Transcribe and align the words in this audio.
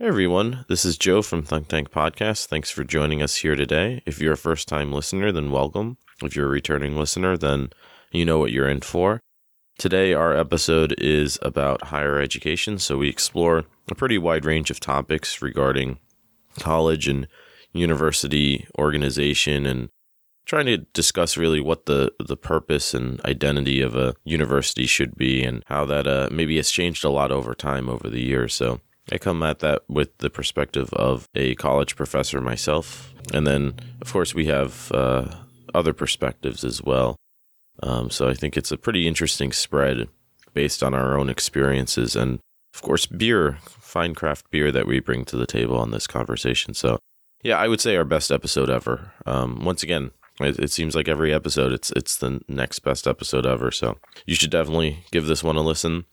Hey 0.00 0.06
everyone, 0.06 0.64
this 0.68 0.84
is 0.84 0.96
Joe 0.96 1.22
from 1.22 1.42
Thunk 1.42 1.66
Tank 1.66 1.90
Podcast. 1.90 2.46
Thanks 2.46 2.70
for 2.70 2.84
joining 2.84 3.20
us 3.20 3.34
here 3.34 3.56
today. 3.56 4.00
If 4.06 4.20
you're 4.20 4.34
a 4.34 4.36
first 4.36 4.68
time 4.68 4.92
listener, 4.92 5.32
then 5.32 5.50
welcome. 5.50 5.96
If 6.22 6.36
you're 6.36 6.46
a 6.46 6.50
returning 6.50 6.96
listener, 6.96 7.36
then 7.36 7.70
you 8.12 8.24
know 8.24 8.38
what 8.38 8.52
you're 8.52 8.68
in 8.68 8.80
for. 8.80 9.18
Today, 9.76 10.14
our 10.14 10.36
episode 10.36 10.94
is 10.98 11.36
about 11.42 11.86
higher 11.86 12.20
education, 12.20 12.78
so 12.78 12.96
we 12.96 13.08
explore 13.08 13.64
a 13.90 13.96
pretty 13.96 14.18
wide 14.18 14.44
range 14.44 14.70
of 14.70 14.78
topics 14.78 15.42
regarding 15.42 15.98
college 16.60 17.08
and 17.08 17.26
university 17.72 18.68
organization 18.78 19.66
and 19.66 19.88
trying 20.46 20.66
to 20.66 20.76
discuss 20.94 21.36
really 21.36 21.60
what 21.60 21.86
the, 21.86 22.12
the 22.24 22.36
purpose 22.36 22.94
and 22.94 23.20
identity 23.24 23.80
of 23.80 23.96
a 23.96 24.14
university 24.22 24.86
should 24.86 25.16
be 25.16 25.42
and 25.42 25.64
how 25.66 25.84
that 25.86 26.06
uh, 26.06 26.28
maybe 26.30 26.54
has 26.54 26.70
changed 26.70 27.04
a 27.04 27.10
lot 27.10 27.32
over 27.32 27.52
time 27.52 27.88
over 27.88 28.08
the 28.08 28.22
years. 28.22 28.54
So 28.54 28.80
I 29.10 29.18
come 29.18 29.42
at 29.42 29.60
that 29.60 29.82
with 29.88 30.16
the 30.18 30.30
perspective 30.30 30.92
of 30.92 31.26
a 31.34 31.54
college 31.54 31.96
professor 31.96 32.40
myself. 32.40 33.12
And 33.32 33.46
then, 33.46 33.74
of 34.00 34.12
course, 34.12 34.34
we 34.34 34.46
have 34.46 34.90
uh, 34.92 35.34
other 35.74 35.92
perspectives 35.92 36.64
as 36.64 36.82
well. 36.82 37.16
Um, 37.82 38.10
so 38.10 38.28
I 38.28 38.34
think 38.34 38.56
it's 38.56 38.72
a 38.72 38.76
pretty 38.76 39.06
interesting 39.06 39.52
spread 39.52 40.08
based 40.52 40.82
on 40.82 40.94
our 40.94 41.16
own 41.18 41.28
experiences 41.28 42.16
and, 42.16 42.40
of 42.74 42.82
course, 42.82 43.06
beer, 43.06 43.58
fine 43.62 44.14
craft 44.14 44.50
beer 44.50 44.72
that 44.72 44.86
we 44.86 45.00
bring 45.00 45.24
to 45.26 45.36
the 45.36 45.46
table 45.46 45.76
on 45.76 45.90
this 45.90 46.06
conversation. 46.06 46.74
So, 46.74 46.98
yeah, 47.42 47.58
I 47.58 47.68
would 47.68 47.80
say 47.80 47.96
our 47.96 48.04
best 48.04 48.32
episode 48.32 48.68
ever. 48.68 49.12
Um, 49.24 49.64
once 49.64 49.82
again, 49.82 50.10
it, 50.40 50.58
it 50.58 50.70
seems 50.70 50.94
like 50.94 51.08
every 51.08 51.32
episode, 51.32 51.72
it's 51.72 51.90
it's 51.92 52.16
the 52.16 52.40
next 52.48 52.80
best 52.80 53.06
episode 53.06 53.46
ever. 53.46 53.70
So 53.70 53.98
you 54.26 54.34
should 54.34 54.50
definitely 54.50 55.04
give 55.10 55.26
this 55.26 55.42
one 55.42 55.56
a 55.56 55.62
listen. 55.62 56.04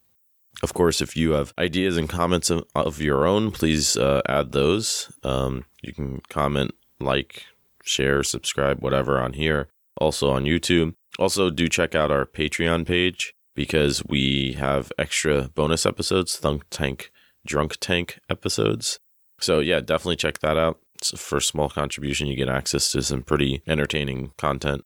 Of 0.64 0.74
course, 0.74 1.02
if 1.02 1.16
you 1.18 1.32
have 1.32 1.54
ideas 1.58 1.98
and 1.98 2.10
comments 2.10 2.50
of, 2.50 2.64
of 2.74 3.02
your 3.02 3.26
own, 3.26 3.52
please 3.52 3.98
uh, 3.98 4.22
add 4.28 4.52
those. 4.52 5.12
Um, 5.24 5.66
you 5.82 5.94
can 5.94 6.22
comment, 6.30 6.72
like, 7.00 7.46
share, 7.84 8.24
subscribe, 8.24 8.82
whatever 8.82 9.20
on 9.20 9.34
here. 9.34 9.68
Also 9.98 10.32
on 10.32 10.44
YouTube. 10.44 10.96
Also, 11.20 11.50
do 11.50 11.68
check 11.68 11.96
out 11.96 12.12
our 12.12 12.26
Patreon 12.26 12.86
page 12.86 13.34
because 13.56 14.04
we 14.06 14.54
have 14.54 14.92
extra 14.98 15.50
bonus 15.54 15.86
episodes, 15.86 16.36
Thunk 16.38 16.64
Tank, 16.70 17.12
Drunk 17.46 17.78
Tank 17.80 18.20
episodes. 18.30 19.00
So, 19.40 19.60
yeah, 19.60 19.80
definitely 19.80 20.18
check 20.18 20.40
that 20.40 20.58
out. 20.58 20.80
So 21.02 21.18
for 21.18 21.40
small 21.40 21.70
contribution, 21.70 22.28
you 22.28 22.36
get 22.36 22.50
access 22.50 22.92
to 22.92 23.02
some 23.02 23.22
pretty 23.22 23.62
entertaining 23.68 24.32
content. 24.38 24.84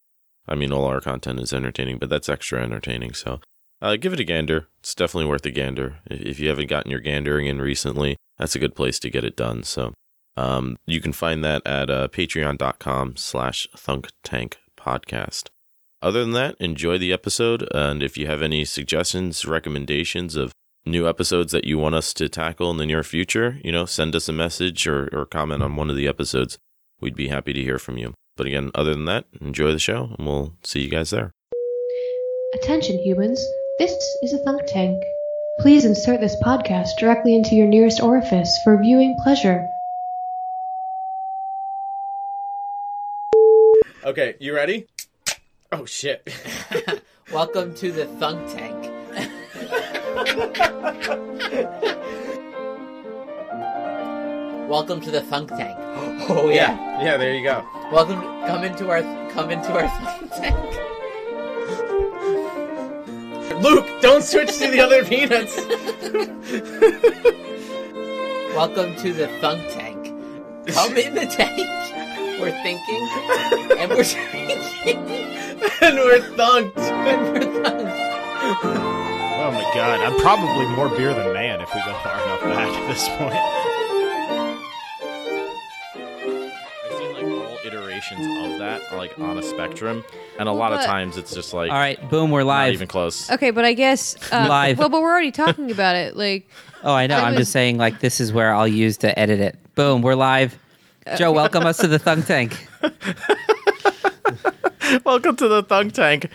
I 0.47 0.55
mean, 0.55 0.71
all 0.71 0.85
our 0.85 0.99
content 0.99 1.39
is 1.39 1.53
entertaining, 1.53 1.99
but 1.99 2.09
that's 2.09 2.29
extra 2.29 2.61
entertaining. 2.61 3.13
So 3.13 3.39
uh, 3.81 3.95
give 3.95 4.13
it 4.13 4.19
a 4.19 4.23
gander. 4.23 4.67
It's 4.79 4.95
definitely 4.95 5.29
worth 5.29 5.45
a 5.45 5.51
gander. 5.51 5.97
If 6.05 6.39
you 6.39 6.49
haven't 6.49 6.69
gotten 6.69 6.91
your 6.91 7.01
gandering 7.01 7.47
in 7.47 7.61
recently, 7.61 8.17
that's 8.37 8.55
a 8.55 8.59
good 8.59 8.75
place 8.75 8.99
to 8.99 9.09
get 9.09 9.23
it 9.23 9.35
done. 9.35 9.63
So 9.63 9.93
um, 10.37 10.77
you 10.85 11.01
can 11.01 11.13
find 11.13 11.43
that 11.43 11.65
at 11.65 11.89
uh, 11.89 12.07
patreon.com 12.07 13.17
slash 13.17 13.67
thunktankpodcast. 13.75 15.49
Other 16.01 16.21
than 16.21 16.31
that, 16.31 16.55
enjoy 16.59 16.97
the 16.97 17.11
episode. 17.11 17.67
And 17.73 18.01
if 18.01 18.17
you 18.17 18.27
have 18.27 18.41
any 18.41 18.63
suggestions, 18.63 19.45
recommendations 19.45 20.35
of 20.35 20.53
new 20.85 21.07
episodes 21.07 21.51
that 21.51 21.65
you 21.65 21.77
want 21.77 21.95
us 21.95 22.13
to 22.13 22.29
tackle 22.29 22.71
in 22.71 22.77
the 22.77 22.85
near 22.85 23.03
future, 23.03 23.59
you 23.63 23.71
know, 23.71 23.85
send 23.85 24.15
us 24.15 24.29
a 24.29 24.33
message 24.33 24.87
or, 24.87 25.09
or 25.11 25.25
comment 25.25 25.61
on 25.61 25.75
one 25.75 25.89
of 25.89 25.97
the 25.97 26.07
episodes. 26.07 26.57
We'd 27.01 27.15
be 27.15 27.27
happy 27.27 27.51
to 27.53 27.61
hear 27.61 27.79
from 27.79 27.97
you. 27.97 28.13
But 28.37 28.47
again, 28.47 28.71
other 28.73 28.93
than 28.93 29.05
that, 29.05 29.25
enjoy 29.41 29.73
the 29.73 29.79
show 29.79 30.15
and 30.17 30.25
we'll 30.25 30.53
see 30.63 30.81
you 30.81 30.89
guys 30.89 31.09
there. 31.09 31.31
Attention, 32.55 32.97
humans. 32.99 33.45
This 33.79 33.93
is 34.21 34.33
a 34.33 34.37
Thunk 34.39 34.63
Tank. 34.67 35.01
Please 35.61 35.85
insert 35.85 36.19
this 36.19 36.35
podcast 36.43 36.97
directly 36.99 37.33
into 37.33 37.55
your 37.55 37.65
nearest 37.65 38.01
orifice 38.01 38.59
for 38.61 38.75
viewing 38.75 39.15
pleasure. 39.23 39.65
Okay, 44.03 44.35
you 44.41 44.53
ready? 44.53 44.85
Oh 45.71 45.85
shit. 45.85 46.27
Welcome 47.31 47.73
to 47.75 47.93
the 47.93 48.05
Thunk 48.05 48.51
Tank. 48.51 48.91
Welcome 54.69 54.99
to 54.99 55.09
the 55.09 55.21
Thunk 55.21 55.51
Tank. 55.51 55.77
Oh 56.31 56.49
yeah. 56.49 57.01
Yeah, 57.01 57.15
there 57.15 57.33
you 57.33 57.43
go. 57.43 57.65
Welcome. 57.93 58.19
Come 58.45 58.65
into 58.65 58.89
our. 58.89 59.01
Come 59.31 59.49
into 59.49 59.71
our 59.71 59.87
Thunk 60.19 60.31
Tank. 60.31 60.68
Luke, 63.61 63.87
don't 64.01 64.23
switch 64.23 64.57
to 64.59 64.71
the 64.71 64.79
other 64.79 65.03
peanuts. 65.03 65.57
Welcome 68.55 68.95
to 68.97 69.11
the 69.11 69.27
Thunk 69.41 69.67
Tank. 69.69 70.05
Come 70.67 70.95
in 70.95 71.13
the 71.13 71.25
tank. 71.25 71.67
We're 72.39 72.51
thinking, 72.63 73.09
and 73.77 73.91
we're 73.91 74.03
drinking, 74.03 74.61
and 75.81 75.97
we're 75.97 76.21
thunked. 76.37 76.77
and 76.79 77.23
we're 77.33 77.63
thunked. 77.65 78.09
Oh 79.41 79.51
my 79.51 79.63
god, 79.73 79.99
I'm 79.99 80.17
probably 80.21 80.65
more 80.75 80.89
beer 80.89 81.13
than 81.13 81.33
man 81.33 81.59
if 81.59 81.73
we 81.73 81.81
go 81.81 81.93
far 82.03 82.15
enough 82.23 82.41
back 82.41 82.69
at 82.73 82.87
this 82.87 83.09
point. 83.09 83.78
All 88.01 88.15
iterations 88.15 88.53
of 88.53 88.59
that, 88.59 88.81
like 88.95 89.17
on 89.19 89.37
a 89.37 89.43
spectrum, 89.43 90.03
and 90.37 90.49
a 90.49 90.51
lot 90.51 90.71
of 90.73 90.79
But- 90.79 90.85
times 90.85 91.17
it's 91.17 91.33
just 91.33 91.53
like 91.53 91.71
All 91.71 91.77
right, 91.77 92.09
boom, 92.09 92.31
we're 92.31 92.41
not 92.41 92.47
live. 92.47 92.73
even 92.73 92.87
close. 92.87 93.29
Okay, 93.31 93.51
but 93.51 93.65
I 93.65 93.73
guess 93.73 94.15
uh, 94.31 94.45
Live. 94.49 94.77
Well, 94.79 94.89
but 94.89 95.01
we're 95.01 95.11
already 95.11 95.31
talking 95.31 95.71
about 95.71 95.95
it. 95.95 96.15
Like, 96.15 96.49
Oh, 96.83 96.93
I 96.93 97.07
know. 97.07 97.17
I 97.17 97.23
I'm 97.23 97.33
was- 97.33 97.41
just 97.41 97.51
saying, 97.51 97.77
like, 97.77 97.99
this 97.99 98.21
is 98.21 98.31
where 98.31 98.53
I'll 98.53 98.67
use 98.67 98.95
to 98.97 99.17
edit 99.19 99.39
it. 99.41 99.57
Boom, 99.75 100.01
we're 100.01 100.15
live. 100.15 100.57
Joe, 101.17 101.31
welcome 101.31 101.65
us 101.65 101.77
to 101.77 101.87
the 101.87 101.99
Thunk 101.99 102.25
Tank. 102.25 102.67
Welcome 105.05 105.35
to 105.35 105.47
the 105.47 105.61
Thunk 105.63 105.93
Tank. 105.93 106.29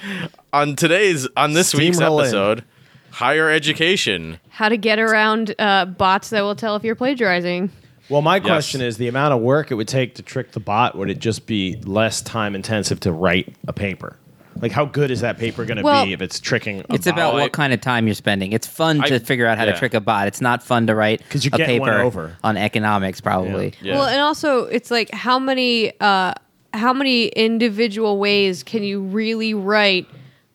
On 0.52 0.76
today's, 0.76 1.26
on 1.36 1.54
this 1.54 1.74
week's 1.74 1.98
Steamroll 1.98 2.20
in. 2.20 2.26
episode, 2.26 2.64
higher 3.10 3.50
education. 3.50 4.38
how 4.50 4.68
to 4.68 4.76
get 4.76 4.98
around 5.00 5.54
uh, 5.58 5.86
bots 5.86 6.30
that 6.30 6.42
will 6.42 6.54
tell 6.54 6.76
if 6.76 6.84
you're 6.84 6.94
plagiarizing. 6.94 7.70
Well, 8.08 8.22
my 8.22 8.38
question 8.40 8.80
is 8.80 8.96
the 8.98 9.08
amount 9.08 9.32
of 9.34 9.40
work 9.40 9.70
it 9.70 9.74
would 9.74 9.88
take 9.88 10.14
to 10.16 10.22
trick 10.22 10.52
the 10.52 10.60
bot, 10.60 10.96
would 10.96 11.08
it 11.10 11.18
just 11.18 11.46
be 11.46 11.76
less 11.84 12.20
time 12.20 12.54
intensive 12.54 13.00
to 13.00 13.12
write 13.12 13.54
a 13.66 13.72
paper? 13.72 14.16
Like, 14.60 14.70
how 14.72 14.84
good 14.84 15.10
is 15.10 15.20
that 15.22 15.36
paper 15.38 15.64
going 15.64 15.78
to 15.78 15.82
Well- 15.82 16.04
be 16.04 16.12
if 16.12 16.22
it's 16.22 16.38
tricking 16.38 16.80
a 16.88 16.94
It's 16.94 17.06
bot? 17.06 17.14
about 17.14 17.34
what 17.34 17.52
kind 17.52 17.72
of 17.72 17.80
time 17.80 18.06
you're 18.06 18.14
spending. 18.14 18.52
It's 18.52 18.66
fun 18.66 19.02
to 19.02 19.18
figure 19.18 19.46
out 19.46 19.58
how 19.58 19.64
yeah. 19.64 19.72
to 19.72 19.78
trick 19.78 19.94
a 19.94 20.00
bot. 20.00 20.28
It's 20.28 20.40
not 20.40 20.62
fun 20.62 20.86
to 20.86 20.94
write 20.94 21.28
'Cause 21.28 21.44
you're 21.44 21.54
a 21.54 21.58
getting 21.58 21.80
one 21.80 21.90
paper 21.90 22.02
over. 22.02 22.36
on 22.44 22.56
economics, 22.56 23.20
probably. 23.20 23.72
Yeah. 23.82 23.94
Well, 23.96 24.06
and 24.06 24.20
also 24.20 24.64
it's 24.66 24.90
like 24.90 25.10
how 25.12 25.38
many 25.38 25.92
uh, 26.00 26.34
how 26.72 26.92
many 26.92 27.26
individual 27.28 28.18
ways 28.18 28.62
can 28.62 28.82
you 28.84 29.00
really 29.00 29.54
write 29.54 30.06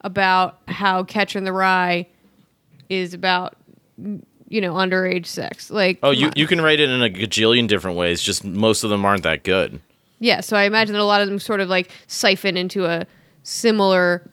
about 0.01 0.59
how 0.67 1.03
Catcher 1.03 1.37
in 1.39 1.43
the 1.45 1.53
Rye 1.53 2.07
is 2.89 3.13
about 3.13 3.55
you 4.49 4.59
know 4.61 4.73
underage 4.73 5.25
sex? 5.25 5.69
Like, 5.71 5.99
oh, 6.03 6.11
you 6.11 6.27
on. 6.27 6.33
you 6.35 6.45
can 6.47 6.59
write 6.61 6.79
it 6.79 6.89
in 6.89 7.01
a 7.01 7.09
gajillion 7.09 7.67
different 7.67 7.97
ways. 7.97 8.21
Just 8.21 8.43
most 8.43 8.83
of 8.83 8.89
them 8.89 9.05
aren't 9.05 9.23
that 9.23 9.43
good. 9.43 9.79
yeah. 10.19 10.41
So 10.41 10.57
I 10.57 10.63
imagine 10.63 10.93
that 10.93 11.01
a 11.01 11.05
lot 11.05 11.21
of 11.21 11.27
them 11.27 11.39
sort 11.39 11.61
of 11.61 11.69
like 11.69 11.89
siphon 12.07 12.57
into 12.57 12.85
a 12.85 13.05
similar 13.43 14.27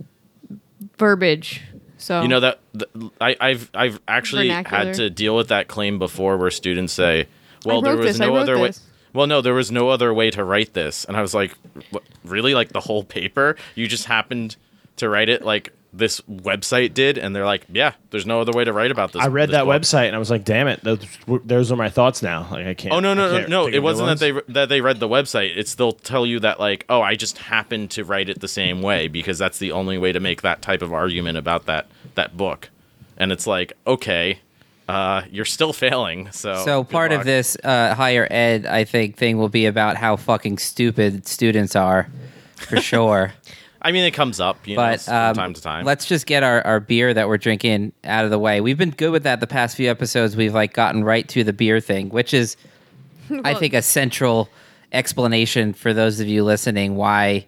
verbiage. 0.99 1.63
So 1.99 2.23
You 2.23 2.29
know 2.29 2.41
that 2.41 2.61
th- 2.73 3.11
I, 3.21 3.37
I've 3.41 3.71
I've 3.75 4.01
actually 4.07 4.49
Vernacular. 4.49 4.85
had 4.87 4.95
to 4.95 5.11
deal 5.11 5.35
with 5.37 5.49
that 5.49 5.69
claim 5.69 5.99
before, 5.99 6.37
where 6.37 6.51
students 6.51 6.93
say, 6.93 7.27
"Well, 7.65 7.81
there 7.83 7.97
was 7.97 8.07
this, 8.07 8.19
no 8.19 8.37
other 8.37 8.59
way." 8.59 8.73
Well, 9.13 9.27
no, 9.27 9.41
there 9.41 9.55
was 9.55 9.73
no 9.73 9.89
other 9.89 10.13
way 10.13 10.31
to 10.31 10.45
write 10.45 10.75
this, 10.75 11.05
and 11.07 11.17
I 11.17 11.23
was 11.23 11.33
like, 11.35 11.53
what, 11.91 12.03
"Really? 12.25 12.55
Like 12.55 12.69
the 12.69 12.81
whole 12.81 13.03
paper? 13.03 13.57
You 13.75 13.89
just 13.89 14.05
happened 14.05 14.57
to 14.97 15.09
write 15.09 15.29
it 15.31 15.43
like 15.45 15.73
this 15.97 16.21
website 16.23 16.95
did?" 16.95 17.19
And 17.19 17.35
they're 17.35 17.45
like, 17.45 17.65
"Yeah, 17.73 17.93
there's 18.11 18.27
no 18.27 18.41
other 18.41 18.53
way 18.53 18.65
to 18.65 18.73
write 18.73 18.91
about 18.91 19.13
this." 19.13 19.23
I 19.23 19.29
read 19.29 19.49
this 19.49 19.57
that 19.57 19.65
book." 19.65 19.83
website 19.83 20.07
and 20.07 20.17
I 20.17 20.19
was 20.19 20.31
like, 20.31 20.45
damn 20.45 20.69
it, 20.69 20.83
those, 20.83 21.01
those 21.45 21.73
are 21.73 21.77
my 21.77 21.89
thoughts 21.89 22.23
now. 22.23 22.47
Like, 22.51 22.67
I 22.67 22.75
can't. 22.75 22.95
Oh 22.95 23.01
no 23.01 23.15
no 23.15 23.41
no 23.41 23.47
no! 23.47 23.67
It 23.67 23.81
wasn't 23.81 24.09
that 24.09 24.19
they 24.19 24.53
that 24.53 24.69
they 24.69 24.81
read 24.81 25.01
the 25.01 25.09
website. 25.09 25.57
It's 25.57 25.75
they'll 25.75 25.93
tell 25.93 26.27
you 26.27 26.41
that 26.41 26.61
like, 26.61 26.85
oh, 26.89 27.03
I 27.03 27.15
just 27.15 27.39
happened 27.39 27.91
to 27.93 28.05
write 28.05 28.29
it 28.29 28.41
the 28.41 28.49
same 28.49 28.83
way 28.83 29.09
because 29.09 29.39
that's 29.39 29.59
the 29.59 29.73
only 29.73 29.99
way 29.99 30.13
to 30.13 30.21
make 30.21 30.43
that 30.43 30.63
type 30.63 30.83
of 30.83 30.93
argument 30.93 31.39
about 31.39 31.67
that 31.67 31.87
that 32.15 32.37
book. 32.37 32.71
And 33.19 33.33
it's 33.33 33.47
like, 33.47 33.73
okay, 33.87 34.41
uh, 34.89 35.23
you're 35.31 35.45
still 35.45 35.73
failing. 35.73 36.31
So 36.33 36.65
So 36.65 36.83
good 36.83 36.93
part 36.93 37.13
of 37.13 37.25
this 37.25 37.57
uh, 37.65 37.95
higher 37.95 38.27
ed, 38.31 38.67
I 38.67 38.85
think, 38.85 39.17
thing 39.17 39.39
will 39.39 39.49
be 39.49 39.67
about 39.67 39.97
how 39.97 40.17
fucking 40.17 40.59
stupid 40.59 41.27
students 41.27 41.75
are, 41.75 42.09
for 42.57 42.81
sure. 42.81 43.33
I 43.87 43.93
mean, 43.93 44.03
it 44.03 44.11
comes 44.11 44.41
up, 44.41 44.67
you 44.67 44.75
know, 44.75 44.83
but 44.83 45.01
from 45.03 45.15
um, 45.15 45.35
time 45.37 45.55
to 45.55 45.63
time. 45.63 45.85
let's 45.85 46.07
just 46.07 46.27
get 46.27 46.43
our, 46.43 46.61
our 46.67 46.81
beer 46.81 47.15
that 47.15 47.29
we're 47.29 47.39
drinking 47.39 47.93
out 48.03 48.25
of 48.25 48.33
the 48.33 48.39
way. 48.39 48.61
We've 48.61 48.77
been 48.77 48.91
good 48.91 49.13
with 49.13 49.23
that 49.23 49.39
the 49.39 49.47
past 49.47 49.77
few 49.77 49.89
episodes. 49.89 50.35
We've 50.35 50.53
like 50.53 50.73
gotten 50.73 51.05
right 51.05 51.29
to 51.29 51.45
the 51.45 51.53
beer 51.53 51.79
thing, 51.79 52.09
which 52.09 52.35
is, 52.35 52.57
I 53.45 53.55
think, 53.55 53.75
a 53.75 53.83
central 53.83 54.49
explanation 54.91 55.73
for 55.73 55.95
those 55.95 56.19
of 56.19 56.27
you 56.27 56.43
listening 56.43 56.97
why 56.97 57.47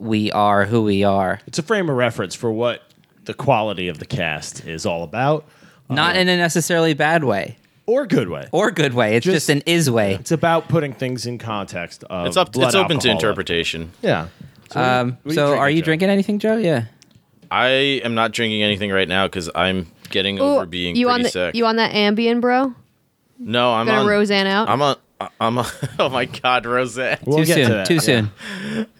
we 0.00 0.32
are 0.32 0.64
who 0.64 0.82
we 0.82 1.04
are. 1.04 1.38
It's 1.46 1.60
a 1.60 1.62
frame 1.62 1.88
of 1.88 1.94
reference 1.94 2.34
for 2.34 2.50
what 2.50 2.82
the 3.26 3.34
quality 3.34 3.86
of 3.86 4.00
the 4.00 4.06
cast 4.06 4.66
is 4.66 4.84
all 4.84 5.04
about. 5.04 5.46
Not 5.88 6.16
in 6.16 6.28
a 6.28 6.36
necessarily 6.36 6.94
bad 6.94 7.22
way. 7.22 7.58
or 7.86 8.06
good 8.08 8.28
way. 8.28 8.48
or 8.50 8.72
good 8.72 8.94
way. 8.94 9.14
It's 9.14 9.24
just, 9.24 9.46
Just- 9.46 9.50
an 9.50 9.62
is 9.66 9.88
way. 9.88 10.14
It's 10.14 10.32
about 10.32 10.68
putting 10.68 10.94
things 10.94 11.26
in 11.26 11.38
context. 11.38 12.02
Of 12.10 12.26
It's 12.26 12.36
up. 12.36 12.50
blood 12.50 12.66
It's 12.66 12.74
open 12.74 12.98
to 12.98 13.08
interpretation. 13.08 13.92
Yeah. 14.02 14.26
So, 14.70 14.80
Um, 14.80 15.18
what 15.24 15.34
so, 15.34 15.56
are 15.56 15.68
you 15.68 15.80
Joe? 15.80 15.86
drinking 15.86 16.10
anything, 16.10 16.38
Joe? 16.38 16.56
Yeah. 16.56 16.84
I 17.50 18.00
am 18.04 18.14
not 18.14 18.32
drinking 18.32 18.62
anything 18.62 18.90
right 18.92 19.08
now 19.08 19.26
because 19.26 19.50
I'm 19.54 19.88
getting 20.10 20.38
Ooh, 20.38 20.42
over 20.42 20.66
being 20.66 20.94
you 20.96 21.06
pretty 21.06 21.14
on 21.14 21.22
the 21.22 21.28
sick. 21.28 21.54
you 21.56 21.66
on 21.66 21.76
that 21.76 21.92
Ambien, 21.92 22.40
bro? 22.40 22.74
no, 23.38 23.72
I'm 23.72 23.86
Gonna 23.86 24.00
on. 24.02 24.06
Roseanne 24.06 24.46
out. 24.46 24.68
I'm 24.68 24.80
on. 24.82 24.96
I'm 25.40 25.58
on. 25.58 25.66
Oh 25.98 26.08
my 26.08 26.24
God, 26.24 26.64
Roseanne. 26.64 27.18
We'll 27.26 27.38
too 27.38 27.44
get 27.44 27.54
soon. 27.56 27.68
to 27.68 27.72
that. 27.74 27.86
Too 27.86 27.94
Yeah. 27.94 28.00
soon. 28.00 28.30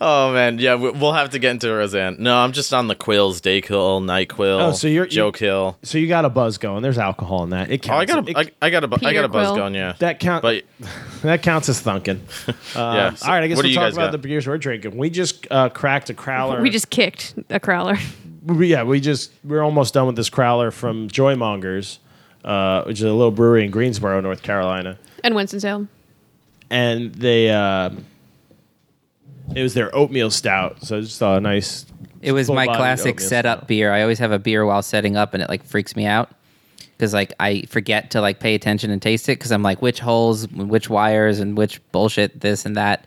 Oh 0.00 0.32
man, 0.34 0.58
yeah, 0.58 0.74
we- 0.74 0.90
we'll 0.90 1.12
have 1.14 1.30
to 1.30 1.38
get 1.38 1.52
into 1.52 1.72
Roseanne. 1.72 2.16
No, 2.18 2.36
I'm 2.36 2.52
just 2.52 2.74
on 2.74 2.88
the 2.88 2.94
Quills, 2.94 3.40
Dayquil, 3.40 4.02
Nyquil, 4.04 4.60
Oh, 4.68 4.72
so 4.72 4.86
you're- 4.86 5.08
Joe 5.08 5.32
Kill. 5.32 5.78
So 5.82 5.96
you 5.98 6.06
got 6.08 6.24
a 6.24 6.28
buzz 6.28 6.58
going. 6.58 6.82
There's 6.82 6.98
alcohol 6.98 7.44
in 7.44 7.50
that. 7.50 7.70
It 7.70 7.88
Oh, 7.88 7.94
I 7.94 8.04
got 8.04 8.28
a, 8.28 8.30
It- 8.30 8.36
I, 8.36 8.66
I 8.66 8.70
got 8.70 8.84
a, 8.84 8.88
bu- 8.88 9.06
I 9.06 9.12
got 9.14 9.24
a 9.24 9.28
buzz 9.28 9.48
Peter 9.48 9.60
going. 9.60 9.74
Yeah, 9.74 9.94
that 10.00 10.20
count. 10.20 10.42
but 10.42 10.62
that 11.22 11.42
counts 11.42 11.68
as 11.70 11.82
thunking. 11.82 12.20
Um, 12.48 12.54
Yeah, 12.96 13.14
so 13.14 13.26
all 13.26 13.32
right. 13.32 13.44
I 13.44 13.48
guess 13.48 13.62
we'll 13.62 13.72
talk 13.74 13.92
about 13.92 14.06
got? 14.06 14.12
the 14.12 14.18
beers 14.18 14.46
we're 14.46 14.58
drinking. 14.58 14.96
We 14.96 15.08
just 15.10 15.46
uh, 15.50 15.68
cracked 15.70 16.10
a 16.10 16.14
crowler. 16.14 16.60
we 16.60 16.68
just 16.70 16.90
kicked 16.90 17.34
a 17.48 17.58
crowler. 17.60 17.98
Yeah. 18.46 18.82
We 18.82 19.00
just 19.00 19.30
we're 19.44 19.62
almost 19.62 19.94
done 19.94 20.06
with 20.06 20.16
this 20.16 20.28
crowler 20.30 20.72
from 20.72 21.08
Joymongers, 21.08 21.98
uh, 22.44 22.82
which 22.84 22.98
is 22.98 23.04
a 23.04 23.12
little 23.12 23.30
brewery 23.30 23.64
in 23.64 23.70
Greensboro, 23.70 24.20
North 24.20 24.42
Carolina. 24.42 24.98
and 25.24 25.34
Winston 25.34 25.60
Salem. 25.60 25.88
And 26.70 27.14
they 27.14 27.50
uh, 27.50 27.90
it 29.54 29.62
was 29.62 29.74
their 29.74 29.94
oatmeal 29.94 30.30
stout. 30.30 30.84
So 30.84 31.00
just 31.00 31.20
a 31.20 31.40
nice. 31.40 31.86
It 32.22 32.32
was 32.32 32.50
my 32.50 32.66
classic 32.66 33.20
setup 33.20 33.60
stout. 33.60 33.68
beer. 33.68 33.92
I 33.92 34.02
always 34.02 34.18
have 34.18 34.32
a 34.32 34.38
beer 34.38 34.64
while 34.64 34.82
setting 34.82 35.16
up, 35.16 35.34
and 35.34 35.42
it 35.42 35.48
like 35.48 35.64
freaks 35.64 35.96
me 35.96 36.06
out 36.06 36.30
because 36.96 37.14
like 37.14 37.32
I 37.40 37.62
forget 37.62 38.10
to 38.12 38.20
like 38.20 38.40
pay 38.40 38.54
attention 38.54 38.90
and 38.90 39.00
taste 39.00 39.28
it 39.28 39.38
because 39.38 39.52
I'm 39.52 39.62
like 39.62 39.82
which 39.82 40.00
holes, 40.00 40.48
which 40.48 40.88
wires, 40.88 41.40
and 41.40 41.56
which 41.56 41.80
bullshit 41.92 42.40
this 42.40 42.66
and 42.66 42.76
that. 42.76 43.06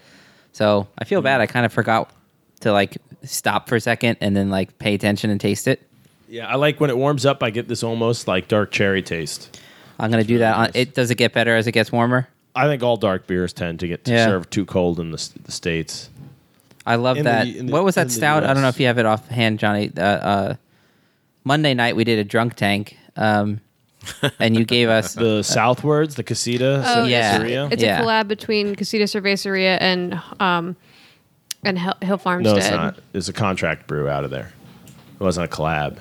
So 0.51 0.87
I 0.97 1.05
feel 1.05 1.21
bad. 1.21 1.41
I 1.41 1.47
kind 1.47 1.65
of 1.65 1.71
forgot 1.71 2.11
to 2.61 2.71
like 2.71 2.97
stop 3.23 3.69
for 3.69 3.75
a 3.75 3.81
second 3.81 4.17
and 4.19 4.35
then 4.35 4.49
like 4.49 4.77
pay 4.79 4.93
attention 4.93 5.29
and 5.29 5.39
taste 5.39 5.67
it. 5.67 5.87
Yeah, 6.27 6.47
I 6.47 6.55
like 6.55 6.79
when 6.79 6.89
it 6.89 6.97
warms 6.97 7.25
up. 7.25 7.43
I 7.43 7.51
get 7.51 7.67
this 7.67 7.83
almost 7.83 8.27
like 8.27 8.47
dark 8.47 8.71
cherry 8.71 9.03
taste. 9.03 9.59
I'm 9.99 10.09
gonna 10.09 10.23
do 10.23 10.39
that. 10.39 10.55
On, 10.55 10.71
it 10.73 10.95
does 10.95 11.11
it 11.11 11.15
get 11.15 11.33
better 11.33 11.55
as 11.55 11.67
it 11.67 11.71
gets 11.71 11.91
warmer? 11.91 12.27
I 12.55 12.67
think 12.67 12.83
all 12.83 12.97
dark 12.97 13.25
beers 13.27 13.51
tend 13.53 13.79
to 13.81 13.87
get 13.87 14.05
to 14.05 14.11
Yeah. 14.11 14.25
serve 14.25 14.49
too 14.49 14.65
cold 14.65 14.99
in 14.99 15.11
the, 15.11 15.29
the 15.45 15.51
states. 15.51 16.09
I 16.85 16.95
love 16.95 17.17
In 17.17 17.23
the- 17.23 17.29
that. 17.31 17.47
in 17.47 17.65
the- 17.67 17.71
what 17.73 17.83
was 17.83 17.97
in 17.97 18.01
that 18.01 18.07
the 18.09 18.13
stout? 18.13 18.43
I 18.43 18.53
don't 18.53 18.61
know 18.61 18.67
US. 18.67 18.75
if 18.75 18.79
you 18.81 18.87
have 18.87 18.97
it 18.99 19.05
offhand, 19.05 19.59
Johnny. 19.59 19.91
Uh, 19.97 20.01
uh, 20.01 20.55
Monday 21.43 21.73
night 21.73 21.95
we 21.95 22.03
did 22.03 22.19
a 22.19 22.23
drunk 22.23 22.55
tank, 22.55 22.97
um, 23.15 23.59
and 24.39 24.55
you 24.55 24.65
gave 24.65 24.89
us 24.89 25.13
The 25.15 25.43
southwards, 25.43 26.15
the 26.15 26.23
Casita, 26.23 26.83
Oh, 26.85 27.05
yeah. 27.05 27.37
Cerveceria. 27.39 27.71
It's 27.71 27.81
Yeah. 27.83 28.01
a 28.01 28.03
collab 28.05 28.27
between 28.27 28.75
Casita 28.75 29.05
Cerveceria 29.05 29.77
and 29.81 30.21
um 30.39 30.75
and 31.65 31.79
Hill, 31.79 31.93
Hill 32.01 32.17
Farmstead. 32.17 32.53
No, 32.55 32.59
it's 32.59 32.69
not. 32.71 32.99
It's 33.13 33.29
a 33.29 33.33
contract 33.33 33.87
brew 33.87 34.09
out 34.09 34.25
of 34.25 34.31
there. 34.31 34.51
It 35.19 35.23
wasn't 35.23 35.51
a 35.51 35.55
collab. 35.55 35.97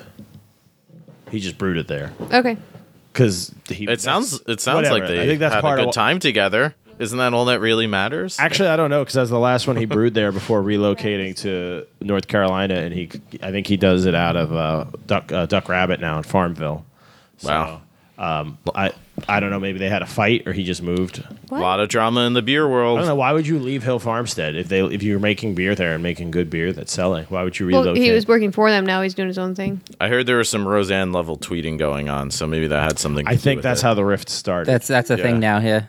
He 1.31 1.39
just 1.39 1.57
brewed 1.57 1.77
it 1.77 1.87
there 1.87 2.11
Okay. 2.31 2.57
Because 3.13 3.53
he. 3.69 3.85
it 3.87 4.01
sounds. 4.01 4.41
It 4.47 4.59
sounds 4.59 4.75
whatever. 4.89 4.99
like 4.99 5.07
they 5.07 5.21
I 5.21 5.25
think 5.27 5.39
that's 5.39 5.55
had 5.55 5.61
part 5.61 5.79
a 5.79 5.83
good 5.83 5.85
what- 5.87 5.93
time 5.95 6.19
together. 6.19 6.75
Isn't 6.99 7.17
that 7.17 7.33
all 7.33 7.45
that 7.45 7.59
really 7.59 7.87
matters? 7.87 8.39
Actually, 8.39 8.69
I 8.69 8.75
don't 8.75 8.91
know 8.91 9.01
because 9.01 9.15
that's 9.15 9.29
the 9.31 9.39
last 9.39 9.65
one 9.65 9.75
he 9.77 9.85
brewed 9.85 10.13
there 10.13 10.31
before 10.31 10.61
relocating 10.61 11.35
to 11.37 11.87
North 11.99 12.27
Carolina, 12.27 12.75
and 12.75 12.93
he, 12.93 13.09
I 13.41 13.49
think 13.51 13.65
he 13.65 13.77
does 13.77 14.05
it 14.05 14.13
out 14.13 14.35
of 14.35 14.53
uh, 14.53 14.85
Duck 15.07 15.31
uh, 15.31 15.47
Duck 15.47 15.69
Rabbit 15.69 15.99
now 15.99 16.17
in 16.17 16.23
Farmville. 16.23 16.85
So, 17.37 17.49
Wow. 17.49 17.81
Um, 18.17 18.57
I 18.75 18.91
I 19.27 19.39
don't 19.39 19.49
know. 19.49 19.59
Maybe 19.59 19.79
they 19.79 19.89
had 19.89 20.01
a 20.01 20.05
fight, 20.05 20.47
or 20.47 20.53
he 20.53 20.63
just 20.63 20.83
moved. 20.83 21.23
a 21.51 21.55
lot 21.55 21.79
of 21.79 21.89
drama 21.89 22.21
in 22.21 22.33
the 22.33 22.41
beer 22.43 22.67
world. 22.67 22.97
I 22.97 23.01
don't 23.01 23.07
know. 23.09 23.15
Why 23.15 23.31
would 23.33 23.47
you 23.47 23.57
leave 23.59 23.83
Hill 23.83 23.97
Farmstead 23.99 24.55
if 24.55 24.67
they 24.69 24.81
if 24.81 25.01
you're 25.01 25.19
making 25.19 25.55
beer 25.55 25.73
there 25.75 25.93
and 25.93 26.03
making 26.03 26.29
good 26.31 26.49
beer 26.49 26.71
that's 26.73 26.91
selling? 26.91 27.25
Why 27.29 27.43
would 27.43 27.57
you 27.59 27.67
Well, 27.67 27.81
relocate? 27.83 28.03
he 28.03 28.11
was 28.11 28.27
working 28.27 28.51
for 28.51 28.69
them. 28.69 28.85
Now 28.85 29.01
he's 29.01 29.13
doing 29.15 29.27
his 29.29 29.37
own 29.39 29.55
thing. 29.55 29.81
I 29.99 30.09
heard 30.09 30.27
there 30.27 30.37
was 30.37 30.49
some 30.49 30.67
Roseanne 30.67 31.11
level 31.11 31.37
tweeting 31.37 31.77
going 31.79 32.07
on, 32.09 32.29
so 32.31 32.45
maybe 32.45 32.67
that 32.67 32.83
had 32.83 32.99
something. 32.99 33.25
To 33.25 33.31
I 33.31 33.35
do 33.35 33.39
think 33.39 33.57
with 33.59 33.63
that's 33.63 33.81
it. 33.81 33.85
how 33.85 33.93
the 33.95 34.05
rift 34.05 34.29
started. 34.29 34.67
that's 34.71 34.87
that's 34.87 35.09
a 35.09 35.17
Yeah. 35.17 35.23
thing 35.23 35.39
now. 35.39 35.57
Yeah. 35.59 35.85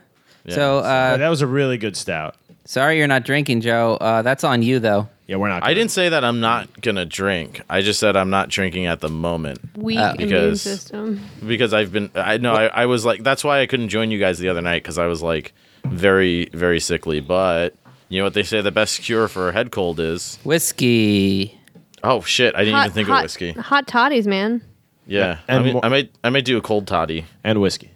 Yeah. 0.46 0.54
So 0.54 0.80
But 0.80 0.86
uh, 0.86 1.16
that 1.18 1.28
was 1.28 1.42
a 1.42 1.46
really 1.46 1.76
good 1.78 1.96
stout. 1.96 2.36
Sorry 2.64 2.98
you're 2.98 3.06
not 3.06 3.24
drinking, 3.24 3.60
Joe. 3.60 3.94
Uh, 4.00 4.22
that's 4.22 4.44
on 4.44 4.62
you 4.62 4.78
though. 4.78 5.08
Yeah, 5.26 5.36
we're 5.36 5.48
not. 5.48 5.64
I 5.64 5.72
didn't 5.72 5.90
say 5.90 6.10
that 6.10 6.22
I'm 6.22 6.40
not 6.40 6.82
gonna 6.82 7.06
drink. 7.06 7.62
I 7.70 7.80
just 7.80 7.98
said 7.98 8.14
I'm 8.16 8.28
not 8.30 8.50
drinking 8.50 8.84
at 8.86 9.00
the 9.00 9.08
moment 9.08 9.58
Weak 9.76 9.98
Uh, 9.98 10.12
immune 10.18 10.28
because- 10.28 10.60
system. 10.62 11.20
because 11.46 11.72
I've 11.72 11.92
been. 11.92 12.10
I 12.14 12.36
know 12.36 12.54
I, 12.54 12.66
I 12.66 12.86
was 12.86 13.04
like 13.06 13.22
that's 13.22 13.42
why 13.42 13.60
I 13.60 13.66
couldn't 13.66 13.88
join 13.88 14.10
you 14.10 14.18
guys 14.18 14.38
the 14.38 14.48
other 14.50 14.60
night 14.60 14.82
because 14.82 14.98
I 14.98 15.06
was 15.06 15.22
like 15.22 15.54
very 15.86 16.46
very 16.52 16.78
sickly. 16.80 17.20
But 17.20 17.74
you 18.10 18.18
know 18.20 18.24
what 18.24 18.34
they 18.34 18.42
say 18.42 18.60
the 18.60 18.70
best 18.70 19.00
cure 19.00 19.28
for 19.28 19.48
a 19.48 19.52
head 19.52 19.70
cold 19.70 19.98
is 19.98 20.38
Whiskey. 20.44 21.58
oh 22.02 22.20
shit 22.20 22.54
I 22.54 22.64
didn't 22.64 22.80
even 22.80 22.90
think 22.92 23.08
hot, 23.08 23.18
of 23.18 23.22
whiskey. 23.24 23.52
Hot 23.52 23.86
toddies, 23.86 24.26
man. 24.26 24.60
Yeah, 25.06 25.38
And 25.48 25.58
I, 25.60 25.62
mean, 25.62 25.74
mo- 25.74 25.80
I 25.82 25.88
might 25.88 26.10
I 26.22 26.30
might 26.30 26.44
do 26.44 26.56
a 26.58 26.62
cold 26.62 26.86
toddy. 26.86 27.24
And 27.42 27.60
whiskey. 27.60 27.90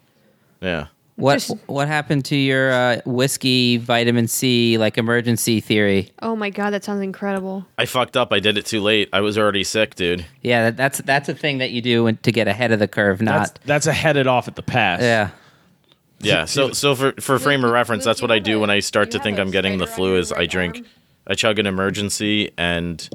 Yeah. 0.62 0.87
What 1.19 1.35
Just- 1.41 1.56
what 1.67 1.88
happened 1.88 2.25
to 2.26 2.37
your 2.37 2.70
uh, 2.73 3.00
whiskey 3.05 3.76
vitamin 3.76 4.29
C 4.29 4.79
like 4.79 4.94
Emergen-C 4.94 5.59
theory? 5.61 6.12
Oh 6.23 6.37
my 6.37 6.49
god, 6.49 6.70
that 6.70 6.85
sounds 6.85 7.03
incredible. 7.03 7.67
I 7.76 7.87
fucked 7.87 8.17
up. 8.17 8.32
I 8.32 8.38
did 8.38 8.56
it 8.56 8.67
too 8.67 8.81
late. 8.81 9.09
I 9.12 9.20
was 9.20 9.37
already 9.37 9.65
sick, 9.65 9.97
dude. 9.97 10.25
Yeah, 10.43 10.65
that, 10.70 10.76
that's 10.76 10.99
that's 10.99 11.29
a 11.29 11.35
thing 11.35 11.59
that 11.59 11.73
you 11.73 11.82
do 11.82 12.05
when- 12.05 12.19
to 12.19 12.31
get 12.31 12.47
ahead 12.47 12.70
of 12.70 12.79
the 12.79 12.87
curve. 12.87 13.19
That's 13.19 13.50
Not 13.50 13.59
that's 13.65 13.87
a 13.88 13.93
headed 13.93 14.29
off 14.29 14.47
at 14.47 14.55
the 14.55 14.62
pass. 14.62 15.00
yeah. 15.03 15.31
Yeah. 16.20 16.44
So 16.44 16.70
so 16.70 16.94
for 16.94 17.12
for 17.20 17.38
frame 17.41 17.65
of 17.65 17.73
reference, 17.73 18.05
that's 18.05 18.23
what 18.23 18.31
I 18.31 18.38
do 18.38 18.61
when 18.61 18.70
I 18.70 18.79
start 18.79 19.11
to 19.11 19.19
think 19.19 19.38
have 19.38 19.47
a 19.47 19.49
I'm 19.49 19.53
getting 19.53 19.79
the 19.79 19.88
flu. 19.88 20.19
Is 20.19 20.32
I 20.32 20.47
drink, 20.47 20.76
arm? 20.76 20.85
I 21.26 21.35
chug 21.35 21.59
an 21.59 21.67
Emergen-C, 21.67 22.53
and 22.56 23.09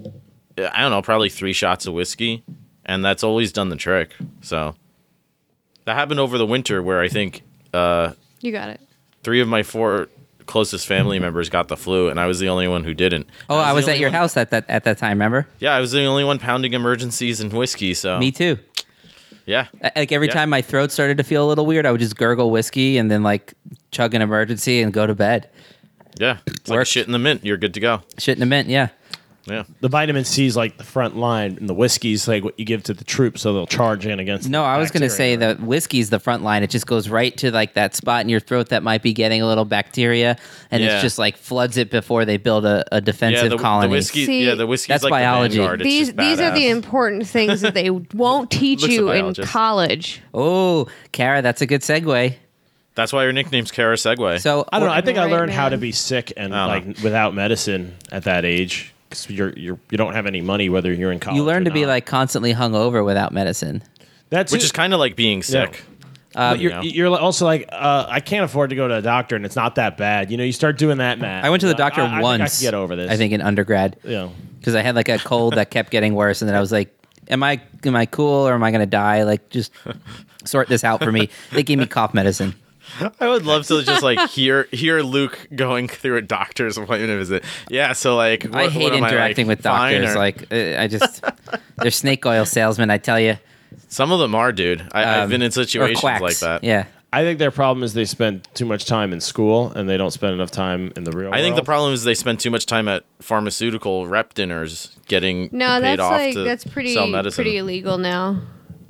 I 0.58 0.82
don't 0.82 0.92
know, 0.92 1.02
probably 1.02 1.30
three 1.30 1.54
shots 1.54 1.88
of 1.88 1.94
whiskey, 1.94 2.44
and 2.86 3.04
that's 3.04 3.24
always 3.24 3.54
done 3.54 3.70
the 3.70 3.76
trick. 3.78 4.14
So 4.42 4.76
that 5.86 5.96
happened 5.96 6.20
over 6.20 6.38
the 6.38 6.46
winter, 6.46 6.84
where 6.84 7.00
I 7.02 7.08
think 7.08 7.44
uh, 7.74 8.14
You 8.42 8.52
got 8.52 8.70
it. 8.70 8.81
three 9.24 9.42
of 9.42 9.48
my 9.48 9.64
four 9.64 10.08
closest 10.46 10.86
family 10.88 11.20
members 11.20 11.50
got 11.50 11.68
the 11.70 11.78
flu, 11.78 12.10
and 12.10 12.20
I 12.20 12.28
was 12.28 12.40
the 12.40 12.50
only 12.50 12.68
one 12.68 12.84
who 12.84 12.94
didn't. 12.94 13.28
Oh, 13.50 13.58
I 13.58 13.70
the 13.70 13.75
was 13.75 13.88
at 13.88 13.98
your 14.00 14.10
one- 14.10 14.16
house 14.20 14.36
at 14.38 14.50
that 14.52 14.66
at 14.70 14.84
that 14.84 14.98
time. 14.98 15.12
Remember? 15.12 15.48
Yeah, 15.60 15.74
I 15.74 15.80
was 15.80 15.92
the 15.92 16.04
only 16.06 16.24
one 16.24 16.40
pounding 16.40 16.74
Emergen-Cs 16.74 17.40
and 17.40 17.52
whiskey. 17.54 17.94
So 17.94 18.20
Me 18.20 18.31
too. 18.31 18.58
yeah, 19.46 19.68
Like 19.96 20.12
every 20.12 20.28
Yeah. 20.28 20.34
time 20.34 20.50
my 20.50 20.62
throat 20.62 20.92
started 20.92 21.18
to 21.18 21.24
feel 21.24 21.46
a 21.46 21.48
little 21.48 21.66
weird, 21.66 21.86
I 21.86 21.92
would 21.92 22.02
just 22.02 22.18
gurgle 22.18 22.52
whiskey 22.52 22.98
and 22.98 23.10
then 23.10 23.24
like 23.24 23.54
chug 23.92 24.14
an 24.14 24.22
Emergen-C 24.22 24.81
and 24.81 24.92
go 24.94 25.08
to 25.08 25.16
bed. 25.16 25.50
yeah, 26.19 26.38
it's 26.47 26.69
like 26.69 26.86
shit 26.86 27.06
in 27.07 27.12
the 27.14 27.19
mint. 27.19 27.44
You're 27.45 27.57
good 27.57 27.74
to 27.76 27.80
go. 27.80 28.02
Shit 28.18 28.38
in 28.38 28.44
a 28.44 28.45
mint, 28.45 28.68
yeah. 28.69 28.90
Yeah. 29.45 29.64
The 29.81 29.90
vitamin 29.90 30.23
C 30.23 30.45
is 30.45 30.56
like 30.56 30.78
the 30.78 30.85
front 30.85 31.18
line, 31.18 31.57
and 31.59 31.68
the 31.68 31.73
whiskey's 31.73 32.28
like 32.30 32.45
what 32.45 32.57
you 32.57 32.64
give 32.64 32.83
to 32.83 32.94
the 32.94 33.04
troops, 33.04 33.42
so 33.42 33.52
they'll 33.54 33.68
charge 33.68 34.06
in 34.06 34.19
against. 34.19 34.47
No, 34.50 34.64
I 34.64 34.78
was 34.78 34.90
going 34.90 35.02
to 35.02 35.07
bacteria. 35.09 35.33
say 35.33 35.35
that 35.35 35.59
whiskey's 35.59 36.09
the 36.09 36.19
front 36.19 36.44
line. 36.44 36.64
It 36.64 36.69
just 36.69 36.88
goes 36.88 37.09
right 37.09 37.35
to 37.38 37.52
like 37.52 37.73
that 37.73 37.94
spot 37.94 38.21
in 38.21 38.30
your 38.30 38.40
throat 38.40 38.69
that 38.69 38.83
might 38.83 39.02
be 39.04 39.12
getting 39.12 39.42
a 39.42 39.45
little 39.45 39.66
bacteria, 39.66 40.38
and 40.71 40.81
Yeah. 40.81 40.94
it's 40.94 41.02
just 41.02 41.18
like 41.19 41.35
floods 41.35 41.76
it 41.76 41.92
before 41.92 42.23
they 42.23 42.38
build 42.38 42.66
a, 42.66 42.85
a 42.95 43.02
defensive 43.02 43.44
Yeah, 43.44 43.50
the, 43.50 43.57
colony. 43.57 43.88
the 43.88 43.92
whiskey. 43.92 44.26
See, 44.26 44.45
yeah, 44.45 44.56
the 44.56 44.66
whiskey's 44.66 44.88
that's 44.94 45.04
like 45.04 45.12
biology. 45.12 45.57
The 45.57 45.73
It's 45.73 45.83
these 45.83 46.14
these 46.14 46.40
are 46.40 46.52
the 46.52 46.69
important 46.69 47.28
things 47.28 47.59
that 47.62 47.73
they 47.73 47.90
won't 48.14 48.50
teach 48.50 48.85
you 48.88 49.12
in 49.12 49.33
college. 49.35 50.21
Oh, 50.33 50.88
Kara, 51.12 51.42
that's 51.42 51.62
a 51.62 51.66
good 51.66 51.81
segue. 51.81 52.35
That's 52.95 53.12
why 53.12 53.23
your 53.23 53.33
nickname's 53.33 53.71
Kara 53.71 53.95
Segway. 53.95 54.40
So 54.40 54.66
I 54.71 54.78
don't 54.80 54.88
know. 54.88 54.94
I 54.94 55.02
think 55.02 55.18
I 55.18 55.23
Right, 55.23 55.31
learned 55.31 55.52
how 55.52 55.68
to 55.68 55.78
be 55.78 55.92
sick 55.92 56.31
and 56.38 56.54
like 56.54 56.83
don't 56.85 57.02
without 57.04 57.33
medicine 57.33 57.95
at 58.12 58.23
that 58.26 58.45
age 58.45 58.93
because 59.14 59.30
you're 59.30 59.54
you're 59.54 59.80
you 59.90 59.98
don't 59.98 60.14
have 60.14 60.26
any 60.26 60.42
money 60.42 60.70
whether 60.70 60.92
you're 60.94 61.12
in 61.12 61.20
college. 61.20 61.38
you 61.38 61.44
learn 61.44 61.62
or 61.64 61.66
to 61.66 61.72
be 61.72 61.86
like 61.86 62.06
constantly 62.06 62.54
hungover 62.54 63.06
without 63.06 63.32
medicine. 63.32 63.84
that's 64.30 64.52
which 64.52 64.62
it. 64.62 64.66
is 64.66 64.72
kind 64.72 64.94
of 64.94 65.00
like 65.00 65.16
being 65.16 65.44
sick. 65.44 65.84
But 66.34 66.60
you're, 66.60 66.72
you 66.72 66.76
know. 66.78 66.82
you're 67.12 67.20
also 67.20 67.46
like, 67.46 67.70
uh, 67.72 68.08
I 68.10 68.20
can't 68.20 68.44
afford 68.44 68.72
to 68.72 68.76
go 68.76 68.88
to 68.88 68.96
a 68.96 69.02
doctor, 69.04 69.36
and 69.36 69.46
it's 69.46 69.56
not 69.56 69.76
that 69.76 69.98
bad. 69.98 70.32
You 70.32 70.38
know, 70.38 70.44
you 70.44 70.52
start 70.52 70.80
doing 70.80 70.98
that, 70.98 71.20
Matt. 71.20 71.46
I 71.46 71.52
went 71.52 71.62
to 71.62 71.68
the 71.68 71.76
Uh, 71.76 71.78
doctor 71.78 72.02
I, 72.02 72.06
I 72.06 72.10
think 72.10 72.24
once. 72.24 72.42
I 72.42 72.48
can 72.48 72.72
get 72.72 72.74
over 72.74 72.96
this. 72.96 73.12
I 73.12 73.18
think 73.18 73.34
in 73.34 73.42
undergrad 73.42 73.98
You 74.04 74.10
know, 74.10 74.32
because 74.60 74.74
I 74.74 74.82
had 74.82 74.96
like 74.96 75.10
a 75.10 75.20
cold 75.20 75.54
that 75.58 75.70
kept 75.70 75.92
getting 75.92 76.16
worse, 76.16 76.42
and 76.42 76.50
then 76.50 76.56
I 76.56 76.60
was 76.60 76.72
like, 76.72 76.92
"Am 77.30 77.44
I 77.44 77.62
am 77.86 77.96
I 77.96 78.08
cool 78.08 78.48
or 78.48 78.54
am 78.56 78.64
I 78.64 78.72
going 78.72 78.82
to 78.82 78.88
die? 78.88 79.22
Like, 79.24 79.50
just 79.50 79.72
sort 80.44 80.70
this 80.70 80.84
out 80.84 81.04
for 81.04 81.12
me." 81.12 81.30
They 81.52 81.62
gave 81.62 81.78
me 81.78 81.86
cough 81.86 82.16
medicine. 82.16 82.56
I 83.19 83.28
would 83.28 83.45
love 83.45 83.66
to 83.68 83.83
just 83.83 84.04
like 84.04 84.30
hear 84.30 84.68
hear 84.71 85.02
Luke 85.02 85.47
going 85.56 85.88
through 85.88 86.18
a 86.18 86.21
doctor's 86.21 86.78
appointment 86.78 87.18
visit. 87.19 87.44
Yeah, 87.69 87.94
so 87.94 88.16
like 88.16 88.44
what, 88.44 88.56
I 88.56 88.69
hate 88.69 88.83
what 88.83 88.94
am 88.94 89.04
interacting 89.06 89.47
like, 89.47 89.57
with 89.57 89.64
doctors. 89.64 90.16
or- 90.16 90.18
Like, 90.18 90.52
uh, 90.52 90.80
I 90.81 90.88
just 90.88 91.23
they're 91.78 91.92
snake 91.92 92.26
oil 92.26 92.45
salesmen. 92.45 92.90
I 92.90 92.97
tell 92.97 93.19
you, 93.19 93.38
some 93.88 94.12
of 94.12 94.19
them 94.19 94.35
are, 94.35 94.52
dude. 94.52 94.81
I, 94.92 95.04
I've 95.04 95.23
Um, 95.23 95.30
been 95.30 95.42
in 95.42 95.52
situations 95.52 96.04
like 96.04 96.38
that. 96.40 96.64
Yeah, 96.64 96.85
I 97.12 97.23
think 97.23 97.40
their 97.40 97.52
problem 97.52 97.83
is 97.83 97.94
they 97.94 98.06
spend 98.06 98.47
too 98.54 98.66
much 98.66 98.85
time 98.85 99.14
in 99.14 99.21
school 99.21 99.71
and 99.71 99.88
they 99.90 99.97
don't 99.97 100.12
spend 100.12 100.33
enough 100.33 100.52
time 100.52 100.92
in 100.95 101.04
the 101.04 101.12
real. 101.12 101.33
I 101.33 101.42
think 101.42 101.56
the 101.56 101.64
problem 101.64 101.94
is 101.94 102.04
they 102.04 102.16
spend 102.16 102.40
too 102.40 102.50
much 102.52 102.66
time 102.66 102.88
at 102.88 103.04
pharmaceutical 103.19 104.07
rep 104.07 104.33
dinners 104.33 104.95
getting 105.07 105.50
No, 105.52 105.68
paid 105.80 105.83
that's 105.83 106.02
off 106.02 106.12
like 106.12 106.33
to 106.33 106.44
that's 106.44 106.64
pretty 106.66 106.94
sell 106.94 107.07
medicine. 107.07 107.44
pretty 107.44 107.57
illegal 107.57 107.97
now. 107.97 108.40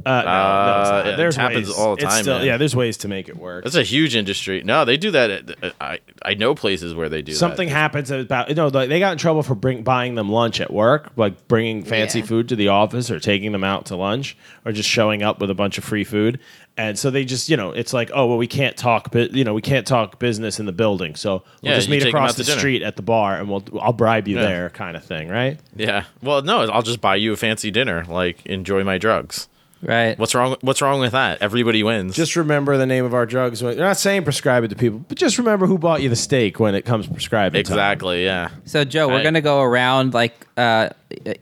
Uh, 0.06 0.10
no, 0.10 0.26
no, 0.26 0.82
it's 0.82 0.90
Uh, 0.90 0.94
not. 0.94 1.08
it 1.08 1.18
There's 1.18 1.36
happens 1.36 1.68
ways. 1.68 1.78
all 1.78 1.96
the 1.96 2.02
time, 2.04 2.22
still- 2.24 2.38
man. 2.38 2.46
yeah, 2.46 2.58
there's 2.58 2.76
ways 2.76 2.98
to 2.98 3.08
make 3.08 3.30
it 3.30 3.38
work. 3.38 3.64
That's 3.64 3.76
a 3.76 3.84
huge 3.84 4.16
industry. 4.16 4.62
No, 4.64 4.86
they 4.86 4.98
do 4.98 5.12
that. 5.12 5.30
At, 5.32 5.74
I 5.82 6.00
I 6.24 6.34
know 6.34 6.56
places 6.56 6.94
where 6.94 7.10
they 7.10 7.22
do 7.22 7.32
that. 7.32 7.38
Something 7.38 7.70
that. 7.70 7.76
happens 7.76 8.12
about 8.12 8.50
you 8.50 8.56
know 8.56 8.68
like 8.68 8.90
they 8.90 9.00
got 9.00 9.12
in 9.14 9.18
trouble 9.18 9.44
for 9.44 9.56
bring, 9.56 9.84
buying 9.84 10.16
them 10.16 10.30
lunch 10.30 10.60
at 10.62 10.72
work, 10.72 11.12
like 11.16 11.48
bringing 11.48 11.84
fancy 11.84 12.20
Yeah. 12.20 12.26
food 12.26 12.50
to 12.50 12.56
the 12.56 12.68
office 12.70 13.10
or 13.12 13.20
taking 13.20 13.52
them 13.52 13.64
out 13.64 13.86
to 13.88 13.96
lunch 13.96 14.36
or 14.66 14.72
just 14.72 14.90
showing 14.90 15.24
up 15.24 15.40
with 15.40 15.50
a 15.50 15.56
bunch 15.56 15.78
of 15.78 15.84
free 15.84 16.04
food. 16.04 16.40
And 16.76 16.98
so 16.98 17.12
they 17.12 17.24
just 17.24 17.50
you 17.50 17.56
know 17.58 17.70
it's 17.72 17.94
like 17.94 18.10
oh 18.16 18.26
well 18.26 18.38
we 18.38 18.48
can't 18.48 18.76
talk 18.76 19.12
bu- 19.12 19.30
you 19.32 19.44
know 19.44 19.54
we 19.54 19.62
can't 19.62 19.86
talk 19.86 20.18
business 20.18 20.60
in 20.60 20.66
the 20.66 20.72
building 20.72 21.14
so 21.14 21.44
we'll 21.62 21.72
Yeah, 21.72 21.76
just 21.76 21.88
meet 21.88 22.04
across 22.04 22.34
the 22.34 22.44
dinner. 22.44 22.58
street 22.58 22.82
at 22.82 22.96
the 22.96 23.04
bar 23.04 23.36
and 23.38 23.48
we'll 23.48 23.64
I'll 23.80 23.94
bribe 23.94 24.28
you 24.28 24.38
Yeah. 24.38 24.46
there 24.46 24.70
kind 24.72 24.98
of 24.98 25.04
thing 25.04 25.30
right 25.30 25.60
Yeah. 25.76 26.06
Well, 26.24 26.42
no, 26.42 26.62
I'll 26.62 26.82
just 26.82 27.00
buy 27.00 27.16
you 27.18 27.32
a 27.34 27.36
fancy 27.36 27.70
dinner. 27.70 28.06
Like, 28.10 28.44
enjoy 28.48 28.84
my 28.84 28.98
drugs. 28.98 29.48
Right. 29.84 30.18
What's 30.18 30.34
wrong? 30.34 30.56
What's 30.62 30.82
wrong 30.82 31.00
with 31.02 31.12
that? 31.12 31.42
Everybody 31.42 31.84
wins. 31.84 32.16
just 32.16 32.36
remember 32.36 32.78
the 32.78 32.86
name 32.86 33.04
of 33.06 33.14
our 33.14 33.26
drugs 33.26 33.62
when 33.62 33.76
they're 33.76 33.86
not 33.86 33.98
saying 33.98 34.24
prescribe 34.24 34.64
it 34.64 34.70
to 34.70 34.76
people 34.76 35.00
but 35.00 35.18
just 35.18 35.38
remember 35.38 35.68
who 35.68 35.78
bought 35.78 36.02
you 36.02 36.10
the 36.10 36.16
steak 36.16 36.60
when 36.60 36.74
it 36.74 36.84
comes 36.86 37.06
prescribed 37.08 37.56
exactly. 37.56 38.24
Yeah. 38.24 38.50
So 38.66 38.86
Joe, 38.86 39.08
we're 39.10 39.24
gonna 39.24 39.42
go 39.42 39.62
around 39.62 40.14
like 40.14 40.48
uh, 40.58 40.90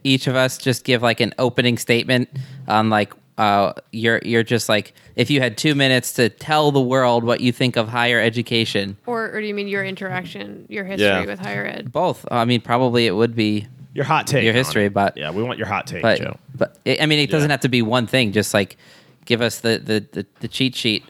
each 0.04 0.26
of 0.26 0.34
us 0.34 0.58
just 0.58 0.84
give 0.84 1.02
like 1.02 1.20
an 1.20 1.34
opening 1.38 1.78
statement 1.78 2.28
on 2.66 2.90
like 2.90 3.12
uh, 3.38 3.72
you're 3.92 4.20
you're 4.24 4.42
just 4.42 4.68
like 4.68 4.92
if 5.16 5.30
you 5.30 5.40
had 5.40 5.56
two 5.56 5.74
minutes 5.74 6.12
to 6.14 6.28
tell 6.28 6.70
the 6.72 6.80
world 6.80 7.24
what 7.24 7.40
you 7.40 7.52
think 7.52 7.76
of 7.76 7.88
higher 7.88 8.20
education. 8.20 8.96
Or, 9.06 9.30
or 9.30 9.40
do 9.40 9.46
you 9.46 9.54
mean 9.54 9.68
your 9.68 9.84
interaction, 9.84 10.66
your 10.68 10.84
history 10.84 11.06
Yeah. 11.06 11.24
with 11.26 11.38
higher 11.38 11.64
ed? 11.66 11.92
Both. 11.92 12.26
I 12.30 12.44
mean, 12.44 12.60
probably 12.60 13.06
it 13.06 13.12
would 13.14 13.34
be, 13.34 13.66
your 13.94 14.04
hot 14.04 14.26
take 14.26 14.44
Your 14.44 14.52
history, 14.54 14.88
but- 14.88 15.16
yeah 15.16 15.30
we 15.30 15.42
want 15.42 15.58
your 15.58 15.66
hot 15.68 15.86
take 15.86 16.02
but 16.02 16.18
Joe 16.20 16.36
but 16.54 16.76
I 16.86 17.06
mean, 17.06 17.18
it 17.18 17.30
doesn't 17.30 17.48
Yeah. 17.50 17.54
have 17.54 17.60
to 17.60 17.68
be 17.68 17.82
one 17.82 18.06
thing. 18.06 18.32
Just 18.32 18.52
like 18.54 18.76
give 19.24 19.40
us 19.40 19.60
the 19.60 19.78
the, 19.78 20.06
the, 20.12 20.26
the 20.40 20.48
cheat 20.48 20.74
sheet. 20.74 21.04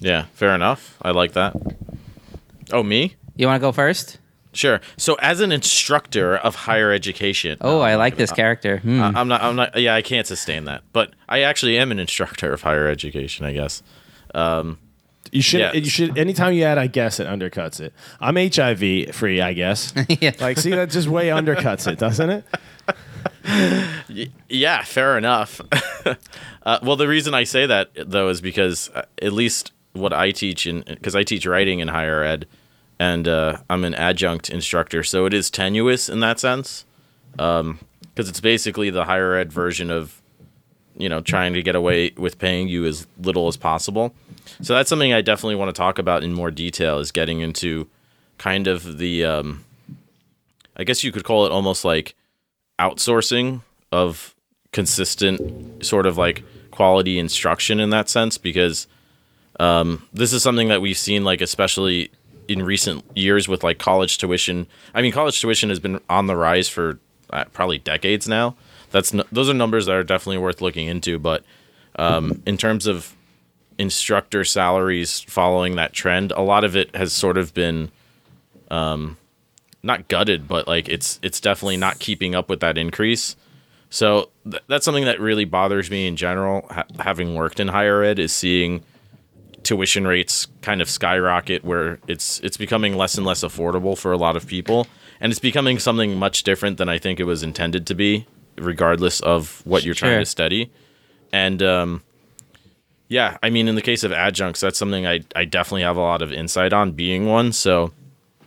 Yeah. 0.00 0.24
Fair 0.34 0.54
enough. 0.54 0.96
I 1.02 1.10
like 1.12 1.32
that. 1.32 1.54
Oh, 2.72 2.82
me? 2.82 3.14
You 3.36 3.46
want 3.46 3.60
to 3.60 3.66
go 3.66 3.72
first? 3.72 4.18
Sure. 4.52 4.80
So, 4.96 5.14
as 5.16 5.40
an 5.40 5.50
instructor 5.50 6.36
of 6.36 6.54
higher 6.54 6.92
education, 6.92 7.58
Oh, 7.60 7.78
No, 7.78 7.80
I 7.82 7.92
I'm 7.94 7.98
like 7.98 8.16
this 8.16 8.30
gonna- 8.30 8.36
character. 8.36 8.78
Hmm. 8.78 9.02
I- 9.02 9.12
I'm 9.20 9.26
not. 9.28 9.42
I'm 9.42 9.56
not. 9.56 9.76
Yeah, 9.80 9.94
I 9.96 10.02
can't 10.02 10.26
sustain 10.26 10.64
that. 10.66 10.82
But 10.92 11.10
I 11.28 11.40
actually 11.42 11.76
am 11.78 11.90
an 11.90 11.98
instructor 11.98 12.52
of 12.52 12.62
higher 12.62 12.86
education. 12.88 13.44
I 13.46 13.52
guess. 13.52 13.82
You 15.34 15.42
should. 15.42 15.60
Yeah. 15.60 15.72
You 15.72 15.90
should. 15.90 16.16
Anytime 16.16 16.54
you 16.54 16.62
add, 16.62 16.78
I 16.78 16.86
guess 16.86 17.18
it 17.18 17.26
undercuts 17.26 17.80
it. 17.80 17.92
I'm 18.20 18.36
HIV 18.36 19.12
free. 19.12 19.40
I 19.40 19.52
guess. 19.52 19.92
yeah. 20.08 20.30
like, 20.40 20.58
see, 20.58 20.70
that 20.70 20.90
just 20.90 21.08
way 21.08 21.26
undercuts 21.26 21.90
it, 21.90 21.98
doesn't 21.98 22.30
it? 22.30 22.44
Yeah, 24.48 24.84
fair 24.84 25.18
enough. 25.18 25.60
uh, 26.62 26.78
well, 26.84 26.94
the 26.94 27.08
reason 27.08 27.34
I 27.34 27.42
say 27.42 27.66
that 27.66 27.90
though 27.96 28.28
is 28.28 28.40
because 28.40 28.90
uh, 28.94 29.06
at 29.20 29.32
least 29.32 29.72
what 29.92 30.12
I 30.12 30.30
teach 30.30 30.68
in 30.68 30.84
because 30.86 31.16
I 31.16 31.24
teach 31.24 31.46
writing 31.46 31.80
in 31.80 31.88
higher 31.88 32.22
ed, 32.22 32.46
and 33.00 33.26
uh, 33.26 33.58
I'm 33.68 33.84
an 33.84 33.94
adjunct 33.94 34.50
instructor, 34.50 35.02
so 35.02 35.26
it 35.26 35.34
is 35.34 35.50
tenuous 35.50 36.08
in 36.08 36.20
that 36.20 36.38
sense. 36.38 36.84
Because 37.32 38.28
it's 38.28 38.40
basically 38.40 38.90
the 38.90 39.06
higher 39.06 39.34
ed 39.34 39.52
version 39.52 39.90
of, 39.90 40.22
you 40.96 41.08
know, 41.08 41.20
trying 41.20 41.52
to 41.54 41.62
get 41.62 41.74
away 41.74 42.12
with 42.16 42.38
paying 42.38 42.68
you 42.68 42.86
as 42.86 43.06
little 43.20 43.48
as 43.48 43.56
possible. 43.56 44.14
So 44.62 44.74
that's 44.74 44.88
something 44.88 45.12
I 45.12 45.22
definitely 45.22 45.56
want 45.56 45.74
to 45.74 45.78
talk 45.78 45.98
about 45.98 46.22
in 46.22 46.32
more 46.32 46.50
detail. 46.50 46.98
Is 46.98 47.10
getting 47.10 47.40
into 47.40 47.88
kind 48.38 48.66
of 48.66 48.98
the, 48.98 49.24
um, 49.24 49.64
I 50.76 50.84
guess 50.84 51.04
you 51.04 51.12
could 51.12 51.24
call 51.24 51.46
it 51.46 51.52
almost 51.52 51.84
like 51.84 52.14
outsourcing 52.78 53.62
of 53.92 54.34
consistent 54.72 55.84
sort 55.84 56.04
of 56.04 56.18
like 56.18 56.42
quality 56.72 57.18
instruction 57.18 57.78
in 57.78 57.90
that 57.90 58.08
sense 58.08 58.36
because 58.36 58.88
um, 59.60 60.06
this 60.12 60.32
is 60.32 60.42
something 60.42 60.66
that 60.66 60.82
we've 60.82 60.98
seen 60.98 61.22
like 61.22 61.40
especially 61.40 62.10
in 62.48 62.60
recent 62.60 63.04
years 63.16 63.46
with 63.46 63.62
like 63.62 63.78
college 63.78 64.18
tuition 64.18 64.66
i 64.92 65.00
mean 65.00 65.12
college 65.12 65.40
tuition 65.40 65.68
has 65.68 65.78
been 65.78 66.00
on 66.10 66.26
the 66.26 66.36
rise 66.36 66.68
for 66.68 66.98
uh, 67.30 67.44
probably 67.52 67.78
decades 67.78 68.26
now 68.26 68.56
that's 68.94 69.12
n- 69.12 69.24
those 69.30 69.50
are 69.50 69.54
numbers 69.54 69.84
that 69.86 69.92
are 69.92 70.04
definitely 70.04 70.38
worth 70.38 70.62
looking 70.62 70.86
into 70.88 71.18
but 71.18 71.44
um, 71.96 72.42
in 72.46 72.56
terms 72.56 72.86
of 72.86 73.14
instructor 73.78 74.44
salaries 74.44 75.20
following 75.20 75.76
that 75.76 75.92
trend 75.92 76.32
a 76.32 76.40
lot 76.40 76.64
of 76.64 76.74
it 76.76 76.94
has 76.96 77.12
sort 77.12 77.36
of 77.36 77.52
been 77.52 77.90
not 79.84 80.08
gutted, 80.08 80.48
but 80.48 80.66
like 80.66 80.88
it's 80.88 81.20
it's 81.22 81.40
definitely 81.40 81.76
not 81.76 81.98
keeping 81.98 82.34
up 82.34 82.48
with 82.48 82.60
that 82.60 82.78
increase. 82.78 83.36
So 83.90 84.30
th- 84.50 84.62
that's 84.66 84.84
something 84.84 85.04
that 85.04 85.20
really 85.20 85.44
bothers 85.44 85.90
me 85.90 86.06
in 86.06 86.16
general. 86.16 86.66
Ha- 86.70 86.86
having 87.00 87.34
worked 87.34 87.60
in 87.60 87.68
higher 87.68 88.02
ed, 88.02 88.18
is 88.18 88.32
seeing 88.32 88.82
tuition 89.62 90.06
rates 90.06 90.46
kind 90.62 90.80
of 90.82 90.88
skyrocket, 90.88 91.64
where 91.64 91.98
it's 92.08 92.40
it's 92.40 92.56
becoming 92.56 92.96
less 92.96 93.16
and 93.16 93.26
less 93.26 93.44
affordable 93.44 93.96
for 93.96 94.10
a 94.10 94.16
lot 94.16 94.36
of 94.36 94.46
people, 94.46 94.86
and 95.20 95.30
it's 95.30 95.40
becoming 95.40 95.78
something 95.78 96.16
much 96.16 96.42
different 96.42 96.78
than 96.78 96.88
I 96.88 96.98
think 96.98 97.20
it 97.20 97.24
was 97.24 97.42
intended 97.42 97.86
to 97.86 97.94
be, 97.94 98.26
regardless 98.56 99.20
of 99.20 99.62
what 99.64 99.84
you're 99.84 99.94
trying 99.94 100.20
to 100.20 100.26
study. 100.26 100.70
And 101.32 101.62
um, 101.62 102.02
yeah, 103.08 103.38
I 103.42 103.50
mean, 103.50 103.68
in 103.68 103.74
the 103.74 103.82
case 103.82 104.04
of 104.04 104.12
adjuncts, 104.12 104.60
that's 104.60 104.78
something 104.78 105.06
I 105.06 105.20
I 105.34 105.44
definitely 105.44 105.82
have 105.82 105.96
a 105.96 106.00
lot 106.00 106.22
of 106.22 106.32
insight 106.32 106.72
on, 106.72 106.92
being 106.92 107.26
one. 107.26 107.52
So. 107.52 107.92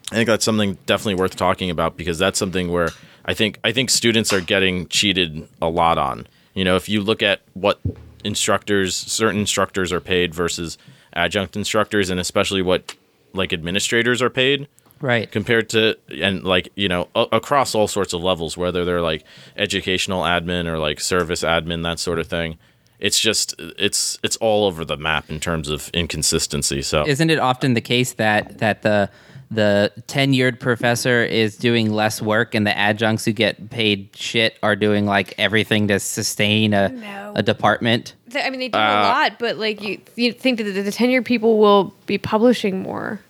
I 0.09 0.15
think 0.15 0.27
that's 0.27 0.45
something 0.45 0.77
definitely 0.85 1.15
worth 1.15 1.35
talking 1.35 1.69
about 1.69 1.97
because 1.97 2.17
that's 2.17 2.39
something 2.39 2.71
where 2.71 2.91
I 3.25 3.33
think 3.33 3.59
I 3.65 3.73
think 3.73 3.89
students 3.89 4.31
are 4.31 4.39
getting 4.39 4.87
cheated 4.87 5.47
a 5.61 5.67
lot 5.67 5.97
on. 5.97 6.27
You 6.53 6.63
know, 6.63 6.77
if 6.77 6.87
you 6.87 7.01
look 7.01 7.21
at 7.21 7.41
what 7.53 7.81
instructors, 8.23 8.95
certain 8.95 9.41
instructors 9.41 9.91
are 9.91 9.99
paid 9.99 10.33
versus 10.33 10.77
adjunct 11.11 11.57
instructors, 11.57 12.09
and 12.09 12.21
especially 12.21 12.61
what 12.61 12.95
like 13.33 13.51
administrators 13.51 14.21
are 14.21 14.29
paid 14.29 14.69
Right. 15.01 15.29
compared 15.31 15.69
to 15.69 15.95
and 16.09 16.43
like 16.43 16.69
you 16.75 16.87
know 16.87 17.07
a- 17.15 17.27
across 17.31 17.75
all 17.75 17.87
sorts 17.87 18.13
of 18.13 18.21
levels, 18.21 18.57
whether 18.57 18.83
they're 18.85 19.01
like 19.01 19.23
educational 19.55 20.23
admin 20.23 20.65
or 20.65 20.77
like 20.77 20.99
service 20.99 21.43
admin, 21.43 21.83
that 21.83 21.99
sort 21.99 22.19
of 22.19 22.27
thing. 22.27 22.57
It's 22.99 23.19
just 23.19 23.53
it's 23.59 24.17
it's 24.23 24.37
all 24.37 24.65
over 24.65 24.83
the 24.83 24.97
map 24.97 25.29
in 25.29 25.39
terms 25.39 25.69
of 25.69 25.89
inconsistency. 25.93 26.81
So 26.81 27.05
Isn't 27.07 27.29
it 27.29 27.39
often 27.39 27.73
the 27.75 27.81
case 27.81 28.13
that 28.13 28.57
that 28.57 28.81
the 28.81 29.09
the 29.49 29.93
tenured 30.07 30.59
professor 30.59 31.23
is 31.23 31.55
doing 31.55 31.93
less 31.93 32.21
work 32.21 32.53
and 32.53 32.67
the 32.67 32.77
adjuncts 32.77 33.23
who 33.23 33.31
get 33.31 33.69
paid 33.69 34.09
shit 34.13 34.57
are 34.61 34.75
doing 34.75 35.05
like 35.05 35.33
everything 35.37 35.87
to 35.87 35.99
sustain 36.01 36.73
a 36.73 36.89
No. 36.89 37.31
a 37.35 37.43
department? 37.43 38.13
I 38.35 38.49
mean, 38.49 38.59
they 38.59 38.67
do 38.67 38.77
Uh, 38.77 38.81
a 38.81 39.03
lot, 39.03 39.39
but 39.39 39.55
like 39.57 39.81
you, 39.81 40.01
you 40.17 40.33
think 40.33 40.57
that 40.57 40.65
the, 40.65 40.81
the 40.81 40.91
tenured 40.91 41.23
people 41.23 41.59
will 41.59 41.93
be 42.07 42.17
publishing 42.17 42.81
more. 42.81 43.21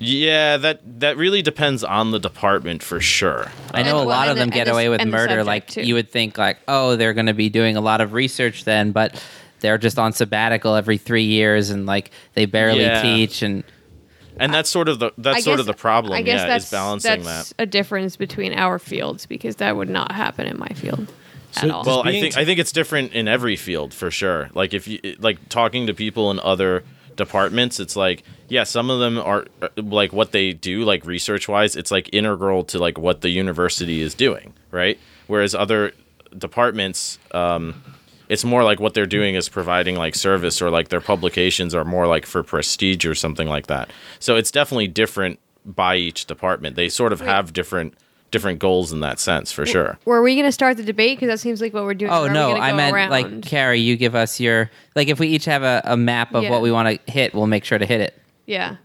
Yeah, 0.00 0.56
that 0.56 1.00
that 1.00 1.16
really 1.16 1.42
depends 1.42 1.84
on 1.84 2.10
the 2.10 2.18
department 2.18 2.82
for 2.82 3.00
sure. 3.00 3.50
I 3.74 3.82
know 3.82 3.98
And- 3.98 4.06
a 4.06 4.08
lot 4.08 4.22
well, 4.26 4.30
of 4.30 4.36
them 4.38 4.48
the- 4.48 4.54
get 4.54 4.60
and 4.60 4.68
the- 4.68 4.72
away 4.72 4.88
with 4.88 5.04
murder. 5.06 5.28
subject, 5.32 5.46
Like 5.46 5.66
too. 5.68 5.82
you 5.82 5.94
would 5.94 6.10
think, 6.10 6.38
like 6.38 6.58
oh, 6.68 6.96
they're 6.96 7.12
going 7.14 7.26
to 7.26 7.34
be 7.34 7.48
doing 7.50 7.76
a 7.76 7.80
lot 7.80 8.00
of 8.00 8.12
research 8.14 8.64
then, 8.64 8.92
but 8.92 9.22
they're 9.60 9.78
just 9.78 9.98
on 9.98 10.12
sabbatical 10.12 10.74
every 10.74 10.96
three 10.96 11.24
years 11.24 11.68
and 11.70 11.84
like 11.86 12.10
they 12.34 12.46
barely 12.46 12.80
Yeah. 12.80 13.02
teach 13.02 13.42
and 13.42 13.62
And 14.38 14.54
that's 14.54 14.70
sort 14.70 14.88
of 14.88 14.98
the 15.00 15.10
that's 15.18 15.36
I 15.36 15.40
sort 15.40 15.60
of 15.60 15.66
the 15.66 15.74
problem. 15.74 16.14
I 16.14 16.22
guess 16.22 16.40
yeah, 16.40 16.46
that's 16.46 16.64
is 16.64 16.70
balancing 16.70 17.22
that's 17.22 17.50
that. 17.50 17.62
a 17.62 17.66
difference 17.66 18.16
between 18.16 18.54
our 18.54 18.78
fields 18.78 19.26
because 19.26 19.56
that 19.56 19.76
would 19.76 19.90
not 19.90 20.12
happen 20.12 20.46
in 20.46 20.58
my 20.58 20.68
field 20.68 21.12
at 21.58 21.68
all. 21.70 21.84
Well, 21.84 22.02
I 22.08 22.12
think 22.12 22.34
t- 22.34 22.40
I 22.40 22.46
think 22.46 22.58
it's 22.58 22.72
different 22.72 23.12
in 23.12 23.28
every 23.28 23.56
field 23.56 23.92
for 23.92 24.10
sure. 24.10 24.48
Like 24.54 24.72
if 24.72 24.88
you 24.88 24.98
like 25.18 25.50
talking 25.50 25.86
to 25.88 25.92
people 25.94 26.30
in 26.30 26.40
other 26.40 26.84
departments, 27.20 27.78
it's 27.78 27.96
like 27.96 28.24
yeah, 28.48 28.64
some 28.64 28.90
of 28.90 28.98
them 28.98 29.18
are 29.18 29.46
uh, 29.62 29.68
like 29.76 30.12
what 30.12 30.32
they 30.32 30.52
do, 30.52 30.82
like 30.84 31.06
research 31.06 31.48
wise, 31.48 31.76
it's 31.76 31.90
like 31.90 32.08
integral 32.12 32.64
to 32.64 32.78
like 32.78 32.98
what 32.98 33.20
the 33.20 33.30
university 33.30 34.00
is 34.00 34.14
doing, 34.14 34.54
right? 34.70 34.98
Whereas 35.28 35.54
other 35.54 35.92
departments, 36.36 37.18
um, 37.30 37.82
it's 38.28 38.44
more 38.44 38.64
like 38.64 38.80
what 38.80 38.94
they're 38.94 39.06
doing 39.06 39.34
is 39.36 39.48
providing 39.48 39.96
like 39.96 40.14
service 40.14 40.62
or 40.62 40.70
like 40.70 40.88
their 40.88 41.00
publications 41.00 41.74
are 41.74 41.84
more 41.84 42.06
like 42.06 42.26
for 42.26 42.42
prestige 42.42 43.04
or 43.04 43.14
something 43.14 43.48
like 43.48 43.66
that. 43.68 43.90
So 44.18 44.36
it's 44.36 44.50
definitely 44.50 44.88
different 44.88 45.38
by 45.64 45.96
each 45.96 46.26
department. 46.26 46.76
They 46.76 46.88
sort 46.88 47.12
of 47.12 47.20
have 47.20 47.52
different 47.52 47.94
different 48.30 48.58
goals 48.58 48.92
in 48.92 49.00
that 49.00 49.18
sense 49.18 49.50
for 49.52 49.66
sure. 49.66 49.98
Were 50.04 50.22
we 50.22 50.34
going 50.34 50.46
to 50.46 50.52
start 50.52 50.76
the 50.76 50.82
debate? 50.84 51.18
Because 51.18 51.28
that 51.32 51.40
seems 51.40 51.60
like 51.60 51.74
what 51.74 51.84
we're 51.84 51.94
doing. 51.94 52.10
Oh 52.10 52.24
are 52.26 52.28
no, 52.32 52.52
I 52.56 52.72
meant 52.72 52.94
around? 52.94 53.10
like 53.10 53.42
Carrie. 53.42 53.80
You 53.80 53.96
give 53.96 54.14
us 54.14 54.38
your 54.40 54.70
like 54.94 55.08
if 55.08 55.18
we 55.18 55.28
each 55.28 55.44
have 55.46 55.62
a, 55.62 55.80
a 55.84 55.96
map 55.96 56.34
of 56.34 56.44
Yeah. 56.44 56.50
what 56.50 56.62
we 56.62 56.70
want 56.72 57.04
to 57.06 57.12
hit, 57.12 57.34
we'll 57.34 57.46
make 57.46 57.64
sure 57.64 57.78
to 57.78 57.86
hit 57.86 58.00
it. 58.00 58.20
yeah. 58.46 58.76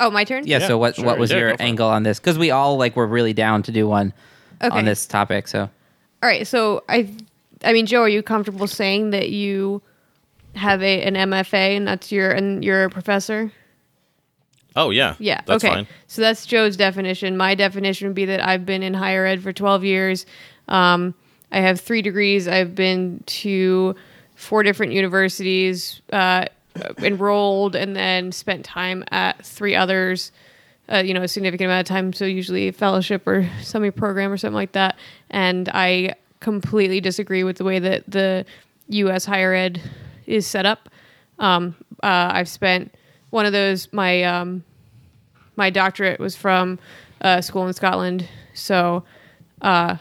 Oh, 0.00 0.10
my 0.10 0.24
turn. 0.24 0.44
Yeah. 0.46 0.58
Yeah, 0.58 0.66
so 0.66 0.76
what 0.76 0.96
sure. 0.96 1.04
what 1.04 1.18
was 1.18 1.30
Yeah, 1.30 1.38
your 1.38 1.50
go 1.52 1.56
for 1.56 1.62
it. 1.62 1.66
angle 1.66 1.88
on 1.88 2.02
this? 2.02 2.18
Because 2.18 2.36
we 2.36 2.50
all 2.50 2.76
like 2.76 2.96
were 2.96 3.06
really 3.06 3.32
down 3.32 3.62
to 3.62 3.72
do 3.72 3.86
one 3.86 4.12
Okay. 4.62 4.76
on 4.76 4.84
this 4.84 5.06
topic. 5.06 5.46
So 5.46 5.60
All 6.22 6.28
right. 6.28 6.46
So 6.46 6.82
I, 6.88 7.08
I 7.62 7.72
mean, 7.72 7.86
Joe, 7.86 8.02
are 8.02 8.08
you 8.08 8.22
comfortable 8.22 8.66
saying 8.66 9.10
that 9.10 9.30
you 9.30 9.82
have 10.56 10.82
a 10.82 11.02
an 11.02 11.14
MFA 11.14 11.76
and 11.76 11.86
that's 11.86 12.10
your 12.10 12.30
and 12.32 12.64
you're 12.64 12.84
a 12.84 12.90
professor? 12.90 13.52
Oh 14.76 14.90
yeah, 14.90 15.14
Yeah. 15.18 15.40
that's 15.46 15.64
okay. 15.64 15.72
fine. 15.74 15.86
So 16.08 16.20
that's 16.22 16.46
Joe's 16.46 16.76
definition. 16.76 17.36
My 17.36 17.54
definition 17.54 18.08
would 18.08 18.14
be 18.14 18.24
that 18.26 18.44
I've 18.46 18.66
been 18.66 18.82
in 18.82 18.94
higher 18.94 19.24
ed 19.24 19.42
for 19.42 19.52
12 19.52 19.84
years. 19.84 20.26
Um, 20.68 21.14
I 21.52 21.60
have 21.60 21.80
three 21.80 22.02
degrees. 22.02 22.48
I've 22.48 22.74
been 22.74 23.22
to 23.26 23.94
four 24.34 24.62
different 24.64 24.92
universities, 24.92 26.00
uh, 26.12 26.46
enrolled, 26.98 27.76
and 27.76 27.94
then 27.94 28.32
spent 28.32 28.64
time 28.64 29.04
at 29.12 29.44
three 29.46 29.76
others. 29.76 30.32
Uh, 30.92 30.98
you 30.98 31.14
know, 31.14 31.22
a 31.22 31.28
significant 31.28 31.66
amount 31.66 31.80
of 31.80 31.88
time. 31.88 32.12
So 32.12 32.24
usually 32.26 32.68
a 32.68 32.72
fellowship 32.72 33.26
or 33.26 33.48
semi 33.62 33.90
program 33.90 34.30
or 34.32 34.36
something 34.36 34.54
like 34.56 34.72
that. 34.72 34.98
And 35.30 35.70
I 35.72 36.14
completely 36.40 37.00
disagree 37.00 37.42
with 37.42 37.56
the 37.56 37.64
way 37.64 37.78
that 37.78 38.04
the 38.06 38.44
U.S. 38.88 39.24
higher 39.24 39.54
ed 39.54 39.80
is 40.26 40.46
set 40.46 40.66
up. 40.66 40.90
Um, 41.38 41.74
uh, 42.02 42.32
I've 42.34 42.48
spent 42.48 42.92
one 43.34 43.46
of 43.46 43.52
those. 43.52 43.92
My 43.92 44.22
um, 44.22 44.64
my 45.56 45.68
doctorate 45.68 46.20
was 46.20 46.36
from 46.36 46.78
a 47.20 47.42
school 47.42 47.66
in 47.66 47.72
Scotland, 47.72 48.26
so 48.54 49.04
uh, 49.60 49.96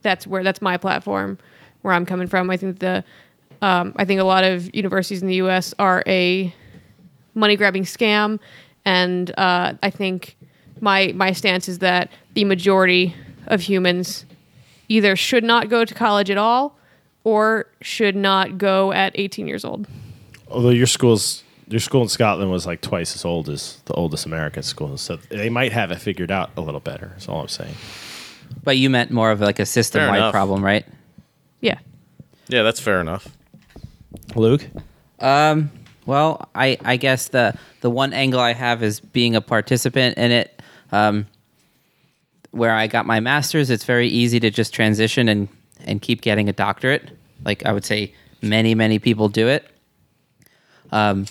that's 0.00 0.26
where 0.26 0.42
that's 0.42 0.62
my 0.62 0.78
platform 0.78 1.38
where 1.82 1.92
I'm 1.92 2.06
coming 2.06 2.26
from. 2.26 2.48
I 2.48 2.56
think 2.56 2.78
the 2.78 3.04
um, 3.60 3.92
I 3.96 4.06
think 4.06 4.18
a 4.20 4.24
lot 4.24 4.44
of 4.44 4.74
universities 4.74 5.20
in 5.20 5.28
the 5.28 5.36
U.S. 5.36 5.74
are 5.78 6.02
a 6.06 6.52
money 7.34 7.56
grabbing 7.56 7.84
scam, 7.84 8.40
and 8.86 9.30
uh, 9.38 9.74
I 9.82 9.90
think 9.90 10.34
my 10.80 11.12
my 11.14 11.32
stance 11.32 11.68
is 11.68 11.80
that 11.80 12.10
the 12.32 12.44
majority 12.44 13.14
of 13.46 13.60
humans 13.60 14.24
either 14.88 15.16
should 15.16 15.44
not 15.44 15.68
go 15.68 15.84
to 15.84 15.94
college 15.94 16.30
at 16.30 16.38
all 16.38 16.78
or 17.24 17.66
should 17.82 18.16
not 18.16 18.56
go 18.56 18.92
at 18.92 19.12
18 19.16 19.46
years 19.46 19.64
old. 19.64 19.86
Although 20.48 20.70
your 20.70 20.86
school's 20.86 21.43
your 21.68 21.80
school 21.80 22.02
in 22.02 22.08
Scotland 22.08 22.50
was 22.50 22.66
like 22.66 22.80
twice 22.80 23.14
as 23.14 23.24
old 23.24 23.48
as 23.48 23.80
the 23.86 23.94
oldest 23.94 24.26
American 24.26 24.62
school, 24.62 24.96
so 24.96 25.16
they 25.16 25.48
might 25.50 25.72
have 25.72 25.90
it 25.90 26.00
figured 26.00 26.30
out 26.30 26.50
a 26.56 26.60
little 26.60 26.80
better. 26.80 27.08
That's 27.12 27.28
all 27.28 27.40
I'm 27.40 27.48
saying. 27.48 27.74
But 28.62 28.76
you 28.76 28.90
meant 28.90 29.10
more 29.10 29.30
of 29.30 29.40
like 29.40 29.58
a 29.58 29.66
system 29.66 30.06
wide 30.08 30.30
problem, 30.30 30.64
right? 30.64 30.86
Yeah. 31.60 31.78
Yeah, 32.48 32.62
that's 32.62 32.80
fair 32.80 33.00
enough. 33.00 33.28
Luke, 34.36 34.66
Um, 35.18 35.70
well, 36.06 36.48
I, 36.54 36.78
I 36.84 36.96
guess 36.96 37.28
the 37.28 37.56
the 37.80 37.90
one 37.90 38.12
angle 38.12 38.40
I 38.40 38.52
have 38.52 38.82
is 38.82 39.00
being 39.00 39.34
a 39.34 39.40
participant 39.40 40.18
in 40.18 40.30
it. 40.30 40.62
Um, 40.92 41.26
where 42.50 42.72
I 42.72 42.86
got 42.86 43.04
my 43.04 43.18
master's, 43.18 43.68
it's 43.68 43.84
very 43.84 44.06
easy 44.08 44.38
to 44.40 44.50
just 44.50 44.72
transition 44.72 45.28
and 45.28 45.48
and 45.86 46.00
keep 46.00 46.20
getting 46.20 46.48
a 46.48 46.52
doctorate. 46.52 47.10
Like 47.44 47.66
I 47.66 47.72
would 47.72 47.84
say, 47.84 48.14
many 48.42 48.74
many 48.74 48.98
people 48.98 49.28
do 49.28 49.48
it. 49.48 49.66
Um, 50.92 51.26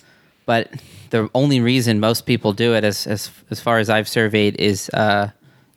but 0.45 0.71
the 1.09 1.29
only 1.33 1.61
reason 1.61 1.99
most 1.99 2.25
people 2.25 2.53
do 2.53 2.73
it, 2.73 2.83
as 2.83 3.07
as 3.07 3.29
as 3.49 3.59
far 3.59 3.79
as 3.79 3.89
I've 3.89 4.07
surveyed, 4.07 4.59
is 4.59 4.89
uh, 4.89 5.29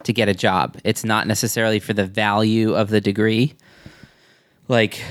to 0.04 0.12
get 0.12 0.28
a 0.28 0.34
job. 0.34 0.78
It's 0.84 1.04
not 1.04 1.26
necessarily 1.26 1.78
for 1.78 1.92
the 1.92 2.06
value 2.06 2.74
of 2.74 2.88
the 2.88 3.00
degree. 3.00 3.54
Like 4.68 5.02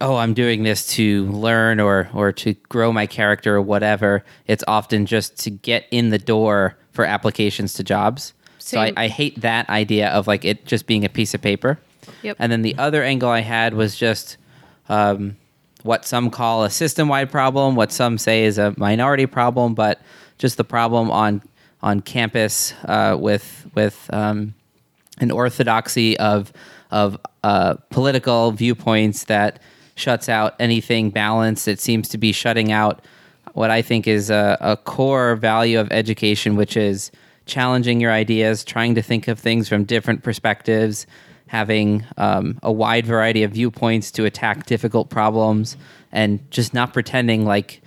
oh 0.00 0.16
i'm 0.16 0.34
doing 0.34 0.62
this 0.62 0.88
to 0.88 1.24
learn 1.26 1.80
or 1.80 2.10
or 2.12 2.30
to 2.30 2.52
grow 2.68 2.92
my 2.92 3.06
character 3.06 3.56
or 3.56 3.62
whatever. 3.62 4.24
It's 4.46 4.64
often 4.66 5.06
just 5.06 5.38
to 5.44 5.50
get 5.50 5.86
in 5.90 6.10
the 6.10 6.18
door 6.18 6.76
for 6.92 7.04
applications 7.04 7.74
to 7.74 7.84
jobs. 7.84 8.32
So 8.58 8.80
I, 8.80 8.92
I 8.96 9.08
hate 9.08 9.42
that 9.42 9.68
idea 9.68 10.08
of 10.08 10.26
like 10.26 10.44
it 10.44 10.66
just 10.66 10.86
being 10.86 11.04
a 11.04 11.08
piece 11.08 11.34
of 11.34 11.42
paper. 11.42 11.78
Yep. 12.22 12.36
and 12.38 12.52
then 12.52 12.62
the 12.62 12.76
other 12.78 13.02
angle 13.02 13.28
i 13.28 13.40
had 13.40 13.74
was 13.74 13.96
just 13.96 14.36
um, 14.88 15.36
what 15.86 16.04
some 16.04 16.30
call 16.30 16.64
a 16.64 16.70
system-wide 16.70 17.30
problem 17.30 17.76
what 17.76 17.92
some 17.92 18.18
say 18.18 18.44
is 18.44 18.58
a 18.58 18.74
minority 18.76 19.26
problem 19.26 19.74
but 19.74 20.00
just 20.38 20.56
the 20.56 20.64
problem 20.64 21.10
on 21.10 21.42
on 21.82 22.00
campus 22.00 22.74
uh, 22.84 23.16
with 23.18 23.66
with 23.74 24.08
um, 24.12 24.54
an 25.18 25.30
orthodoxy 25.30 26.18
of 26.18 26.52
of 26.90 27.18
uh, 27.42 27.74
political 27.90 28.52
viewpoints 28.52 29.24
that 29.24 29.60
shuts 29.94 30.28
out 30.28 30.54
anything 30.60 31.10
balanced. 31.10 31.66
It 31.68 31.80
seems 31.80 32.08
to 32.10 32.18
be 32.18 32.32
shutting 32.32 32.70
out 32.70 33.02
what 33.54 33.70
I 33.70 33.82
think 33.82 34.06
is 34.06 34.30
a, 34.30 34.56
a 34.60 34.76
core 34.76 35.36
value 35.36 35.80
of 35.80 35.90
education, 35.90 36.56
which 36.56 36.76
is 36.76 37.10
challenging 37.46 38.00
your 38.00 38.12
ideas, 38.12 38.64
trying 38.64 38.94
to 38.94 39.02
think 39.02 39.28
of 39.28 39.38
things 39.38 39.68
from 39.68 39.84
different 39.84 40.22
perspectives, 40.22 41.06
having 41.48 42.04
um, 42.16 42.58
a 42.62 42.72
wide 42.72 43.06
variety 43.06 43.42
of 43.42 43.52
viewpoints 43.52 44.10
to 44.12 44.24
attack 44.24 44.66
difficult 44.66 45.10
problems, 45.10 45.76
and 46.12 46.50
just 46.50 46.74
not 46.74 46.92
pretending 46.92 47.44
like 47.44 47.82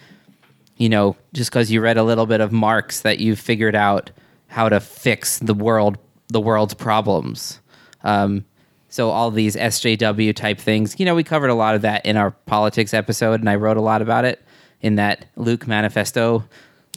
you 0.79 0.87
know, 0.87 1.15
just 1.33 1.51
because 1.51 1.69
you 1.69 1.81
read 1.81 1.97
a 1.97 2.03
little 2.03 2.25
bit 2.25 2.39
of 2.39 2.51
Marx 2.51 3.01
that 3.01 3.19
you've 3.19 3.37
figured 3.37 3.75
out 3.75 4.11
how 4.47 4.69
to 4.69 4.79
fix 4.79 5.37
the 5.37 5.53
world, 5.53 5.97
the 6.29 6.39
world's 6.39 6.73
problems. 6.73 7.59
Um, 8.03 8.45
so 8.87 9.09
all 9.09 9.29
these 9.29 9.55
SJW 9.55 10.33
type 10.35 10.57
things, 10.57 10.97
you 10.97 11.05
know, 11.05 11.13
we 11.13 11.23
covered 11.23 11.49
a 11.49 11.53
lot 11.53 11.75
of 11.75 11.81
that 11.83 12.05
in 12.05 12.15
our 12.15 12.31
politics 12.31 12.93
episode, 12.93 13.41
and 13.41 13.49
I 13.49 13.55
wrote 13.55 13.75
a 13.75 13.81
lot 13.81 14.01
about 14.01 14.23
it 14.25 14.41
in 14.81 14.95
that 14.95 15.25
Luke 15.35 15.67
Manifesto 15.67 16.45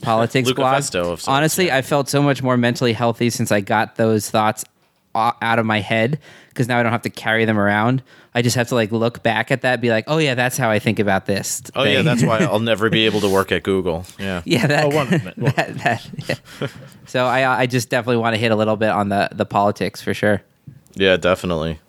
politics 0.01 0.47
blog. 0.55 0.73
Honestly, 1.27 1.69
I 1.69 1.81
felt 1.81 2.07
so 2.07 2.23
much 2.23 2.41
more 2.41 2.55
mentally 2.55 2.93
healthy 2.93 3.29
since 3.29 3.51
I 3.51 3.59
got 3.59 3.97
those 3.97 4.29
thoughts 4.29 4.63
out 5.15 5.59
of 5.59 5.65
my 5.65 5.79
head 5.79 6.19
because 6.49 6.67
now 6.67 6.79
I 6.79 6.83
don't 6.83 6.91
have 6.91 7.01
to 7.03 7.09
carry 7.09 7.45
them 7.45 7.57
around. 7.59 8.01
I 8.35 8.41
just 8.41 8.55
have 8.55 8.67
to 8.69 8.75
like 8.75 8.91
look 8.91 9.21
back 9.23 9.51
at 9.51 9.61
that, 9.61 9.79
be 9.81 9.89
like, 9.89 10.05
oh 10.07 10.17
yeah, 10.17 10.33
that's 10.35 10.57
how 10.57 10.69
I 10.69 10.79
think 10.79 10.99
about 10.99 11.25
this. 11.25 11.61
Oh 11.75 11.83
yeah, 11.83 12.01
that's 12.01 12.23
why 12.23 12.37
I'll 12.41 12.59
never 12.59 12.89
be 12.89 13.05
able 13.05 13.21
to 13.21 13.29
work 13.29 13.51
at 13.51 13.63
Google. 13.63 14.05
Yeah. 14.19 14.41
Yeah, 14.45 14.67
that, 14.67 14.85
Oh, 14.85 14.89
one 14.89 15.13
of. 15.13 15.23
One- 15.23 15.33
that, 15.55 15.77
that- 15.79 16.09
yeah. 16.27 16.67
So 17.05 17.25
I 17.25 17.61
I 17.61 17.65
just 17.67 17.89
definitely 17.89 18.17
want 18.17 18.33
to 18.33 18.39
hit 18.39 18.51
a 18.51 18.55
little 18.55 18.75
bit 18.75 18.89
on 18.89 19.09
the 19.09 19.29
the 19.31 19.45
politics 19.45 20.01
for 20.01 20.13
sure. 20.13 20.41
Yeah, 20.95 21.17
definitely. 21.17 21.79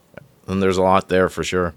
And 0.46 0.62
there's 0.62 0.76
a 0.76 0.82
lot 0.82 1.08
there 1.08 1.28
for 1.30 1.42
sure. 1.44 1.72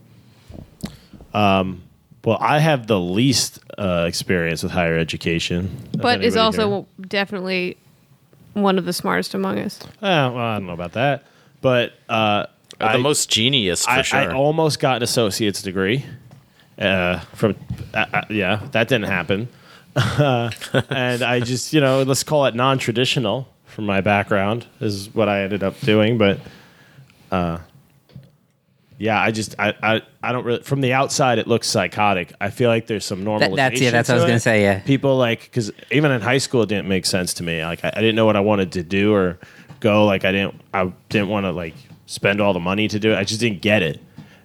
well, 1.33 2.38
I 2.41 2.60
have 2.60 2.88
the 2.88 2.99
least 2.99 3.60
uh, 3.77 4.05
experience 4.07 4.63
with 4.63 4.71
higher 4.71 4.97
education, 4.97 5.69
But 5.93 6.23
is 6.23 6.36
anybody 6.36 6.39
also 6.39 6.88
definitely 7.07 7.77
one 8.53 8.77
of 8.77 8.86
the 8.86 8.93
smartest 8.93 9.33
among 9.33 9.60
us. 9.60 9.79
Uh, 9.83 9.88
well, 10.01 10.38
I 10.38 10.57
don't 10.57 10.67
know 10.67 10.73
about 10.73 10.93
that, 10.93 11.23
but 11.67 11.91
uh, 12.10 12.45
Uh, 12.80 12.86
I- 12.86 12.93
the 12.93 12.99
most 13.10 13.30
genius 13.30 13.84
for 13.86 13.91
I, 13.91 14.01
sure. 14.03 14.19
I 14.19 14.34
almost 14.34 14.80
got 14.80 14.97
an 14.97 15.03
associate's 15.03 15.62
degree. 15.62 16.06
Uh, 16.80 17.19
from 17.34 17.56
uh, 17.93 18.06
uh, 18.13 18.21
yeah, 18.30 18.62
that 18.71 18.88
didn't 18.88 19.08
happen. 19.17 19.47
and 19.95 21.23
I 21.34 21.39
just 21.39 21.73
you 21.73 21.82
know 21.82 22.03
let's 22.03 22.23
call 22.23 22.45
it 22.45 22.53
non-traditional 22.56 23.47
from 23.65 23.86
my 23.86 23.99
background 24.01 24.67
is 24.80 25.10
what 25.13 25.27
I 25.27 25.41
ended 25.41 25.63
up 25.63 25.75
doing, 25.82 26.17
but 26.19 26.39
uh, 27.32 27.58
yeah, 28.99 29.19
I 29.19 29.32
just 29.32 29.56
I, 29.60 29.73
I 29.82 30.01
I 30.23 30.32
don't 30.32 30.45
really 30.45 30.62
from 30.63 30.82
the 30.82 30.93
outside 30.93 31.39
it 31.39 31.47
looks 31.47 31.67
psychotic. 31.67 32.32
I 32.39 32.49
feel 32.51 32.69
like 32.69 32.86
there's 32.88 33.06
some 33.06 33.23
normalization. 33.25 33.56
that's- 33.56 33.82
yeah, 33.82 33.91
that's 33.91 34.10
what 34.10 34.13
I 34.13 34.17
was 34.17 34.23
to 34.25 34.27
gonna 34.27 34.38
it. 34.38 34.41
say, 34.41 34.62
yeah. 34.62 34.80
people 34.82 35.17
like 35.17 35.41
because 35.49 35.71
even 35.91 36.12
in 36.12 36.21
high 36.21 36.39
school 36.39 36.62
it 36.63 36.69
didn't 36.69 36.88
make 36.88 37.06
sense 37.08 37.34
to 37.36 37.43
me. 37.43 37.63
Like 37.65 37.84
I, 37.84 37.89
I 37.95 38.01
didn't 38.01 38.15
know 38.15 38.25
what 38.27 38.36
I 38.36 38.43
wanted 38.51 38.71
to 38.73 38.84
do 38.84 39.13
or 39.13 39.39
go. 39.88 40.06
Like 40.06 40.26
I 40.26 40.32
didn't 40.32 40.62
I 40.73 40.91
didn't 41.10 41.30
want 41.30 41.45
to 41.45 41.52
like 41.52 41.76
spend 42.06 42.41
all 42.41 42.54
the 42.54 42.60
money 42.60 42.88
to 42.88 43.00
do 43.00 43.12
it. 43.12 43.17
I 43.17 43.23
just 43.23 43.39
didn't 43.39 43.62
get 43.62 43.82
it. 43.82 44.02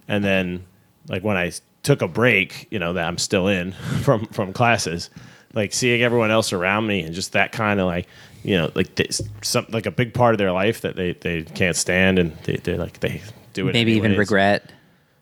And 0.07 0.23
then 0.23 0.65
like 1.07 1.23
when 1.23 1.37
I 1.37 1.51
took 1.83 2.01
a 2.01 2.07
break, 2.07 2.67
you 2.71 2.79
know 2.79 2.93
that 2.93 3.07
I'm 3.07 3.17
still 3.17 3.47
in 3.47 3.71
from 4.03 4.25
from 4.27 4.53
classes, 4.53 5.09
like 5.53 5.73
seeing 5.73 6.01
everyone 6.01 6.31
else 6.31 6.53
around 6.53 6.87
me 6.87 7.01
and 7.01 7.13
just 7.13 7.33
that 7.33 7.51
kind 7.51 7.79
of 7.79 7.85
like 7.87 8.07
you 8.43 8.57
know 8.57 8.71
like 8.75 8.95
this, 8.95 9.21
some 9.41 9.65
like 9.69 9.85
a 9.85 9.91
big 9.91 10.13
part 10.13 10.33
of 10.33 10.37
their 10.37 10.51
life 10.51 10.81
that 10.81 10.95
they 10.95 11.13
they 11.13 11.43
can't 11.43 11.75
stand 11.75 12.19
and 12.19 12.35
they 12.43 12.57
they 12.57 12.77
like 12.77 12.99
they 12.99 13.21
do 13.53 13.67
it 13.67 13.73
Maybe 13.73 13.93
even 13.93 14.17
regret, 14.17 14.71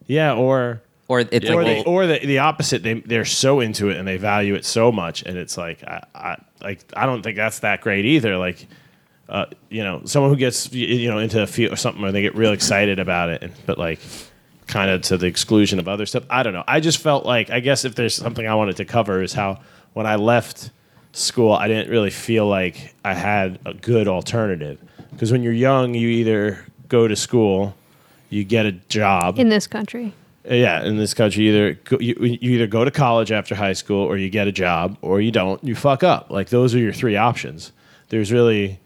Yeah, 0.07 0.34
or 0.34 0.81
or 1.07 1.19
it's 1.19 1.49
or 1.49 1.63
like 1.63 1.84
the 1.84 1.89
or 1.89 2.07
the, 2.07 2.25
the 2.25 2.39
opposite. 2.39 2.84
They 2.84 2.93
they're 2.93 3.25
so 3.25 3.60
into 3.60 3.89
it 3.89 3.97
and 3.97 4.07
they 4.07 4.17
value 4.17 4.55
it 4.55 4.65
so 4.65 4.91
much, 4.91 5.23
and 5.23 5.38
it's 5.38 5.57
like 5.57 5.84
I, 5.84 6.03
I 6.15 6.38
like 6.62 6.86
I 6.95 7.05
don't 7.05 7.21
think 7.21 7.36
that's 7.36 7.60
that 7.60 7.81
great 7.81 8.05
either. 8.05 8.38
Like, 8.38 8.65
uh, 9.31 9.45
you 9.69 9.83
know, 9.83 10.01
someone 10.05 10.29
who 10.31 10.37
gets 10.37 10.71
you 10.73 11.09
know 11.09 11.17
into 11.17 11.41
a 11.41 11.47
field 11.47 11.73
or 11.73 11.77
something, 11.77 12.03
or 12.03 12.11
they 12.11 12.21
get 12.21 12.35
real 12.35 12.51
excited 12.51 12.99
about 12.99 13.29
it, 13.29 13.41
and 13.41 13.53
but 13.65 13.77
like 13.77 13.99
kind 14.67 14.91
of 14.91 15.01
to 15.03 15.17
the 15.17 15.25
exclusion 15.25 15.79
of 15.79 15.87
other 15.87 16.05
stuff. 16.05 16.23
I 16.29 16.43
don't 16.43 16.53
know. 16.53 16.63
I 16.67 16.79
just 16.79 16.99
felt 16.99 17.25
like 17.25 17.49
I 17.49 17.59
guess 17.61 17.85
if 17.85 17.95
there's 17.95 18.13
something 18.15 18.45
I 18.47 18.55
wanted 18.55 18.75
to 18.77 18.85
cover 18.85 19.23
is 19.23 19.33
how 19.33 19.59
when 19.93 20.05
I 20.05 20.15
left 20.15 20.69
school, 21.13 21.51
I 21.53 21.67
didn't 21.67 21.89
really 21.89 22.09
feel 22.09 22.47
like 22.47 22.93
I 23.03 23.13
had 23.13 23.59
a 23.65 23.73
good 23.73 24.07
alternative 24.07 24.79
because 25.11 25.31
when 25.31 25.43
you're 25.43 25.53
young, 25.53 25.93
you 25.93 26.07
either 26.09 26.65
go 26.87 27.07
to 27.07 27.15
school, 27.15 27.75
you 28.29 28.43
get 28.43 28.65
a 28.65 28.71
job 28.73 29.39
In 29.39 29.49
this 29.49 29.67
country. 29.67 30.13
yeah, 30.49 30.83
in 30.83 30.97
this 30.97 31.13
country, 31.13 31.47
either 31.49 31.73
go, 31.85 31.97
you, 31.99 32.15
you 32.19 32.51
either 32.51 32.67
go 32.67 32.83
to 32.85 32.91
college 32.91 33.31
after 33.31 33.55
high 33.55 33.73
school, 33.73 34.03
or 34.05 34.17
you 34.17 34.29
get 34.29 34.47
a 34.47 34.51
job, 34.51 34.97
or 35.01 35.21
you 35.21 35.31
don't. 35.31 35.63
You 35.63 35.75
fuck 35.75 36.03
up. 36.03 36.29
Like 36.29 36.49
those 36.49 36.73
are 36.75 36.79
your 36.79 36.93
three 36.93 37.15
options. 37.17 37.71
There's 38.09 38.31
really 38.31 38.79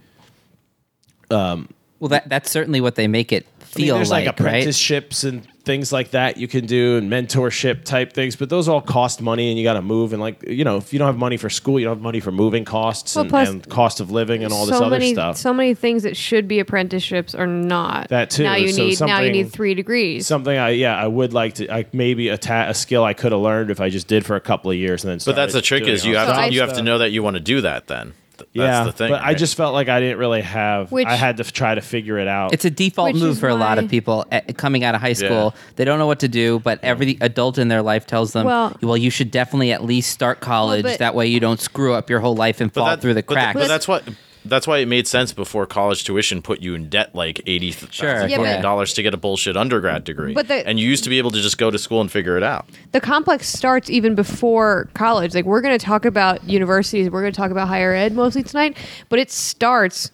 Um, 1.36 1.70
well 2.00 2.10
that 2.10 2.30
that's 2.30 2.52
certainly 2.52 2.82
what 2.82 2.96
they 2.96 3.08
make 3.08 3.32
it 3.32 3.46
I 3.76 3.78
mean, 3.78 3.88
feel 3.88 3.96
there's 3.96 4.10
like, 4.10 4.26
like, 4.26 4.40
right? 4.40 4.48
apprenticeships 4.48 5.24
and 5.24 5.46
things 5.66 5.92
like 5.92 6.12
that 6.12 6.38
you 6.38 6.48
can 6.48 6.66
do 6.66 6.98
and 6.98 7.12
mentorship 7.12 7.84
type 7.84 8.14
things, 8.14 8.36
but 8.36 8.50
those 8.50 8.70
all 8.70 8.82
cost 8.82 9.22
money 9.22 9.50
and 9.50 9.58
you 9.58 9.64
got 9.66 9.74
to 9.74 9.82
move. 9.82 10.14
And 10.14 10.22
like, 10.22 10.42
you 10.48 10.64
know, 10.64 10.78
if 10.78 10.94
you 10.94 11.00
don't 11.00 11.08
have 11.08 11.18
money 11.18 11.36
for 11.36 11.50
school, 11.50 11.80
you 11.80 11.86
don't 11.86 11.98
have 11.98 12.04
money 12.04 12.20
for 12.20 12.32
moving 12.32 12.64
costs 12.64 13.16
Well, 13.16 13.24
and, 13.24 13.30
plus- 13.30 13.50
and 13.50 13.70
cost 13.70 14.00
of 14.00 14.12
living 14.12 14.44
and 14.44 14.54
all 14.54 14.66
this 14.66 14.76
other 14.76 14.92
many, 14.92 15.14
stuff. 15.14 15.38
So 15.38 15.54
many 15.54 15.74
things 15.74 16.04
that 16.04 16.16
should 16.16 16.48
be 16.48 16.60
apprenticeships 16.60 17.36
are 17.36 17.48
not. 17.48 18.10
That 18.10 18.30
too. 18.30 18.44
Now 18.44 18.56
you 18.56 18.70
So 18.70 18.86
need 18.86 19.00
now 19.02 19.20
you 19.20 19.32
need 19.32 19.52
three 19.52 19.74
degrees. 19.74 20.26
Something 20.28 20.58
I, 20.58 20.70
yeah, 20.70 20.96
I 20.96 21.08
would 21.08 21.34
like 21.34 21.56
to, 21.56 21.74
I 21.74 21.86
maybe 21.92 22.30
a, 22.30 22.38
ta- 22.38 22.70
a 22.70 22.74
skill 22.74 23.04
I 23.04 23.14
could 23.14 23.32
have 23.34 23.42
learned 23.42 23.72
if 23.72 23.82
I 23.82 23.90
just 23.90 24.08
did 24.08 24.26
for 24.26 24.36
a 24.36 24.42
couple 24.42 24.72
of 24.72 24.78
years 24.78 25.04
and 25.04 25.12
then 25.12 25.20
But 25.26 25.36
that's 25.36 25.54
the 25.54 25.62
trick 25.62 25.84
is 25.84 26.06
you 26.06 26.16
have 26.16 26.48
to 26.48 26.54
you 26.54 26.62
have 26.62 26.74
to 26.74 26.82
know 26.84 27.00
that 27.00 27.12
you 27.12 27.24
want 27.24 27.36
to 27.36 27.42
do 27.42 27.62
that 27.62 27.88
then. 27.88 28.14
Th- 28.38 28.50
That's 28.54 28.54
yeah, 28.54 28.84
the 28.84 28.92
thing. 28.92 29.10
but 29.12 29.22
I 29.22 29.34
just 29.34 29.56
felt 29.56 29.74
like 29.74 29.88
I 29.90 30.00
didn't 30.00 30.18
really 30.18 30.42
have. 30.42 30.92
Which- 30.92 31.08
I 31.08 31.16
had 31.16 31.38
to 31.38 31.44
f- 31.44 31.52
try 31.54 31.74
to 31.76 31.82
figure 31.82 32.18
it 32.20 32.28
out. 32.28 32.54
It's 32.54 32.66
a 32.66 32.70
default 32.70 33.14
Which 33.14 33.22
move 33.22 33.32
is 33.34 33.40
for 33.40 33.50
a 33.50 33.56
lot 33.56 33.78
of 33.78 33.90
people 33.90 34.26
eh, 34.32 34.42
coming 34.58 34.84
out 34.84 34.96
of 34.96 35.02
high 35.02 35.14
school. 35.14 35.54
They 35.76 35.86
don't 35.86 36.00
know 36.00 36.08
what 36.08 36.20
to 36.20 36.28
do, 36.28 36.60
but 36.60 36.80
every 36.84 37.18
adult 37.22 37.58
in 37.58 37.68
their 37.68 37.82
life 37.82 38.06
tells 38.06 38.34
them, 38.34 38.46
Well- 38.46 38.76
"Well, 38.82 38.98
you 38.98 39.10
should 39.10 39.32
definitely 39.32 39.72
at 39.72 39.84
least 39.84 40.12
start 40.12 40.40
college. 40.40 40.84
but- 40.84 41.00
that 41.00 41.16
way, 41.16 41.28
you 41.28 41.40
don't 41.40 41.60
screw 41.60 41.94
up 41.94 42.10
your 42.10 42.20
whole 42.20 42.36
life 42.36 42.62
and 42.62 42.74
fall 42.74 42.86
that- 42.88 43.02
through 43.02 43.14
the 43.14 43.24
but 43.24 43.34
cracks." 43.34 43.60
But, 43.60 43.68
that's 43.68 43.88
what 43.88 44.04
that's 44.46 44.68
why 44.68 44.78
it 44.78 44.88
made 44.88 45.08
sense 45.08 45.34
before 45.34 45.66
college 45.66 46.04
tuition 46.04 46.42
put 46.42 46.62
you 46.62 46.76
in 46.76 46.88
debt 46.90 47.14
like 47.16 47.42
eighty 47.48 47.72
Sure, 47.72 48.28
Yeah, 48.28 48.38
but- 48.38 48.62
dollars 48.62 48.94
to 48.94 49.04
get 49.04 49.14
a 49.14 49.18
bullshit 49.18 49.58
undergrad 49.58 50.04
degree. 50.04 50.34
But 50.34 50.48
the- 50.48 50.66
and 50.68 50.80
you 50.80 50.88
used 50.88 51.04
to 51.04 51.10
be 51.10 51.18
able 51.18 51.32
to 51.32 51.42
just 51.42 51.58
go 51.58 51.72
to 51.72 51.78
school 51.78 52.02
and 52.02 52.12
figure 52.12 52.38
it 52.38 52.44
out. 52.44 52.66
the 52.92 53.02
complex 53.02 53.48
starts 53.48 53.90
even 53.90 54.16
before 54.16 54.88
college. 54.94 55.36
Like 55.36 55.46
we're 55.46 55.62
going 55.62 55.78
to 55.78 55.86
talk 55.86 56.06
about 56.06 56.44
universities, 56.48 57.10
we're 57.10 57.22
going 57.22 57.34
to 57.34 57.38
talk 57.38 57.52
about 57.52 57.68
higher 57.68 57.94
ed 57.94 58.14
mostly 58.14 58.44
tonight, 58.44 58.78
but 59.10 59.20
it 59.20 59.32
starts 59.32 60.12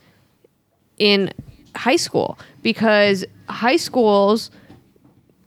in 0.98 1.32
high 1.76 1.96
school 1.96 2.38
because 2.62 3.26
high 3.50 3.78
schools 3.78 4.52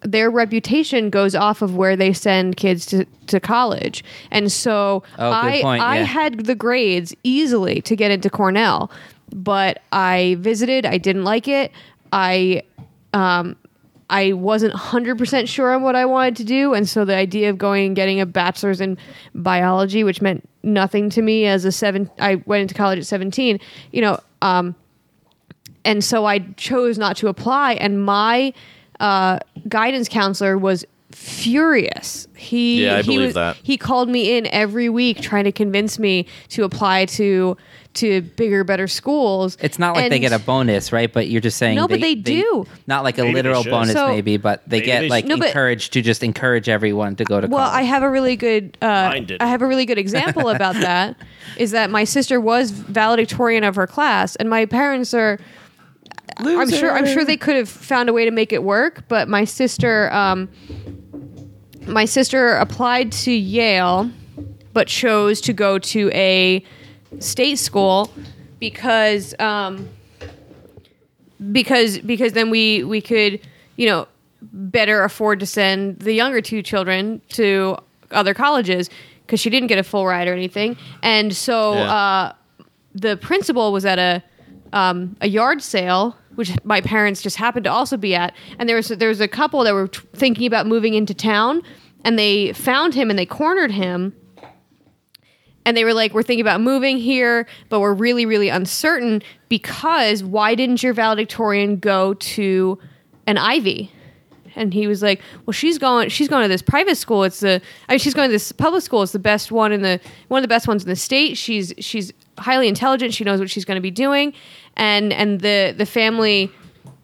their 0.05 0.31
reputation 0.31 1.11
goes 1.11 1.35
off 1.35 1.63
of 1.63 1.77
where 1.77 1.97
they 1.97 2.13
send 2.13 2.57
kids 2.57 2.87
to, 2.87 3.07
to 3.27 3.41
college. 3.41 4.05
And 4.31 4.53
so 4.53 5.03
Oh, 5.19 5.31
I 5.31 5.63
point, 5.63 5.83
I 5.83 5.97
had 5.97 6.45
the 6.45 6.55
grades 6.55 7.15
easily 7.25 7.81
to 7.83 7.97
get 7.97 8.11
into 8.11 8.31
Cornell, 8.31 8.91
but 9.35 9.83
I 9.93 10.37
visited, 10.39 10.87
I 10.87 10.99
didn't 10.99 11.25
like 11.25 11.49
it. 11.49 11.73
I 12.13 12.63
um 13.13 13.57
I 14.11 14.35
wasn't 14.35 14.75
100% 14.75 15.49
sure 15.49 15.75
on 15.75 15.83
what 15.83 15.97
I 15.97 16.05
wanted 16.05 16.37
to 16.37 16.45
do. 16.45 16.75
And 16.75 16.87
so 16.87 17.07
the 17.07 17.17
idea 17.17 17.49
of 17.49 17.57
going 17.57 17.87
and 17.87 17.97
getting 17.97 18.21
a 18.21 18.27
bachelor's 18.27 18.81
in 18.83 18.99
biology, 19.35 20.05
which 20.05 20.21
meant 20.21 20.47
nothing 20.63 21.09
to 21.11 21.23
me 21.23 21.47
as 21.47 21.65
a 21.65 21.73
seven, 21.73 22.11
I 22.21 22.37
went 22.45 22.61
into 22.61 22.75
college 22.75 22.99
at 22.99 23.07
17, 23.07 23.59
you 23.93 24.03
know, 24.03 24.21
um, 24.43 24.75
and 25.87 26.05
so 26.05 26.27
I 26.27 26.41
chose 26.57 26.99
not 26.99 27.17
to 27.17 27.29
apply. 27.29 27.75
And 27.75 28.05
my 28.05 28.53
uh, 29.01 29.39
guidance 29.69 30.09
counselor 30.09 30.57
was 30.59 30.85
furious. 31.13 32.27
He, 32.37 32.85
Yeah, 32.85 32.97
I 32.97 33.03
he 33.03 33.13
believe 33.15 33.27
was- 33.29 33.35
that. 33.35 33.57
He 33.63 33.77
called 33.77 34.09
me 34.09 34.37
in 34.37 34.47
every 34.49 34.89
week 34.89 35.21
trying 35.21 35.45
to 35.45 35.53
convince 35.53 35.99
me 35.99 36.27
to 36.51 36.65
apply 36.65 37.07
to 37.07 37.57
to 37.95 38.23
bigger, 38.23 38.65
better 38.65 38.89
schools. 38.89 39.57
It's 39.61 39.79
not 39.79 39.95
like 39.95 40.11
they 40.11 40.19
get 40.19 40.33
a 40.33 40.41
bonus, 40.41 40.93
right? 40.93 41.13
But 41.13 41.29
you're 41.29 41.41
just 41.41 41.57
saying 41.59 41.77
No, 41.77 41.87
but 41.87 42.01
they 42.01 42.17
do. 42.17 42.67
Not 42.89 43.05
like 43.05 43.19
a 43.19 43.23
Maybe 43.23 43.35
literal 43.35 43.63
bonus, 43.63 43.93
So- 43.93 44.09
maybe, 44.09 44.37
but 44.37 44.69
they 44.69 44.79
Maybe 44.79 44.87
get 44.87 45.01
they 45.03 45.09
like. 45.09 45.25
No, 45.27 45.37
but- 45.37 45.47
encouraged 45.49 45.93
to 45.93 46.03
just 46.03 46.25
encourage 46.25 46.69
everyone 46.69 47.15
to 47.17 47.25
go 47.25 47.41
to 47.41 47.47
Well, 47.47 47.65
college. 47.65 47.79
I 47.79 47.83
have 47.83 48.03
a 48.03 48.11
really 48.11 48.35
good. 48.35 48.77
Uh, 48.83 48.87
Mine. 48.87 49.37
I 49.39 49.47
have 49.47 49.63
a 49.63 49.67
really 49.69 49.87
good 49.87 49.99
example 49.99 50.49
about 50.49 50.75
that. 50.81 51.15
Is 51.57 51.71
that 51.71 51.89
my 51.91 52.03
sister 52.03 52.41
was 52.41 52.73
valedictorian 52.73 53.63
of 53.63 53.77
her 53.77 53.87
class, 53.87 54.35
and 54.37 54.51
my 54.51 54.67
parents 54.67 55.15
are. 55.15 55.39
I'm 56.39 56.71
sure. 56.71 56.93
I'm 56.93 57.07
sure 57.07 57.25
they 57.25 57.37
could 57.37 57.57
have 57.57 57.69
found 57.69 58.09
a 58.09 58.13
way 58.13 58.25
to 58.25 58.31
make 58.31 58.53
it 58.53 58.63
work, 58.63 59.05
but 59.09 59.29
my 59.29 59.45
sister, 59.45 60.13
um, 60.13 60.49
my 61.87 62.05
sister 62.05 62.57
applied 62.57 63.13
to 63.13 63.31
Yale, 63.33 64.11
but 64.73 64.89
chose 64.89 65.41
to 65.43 65.53
go 65.53 65.79
to 65.79 66.11
a 66.13 66.65
state 67.21 67.59
school 67.59 68.11
because 68.59 69.35
um, 69.39 69.89
because 71.53 71.99
because 71.99 72.33
then 72.33 72.51
we 72.51 72.85
we 72.85 73.01
could 73.01 73.41
you 73.77 73.87
know 73.87 74.07
better 74.43 75.03
afford 75.05 75.41
to 75.41 75.47
send 75.47 75.99
the 76.01 76.13
younger 76.13 76.41
two 76.41 76.63
children 76.63 77.21
to 77.29 77.77
other 78.11 78.35
colleges 78.35 78.91
because 79.27 79.41
she 79.41 79.51
didn't 79.51 79.69
get 79.69 79.79
a 79.79 79.83
full 79.83 80.07
ride 80.07 80.29
or 80.29 80.33
anything 80.33 80.77
and 81.03 81.35
so 81.35 81.75
Yeah. 81.75 81.93
uh, 81.95 82.33
the 82.95 83.17
principal 83.17 83.73
was 83.73 83.85
at 83.85 83.99
a 83.99 84.23
um, 84.73 85.17
a 85.21 85.29
yard 85.29 85.63
sale 85.63 86.17
which 86.35 86.53
my 86.65 86.81
parents 86.81 87.23
just 87.23 87.37
happened 87.37 87.65
to 87.65 87.71
also 87.71 87.97
be 87.97 88.15
at 88.15 88.35
and 88.59 88.69
there 88.69 88.77
was 88.77 88.89
there 88.89 89.09
was 89.09 89.21
a 89.21 89.29
couple 89.29 89.65
that 89.65 89.75
were 89.75 89.89
t- 89.89 90.01
thinking 90.15 90.47
about 90.47 90.67
moving 90.67 90.95
into 90.95 91.15
town 91.15 91.63
and 92.05 92.19
they 92.19 92.53
found 92.53 92.95
him 92.95 93.11
and 93.11 93.19
they 93.19 93.27
cornered 93.27 93.71
him 93.71 94.15
and 95.65 95.77
they 95.77 95.85
were 95.85 95.95
like, 95.95 96.13
"We're 96.13 96.23
thinking 96.23 96.43
about 96.43 96.61
moving 96.61 96.99
here, 96.99 97.47
but 97.69 97.81
we're 97.81 97.95
really, 97.95 98.27
really 98.27 98.49
uncertain 98.49 99.23
because 99.49 100.23
why 100.23 100.55
didn't 100.55 100.83
your 100.83 100.93
valedictorian 100.93 101.79
go 101.79 102.15
to 102.15 102.79
an 103.27 103.39
Ivy?" 103.39 103.91
And 104.57 104.73
he 104.73 104.87
was 104.87 105.03
like, 105.03 105.21
"Well, 105.47 105.53
she's 105.53 105.79
going. 105.79 106.11
She's 106.11 106.29
going 106.29 106.43
to 106.43 106.49
this 106.49 106.63
private 106.63 106.97
school. 106.97 107.25
It's 107.25 107.41
the. 107.41 107.61
I 107.89 107.93
mean, 107.93 107.99
she's 107.99 108.15
going 108.15 108.29
to 108.29 108.33
this 108.33 108.53
public 108.53 108.83
school. 108.83 109.03
It's 109.03 109.13
the 109.13 109.19
best 109.19 109.51
one 109.51 109.73
in 109.73 109.83
the 109.83 110.01
one 110.29 110.39
of 110.39 110.43
the 110.43 110.49
best 110.49 110.69
ones 110.69 110.83
in 110.85 110.89
the 110.89 110.97
state. 110.97 111.37
She's 111.37 111.73
she's 111.79 112.13
highly 112.39 112.69
intelligent. 112.69 113.15
She 113.15 113.25
knows 113.25 113.41
what 113.41 113.51
she's 113.51 113.65
going 113.65 113.77
to 113.77 113.83
be 113.83 113.91
doing." 113.91 114.35
And 114.77 115.13
and 115.13 115.41
the 115.41 115.75
the 115.77 115.87
family 115.87 116.51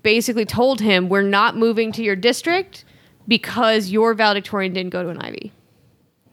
basically 0.02 0.44
told 0.44 0.80
him, 0.80 1.09
"We're 1.09 1.22
not 1.22 1.56
moving 1.56 1.92
to 1.92 2.02
your 2.02 2.16
district 2.16 2.85
because 3.28 3.90
your 3.90 4.14
valedictorian 4.14 4.72
didn't 4.72 4.90
go 4.90 5.02
to 5.02 5.09
an 5.11 5.18
Ivy." 5.18 5.52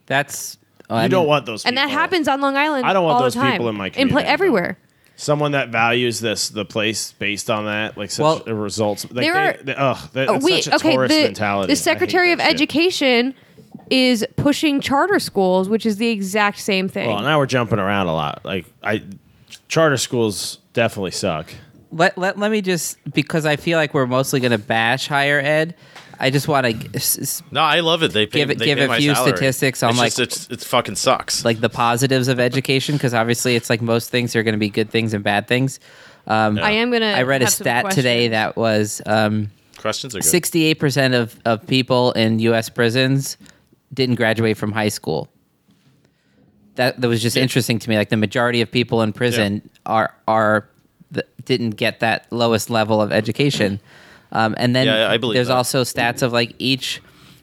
That's 0.06 0.58
I 0.90 0.96
you 0.96 1.02
mean, 1.02 1.10
don't 1.10 1.26
want 1.26 1.46
those. 1.46 1.64
And 1.64 1.76
that 1.76 1.86
people. 1.88 1.98
happens 1.98 2.28
on 2.28 2.40
Long 2.40 2.56
Island. 2.56 2.86
I 2.86 2.92
don't 2.92 3.04
want 3.04 3.16
all 3.16 3.22
those 3.22 3.34
time. 3.34 3.52
people 3.52 3.68
in 3.68 3.76
my 3.76 3.86
in 3.86 3.92
community, 3.92 4.12
play 4.14 4.22
no. 4.24 4.28
everywhere. 4.30 4.78
someone 5.16 5.52
that 5.52 5.68
values 5.68 6.20
this 6.20 6.48
the 6.48 6.64
place 6.64 7.12
based 7.12 7.50
on 7.50 7.66
that, 7.66 7.96
like 7.98 8.10
such 8.10 8.22
Well, 8.24 8.38
the 8.38 8.54
results. 8.54 9.04
Like 9.04 9.14
there 9.14 9.34
they, 9.34 9.40
are- 9.40 9.62
they, 9.62 9.74
ugh, 9.74 10.10
that, 10.14 10.28
Uh, 10.28 10.32
that's 10.32 10.44
we 10.44 10.62
such 10.62 10.72
a 10.72 10.76
okay. 10.76 10.92
tourist 10.94 11.14
The, 11.14 11.22
mentality. 11.24 11.72
The 11.72 11.76
Secretary 11.76 12.34
that 12.34 12.40
of 12.42 12.46
shit. 12.46 12.54
Education 12.54 13.34
is 13.90 14.24
pushing 14.36 14.80
charter 14.80 15.18
schools, 15.18 15.68
which 15.68 15.84
is 15.86 15.96
the 15.96 16.08
exact 16.08 16.58
same 16.58 16.88
thing. 16.88 17.08
Well, 17.08 17.20
now 17.22 17.38
we're 17.38 17.46
jumping 17.46 17.78
around 17.78 18.06
a 18.06 18.14
lot. 18.14 18.40
Like 18.44 18.66
I, 18.82 19.02
charter 19.68 19.96
schools 19.98 20.58
definitely 20.78 21.10
suck. 21.10 21.46
let, 21.90 22.16
let, 22.16 22.38
let 22.38 22.50
me 22.50 22.60
just 22.62 22.98
because 23.12 23.44
I 23.46 23.56
feel 23.56 23.78
like 23.78 23.94
we're 23.94 24.06
mostly 24.06 24.40
going 24.40 24.52
to 24.52 24.58
bash 24.58 25.08
higher 25.08 25.40
ed. 25.40 25.74
I 26.20 26.30
just 26.30 26.48
want 26.48 26.66
to 26.66 27.42
No, 27.52 27.60
I 27.60 27.80
love 27.80 28.02
it. 28.02 28.12
They 28.12 28.26
pay, 28.26 28.40
Give 28.40 28.50
it- 28.50 28.58
they 28.58 28.64
give 28.66 28.78
pay 28.78 28.84
a 28.84 28.88
my 28.88 28.98
few 28.98 29.14
salary. 29.14 29.36
statistics 29.36 29.82
on, 29.82 29.90
It's 29.90 29.98
like- 29.98 30.14
just, 30.16 30.20
it's 30.20 30.48
it's 30.50 30.64
fucking 30.66 30.96
sucks. 30.96 31.44
like 31.44 31.60
the 31.60 31.68
positives 31.68 32.26
of 32.28 32.40
education 32.40 32.96
because 32.96 33.14
obviously 33.14 33.54
it's 33.56 33.70
like 33.70 33.80
most 33.82 34.10
things 34.10 34.34
are 34.36 34.42
going 34.42 34.54
to 34.54 34.58
be 34.58 34.68
good 34.70 34.90
things 34.90 35.14
and 35.14 35.22
bad 35.22 35.46
things. 35.48 35.78
Um, 36.26 36.58
I 36.58 36.72
am 36.72 36.90
gonna. 36.90 37.06
I 37.06 37.22
read 37.22 37.40
a 37.42 37.46
have 37.46 37.54
some 37.54 37.64
stat 37.64 37.90
today 37.92 38.28
that 38.28 38.56
was 38.56 39.00
um, 39.06 39.50
Questions 39.78 40.14
are 40.14 40.20
good. 40.20 40.26
68% 40.26 41.14
of, 41.18 41.38
of 41.46 41.66
people 41.66 42.12
in 42.12 42.38
U.S. 42.40 42.68
prisons 42.68 43.36
didn't 43.94 44.16
graduate 44.16 44.56
from 44.58 44.72
high 44.72 44.90
school. 44.90 45.28
That 46.78 47.00
that 47.00 47.08
was 47.08 47.20
just 47.20 47.36
interesting 47.36 47.78
to 47.80 47.90
me. 47.90 47.96
Like 47.96 48.08
the 48.08 48.16
majority 48.16 48.60
of 48.62 48.70
people 48.70 49.02
in 49.02 49.12
prison 49.12 49.68
are 49.84 50.14
are 50.26 50.68
th- 51.12 51.26
didn't 51.44 51.70
get 51.76 52.00
that 52.00 52.26
lowest 52.32 52.70
level 52.70 53.02
of 53.02 53.12
education. 53.12 53.80
Um, 54.32 54.54
and 54.58 54.74
then 54.76 54.86
Yeah, 54.86 55.10
I 55.10 55.16
believe 55.18 55.34
there's 55.34 55.48
that. 55.48 55.54
also 55.56 55.82
stats 55.82 56.22
of 56.22 56.32
like 56.32 56.54
each 56.58 57.00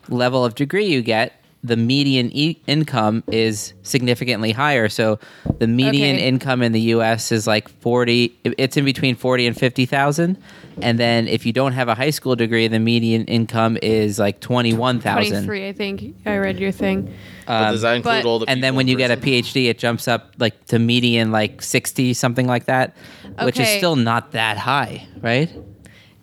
level 0.10 0.45
of 0.45 0.54
degree 0.56 0.86
you 0.86 1.02
get, 1.02 1.34
the 1.63 1.76
median 1.76 2.30
e- 2.32 2.58
income 2.67 3.24
is 3.32 3.74
significantly 3.82 4.52
higher. 4.52 4.88
So 4.88 5.17
the 5.58 5.65
median 5.67 6.15
Okay. 6.17 6.28
income 6.28 6.62
in 6.62 6.71
the 6.74 6.82
U.S. 6.95 7.32
is 7.32 7.48
like 7.48 7.67
forty. 7.82 8.36
It's 8.43 8.78
in 8.78 8.86
between 8.86 9.15
forty 9.15 9.48
and 9.48 9.58
fifty 9.58 9.86
thousand. 9.86 10.38
And 10.82 11.00
then 11.00 11.28
if 11.28 11.45
you 11.45 11.54
don't 11.54 11.71
have 11.74 11.88
a 11.89 11.95
high 11.95 12.12
school 12.12 12.36
degree, 12.36 12.67
the 12.67 12.80
median 12.80 13.26
income 13.26 13.78
is 13.82 14.19
like 14.19 14.39
twenty 14.39 14.74
one 14.74 15.00
thousand. 15.02 15.32
Twenty-three, 15.45 15.67
I 15.67 15.74
think. 15.74 16.15
I 16.26 16.38
read 16.38 16.60
your 16.60 16.71
thing. 16.71 17.12
But 17.45 17.53
um, 17.67 17.71
does 17.73 17.81
that 17.81 17.95
include 17.97 18.23
but- 18.23 18.25
all 18.29 18.39
the? 18.39 18.49
And 18.49 18.63
then 18.63 18.75
when 18.75 18.86
in 18.88 18.91
you 18.91 18.97
get 18.97 19.12
a? 19.12 19.17
PhD, 19.17 19.65
it 19.69 19.77
jumps 19.77 20.08
up 20.08 20.34
like 20.39 20.65
to 20.67 20.79
median 20.79 21.31
like 21.31 21.62
sixty 21.62 22.13
something 22.13 22.47
like 22.47 22.65
that, 22.65 22.95
which 23.43 23.60
is 23.60 23.67
still 23.69 23.95
not 23.95 24.31
that 24.31 24.58
high, 24.58 25.08
right? 25.21 25.49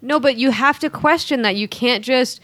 No, 0.01 0.19
but 0.19 0.37
you 0.37 0.51
have 0.51 0.79
to 0.81 0.91
question 0.91 1.43
that. 1.43 1.57
You 1.57 1.69
can't 1.69 2.05
just. 2.05 2.41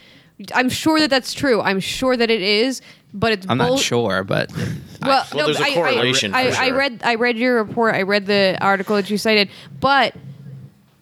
I'm 0.55 0.69
sure 0.69 1.01
that 1.01 1.11
that's 1.11 1.35
true. 1.35 1.61
I'm 1.61 1.81
sure 1.81 2.17
that 2.17 2.31
it 2.31 2.41
is, 2.43 2.81
but 3.13 3.33
it's. 3.33 3.47
I'm 3.49 3.59
bull- 3.59 3.71
not 3.71 3.79
sure, 3.81 4.23
but 4.23 4.53
Well, 4.57 4.67
Well, 5.03 5.27
no, 5.35 5.45
there's 5.47 5.59
a 5.59 5.65
I- 5.65 5.67
I- 5.71 5.75
correlation 5.75 6.33
I, 6.35 6.51
for 6.53 6.57
I 6.61 6.69
sure. 6.69 6.77
read. 6.79 7.01
I 7.05 7.15
read 7.17 7.37
your 7.37 7.57
report. 7.63 7.95
I 7.97 8.03
read 8.03 8.27
the 8.27 8.57
article 8.61 8.95
that 8.97 9.11
you 9.11 9.19
cited, 9.19 9.49
but 9.81 10.15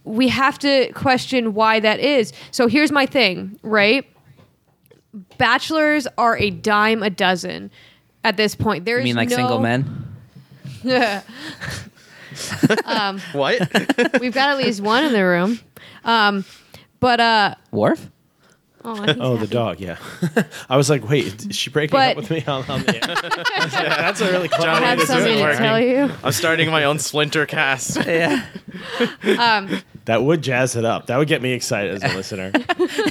we 0.05 0.29
have 0.29 0.59
to 0.61 0.91
question 0.95 1.53
why 1.53 1.81
that 1.81 2.01
is. 2.01 2.33
So 2.53 2.69
here's 2.69 2.93
my 2.93 3.05
thing, 3.07 3.59
right? 3.62 4.07
Bachelors 5.39 6.07
are 6.19 6.37
a 6.39 6.51
dime 6.51 7.03
a 7.03 7.11
dozen 7.11 7.71
at 8.25 8.37
this 8.37 8.55
point. 8.55 8.85
There's 8.85 9.01
I 9.01 9.05
mean 9.05 9.17
like 9.17 9.31
no, 9.31 9.37
single 9.37 9.61
men. 9.61 10.05
what? 13.33 14.21
We've 14.21 14.35
got 14.35 14.51
at 14.51 14.59
least 14.59 14.81
one 14.81 15.05
in 15.05 15.13
the 15.13 15.25
room. 15.25 15.59
Um, 16.05 16.45
but 17.01 17.21
uh, 17.21 17.55
Worf? 17.71 18.11
Oh, 18.85 19.05
Oh, 19.19 19.37
the 19.37 19.47
dog. 19.49 19.81
Yeah. 19.81 19.97
I 20.69 20.77
was 20.77 20.89
like, 20.89 21.09
wait, 21.09 21.47
is 21.47 21.57
she 21.57 21.71
breaking 21.71 21.97
But- 21.97 22.11
up 22.11 22.17
with 22.17 22.31
me 22.31 22.45
on, 22.47 22.63
on? 22.71 22.85
I 22.87 23.65
was 23.65 23.73
like, 23.73 23.73
That's 23.73 24.21
a 24.21 24.31
really 24.31 24.49
clever 24.49 24.71
I 24.71 24.75
Johnny, 24.75 24.87
have 24.87 24.99
this 24.99 25.11
isn't 25.11 25.19
something 25.19 25.37
to 25.39 25.43
working. 25.43 25.59
tell 25.59 25.81
you. 25.81 26.11
I'm 26.23 26.33
starting 26.33 26.71
my 26.71 26.85
own 26.85 26.99
Splinter 27.01 27.47
cast. 27.47 27.97
Yeah. 28.07 28.47
That 30.07 30.23
would 30.23 30.40
jazz 30.40 30.77
it 30.77 30.85
up. 30.85 31.07
That 31.07 31.19
would 31.19 31.27
get 31.29 31.42
me 31.42 31.53
excited 31.53 31.95
as 31.95 32.03
a 32.12 32.16
listener. 32.16 32.53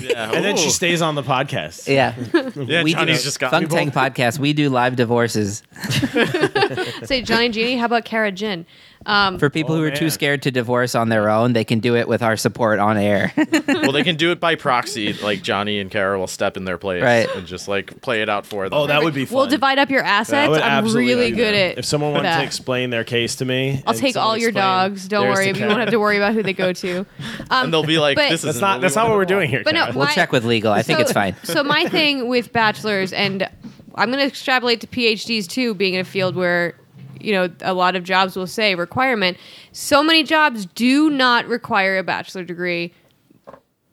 Yeah. 0.01 0.31
and 0.31 0.43
then 0.43 0.55
she 0.57 0.69
stays 0.69 1.01
on 1.01 1.15
the 1.15 1.23
podcast. 1.23 1.87
Yeah. 1.87 2.15
Yeah, 2.55 2.83
we 2.83 2.93
Johnny's 2.93 3.19
do 3.19 3.23
just 3.25 3.39
got 3.39 3.51
Funk 3.51 3.69
Tank 3.69 3.93
podcast. 3.93 4.39
We 4.39 4.53
do 4.53 4.69
live 4.69 4.95
divorces 4.95 5.61
Say 7.03 7.21
Johnny 7.21 7.49
Genie. 7.49 7.77
How 7.77 7.85
about 7.85 8.05
Cara 8.05 8.31
Jin? 8.31 8.65
Um, 9.07 9.37
for 9.37 9.49
people 9.49 9.75
Oh, 9.75 9.77
who 9.77 9.83
are 9.83 9.89
man. 9.89 9.97
too 9.97 10.09
scared 10.09 10.41
to 10.43 10.51
divorce 10.51 10.95
on 10.95 11.09
their 11.09 11.29
own. 11.29 11.53
They 11.53 11.63
can 11.63 11.79
do 11.79 11.95
it 11.95 12.07
with 12.07 12.23
our 12.23 12.35
support 12.35 12.79
on 12.79 12.97
air. 12.97 13.31
well, 13.67 13.91
they 13.91 14.03
can 14.03 14.15
do 14.15 14.31
it 14.31 14.39
by 14.39 14.55
proxy. 14.55 15.13
Like 15.13 15.41
Johnny 15.43 15.79
and 15.79 15.91
Kara 15.91 16.17
will 16.17 16.27
step 16.27 16.57
in 16.57 16.65
their 16.65 16.77
place 16.77 17.03
Right. 17.03 17.29
and 17.35 17.45
just 17.45 17.67
like 17.67 18.01
play 18.01 18.21
it 18.23 18.29
out 18.29 18.45
for 18.45 18.67
them. 18.67 18.77
Oh, 18.77 18.87
that 18.87 19.03
would 19.03 19.13
be 19.13 19.25
fun. 19.25 19.35
we'll 19.37 19.47
divide 19.47 19.77
up 19.77 19.89
your 19.91 20.01
assets. 20.03 20.49
would 20.49 20.61
I'm 20.61 20.85
really 20.93 21.31
good 21.31 21.53
that. 21.53 21.71
at. 21.73 21.77
If 21.77 21.85
someone 21.85 22.13
wanted 22.13 22.25
that. 22.25 22.39
to 22.39 22.45
explain 22.45 22.89
their 22.89 23.03
case 23.03 23.35
to 23.35 23.45
me, 23.45 23.83
I'll 23.85 23.93
take 23.93 24.15
all 24.17 24.35
your 24.37 24.51
dogs. 24.51 25.07
Don't 25.07 25.27
worry. 25.27 25.51
the 25.51 25.59
You 25.59 25.67
won't 25.67 25.79
have 25.79 25.89
to 25.91 25.99
worry 25.99 26.17
about 26.17 26.33
who 26.33 26.41
they 26.43 26.53
go 26.53 26.73
to. 26.73 27.05
Um, 27.47 27.65
and 27.65 27.73
they'll 27.73 27.83
be 27.85 27.99
like, 27.99 28.17
"This 28.17 28.43
is 28.43 28.59
not. 28.59 28.81
That's 28.81 28.95
not 28.95 29.07
what 29.07 29.17
we're 29.17 29.25
doing 29.25 29.49
here. 29.49 29.61
But 29.63 29.75
no, 29.75 29.85
Kat. 29.85 29.95
we'll 29.95 30.07
check 30.07 30.31
with 30.31 30.45
legal. 30.45 30.71
I 30.71 30.81
think 30.81 30.97
So- 30.97 31.01
it's 31.03 31.11
fine. 31.11 31.35
So 31.43 31.63
my 31.63 31.85
thing 31.87 32.27
with 32.27 32.51
bachelors, 32.51 33.13
and 33.13 33.47
I'm 33.93 34.09
going 34.09 34.19
to 34.19 34.25
extrapolate 34.27 34.81
to 34.81 34.87
PhDs 34.87 35.47
too, 35.47 35.75
being 35.75 35.93
in 35.93 36.01
a 36.01 36.03
field 36.05 36.35
where 36.35 36.75
you 37.25 37.33
know 37.33 37.49
a 37.61 37.73
lot 37.73 37.95
of 37.95 38.03
jobs 38.03 38.35
will 38.35 38.47
say 38.47 38.75
requirement. 38.75 39.37
So 39.71 40.03
many 40.03 40.23
jobs 40.23 40.65
do 40.65 41.09
not 41.09 41.47
require 41.47 41.97
a 41.97 42.03
bachelor 42.03 42.43
degree 42.43 42.93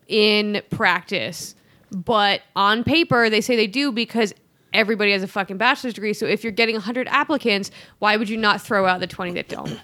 in 0.06 0.62
practice, 0.70 1.54
but 1.90 2.42
on 2.54 2.84
paper 2.84 3.30
they 3.30 3.40
say 3.40 3.56
they 3.56 3.66
do 3.66 3.90
because 3.90 4.34
everybody 4.72 5.12
has 5.12 5.22
a 5.22 5.28
fucking 5.28 5.56
bachelor's 5.56 5.94
degree. 5.94 6.14
So 6.14 6.26
if 6.26 6.42
you're 6.42 6.52
getting 6.52 6.74
100 6.74 7.08
applicants, 7.08 7.70
why 7.98 8.16
would 8.16 8.28
you 8.28 8.36
not 8.36 8.60
throw 8.60 8.86
out 8.86 9.00
the 9.00 9.06
20 9.06 9.32
that 9.32 9.48
don't? 9.48 9.80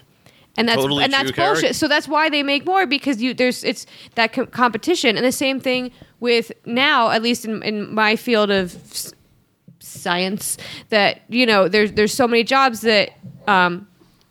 And 0.57 0.67
that's 0.67 0.81
Totally 0.81 1.03
and 1.03 1.13
that's 1.13 1.31
bullshit. 1.31 1.75
So 1.75 1.87
that's 1.87 2.07
why 2.07 2.29
they 2.29 2.43
make 2.43 2.65
more 2.65 2.85
because 2.85 3.21
you 3.21 3.33
there's 3.33 3.63
it's 3.63 3.85
that 4.15 4.33
com- 4.33 4.47
competition 4.47 5.15
and 5.15 5.25
the 5.25 5.31
same 5.31 5.59
thing 5.59 5.91
with 6.19 6.51
now 6.65 7.11
at 7.11 7.21
least 7.21 7.45
in, 7.45 7.63
in 7.63 7.93
my 7.93 8.15
field 8.15 8.49
of 8.51 9.13
science 9.89 10.57
that 10.89 11.21
you 11.29 11.45
know 11.45 11.67
there's 11.67 11.91
there's 11.93 12.13
so 12.13 12.27
many 12.27 12.43
jobs 12.43 12.81
that 12.81 13.11
um, 13.47 13.87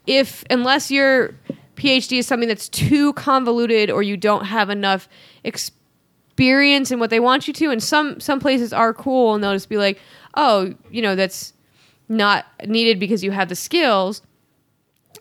if 0.07 0.45
unless 0.51 0.91
your 0.91 1.35
PhD 1.77 2.19
is 2.19 2.27
something 2.27 2.49
that's 2.49 2.69
too 2.69 3.13
convoluted 3.15 3.91
or 3.91 4.03
you 4.03 4.17
don't 4.17 4.45
have 4.45 4.71
enough 4.71 5.09
experience 5.45 6.91
in 6.91 6.99
what 6.99 7.11
they 7.11 7.21
want 7.21 7.47
you 7.47 7.55
to 7.55 7.71
and 7.71 7.83
some 7.83 8.21
some 8.21 8.41
places 8.41 8.73
are 8.73 8.95
cool 8.95 9.35
and 9.35 9.43
they'll 9.43 9.53
just 9.53 9.69
be 9.69 9.77
like 9.77 10.01
oh 10.35 10.75
you 10.91 11.03
know 11.03 11.15
that's 11.15 11.53
not 12.09 12.47
needed 12.67 12.99
because 12.99 13.23
you 13.23 13.31
have 13.31 13.49
the 13.49 13.57
skills 13.57 14.23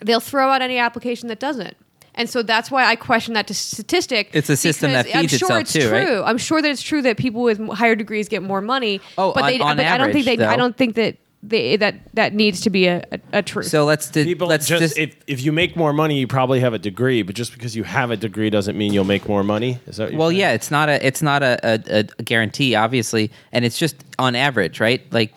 they'll 0.02 0.20
throw 0.20 0.50
out 0.50 0.62
any 0.62 0.78
application 0.78 1.28
that 1.30 1.40
doesn't. 1.40 1.76
And 2.18 2.28
so 2.28 2.42
that's 2.42 2.72
why 2.72 2.86
I 2.86 2.96
question 2.96 3.36
that 3.36 3.48
statistic. 3.50 4.32
It's 4.34 4.50
a 4.50 4.58
system 4.58 4.92
that 4.92 5.06
because 5.06 5.22
I'm 5.22 5.28
sure 5.28 5.60
itself 5.60 5.62
it's 5.62 5.74
too, 5.74 5.92
right? 5.92 6.06
true. 6.06 6.24
I'm 6.24 6.40
sure 6.40 6.62
that 6.62 6.70
it's 6.70 6.82
true 6.82 7.04
that 7.04 7.16
people 7.18 7.44
with 7.44 7.60
higher 7.70 7.96
degrees 7.96 8.28
get 8.28 8.42
more 8.42 8.60
money. 8.60 9.00
Oh, 9.18 9.34
but 9.34 9.44
on- 9.44 9.50
they, 9.52 9.60
on 9.60 9.78
but 9.78 9.86
I 9.86 9.98
don't 9.98 10.12
think 10.12 10.28
average, 10.28 10.40
they. 10.40 10.46
I 10.46 10.56
don't 10.56 10.76
think 10.76 10.96
that 10.96 11.18
they, 11.44 11.76
that 11.78 11.96
that 12.16 12.34
needs 12.34 12.62
to 12.62 12.72
be 12.72 12.88
a, 12.88 13.06
a, 13.12 13.20
a 13.34 13.42
truth. 13.44 13.68
So 13.68 13.86
let's 13.86 14.10
di- 14.10 14.24
People 14.24 14.48
let's 14.48 14.68
just, 14.68 14.82
just 14.82 14.98
if, 14.98 15.16
if 15.28 15.44
you 15.44 15.52
make 15.52 15.76
more 15.76 15.94
money, 15.94 16.18
you 16.20 16.26
probably 16.26 16.60
have 16.60 16.74
a 16.74 16.80
degree. 16.80 17.22
But 17.22 17.36
just 17.36 17.54
because 17.54 17.76
you 17.76 17.84
have 17.84 18.10
a 18.10 18.18
degree 18.18 18.50
doesn't 18.50 18.76
mean 18.76 18.94
you'll 18.94 19.04
make 19.06 19.30
more 19.30 19.44
money. 19.44 19.80
Is 19.86 19.98
that 19.98 20.14
Well, 20.14 20.30
saying? 20.30 20.40
yeah, 20.40 20.54
it's 20.54 20.72
not 20.72 20.90
a 20.90 21.06
it's 21.06 21.22
not 21.22 21.44
a, 21.44 21.60
a, 21.64 22.00
a 22.18 22.24
guarantee, 22.24 22.74
obviously, 22.74 23.32
and 23.52 23.64
it's 23.64 23.78
just 23.78 23.96
on 24.18 24.36
average, 24.36 24.80
right? 24.80 25.02
Like, 25.14 25.34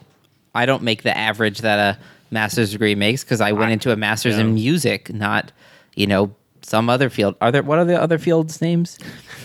I 0.55 0.65
don't 0.65 0.83
make 0.83 1.03
the 1.03 1.17
average 1.17 1.59
that 1.59 1.79
a 1.79 1.99
master's 2.31 2.73
degree 2.73 2.95
makes 2.95 3.23
because 3.23 3.43
I 3.43 3.53
went 3.53 3.73
into 3.73 3.93
a 3.93 3.97
master's 3.97 4.37
yeah. 4.37 4.45
in 4.45 4.55
music, 4.55 5.13
not 5.13 5.53
you 5.95 6.07
know 6.07 6.35
some 6.71 6.89
other 6.89 7.11
field. 7.11 7.35
Are 7.41 7.51
there 7.51 7.65
what 7.65 7.81
are 7.81 7.85
the 7.85 8.01
other 8.01 8.17
fields 8.17 8.63
names? 8.63 8.97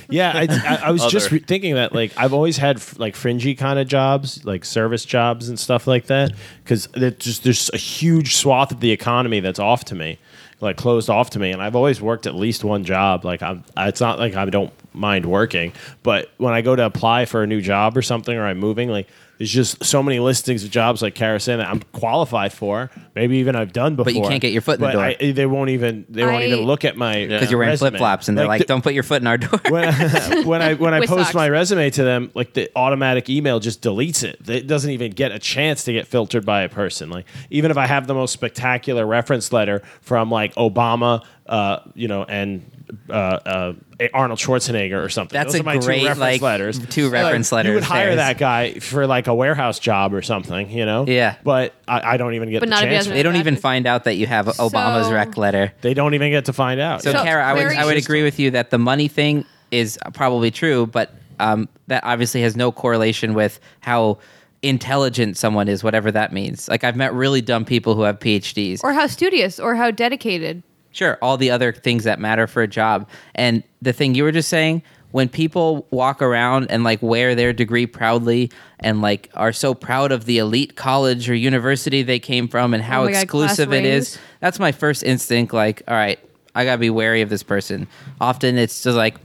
Yeah, 0.09 0.31
I, 0.35 0.47
I, 0.47 0.75
I 0.89 0.91
was 0.91 1.07
just 1.07 1.31
re- 1.31 1.39
thinking 1.39 1.73
that 1.73 1.91
like 1.91 2.13
I've 2.17 2.33
always 2.33 2.57
had 2.57 2.75
f- 2.75 2.99
like 2.99 3.15
fringy 3.15 3.55
kind 3.55 3.79
of 3.79 3.87
jobs, 3.87 4.45
like 4.45 4.63
service 4.63 5.03
jobs 5.03 5.49
and 5.49 5.59
stuff 5.59 5.87
like 5.87 6.05
that, 6.05 6.33
because 6.63 6.87
just 7.17 7.43
there's 7.43 7.71
a 7.73 7.77
huge 7.77 8.35
swath 8.35 8.71
of 8.71 8.79
the 8.79 8.91
economy 8.91 9.39
that's 9.39 9.57
off 9.57 9.85
to 9.85 9.95
me, 9.95 10.19
like 10.61 10.77
closed 10.77 11.09
off 11.09 11.31
to 11.31 11.39
me, 11.39 11.49
and 11.49 11.63
I've 11.63 11.75
always 11.75 11.99
worked 11.99 12.27
at 12.27 12.35
least 12.35 12.63
one 12.63 12.83
job. 12.83 13.25
Like 13.25 13.41
I'm, 13.41 13.63
it's 13.75 14.01
not 14.01 14.19
like 14.19 14.35
I 14.35 14.45
don't 14.45 14.71
mind 14.93 15.25
working, 15.25 15.73
but 16.03 16.29
when 16.37 16.53
I 16.53 16.61
go 16.61 16.75
to 16.75 16.85
apply 16.85 17.25
for 17.25 17.41
a 17.41 17.47
new 17.47 17.59
job 17.59 17.97
or 17.97 18.03
something, 18.03 18.37
or 18.37 18.45
I'm 18.45 18.59
moving, 18.59 18.89
like 18.89 19.07
there's 19.37 19.51
just 19.51 19.83
so 19.83 20.01
many 20.01 20.19
listings 20.19 20.63
of 20.63 20.71
jobs 20.71 21.01
like 21.01 21.13
Kara 21.15 21.39
that 21.39 21.59
I'm 21.59 21.81
qualified 21.91 22.53
for. 22.53 22.89
Maybe 23.15 23.37
even 23.37 23.55
I've 23.55 23.73
done 23.73 23.95
before, 23.95 24.05
But 24.05 24.15
you 24.15 24.21
can't 24.27 24.41
get 24.41 24.51
your 24.53 24.61
foot 24.61 24.75
in 24.75 24.81
the 24.81 24.87
but 24.87 24.93
door. 24.93 25.01
I, 25.03 25.31
they 25.31 25.45
won't 25.45 25.69
even 25.71 26.05
they 26.09 26.23
won't 26.23 26.37
I- 26.37 26.45
even 26.45 26.61
look 26.61 26.85
at 26.85 26.95
my 26.97 27.25
Because 27.25 27.49
you're 27.51 27.57
wearing 27.57 27.71
resume. 27.71 27.89
flip 27.91 27.99
flops, 27.99 28.27
and 28.29 28.37
they're 28.37 28.47
like, 28.47 28.59
the- 28.61 28.65
"Don't 28.65 28.81
put 28.83 28.93
your 28.93 29.03
foot 29.03 29.21
in 29.21 29.27
our 29.27 29.37
door." 29.37 29.59
when 29.69 29.83
I, 29.87 30.41
when 30.45 30.61
I 30.61 30.73
when 30.75 30.93
I 30.93 30.99
With 31.01 31.09
post 31.09 31.23
socks. 31.25 31.35
my 31.35 31.49
resume 31.49 31.89
to 31.89 32.03
them, 32.03 32.31
like 32.33 32.53
the 32.53 32.69
automatic 32.75 33.29
email 33.29 33.59
just 33.59 33.81
deletes 33.81 34.23
it. 34.23 34.47
It 34.49 34.67
doesn't 34.67 34.91
even 34.91 35.11
get 35.11 35.31
a 35.31 35.39
chance 35.39 35.83
to 35.85 35.93
get 35.93 36.07
filtered 36.07 36.45
by 36.45 36.61
a 36.61 36.69
person. 36.69 37.09
Like 37.09 37.25
even 37.49 37.71
if 37.71 37.77
I 37.77 37.87
have 37.87 38.07
the 38.07 38.13
most 38.13 38.31
spectacular 38.31 39.05
reference 39.05 39.51
letter 39.51 39.81
from 40.01 40.29
like 40.31 40.55
Obama, 40.55 41.23
uh, 41.47 41.79
you 41.93 42.07
know, 42.07 42.23
and 42.23 42.63
uh, 43.09 43.13
uh, 43.13 43.73
Arnold 44.13 44.39
Schwarzenegger 44.39 45.03
or 45.03 45.09
something. 45.09 45.35
That's 45.35 45.53
Those 45.53 45.59
a 45.61 45.63
are 45.63 45.65
my 45.65 45.77
two 45.77 45.87
reference 45.87 46.19
like, 46.19 46.41
letters. 46.41 46.79
two 46.87 47.09
reference 47.09 47.51
Like, 47.51 47.65
You 47.65 47.73
would 47.73 47.83
hire 47.83 48.15
There's- 48.15 48.17
that 48.17 48.37
guy 48.37 48.73
for 48.79 49.07
like 49.07 49.27
a 49.27 49.33
warehouse 49.33 49.79
job 49.79 50.13
or 50.13 50.21
something, 50.21 50.69
you 50.69 50.85
know? 50.85 51.05
Yeah. 51.07 51.35
But 51.43 51.73
I, 51.87 52.13
I 52.13 52.17
don't 52.17 52.33
even 52.35 52.49
get 52.49 52.59
But 52.59 52.67
the 52.69 52.75
not 52.75 52.83
if 52.83 52.89
he 52.89 52.95
chance. 52.95 53.05
has 53.07 53.13
they 53.13 53.23
don't 53.23 53.37
even 53.37 53.55
find 53.55 53.87
out 53.87 54.03
that 54.05 54.15
you 54.15 54.27
have 54.27 54.45
Obama's 54.47 55.07
So- 55.07 55.13
rec 55.13 55.37
letter. 55.37 55.73
they 55.81 55.93
don't 55.93 56.13
even 56.13 56.31
get 56.31 56.45
to 56.45 56.53
find 56.53 56.79
out. 56.79 57.01
So, 57.03 57.11
So, 57.11 57.23
Kara, 57.23 57.43
I 57.45 57.53
would 57.53 57.59
very- 57.63 57.77
I 57.77 57.85
would 57.85 57.97
agree 57.97 58.23
with 58.23 58.39
you 58.39 58.51
that 58.51 58.69
the 58.69 58.77
money 58.77 59.07
thing 59.07 59.45
is 59.71 59.97
probably 60.13 60.51
true, 60.51 60.85
but 60.87 61.13
um, 61.39 61.67
that 61.87 62.03
obviously 62.03 62.41
has 62.41 62.55
no 62.55 62.71
correlation 62.71 63.33
with 63.33 63.59
how 63.81 64.19
intelligent 64.61 65.37
someone 65.37 65.67
is, 65.67 65.83
whatever 65.83 66.11
that 66.11 66.33
means. 66.33 66.67
Like 66.67 66.83
I've 66.83 66.95
met 66.95 67.13
really 67.13 67.41
dumb 67.41 67.65
people 67.65 67.93
who 67.95 68.01
have 68.01 68.19
PhDs. 68.19 68.81
or 68.83 68.93
how 68.93 69.07
studious 69.07 69.59
or 69.59 69.75
how 69.75 69.91
dedicated. 69.91 70.63
Sure, 70.95 71.17
all 71.21 71.35
the 71.35 71.51
other 71.51 71.73
things 71.73 72.05
that 72.05 72.21
matter 72.21 72.47
for 72.47 72.63
a 72.63 72.69
job. 72.69 73.09
And 73.35 73.63
the 73.81 73.91
thing 73.91 74.15
you 74.15 74.23
were 74.23 74.31
just 74.31 74.47
saying, 74.47 74.81
when 75.11 75.27
people 75.27 75.85
walk 75.91 76.21
around 76.21 76.71
and 76.71 76.85
like 76.85 77.01
wear 77.01 77.35
their 77.35 77.51
degree 77.51 77.85
proudly 77.85 78.49
and 78.79 79.01
like 79.01 79.29
are 79.33 79.51
so 79.51 79.73
proud 79.73 80.13
of 80.13 80.23
the 80.23 80.37
elite 80.37 80.77
college 80.77 81.29
or 81.29 81.35
university 81.35 82.01
they 82.01 82.17
came 82.17 82.47
from 82.47 82.73
and 82.73 82.81
how 82.81 83.03
Oh 83.03 83.07
God, 83.07 83.23
exclusive 83.23 83.67
class 83.69 83.79
it 83.79 83.85
is, 83.85 84.17
that's 84.39 84.57
my 84.57 84.71
first 84.71 85.03
instinct. 85.03 85.53
Like, 85.53 85.83
all 85.85 85.95
right, 85.95 86.17
I 86.55 86.63
gotta 86.63 86.77
be 86.77 86.89
wary 86.89 87.21
of 87.21 87.27
this 87.27 87.43
person. 87.43 87.89
Often 88.21 88.57
it's 88.57 88.81
just 88.81 88.95
like 88.95 89.15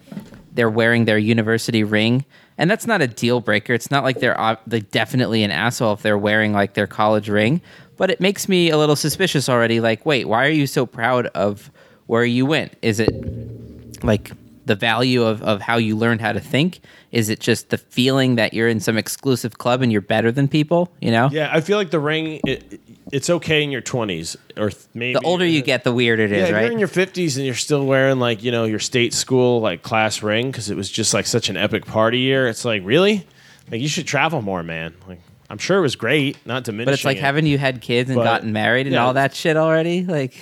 they're 0.52 0.68
wearing 0.68 1.04
their 1.04 1.18
university 1.18 1.84
ring. 1.84 2.24
And 2.58 2.68
that's 2.68 2.86
not 2.86 3.00
a 3.00 3.06
deal 3.06 3.40
breaker. 3.40 3.74
It's 3.74 3.92
not 3.92 4.02
like 4.02 4.18
they're, 4.18 4.58
they're 4.66 4.80
definitely 4.80 5.44
an 5.44 5.52
asshole 5.52 5.92
if 5.92 6.02
they're 6.02 6.18
wearing 6.18 6.52
like 6.52 6.74
their 6.74 6.88
college 6.88 7.28
ring. 7.28 7.62
But 8.00 8.10
it 8.10 8.18
makes 8.18 8.48
me 8.48 8.70
a 8.70 8.78
little 8.78 8.96
suspicious 8.96 9.46
already. 9.46 9.78
Like, 9.78 10.06
wait, 10.06 10.26
why 10.26 10.46
are 10.46 10.50
you 10.50 10.66
so 10.66 10.86
proud 10.86 11.26
of 11.26 11.70
where 12.06 12.24
you 12.24 12.46
went? 12.46 12.72
Is 12.80 12.98
it 12.98 14.02
like 14.02 14.32
the 14.64 14.74
value 14.74 15.22
of, 15.22 15.42
of 15.42 15.60
how 15.60 15.76
you 15.76 15.98
learned 15.98 16.22
how 16.22 16.32
to 16.32 16.40
think? 16.40 16.80
Is 17.12 17.28
it 17.28 17.40
just 17.40 17.68
the 17.68 17.76
feeling 17.76 18.36
that 18.36 18.54
you're 18.54 18.68
in 18.68 18.80
some 18.80 18.96
exclusive 18.96 19.58
club 19.58 19.82
and 19.82 19.92
you're 19.92 20.00
better 20.00 20.32
than 20.32 20.48
people? 20.48 20.90
You 21.02 21.10
know? 21.10 21.28
yeah, 21.30 21.50
I 21.52 21.60
feel 21.60 21.76
like 21.76 21.90
the 21.90 22.00
ring. 22.00 22.40
It, 22.46 22.80
it's 23.12 23.28
okay 23.28 23.62
in 23.62 23.70
your 23.70 23.82
twenties 23.82 24.34
or 24.56 24.70
maybe 24.94 25.18
The 25.18 25.26
older 25.26 25.44
you 25.44 25.60
get, 25.60 25.84
the 25.84 25.92
weirder 25.92 26.22
it 26.24 26.30
Yeah, 26.30 26.36
is, 26.38 26.48
if 26.48 26.54
right? 26.54 26.62
you're 26.62 26.72
in 26.72 26.78
your 26.78 26.88
fifties 26.88 27.36
and 27.36 27.44
you're 27.44 27.54
still 27.54 27.84
wearing 27.84 28.18
like 28.18 28.42
you 28.42 28.50
know 28.50 28.64
your 28.64 28.78
state 28.78 29.12
school 29.12 29.60
like 29.60 29.82
class 29.82 30.22
ring 30.22 30.50
because 30.50 30.70
it 30.70 30.76
was 30.76 30.90
just 30.90 31.12
like 31.12 31.26
such 31.26 31.50
an 31.50 31.58
epic 31.58 31.84
party 31.84 32.20
year. 32.20 32.46
It's 32.48 32.64
like 32.64 32.80
really, 32.82 33.26
like 33.70 33.82
you 33.82 33.88
should 33.88 34.06
travel 34.06 34.40
more, 34.40 34.62
man. 34.62 34.94
Like 35.06 35.20
I'm 35.50 35.58
sure 35.58 35.76
it 35.78 35.82
was 35.82 35.96
great, 35.96 36.38
not 36.46 36.64
diminishing. 36.64 36.86
but 36.86 36.94
it's 36.94 37.04
like, 37.04 37.16
it. 37.18 37.20
haven't 37.22 37.46
you 37.46 37.58
had 37.58 37.80
kids 37.80 38.08
and 38.08 38.16
But- 38.16 38.24
gotten 38.24 38.52
married 38.52 38.86
and 38.86 38.94
yeah. 38.94 39.04
all 39.04 39.14
that 39.14 39.34
shit 39.34 39.56
already? 39.56 40.04
Like, 40.04 40.34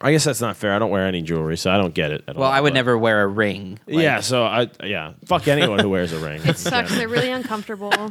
I 0.00 0.12
guess 0.12 0.24
that's 0.24 0.42
not 0.42 0.56
fair. 0.58 0.74
I 0.74 0.78
don't 0.78 0.90
wear 0.90 1.06
any 1.06 1.22
jewelry, 1.22 1.56
so 1.56 1.70
I 1.70 1.78
don't 1.78 1.94
get 1.94 2.12
it. 2.12 2.22
At 2.28 2.36
all. 2.36 2.42
well, 2.42 2.50
I 2.50 2.60
would 2.60 2.70
but- 2.70 2.74
never 2.74 2.98
wear 2.98 3.22
a 3.22 3.26
ring. 3.26 3.78
Like, 3.86 4.02
yeah, 4.02 4.20
so 4.20 4.44
I 4.44 4.68
yeah, 4.84 5.14
fuck 5.24 5.48
anyone 5.48 5.78
who 5.78 5.88
wears 5.88 6.12
a 6.12 6.18
ring. 6.18 6.42
It 6.44 6.58
sucks. 6.58 6.94
They're 6.94 7.08
really 7.08 7.30
uncomfortable. 7.32 7.92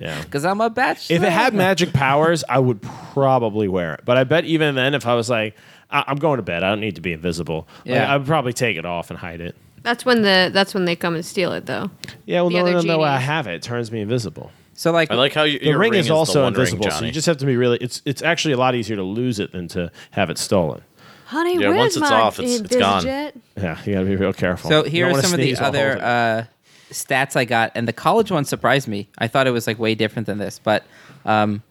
Yeah. 0.00 0.22
because 0.22 0.44
I'm 0.44 0.60
a 0.60 0.70
bachelor. 0.70 1.16
If 1.16 1.22
it 1.24 1.32
had 1.32 1.54
magic 1.54 1.92
powers, 1.92 2.44
I 2.48 2.60
would 2.60 2.80
probably 2.82 3.66
wear 3.66 3.94
it. 3.94 4.02
But 4.04 4.16
I 4.16 4.22
bet 4.22 4.44
even 4.44 4.76
then, 4.76 4.94
if 4.94 5.06
I 5.08 5.14
was 5.14 5.28
like, 5.28 5.56
I- 5.90 6.04
I'm 6.06 6.18
going 6.18 6.36
to 6.36 6.42
bed, 6.44 6.62
I 6.62 6.68
don't 6.70 6.78
need 6.78 6.94
to 6.94 7.00
be 7.00 7.12
invisible. 7.12 7.66
Like, 7.78 7.96
Yeah. 7.96 8.12
I 8.14 8.16
would 8.16 8.24
probably 8.28 8.52
take 8.52 8.76
it 8.76 8.86
off 8.86 9.10
and 9.10 9.18
hide 9.18 9.40
it. 9.40 9.56
That's 9.82 10.04
when 10.04 10.22
the 10.22 10.50
that's 10.52 10.72
when 10.72 10.84
they 10.84 10.94
come 10.94 11.16
and 11.16 11.24
steal 11.24 11.52
it 11.52 11.66
though. 11.66 11.90
Yeah, 12.26 12.42
well, 12.42 12.50
The 12.50 12.54
no, 12.58 12.60
other 12.60 12.72
no, 12.86 12.96
no, 12.98 13.02
I 13.02 13.14
genies. 13.16 13.26
have 13.26 13.46
it. 13.48 13.54
It 13.54 13.62
turns 13.62 13.90
me 13.90 14.00
invisible. 14.00 14.52
So 14.78 14.92
like, 14.92 15.10
I 15.10 15.16
like 15.16 15.34
how 15.34 15.42
you, 15.42 15.58
The 15.58 15.66
your 15.66 15.78
ring, 15.78 15.92
is 15.94 16.06
the 16.06 16.14
also 16.14 16.44
one 16.44 16.52
ring, 16.52 16.60
invisible, 16.60 16.88
so 16.92 17.04
you 17.04 17.10
just 17.10 17.26
have 17.26 17.38
to 17.38 17.46
be 17.46 17.56
really. 17.56 17.78
It's 17.80 18.00
it's 18.04 18.22
actually 18.22 18.54
a 18.54 18.58
lot 18.58 18.76
easier 18.76 18.94
to 18.94 19.02
lose 19.02 19.40
it 19.40 19.50
than 19.50 19.66
to 19.68 19.90
have 20.12 20.30
it 20.30 20.38
stolen. 20.38 20.82
Honey, 21.26 21.54
Yeah, 21.58 21.70
where's 21.70 21.78
once 21.78 21.96
it's 21.96 22.00
my 22.00 22.14
off, 22.14 22.38
it's- 22.38 22.60
it's 22.60 22.76
gone. 22.76 23.02
Invisjet? 23.02 23.32
Yeah, 23.56 23.76
you 23.84 23.92
got 23.94 24.00
to 24.00 24.06
be 24.06 24.14
real 24.14 24.32
careful. 24.32 24.70
so 24.70 24.84
here 24.84 25.10
are 25.10 25.20
some 25.20 25.32
of 25.34 25.40
the 25.40 25.56
other 25.56 25.98
uh, 26.00 26.44
stats 26.92 27.34
I 27.34 27.44
got, 27.44 27.72
and 27.74 27.88
the 27.88 27.92
college 27.92 28.30
one 28.30 28.44
surprised 28.44 28.86
me. 28.86 29.08
I 29.18 29.26
thought 29.26 29.48
it 29.48 29.50
was 29.50 29.66
like 29.66 29.80
way 29.80 29.96
different 29.96 30.26
than 30.26 30.38
this, 30.38 30.60
but 30.62 30.84
um, 31.24 31.64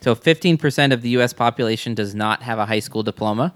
so 0.00 0.14
15% 0.14 0.92
of 0.94 1.02
the 1.02 1.10
U.S. 1.10 1.34
population 1.34 1.94
does 1.94 2.14
not 2.14 2.42
have 2.42 2.58
a 2.58 2.64
high 2.64 2.80
school 2.80 3.02
diploma, 3.02 3.54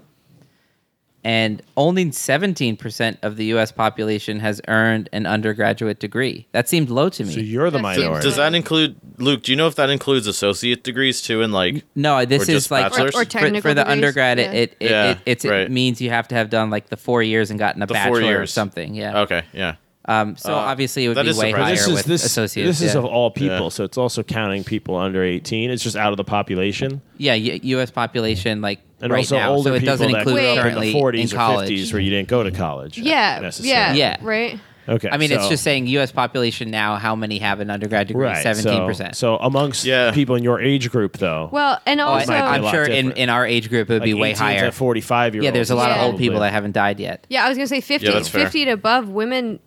and 1.23 1.61
only 1.75 2.05
17% 2.05 3.17
of 3.23 3.35
the 3.37 3.45
U.S. 3.45 3.71
population 3.71 4.39
has 4.39 4.61
earned 4.67 5.09
an 5.11 5.25
undergraduate 5.25 5.99
degree. 5.99 6.47
That 6.53 6.69
seemed 6.69 6.89
low 6.89 7.09
to 7.09 7.23
me. 7.25 7.33
So 7.33 7.39
you're 7.39 7.69
the 7.69 7.79
That's 7.79 7.95
So 7.97 8.01
minority. 8.03 8.27
does 8.27 8.35
that 8.37 8.53
include 8.55 8.95
Luke? 9.17 9.43
Do 9.43 9.51
you 9.51 9.55
know 9.57 9.67
if 9.67 9.75
that 9.75 9.89
includes 9.89 10.27
associate 10.27 10.83
degrees 10.83 11.21
too? 11.21 11.41
And 11.41 11.51
like, 11.53 11.83
no, 11.95 12.23
this 12.25 12.41
Or 12.47 12.51
is 12.51 12.57
just 12.63 12.71
like 12.71 12.91
bachelor's? 12.91 13.15
Or- 13.15 13.21
or 13.21 13.23
for, 13.25 13.29
technical 13.29 13.61
for 13.61 13.73
the 13.73 13.81
degrees, 13.83 13.91
undergrad. 13.91 14.37
yeah. 14.39 14.51
It 14.51 14.77
it, 14.79 14.89
Yeah, 14.91 15.11
it, 15.11 15.17
it's, 15.25 15.45
right. 15.45 15.61
it 15.61 15.71
means 15.71 15.99
you 16.01 16.09
have 16.09 16.27
to 16.29 16.35
have 16.35 16.49
done 16.49 16.69
like 16.69 16.89
the 16.89 16.97
four 16.97 17.21
years 17.23 17.49
and 17.49 17.59
gotten 17.59 17.81
a 17.81 17.85
The 17.87 17.93
four 17.95 18.19
bachelor 18.21 18.39
or 18.41 18.45
something. 18.47 18.95
Yeah. 18.95 19.19
okay, 19.21 19.43
yeah, 19.53 19.75
Um, 20.09 20.35
so 20.35 20.51
Uh, 20.53 20.57
obviously 20.57 21.05
it 21.05 21.09
would 21.09 21.15
be 21.17 21.21
way 21.21 21.31
surprising. 21.31 21.55
higher 21.55 21.71
this 21.75 21.87
is 21.87 21.93
with 21.93 22.05
this, 22.05 22.25
associates. 22.25 22.67
this 22.79 22.81
is 22.81 22.93
yeah. 22.95 22.99
of 22.99 23.05
all 23.05 23.29
people, 23.29 23.65
Yeah. 23.65 23.69
so 23.69 23.83
it's 23.83 23.97
also 23.97 24.23
counting 24.23 24.63
people 24.63 24.95
under 24.95 25.23
18. 25.23 25.69
It's 25.69 25.83
just 25.83 25.95
out 25.95 26.11
of 26.11 26.17
the 26.17 26.23
population, 26.23 27.01
yeah, 27.17 27.35
U- 27.35 27.59
U.S. 27.77 27.91
population 27.91 28.59
like 28.61 28.79
and 29.01 29.11
right 29.13 29.19
also 29.19 29.37
now, 29.37 29.51
older 29.51 29.69
so 29.69 29.73
it 29.75 29.79
people 29.81 29.93
doesn't 29.93 30.11
that 30.11 30.17
include 30.19 30.35
grew 30.39 30.45
up 30.47 30.55
in 30.57 30.61
currently 30.63 30.91
the 30.93 30.99
40s 30.99 31.19
in 31.19 31.25
or 31.27 31.35
college. 31.37 31.69
50s 31.69 31.93
where 31.93 32.01
you 32.01 32.09
didn't 32.09 32.27
go 32.27 32.41
to 32.43 32.51
college. 32.51 32.97
Yeah, 32.97 33.39
necessarily. 33.39 33.99
yeah, 33.99 34.15
Yeah. 34.17 34.17
right. 34.23 34.59
Okay. 34.87 35.09
I 35.11 35.17
mean, 35.17 35.31
it's 35.31 35.47
just 35.49 35.63
saying 35.63 35.85
U.S. 35.85 36.11
population 36.11 36.71
now. 36.71 36.95
How 36.95 37.15
many 37.15 37.37
have 37.37 37.59
an 37.59 37.69
undergrad 37.69 38.07
degree? 38.07 38.25
right. 38.25 38.41
Seventeen 38.41 38.73
so- 38.79 38.87
percent. 38.87 39.15
So 39.15 39.37
amongst 39.37 39.85
Yeah. 39.85 40.09
people 40.11 40.35
in 40.35 40.43
your 40.43 40.59
age 40.59 40.89
group, 40.89 41.17
though, 41.19 41.47
Well, 41.51 41.79
and 41.85 42.01
Oh, 42.01 42.05
I, 42.07 42.07
also, 42.21 42.31
might 42.31 42.39
be 42.41 42.41
a 42.41 42.49
I'm 42.49 42.61
lot 42.63 42.71
sure 42.73 42.83
in, 42.85 42.89
different. 42.91 43.17
in 43.19 43.29
our 43.29 43.45
age 43.45 43.69
group 43.69 43.91
it 43.91 43.93
would 43.93 44.01
like 44.01 44.05
be 44.07 44.15
way 44.15 44.29
18 44.31 44.37
to 44.37 44.43
higher. 44.43 44.71
45 44.71 45.35
year 45.35 45.43
Yeah, 45.43 45.51
there's 45.51 45.69
a 45.69 45.75
lot 45.75 45.91
of 45.91 46.01
old 46.01 46.17
people 46.17 46.39
that 46.39 46.51
haven't 46.51 46.71
died 46.71 46.99
yet. 46.99 47.27
yeah, 47.29 47.45
I 47.45 47.49
was 47.49 47.57
gonna 47.59 47.67
say 47.67 47.81
50, 47.81 48.07
Yeah, 48.07 48.13
that's 48.13 48.29
fair. 48.29 48.45
50 48.45 48.63
and 48.63 48.71
above 48.71 49.09
women. 49.09 49.59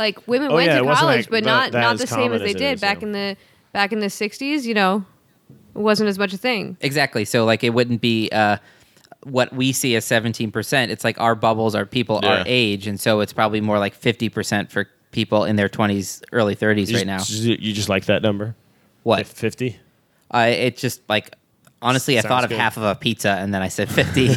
Like 0.00 0.26
women 0.26 0.50
Oh, 0.50 0.54
went 0.54 0.68
yeah, 0.68 0.78
to 0.78 0.84
college, 0.94 1.26
like, 1.26 1.30
but 1.30 1.44
not 1.44 1.72
not 1.74 1.98
the 1.98 2.06
same 2.06 2.32
as 2.32 2.40
they 2.40 2.48
as 2.48 2.54
did 2.54 2.74
is, 2.76 2.80
back 2.80 3.02
yeah. 3.02 3.06
in 3.06 3.12
the 3.12 3.36
back 3.74 3.92
in 3.92 4.00
the 4.00 4.06
60s. 4.06 4.64
You 4.64 4.72
know, 4.72 5.04
it 5.74 5.78
wasn't 5.78 6.08
as 6.08 6.18
much 6.18 6.32
a 6.32 6.38
thing. 6.38 6.78
Exactly. 6.80 7.26
So 7.26 7.44
like 7.44 7.62
it 7.62 7.70
wouldn't 7.74 8.00
be 8.00 8.30
uh, 8.32 8.56
what 9.24 9.52
we 9.52 9.72
see 9.72 9.94
as 9.96 10.06
17%. 10.06 10.88
It's 10.88 11.04
like 11.04 11.20
our 11.20 11.34
bubbles 11.34 11.74
are 11.74 11.84
people 11.84 12.18
Yeah. 12.22 12.38
our 12.38 12.44
age, 12.46 12.86
and 12.86 12.98
so 12.98 13.20
it's 13.20 13.34
probably 13.34 13.60
more 13.60 13.78
like 13.78 13.94
50% 13.94 14.70
for 14.70 14.88
people 15.12 15.44
in 15.44 15.56
their 15.56 15.68
20s, 15.68 16.22
early 16.32 16.56
30s 16.56 16.88
you 16.88 16.96
right 16.96 17.06
now. 17.06 17.18
Just, 17.18 17.42
you 17.42 17.72
just 17.74 17.90
like 17.90 18.06
that 18.06 18.22
number? 18.22 18.56
What? 19.02 19.26
50? 19.26 19.76
Uh, 20.32 20.46
it 20.48 20.78
just 20.78 21.02
like 21.10 21.34
honestly, 21.82 22.18
I 22.18 22.22
Sounds 22.22 22.30
thought 22.30 22.44
of 22.44 22.50
good. 22.50 22.58
half 22.58 22.76
of 22.76 22.82
a 22.82 22.94
pizza, 22.94 23.30
and 23.30 23.52
then 23.54 23.62
I 23.62 23.68
said 23.68 23.90
50. 23.90 24.26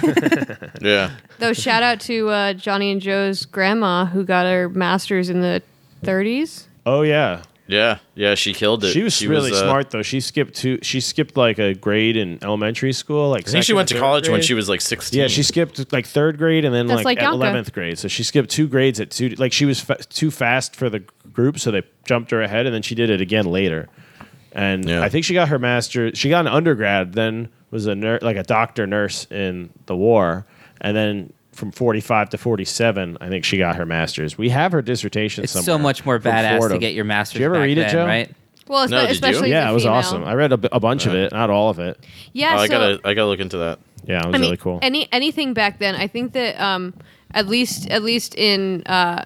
yeah. 0.81 1.11
Though 1.39 1.53
shout 1.53 1.83
out 1.83 1.99
to 2.01 2.29
uh, 2.29 2.53
Johnny 2.53 2.91
and 2.91 3.01
Joe's 3.01 3.45
grandma 3.45 4.05
who 4.05 4.23
got 4.23 4.45
her 4.45 4.69
master's 4.69 5.29
in 5.29 5.41
the 5.41 5.61
30s. 6.03 6.65
Oh, 6.85 7.01
yeah. 7.01 7.43
Yeah, 7.65 7.99
yeah, 8.13 8.35
she 8.35 8.53
killed 8.53 8.83
it. 8.83 8.91
She 8.91 9.03
was 9.03 9.25
really 9.25 9.51
uh, 9.51 9.55
smart 9.55 9.89
though. 9.89 10.01
She 10.01 10.19
skipped 10.19 10.53
two. 10.55 10.79
She 10.81 10.99
skipped 10.99 11.37
like 11.37 11.59
a 11.59 11.73
grade 11.73 12.17
in 12.17 12.37
elementary 12.43 12.91
school. 12.91 13.29
Like 13.29 13.47
I 13.47 13.51
think 13.51 13.63
she 13.63 13.71
went 13.73 13.87
to 13.87 13.95
third 13.95 14.01
college 14.01 14.29
when 14.29 14.41
she 14.41 14.53
was 14.53 14.67
like 14.67 14.81
sixteen. 14.81 15.21
Yeah, 15.21 15.27
she 15.27 15.43
skipped 15.43 15.91
like 15.93 16.05
third 16.05 16.37
grade 16.37 16.65
and 16.65 16.75
then 16.75 16.87
That's 16.87 16.97
like, 17.05 17.17
like 17.17 17.21
at 17.23 17.29
Yonka. 17.31 17.35
eleventh 17.35 17.73
grade. 17.73 17.97
So 17.97 18.09
she 18.09 18.23
skipped 18.23 18.49
two 18.49 18.67
grades 18.67 18.99
at 18.99 19.11
two. 19.11 19.29
Like 19.29 19.53
she 19.53 19.65
was 19.65 19.79
fa- 19.79 20.03
too 20.03 20.29
fast 20.29 20.75
for 20.75 20.89
the 20.89 20.99
group, 21.31 21.57
so 21.57 21.71
they 21.71 21.83
jumped 22.05 22.31
her 22.31 22.41
ahead, 22.41 22.65
and 22.65 22.75
then 22.75 22.81
she 22.81 22.95
did 22.95 23.09
it 23.09 23.21
again 23.21 23.45
later. 23.45 23.87
And 24.53 24.87
Yeah. 24.87 25.01
I 25.01 25.09
think 25.09 25.25
she 25.25 25.33
got 25.33 25.49
her 25.49 25.57
master. 25.59 26.13
She 26.15 26.29
got 26.29 26.45
an 26.45 26.53
undergrad, 26.53 27.13
then 27.13 27.49
was 27.71 27.87
a 27.87 27.95
nur- 27.95 28.19
like 28.21 28.37
a 28.37 28.43
doctor 28.43 28.85
nurse 28.87 29.25
in 29.31 29.69
the 29.87 29.95
war, 29.95 30.45
and 30.79 30.95
then 30.95 31.33
from 31.51 31.71
forty 31.71 31.99
five 32.01 32.29
to 32.29 32.37
forty 32.37 32.65
seven, 32.65 33.17
I 33.19 33.29
think 33.29 33.45
she 33.45 33.57
got 33.57 33.75
her 33.77 33.85
master's. 33.85 34.37
We 34.37 34.49
have 34.49 34.71
her 34.71 34.81
dissertation. 34.83 35.43
it's 35.43 35.53
so 35.53 35.77
much 35.79 36.05
more 36.05 36.19
from 36.19 36.31
badass 36.31 36.57
Fordham. 36.59 36.77
to 36.79 36.79
get 36.79 36.93
your 36.93 37.05
master's 37.05 37.33
Did 37.33 37.39
you 37.39 37.45
ever 37.45 37.55
back 37.55 37.63
read 37.63 37.77
it, 37.77 37.81
then, 37.81 37.91
Joe? 37.91 38.05
right? 38.05 38.31
Well, 38.67 38.87
No, 38.87 38.97
espe- 38.97 38.99
did 39.01 39.07
you? 39.07 39.11
especially 39.13 39.49
Yeah, 39.49 39.65
as 39.65 39.71
it 39.71 39.73
was 39.73 39.83
female. 39.83 39.95
awesome. 39.97 40.23
I 40.23 40.33
read 40.35 40.51
a, 40.53 40.57
b- 40.57 40.69
a 40.71 40.79
bunch 40.79 41.05
of 41.05 41.13
it, 41.15 41.31
not 41.33 41.49
all 41.49 41.69
of 41.69 41.79
it. 41.79 41.99
Yeah, 42.31 42.53
Oh, 42.55 42.59
I 42.59 42.67
gotta, 42.69 42.99
I 43.03 43.13
gotta 43.13 43.27
look 43.27 43.39
into 43.41 43.57
that. 43.57 43.79
Yeah, 44.07 44.19
it 44.21 44.25
was 44.27 44.35
I 44.35 44.37
mean, 44.37 44.41
really 44.41 44.57
cool. 44.57 44.79
any 44.81 45.07
anything 45.11 45.53
back 45.53 45.79
then, 45.79 45.95
I 45.95 46.07
think 46.07 46.33
that 46.33 46.59
um, 46.61 46.93
at 47.33 47.47
least 47.47 47.89
at 47.89 48.03
least 48.03 48.35
in 48.35 48.83
uh, 48.85 49.25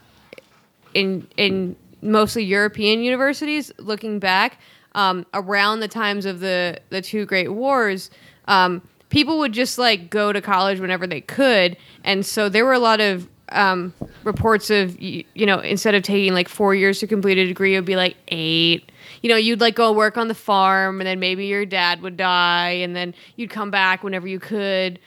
in 0.94 1.28
in 1.38 1.76
mostly 2.02 2.44
European 2.44 3.02
universities, 3.02 3.72
looking 3.80 4.20
back 4.20 4.60
um, 4.98 5.28
around 5.34 5.80
the 5.80 5.88
times 5.88 6.26
of 6.26 6.42
the 6.42 6.82
the 6.90 7.02
two 7.02 7.26
great 7.26 7.54
wars, 7.54 8.10
um, 8.48 8.82
people 9.10 9.38
would 9.38 9.54
just 9.54 9.78
like 9.78 10.10
go 10.10 10.34
to 10.34 10.42
college 10.42 10.80
whenever 10.80 11.06
they 11.06 11.22
could, 11.22 11.78
and 12.04 12.26
so 12.26 12.50
there 12.50 12.66
were 12.66 12.74
a 12.74 12.80
lot 12.80 13.00
of 13.00 13.30
um, 13.50 13.94
reports 14.24 14.70
of 14.72 14.98
y- 15.00 15.24
you 15.36 15.46
know 15.46 15.60
instead 15.60 15.94
of 15.94 16.02
taking 16.02 16.34
like 16.34 16.50
four 16.50 16.74
years 16.74 17.00
to 17.00 17.08
complete 17.08 17.38
a 17.38 17.46
degree, 17.46 17.76
it 17.76 17.78
would 17.78 17.86
be 17.86 17.96
like 17.96 18.18
eight. 18.30 18.92
You 19.22 19.30
know, 19.30 19.38
you'd 19.38 19.62
like 19.62 19.76
go 19.76 19.92
work 19.92 20.18
on 20.18 20.30
the 20.30 20.36
farm, 20.36 21.00
and 21.00 21.08
then 21.08 21.20
maybe 21.20 21.46
your 21.46 21.66
dad 21.66 22.02
would 22.02 22.18
die, 22.18 22.72
and 22.72 22.96
then 22.96 23.14
you'd 23.36 23.52
come 23.52 23.70
back 23.70 24.04
whenever 24.04 24.28
you 24.28 24.40
could. 24.40 25.00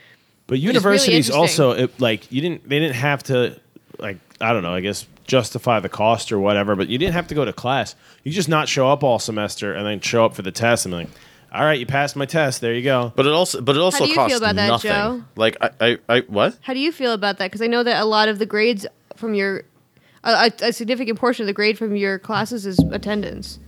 But 0.46 0.60
universities 0.60 1.28
interesting. 1.28 1.40
also 1.40 1.70
it, 1.72 2.00
like 2.00 2.30
you 2.30 2.40
didn't 2.40 2.68
they 2.68 2.78
didn't 2.78 2.94
have 2.94 3.24
to 3.24 3.60
like 3.98 4.18
I 4.40 4.52
don't 4.52 4.62
know 4.62 4.72
I 4.72 4.80
guess 4.80 5.06
justify 5.30 5.80
the 5.80 5.88
cost 5.88 6.32
or 6.32 6.38
whatever. 6.38 6.76
But 6.76 6.88
you 6.88 6.98
didn't 6.98 7.14
have 7.14 7.28
to 7.28 7.34
go 7.34 7.44
to 7.44 7.52
class. 7.52 7.94
You 8.24 8.32
just 8.32 8.48
not 8.48 8.68
show 8.68 8.90
up 8.90 9.02
all 9.02 9.18
semester 9.18 9.72
and 9.72 9.86
then 9.86 10.00
show 10.00 10.24
up 10.24 10.34
for 10.34 10.42
the 10.42 10.50
test 10.50 10.84
and 10.84 10.92
be 10.92 10.96
like, 10.96 11.08
all 11.52 11.64
right, 11.64 11.78
you 11.78 11.86
passed 11.86 12.16
my 12.16 12.26
test. 12.26 12.60
There 12.60 12.74
you 12.74 12.82
go. 12.82 13.12
But 13.16 13.26
it 13.26 13.32
also, 13.32 13.60
but 13.60 13.76
it 13.76 13.80
also 13.80 13.98
How 13.98 14.04
do 14.04 14.10
you 14.10 14.16
costs 14.16 14.32
feel 14.32 14.42
about 14.42 14.56
that, 14.56 14.66
nothing. 14.68 14.90
Joe? 14.90 15.22
Like 15.36 15.56
I, 15.60 15.70
I, 15.80 15.98
I, 16.08 16.20
what? 16.22 16.58
How 16.60 16.74
do 16.74 16.80
you 16.80 16.92
feel 16.92 17.12
about 17.12 17.38
that? 17.38 17.46
Because 17.46 17.62
I 17.62 17.66
know 17.66 17.82
that 17.82 18.02
a 18.02 18.04
lot 18.04 18.28
of 18.28 18.38
the 18.38 18.46
grades 18.46 18.86
from 19.16 19.34
your, 19.34 19.64
a, 20.24 20.30
a, 20.62 20.68
a 20.68 20.72
significant 20.72 21.18
portion 21.18 21.44
of 21.44 21.46
the 21.46 21.52
grade 21.52 21.78
from 21.78 21.96
your 21.96 22.18
classes 22.18 22.66
is 22.66 22.78
attendance. 22.90 23.58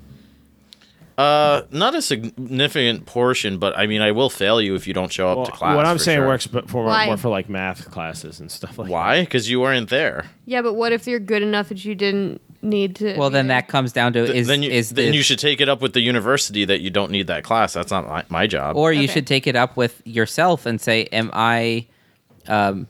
Uh, 1.18 1.62
not 1.70 1.94
a 1.94 2.02
significant 2.02 3.06
portion, 3.06 3.58
but 3.58 3.76
I 3.78 3.86
mean, 3.86 4.00
I 4.00 4.12
will 4.12 4.30
fail 4.30 4.60
you 4.60 4.74
if 4.74 4.86
you 4.86 4.94
don't 4.94 5.12
show 5.12 5.28
up 5.28 5.36
Well, 5.38 5.46
to 5.46 5.52
class. 5.52 5.76
what 5.76 5.86
I'm 5.86 5.98
for 5.98 6.04
saying 6.04 6.18
sure. 6.18 6.26
works, 6.26 6.46
but 6.46 6.68
for 6.70 6.84
Why? 6.84 7.06
more 7.06 7.16
for 7.16 7.28
like 7.28 7.48
math 7.48 7.90
classes 7.90 8.40
and 8.40 8.50
stuff 8.50 8.78
like. 8.78 8.90
Why? 8.90 9.20
Because 9.20 9.50
you 9.50 9.60
weren't 9.60 9.90
there. 9.90 10.26
Yeah, 10.46 10.62
but 10.62 10.74
what 10.74 10.92
if 10.92 11.06
you're 11.06 11.20
good 11.20 11.42
enough 11.42 11.68
that 11.68 11.84
you 11.84 11.94
didn't 11.94 12.40
need 12.62 12.96
to? 12.96 13.16
Well, 13.16 13.30
then 13.30 13.48
that 13.48 13.68
comes 13.68 13.92
down 13.92 14.12
to 14.14 14.24
Th- 14.26 14.34
is 14.36 14.46
then 14.46 14.62
you, 14.62 14.70
is 14.70 14.90
then 14.90 15.10
the, 15.10 15.16
you 15.16 15.22
should 15.22 15.38
take 15.38 15.60
it 15.60 15.68
up 15.68 15.80
with 15.82 15.92
the 15.92 16.00
university 16.00 16.64
that 16.64 16.80
you 16.80 16.90
don't 16.90 17.10
need 17.10 17.26
that 17.26 17.44
class. 17.44 17.72
That's 17.74 17.90
not 17.90 18.06
my, 18.08 18.24
my 18.28 18.46
job. 18.46 18.76
or 18.76 18.92
you 18.92 19.04
Okay. 19.04 19.12
should 19.12 19.26
take 19.26 19.46
it 19.46 19.56
up 19.56 19.76
with 19.76 20.00
yourself 20.06 20.64
and 20.66 20.80
say, 20.80 21.04
"Am 21.12 21.30
I?" 21.32 21.86
Um, 22.48 22.88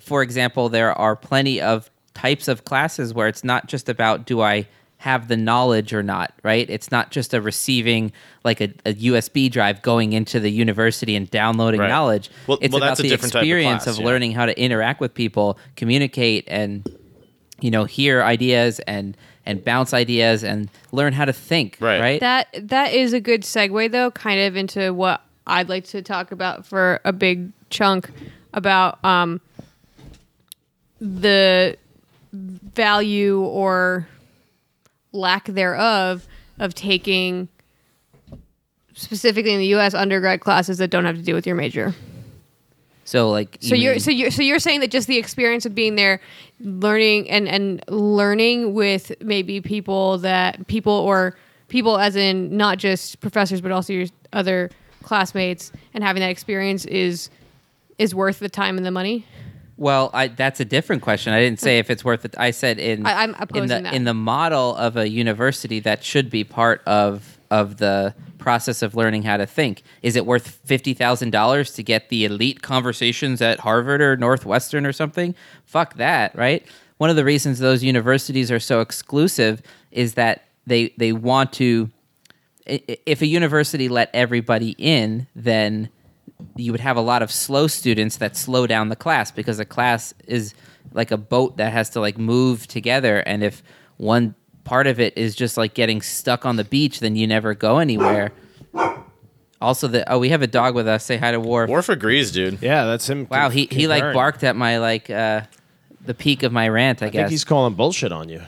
for 0.00 0.22
example, 0.22 0.68
there 0.68 0.92
are 0.92 1.16
plenty 1.16 1.60
of 1.60 1.90
types 2.14 2.48
of 2.48 2.64
classes 2.64 3.14
where 3.14 3.28
it's 3.28 3.44
not 3.44 3.66
just 3.68 3.88
about 3.88 4.26
do 4.26 4.40
I 4.40 4.66
have 4.98 5.28
the 5.28 5.36
knowledge 5.36 5.92
or 5.94 6.02
not, 6.02 6.32
right? 6.42 6.68
It's 6.68 6.90
not 6.90 7.10
just 7.12 7.32
a 7.32 7.40
receiving 7.40 8.12
like 8.44 8.60
a, 8.60 8.72
a 8.84 8.94
USB 8.94 9.50
drive 9.50 9.80
going 9.82 10.12
into 10.12 10.40
the 10.40 10.50
university 10.50 11.14
and 11.14 11.30
downloading 11.30 11.80
Right. 11.80 11.88
knowledge. 11.88 12.30
Well- 12.48 12.58
it's 12.60 12.72
well, 12.72 12.82
about 12.82 12.88
that's 12.90 13.00
a 13.00 13.02
the 13.04 13.08
different 13.10 13.32
type 13.32 13.42
of 13.42 13.46
experience 13.46 13.84
class, 13.84 13.96
of 13.96 14.00
yeah. 14.00 14.06
learning 14.06 14.32
how 14.32 14.46
to 14.46 14.60
interact 14.60 15.00
with 15.00 15.14
people, 15.14 15.56
communicate, 15.76 16.44
and 16.48 16.84
you 17.60 17.70
know 17.70 17.84
hear 17.84 18.22
ideas 18.22 18.80
and 18.80 19.16
and 19.46 19.64
bounce 19.64 19.94
ideas 19.94 20.42
and 20.44 20.68
learn 20.92 21.12
how 21.12 21.24
to 21.24 21.32
think. 21.32 21.76
Right. 21.80 22.00
Right. 22.00 22.20
that 22.20 22.48
that 22.68 22.92
is 22.92 23.12
a 23.12 23.20
good 23.20 23.42
segue 23.42 23.92
though, 23.92 24.10
kind 24.10 24.40
of 24.40 24.56
into 24.56 24.92
what 24.92 25.22
I'd 25.46 25.68
like 25.68 25.84
to 25.86 26.02
talk 26.02 26.32
about 26.32 26.66
for 26.66 27.00
a 27.04 27.12
big 27.12 27.52
chunk 27.70 28.10
about 28.52 29.02
um, 29.04 29.40
the 31.00 31.76
value 32.32 33.40
or 33.42 34.08
lack 35.12 35.46
thereof 35.46 36.26
of 36.58 36.74
taking 36.74 37.48
specifically 38.94 39.52
in 39.52 39.60
the 39.60 39.66
U.S. 39.68 39.94
undergrad 39.94 40.40
classes 40.40 40.78
that 40.78 40.90
don't 40.90 41.04
have 41.04 41.16
to 41.16 41.22
do 41.22 41.34
with 41.34 41.46
your 41.46 41.56
major. 41.56 41.94
so 43.04 43.30
like. 43.30 43.58
So 43.60 43.74
you 43.74 43.90
you're 43.90 43.98
so 43.98 44.10
you're 44.10 44.30
so 44.30 44.42
you're 44.42 44.58
saying 44.58 44.80
that 44.80 44.90
just 44.90 45.06
the 45.06 45.16
experience 45.16 45.66
of 45.66 45.74
being 45.74 45.94
there, 45.94 46.20
learning 46.60 47.30
and 47.30 47.48
and 47.48 47.82
learning 47.88 48.74
with 48.74 49.12
maybe 49.20 49.60
people 49.60 50.18
that 50.18 50.66
people 50.66 50.92
or 50.92 51.36
people 51.68 51.98
as 51.98 52.16
in 52.16 52.56
not 52.56 52.78
just 52.78 53.20
professors 53.20 53.60
but 53.60 53.70
also 53.70 53.92
your 53.92 54.06
other 54.32 54.70
classmates 55.02 55.70
and 55.94 56.02
having 56.02 56.20
that 56.20 56.30
experience 56.30 56.84
is 56.86 57.30
is 57.98 58.14
worth 58.14 58.38
the 58.38 58.48
time 58.48 58.76
and 58.76 58.86
the 58.86 58.90
money. 58.90 59.26
Well, 59.78 60.10
I, 60.12 60.26
that's 60.28 60.58
a 60.58 60.64
different 60.64 61.02
question. 61.02 61.32
I 61.32 61.40
didn't 61.40 61.60
say 61.60 61.78
if 61.78 61.88
it's 61.88 62.04
worth 62.04 62.24
it. 62.24 62.34
I 62.36 62.50
said 62.50 62.78
in 62.80 63.06
I- 63.06 63.22
I'm 63.22 63.34
in 63.54 63.62
the 63.62 63.80
that. 63.80 63.94
in 63.94 64.04
the 64.04 64.12
model 64.14 64.74
of 64.76 64.96
a 64.96 65.08
university 65.08 65.78
that 65.80 66.02
should 66.04 66.28
be 66.30 66.44
part 66.44 66.82
of 66.84 67.38
of 67.50 67.78
the 67.78 68.12
process 68.38 68.82
of 68.82 68.94
learning 68.94 69.22
how 69.22 69.36
to 69.36 69.46
think. 69.46 69.82
Is 70.02 70.16
it 70.16 70.26
worth 70.26 70.58
fifty 70.64 70.94
thousand 70.94 71.30
dollars 71.30 71.70
to 71.74 71.82
get 71.84 72.08
the 72.08 72.24
elite 72.24 72.60
conversations 72.60 73.40
at 73.40 73.60
Harvard 73.60 74.02
or 74.02 74.16
Northwestern 74.16 74.84
or 74.84 74.92
something? 74.92 75.34
Fuck 75.64 75.94
that, 75.94 76.34
right? 76.36 76.66
One 76.98 77.08
of 77.08 77.16
the 77.16 77.24
reasons 77.24 77.60
those 77.60 77.84
universities 77.84 78.50
are 78.50 78.58
so 78.60 78.80
exclusive 78.80 79.62
is 79.92 80.14
that 80.14 80.44
they 80.66 80.92
they 80.96 81.12
want 81.12 81.52
to. 81.54 81.88
If 82.66 83.22
a 83.22 83.26
university 83.26 83.88
let 83.88 84.10
everybody 84.12 84.74
in, 84.76 85.26
then 85.36 85.88
you 86.56 86.72
would 86.72 86.80
have 86.80 86.96
a 86.96 87.00
lot 87.00 87.22
of 87.22 87.30
slow 87.30 87.66
students 87.66 88.16
that 88.18 88.36
slow 88.36 88.66
down 88.66 88.88
the 88.88 88.96
class 88.96 89.30
because 89.30 89.58
a 89.58 89.64
class 89.64 90.14
is 90.26 90.54
like 90.92 91.10
a 91.10 91.16
boat 91.16 91.56
that 91.56 91.72
has 91.72 91.90
to 91.90 92.00
like 92.00 92.18
move 92.18 92.66
together 92.66 93.18
and 93.20 93.42
if 93.42 93.62
one 93.96 94.34
part 94.68 94.86
of 94.86 95.00
it 95.00 95.16
is 95.16 95.34
just 95.34 95.56
like 95.56 95.74
getting 95.74 96.02
stuck 96.02 96.44
on 96.44 96.56
the 96.56 96.64
beach, 96.64 97.00
then 97.00 97.16
you 97.16 97.26
never 97.26 97.54
go 97.54 97.78
anywhere. 97.78 98.32
Also, 99.60 99.88
the 99.88 100.10
oh, 100.12 100.18
we 100.18 100.28
have 100.28 100.42
a 100.42 100.46
dog 100.46 100.74
with 100.74 100.86
us. 100.86 101.04
Say 101.04 101.16
hi 101.16 101.32
to 101.32 101.40
Worf. 101.40 101.68
Worf 101.68 101.88
agrees, 101.88 102.30
dude. 102.30 102.62
Yeah, 102.62 102.84
that's 102.84 103.08
him. 103.08 103.26
Wow, 103.28 103.48
con- 103.48 103.52
he 103.52 103.68
he 103.70 103.88
like 103.88 104.14
barked 104.14 104.44
at 104.44 104.54
my 104.54 104.78
like 104.78 105.10
uh 105.10 105.40
the 106.04 106.14
peak 106.14 106.44
of 106.44 106.52
my 106.52 106.68
rant. 106.68 107.02
I, 107.02 107.06
I 107.06 107.08
guess. 107.08 107.20
think 107.22 107.30
he's 107.30 107.44
calling 107.44 107.74
bullshit 107.74 108.12
on 108.12 108.28
you. 108.28 108.42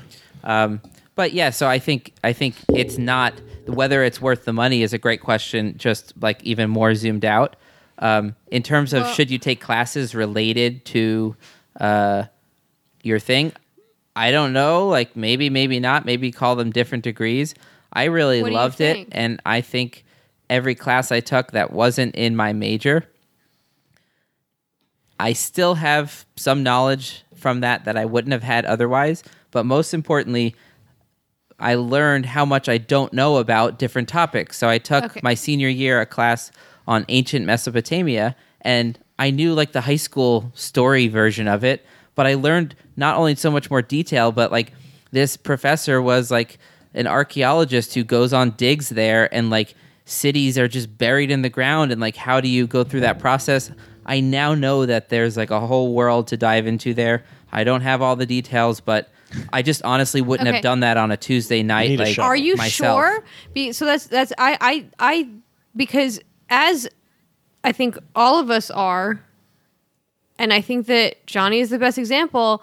Um, 0.45 0.80
but 1.16 1.32
yeah, 1.32 1.51
so 1.51 1.66
I 1.66 1.80
think 1.80 2.12
I 2.22 2.32
think 2.32 2.55
it's 2.68 2.97
not 2.97 3.34
whether 3.66 4.05
it's 4.05 4.20
worth 4.20 4.45
the 4.45 4.53
money 4.53 4.82
is 4.82 4.93
a 4.93 4.99
great 4.99 5.20
question. 5.20 5.76
Just 5.78 6.12
like 6.20 6.41
even 6.45 6.70
more 6.70 6.95
zoomed 6.95 7.24
out 7.24 7.57
um, 8.01 8.34
in 8.51 8.62
terms 8.62 8.92
of 8.92 9.03
Well- 9.03 9.14
should 9.14 9.30
you 9.30 9.38
take 9.38 9.61
classes 9.61 10.14
related 10.14 10.84
to 10.86 11.36
uh, 11.78 12.24
your 13.03 13.18
thing. 13.18 13.53
I 14.16 14.32
don't 14.32 14.53
know. 14.53 14.88
Like 14.88 15.14
maybe, 15.16 15.48
maybe 15.48 15.78
not. 15.80 16.05
Maybe 16.05 16.32
call 16.32 16.57
them 16.57 16.70
different 16.72 17.05
degrees. 17.05 17.55
I 17.92 18.05
really 18.05 18.42
What 18.42 18.48
do 18.48 18.53
you 18.53 18.59
loved 18.59 18.80
it, 18.80 19.09
and 19.12 19.40
I 19.46 19.61
think 19.61 20.05
every 20.51 20.74
class 20.74 21.12
I 21.12 21.20
took 21.20 21.53
that 21.53 21.72
wasn't 21.72 22.14
in 22.16 22.34
my 22.36 22.53
major 22.53 23.07
I 25.18 25.34
still 25.34 25.74
have 25.74 26.24
some 26.36 26.62
knowledge 26.62 27.24
from 27.34 27.61
that 27.61 27.84
that 27.84 27.96
I 27.96 28.07
wouldn't 28.07 28.32
have 28.32 28.42
had 28.42 28.64
otherwise. 28.64 29.22
But 29.51 29.66
most 29.66 29.92
importantly, 29.92 30.55
I 31.59 31.74
learned 31.74 32.24
how 32.26 32.46
much 32.46 32.68
I 32.70 32.78
don't 32.78 33.12
know 33.12 33.36
about 33.36 33.78
different 33.78 34.09
topics. 34.09 34.57
So 34.57 34.68
I 34.68 34.78
took 34.78 35.05
Okay. 35.05 35.20
my 35.22 35.34
senior 35.34 35.68
year 35.68 36.01
a 36.01 36.07
class 36.07 36.51
on 36.91 37.07
ancient 37.09 37.47
Mesopotamia, 37.47 38.34
and 38.62 38.99
I 39.18 39.30
knew 39.30 39.55
like 39.55 39.72
the 39.72 39.80
high 39.80 39.97
school 39.97 40.51
story 40.55 41.09
version 41.09 41.47
of 41.49 41.64
it, 41.64 41.86
but 42.16 42.26
I 42.26 42.34
learned 42.34 42.74
not 42.97 43.16
only 43.16 43.34
so 43.36 43.51
much 43.51 43.70
more 43.70 43.80
detail, 43.80 44.32
but 44.32 44.51
like 44.51 44.72
this 45.12 45.36
professor 45.36 46.03
was 46.03 46.30
like 46.30 46.59
an 46.93 47.07
archaeologist 47.07 47.95
who 47.95 48.03
goes 48.05 48.32
on 48.32 48.51
digs 48.51 48.88
there 48.91 49.32
and 49.32 49.49
like 49.51 49.74
cities 50.05 50.59
are 50.59 50.66
just 50.68 50.99
buried 50.99 51.30
in 51.30 51.43
the 51.43 51.49
ground 51.49 51.93
and 51.93 52.01
like 52.01 52.16
how 52.16 52.41
do 52.41 52.49
you 52.49 52.66
go 52.66 52.82
through 52.82 52.99
that 53.01 53.20
process 53.20 53.70
i 54.07 54.18
now 54.18 54.55
know 54.57 54.84
that 54.84 55.09
there's 55.09 55.36
like 55.36 55.53
a 55.53 55.61
whole 55.61 55.95
world 55.95 56.26
to 56.26 56.36
dive 56.36 56.66
into 56.66 56.93
there 56.93 57.22
i 57.53 57.62
don't 57.62 57.82
have 57.82 58.03
all 58.03 58.16
the 58.16 58.26
details 58.26 58.80
but 58.80 59.12
i 59.53 59.62
just 59.62 59.80
honestly 59.84 60.20
wouldn't 60.20 60.49
Okay. 60.49 60.57
have 60.57 60.62
done 60.64 60.80
that 60.80 60.97
on 60.97 61.12
a 61.12 61.16
tuesday 61.16 61.62
night 61.62 61.91
need 61.91 62.01
a 62.01 62.05
like. 62.07 62.18
Are 62.18 62.34
you 62.34 62.57
myself. 62.57 62.99
sure? 62.99 63.24
Be, 63.55 63.70
so 63.70 63.84
that's 63.84 64.07
that's 64.09 64.32
I 64.36 64.59
I 64.61 64.86
I 64.99 65.28
because 65.76 66.18
as 66.51 66.88
I 67.64 67.72
think 67.72 67.96
all 68.14 68.38
of 68.38 68.51
us 68.51 68.70
are, 68.70 69.24
and 70.38 70.53
I 70.53 70.61
think 70.61 70.86
that 70.86 71.26
Johnny 71.26 71.61
is 71.61 71.70
the 71.70 71.78
best 71.78 71.96
example. 71.96 72.62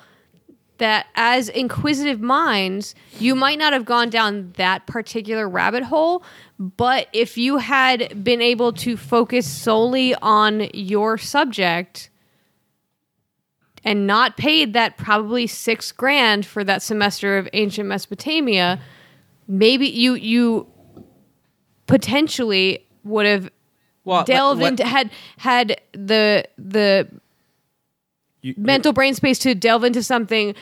That 0.77 1.07
as 1.15 1.49
inquisitive 1.49 2.21
minds, 2.21 2.93
you 3.17 3.33
might 3.33 3.57
not 3.57 3.73
have 3.73 3.83
gone 3.83 4.11
down 4.11 4.53
that 4.57 4.85
particular 4.85 5.49
rabbit 5.49 5.81
hole, 5.81 6.21
but 6.59 7.07
if 7.13 7.35
you 7.35 7.57
had 7.57 8.23
been 8.23 8.43
able 8.43 8.71
to 8.73 8.95
focus 8.95 9.47
solely 9.47 10.13
on 10.15 10.69
your 10.75 11.17
subject 11.17 12.11
and 13.83 14.05
not 14.05 14.38
paid 14.38 14.73
that 14.73 14.97
probably 14.97 15.47
six 15.47 15.91
grand 15.91 16.45
for 16.45 16.63
that 16.63 16.83
semester 16.83 17.39
of 17.39 17.49
ancient 17.53 17.89
Mesopotamia, 17.89 18.79
maybe 19.47 19.88
you 19.88 20.13
you 20.13 20.67
potentially 21.88 22.85
would 23.03 23.25
have 23.25 23.49
well, 24.08 24.24
delved 24.24 24.62
what- 24.62 24.72
into 24.72 24.86
had 24.86 25.12
had 25.38 25.80
the 25.93 26.45
the 26.58 27.08
You- 28.41 28.53
mental 28.58 28.93
brain 28.93 29.14
space 29.14 29.39
to 29.39 29.53
delve 29.55 29.84
into 29.84 30.01
something 30.01 30.55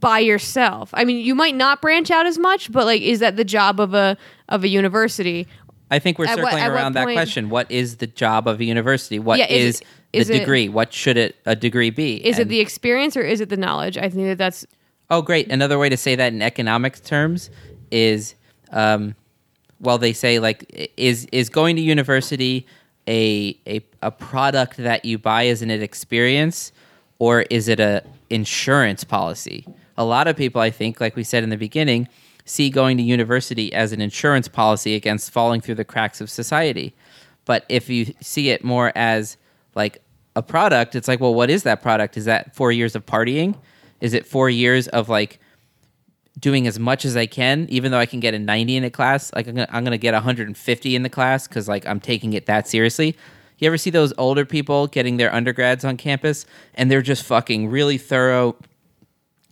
by 0.00 0.18
yourself. 0.20 0.90
I 0.94 1.04
mean, 1.04 1.18
you 1.24 1.34
might 1.34 1.54
not 1.54 1.80
branch 1.82 2.10
out 2.10 2.26
as 2.26 2.38
much, 2.38 2.70
but 2.72 2.84
like, 2.86 3.02
is 3.02 3.20
that 3.20 3.36
the 3.36 3.44
job 3.44 3.80
of 3.80 3.94
a 3.94 4.16
of 4.48 4.64
a 4.64 4.68
university? 4.68 5.46
I 5.90 5.98
think 5.98 6.18
we're 6.18 6.24
At 6.26 6.36
circling 6.36 6.62
what 6.62 6.70
around 6.70 6.92
that 6.94 7.04
point- 7.04 7.16
question. 7.16 7.50
What 7.50 7.70
is 7.70 7.96
the 7.96 8.06
job 8.06 8.48
of 8.48 8.58
a 8.60 8.64
university? 8.64 9.18
What 9.18 9.38
Yeah, 9.38 9.46
is 9.50 9.64
is, 9.76 9.80
it- 9.80 9.86
is 10.22 10.28
the 10.28 10.34
it- 10.36 10.38
degree? 10.40 10.68
what 10.68 10.92
should 10.92 11.16
it 11.16 11.36
a 11.46 11.54
degree 11.54 11.90
be? 11.90 12.16
Is 12.26 12.38
it 12.38 12.48
the 12.48 12.60
experience 12.60 13.16
or 13.16 13.22
is 13.22 13.40
it 13.40 13.48
the 13.50 13.56
knowledge? 13.56 13.96
I 13.98 14.08
think 14.08 14.26
that 14.26 14.38
that's 14.38 14.66
Oh, 15.10 15.20
great. 15.20 15.50
Another 15.52 15.78
way 15.78 15.90
to 15.90 15.96
say 15.98 16.16
that 16.16 16.32
in 16.32 16.40
economics 16.40 16.98
terms 17.00 17.50
is, 17.90 18.34
um, 18.72 19.14
well, 19.80 19.98
they 19.98 20.12
say 20.12 20.38
like, 20.38 20.92
is 20.96 21.26
is 21.32 21.48
going 21.48 21.76
to 21.76 21.82
university 21.82 22.66
a 23.08 23.58
a 23.66 23.84
a 24.02 24.10
product 24.10 24.76
that 24.78 25.04
you 25.04 25.18
buy 25.18 25.46
as 25.46 25.62
an 25.62 25.70
experience, 25.70 26.72
or 27.18 27.42
is 27.42 27.68
it 27.68 27.80
a 27.80 28.02
insurance 28.30 29.04
policy? 29.04 29.66
A 29.96 30.04
lot 30.04 30.26
of 30.26 30.36
people, 30.36 30.60
I 30.60 30.70
think, 30.70 31.00
like 31.00 31.14
we 31.16 31.22
said 31.22 31.44
in 31.44 31.50
the 31.50 31.56
beginning, 31.56 32.08
see 32.44 32.70
going 32.70 32.96
to 32.96 33.02
university 33.02 33.72
as 33.72 33.92
an 33.92 34.00
insurance 34.00 34.48
policy 34.48 34.94
against 34.94 35.30
falling 35.30 35.60
through 35.60 35.76
the 35.76 35.84
cracks 35.84 36.20
of 36.20 36.28
society. 36.28 36.94
But 37.44 37.64
if 37.68 37.88
you 37.88 38.12
see 38.20 38.50
it 38.50 38.64
more 38.64 38.92
as 38.94 39.36
like 39.74 40.02
a 40.34 40.42
product, 40.42 40.94
it's 40.94 41.08
like, 41.08 41.20
well, 41.20 41.34
what 41.34 41.50
is 41.50 41.62
that 41.62 41.82
product? 41.82 42.16
Is 42.16 42.24
that 42.24 42.54
four 42.54 42.72
years 42.72 42.96
of 42.96 43.06
partying? 43.06 43.56
Is 44.00 44.14
it 44.14 44.26
four 44.26 44.50
years 44.50 44.88
of 44.88 45.08
like 45.08 45.38
doing 46.38 46.66
as 46.66 46.78
much 46.78 47.04
as 47.04 47.16
I 47.16 47.26
can, 47.26 47.66
even 47.70 47.92
though 47.92 47.98
I 47.98 48.06
can 48.06 48.20
get 48.20 48.34
a 48.34 48.38
90 48.38 48.76
in 48.76 48.84
a 48.84 48.90
class? 48.90 49.32
Like 49.34 49.46
I'm 49.46 49.54
gonna, 49.54 49.68
I'm 49.70 49.84
gonna 49.84 49.98
get 49.98 50.14
150 50.14 50.96
in 50.96 51.02
the 51.02 51.08
class 51.08 51.48
because 51.48 51.68
like 51.68 51.86
I'm 51.86 52.00
taking 52.00 52.32
it 52.32 52.46
that 52.46 52.68
seriously. 52.68 53.16
You 53.58 53.66
ever 53.68 53.78
see 53.78 53.90
those 53.90 54.12
older 54.18 54.44
people 54.44 54.88
getting 54.88 55.16
their 55.16 55.32
undergrads 55.32 55.84
on 55.84 55.96
campus 55.96 56.44
and 56.74 56.90
they're 56.90 57.02
just 57.02 57.24
fucking 57.24 57.68
really 57.68 57.98
thorough? 57.98 58.56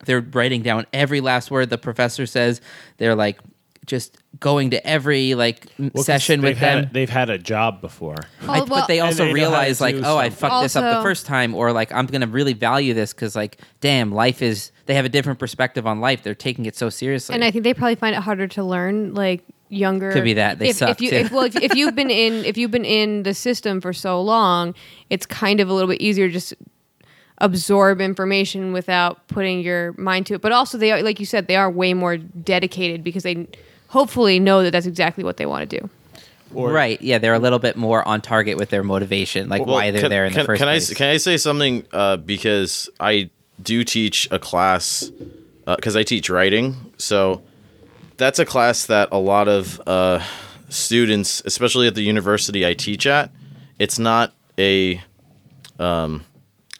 They're 0.04 0.20
writing 0.20 0.62
down 0.62 0.86
every 0.92 1.20
last 1.20 1.50
word 1.50 1.70
the 1.70 1.78
professor 1.78 2.26
says. 2.26 2.60
They're 2.96 3.14
like 3.14 3.38
just 3.86 4.16
going 4.40 4.70
to 4.70 4.86
every 4.86 5.34
like 5.34 5.66
Well, 5.78 5.90
'cause 5.90 6.06
session 6.06 6.40
with 6.42 6.60
them. 6.60 6.84
A, 6.84 6.92
they've 6.92 7.10
had 7.10 7.30
a 7.30 7.38
job 7.38 7.80
before. 7.80 8.14
Oh, 8.42 8.52
I, 8.52 8.60
Oh, 8.60 8.64
well- 8.64 8.66
but 8.66 8.86
they 8.86 9.00
also 9.00 9.18
they 9.18 9.22
know 9.24 9.24
how 9.24 9.28
to 9.28 9.34
realize 9.34 9.80
like, 9.80 9.96
do 9.96 10.02
oh, 10.04 10.16
I 10.16 10.28
something. 10.28 10.36
fucked 10.50 10.62
this 10.62 10.76
up 10.76 10.98
the 10.98 11.02
first 11.02 11.26
time, 11.26 11.54
or 11.54 11.72
like 11.72 11.92
I'm 11.92 12.06
gonna 12.06 12.26
really 12.26 12.52
value 12.52 12.94
this 12.94 13.12
because 13.12 13.34
like, 13.36 13.58
damn, 13.80 14.12
life 14.12 14.40
is. 14.42 14.70
They 14.86 14.94
have 14.94 15.04
a 15.04 15.08
different 15.08 15.38
perspective 15.38 15.86
on 15.86 16.00
life. 16.00 16.22
They're 16.22 16.34
taking 16.34 16.66
it 16.66 16.76
so 16.76 16.88
seriously. 16.90 17.34
and 17.34 17.44
I 17.44 17.50
think 17.50 17.64
they 17.64 17.72
probably 17.74 17.94
find 17.94 18.14
it 18.16 18.22
harder 18.22 18.48
to 18.48 18.64
learn 18.64 19.14
like 19.14 19.44
younger 19.68 20.12
Could 20.12 20.24
be 20.24 20.34
that. 20.34 20.58
They 20.58 20.68
if, 20.70 20.76
suck, 20.76 20.90
if 20.90 21.00
you 21.00 21.10
too. 21.10 21.16
if, 21.16 21.32
well 21.32 21.44
if, 21.44 21.56
if 21.56 21.74
you've 21.74 21.94
been 21.94 22.10
in 22.10 22.44
if 22.44 22.58
you've 22.58 22.70
been 22.70 22.84
in 22.84 23.22
the 23.22 23.32
system 23.32 23.80
for 23.80 23.92
so 23.94 24.20
long 24.20 24.74
it's 25.08 25.24
kind 25.24 25.60
of 25.60 25.68
a 25.70 25.72
little 25.72 25.88
bit 25.88 26.00
easier 26.02 26.26
to 26.26 26.32
just 26.32 26.52
absorb 27.38 28.00
information 28.00 28.72
without 28.72 29.26
putting 29.28 29.60
your 29.62 29.94
mind 29.94 30.26
to 30.26 30.34
it 30.34 30.40
but 30.42 30.52
also 30.52 30.76
they 30.78 30.92
are 30.92 31.02
like 31.02 31.18
you 31.18 31.26
said 31.26 31.48
they 31.48 31.56
are 31.56 31.70
way 31.70 31.94
more 31.94 32.16
dedicated 32.18 33.02
because 33.02 33.22
they 33.22 33.46
hopefully 33.92 34.38
know 34.40 34.62
that 34.62 34.70
that's 34.72 34.86
exactly 34.86 35.22
what 35.22 35.36
they 35.36 35.46
want 35.46 35.68
to 35.68 35.80
do 35.80 35.88
Or 36.54 36.72
right? 36.72 37.00
Yeah, 37.00 37.18
they're 37.18 37.34
a 37.34 37.38
little 37.38 37.58
bit 37.58 37.76
more 37.76 38.06
on 38.06 38.20
target 38.20 38.56
with 38.56 38.70
their 38.70 38.82
motivation, 38.82 39.48
like 39.48 39.64
Well, 39.64 39.74
why 39.76 39.90
they're 39.90 40.00
can- 40.02 40.10
there 40.10 40.24
in 40.26 40.32
can, 40.32 40.40
the 40.42 40.46
first 40.46 40.58
can 40.58 40.66
place. 40.68 40.90
I 40.90 40.94
can 40.94 41.08
I 41.08 41.16
say 41.18 41.36
something 41.36 41.84
uh, 41.92 42.16
because 42.16 42.90
I 42.98 43.30
do 43.62 43.84
teach 43.84 44.28
a 44.30 44.38
class 44.38 45.10
because 45.66 45.94
I 45.96 46.02
teach 46.02 46.28
writing, 46.28 46.74
so 46.98 47.42
that's 48.16 48.38
a 48.38 48.44
class 48.44 48.86
that 48.86 49.08
a 49.12 49.18
lot 49.18 49.46
of 49.48 49.80
uh, 49.86 50.20
students, 50.68 51.40
especially 51.44 51.86
at 51.86 51.94
the 51.94 52.02
university 52.02 52.66
I 52.66 52.74
teach 52.74 53.06
at, 53.06 53.30
it's 53.78 53.98
not 53.98 54.32
a 54.58 55.00
um, 55.78 56.24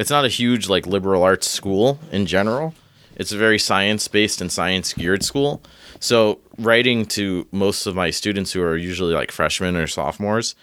it's 0.00 0.10
not 0.10 0.24
a 0.24 0.28
huge 0.28 0.68
like 0.68 0.86
liberal 0.86 1.22
arts 1.22 1.48
school 1.48 1.98
in 2.10 2.26
general. 2.26 2.74
It's 3.16 3.32
a 3.32 3.36
very 3.38 3.58
science 3.58 4.08
based 4.08 4.40
and 4.40 4.50
science 4.50 4.92
geared 4.94 5.22
school. 5.22 5.62
So 6.02 6.40
writing 6.58 7.06
to 7.06 7.46
most 7.52 7.86
of 7.86 7.94
my 7.94 8.10
students 8.10 8.52
who 8.52 8.60
are 8.60 8.76
usually 8.76 9.14
like 9.14 9.30
freshmen 9.30 9.76
or 9.76 9.86
sophomores, 9.86 10.56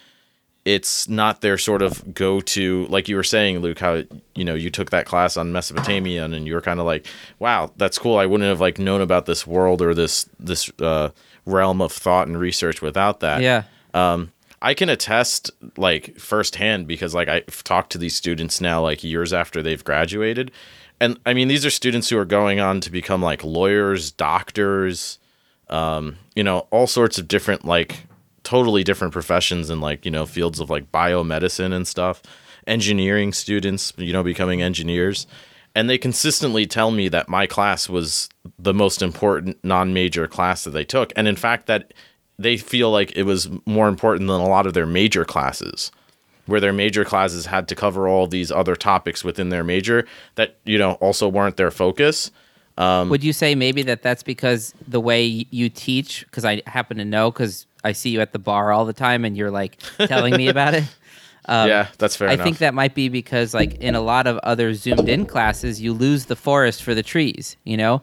it's 0.65 1.07
not 1.07 1.39
their 1.39 1.57
sort 1.57 1.81
of 1.81 2.13
go 2.13 2.41
to 2.41 2.85
like 2.87 3.07
you 3.07 3.15
were 3.15 3.23
saying, 3.23 3.59
Luke, 3.59 3.79
how 3.79 4.03
you 4.35 4.43
know 4.43 4.53
you 4.53 4.69
took 4.69 4.89
that 4.89 5.05
class 5.05 5.37
on 5.37 5.53
Mesopotamia 5.53 6.25
and, 6.25 6.35
and 6.35 6.45
you 6.45 6.53
were 6.53 6.61
kind 6.61 6.81
of 6.81 6.85
like, 6.85 7.07
wow, 7.39 7.71
that's 7.77 7.97
cool. 7.97 8.17
I 8.17 8.25
wouldn't 8.25 8.49
have 8.49 8.59
like 8.59 8.79
known 8.79 8.99
about 8.99 9.27
this 9.27 9.47
world 9.47 9.81
or 9.81 9.93
this 9.93 10.29
this 10.37 10.69
uh, 10.81 11.11
realm 11.45 11.81
of 11.81 11.93
thought 11.93 12.27
and 12.27 12.37
research 12.37 12.81
without 12.81 13.21
that. 13.21 13.41
yeah, 13.41 13.63
Um, 13.93 14.33
I 14.61 14.73
can 14.73 14.89
attest 14.89 15.51
like 15.77 16.19
firsthand 16.19 16.85
because 16.85 17.15
like 17.15 17.29
I've 17.29 17.63
talked 17.63 17.93
to 17.93 17.97
these 17.97 18.15
students 18.15 18.59
now 18.59 18.81
like 18.81 19.05
years 19.05 19.31
after 19.31 19.63
they've 19.63 19.83
graduated. 19.83 20.51
And 20.99 21.17
I 21.25 21.33
mean 21.33 21.47
these 21.47 21.65
are 21.65 21.69
students 21.69 22.09
who 22.09 22.17
are 22.17 22.25
going 22.25 22.59
on 22.59 22.81
to 22.81 22.91
become 22.91 23.21
like 23.21 23.41
lawyers, 23.41 24.11
doctors, 24.11 25.17
um, 25.69 26.17
you 26.35 26.43
know, 26.43 26.67
all 26.71 26.87
sorts 26.87 27.17
of 27.17 27.27
different 27.27 27.65
like 27.65 28.05
totally 28.43 28.83
different 28.83 29.13
professions 29.13 29.69
and 29.69 29.81
like, 29.81 30.05
you 30.05 30.11
know, 30.11 30.25
fields 30.25 30.59
of 30.59 30.69
like 30.69 30.91
biomedicine 30.91 31.73
and 31.73 31.87
stuff. 31.87 32.21
Engineering 32.67 33.33
students, 33.33 33.93
you 33.97 34.13
know, 34.13 34.23
becoming 34.23 34.61
engineers. 34.61 35.27
And 35.75 35.89
they 35.89 35.97
consistently 35.97 36.65
tell 36.65 36.91
me 36.91 37.09
that 37.09 37.29
my 37.29 37.45
class 37.47 37.87
was 37.87 38.29
the 38.57 38.73
most 38.73 39.01
important 39.01 39.57
non-major 39.63 40.27
class 40.27 40.63
that 40.63 40.71
they 40.71 40.83
took. 40.83 41.13
And 41.15 41.27
in 41.27 41.35
fact 41.35 41.67
that 41.67 41.93
they 42.39 42.57
feel 42.57 42.89
like 42.89 43.15
it 43.15 43.23
was 43.23 43.49
more 43.65 43.87
important 43.87 44.27
than 44.27 44.41
a 44.41 44.47
lot 44.47 44.65
of 44.65 44.73
their 44.73 44.85
major 44.85 45.25
classes 45.25 45.91
where 46.49 46.59
their 46.59 46.73
major 46.73 47.05
classes 47.05 47.45
had 47.45 47.67
to 47.67 47.75
cover 47.75 48.07
all 48.07 48.25
these 48.25 48.51
other 48.51 48.75
topics 48.75 49.23
within 49.23 49.49
their 49.49 49.63
major 49.63 50.07
that 50.35 50.57
you 50.65 50.77
know 50.77 50.93
also 50.93 51.27
weren't 51.27 51.57
their 51.57 51.69
focus 51.69 52.31
Would 52.79 53.23
you 53.23 53.33
say 53.33 53.55
maybe 53.55 53.81
that 53.83 54.01
that's 54.01 54.23
because 54.23 54.73
the 54.87 54.99
way 54.99 55.45
you 55.51 55.69
teach? 55.69 56.25
Because 56.25 56.45
I 56.45 56.61
happen 56.65 56.97
to 56.97 57.05
know 57.05 57.29
because 57.31 57.65
I 57.83 57.91
see 57.91 58.09
you 58.09 58.21
at 58.21 58.31
the 58.33 58.39
bar 58.39 58.71
all 58.71 58.85
the 58.85 58.93
time, 58.93 59.25
and 59.25 59.35
you're 59.37 59.51
like 59.51 59.77
telling 59.97 60.35
me 60.35 60.47
about 60.47 60.73
it. 60.73 60.83
yeah, 61.49 61.87
that's 61.97 62.15
fair 62.15 62.27
Um, 62.27 62.31
I 62.31 62.33
enough. 62.35 62.43
think 62.45 62.57
that 62.59 62.73
might 62.73 62.93
be 62.95 63.09
because, 63.09 63.53
like, 63.53 63.75
in 63.75 63.95
a 63.95 64.01
lot 64.01 64.27
of 64.27 64.37
other 64.39 64.73
zoomed 64.73 65.09
in 65.09 65.25
classes, 65.25 65.81
you 65.81 65.93
lose 65.93 66.25
the 66.25 66.35
forest 66.35 66.83
for 66.83 66.93
the 66.93 67.01
trees, 67.03 67.57
you 67.63 67.75
know? 67.75 68.01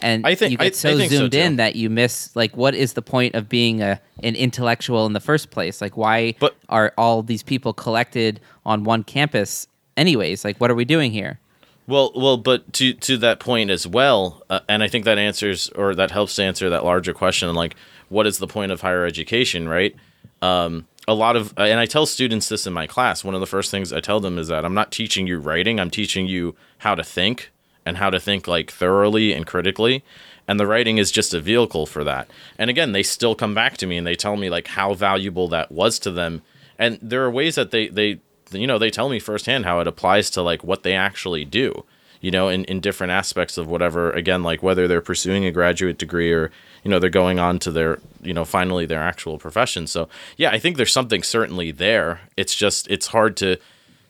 And 0.00 0.26
I 0.26 0.34
think- 0.34 0.50
you 0.52 0.56
get 0.58 0.66
I 0.66 0.70
so 0.70 0.98
so, 0.98 1.06
zoomed 1.06 1.34
in 1.34 1.56
that 1.56 1.76
you 1.76 1.88
miss, 1.90 2.34
like, 2.34 2.56
what 2.56 2.74
is 2.74 2.94
the 2.94 3.02
point 3.02 3.34
of 3.34 3.48
being 3.48 3.82
a, 3.82 4.00
an 4.22 4.34
intellectual 4.34 5.04
in 5.06 5.12
the 5.12 5.20
first 5.20 5.50
place? 5.50 5.80
Like, 5.82 5.96
why 5.96 6.34
But- 6.40 6.56
are 6.68 6.92
all 6.96 7.22
these 7.22 7.42
people 7.42 7.72
collected 7.74 8.40
on 8.64 8.82
one 8.84 9.04
campus, 9.04 9.66
anyways? 9.96 10.44
Like, 10.44 10.58
what 10.58 10.70
are 10.70 10.74
we 10.74 10.84
doing 10.84 11.12
here? 11.12 11.38
Well, 11.86 12.12
well, 12.14 12.36
but 12.38 12.72
to 12.74 12.94
to 12.94 13.18
that 13.18 13.40
point 13.40 13.70
as 13.70 13.86
well, 13.86 14.42
uh, 14.48 14.60
and 14.68 14.82
I 14.82 14.88
think 14.88 15.04
that 15.04 15.18
answers 15.18 15.68
or 15.70 15.94
that 15.94 16.10
helps 16.10 16.38
answer 16.38 16.70
that 16.70 16.84
larger 16.84 17.12
question, 17.12 17.54
like 17.54 17.76
what 18.08 18.26
is 18.26 18.38
the 18.38 18.46
point 18.46 18.72
of 18.72 18.80
higher 18.80 19.04
education, 19.04 19.68
right? 19.68 19.94
Um, 20.40 20.86
a 21.06 21.14
lot 21.14 21.36
of, 21.36 21.52
and 21.58 21.78
I 21.78 21.84
tell 21.84 22.06
students 22.06 22.48
this 22.48 22.66
in 22.66 22.72
my 22.72 22.86
class. 22.86 23.24
One 23.24 23.34
of 23.34 23.40
the 23.40 23.46
first 23.46 23.70
things 23.70 23.92
I 23.92 24.00
tell 24.00 24.20
them 24.20 24.38
is 24.38 24.48
that 24.48 24.64
I'm 24.64 24.72
not 24.72 24.92
teaching 24.92 25.26
you 25.26 25.38
writing; 25.38 25.78
I'm 25.78 25.90
teaching 25.90 26.26
you 26.26 26.54
how 26.78 26.94
to 26.94 27.04
think 27.04 27.50
and 27.84 27.98
how 27.98 28.08
to 28.08 28.18
think 28.18 28.48
like 28.48 28.70
thoroughly 28.70 29.32
and 29.32 29.46
critically. 29.46 30.02
And 30.46 30.60
the 30.60 30.66
writing 30.66 30.98
is 30.98 31.10
just 31.10 31.34
a 31.34 31.40
vehicle 31.40 31.86
for 31.86 32.04
that. 32.04 32.30
And 32.58 32.68
again, 32.68 32.92
they 32.92 33.02
still 33.02 33.34
come 33.34 33.54
back 33.54 33.76
to 33.78 33.86
me 33.86 33.96
and 33.96 34.06
they 34.06 34.14
tell 34.14 34.36
me 34.36 34.50
like 34.50 34.68
how 34.68 34.94
valuable 34.94 35.48
that 35.48 35.72
was 35.72 35.98
to 36.00 36.10
them. 36.10 36.42
And 36.78 36.98
there 37.00 37.24
are 37.24 37.30
ways 37.30 37.54
that 37.54 37.70
they 37.70 37.88
they 37.88 38.20
you 38.52 38.66
know 38.66 38.78
they 38.78 38.90
tell 38.90 39.08
me 39.08 39.18
firsthand 39.18 39.64
how 39.64 39.80
it 39.80 39.86
applies 39.86 40.30
to 40.30 40.42
like 40.42 40.64
what 40.64 40.82
they 40.82 40.94
actually 40.94 41.44
do 41.44 41.84
you 42.20 42.30
know 42.30 42.48
in, 42.48 42.64
in 42.64 42.80
different 42.80 43.10
aspects 43.10 43.58
of 43.58 43.66
whatever 43.66 44.10
again 44.12 44.42
like 44.42 44.62
whether 44.62 44.88
they're 44.88 45.02
pursuing 45.02 45.44
a 45.44 45.52
graduate 45.52 45.98
degree 45.98 46.32
or 46.32 46.50
you 46.82 46.90
know 46.90 46.98
they're 46.98 47.10
going 47.10 47.38
on 47.38 47.58
to 47.58 47.70
their 47.70 47.98
you 48.22 48.32
know 48.32 48.44
finally 48.44 48.86
their 48.86 49.02
actual 49.02 49.38
profession. 49.38 49.86
So 49.86 50.08
yeah 50.36 50.50
i 50.50 50.58
think 50.58 50.76
there's 50.76 50.92
something 50.92 51.22
certainly 51.22 51.70
there. 51.70 52.20
It's 52.36 52.54
just 52.54 52.88
it's 52.88 53.08
hard 53.08 53.36
to 53.38 53.58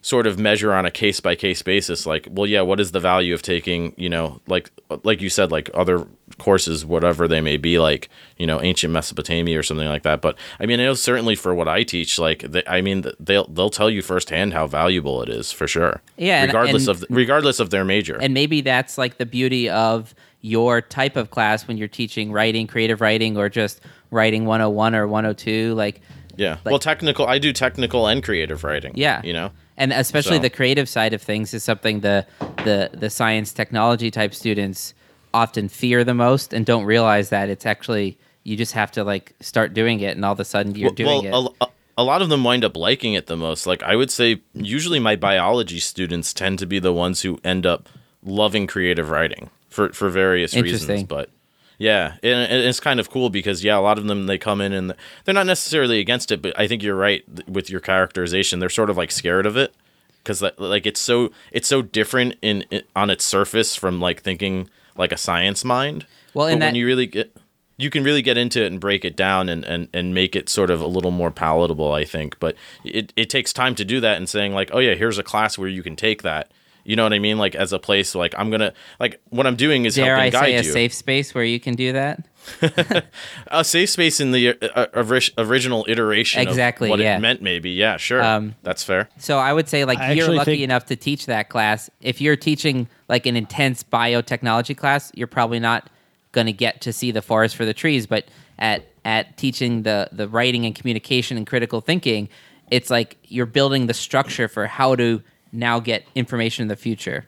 sort 0.02 0.26
of 0.26 0.38
measure 0.38 0.72
on 0.72 0.84
a 0.84 0.90
case 0.90 1.18
by 1.18 1.34
case 1.34 1.62
basis 1.62 2.04
like 2.04 2.28
well 2.30 2.46
yeah 2.46 2.60
what 2.60 2.78
is 2.78 2.92
the 2.92 3.00
value 3.00 3.32
of 3.32 3.40
taking 3.40 3.94
you 3.96 4.10
know 4.10 4.38
like 4.46 4.70
like 5.02 5.22
you 5.22 5.30
said 5.30 5.50
like 5.50 5.70
other 5.72 6.06
courses 6.38 6.84
whatever 6.84 7.28
they 7.28 7.40
may 7.40 7.56
be 7.56 7.78
like 7.78 8.08
you 8.36 8.46
know 8.46 8.60
ancient 8.60 8.92
mesopotamia 8.92 9.58
or 9.58 9.62
something 9.62 9.86
like 9.88 10.02
that 10.02 10.20
but 10.20 10.36
i 10.58 10.66
mean 10.66 10.80
i 10.80 10.84
know 10.84 10.94
certainly 10.94 11.34
for 11.34 11.54
what 11.54 11.68
i 11.68 11.82
teach 11.82 12.18
like 12.18 12.40
they, 12.42 12.62
i 12.66 12.80
mean 12.80 13.04
they'll 13.20 13.46
they'll 13.48 13.70
tell 13.70 13.88
you 13.88 14.02
firsthand 14.02 14.52
how 14.52 14.66
valuable 14.66 15.22
it 15.22 15.28
is 15.28 15.52
for 15.52 15.68
sure 15.68 16.00
Yeah, 16.16 16.42
and- 16.42 16.48
regardless 16.48 16.88
and- 16.88 16.96
of 17.02 17.04
regardless 17.10 17.60
of 17.60 17.70
their 17.70 17.84
major 17.84 18.16
And 18.20 18.34
maybe 18.34 18.60
that's 18.62 18.98
like 18.98 19.18
the 19.18 19.26
beauty 19.26 19.68
of 19.70 20.14
your 20.40 20.80
type 20.82 21.16
of 21.16 21.30
class 21.30 21.66
when 21.66 21.78
you're 21.78 21.88
teaching 21.88 22.30
writing, 22.30 22.66
creative 22.66 23.00
writing, 23.00 23.38
or 23.38 23.48
just 23.48 23.80
writing 24.10 24.44
101 24.44 24.94
or 24.94 25.06
102. 25.08 25.72
Like, 25.74 26.02
yeah 26.36 26.58
like- 26.64 26.72
well 26.72 26.78
technical 26.80 27.26
i 27.28 27.38
do 27.38 27.52
technical 27.52 28.06
and 28.08 28.22
creative 28.24 28.64
writing 28.64 28.92
Yeah. 28.96 29.20
you 29.22 29.32
know 29.32 29.52
and 29.76 29.92
especially 29.92 30.36
So- 30.38 30.42
the 30.42 30.50
creative 30.50 30.88
side 30.88 31.14
of 31.14 31.22
things 31.22 31.54
is 31.54 31.62
something 31.62 32.00
the 32.00 32.26
the 32.64 32.90
the 32.92 33.08
science 33.08 33.52
technology 33.52 34.10
type 34.10 34.34
students 34.34 34.94
often 35.34 35.68
fear 35.68 36.04
the 36.04 36.14
most 36.14 36.54
and 36.54 36.64
don't 36.64 36.84
realize 36.84 37.28
that 37.28 37.50
it's 37.50 37.66
actually 37.66 38.16
you 38.44 38.56
just 38.56 38.72
have 38.72 38.90
to 38.92 39.04
like 39.04 39.34
start 39.40 39.74
doing 39.74 40.00
it 40.00 40.16
and 40.16 40.24
all 40.24 40.32
of 40.32 40.40
a 40.40 40.44
sudden 40.44 40.74
you're 40.74 40.90
doing 40.90 41.24
well, 41.24 41.48
it. 41.48 41.54
A, 41.60 41.66
a 41.98 42.04
lot 42.04 42.22
of 42.22 42.28
them 42.28 42.44
wind 42.44 42.64
up 42.64 42.76
liking 42.76 43.14
it 43.14 43.26
the 43.26 43.36
most. 43.36 43.66
Like 43.66 43.82
I 43.82 43.96
would 43.96 44.10
say, 44.10 44.40
usually 44.52 44.98
my 44.98 45.16
biology 45.16 45.80
students 45.80 46.32
tend 46.32 46.58
to 46.60 46.66
be 46.66 46.78
the 46.78 46.92
ones 46.92 47.22
who 47.22 47.40
end 47.44 47.66
up 47.66 47.88
loving 48.22 48.66
creative 48.66 49.10
writing 49.10 49.50
for 49.68 49.92
for 49.92 50.08
various 50.08 50.54
reasons. 50.54 51.04
But 51.04 51.30
yeah, 51.78 52.14
and, 52.22 52.52
it's 52.52 52.80
kind 52.80 53.00
of 53.00 53.10
cool 53.10 53.30
because 53.30 53.64
yeah, 53.64 53.76
a 53.76 53.80
lot 53.80 53.98
of 53.98 54.06
them 54.06 54.26
they 54.26 54.38
come 54.38 54.60
in 54.60 54.72
and 54.72 54.94
they're 55.24 55.34
not 55.34 55.46
necessarily 55.46 56.00
against 56.00 56.30
it, 56.30 56.42
but 56.42 56.58
I 56.58 56.66
think 56.66 56.82
you're 56.82 56.96
right 56.96 57.24
with 57.48 57.70
your 57.70 57.80
characterization. 57.80 58.60
They're 58.60 58.68
sort 58.68 58.90
of 58.90 58.96
like 58.96 59.10
scared 59.10 59.46
of 59.46 59.56
it 59.56 59.74
because 60.18 60.42
like 60.58 60.86
it's 60.86 61.00
so 61.00 61.30
it's 61.52 61.68
so 61.68 61.82
different 61.82 62.36
in, 62.42 62.62
in 62.70 62.82
on 62.94 63.10
its 63.10 63.24
surface 63.24 63.76
from 63.76 64.00
like 64.00 64.22
thinking 64.22 64.68
like 64.96 65.12
a 65.12 65.16
science 65.16 65.64
mind. 65.64 66.06
Well, 66.34 66.46
but 66.46 66.52
and 66.52 66.60
when 66.60 66.74
you 66.74 66.86
really 66.86 67.06
get 67.06 67.36
you 67.76 67.90
can 67.90 68.04
really 68.04 68.22
get 68.22 68.36
into 68.36 68.62
it 68.62 68.70
and 68.70 68.80
break 68.80 69.04
it 69.04 69.16
down 69.16 69.48
and, 69.48 69.64
and, 69.64 69.88
and 69.92 70.14
make 70.14 70.36
it 70.36 70.48
sort 70.48 70.70
of 70.70 70.80
a 70.80 70.86
little 70.86 71.10
more 71.10 71.30
palatable, 71.30 71.92
I 71.92 72.04
think. 72.04 72.38
But 72.38 72.54
it, 72.84 73.12
it 73.16 73.28
takes 73.28 73.52
time 73.52 73.74
to 73.74 73.84
do 73.84 74.00
that 74.00 74.16
and 74.16 74.28
saying 74.28 74.52
like, 74.52 74.70
oh 74.72 74.78
yeah, 74.78 74.94
here's 74.94 75.18
a 75.18 75.24
class 75.24 75.58
where 75.58 75.68
you 75.68 75.82
can 75.82 75.96
take 75.96 76.22
that. 76.22 76.52
You 76.84 76.96
know 76.96 77.02
what 77.02 77.14
I 77.14 77.18
mean? 77.18 77.38
Like 77.38 77.54
as 77.54 77.72
a 77.72 77.78
place, 77.78 78.14
like 78.14 78.34
I'm 78.36 78.50
gonna 78.50 78.74
like 79.00 79.20
what 79.30 79.46
I'm 79.46 79.56
doing 79.56 79.86
is 79.86 79.94
Dare 79.94 80.16
helping 80.16 80.26
I 80.26 80.30
guide 80.30 80.46
say 80.46 80.54
a 80.56 80.62
you. 80.62 80.70
safe 80.72 80.92
space 80.92 81.34
where 81.34 81.42
you 81.42 81.58
can 81.58 81.74
do 81.74 81.92
that? 81.94 82.28
a 83.48 83.64
safe 83.64 83.88
space 83.88 84.20
in 84.20 84.32
the 84.32 84.50
uh, 84.50 84.86
uh, 84.94 85.22
original 85.38 85.86
iteration. 85.88 86.42
of 86.42 86.48
Exactly, 86.48 86.90
what 86.90 86.98
yeah. 86.98 87.16
it 87.16 87.20
meant. 87.20 87.40
Maybe 87.40 87.70
yeah, 87.70 87.96
sure. 87.96 88.22
Um, 88.22 88.54
That's 88.62 88.84
fair. 88.84 89.08
So 89.16 89.38
I 89.38 89.54
would 89.54 89.66
say 89.66 89.86
like 89.86 89.98
I 89.98 90.12
you're 90.12 90.28
lucky 90.28 90.52
think- 90.52 90.62
enough 90.62 90.84
to 90.86 90.96
teach 90.96 91.24
that 91.24 91.48
class. 91.48 91.88
If 92.02 92.20
you're 92.20 92.36
teaching 92.36 92.86
like 93.08 93.26
an 93.26 93.36
intense 93.36 93.82
biotechnology 93.82 94.76
class, 94.76 95.12
you're 95.14 95.26
probably 95.26 95.60
not 95.60 95.88
going 96.32 96.46
to 96.46 96.52
get 96.52 96.80
to 96.82 96.92
see 96.92 97.10
the 97.10 97.22
forest 97.22 97.56
for 97.56 97.64
the 97.64 97.74
trees. 97.74 98.06
But 98.06 98.26
at 98.58 98.86
at 99.04 99.36
teaching 99.36 99.82
the 99.82 100.08
the 100.12 100.28
writing 100.28 100.64
and 100.64 100.74
communication 100.74 101.36
and 101.36 101.46
critical 101.46 101.80
thinking, 101.80 102.28
it's 102.70 102.90
like 102.90 103.16
you're 103.24 103.46
building 103.46 103.86
the 103.86 103.94
structure 103.94 104.48
for 104.48 104.66
how 104.66 104.96
to 104.96 105.22
now 105.52 105.80
get 105.80 106.04
information 106.14 106.62
in 106.62 106.68
the 106.68 106.76
future. 106.76 107.26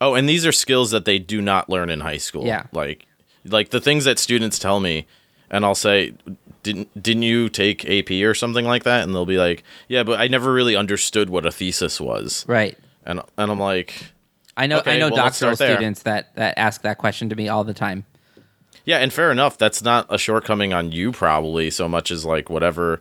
Oh, 0.00 0.14
and 0.14 0.28
these 0.28 0.46
are 0.46 0.52
skills 0.52 0.90
that 0.92 1.04
they 1.04 1.18
do 1.18 1.42
not 1.42 1.68
learn 1.68 1.90
in 1.90 2.00
high 2.00 2.16
school. 2.16 2.46
Yeah. 2.46 2.64
Like 2.72 3.06
like 3.44 3.70
the 3.70 3.80
things 3.80 4.04
that 4.04 4.18
students 4.18 4.58
tell 4.58 4.80
me 4.80 5.06
and 5.50 5.64
I'll 5.64 5.74
say 5.74 6.14
didn't 6.62 7.02
didn't 7.02 7.22
you 7.22 7.48
take 7.48 7.88
AP 7.88 8.10
or 8.10 8.34
something 8.34 8.64
like 8.64 8.84
that 8.84 9.02
and 9.02 9.14
they'll 9.14 9.26
be 9.26 9.38
like, 9.38 9.62
"Yeah, 9.88 10.02
but 10.02 10.20
I 10.20 10.28
never 10.28 10.52
really 10.52 10.76
understood 10.76 11.30
what 11.30 11.46
a 11.46 11.52
thesis 11.52 12.00
was." 12.00 12.44
Right. 12.48 12.78
And 13.04 13.20
and 13.36 13.50
I'm 13.50 13.58
like, 13.58 14.12
I 14.62 14.66
know 14.66 14.78
Okay, 14.78 14.94
I 14.96 14.98
know 14.98 15.08
well, 15.08 15.16
doctoral 15.16 15.56
students 15.56 16.02
that 16.02 16.34
that 16.36 16.54
ask 16.58 16.82
that 16.82 16.98
question 16.98 17.28
to 17.30 17.36
me 17.36 17.48
all 17.48 17.64
the 17.64 17.74
time. 17.74 18.04
yeah, 18.84 18.98
and 18.98 19.12
fair 19.12 19.30
enough, 19.32 19.56
that's 19.58 19.82
not 19.82 20.06
a 20.10 20.18
shortcoming 20.18 20.72
on 20.72 20.92
you 20.92 21.12
probably 21.12 21.70
so 21.70 21.88
much 21.88 22.10
as 22.10 22.24
like 22.24 22.48
whatever 22.50 23.00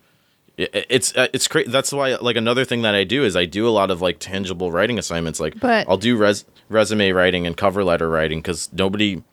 it's 0.57 1.16
uh, 1.16 1.28
it's 1.32 1.47
crazy. 1.47 1.70
That's 1.72 1.93
why 1.93 2.16
like 2.16 2.36
another 2.36 2.66
thing 2.66 2.82
that 2.82 2.93
I 2.93 3.05
do 3.05 3.24
is 3.24 3.38
I 3.38 3.45
do 3.45 3.66
a 3.68 3.72
lot 3.72 3.89
of 3.91 4.01
like 4.01 4.20
tangible 4.20 4.72
writing 4.74 4.99
assignments. 4.99 5.39
Like 5.39 5.57
But- 5.60 5.88
I'll 5.88 5.97
do 5.97 6.18
res- 6.18 6.43
resume 6.68 7.12
writing 7.12 7.47
and 7.47 7.55
cover 7.55 7.84
letter 7.84 8.10
writing 8.10 8.39
because 8.39 8.70
nobody 8.74 9.24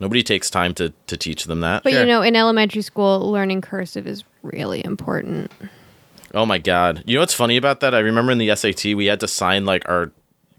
nobody 0.00 0.22
takes 0.24 0.50
time 0.50 0.74
to 0.74 0.92
to 1.06 1.16
teach 1.16 1.44
them 1.44 1.60
that. 1.60 1.84
But 1.84 1.92
Sure. 1.92 2.00
you 2.00 2.06
know, 2.06 2.22
in 2.22 2.34
elementary 2.34 2.82
school, 2.82 3.30
learning 3.30 3.60
cursive 3.60 4.08
is 4.08 4.24
really 4.42 4.84
important. 4.84 5.52
Oh 6.34 6.46
my 6.46 6.58
god! 6.58 7.04
You 7.06 7.14
know 7.14 7.20
what's 7.20 7.34
funny 7.34 7.56
about 7.56 7.78
that? 7.80 7.94
I 7.94 8.00
remember 8.00 8.32
in 8.32 8.38
the 8.38 8.54
SAT 8.56 8.94
we 8.96 9.06
had 9.06 9.20
to 9.20 9.28
sign 9.28 9.64
like 9.64 9.88
our 9.88 10.10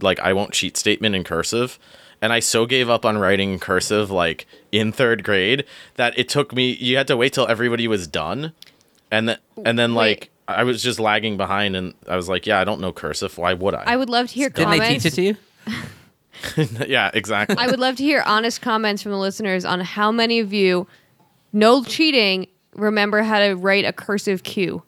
like 0.04 0.20
I 0.20 0.34
won't 0.34 0.54
cheat 0.54 0.78
statement 0.78 1.16
in 1.16 1.24
cursive, 1.24 1.80
and 2.22 2.32
I 2.32 2.40
so 2.40 2.66
gave 2.66 2.90
up 2.90 3.06
on 3.06 3.18
writing 3.18 3.58
cursive 3.60 4.12
like 4.12 4.46
in 4.72 4.92
third 4.92 5.24
grade 5.24 5.66
that 5.96 6.18
it 6.18 6.30
took 6.30 6.54
me. 6.54 6.74
You 6.74 6.98
had 6.98 7.08
to 7.08 7.18
wait 7.18 7.34
till 7.34 7.48
everybody 7.48 7.88
was 7.88 8.08
done, 8.08 8.54
and 9.10 9.30
then 9.30 9.38
and 9.66 9.80
then 9.80 9.96
like 9.96 10.30
I 10.48 10.64
was 10.64 10.84
just 10.84 11.00
lagging 11.00 11.38
behind, 11.38 11.76
and 11.76 11.94
I 12.08 12.16
was 12.16 12.30
like, 12.30 12.46
yeah, 12.46 12.60
I 12.60 12.64
don't 12.64 12.82
know 12.82 12.92
cursive. 12.92 13.38
Why 13.38 13.54
would 13.54 13.74
I? 13.74 13.84
I 13.86 13.96
would 13.96 14.10
love 14.10 14.28
to 14.28 14.34
hear 14.34 14.50
Didn't 14.50 14.80
comments. 14.80 15.04
they 15.04 15.10
teach 15.10 15.14
it 15.14 15.16
to 15.16 15.22
you? 15.22 16.86
yeah, 16.88 17.12
exactly. 17.14 17.56
I 17.58 17.68
would 17.68 17.80
love 17.80 17.96
to 17.98 18.04
hear 18.04 18.22
honest 18.26 18.62
comments 18.62 19.02
from 19.02 19.12
the 19.12 19.18
listeners 19.18 19.66
on 19.66 19.80
how 19.80 20.12
many 20.12 20.40
of 20.40 20.52
you, 20.52 20.88
no 21.54 21.84
cheating, 21.84 22.48
remember 22.76 23.22
how 23.22 23.40
to 23.40 23.54
write 23.54 23.86
a 23.86 23.94
cursive 23.94 24.44
Q. 24.44 24.84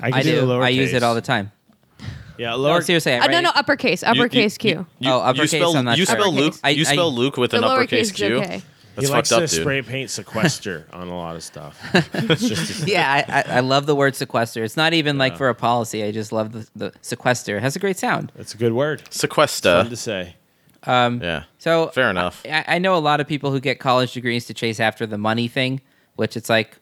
I, 0.00 0.18
I 0.18 0.22
do. 0.22 0.40
do. 0.42 0.52
I 0.52 0.68
use 0.70 0.92
it 0.92 1.02
all 1.02 1.14
the 1.14 1.20
time. 1.22 1.52
Yeah, 2.38 2.50
No, 2.50 2.56
lower. 2.56 2.80
seriously. 2.82 3.12
I 3.14 3.18
Uh, 3.20 3.26
no, 3.28 3.40
no, 3.40 3.48
it- 3.50 3.56
uppercase, 3.56 4.02
uppercase 4.02 4.58
Q. 4.58 4.86
Oh, 5.04 5.20
uppercase, 5.20 5.52
You 5.52 5.58
spell, 5.60 5.76
I'm 5.76 5.88
you 5.96 6.04
spell 6.06 6.32
Luke. 6.32 6.54
Uppercase. 6.54 6.76
you 6.76 6.84
I- 6.86 6.90
I- 6.90 6.92
spell 6.94 7.14
Luke 7.14 7.36
with 7.36 7.50
The 7.52 7.58
an 7.58 7.62
lowercase 7.64 7.72
uppercase 7.76 8.06
is 8.06 8.12
Q. 8.12 8.36
okay. 8.38 8.62
That's 8.96 9.08
he 9.08 9.12
fucked 9.12 9.12
likes 9.12 9.32
up, 9.32 9.40
to 9.40 9.46
dude. 9.48 9.60
spray 9.62 9.82
paint 9.82 10.08
sequester 10.10 10.86
on 10.92 11.08
a 11.08 11.16
lot 11.16 11.34
of 11.34 11.42
stuff. 11.42 11.76
It's 12.14 12.46
just 12.48 12.86
yeah, 12.88 13.24
I, 13.28 13.40
I, 13.40 13.56
I 13.56 13.60
love 13.60 13.86
the 13.86 13.94
word 13.96 14.14
sequester. 14.14 14.62
It's 14.62 14.76
not 14.76 14.92
even 14.94 15.18
like 15.18 15.36
for 15.36 15.48
a 15.48 15.54
policy. 15.54 16.04
I 16.04 16.12
just 16.12 16.30
love 16.30 16.52
the, 16.52 16.68
the 16.76 16.92
sequester. 17.02 17.56
It 17.56 17.62
has 17.62 17.74
a 17.74 17.80
great 17.80 17.98
sound. 17.98 18.30
it's 18.38 18.54
a 18.54 18.56
good 18.56 18.72
word. 18.72 19.02
Sequester. 19.10 19.82
Fun 19.82 19.90
to 19.90 19.96
say. 19.96 20.36
Um, 20.84 21.20
Yeah. 21.22 21.44
So 21.58 21.88
Fair 21.88 22.08
enough. 22.10 22.42
I, 22.44 22.64
I 22.68 22.78
know 22.78 22.94
a 22.94 22.98
lot 23.00 23.18
of 23.20 23.26
people 23.26 23.50
who 23.50 23.58
get 23.58 23.80
college 23.80 24.12
degrees 24.12 24.46
to 24.46 24.54
chase 24.54 24.78
after 24.78 25.06
the 25.06 25.18
money 25.18 25.48
thing, 25.48 25.80
which 26.14 26.36
it's 26.36 26.48
like, 26.48 26.76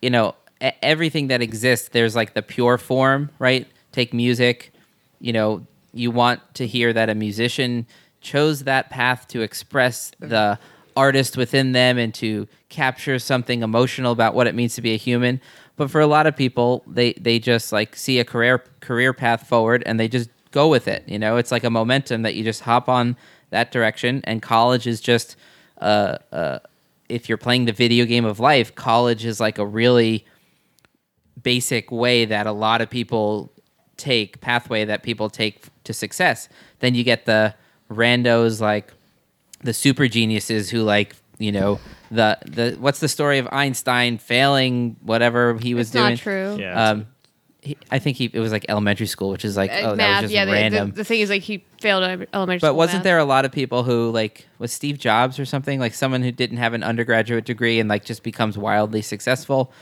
you 0.00 0.10
know, 0.10 0.36
e- 0.62 0.70
everything 0.80 1.26
that 1.28 1.42
exists. 1.42 1.88
There's 1.88 2.14
like 2.14 2.34
the 2.34 2.42
pure 2.42 2.78
form, 2.78 3.30
right? 3.40 3.66
Take 3.92 4.12
music. 4.12 4.72
You 5.20 5.32
know, 5.32 5.66
you 5.92 6.10
want 6.10 6.40
to 6.54 6.66
hear 6.66 6.92
that 6.92 7.08
a 7.08 7.14
musician 7.14 7.86
chose 8.20 8.64
that 8.64 8.90
path 8.90 9.28
to 9.28 9.42
express 9.42 10.12
the 10.20 10.58
artist 10.96 11.36
within 11.36 11.72
them 11.72 11.98
and 11.98 12.12
to 12.14 12.46
capture 12.68 13.18
something 13.18 13.62
emotional 13.62 14.12
about 14.12 14.34
what 14.34 14.46
it 14.46 14.54
means 14.54 14.74
to 14.74 14.82
be 14.82 14.92
a 14.92 14.96
human. 14.96 15.40
But 15.76 15.90
for 15.90 16.00
a 16.00 16.06
lot 16.06 16.26
of 16.26 16.36
people, 16.36 16.84
they 16.86 17.14
they 17.14 17.38
just 17.38 17.72
like 17.72 17.96
see 17.96 18.18
a 18.18 18.24
career 18.24 18.64
career 18.80 19.12
path 19.12 19.46
forward 19.46 19.82
and 19.86 19.98
they 19.98 20.08
just 20.08 20.30
go 20.50 20.68
with 20.68 20.86
it. 20.86 21.04
You 21.08 21.18
know, 21.18 21.36
it's 21.36 21.50
like 21.50 21.64
a 21.64 21.70
momentum 21.70 22.22
that 22.22 22.34
you 22.34 22.44
just 22.44 22.62
hop 22.62 22.88
on 22.88 23.16
that 23.50 23.72
direction, 23.72 24.20
and 24.24 24.40
college 24.40 24.86
is 24.86 25.00
just 25.00 25.36
uh, 25.80 26.18
uh, 26.30 26.58
if 27.08 27.28
you're 27.28 27.38
playing 27.38 27.64
the 27.64 27.72
video 27.72 28.04
game 28.04 28.24
of 28.24 28.38
life, 28.38 28.74
college 28.74 29.24
is 29.24 29.40
like 29.40 29.58
a 29.58 29.66
really 29.66 30.24
basic 31.42 31.90
way 31.90 32.24
that 32.24 32.46
a 32.46 32.52
lot 32.52 32.80
of 32.80 32.88
people 32.88 33.52
take 34.02 34.40
pathway 34.40 34.84
that 34.84 35.02
people 35.02 35.30
take 35.30 35.66
to 35.84 35.92
success. 35.92 36.48
Then 36.80 36.94
you 36.94 37.04
get 37.04 37.24
the 37.26 37.54
randos 37.90 38.60
like 38.60 38.92
the 39.60 39.72
super 39.72 40.08
geniuses 40.08 40.70
who 40.70 40.82
like 40.82 41.14
you 41.38 41.52
know 41.52 41.78
the 42.10 42.38
the 42.46 42.76
what's 42.80 42.98
the 43.00 43.08
story 43.08 43.38
of 43.38 43.48
Einstein 43.52 44.18
failing 44.18 44.96
whatever 45.02 45.56
he 45.58 45.74
was 45.74 45.88
It's 45.88 45.92
doing. 45.92 46.10
not 46.10 46.18
true. 46.18 46.56
Yeah. 46.58 46.88
Um, 46.90 47.06
he, 47.60 47.76
I 47.92 48.00
think 48.00 48.16
he 48.16 48.24
it 48.32 48.40
was 48.40 48.50
like 48.50 48.66
elementary 48.68 49.06
school, 49.06 49.30
which 49.30 49.44
is 49.44 49.56
like 49.56 49.70
Uh, 49.70 49.80
oh 49.82 49.88
that 49.90 49.96
math, 49.96 50.22
was 50.22 50.30
just 50.30 50.34
yeah. 50.34 50.44
the- 50.44 50.50
The, 50.50 50.56
random. 50.56 50.90
the, 50.92 51.04
thing 51.04 51.20
is, 51.20 51.30
like, 51.30 51.42
he 51.42 51.64
failed 51.80 52.02
ele- 52.02 52.26
elementary 52.34 52.58
school. 52.58 52.70
but 52.70 52.74
wasn't 52.74 52.98
math. 52.98 53.04
there 53.04 53.18
a 53.18 53.24
lot 53.24 53.44
of 53.44 53.52
people 53.52 53.84
who 53.84 54.10
like 54.10 54.46
was 54.58 54.72
Steve 54.72 54.98
Jobs 54.98 55.38
or 55.38 55.44
something 55.44 55.78
like 55.78 55.94
someone 55.94 56.22
who 56.22 56.32
didn't 56.32 56.56
have 56.56 56.74
an 56.74 56.82
undergraduate 56.82 57.44
degree 57.44 57.78
and 57.78 57.88
like 57.88 58.04
just 58.04 58.24
becomes 58.24 58.58
wildly 58.58 59.00
successful? 59.00 59.72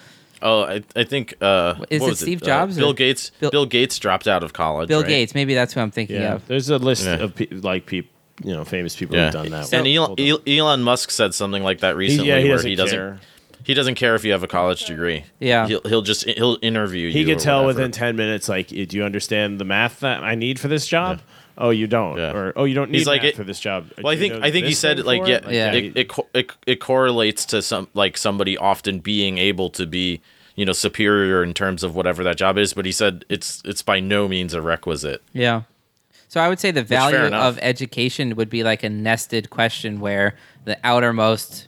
Oh, 0.42 0.62
I, 0.62 0.82
I 0.96 1.04
think 1.04 1.34
uh, 1.40 1.74
Is 1.90 2.00
what 2.00 2.06
it 2.06 2.10
was 2.10 2.18
Steve 2.20 2.42
Uh, 2.42 2.46
Jobs 2.46 2.76
or- 2.78 2.80
Bill 2.80 2.92
Gates. 2.92 3.30
Bill- 3.40 3.50
Bill, 3.50 3.66
Gates 3.66 3.98
dropped 3.98 4.26
out 4.28 4.42
of 4.42 4.52
college. 4.52 4.88
Bill 4.88 5.00
right? 5.02 5.08
Gates, 5.08 5.34
maybe 5.34 5.54
that's 5.54 5.74
who 5.74 5.80
I'm 5.80 5.90
thinking 5.90 6.16
yeah. 6.16 6.34
of. 6.34 6.46
There's 6.46 6.70
a 6.70 6.78
list 6.78 7.06
uh, 7.06 7.10
Yeah. 7.10 7.16
of 7.24 7.34
pe- 7.34 7.48
like 7.50 7.86
people, 7.86 8.10
you 8.42 8.52
know, 8.54 8.64
famous 8.64 8.96
people 8.96 9.16
Yeah, 9.16 9.24
who've 9.26 9.32
done 9.34 9.50
that. 9.50 9.72
and 9.72 9.84
Well, 9.84 9.96
Elon, 9.96 10.06
hold 10.18 10.20
on. 10.20 10.26
El- 10.48 10.58
Elon 10.66 10.82
Musk 10.82 11.10
said 11.10 11.34
something 11.34 11.62
like 11.62 11.80
that 11.80 11.92
He- 11.92 11.98
recently, 11.98 12.28
yeah, 12.28 12.38
he 12.38 12.44
where 12.48 12.56
doesn't 12.56 12.70
he 12.70 12.76
doesn't 12.76 12.96
care. 12.98 13.20
he 13.64 13.74
doesn't 13.74 13.96
care 13.96 14.14
if 14.14 14.24
you 14.24 14.32
have 14.32 14.42
a 14.42 14.48
college 14.48 14.86
degree. 14.86 15.24
Yeah. 15.40 15.66
he'll, 15.66 15.82
he'll 15.82 16.02
just 16.02 16.24
he'll 16.28 16.56
interview 16.62 17.08
you. 17.08 17.12
He 17.12 17.22
or 17.24 17.34
can 17.34 17.38
tell 17.38 17.64
whatever. 17.64 17.78
within 17.80 17.90
ten 17.92 18.16
minutes, 18.16 18.48
like, 18.48 18.68
do 18.68 18.86
you 18.90 19.04
understand 19.04 19.60
the 19.60 19.64
math 19.66 20.00
that 20.00 20.22
I 20.22 20.34
need 20.36 20.58
for 20.58 20.68
this 20.68 20.86
job? 20.86 21.20
Oh, 21.60 21.70
you 21.70 21.86
don't, 21.86 22.16
Yeah. 22.16 22.32
or 22.32 22.52
oh, 22.56 22.64
you 22.64 22.74
don't 22.74 22.90
need 22.90 22.98
He's 22.98 23.06
like 23.06 23.22
math 23.22 23.30
it- 23.32 23.36
for 23.36 23.44
this 23.44 23.60
job. 23.60 23.90
Well, 24.02 24.12
I 24.12 24.16
Do 24.16 24.22
you 24.22 24.28
think 24.30 24.40
know 24.40 24.46
I 24.46 24.50
think 24.50 24.64
he 24.64 24.70
this 24.72 24.78
said 24.78 24.96
thing 24.96 25.06
like 25.06 25.22
for 25.22 25.28
yeah, 25.28 25.36
it? 25.36 25.44
Like, 25.44 25.54
Yeah. 25.54 25.72
It, 25.72 25.96
it 25.96 26.08
co- 26.08 26.26
it 26.34 26.52
it 26.66 26.76
correlates 26.80 27.44
to 27.46 27.60
some 27.62 27.88
like 27.94 28.16
somebody 28.16 28.56
often 28.56 29.00
being 29.00 29.38
able 29.38 29.68
to 29.70 29.86
be 29.86 30.20
you 30.56 30.64
know 30.64 30.72
superior 30.72 31.42
in 31.42 31.52
terms 31.54 31.82
of 31.84 31.94
whatever 31.94 32.24
that 32.24 32.36
job 32.36 32.56
is. 32.58 32.72
But 32.72 32.86
he 32.86 32.92
said 32.92 33.24
it's 33.28 33.62
it's 33.64 33.82
by 33.82 34.00
no 34.00 34.26
means 34.26 34.54
a 34.54 34.62
requisite. 34.62 35.22
Yeah. 35.32 35.62
So 36.28 36.40
I 36.40 36.48
would 36.48 36.60
say 36.60 36.70
the 36.70 36.84
fair 36.84 36.98
value 37.00 37.24
enough. 37.24 37.54
of 37.54 37.58
education 37.60 38.36
would 38.36 38.48
be 38.50 38.62
like 38.62 38.82
a 38.84 38.88
nested 38.88 39.50
question 39.50 39.98
where 40.00 40.36
the 40.64 40.78
outermost 40.84 41.66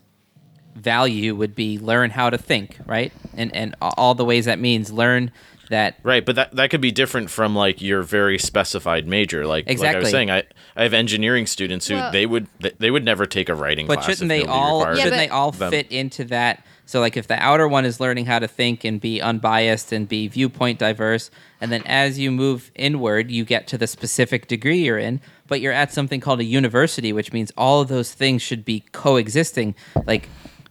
value 0.75 1.35
would 1.35 1.55
be 1.55 1.79
learn 1.79 2.11
how 2.11 2.31
to 2.31 2.39
think, 2.39 2.79
right? 2.87 3.13
And 3.37 3.55
and 3.55 3.75
all 3.81 4.15
the 4.15 4.25
ways 4.25 4.45
that 4.47 4.59
means 4.59 4.91
learn 4.93 5.31
that 5.73 5.97
Right, 6.03 6.25
but 6.25 6.37
that 6.37 6.55
that 6.57 6.71
could 6.71 6.81
be 6.81 6.93
different 6.93 7.29
from 7.29 7.55
like 7.57 7.83
your 7.83 8.03
very 8.03 8.39
specified 8.39 9.07
major. 9.07 9.47
Like 9.47 9.69
like 9.69 9.83
I 9.83 9.99
was 9.99 10.11
saying, 10.11 10.31
I 10.31 10.45
I 10.77 10.85
have 10.85 10.95
engineering 10.95 11.47
students 11.47 11.89
who 11.89 11.95
Well- 11.97 12.13
they 12.13 12.25
would 12.25 12.47
they- 12.61 12.73
they 12.79 12.91
would 12.91 13.05
never 13.05 13.27
take 13.27 13.49
a 13.49 13.55
writing 13.55 13.87
but 13.87 13.95
class. 13.99 14.07
shouldn't 14.07 14.29
they 14.29 14.45
all 14.45 14.79
required 14.79 14.97
shouldn't 14.99 15.17
they 15.17 15.29
all 15.29 15.51
them. 15.51 15.71
fit 15.71 15.91
into 15.91 16.25
that 16.27 16.65
so 16.87 17.01
like 17.01 17.17
if 17.17 17.27
the 17.27 17.41
outer 17.43 17.67
one 17.69 17.85
is 17.85 18.01
learning 18.01 18.27
how 18.27 18.39
to 18.39 18.49
think 18.49 18.85
and 18.85 19.01
be 19.01 19.21
unbiased 19.21 19.93
and 19.93 20.09
be 20.09 20.29
viewpoint 20.29 20.79
diverse 20.79 21.31
and 21.61 21.71
then 21.73 21.83
as 21.87 22.19
you 22.19 22.31
move 22.31 22.71
inward 22.75 23.31
you 23.31 23.45
get 23.45 23.67
to 23.69 23.79
the 23.79 23.87
specific 23.87 24.47
degree 24.49 24.79
you're 24.85 24.99
in 24.99 25.21
but 25.47 25.61
you're 25.61 25.73
at 25.73 25.93
something 25.93 26.21
called 26.21 26.41
a 26.41 26.45
university 26.45 27.13
which 27.13 27.33
means 27.33 27.53
all 27.57 27.81
of 27.81 27.89
those 27.89 28.13
things 28.13 28.43
should 28.43 28.65
be 28.65 28.85
coexisting 28.93 29.75
like 30.07 30.29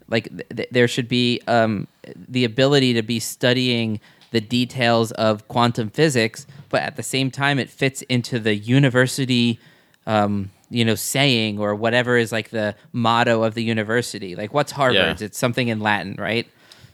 like 0.09 0.25
th- 0.29 0.49
th- 0.55 0.69
there 0.71 0.87
should 0.87 1.07
be 1.07 1.39
um, 1.47 1.87
the 2.27 2.43
ability 2.43 2.93
to 2.93 3.01
be 3.01 3.19
studying 3.19 3.99
the 4.31 4.41
details 4.41 5.11
of 5.13 5.47
quantum 5.47 5.89
physics 5.89 6.47
but 6.69 6.81
at 6.81 6.95
the 6.95 7.03
same 7.03 7.29
time 7.29 7.59
it 7.59 7.69
fits 7.69 8.01
into 8.03 8.39
the 8.39 8.55
university 8.55 9.59
um, 10.07 10.49
you 10.71 10.85
know, 10.85 10.95
saying 10.95 11.59
or 11.59 11.75
whatever 11.75 12.17
is 12.17 12.31
like 12.31 12.49
the 12.49 12.75
motto 12.93 13.43
of 13.43 13.53
the 13.53 13.63
university. 13.63 14.35
Like, 14.35 14.53
what's 14.53 14.71
Harvard's? 14.71 15.21
Yeah. 15.21 15.25
It's 15.25 15.37
something 15.37 15.67
in 15.67 15.81
Latin, 15.81 16.15
right? 16.17 16.47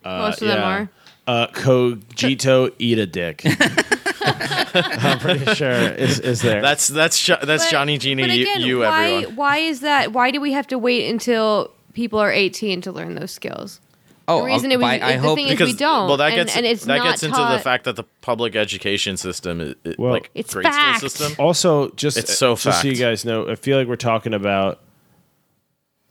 Most 0.04 0.42
of 0.42 0.48
them 0.48 0.64
are. 0.64 0.90
Uh, 1.28 1.48
cogito 1.48 2.72
eat 2.80 2.98
a 2.98 3.06
dick. 3.06 3.44
I'm 4.24 5.20
pretty 5.20 5.54
sure 5.56 5.72
is 5.72 6.20
is 6.20 6.42
there. 6.42 6.62
That's 6.62 6.88
that's 6.88 7.22
Jo- 7.22 7.40
that's 7.44 7.66
But- 7.66 7.72
Johnny 7.72 7.98
Gina 7.98 8.24
but 8.24 8.32
you, 8.32 8.44
again, 8.44 8.62
you 8.62 8.80
why, 8.80 9.04
everyone. 9.12 9.36
Why 9.36 9.58
is 9.58 9.82
that? 9.82 10.14
Why 10.14 10.32
do 10.32 10.40
we 10.40 10.54
have 10.54 10.68
to 10.68 10.78
wait 10.78 11.10
until 11.10 11.72
people 11.94 12.20
are 12.20 12.32
18 12.32 12.82
to 12.82 12.92
learn 12.92 13.16
those 13.16 13.32
skills? 13.32 13.82
Oh, 14.30 14.40
The 14.40 14.46
reason 14.46 14.72
it 14.74 14.76
was- 14.78 14.82
by- 14.84 15.00
I 15.02 15.14
the 15.14 15.20
hope 15.20 15.38
thing 15.38 15.48
is 15.48 15.60
we 15.60 15.74
don't, 15.74 16.08
well 16.10 16.18
that 16.18 16.36
gets 16.36 16.56
and 16.58 16.66
it's 16.66 16.84
that 16.86 16.98
not 16.98 17.06
gets 17.12 17.24
into 17.24 17.38
the 17.38 17.60
fact 17.60 17.86
that 17.86 17.96
the 17.96 18.04
public 18.22 18.56
education 18.58 19.16
system 19.16 19.62
is, 19.62 19.76
is 19.86 19.96
Well- 19.98 20.12
like 20.12 20.30
It's 20.36 20.54
grade 20.54 20.66
fact. 20.66 20.98
school 21.00 21.10
system. 21.10 21.36
also 21.46 21.90
just 21.92 22.18
It's 22.18 22.38
so 22.38 22.56
just 22.56 22.82
so 22.82 22.88
you 22.88 22.96
guys 22.96 23.24
know. 23.24 23.48
I 23.50 23.56
feel 23.56 23.78
like 23.78 23.88
we're 23.88 23.96
talking 23.96 24.34
about 24.34 24.80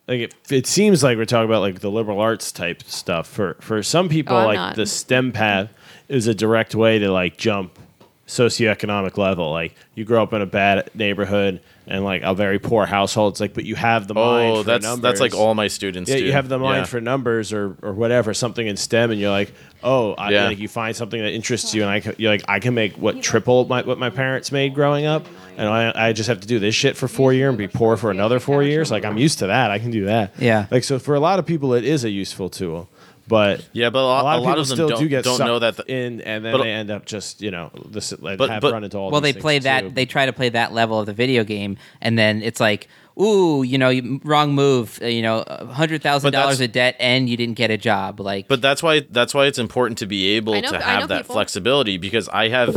like 0.08 0.20
it, 0.20 0.34
it 0.50 0.66
seems 0.66 1.02
like 1.02 1.18
we're 1.18 1.24
talking 1.24 1.44
about 1.50 1.60
like 1.62 1.80
the 1.80 1.90
liberal 1.90 2.20
arts 2.20 2.52
type 2.52 2.82
stuff. 2.84 3.26
For 3.26 3.56
for 3.60 3.82
some 3.82 4.08
people, 4.08 4.36
Oh, 4.36 4.46
like 4.46 4.56
not. 4.56 4.76
the 4.76 4.86
STEM 4.86 5.32
path 5.32 5.68
is 6.08 6.26
a 6.26 6.34
direct 6.34 6.74
way 6.74 6.98
to 7.00 7.10
like 7.12 7.36
jump 7.36 7.78
socioeconomic 8.26 9.18
level. 9.18 9.50
Like 9.50 9.74
you 9.94 10.04
grow 10.04 10.22
up 10.22 10.32
in 10.32 10.40
a 10.40 10.46
bad 10.46 10.88
neighborhood 10.94 11.60
and 11.88 12.04
like 12.04 12.22
a 12.22 12.34
very 12.34 12.58
poor 12.58 12.84
household. 12.86 13.34
It's 13.34 13.40
like, 13.40 13.54
but 13.54 13.64
you 13.64 13.76
have 13.76 14.08
the 14.08 14.14
oh, 14.14 14.32
mind. 14.32 14.52
Oh, 14.52 14.62
for 14.62 14.66
that's 14.66 14.84
numbers. 14.84 15.02
that's 15.02 15.20
like 15.20 15.34
all 15.34 15.54
my 15.54 15.68
students. 15.68 16.10
Yeah, 16.10 16.16
do. 16.16 16.24
you 16.24 16.32
have 16.32 16.48
the 16.48 16.58
mind 16.58 16.78
Yeah. 16.78 16.84
for 16.84 17.00
numbers 17.00 17.52
or, 17.52 17.76
or 17.82 17.92
whatever, 17.92 18.34
something 18.34 18.66
in 18.66 18.76
STEM, 18.76 19.12
and 19.12 19.20
you're 19.20 19.30
like, 19.30 19.52
oh, 19.84 20.12
I, 20.14 20.30
Yeah. 20.30 20.44
like 20.46 20.58
you 20.58 20.68
find 20.68 20.96
something 20.96 21.20
that 21.20 21.32
interests 21.32 21.74
you, 21.74 21.82
and 21.82 21.90
I 21.90 22.00
can, 22.00 22.14
you're 22.18 22.30
like, 22.32 22.44
I 22.48 22.58
can 22.58 22.74
make 22.74 22.94
what 22.96 23.22
triple 23.22 23.66
my, 23.66 23.82
what 23.82 23.98
my 23.98 24.10
parents 24.10 24.50
made 24.50 24.74
growing 24.74 25.06
up, 25.06 25.26
and 25.56 25.68
I, 25.68 26.08
I 26.08 26.12
just 26.12 26.28
have 26.28 26.40
to 26.40 26.46
do 26.48 26.58
this 26.58 26.74
shit 26.74 26.96
for 26.96 27.08
four 27.08 27.32
years 27.32 27.50
and 27.50 27.58
be 27.58 27.68
poor 27.68 27.96
for 27.96 28.10
another 28.10 28.40
four 28.40 28.62
years. 28.62 28.90
Like 28.90 29.04
I'm 29.04 29.16
used 29.16 29.38
to 29.38 29.46
that. 29.46 29.70
I 29.70 29.78
can 29.78 29.90
do 29.90 30.06
that. 30.06 30.34
Yeah. 30.38 30.66
Like 30.70 30.82
so, 30.84 30.98
for 30.98 31.14
a 31.14 31.20
lot 31.20 31.38
of 31.38 31.46
people, 31.46 31.72
it 31.74 31.84
is 31.84 32.04
a 32.04 32.10
useful 32.10 32.48
tool, 32.50 32.88
but 33.28 33.66
Yeah, 33.72 33.90
but 33.90 34.00
a 34.00 34.02
lot, 34.06 34.22
a 34.22 34.24
lot 34.24 34.34
a 34.34 34.38
of 34.38 34.42
lot 34.44 34.48
people 34.50 34.60
of 34.62 34.68
them 34.68 34.76
still 34.76 34.88
don't, 34.88 35.00
do 35.00 35.08
get 35.08 35.24
don't 35.24 35.38
know 35.40 35.58
that. 35.58 35.76
The, 35.76 35.84
in, 35.90 36.20
and 36.20 36.44
then 36.44 36.52
but- 36.52 36.62
they 36.62 36.70
end 36.70 36.90
up 36.90 37.06
just 37.06 37.42
you 37.42 37.50
know 37.50 37.70
this 37.88 38.12
like, 38.20 38.38
But- 38.38 38.50
have 38.50 38.62
but- 38.62 38.72
run 38.72 38.84
into 38.84 38.98
all. 38.98 39.10
well, 39.10 39.20
they 39.20 39.32
play 39.32 39.58
that. 39.60 39.80
too. 39.82 39.90
They 39.90 40.06
try 40.06 40.26
to 40.26 40.32
play 40.32 40.48
that 40.50 40.72
level 40.72 40.98
of 41.00 41.06
the 41.06 41.12
video 41.12 41.44
game, 41.44 41.76
and 42.00 42.18
then 42.18 42.42
it's 42.42 42.60
like, 42.60 42.88
ooh, 43.20 43.62
you 43.62 43.78
know, 43.78 43.92
wrong 44.24 44.54
move. 44.54 44.98
uh, 45.02 45.06
You 45.06 45.22
know, 45.22 45.44
hundred 45.72 46.02
thousand 46.02 46.32
dollars 46.32 46.58
that's- 46.58 46.68
of 46.68 46.72
debt, 46.72 46.96
and 47.00 47.28
you 47.28 47.36
didn't 47.36 47.54
get 47.56 47.70
a 47.70 47.76
job. 47.78 48.20
Like, 48.20 48.48
But 48.48 48.62
that's 48.62 48.82
why 48.82 49.00
that's 49.10 49.34
why 49.34 49.46
it's 49.46 49.58
important 49.58 49.98
to 49.98 50.06
be 50.06 50.36
able 50.36 50.54
know- 50.60 50.70
to 50.70 50.80
have 50.80 51.08
that 51.08 51.22
people. 51.22 51.34
flexibility 51.34 51.98
because 51.98 52.28
I 52.28 52.48
have 52.48 52.76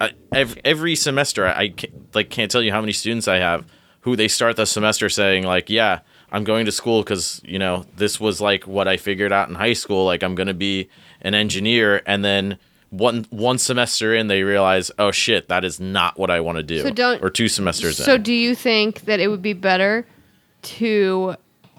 I, 0.00 0.12
every, 0.32 0.60
every 0.64 0.94
semester 0.96 1.46
I, 1.46 1.52
I 1.52 1.68
can't, 1.68 2.14
like 2.14 2.30
can't 2.30 2.50
tell 2.50 2.62
you 2.62 2.72
how 2.72 2.80
many 2.80 2.92
students 2.92 3.28
I 3.28 3.36
have 3.36 3.66
who 4.02 4.16
they 4.16 4.28
start 4.28 4.56
the 4.56 4.64
semester 4.64 5.10
saying 5.10 5.44
like 5.44 5.68
yeah 5.68 5.98
I'm 6.32 6.44
going 6.44 6.66
to 6.66 6.72
school 6.72 7.02
because 7.02 7.40
you 7.44 7.58
know 7.58 7.84
this 7.96 8.20
was 8.20 8.40
like 8.40 8.66
what 8.66 8.86
I 8.88 8.96
figured 8.96 9.32
out 9.32 9.48
in 9.48 9.54
high 9.54 9.72
school 9.72 10.04
like 10.04 10.22
I'm 10.22 10.34
going 10.34 10.46
to 10.48 10.54
be 10.54 10.88
an 11.22 11.34
engineer. 11.34 12.02
And 12.06 12.24
then 12.24 12.58
one 12.90 13.26
one 13.30 13.58
semester 13.58 14.14
in 14.14 14.26
they 14.28 14.42
realize 14.42 14.90
oh 14.98 15.10
shit 15.12 15.48
that 15.48 15.64
is 15.64 15.78
not 15.80 16.18
what 16.18 16.30
I 16.30 16.40
want 16.40 16.56
to 16.56 16.62
do. 16.62 16.82
So 16.82 16.90
don't- 16.90 17.22
or 17.22 17.30
two 17.30 17.48
semesters 17.48 17.96
So, 17.96 18.14
in. 18.14 18.22
do 18.22 18.32
you 18.32 18.54
think 18.54 19.02
that 19.02 19.20
it 19.20 19.28
would 19.28 19.42
be 19.42 19.52
better 19.52 20.06
to 20.62 21.36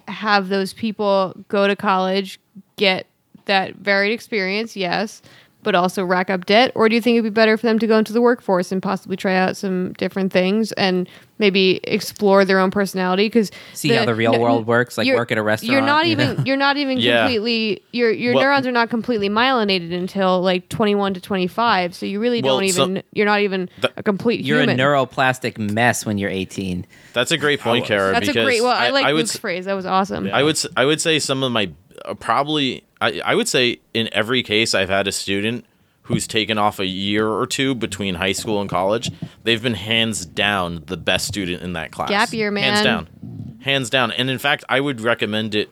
have 0.08 0.50
those 0.50 0.74
people 0.74 1.34
go 1.48 1.68
to 1.68 1.76
college, 1.76 2.40
get 2.76 3.08
that 3.46 3.76
varied 3.76 4.12
experience, 4.14 4.76
yes, 4.76 5.22
but 5.64 5.76
also 5.76 6.04
rack 6.04 6.30
up 6.30 6.46
debt? 6.46 6.72
Or 6.76 6.90
do 6.90 6.96
you 6.96 7.02
think 7.02 7.16
it'd 7.16 7.24
be 7.24 7.30
better 7.34 7.58
for 7.58 7.68
them 7.68 7.80
to 7.80 7.88
go 7.88 7.98
into 7.98 8.14
the 8.14 8.22
workforce 8.22 8.72
and 8.72 8.82
possibly 8.82 9.16
try 9.18 9.36
out 9.36 9.56
some 9.58 9.94
different 9.94 10.32
things 10.34 10.72
and 10.74 11.08
maybe 11.38 11.80
explore 11.84 12.46
their 12.46 12.60
own 12.60 12.72
personality? 12.72 13.26
Because 13.28 13.52
See 13.74 13.90
how 13.90 14.06
the 14.06 14.16
real 14.16 14.40
world 14.40 14.66
works, 14.68 14.98
like 14.98 15.08
work 15.08 15.32
at 15.32 15.38
a 15.38 15.44
restaurant. 15.44 15.72
You're 15.72 15.82
not 15.82 16.06
you 16.06 16.12
even 16.14 16.38
know? 16.38 16.44
you're 16.46 16.58
not 16.58 16.78
even 16.78 16.98
Yeah. 17.00 17.22
completely 17.24 17.84
your 17.92 18.12
your 18.12 18.34
Well- 18.34 18.44
neurons 18.44 18.66
are 18.68 18.72
not 18.72 18.90
completely 18.90 19.30
myelinated 19.30 19.94
until 19.94 20.42
like 20.42 20.70
21 20.70 21.14
to 21.16 21.22
25. 21.22 21.94
So 21.96 22.06
you 22.06 22.20
really 22.20 22.42
Well, 22.42 22.60
don't 22.60 22.70
so- 22.70 22.84
even 22.84 23.04
you're 23.14 23.26
not 23.26 23.42
even 23.42 23.70
Th- 23.82 23.94
a 23.98 24.04
complete 24.04 24.44
you're 24.44 24.60
human. 24.60 24.80
a 24.80 24.84
neuroplastic 24.84 25.58
mess 25.58 26.06
when 26.06 26.18
you're 26.18 26.30
18. 26.30 26.86
that's 27.14 27.32
a 27.32 27.38
great 27.38 27.60
point 27.60 27.86
Kara 27.86 28.12
That's 28.14 28.28
a 28.30 28.34
great. 28.34 28.62
Well, 28.62 28.72
I, 28.72 28.90
like 28.90 29.06
I 29.06 29.14
would 29.14 29.20
Luke's 29.20 29.36
s- 29.36 29.40
phrase. 29.40 29.66
That 29.66 29.74
was 29.74 29.86
awesome. 29.86 30.28
Yeah. 30.28 30.38
I 30.38 30.44
would 30.44 30.56
s- 30.56 30.68
I 30.76 30.86
would 30.86 31.00
say 31.02 31.20
some 31.20 31.44
of 31.44 31.52
my 31.52 31.70
uh, 32.06 32.14
probably 32.16 32.84
I, 33.02 33.22
I 33.26 33.36
would 33.36 33.48
say 33.48 33.80
in 33.94 34.08
every 34.14 34.44
case 34.44 34.74
I've 34.76 34.90
had 34.90 35.08
a 35.08 35.12
student 35.12 35.66
who's 36.04 36.28
taken 36.28 36.58
off 36.58 36.80
a 36.80 36.86
year 36.86 37.28
or 37.28 37.46
two 37.48 37.74
between 37.76 38.16
high 38.16 38.32
school 38.32 38.60
and 38.62 38.70
college. 38.70 39.10
They've 39.44 39.62
been 39.62 39.74
hands 39.76 40.26
down 40.26 40.84
the 40.88 40.98
best 40.98 41.28
student 41.28 41.62
in 41.64 41.74
that 41.74 41.92
class. 41.92 42.10
Gap 42.10 42.34
year, 42.34 42.52
man. 42.52 42.64
Hands 42.74 42.84
down, 42.84 43.58
hands 43.62 43.90
down. 43.90 44.12
And 44.12 44.30
in 44.30 44.38
fact, 44.40 44.64
I 44.70 44.80
would 44.80 45.02
recommend 45.02 45.56
it 45.56 45.70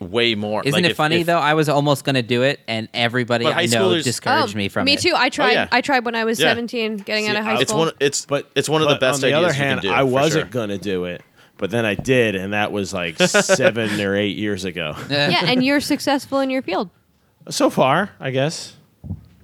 way 0.00 0.34
more. 0.34 0.62
Isn't 0.62 0.72
Like, 0.72 0.84
it 0.84 0.90
if- 0.92 0.96
funny 0.96 1.20
if- 1.20 1.26
though? 1.26 1.38
I 1.38 1.54
was 1.54 1.68
almost 1.68 2.04
going 2.04 2.14
to 2.14 2.22
do 2.22 2.42
it, 2.42 2.60
and 2.66 2.88
everybody 2.94 3.46
I 3.46 3.52
high 3.52 3.66
know 3.66 3.90
schoolers- 3.90 4.04
discouraged 4.04 4.54
me 4.56 4.68
from 4.68 4.82
Oh, 4.82 4.84
me 4.86 4.94
it. 4.94 5.00
too. 5.00 5.12
I 5.14 5.26
oh, 5.26 5.28
tried. 5.28 5.52
yeah. 5.52 5.68
I 5.70 5.80
tried 5.82 6.04
when 6.06 6.14
I 6.14 6.24
was 6.24 6.40
Yeah. 6.40 6.48
17, 6.48 6.96
getting 6.98 7.24
See, 7.24 7.30
out 7.30 7.36
of 7.36 7.44
high 7.44 7.56
I- 7.56 7.60
It's 7.60 7.70
school. 7.70 7.84
one. 7.84 7.92
It's 8.00 8.24
But 8.26 8.50
it's 8.54 8.68
one 8.68 8.80
of 8.82 8.88
the 8.88 8.94
but 8.94 9.00
best 9.00 9.16
on 9.16 9.20
the 9.30 9.34
ideas 9.36 9.44
other 9.44 9.52
hand, 9.52 9.82
you 9.84 9.90
can 9.90 9.96
do. 9.98 10.00
I 10.00 10.02
wasn't 10.04 10.44
sure. 10.44 10.50
gonna 10.50 10.78
do 10.78 11.04
it, 11.04 11.22
but 11.60 11.70
then 11.70 11.84
I 11.84 11.94
did, 11.94 12.34
and 12.34 12.52
that 12.52 12.72
was 12.72 12.92
like 12.92 13.18
seven 13.18 14.00
or 14.00 14.16
eight 14.16 14.36
years 14.36 14.64
ago. 14.64 14.96
yeah, 15.08 15.44
and 15.44 15.62
you're 15.64 15.78
successful 15.80 16.40
in 16.40 16.50
your 16.50 16.62
field. 16.62 16.90
So 17.50 17.70
far, 17.70 18.10
I 18.18 18.30
guess 18.32 18.74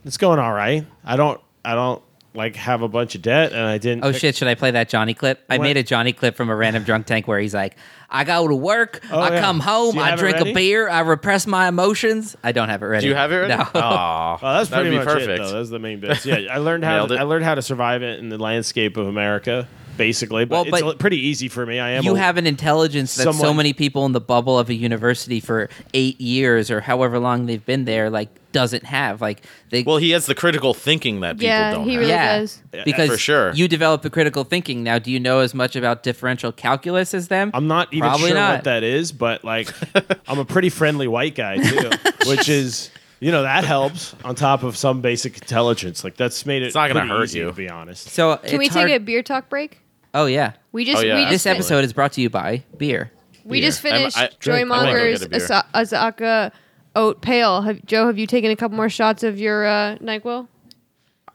it's 0.04 0.16
going 0.16 0.38
all 0.40 0.52
right. 0.52 0.84
I 1.04 1.16
don't. 1.16 1.40
I 1.64 1.74
don't 1.74 2.02
like 2.34 2.54
have 2.56 2.82
a 2.82 2.88
bunch 2.88 3.14
of 3.14 3.22
debt, 3.22 3.52
and 3.52 3.60
I 3.62 3.78
didn't. 3.78 4.04
Oh 4.04 4.12
pick- 4.12 4.20
shit! 4.20 4.36
Should 4.36 4.48
I 4.48 4.54
play 4.54 4.70
that 4.72 4.88
Johnny 4.88 5.14
clip? 5.14 5.44
I 5.48 5.56
What? 5.58 5.64
made 5.64 5.76
a 5.76 5.82
Johnny 5.82 6.12
clip 6.12 6.36
from 6.36 6.50
a 6.50 6.56
random 6.56 6.82
drunk 6.84 7.06
tank 7.06 7.26
where 7.26 7.38
he's 7.40 7.54
like, 7.54 7.76
"I 8.10 8.24
go 8.24 8.46
to 8.46 8.54
work, 8.54 9.00
Oh, 9.10 9.18
I 9.18 9.34
yeah. 9.34 9.40
come 9.40 9.58
home, 9.60 9.92
Do 9.92 9.98
you 9.98 10.04
I 10.04 10.10
have 10.10 10.18
it 10.18 10.22
drink 10.22 10.36
a 10.36 10.40
ready? 10.40 10.52
beer, 10.54 10.88
I 10.88 11.00
repress 11.00 11.46
my 11.46 11.66
emotions." 11.68 12.36
I 12.44 12.52
don't 12.52 12.68
have 12.68 12.82
it 12.82 12.86
ready. 12.86 13.04
Do 13.04 13.08
you 13.08 13.14
have 13.14 13.32
it 13.32 13.36
ready? 13.36 13.56
No. 13.56 13.66
Aw, 13.74 14.38
Oh, 14.42 14.52
that's 14.58 14.68
that'd 14.68 14.84
pretty 14.84 14.90
be 14.90 14.96
much 15.04 15.06
perfect. 15.06 15.30
it. 15.30 15.38
Though. 15.38 15.52
That's 15.52 15.70
the 15.70 15.78
main 15.78 15.98
bits. 16.00 16.26
Yeah, 16.26 16.36
I 16.52 16.58
learned 16.58 16.84
how 16.84 16.96
Nailed 16.96 17.08
to, 17.08 17.14
it. 17.14 17.20
I 17.20 17.22
learned 17.22 17.44
how 17.46 17.54
to 17.54 17.62
survive 17.62 18.02
it 18.02 18.18
in 18.20 18.28
the 18.28 18.38
landscape 18.38 18.96
of 18.98 19.06
America, 19.06 19.66
basically. 19.97 20.44
But 20.44 20.55
Well, 20.55 20.62
it's 20.74 20.82
but 20.82 20.94
a- 20.94 20.99
pretty 20.99 21.18
easy 21.18 21.49
for 21.49 21.64
me. 21.66 21.78
I 21.78 21.90
am. 21.90 22.05
you 22.05 22.14
a- 22.16 22.18
have 22.18 22.36
an 22.36 22.47
intelligence 22.47 23.14
that 23.16 23.34
so 23.34 23.53
many 23.55 23.72
people 23.72 24.05
in 24.07 24.12
the 24.12 24.20
bubble 24.20 24.59
of 24.59 24.68
a 24.70 24.74
university 24.74 25.40
for 25.40 25.68
eight 25.94 26.20
years 26.20 26.70
or 26.70 26.80
however 26.80 27.18
long 27.18 27.47
they've 27.47 27.64
been 27.64 27.84
there 27.84 28.11
like 28.11 28.28
doesn't 28.53 28.84
have. 28.84 29.20
Like 29.20 29.42
they 29.70 29.82
Well, 29.82 29.99
he 29.99 30.11
has 30.12 30.26
the 30.26 30.34
critical 30.34 30.72
thinking 30.74 31.20
that 31.20 31.34
people 31.36 31.47
Yeah, 31.49 31.72
don't 31.72 31.84
he 31.84 31.92
have. 31.92 32.01
really 32.01 32.12
yeah, 32.12 32.38
does. 32.38 32.62
because 32.84 33.11
for 33.11 33.16
sure. 33.18 33.53
you 33.55 33.68
develop 33.68 34.03
the 34.03 34.11
critical 34.11 34.44
thinking. 34.44 34.82
Now, 34.82 34.99
do 34.99 35.11
you 35.11 35.20
know 35.20 35.40
as 35.40 35.53
much 35.55 35.76
about 35.76 36.03
differential 36.03 36.53
calculus 36.53 37.12
as 37.12 37.28
them? 37.28 37.51
I'm 37.53 37.66
not 37.66 37.92
even 37.92 38.09
Probably 38.09 38.28
sure 38.28 38.36
not. 38.36 38.55
what 38.55 38.64
that 38.64 38.82
is, 38.82 39.12
but 39.12 39.44
like, 39.44 39.68
I'm 40.28 40.38
a 40.38 40.44
pretty 40.44 40.70
friendly 40.70 41.07
white 41.09 41.34
guy 41.34 41.57
too, 41.59 41.90
which 42.26 42.49
is. 42.49 42.90
You 43.18 43.32
know 43.32 43.44
that 43.44 43.64
helps 43.64 44.14
on 44.24 44.34
top 44.34 44.62
of 44.62 44.76
some 44.76 45.01
basic 45.01 45.38
intelligence. 45.38 46.05
Like 46.05 46.18
that's 46.18 46.44
made 46.44 46.61
it. 46.61 46.66
It's 46.66 46.74
not 46.74 46.88
gonna 46.92 47.07
hurt 47.07 47.32
you. 47.32 47.47
to 47.47 47.53
be 47.55 47.66
honest. 47.70 48.11
So 48.11 48.36
Can 48.36 48.59
we 48.59 48.66
it's 48.66 48.74
take 48.74 48.88
a 48.90 48.99
beer 48.99 49.22
talk 49.22 49.49
break? 49.49 49.78
Oh 50.16 50.26
yeah. 50.26 50.52
We 50.72 50.84
just 50.84 50.98
Oh, 51.02 51.06
yeah, 51.06 51.14
we 51.16 51.20
just 51.22 51.30
This 51.30 51.46
Absolutely. 51.46 51.58
episode 51.58 51.84
is 51.84 51.92
brought 51.92 52.12
to 52.12 52.20
you 52.20 52.30
by 52.30 52.64
beer. 52.76 53.10
we 53.44 53.60
Beer. 53.60 53.68
just 53.68 53.84
I'm- 53.84 53.94
finished 53.94 54.18
I- 54.18 54.30
Joy 54.40 54.60
I'm 54.62 54.68
gonna 54.68 54.80
go 54.80 54.86
Monger's 54.92 55.18
get 55.20 55.26
a 55.26 55.30
beer. 55.30 55.42
Asa- 55.44 55.66
Azacca 55.74 56.52
Oat 56.96 57.20
Pale. 57.20 57.62
Have, 57.62 57.84
Joe, 57.86 58.06
have 58.06 58.18
you 58.18 58.26
taken 58.26 58.50
a 58.50 58.56
couple 58.56 58.76
more 58.76 58.88
shots 58.88 59.22
of 59.22 59.38
your 59.38 59.66
uh, 59.66 59.96
Nyquil? 59.98 60.48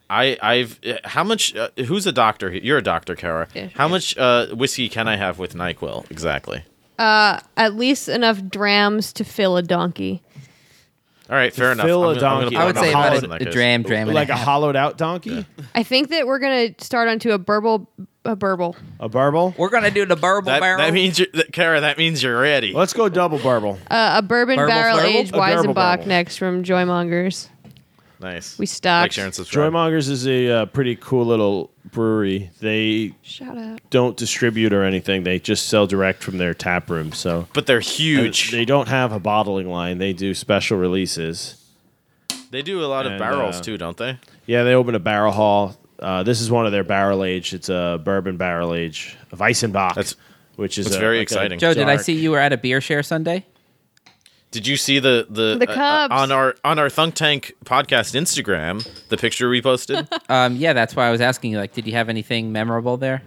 I, 0.10 0.38
I've. 0.42 0.80
uh, 0.86 0.94
How 1.06 1.24
much? 1.24 1.56
Uh, 1.56 1.70
who's 1.86 2.06
a 2.08 2.12
doctor? 2.12 2.52
You're 2.52 2.80
a 2.80 2.84
doctor, 2.84 3.16
Kara. 3.16 3.48
Yeah. 3.54 3.68
How 3.76 3.88
much 3.88 4.18
uh, 4.18 4.48
whiskey 4.48 4.90
can 4.90 5.08
I 5.08 5.16
have 5.16 5.40
with 5.40 5.54
Nyquil 5.54 6.10
exactly? 6.12 6.64
At 7.00 7.76
least 7.76 8.10
enough 8.10 8.44
drams 8.50 9.14
to 9.14 9.24
fill 9.24 9.56
a 9.58 9.64
donkey. 9.64 10.22
All 11.32 11.38
right, 11.38 11.54
fair 11.54 11.72
enough. 11.72 11.86
fill 11.86 12.04
I'm 12.04 12.18
a 12.18 12.20
gonna- 12.20 12.28
I'm 12.28 12.42
gonna 12.42 12.44
donkey. 12.52 12.58
I 12.58 12.66
would 12.66 12.76
my 12.76 12.82
say 12.82 12.92
house 12.92 13.06
about 13.08 13.18
in 13.24 13.26
a, 13.26 13.28
that 13.40 13.48
a 13.48 13.52
dram, 13.52 13.84
dram, 13.84 14.08
and 14.10 14.14
like 14.16 14.28
a 14.28 14.34
a 14.34 14.36
half. 14.36 14.46
hollowed 14.46 14.76
out 14.76 14.98
donkey, 14.98 15.46
I 15.74 15.84
think 15.84 16.10
that 16.10 16.28
we're 16.28 16.40
gonna 16.40 16.72
start 16.80 17.08
onto 17.08 17.32
a 17.32 17.40
burble, 17.40 17.88
a 18.26 18.36
burble. 18.36 18.76
a 19.00 19.08
burble. 19.08 19.56
We're 19.58 19.70
gonna 19.70 19.92
do 19.92 20.06
the 20.06 20.18
burble 20.18 20.48
That, 20.52 20.60
barrel. 20.60 20.80
that 20.80 20.94
means, 20.94 21.20
you're, 21.20 21.30
that, 21.36 21.54
Kara. 21.54 21.80
That 21.82 21.98
means 21.98 22.22
you're 22.22 22.38
ready. 22.40 22.74
Let's 22.74 22.92
go 22.92 23.08
double 23.08 23.40
burble. 23.40 23.80
Uh, 23.90 24.16
a 24.18 24.22
bourbon 24.22 24.58
Burble 24.58 24.68
barrel 24.68 24.98
flurble? 25.00 25.06
aged 25.06 25.34
A 25.34 25.38
burble 25.38 25.74
Weizenbock 25.74 25.76
barrel. 25.96 26.08
next 26.08 26.36
from 26.38 26.64
Joymongers. 26.66 27.48
nice. 28.20 28.60
We 28.60 28.66
stocked. 28.66 29.04
Like, 29.06 29.12
share, 29.14 29.26
and 29.26 29.34
subscribe. 29.34 29.72
Joymongers 29.72 30.10
is 30.10 30.28
a 30.28 30.50
uh, 30.50 30.66
pretty 30.66 30.98
cool 30.98 31.26
little 31.26 31.71
brewery. 31.92 32.52
They 32.60 33.14
Shout 33.22 33.58
out. 33.58 33.80
don't 33.90 34.18
distribute 34.18 34.74
or 34.74 34.84
anything. 34.84 35.24
They 35.24 35.40
just 35.40 35.68
sell 35.68 35.88
direct 35.88 36.24
from 36.24 36.38
their 36.38 36.54
tap 36.54 36.90
room. 36.90 37.12
So 37.12 37.48
but 37.54 37.66
they're 37.68 37.80
huge. 37.80 38.52
They 38.52 38.66
don't 38.66 38.88
have 38.88 39.12
a 39.12 39.20
bottling 39.20 39.70
line. 39.70 39.98
They 39.98 40.14
do 40.14 40.34
special 40.34 40.78
releases. 40.78 41.56
They 42.50 42.62
do 42.62 42.84
a 42.84 42.88
lot 42.88 43.06
of 43.06 43.14
And, 43.14 43.20
barrels 43.20 43.58
uh, 43.60 43.64
too, 43.64 43.78
don't 43.78 43.96
they? 43.98 44.18
Yeah, 44.46 44.64
they 44.64 44.74
open 44.74 44.96
a 44.96 45.00
barrel 45.00 45.32
hall. 45.32 45.78
Uh, 46.00 46.24
this 46.24 46.42
is 46.42 46.50
one 46.52 46.66
of 46.66 46.72
their 46.72 46.84
barrel 46.84 47.24
age. 47.24 47.54
It's 47.54 47.70
a 47.70 48.02
bourbon 48.04 48.36
barrel 48.38 48.74
age, 48.74 49.16
a 49.32 49.38
Weizenbock. 49.38 49.96
That's- 49.96 50.16
which 50.58 50.78
is 50.78 50.86
that's 50.86 50.98
a- 50.98 51.00
very 51.00 51.18
like 51.20 51.22
a 51.22 51.24
exciting. 51.24 51.60
Joe, 51.60 51.74
did 51.74 51.84
I 51.84 51.94
dark- 51.96 52.02
see 52.02 52.14
you 52.14 52.32
were 52.32 52.38
at 52.40 52.52
a 52.54 52.58
beer 52.58 52.82
share 52.82 53.02
Sunday? 53.04 53.46
Did 54.52 54.68
you 54.68 54.76
see 54.78 55.00
the 55.00 55.26
the, 55.30 55.58
The 55.58 55.70
uh, 55.70 55.72
uh, 55.72 55.76
Cubs. 55.76 56.14
on 56.14 56.32
our 56.32 56.56
on 56.64 56.78
our 56.78 56.90
Thunk 56.90 57.16
Tank 57.16 57.54
podcast 57.66 58.14
Instagram? 58.20 58.86
The 59.10 59.18
picture 59.18 59.50
we 59.50 59.62
posted. 59.62 60.08
Um, 60.30 60.56
yeah, 60.56 60.74
that's 60.74 60.96
why 60.96 61.08
I 61.08 61.12
was 61.12 61.20
asking 61.22 61.52
you. 61.52 61.58
Like, 61.58 61.74
did 61.74 61.86
you 61.88 61.94
have 61.94 62.08
anything 62.10 62.52
memorable 62.52 62.96
there? 62.98 63.22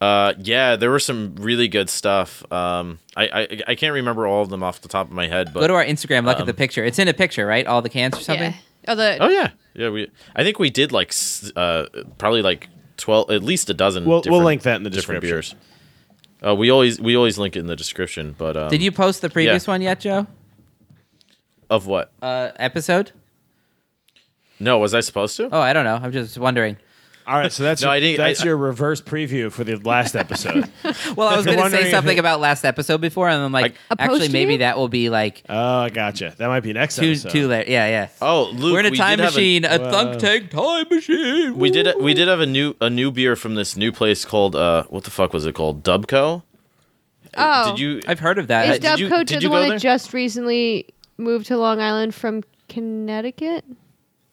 uh, 0.00 0.32
yeah, 0.38 0.76
there 0.76 0.90
were 0.90 0.98
some 0.98 1.34
really 1.36 1.68
good 1.68 1.90
stuff. 1.90 2.42
Um, 2.50 2.98
I, 3.16 3.24
I 3.28 3.60
I 3.68 3.74
can't 3.74 3.92
remember 3.92 4.26
all 4.26 4.40
of 4.42 4.48
them 4.48 4.62
off 4.62 4.80
the 4.80 4.88
top 4.88 5.06
of 5.08 5.12
my 5.12 5.26
head, 5.26 5.52
but 5.52 5.60
Go 5.60 5.66
to 5.68 5.74
our 5.74 5.84
Instagram, 5.84 6.24
look 6.24 6.36
at 6.36 6.42
um, 6.42 6.46
the 6.46 6.54
picture. 6.54 6.82
It's 6.84 6.98
in 6.98 7.08
a 7.08 7.12
picture, 7.14 7.46
right? 7.46 7.66
All 7.66 7.82
the 7.82 7.90
cans 7.90 8.16
or 8.16 8.22
something. 8.22 8.52
Yeah. 8.52 8.58
Oh, 8.88 8.94
the 8.94 9.18
oh 9.20 9.28
yeah, 9.28 9.50
yeah. 9.74 9.90
We 9.90 10.10
I 10.34 10.42
think 10.42 10.58
we 10.58 10.70
did 10.70 10.90
like 10.90 11.12
uh 11.54 11.84
probably 12.16 12.40
like 12.40 12.68
twelve, 12.96 13.30
at 13.30 13.42
least 13.42 13.68
a 13.68 13.74
dozen. 13.74 14.06
We'll- 14.06 14.22
we'll 14.26 14.42
link 14.42 14.62
that 14.62 14.76
in 14.76 14.84
the 14.84 14.90
different 14.90 15.20
description. 15.20 15.58
beers. 15.58 15.66
Uh, 16.44 16.54
we 16.54 16.70
always 16.70 17.00
we 17.00 17.16
always 17.16 17.38
link 17.38 17.56
it 17.56 17.60
in 17.60 17.66
the 17.66 17.76
description, 17.76 18.34
but 18.38 18.56
um, 18.56 18.70
Did 18.70 18.82
you 18.82 18.92
post 18.92 19.20
the 19.20 19.30
previous 19.30 19.66
yeah. 19.66 19.72
one 19.72 19.82
yet, 19.82 20.00
Joe? 20.00 20.26
of 21.68 21.86
what? 21.86 22.12
Uh, 22.20 22.50
episode? 22.56 23.12
No, 24.58 24.78
was 24.78 24.92
I 24.92 25.00
supposed 25.00 25.36
to? 25.38 25.48
Oh, 25.50 25.60
I 25.60 25.72
don't 25.72 25.84
know. 25.84 25.98
I'm 26.02 26.12
just 26.12 26.36
wondering. 26.36 26.76
All 27.30 27.38
right, 27.38 27.52
so 27.52 27.62
that's 27.62 27.80
No, 27.82 27.88
your, 27.88 27.94
I 27.94 28.00
didn't- 28.00 28.16
that's 28.18 28.40
I- 28.40 28.44
your 28.46 28.56
reverse 28.56 29.00
preview 29.00 29.52
for 29.52 29.62
the 29.62 29.76
last 29.76 30.16
episode. 30.16 30.68
Well, 31.16 31.28
I 31.28 31.36
was 31.36 31.46
going 31.46 31.58
to 31.58 31.70
say 31.70 31.90
something 31.90 32.16
it- 32.16 32.20
about 32.20 32.40
last 32.40 32.64
episode 32.64 33.00
before, 33.00 33.28
and 33.28 33.40
I'm 33.40 33.52
like, 33.52 33.74
A 33.90 34.00
actually, 34.00 34.28
maybe 34.30 34.58
that 34.58 34.76
will 34.76 34.88
be 34.88 35.10
like 35.10 35.42
oh, 35.48 35.78
I 35.82 35.90
gotcha. 35.90 36.34
That 36.38 36.48
might 36.48 36.60
be 36.60 36.72
next 36.72 36.96
too 36.96 37.10
episode. 37.12 37.30
too 37.30 37.46
late. 37.48 37.68
Yeah, 37.68 37.86
yeah. 37.86 38.08
Oh, 38.20 38.50
Luke, 38.52 38.72
We're 38.72 38.80
in 38.80 38.86
a 38.86 38.90
we 38.90 38.96
time 38.96 39.18
machine, 39.18 39.64
a, 39.64 39.78
Wow. 39.78 39.90
thunk 39.90 40.18
tank 40.20 40.50
time 40.50 40.86
machine. 40.90 41.56
we 41.56 41.70
did 41.70 41.94
we 42.00 42.14
did 42.14 42.26
have 42.28 42.40
a 42.40 42.46
new 42.46 42.74
a 42.80 42.90
new 42.90 43.10
beer 43.12 43.36
from 43.36 43.54
this 43.54 43.76
new 43.76 43.92
place 43.92 44.24
called 44.24 44.56
uh 44.56 44.84
what 44.88 45.04
the 45.04 45.10
fuck 45.10 45.32
was 45.32 45.46
it 45.46 45.54
called 45.54 45.84
Dubco? 45.84 46.42
oh, 47.36 47.70
Did 47.70 47.78
you? 47.78 48.00
I've 48.08 48.18
heard 48.20 48.38
of 48.38 48.48
that. 48.48 48.64
is 48.68 48.84
Uh, 48.84 48.96
did 48.96 48.98
you- 49.00 49.08
did 49.24 49.28
the 49.28 49.40
you 49.42 49.50
one 49.50 49.68
go 49.68 49.74
that 49.74 49.80
just 49.80 50.12
recently 50.12 50.86
moved 51.18 51.46
to 51.46 51.56
Long 51.56 51.80
Island 51.80 52.12
from 52.14 52.42
Connecticut? 52.68 53.64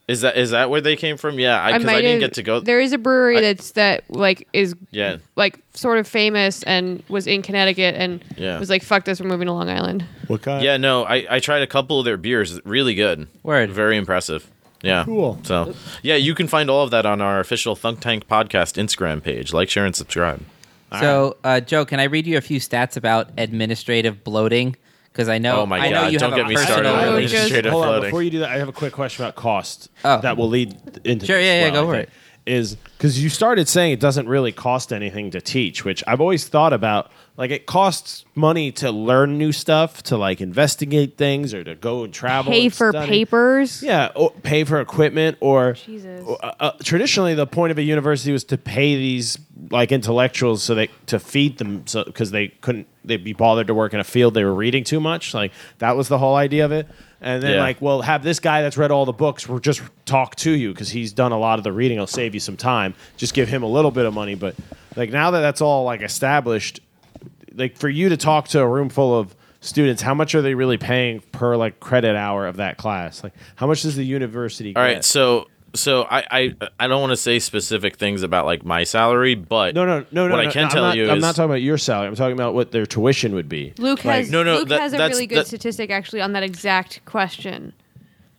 Is 0.08 0.22
that 0.22 0.38
is 0.38 0.52
that 0.52 0.70
where 0.70 0.80
they 0.80 0.96
came 0.96 1.18
from? 1.18 1.38
Yeah, 1.38 1.62
I 1.62 1.74
because 1.78 1.94
I, 1.94 2.02
didn't 2.02 2.22
get 2.22 2.34
to 2.36 2.44
go. 2.44 2.62
There 2.62 2.80
is 2.80 2.94
a 2.94 2.98
brewery 2.98 3.38
I- 3.40 3.42
that's 3.42 3.72
that 3.72 4.04
like 4.10 4.48
is 4.54 4.74
Yeah, 4.92 5.18
like 5.36 5.60
sort 5.74 5.98
of 5.98 6.08
famous 6.08 6.64
and 6.64 7.04
was 7.10 7.28
in 7.28 7.42
Connecticut 7.42 7.96
and 7.96 8.24
Yeah. 8.38 8.58
was 8.58 8.70
like 8.70 8.84
fuck 8.84 9.04
this 9.04 9.20
we're 9.20 9.28
moving 9.28 9.48
to 9.48 9.52
Long 9.54 9.70
Island. 9.70 10.06
What 10.28 10.42
kind? 10.44 10.64
yeah. 10.64 10.78
No, 10.78 11.04
I 11.04 11.26
I 11.30 11.40
tried 11.40 11.62
a 11.62 11.68
couple 11.68 12.00
of 12.00 12.06
their 12.06 12.16
beers. 12.18 12.60
Really 12.64 12.96
good. 12.96 13.28
Word. 13.44 13.70
Very 13.72 13.98
impressive. 13.98 14.50
Yeah. 14.82 15.04
Cool. 15.04 15.40
So 15.44 15.74
yeah, 16.04 16.16
you 16.16 16.34
can 16.36 16.48
find 16.48 16.70
all 16.70 16.84
of 16.84 16.92
that 16.92 17.06
on 17.06 17.20
our 17.20 17.42
official 17.42 17.76
Thunk 17.76 18.00
Tank 18.00 18.28
podcast 18.30 18.82
Instagram 18.82 19.22
page. 19.22 19.52
Like, 19.52 19.70
share, 19.70 19.86
and 19.86 19.96
subscribe. 19.96 20.40
So, 21.02 21.36
uh, 21.44 21.60
Joe, 21.60 21.84
can 21.84 22.00
I 22.00 22.06
read 22.06 22.26
you 22.26 22.38
a 22.38 22.42
few 22.42 22.62
stats 22.62 22.96
about 22.96 23.30
administrative 23.38 24.24
bloating? 24.24 24.78
Because 25.18 25.30
I 25.30 25.40
know, 25.40 25.62
Oh 25.62 25.66
my 25.66 25.80
I 25.80 25.90
know 25.90 26.02
God, 26.04 26.12
you 26.14 26.20
don't 26.20 26.30
have 26.30 26.38
get 26.38 26.46
a 26.46 26.50
me 26.50 26.54
personal 26.56 26.74
started 26.76 26.90
on 26.90 26.96
relationship- 27.16 27.22
just- 27.32 27.34
administrative 27.48 27.72
Hold 27.72 27.84
on, 27.86 27.90
floating. 27.90 28.08
before 28.10 28.22
you 28.22 28.30
do 28.30 28.40
that, 28.42 28.50
I 28.52 28.58
have 28.60 28.68
a 28.70 28.72
quick 28.72 28.94
question 28.94 29.26
about 29.26 29.34
cost 29.36 29.90
Oh. 30.06 30.22
that 30.22 30.38
will 30.38 30.48
lead 30.48 30.78
into 31.06 31.26
Sure, 31.26 31.38
this 31.38 31.46
yeah, 31.46 31.66
yeah, 31.66 31.72
well, 31.72 31.82
go 31.86 31.90
I 31.90 31.92
for 31.92 31.98
think. 31.98 32.10
it. 32.10 32.14
Is 32.48 32.76
because 32.76 33.22
you 33.22 33.30
started 33.30 33.68
saying 33.68 33.92
it 33.92 34.00
doesn't 34.00 34.28
really 34.28 34.52
cost 34.52 34.94
anything 34.94 35.32
to 35.32 35.42
teach, 35.42 35.84
which 35.84 36.04
I've 36.08 36.22
always 36.22 36.48
thought 36.48 36.74
about. 36.74 37.12
Like 37.36 37.52
it 37.52 37.68
costs 37.68 38.26
money 38.34 38.72
to 38.74 38.90
learn 38.90 39.38
new 39.38 39.52
stuff, 39.52 40.02
to 40.04 40.18
like 40.18 40.42
investigate 40.42 41.18
things, 41.18 41.54
or 41.54 41.64
to 41.64 41.76
go 41.76 42.04
and 42.04 42.14
travel. 42.14 42.52
Pay 42.52 42.66
and 42.66 42.74
for 42.74 42.92
study. 42.92 43.08
papers. 43.08 43.84
Yeah, 43.84 44.12
or 44.16 44.32
pay 44.32 44.64
for 44.64 44.80
equipment, 44.80 45.38
or 45.40 45.74
Jesus. 45.74 46.26
uh, 46.28 46.52
uh, 46.60 46.72
traditionally 46.82 47.36
the 47.36 47.46
point 47.46 47.72
of 47.72 47.78
a 47.78 47.84
university 47.84 48.32
was 48.32 48.44
to 48.46 48.58
pay 48.58 48.96
these 48.96 49.38
like 49.70 49.92
intellectuals 49.92 50.64
so 50.64 50.74
they 50.74 50.88
to 51.08 51.20
feed 51.20 51.58
them, 51.58 51.86
so 51.86 52.06
because 52.06 52.32
they 52.32 52.48
couldn't 52.48 52.88
they'd 53.04 53.24
be 53.24 53.34
bothered 53.34 53.68
to 53.68 53.74
work 53.74 53.94
in 53.94 54.00
a 54.00 54.04
field 54.04 54.34
they 54.34 54.44
were 54.44 54.56
reading 54.56 54.84
too 54.84 55.00
much. 55.00 55.34
Like 55.34 55.52
that 55.80 55.96
was 55.96 56.08
the 56.08 56.18
whole 56.18 56.36
idea 56.36 56.66
of 56.66 56.72
it. 56.72 56.88
And 57.22 57.42
then 57.42 57.56
Yeah. 57.56 57.62
like, 57.62 57.82
well, 57.82 58.02
have 58.02 58.24
this 58.24 58.40
guy 58.40 58.62
that's 58.62 58.78
read 58.78 58.92
all 58.92 59.06
the 59.06 59.12
books 59.14 59.48
will 59.50 59.60
just 59.60 59.82
talk 60.06 60.36
to 60.38 60.52
you 60.52 60.72
because 60.72 60.90
he's 60.90 61.12
done 61.14 61.32
a 61.32 61.40
lot 61.40 61.58
of 61.60 61.64
the 61.64 61.72
reading. 61.72 61.98
It'll 61.98 62.06
save 62.08 62.34
you 62.34 62.40
some 62.40 62.58
time. 62.58 62.94
Just 63.18 63.34
give 63.34 63.50
him 63.50 63.64
a 63.64 63.68
little 63.68 63.90
bit 63.92 64.06
of 64.06 64.14
money, 64.14 64.36
but 64.36 64.56
like 64.96 65.10
now 65.12 65.32
that 65.32 65.42
that's 65.42 65.60
all 65.62 65.84
like 65.84 66.02
established, 66.02 66.80
like 67.56 67.76
for 67.78 67.90
you 67.90 68.10
to 68.10 68.18
talk 68.18 68.48
to 68.50 68.60
a 68.62 68.68
room 68.68 68.90
full 68.90 69.18
of 69.18 69.36
students, 69.62 70.02
how 70.04 70.14
much 70.14 70.36
are 70.36 70.42
they 70.44 70.54
really 70.54 70.78
paying 70.78 71.20
per 71.32 71.56
like 71.58 71.80
credit 71.80 72.16
hour 72.16 72.46
of 72.46 72.58
that 72.58 72.78
class? 72.78 73.24
Like 73.24 73.34
how 73.56 73.66
much 73.66 73.82
does 73.82 73.96
the 73.96 74.06
university 74.06 74.76
All 74.76 74.84
get? 74.84 74.94
right, 74.94 75.04
so 75.04 75.48
so 75.74 76.04
I 76.04 76.24
I, 76.32 76.56
I 76.80 76.88
don't 76.88 77.02
want 77.02 77.12
to 77.12 77.18
say 77.18 77.40
specific 77.40 77.98
things 77.98 78.24
about 78.24 78.46
like 78.46 78.66
my 78.66 78.84
salary, 78.84 79.36
but 79.36 79.76
no, 79.76 79.86
no, 79.86 80.06
no, 80.12 80.28
no. 80.28 80.36
What 80.36 80.48
I 80.48 80.52
can 80.52 80.64
no, 80.64 80.70
tell 80.70 80.84
I'm 80.86 80.90
not, 80.90 80.98
you 80.98 81.10
I'm 81.10 81.18
is 81.18 81.22
not 81.22 81.36
talking 81.36 81.50
about 81.50 81.62
your 81.62 81.78
salary. 81.78 82.08
I'm 82.08 82.16
talking 82.16 82.34
about 82.34 82.54
what 82.54 82.72
their 82.72 82.86
tuition 82.86 83.34
would 83.36 83.50
be. 83.50 83.74
Luke 83.78 84.04
Like- 84.06 84.16
has 84.26 84.32
No, 84.32 84.44
no, 84.44 84.60
Luke 84.60 84.70
that- 84.70 84.80
has 84.82 84.94
a 84.94 84.98
that's- 84.98 85.16
really 85.16 85.28
good 85.28 85.40
that- 85.40 85.48
statistic 85.48 85.90
actually 85.92 86.22
on 86.22 86.34
that 86.34 86.44
exact 86.44 87.02
question. 87.06 87.74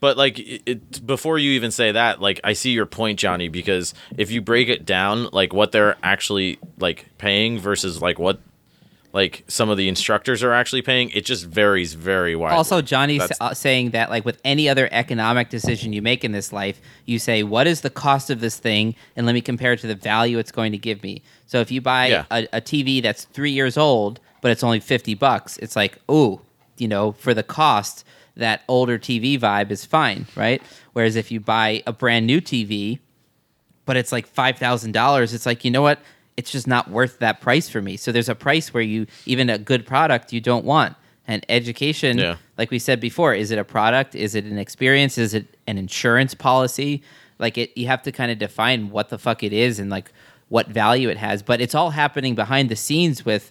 But 0.01 0.17
like 0.17 0.39
it, 0.39 0.63
it, 0.65 1.07
before 1.07 1.39
you 1.39 1.51
even 1.53 1.71
say 1.73 1.91
that, 1.93 2.21
like 2.21 2.41
I 2.45 2.53
see 2.53 2.71
your 2.71 2.87
point, 2.87 3.19
Johnny, 3.19 3.49
because 3.49 3.95
if 4.17 4.31
you 4.31 4.41
break 4.41 4.69
it 4.69 4.87
down, 4.87 5.29
like 5.33 5.53
what 5.53 5.73
they're 5.73 5.97
actually 6.05 6.59
like 6.79 7.07
paying 7.19 7.59
versus 7.59 8.01
like 8.01 8.19
what 8.19 8.41
like 9.13 9.45
some 9.49 9.71
of 9.71 9.77
the 9.79 9.89
instructors 9.89 10.43
are 10.43 10.53
actually 10.53 10.83
paying, 10.83 11.09
it 11.11 11.25
just 11.25 11.45
varies 11.47 11.95
very 11.95 12.37
widely. 12.37 12.57
Also, 12.57 12.83
Johnny's 12.83 13.21
That's- 13.21 13.39
uh, 13.41 13.55
saying 13.55 13.91
that, 13.91 14.11
like 14.11 14.25
with 14.25 14.39
any 14.45 14.69
other 14.69 14.89
economic 14.93 15.49
decision 15.49 15.93
you 15.93 16.03
make 16.03 16.25
in 16.25 16.33
this 16.33 16.53
life, 16.53 16.81
you 17.07 17.19
say, 17.19 17.43
"What 17.43 17.67
is 17.67 17.81
the 17.81 17.91
cost 17.91 18.29
of 18.31 18.41
this 18.41 18.57
thing?" 18.59 18.95
and 19.17 19.25
let 19.27 19.33
me 19.33 19.41
compare 19.41 19.73
it 19.73 19.81
to 19.81 19.87
the 19.87 19.95
value 19.95 20.39
it's 20.39 20.53
going 20.53 20.73
to 20.73 20.79
give 20.79 21.03
me. 21.03 21.23
So, 21.47 21.61
if 21.61 21.71
you 21.71 21.81
buy 21.81 22.09
Yeah. 22.09 22.25
a, 22.31 22.47
a 22.53 22.61
TV 22.61 23.01
that's 23.03 23.25
three 23.25 23.51
years 23.53 23.77
old, 23.79 24.21
but 24.43 24.51
it's 24.51 24.63
only 24.63 24.81
fifty 24.81 25.15
bucks, 25.15 25.57
it's 25.59 25.75
like, 25.75 25.99
oh, 26.09 26.43
you 26.77 26.87
know, 26.89 27.13
for 27.13 27.33
the 27.35 27.43
cost, 27.43 28.05
that 28.37 28.63
older 28.69 28.99
TV 28.99 29.39
vibe 29.39 29.71
is 29.71 29.85
fine, 29.85 30.27
right? 30.37 30.63
Whereas 30.93 31.17
if 31.17 31.33
you 31.33 31.41
buy 31.41 31.83
a 31.87 31.93
brand 31.93 32.27
new 32.27 32.41
TV, 32.41 33.01
but 33.85 33.97
it's 33.97 34.13
like 34.13 34.33
$5,000. 34.33 35.33
It's 35.35 35.47
like, 35.47 35.65
you 35.65 35.71
know 35.71 35.83
what? 35.83 35.99
It's 36.39 36.53
just 36.53 36.69
not 36.69 36.89
worth 36.89 37.19
that 37.19 37.41
price 37.41 37.69
for 37.69 37.83
me. 37.83 37.97
So 37.97 38.13
there's 38.13 38.29
a 38.29 38.35
price 38.35 38.73
where 38.73 38.83
you, 38.83 39.07
even 39.27 39.51
a 39.51 39.59
good 39.59 39.85
product, 39.85 40.33
you 40.33 40.41
don't 40.41 40.65
want. 40.65 40.95
And 41.27 41.45
education, 41.49 42.17
Yeah. 42.17 42.37
like 42.57 42.71
we 42.71 42.79
said 42.79 43.01
before, 43.01 43.35
is 43.35 43.51
it 43.51 43.59
a 43.59 43.65
product? 43.65 44.15
Is 44.15 44.37
it 44.37 44.45
an 44.45 44.57
experience? 44.57 45.19
Is 45.19 45.35
it 45.35 45.47
an 45.67 45.77
insurance 45.79 46.35
policy? 46.35 47.03
Like 47.41 47.59
it, 47.59 47.77
you 47.77 47.89
have 47.89 48.03
to 48.05 48.13
kind 48.13 48.31
of 48.31 48.39
define 48.39 48.91
what 48.91 49.09
the 49.09 49.19
fuck 49.19 49.43
it 49.43 49.53
is 49.53 49.81
and 49.81 49.91
like 49.91 50.13
what 50.49 50.69
value 50.69 51.09
it 51.09 51.17
has. 51.19 51.43
But 51.43 51.61
it's 51.61 51.75
all 51.75 51.91
happening 51.91 52.37
behind 52.37 52.69
the 52.69 52.77
scenes 52.77 53.25
with 53.25 53.51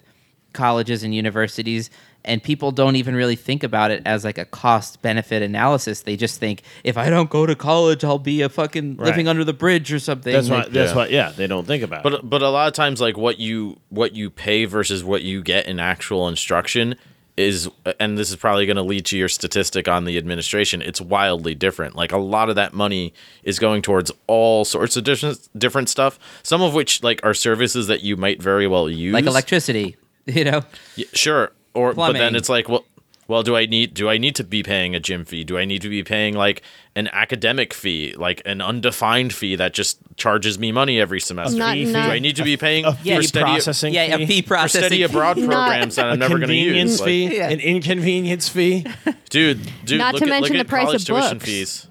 colleges 0.54 1.02
and 1.02 1.14
universities, 1.14 1.90
and 2.28 2.42
people 2.42 2.70
don't 2.70 2.94
even 2.96 3.14
really 3.16 3.34
think 3.34 3.64
about 3.64 3.90
it 3.90 4.02
as 4.06 4.24
like 4.24 4.38
a 4.38 4.44
cost 4.44 5.02
benefit 5.02 5.42
analysis. 5.42 6.02
They 6.02 6.16
just 6.16 6.38
think 6.38 6.62
if 6.84 6.96
I 6.96 7.10
don't 7.10 7.30
go 7.30 7.46
to 7.46 7.56
college, 7.56 8.04
I'll 8.04 8.18
be 8.18 8.42
a 8.42 8.48
fucking 8.48 8.98
living 8.98 9.26
under 9.26 9.44
the 9.44 9.52
bridge 9.52 9.92
or 9.92 9.98
something. 9.98 10.32
That's 10.32 10.48
Like, 10.48 10.66
why. 10.66 10.70
That's 10.70 10.90
Yeah. 10.92 10.96
why. 10.96 11.06
Yeah, 11.08 11.32
they 11.36 11.46
don't 11.46 11.66
think 11.66 11.82
about 11.82 12.00
it. 12.06 12.10
But 12.10 12.28
but 12.28 12.42
a 12.42 12.50
lot 12.50 12.68
of 12.68 12.74
times, 12.74 13.00
like 13.00 13.16
what 13.16 13.40
you 13.40 13.80
what 13.88 14.14
you 14.14 14.30
pay 14.30 14.66
versus 14.66 15.02
what 15.02 15.22
you 15.22 15.42
get 15.42 15.66
in 15.66 15.80
actual 15.80 16.28
instruction 16.28 16.94
is, 17.36 17.68
and 18.00 18.18
this 18.18 18.30
is 18.30 18.36
probably 18.36 18.66
going 18.66 18.76
to 18.76 18.82
lead 18.82 19.06
to 19.06 19.16
your 19.16 19.28
statistic 19.28 19.86
on 19.86 20.04
the 20.04 20.18
administration. 20.18 20.82
It's 20.82 21.00
wildly 21.00 21.54
different. 21.54 21.94
Like 21.94 22.10
a 22.10 22.18
lot 22.18 22.48
of 22.48 22.56
that 22.56 22.74
money 22.74 23.14
is 23.44 23.60
going 23.60 23.80
towards 23.80 24.10
all 24.26 24.64
sorts 24.64 24.96
of 24.96 25.04
different 25.04 25.48
different 25.56 25.88
stuff. 25.88 26.18
Some 26.42 26.60
of 26.62 26.74
which 26.74 27.02
like 27.02 27.20
are 27.24 27.34
services 27.34 27.86
that 27.86 28.02
you 28.02 28.16
might 28.16 28.42
very 28.42 28.66
well 28.66 28.90
use, 28.90 29.14
like 29.14 29.24
electricity, 29.26 29.96
you 30.26 30.44
know. 30.44 30.62
Yeah, 30.96 31.06
sure. 31.14 31.52
Or 31.78 31.92
but 31.94 32.12
then 32.12 32.34
it's 32.36 32.48
like, 32.48 32.68
well, 32.68 32.84
well, 33.28 33.42
do 33.42 33.56
I 33.56 33.66
need 33.66 33.92
do 33.94 34.08
I 34.08 34.16
need 34.16 34.34
to 34.36 34.44
be 34.44 34.62
paying 34.62 34.94
a 34.94 35.00
gym 35.00 35.24
fee? 35.26 35.44
Do 35.44 35.58
I 35.58 35.64
need 35.66 35.82
to 35.82 35.88
be 35.90 36.02
paying 36.02 36.34
like 36.34 36.62
an 36.96 37.08
academic 37.12 37.74
fee, 37.74 38.14
like 38.16 38.40
an 38.46 38.62
undefined 38.62 39.34
fee 39.34 39.54
that 39.56 39.74
just 39.74 39.98
charges 40.16 40.58
me 40.58 40.72
money 40.72 40.98
every 40.98 41.20
semester? 41.20 41.58
Not- 41.58 41.74
do 41.74 41.94
I 41.94 42.18
need 42.20 42.36
to 42.36 42.42
be 42.42 42.56
paying 42.56 42.86
a 42.86 42.92
for 42.94 43.02
fee 43.04 43.22
study 43.24 43.44
processing 43.44 43.92
Yeah, 43.92 44.14
a 44.14 44.16
fee, 44.18 44.26
fee 44.26 44.42
for 44.42 44.48
processing. 44.48 44.80
study 44.86 45.02
abroad 45.02 45.36
Not- 45.36 45.46
programs 45.46 45.96
that 45.96 46.06
I'm 46.06 46.12
a 46.14 46.16
never 46.16 46.38
going 46.38 46.40
to 46.40 46.46
convenience 46.46 46.90
use? 46.92 47.00
Like, 47.02 47.32
Yeah. 47.36 47.48
an 47.50 47.60
inconvenience 47.60 48.48
fee. 48.48 48.86
dude, 49.28 49.60
dude, 49.84 49.98
Not 49.98 50.14
look 50.14 50.22
to 50.22 50.28
at, 50.28 50.30
mention 50.30 50.56
look 50.56 50.66
the 50.66 50.70
price 50.70 50.84
college 50.86 51.02
of 51.02 51.06
tuition 51.06 51.38
books. 51.38 51.44
fees. 51.50 51.86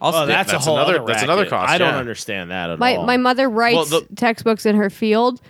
Also, 0.00 0.22
Oh, 0.22 0.26
that's, 0.26 0.50
that's 0.52 0.64
a 0.64 0.70
whole 0.70 0.78
another- 0.78 1.02
other. 1.02 1.06
that's 1.12 1.22
another 1.22 1.44
cost, 1.44 1.70
I 1.70 1.76
don't 1.76 1.92
yeah. 1.92 1.98
understand 1.98 2.50
that 2.50 2.70
at 2.70 2.78
My 2.78 2.96
all. 2.96 3.04
my 3.04 3.18
mother 3.18 3.50
writes 3.50 3.90
the- 3.90 4.06
textbooks 4.16 4.64
in 4.64 4.76
her 4.76 4.88
field. 4.88 5.40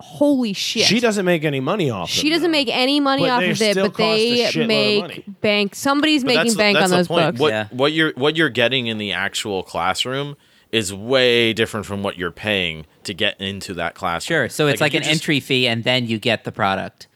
Holy 0.00 0.52
shit! 0.52 0.84
she 0.84 1.00
doesn't 1.00 1.24
make 1.24 1.44
any 1.44 1.58
money 1.58 1.90
off. 1.90 2.08
Of 2.08 2.16
it. 2.16 2.20
She 2.20 2.30
doesn't 2.30 2.52
make 2.52 2.68
any 2.70 3.00
money 3.00 3.22
But 3.22 3.30
off 3.30 3.40
they 3.40 3.50
of 3.50 3.60
it, 3.62 3.72
still 3.72 3.86
but 3.88 3.94
cost 3.96 4.00
a 4.20 4.30
they 4.44 4.52
shitload 4.52 4.62
of 4.62 4.68
make 4.68 5.40
bank. 5.40 5.74
Somebody's 5.74 6.22
But 6.22 6.28
making 6.28 6.44
that's, 6.44 6.54
bank 6.56 6.78
that's 6.78 6.84
on 6.84 6.90
the 6.90 6.96
those 6.98 7.08
point. 7.08 7.26
books. 7.32 7.40
What 7.40 7.52
Yeah. 7.52 7.66
what 7.72 7.92
you're 7.92 8.12
what 8.14 8.36
you're 8.36 8.48
getting 8.48 8.86
in 8.86 8.98
the 8.98 9.12
actual 9.12 9.64
classroom 9.64 10.36
is 10.70 10.94
way 10.94 11.52
different 11.52 11.84
from 11.86 12.02
what 12.04 12.16
you're 12.16 12.30
paying 12.30 12.86
to 13.02 13.12
get 13.14 13.40
into 13.40 13.74
that 13.74 13.94
classroom. 13.94 14.26
sure. 14.42 14.48
So 14.48 14.68
it's 14.68 14.80
like, 14.80 14.92
if 14.94 14.98
an 15.00 15.04
you 15.04 15.10
just- 15.10 15.22
entry 15.22 15.40
fee, 15.40 15.66
and 15.66 15.82
then 15.82 16.06
you 16.06 16.18
get 16.18 16.44
the 16.44 16.52
product. 16.52 17.08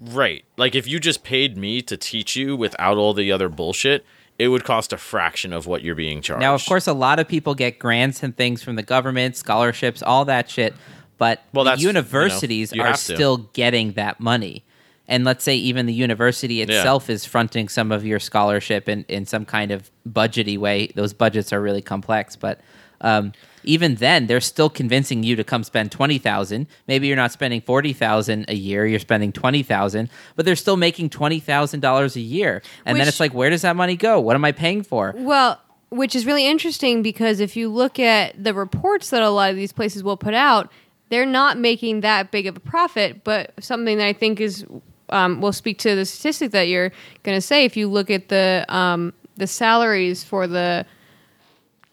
Right. 0.00 0.44
Like 0.56 0.74
if 0.76 0.86
you 0.86 1.00
just 1.00 1.24
paid 1.24 1.56
me 1.56 1.82
to 1.82 1.96
teach 1.96 2.36
you 2.36 2.54
without 2.56 2.96
all 2.96 3.12
the 3.14 3.32
other 3.32 3.48
bullshit, 3.48 4.04
it 4.38 4.48
would 4.48 4.62
cost 4.62 4.92
a 4.92 4.96
fraction 4.96 5.52
of 5.52 5.66
what 5.66 5.82
you're 5.82 5.96
being 5.96 6.22
charged. 6.22 6.40
Now, 6.42 6.54
of 6.54 6.64
course, 6.64 6.86
a 6.86 6.92
lot 6.92 7.18
of 7.18 7.26
people 7.26 7.56
get 7.56 7.80
grants 7.80 8.22
and 8.22 8.36
things 8.36 8.62
from 8.62 8.76
the 8.76 8.84
government, 8.84 9.36
scholarships, 9.36 10.00
all 10.00 10.24
that 10.26 10.48
shit. 10.48 10.74
But 11.18 11.42
Well, 11.52 11.64
the 11.64 11.70
that's, 11.72 11.82
you 11.82 11.86
know, 11.86 11.98
universities 11.98 12.72
you 12.72 12.82
are 12.82 12.96
still 12.96 13.36
getting 13.52 13.92
that 13.92 14.20
money. 14.20 14.64
And 15.10 15.24
let's 15.24 15.42
say 15.42 15.56
even 15.56 15.86
the 15.86 15.94
university 15.94 16.60
itself 16.60 17.08
is 17.08 17.24
fronting 17.24 17.68
some 17.68 17.90
of 17.92 18.04
your 18.04 18.20
scholarship 18.20 18.88
in, 18.88 19.04
in 19.08 19.24
some 19.24 19.46
kind 19.46 19.70
of 19.70 19.90
budgety 20.06 20.58
way. 20.58 20.88
Those 20.94 21.14
budgets 21.14 21.52
are 21.52 21.62
really 21.62 21.80
complex, 21.80 22.36
but 22.36 22.60
um, 23.00 23.32
even 23.64 23.96
then, 23.96 24.26
they're 24.26 24.40
still 24.40 24.70
convincing 24.70 25.22
you 25.22 25.36
to 25.36 25.44
come 25.44 25.62
spend 25.62 25.92
twenty 25.92 26.18
thousand. 26.18 26.66
Maybe 26.86 27.06
you're 27.06 27.16
not 27.16 27.32
spending 27.32 27.60
forty 27.60 27.92
thousand 27.92 28.46
a 28.48 28.54
year; 28.54 28.86
you're 28.86 28.98
spending 28.98 29.32
twenty 29.32 29.62
thousand, 29.62 30.10
but 30.36 30.44
they're 30.44 30.56
still 30.56 30.76
making 30.76 31.10
twenty 31.10 31.40
thousand 31.40 31.80
dollars 31.80 32.16
a 32.16 32.20
year. 32.20 32.62
And 32.84 32.98
then 32.98 33.08
it's 33.08 33.20
like, 33.20 33.32
where 33.34 33.50
does 33.50 33.62
that 33.62 33.76
money 33.76 33.96
go? 33.96 34.20
What 34.20 34.36
am 34.36 34.44
I 34.44 34.52
paying 34.52 34.82
for? 34.82 35.14
Well, 35.16 35.60
which 35.90 36.14
is 36.14 36.26
really 36.26 36.46
interesting 36.46 37.02
because 37.02 37.40
if 37.40 37.56
you 37.56 37.68
look 37.68 37.98
at 37.98 38.42
the 38.42 38.54
reports 38.54 39.10
that 39.10 39.22
a 39.22 39.30
lot 39.30 39.50
of 39.50 39.56
these 39.56 39.72
places 39.72 40.02
will 40.02 40.16
put 40.16 40.34
out, 40.34 40.70
they're 41.10 41.26
not 41.26 41.58
making 41.58 42.00
that 42.00 42.30
big 42.30 42.46
of 42.46 42.56
a 42.56 42.60
profit. 42.60 43.24
But 43.24 43.52
something 43.60 43.98
that 43.98 44.06
I 44.06 44.12
think 44.12 44.40
is 44.40 44.64
um, 45.10 45.40
will 45.40 45.52
speak 45.52 45.78
to 45.80 45.94
the 45.94 46.04
statistic 46.04 46.50
that 46.52 46.68
you're 46.68 46.92
going 47.22 47.36
to 47.36 47.40
say. 47.40 47.64
If 47.64 47.76
you 47.76 47.88
look 47.88 48.10
at 48.10 48.28
the 48.28 48.64
um, 48.68 49.12
the 49.36 49.46
salaries 49.46 50.24
for 50.24 50.46
the 50.46 50.84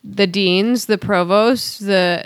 the 0.04 0.28
deans, 0.28 0.86
the 0.86 0.98
provosts, 0.98 1.80
the 1.80 2.26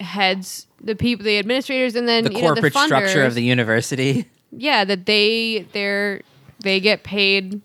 heads, 0.00 0.66
the 0.80 0.96
people, 0.96 1.24
the 1.24 1.38
administrators, 1.38 1.94
and 1.94 2.08
then 2.08 2.24
The 2.24 2.30
you 2.32 2.42
know, 2.42 2.48
corporate 2.54 2.72
the 2.72 2.84
structure 2.86 3.24
of 3.24 3.34
the 3.34 3.42
university. 3.42 4.26
yeah, 4.50 4.84
that 4.84 5.06
they 5.06 5.66
they're 5.72 6.22
they 6.60 6.80
get 6.80 7.02
paid 7.02 7.60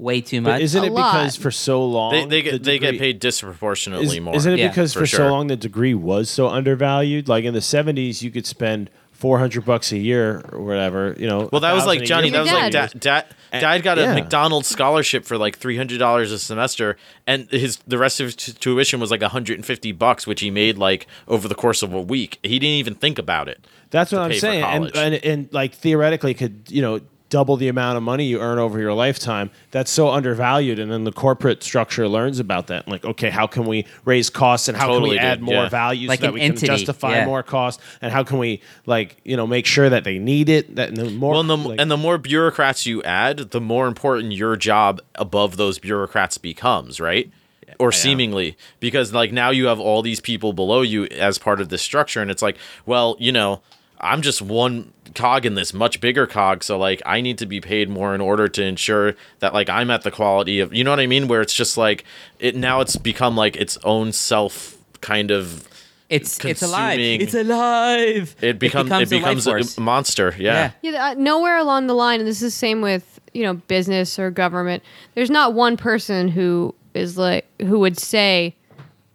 way 0.00 0.20
too 0.20 0.40
But 0.42 0.52
much. 0.52 0.62
isn't 0.62 0.82
A 0.82 0.86
it 0.86 0.90
because 0.90 1.36
lot. 1.38 1.42
for 1.42 1.50
so 1.50 1.84
long 1.84 2.12
they, 2.12 2.24
they 2.24 2.42
the 2.42 2.50
get 2.52 2.62
they 2.64 2.78
get 2.78 2.98
paid 2.98 3.20
disproportionately 3.20 4.06
Is, 4.06 4.20
more. 4.20 4.34
Isn't 4.34 4.52
it 4.54 4.58
Yeah, 4.58 4.68
because 4.68 4.92
for 4.92 5.00
for, 5.00 5.06
sure. 5.06 5.18
so 5.18 5.30
long 5.30 5.46
the 5.48 5.56
degree 5.56 5.94
was 5.94 6.30
so 6.30 6.48
undervalued? 6.48 7.28
Like 7.28 7.44
in 7.44 7.54
the 7.54 7.60
seventies, 7.60 8.22
you 8.22 8.30
could 8.30 8.46
spend 8.46 8.90
four 9.12 9.38
hundred 9.38 9.64
bucks 9.66 9.92
a 9.92 9.98
year 9.98 10.42
or 10.52 10.62
whatever. 10.64 11.14
You 11.18 11.26
know. 11.26 11.48
well, 11.52 11.60
that 11.60 11.74
was 11.74 11.84
like 11.86 12.02
Johnny. 12.04 12.30
That 12.30 12.40
was 12.40 12.50
Your 12.50 12.60
like 12.60 12.72
dad. 12.72 12.92
dad. 12.92 13.00
Dad, 13.00 13.24
And- 13.52 13.60
dad 13.60 13.82
got 13.82 13.98
a 13.98 14.02
yeah. 14.02 14.14
McDonald's 14.14 14.68
scholarship 14.68 15.24
for 15.24 15.36
like 15.36 15.58
three 15.58 15.76
hundred 15.76 15.98
dollars 15.98 16.32
a 16.32 16.38
semester, 16.38 16.96
and 17.26 17.50
his 17.50 17.76
the 17.86 17.98
rest 17.98 18.20
of 18.20 18.26
his 18.26 18.36
t- 18.36 18.52
tuition 18.52 19.00
was 19.00 19.10
like 19.10 19.22
hundred 19.22 19.56
and 19.58 19.66
fifty 19.66 19.92
bucks, 19.92 20.26
which 20.26 20.40
he 20.40 20.50
made 20.50 20.78
like 20.78 21.06
over 21.28 21.46
the 21.48 21.54
course 21.54 21.82
of 21.82 21.92
a 21.92 22.00
week. 22.00 22.38
He 22.42 22.58
didn't 22.58 22.74
even 22.78 22.94
think 22.94 23.18
about 23.18 23.48
it. 23.48 23.66
That's 23.90 24.12
what 24.12 24.22
I'm 24.22 24.32
saying, 24.34 24.62
and, 24.62 24.96
and 24.96 25.14
and 25.16 25.52
like 25.52 25.74
theoretically 25.74 26.32
could 26.32 26.62
you 26.68 26.80
know 26.80 27.00
double 27.30 27.56
the 27.56 27.68
amount 27.68 27.96
of 27.96 28.02
money 28.02 28.24
you 28.26 28.40
earn 28.40 28.58
over 28.58 28.78
your 28.78 28.92
lifetime. 28.92 29.50
That's 29.70 29.90
so 29.90 30.10
undervalued, 30.10 30.78
and 30.78 30.92
then 30.92 31.04
the 31.04 31.12
corporate 31.12 31.62
structure 31.62 32.06
learns 32.06 32.38
about 32.38 32.66
that. 32.66 32.86
Like, 32.86 33.04
okay, 33.04 33.30
how 33.30 33.46
can 33.46 33.64
we 33.64 33.86
raise 34.04 34.28
costs, 34.28 34.68
and 34.68 34.76
how 34.76 34.88
Totally 34.88 35.16
can 35.16 35.24
we 35.24 35.28
add 35.30 35.34
did, 35.38 35.44
more 35.44 35.54
yeah. 35.54 35.68
value 35.68 36.08
Like 36.08 36.20
so 36.20 36.26
that 36.26 36.34
we 36.34 36.42
entity, 36.42 36.66
can 36.66 36.76
justify 36.76 37.12
yeah. 37.14 37.26
more 37.26 37.42
cost, 37.42 37.80
and 38.02 38.12
how 38.12 38.22
can 38.24 38.38
we 38.38 38.60
like 38.84 39.16
you 39.24 39.36
know 39.36 39.46
make 39.46 39.64
sure 39.64 39.88
that 39.88 40.04
they 40.04 40.18
need 40.18 40.48
it? 40.50 40.76
That 40.76 40.88
and 40.90 40.98
the 40.98 41.08
more 41.10 41.32
Well, 41.32 41.40
and 41.40 41.48
the, 41.50 41.56
like- 41.56 41.80
and 41.80 41.90
the 41.90 41.96
more 41.96 42.18
bureaucrats 42.18 42.84
you 42.84 43.02
add, 43.04 43.38
the 43.52 43.60
more 43.60 43.86
important 43.86 44.32
your 44.32 44.56
job 44.56 45.00
above 45.14 45.56
those 45.56 45.78
bureaucrats 45.78 46.36
becomes, 46.36 47.00
right? 47.00 47.30
Or 47.78 47.92
seemingly, 47.92 48.58
because 48.80 49.14
like 49.14 49.32
now 49.32 49.50
you 49.50 49.66
have 49.66 49.78
all 49.80 50.02
these 50.02 50.20
people 50.20 50.52
below 50.52 50.82
you 50.82 51.04
as 51.04 51.38
part 51.38 51.60
of 51.60 51.68
this 51.70 51.80
structure, 51.80 52.20
and 52.20 52.30
it's 52.30 52.42
like, 52.42 52.58
well, 52.84 53.16
you 53.20 53.30
know, 53.32 53.62
I'm 54.00 54.22
just 54.22 54.40
one 54.40 54.92
cog 55.14 55.44
in 55.44 55.54
this 55.54 55.74
much 55.74 56.00
bigger 56.00 56.26
cog, 56.26 56.64
so 56.64 56.78
like 56.78 57.02
I 57.04 57.20
need 57.20 57.38
to 57.38 57.46
be 57.46 57.60
paid 57.60 57.88
more 57.88 58.14
in 58.14 58.20
order 58.20 58.48
to 58.48 58.62
ensure 58.62 59.14
that 59.40 59.52
like 59.52 59.68
I'm 59.68 59.90
at 59.90 60.02
the 60.02 60.10
quality 60.10 60.60
of, 60.60 60.72
you 60.72 60.84
know 60.84 60.90
what 60.90 61.00
I 61.00 61.06
mean? 61.06 61.28
Where 61.28 61.40
it's 61.40 61.54
just 61.54 61.76
like 61.76 62.04
it 62.38 62.56
now 62.56 62.80
it's 62.80 62.96
become 62.96 63.36
like 63.36 63.56
its 63.56 63.78
own 63.84 64.12
self 64.12 64.78
kind 65.00 65.30
of. 65.30 65.68
it's 66.08 66.42
it's 66.44 66.62
alive. 66.62 66.98
It's 66.98 67.34
alive. 67.34 68.34
It, 68.40 68.58
become, 68.58 68.90
it 68.92 69.08
becomes, 69.08 69.46
a 69.46 69.50
life 69.50 69.62
a, 69.62 69.64
force. 69.64 69.78
monster, 69.78 70.34
yeah. 70.38 70.72
Yeah. 70.82 70.90
Yeah, 70.90 71.06
uh, 71.06 71.14
nowhere 71.14 71.58
along 71.58 71.86
the 71.86 71.94
line, 71.94 72.20
and 72.20 72.28
this 72.28 72.36
is 72.36 72.52
the 72.52 72.58
same 72.58 72.80
with 72.80 73.20
you 73.34 73.42
know 73.42 73.54
business 73.54 74.18
or 74.18 74.30
government. 74.30 74.82
There's 75.14 75.30
not 75.30 75.54
one 75.54 75.76
person 75.76 76.28
who 76.28 76.74
is 76.94 77.18
like 77.18 77.46
who 77.60 77.78
would 77.80 77.98
say, 77.98 78.54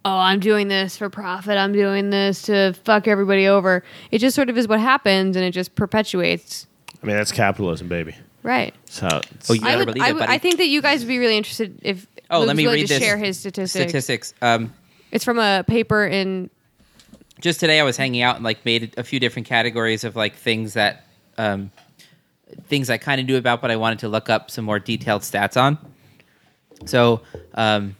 "Oh, 0.06 0.18
I'm 0.18 0.40
doing 0.40 0.68
this 0.68 0.96
for 0.96 1.10
profit. 1.10 1.58
I'm 1.58 1.72
doing 1.72 2.10
this 2.10 2.42
to 2.42 2.72
fuck 2.84 3.08
everybody 3.08 3.46
over." 3.48 3.82
It 4.10 4.18
just 4.18 4.34
sort 4.36 4.48
of 4.48 4.56
is 4.56 4.68
what 4.68 4.80
happens, 4.80 5.36
and 5.36 5.44
it 5.44 5.50
just 5.50 5.74
perpetuates. 5.74 6.66
I 7.02 7.06
mean, 7.06 7.16
that's 7.16 7.32
capitalism, 7.32 7.88
baby. 7.88 8.14
Right. 8.42 8.74
So 8.84 9.06
how 9.08 9.20
Oh, 9.50 9.52
you 9.54 9.60
I 9.64 9.76
would. 9.76 9.86
believe 9.86 10.02
I, 10.02 10.08
it, 10.10 10.12
would 10.14 10.18
buddy. 10.20 10.32
I 10.32 10.38
think 10.38 10.58
that 10.58 10.66
you 10.68 10.80
guys 10.80 11.00
would 11.00 11.08
be 11.08 11.18
really 11.18 11.36
interested 11.36 11.78
if. 11.82 12.06
Oh, 12.30 12.38
Luke's 12.40 12.46
let 12.48 12.56
me 12.56 12.66
read 12.66 12.86
to 12.86 12.94
this 12.94 13.02
share 13.02 13.16
his 13.16 13.38
statistics. 13.38 13.90
Statistics. 13.90 14.34
Um, 14.42 14.72
It's 15.12 15.24
from 15.24 15.38
a 15.38 15.64
paper 15.66 16.06
in. 16.06 16.50
just 17.40 17.60
today 17.60 17.78
I 17.80 17.82
was 17.84 17.96
hanging 17.96 18.22
out 18.22 18.36
and 18.36 18.44
like 18.44 18.64
made 18.64 18.94
a 18.96 19.04
few 19.04 19.20
different 19.20 19.46
categories 19.48 20.02
of 20.04 20.16
like 20.16 20.34
things 20.36 20.74
that 20.74 21.06
um, 21.38 21.70
things 22.68 22.88
I 22.90 22.98
kind 22.98 23.20
of 23.20 23.26
knew 23.26 23.36
about, 23.36 23.60
but 23.60 23.70
I 23.70 23.76
wanted 23.76 23.98
to 24.00 24.08
look 24.08 24.28
up 24.30 24.50
some 24.50 24.64
more 24.64 24.78
detailed 24.78 25.22
stats 25.22 25.60
on. 25.60 25.78
So 26.84 27.22
um, 27.54 27.96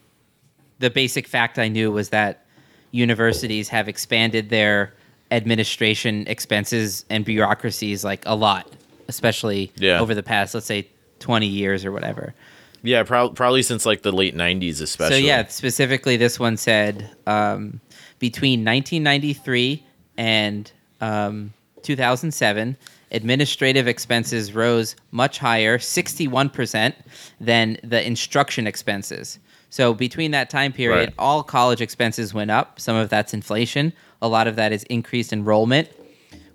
the 0.79 0.91
basic 0.91 1.27
fact 1.27 1.59
I 1.59 1.69
knew 1.69 1.91
was 1.91 2.11
that 2.11 2.45
universities 2.93 3.69
have 3.69 3.89
expanded 3.89 4.51
their 4.51 4.93
administration 5.31 6.25
expenses 6.29 7.05
and 7.11 7.25
bureaucracies 7.25 8.05
like 8.05 8.23
a 8.27 8.35
lot, 8.35 8.71
especially 9.09 9.73
Yeah. 9.77 10.01
over 10.01 10.15
the 10.15 10.23
past 10.23 10.55
let's 10.55 10.67
say 10.67 10.89
twenty 11.19 11.47
years 11.47 11.85
or 11.85 11.93
whatever. 11.93 12.35
Yeah, 12.83 13.03
prob- 13.03 13.35
probably 13.35 13.63
since 13.63 13.85
like 13.87 14.03
the 14.03 14.13
late 14.13 14.37
'90s, 14.37 14.81
especially. 14.81 15.21
So 15.21 15.27
yeah, 15.27 15.47
specifically, 15.49 16.17
this 16.17 16.39
one 16.39 16.57
said 16.57 17.11
um, 17.27 17.81
between 18.19 18.61
1993 18.65 19.83
and 20.17 20.71
um, 21.01 21.53
2007, 21.83 22.77
administrative 23.11 23.89
expenses 23.89 24.55
rose 24.55 24.95
much 25.11 25.39
higher, 25.39 25.79
61 25.79 26.51
percent, 26.51 26.95
than 27.41 27.79
the 27.83 28.07
instruction 28.07 28.67
expenses. 28.67 29.39
So 29.77 29.93
between 29.93 30.31
that 30.31 30.49
time 30.49 30.73
period, 30.73 31.09
Right. 31.11 31.15
all 31.19 31.43
college 31.43 31.83
expenses 31.83 32.33
went 32.33 32.51
up. 32.51 32.81
Some 32.81 32.97
of 32.97 33.11
that's 33.11 33.35
inflation. 33.35 33.93
A 34.23 34.29
lot 34.37 34.47
of 34.47 34.57
that 34.57 34.73
is 34.73 34.85
increased 34.85 35.35
enrollment. 35.35 35.91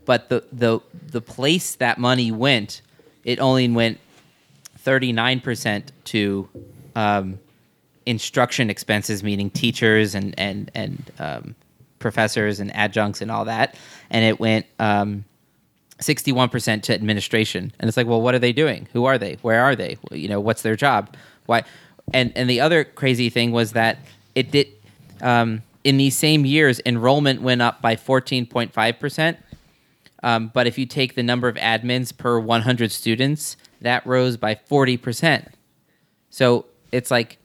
But 0.06 0.30
the 0.30 0.44
the 0.52 0.80
the 1.12 1.22
place 1.22 1.76
that 1.76 2.00
money 2.00 2.32
went, 2.32 2.82
it 3.24 3.40
only 3.40 3.70
went 3.70 4.00
thirty 4.76 5.12
nine 5.14 5.40
percent 5.40 5.92
to 6.06 6.50
um, 6.96 7.38
instruction 8.08 8.72
expenses, 8.72 9.22
meaning 9.24 9.52
teachers 9.52 10.16
and 10.16 10.34
and 10.40 10.72
and 10.74 11.12
um, 11.20 11.56
professors 12.00 12.60
and 12.60 12.76
adjuncts 12.76 13.22
and 13.22 13.30
all 13.30 13.46
that, 13.46 13.76
and 14.10 14.26
it 14.26 14.40
went 14.40 14.66
um, 14.80 15.26
sixty-one 16.00 16.50
percent 16.50 16.84
to 16.86 16.94
administration. 16.96 17.72
And 17.80 17.88
it's 17.88 17.98
like, 17.98 18.08
well, 18.08 18.24
what 18.24 18.34
are 18.34 18.40
they 18.40 18.52
doing? 18.54 18.88
Who 18.94 19.06
are 19.06 19.20
they? 19.20 19.38
Where 19.44 19.62
are 19.62 19.76
they? 19.76 19.98
You 20.10 20.28
know, 20.28 20.40
what's 20.40 20.64
their 20.64 20.76
job? 20.76 21.16
Why? 21.46 21.64
And 22.14 22.32
and 22.36 22.50
the 22.50 22.60
other 22.62 22.84
crazy 22.84 23.30
thing 23.30 23.52
was 23.52 23.72
that 23.74 24.00
it 24.36 24.52
did 24.52 24.68
um, 25.22 25.64
in 25.84 25.98
these 25.98 26.18
same 26.18 26.46
years, 26.46 26.82
enrollment 26.86 27.42
went 27.42 27.62
up 27.62 27.82
by 27.82 27.96
fourteen 27.96 28.46
point 28.46 28.74
five 28.74 29.00
percent. 29.00 29.38
Um, 30.24 30.52
but 30.54 30.68
if 30.68 30.78
you 30.78 30.86
take 30.86 31.16
the 31.16 31.24
number 31.24 31.48
of 31.48 31.56
admins 31.56 32.16
per 32.16 32.40
100 32.40 32.92
students, 32.92 33.58
that 33.82 34.06
rose 34.06 34.38
by 34.38 34.54
40%. 34.54 35.48
So 36.30 36.68
it's 36.92 37.10
like 37.10 37.40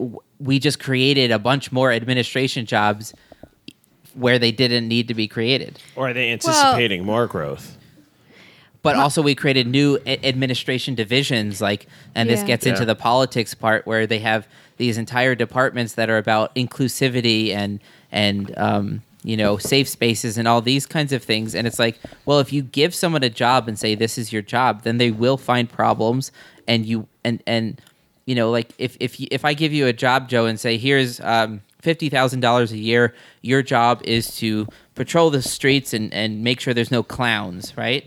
w- 0.00 0.18
we 0.40 0.58
just 0.58 0.80
created 0.80 1.30
a 1.30 1.38
bunch 1.38 1.70
more 1.70 1.92
administration 1.92 2.66
jobs 2.66 3.14
where 4.14 4.40
they 4.40 4.50
didn't 4.50 4.88
need 4.88 5.06
to 5.06 5.14
be 5.14 5.28
created. 5.28 5.78
Or 5.94 6.08
are 6.08 6.12
they 6.12 6.32
anticipating 6.32 7.04
more 7.04 7.28
growth? 7.28 7.78
But 8.86 8.96
also, 8.96 9.20
we 9.22 9.34
created 9.34 9.66
new 9.66 9.98
a- 10.06 10.24
administration 10.26 10.94
divisions, 10.94 11.60
like, 11.60 11.86
and 12.14 12.30
this 12.30 12.40
Yeah. 12.40 12.46
gets 12.46 12.66
into 12.66 12.84
the 12.84 12.94
politics 12.94 13.52
part 13.54 13.86
where 13.86 14.06
they 14.06 14.20
have 14.20 14.46
these 14.78 14.96
entire 14.98 15.34
departments 15.34 15.94
that 15.94 16.08
are 16.08 16.18
about 16.18 16.54
inclusivity 16.54 17.50
and 17.54 17.80
and 18.12 18.52
um, 18.56 19.02
you 19.24 19.36
know 19.36 19.56
safe 19.58 19.88
spaces 19.88 20.38
and 20.38 20.46
all 20.46 20.60
these 20.62 20.86
kinds 20.86 21.12
of 21.12 21.22
things. 21.22 21.54
And 21.54 21.66
it's 21.66 21.78
like, 21.78 21.98
well, 22.26 22.38
if 22.40 22.52
you 22.52 22.62
give 22.62 22.94
someone 22.94 23.24
a 23.24 23.30
job 23.30 23.68
and 23.68 23.78
say 23.78 23.94
this 23.94 24.16
is 24.18 24.32
your 24.32 24.42
job, 24.42 24.82
then 24.82 24.98
they 24.98 25.10
will 25.10 25.36
find 25.36 25.68
problems, 25.70 26.30
and 26.68 26.86
you 26.86 27.06
and 27.24 27.42
and 27.46 27.80
you 28.26 28.34
know, 28.34 28.50
like 28.50 28.72
if 28.78 28.96
if 29.00 29.18
you, 29.20 29.26
if 29.30 29.44
I 29.44 29.54
give 29.54 29.72
you 29.72 29.86
a 29.86 29.92
job, 29.92 30.28
Joe, 30.28 30.46
and 30.46 30.58
say 30.60 30.76
here's 30.78 31.20
um, 31.20 31.60
fifty 31.80 32.08
thousand 32.08 32.40
dollars 32.40 32.72
a 32.72 32.78
year, 32.78 33.14
your 33.42 33.62
job 33.62 34.00
is 34.04 34.36
to 34.38 34.66
patrol 34.94 35.30
the 35.30 35.42
streets 35.42 35.92
and 35.92 36.12
and 36.14 36.42
make 36.44 36.60
sure 36.60 36.72
there's 36.74 36.90
no 36.92 37.02
clowns, 37.02 37.76
right? 37.76 38.04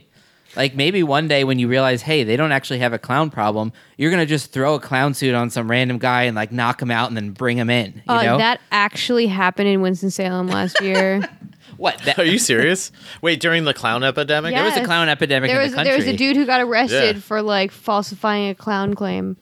Like 0.55 0.75
maybe 0.75 1.03
one 1.03 1.27
day 1.27 1.43
when 1.43 1.59
you 1.59 1.67
realize, 1.67 2.01
hey, 2.01 2.23
they 2.23 2.35
don't 2.35 2.51
actually 2.51 2.79
have 2.79 2.91
a 2.93 2.97
clown 2.99 3.29
problem, 3.29 3.71
you're 3.97 4.09
gonna 4.11 4.25
just 4.25 4.51
throw 4.51 4.75
a 4.75 4.79
clown 4.79 5.13
suit 5.13 5.35
on 5.35 5.49
some 5.49 5.69
random 5.69 5.97
guy 5.99 6.23
and 6.23 6.35
like 6.35 6.51
knock 6.51 6.81
him 6.81 6.89
out 6.91 7.07
and 7.07 7.15
then 7.17 7.31
bring 7.31 7.57
him 7.57 7.69
in. 7.69 7.93
You 8.07 8.13
Uh, 8.15 8.23
know 8.23 8.37
that 8.39 8.59
actually 8.71 9.27
happened 9.27 9.67
in 9.69 9.81
Winston 9.81 10.09
Salem 10.11 10.47
last 10.47 10.81
year. 10.81 11.21
what? 11.77 11.99
That, 11.99 12.17
Are 12.19 12.25
you 12.25 12.39
serious? 12.39 12.91
Wait, 13.21 13.39
during 13.39 13.63
the 13.65 13.73
clown 13.75 14.03
epidemic? 14.03 14.51
Yeah. 14.53 14.63
there 14.63 14.71
was 14.71 14.79
a 14.79 14.85
clown 14.85 15.07
epidemic 15.07 15.49
there 15.49 15.59
in 15.59 15.63
was 15.65 15.71
the 15.71 15.75
country. 15.77 15.89
there 15.91 15.97
was 15.99 16.07
a 16.07 16.17
dude 16.17 16.35
who 16.35 16.45
got 16.47 16.61
arrested 16.61 17.15
Yeah. 17.17 17.21
for 17.21 17.41
like 17.43 17.71
falsifying 17.71 18.49
a 18.49 18.55
clown 18.55 18.95
claim. 18.95 19.37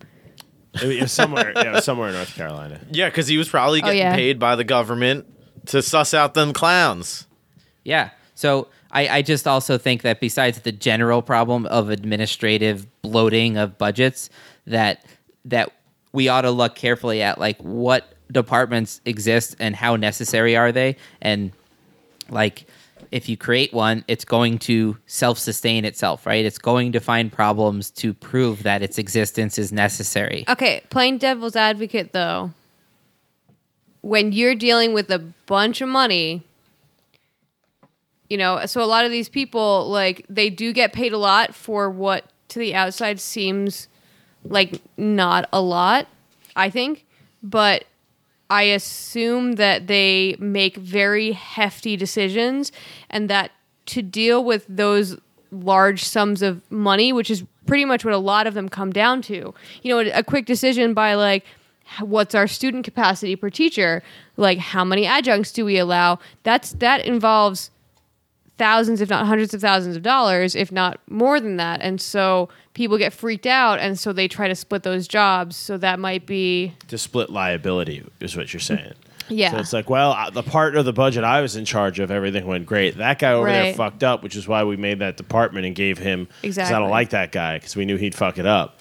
It 0.83 1.01
was 1.01 1.11
somewhere, 1.11 1.53
yeah, 1.55 1.71
was 1.71 1.85
somewhere 1.85 2.09
in 2.09 2.15
North 2.15 2.35
Carolina. 2.35 2.79
Yeah, 2.91 3.07
because 3.09 3.27
he 3.27 3.37
was 3.37 3.49
probably 3.49 3.79
Oh, 3.81 3.85
getting 3.85 3.99
yeah. 3.99 4.13
paid 4.15 4.37
by 4.39 4.55
the 4.55 4.63
government 4.65 5.25
to 5.67 5.81
suss 5.81 6.13
out 6.13 6.33
them 6.35 6.53
clowns. 6.53 7.25
Yeah. 7.83 8.09
So 8.35 8.67
I, 8.91 9.07
I 9.07 9.21
just 9.21 9.47
also 9.47 9.77
think 9.77 10.01
that 10.03 10.19
besides 10.19 10.61
the 10.61 10.71
general 10.71 11.21
problem 11.21 11.65
of 11.67 11.89
administrative 11.89 12.87
bloating 13.01 13.57
of 13.57 13.77
budgets, 13.77 14.29
that 14.65 15.05
that 15.45 15.71
we 16.13 16.29
ought 16.29 16.41
to 16.41 16.51
look 16.51 16.75
carefully 16.75 17.21
at 17.21 17.39
like 17.39 17.59
what 17.61 18.13
departments 18.31 19.01
exist 19.05 19.55
and 19.59 19.75
how 19.75 19.95
necessary 19.95 20.55
are 20.55 20.71
they, 20.71 20.95
and 21.21 21.51
like 22.29 22.67
if 23.11 23.29
you 23.29 23.37
create 23.37 23.73
one, 23.73 24.03
it's 24.07 24.25
going 24.25 24.57
to 24.59 24.97
self-sustain 25.05 25.85
itself, 25.85 26.25
right? 26.25 26.43
It's 26.43 26.57
going 26.57 26.91
to 26.91 26.99
find 26.99 27.31
problems 27.31 27.89
to 27.91 28.13
prove 28.13 28.63
that 28.63 28.81
its 28.81 28.97
existence 28.97 29.57
is 29.57 29.71
necessary. 29.71 30.43
Okay, 30.49 30.81
playing 30.89 31.19
devil's 31.19 31.55
advocate 31.55 32.11
though, 32.11 32.51
when 34.01 34.31
you're 34.31 34.55
dealing 34.55 34.93
with 34.93 35.09
a 35.09 35.19
bunch 35.45 35.81
of 35.81 35.89
money, 35.89 36.43
you 38.29 38.37
know, 38.37 38.65
so 38.65 38.83
a 38.83 38.85
lot 38.85 39.05
of 39.05 39.11
these 39.11 39.29
people 39.29 39.89
like 39.89 40.25
they 40.29 40.49
do 40.49 40.73
get 40.73 40.93
paid 40.93 41.13
a 41.13 41.17
lot 41.17 41.55
for 41.55 41.89
what 41.89 42.25
to 42.49 42.59
the 42.59 42.75
outside 42.75 43.19
seems 43.19 43.87
like 44.43 44.81
not 44.97 45.47
a 45.51 45.61
lot, 45.61 46.07
I 46.55 46.69
think, 46.69 47.05
but 47.41 47.85
I 48.49 48.63
assume 48.63 49.53
that 49.53 49.87
they 49.87 50.35
make 50.39 50.77
very 50.77 51.33
hefty 51.33 51.97
decisions 51.97 52.71
and 53.09 53.29
that 53.29 53.51
to 53.87 54.01
deal 54.01 54.43
with 54.43 54.65
those 54.67 55.17
large 55.51 56.03
sums 56.03 56.41
of 56.41 56.61
money, 56.71 57.11
which 57.13 57.29
is 57.29 57.43
pretty 57.65 57.85
much 57.85 58.05
what 58.05 58.13
a 58.13 58.17
lot 58.17 58.47
of 58.47 58.53
them 58.53 58.69
come 58.69 58.91
down 58.91 59.21
to. 59.23 59.53
You 59.81 60.03
know, 60.03 60.11
a 60.13 60.23
quick 60.23 60.45
decision 60.45 60.93
by 60.93 61.13
like 61.15 61.45
what's 61.99 62.35
our 62.35 62.47
student 62.47 62.83
capacity 62.83 63.35
per 63.35 63.49
teacher? 63.49 64.03
Like 64.35 64.57
how 64.57 64.83
many 64.83 65.05
adjuncts 65.05 65.51
do 65.51 65.65
we 65.65 65.77
allow? 65.77 66.19
That's 66.43 66.71
that 66.73 67.05
involves 67.05 67.71
thousands 68.57 69.01
if 69.01 69.09
not 69.09 69.25
hundreds 69.27 69.53
of 69.53 69.61
thousands 69.61 69.95
of 69.95 70.01
dollars 70.03 70.55
if 70.55 70.71
not 70.71 70.99
more 71.09 71.39
than 71.39 71.57
that 71.57 71.79
and 71.81 72.01
so 72.01 72.49
people 72.73 72.97
get 72.97 73.13
freaked 73.13 73.45
out 73.45 73.79
and 73.79 73.99
so 73.99 74.11
they 74.11 74.27
try 74.27 74.47
to 74.47 74.55
split 74.55 74.83
those 74.83 75.07
jobs 75.07 75.55
so 75.55 75.77
that 75.77 75.99
might 75.99 76.25
be 76.25 76.73
To 76.87 76.97
split 76.97 77.29
liability 77.29 78.03
is 78.19 78.35
what 78.35 78.51
you're 78.53 78.59
saying. 78.59 78.93
yeah 79.29 79.51
So 79.51 79.57
it's 79.57 79.73
like, 79.73 79.89
well, 79.89 80.11
uh, 80.13 80.29
the 80.29 80.41
part 80.43 80.75
of 80.75 80.85
the 80.85 80.93
budget 80.93 81.23
I 81.23 81.41
was 81.41 81.55
in 81.55 81.65
charge 81.65 81.99
of, 81.99 82.09
everything 82.11 82.47
went 82.47 82.65
great. 82.65 82.97
That 82.97 83.19
guy 83.19 83.33
over 83.33 83.47
there 83.51 83.73
fucked 83.73 84.03
up, 84.03 84.23
which 84.23 84.35
is 84.35 84.47
why 84.47 84.63
we 84.63 84.77
made 84.77 84.99
that 84.99 85.17
department 85.17 85.65
and 85.65 85.75
gave 85.75 85.97
him. 85.97 86.25
'cause 86.27 86.33
I 86.43 86.47
Exactly. 86.47 86.73
don't 86.79 86.89
like 86.89 87.09
that 87.11 87.31
guy 87.31 87.57
because 87.57 87.75
we 87.75 87.83
knew 87.85 87.97
he'd 87.97 88.15
fuck 88.15 88.37
it 88.37 88.45
up. 88.45 88.79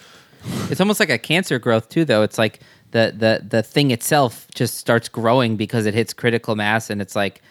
It's 0.71 0.81
almost 0.81 1.01
like 1.01 1.11
a 1.11 1.19
cancer 1.19 1.59
growth 1.59 1.89
too, 1.89 2.05
though. 2.05 2.23
It's 2.23 2.39
like 2.39 2.61
the 2.93 3.13
the 3.17 3.45
the 3.49 3.63
thing 3.65 3.91
itself 3.91 4.47
just 4.55 4.77
starts 4.77 5.09
growing 5.09 5.57
because 5.57 5.85
it 5.87 5.95
hits 5.95 6.13
critical 6.15 6.55
mass, 6.55 6.89
and 6.91 7.03
it's 7.03 7.17
like, 7.17 7.43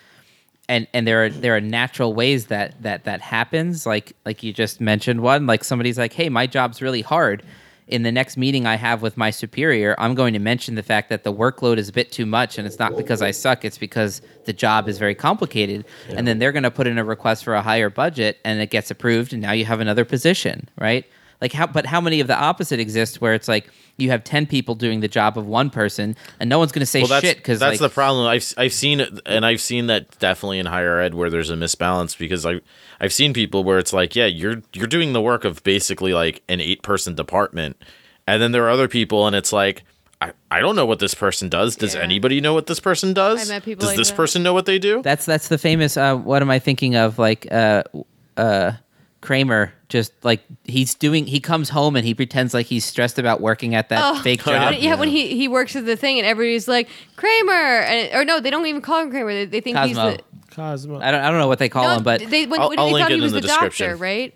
and 0.70 0.88
and 0.94 1.08
there 1.08 1.26
are 1.26 1.30
there 1.30 1.56
are 1.56 1.62
natural 1.62 2.14
ways 2.14 2.48
that 2.48 2.82
that 2.82 3.04
that 3.06 3.22
happens. 3.22 3.86
Like 3.86 4.14
like 4.26 4.44
you 4.44 4.54
just 4.54 4.82
mentioned 4.82 5.22
one. 5.22 5.46
Like 5.48 5.64
somebody's 5.64 5.98
like, 5.98 6.14
hey, 6.14 6.30
my 6.30 6.48
job's 6.48 6.82
really 6.82 7.02
hard. 7.02 7.44
In 7.88 8.02
the 8.02 8.12
next 8.12 8.36
meeting 8.36 8.66
I 8.66 8.78
have 8.78 9.04
with 9.04 9.16
my 9.16 9.30
superior, 9.30 9.94
I'm 10.00 10.16
going 10.16 10.34
to 10.34 10.40
mention 10.40 10.74
the 10.74 10.82
fact 10.82 11.10
that 11.10 11.24
the 11.24 11.32
workload 11.32 11.78
is 11.78 11.88
a 11.88 11.94
bit 11.94 12.12
too 12.12 12.26
much, 12.26 12.58
and 12.58 12.66
it's 12.66 12.80
not 12.80 12.98
because 12.98 13.22
I 13.22 13.30
suck. 13.30 13.64
It's 13.64 13.78
because 13.78 14.24
the 14.46 14.54
job 14.54 14.90
is 14.90 14.98
very 14.98 15.14
complicated, 15.14 15.86
and 16.10 16.28
then 16.28 16.40
they're 16.40 16.52
going 16.52 16.64
to 16.64 16.72
put 16.72 16.88
in 16.88 16.98
a 16.98 17.04
request 17.04 17.44
for 17.44 17.54
a 17.54 17.62
higher 17.62 17.92
budget, 17.92 18.40
and 18.44 18.60
it 18.60 18.72
gets 18.72 18.90
approved, 18.90 19.34
and 19.34 19.42
now 19.44 19.52
you 19.52 19.66
have 19.66 19.82
another 19.82 20.04
position, 20.04 20.68
right? 20.80 21.06
Like 21.42 21.52
how, 21.52 21.68
but 21.68 21.86
how 21.86 22.00
many 22.02 22.20
of 22.22 22.28
the 22.28 22.36
opposite 22.36 22.80
exist 22.80 23.22
where 23.22 23.34
it's 23.34 23.48
like 23.48 23.68
you 23.98 24.10
have 24.10 24.24
ten 24.24 24.46
people 24.46 24.76
doing 24.76 25.02
the 25.02 25.08
job 25.08 25.38
of 25.38 25.46
one 25.46 25.70
person, 25.70 26.16
and 26.40 26.50
no 26.50 26.60
one's 26.60 26.72
going 26.72 26.80
to 26.82 26.86
say 26.86 27.02
Well, 27.02 27.10
that's 27.10 27.26
shit 27.26 27.38
because 27.38 27.60
that's 27.60 27.82
like, 27.82 27.92
the 27.92 27.94
problem. 27.94 28.26
I've 28.28 28.54
I've 28.58 28.74
seen 28.74 29.02
and 29.26 29.46
I've 29.46 29.62
seen 29.62 29.88
that 29.88 30.18
definitely 30.20 30.60
in 30.60 30.66
higher 30.66 31.00
ed 31.00 31.14
where 31.14 31.30
there's 31.30 31.50
a 31.50 31.56
misbalance 31.56 32.18
because 32.18 32.46
I 32.46 32.62
I've 33.02 33.14
seen 33.14 33.34
people 33.34 33.64
where 33.64 33.78
it's 33.80 33.92
like, 33.94 34.16
yeah, 34.16 34.26
you're 34.26 34.62
you're 34.74 34.88
doing 34.88 35.14
the 35.14 35.22
work 35.22 35.44
of 35.44 35.62
basically 35.64 36.14
like 36.14 36.42
an 36.48 36.62
eight 36.62 36.82
person 36.84 37.16
department, 37.16 37.76
and 38.26 38.42
then 38.42 38.52
there 38.52 38.64
are 38.66 38.70
other 38.70 38.88
people, 38.88 39.28
and 39.28 39.36
it's 39.36 39.54
like. 39.54 39.84
I, 40.22 40.32
I 40.50 40.62
don't 40.62 40.78
know 40.78 40.86
what 40.86 41.00
this 41.00 41.14
person 41.14 41.50
does. 41.50 41.76
Does 41.76 41.94
Yeah. 41.94 42.00
anybody 42.02 42.40
know 42.40 42.54
what 42.54 42.68
this 42.68 42.80
person 42.80 43.14
does? 43.14 43.52
I 43.52 43.54
met 43.56 43.66
people 43.66 43.82
does 43.82 43.90
like 43.90 43.98
this 43.98 44.12
that. 44.12 44.16
person 44.16 44.44
know 44.44 44.54
what 44.54 44.66
they 44.66 44.80
do? 44.80 45.02
That's 45.02 45.26
that's 45.26 45.50
the 45.50 45.58
famous. 45.58 45.98
Uh, 45.98 46.16
what 46.16 46.42
am 46.42 46.50
I 46.50 46.58
thinking 46.58 46.96
of? 46.96 47.20
Like 47.20 47.46
uh, 47.52 47.84
uh, 48.38 48.72
Kramer, 49.26 49.74
just 49.90 50.14
like 50.24 50.42
he's 50.64 50.94
doing. 50.96 51.26
He 51.28 51.40
comes 51.40 51.70
home 51.70 51.96
and 51.96 52.06
he 52.06 52.14
pretends 52.14 52.54
like 52.54 52.68
he's 52.68 52.86
stressed 52.86 53.20
about 53.20 53.42
working 53.42 53.76
at 53.76 53.90
that 53.90 54.02
oh. 54.04 54.22
fake 54.22 54.48
Oh, 54.48 54.52
yeah. 54.52 54.60
job. 54.60 54.74
When- 54.74 54.84
yeah, 54.84 54.96
when 54.96 55.10
he, 55.10 55.36
he 55.36 55.48
works 55.48 55.76
at 55.76 55.86
the 55.86 55.96
thing 55.98 56.20
and 56.20 56.28
everybody's 56.28 56.68
like 56.68 56.88
Kramer, 57.16 57.52
and, 57.52 58.14
or 58.14 58.24
no, 58.24 58.40
they 58.40 58.50
don't 58.50 58.66
even 58.68 58.82
call 58.82 59.02
him 59.02 59.10
Kramer. 59.10 59.34
They, 59.34 59.46
they 59.46 59.62
think 59.62 59.78
he's 59.80 59.98
Cosmo. 59.98 60.18
the 60.18 60.24
Cosmo. 60.56 61.00
I 61.02 61.12
don't. 61.12 61.22
I 61.22 61.30
don't 61.30 61.40
know 61.40 61.48
what 61.48 61.60
they 61.60 61.70
call 61.70 61.84
no, 61.88 61.96
him, 61.98 62.04
but 62.04 62.22
they 62.22 62.46
when, 62.46 62.62
I'll- 62.62 62.70
when 62.70 62.80
I'll 62.80 62.94
they 62.94 63.00
thought 63.00 63.12
he 63.12 63.20
was 63.20 63.34
the 63.34 63.42
the, 63.42 63.48
doctor, 63.48 63.96
right? 63.96 64.34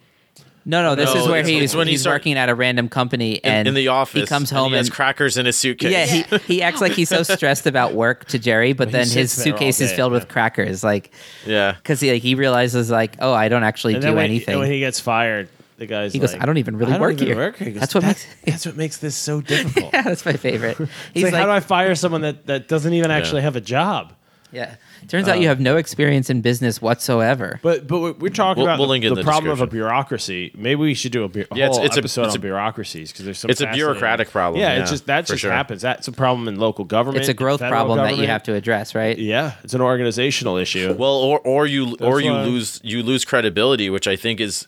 No, 0.66 0.84
no. 0.84 0.96
This 0.96 1.14
No, 1.14 1.22
is 1.22 1.28
where 1.28 1.40
it's- 1.40 1.48
he's 1.48 1.64
it's 1.64 1.76
when 1.76 1.88
he 1.88 1.94
he's 1.94 2.02
start- 2.02 2.16
working 2.16 2.38
at 2.38 2.50
a 2.50 2.56
random 2.56 2.90
company 2.90 3.44
and 3.44 3.68
in 3.68 3.74
the 3.74 3.88
office, 3.88 4.22
He 4.22 4.28
comes 4.28 4.52
and 4.52 4.60
home 4.60 4.72
he 4.72 4.78
has 4.78 4.88
and 4.88 4.96
crackers 4.96 5.38
in 5.38 5.46
his 5.46 5.58
suitcase. 5.58 5.92
yeah, 5.92 6.06
he, 6.06 6.38
he 6.56 6.62
acts 6.64 6.82
like 6.82 6.92
he's 6.92 7.10
so 7.10 7.24
stressed 7.24 7.66
about 7.66 7.94
work 7.94 8.26
to 8.26 8.40
Jerry, 8.40 8.74
but 8.74 8.90
He 8.90 8.92
then 8.92 9.08
his 9.08 9.36
there 9.36 9.54
all 9.54 9.58
suitcase 9.60 9.82
is 9.82 9.92
filled 9.94 10.12
yeah. 10.12 10.20
with 10.20 10.28
crackers, 10.28 10.84
like 10.84 11.12
yeah. 11.46 11.72
because 11.74 12.00
he 12.00 12.12
like 12.12 12.22
he 12.22 12.36
realizes 12.36 12.90
like, 12.92 13.16
oh, 13.20 13.34
I 13.34 13.48
don't 13.50 13.64
actually 13.64 13.94
and 13.94 14.02
do 14.02 14.08
then 14.08 14.16
when, 14.16 14.26
anything. 14.26 14.54
and 14.54 14.60
when 14.62 14.72
he 14.72 14.80
gets 14.80 15.00
fired, 15.00 15.50
the 15.78 15.86
guy's 15.86 16.12
He 16.12 16.20
goes, 16.20 16.34
like, 16.34 16.42
"I 16.42 16.46
don't 16.46 16.58
even 16.58 16.76
really 16.78 16.92
don't 16.92 17.00
work 17.02 17.14
even 17.14 17.28
here." 17.28 17.36
work 17.38 17.56
here." 17.58 17.68
He 17.68 17.74
goes, 17.74 17.80
That's 17.80 17.96
what 17.96 18.02
"That- 18.02 18.08
makes- 18.08 18.28
that's 18.46 18.66
what 18.66 18.76
makes 18.76 18.98
this 18.98 19.16
so 19.16 19.40
difficult. 19.42 19.94
yeah, 19.94 20.02
that's 20.02 20.26
my 20.26 20.34
favorite. 20.34 20.78
He's 20.78 20.88
He's 21.14 21.24
like, 21.24 21.34
like, 21.34 21.40
how 21.40 21.46
do 21.46 21.52
I 21.54 21.62
fire 21.62 21.96
someone 21.96 22.22
that, 22.22 22.48
that 22.48 22.68
doesn't 22.68 22.94
even 22.94 23.12
actually 23.12 23.44
have 23.44 23.56
a 23.56 23.62
job? 23.62 24.14
Yeah. 24.52 24.76
Turns 25.08 25.28
out 25.28 25.38
you 25.40 25.44
um, 25.48 25.50
have 25.50 25.60
no 25.60 25.78
experience 25.78 26.30
in 26.30 26.42
business 26.42 26.82
whatsoever. 26.82 27.60
But 27.64 27.88
but 27.88 28.00
we- 28.00 28.12
we're 28.12 28.30
talking 28.30 28.62
We'll- 28.64 28.68
about 28.68 28.80
we'll 28.80 28.88
the, 28.88 28.92
link 28.92 29.04
it 29.06 29.08
in 29.08 29.14
the 29.14 29.22
the 29.22 29.24
problem 29.24 29.52
of 29.52 29.60
a 29.60 29.66
description. 29.66 29.78
bureaucracy. 29.80 30.52
Maybe 30.56 30.76
we 30.76 30.94
should 30.94 31.12
do 31.12 31.24
a, 31.24 31.30
bu- 31.30 31.46
a 31.52 31.56
Yeah, 31.56 31.66
it's- 31.66 31.78
whole 31.78 31.86
it's 31.86 31.96
a- 31.96 32.00
episode 32.00 32.24
it's 32.26 32.34
on 32.34 32.40
a- 32.40 32.42
bureaucracies 32.42 33.12
because 33.12 33.26
there's 33.26 33.40
some. 33.40 33.50
it's 33.50 33.62
a 33.62 33.66
fascinating- 33.66 33.86
bureaucratic 33.86 34.30
problem, 34.32 34.62
Yeah, 34.62 34.74
yeah, 34.76 34.82
it's 34.82 34.92
just 34.92 35.06
that 35.08 35.26
for 35.28 35.34
just 35.34 35.42
sure. 35.42 35.52
happens. 35.52 35.82
That's 35.82 36.08
a 36.08 36.12
problem 36.12 36.48
in 36.48 36.60
local 36.60 36.86
government. 36.86 37.20
It's 37.22 37.30
a 37.30 37.34
growth 37.34 37.60
federal 37.60 37.78
problem 37.86 37.98
that 38.00 38.04
you 38.06 38.10
government. 38.18 38.30
have 38.32 38.44
to 38.44 38.54
address, 38.56 38.94
right? 38.96 39.18
Yeah, 39.18 39.54
it's 39.64 39.74
an 39.74 39.82
organizational 39.82 40.58
issue. 40.58 40.96
Well, 40.98 41.14
or 41.16 41.40
or 41.40 41.66
you 41.68 41.96
or 42.02 42.20
you 42.22 42.32
why- 42.32 42.44
lose 42.44 42.80
you 42.84 43.02
lose 43.04 43.26
credibility, 43.26 43.90
which 43.90 44.08
I 44.08 44.16
think 44.16 44.40
is 44.40 44.68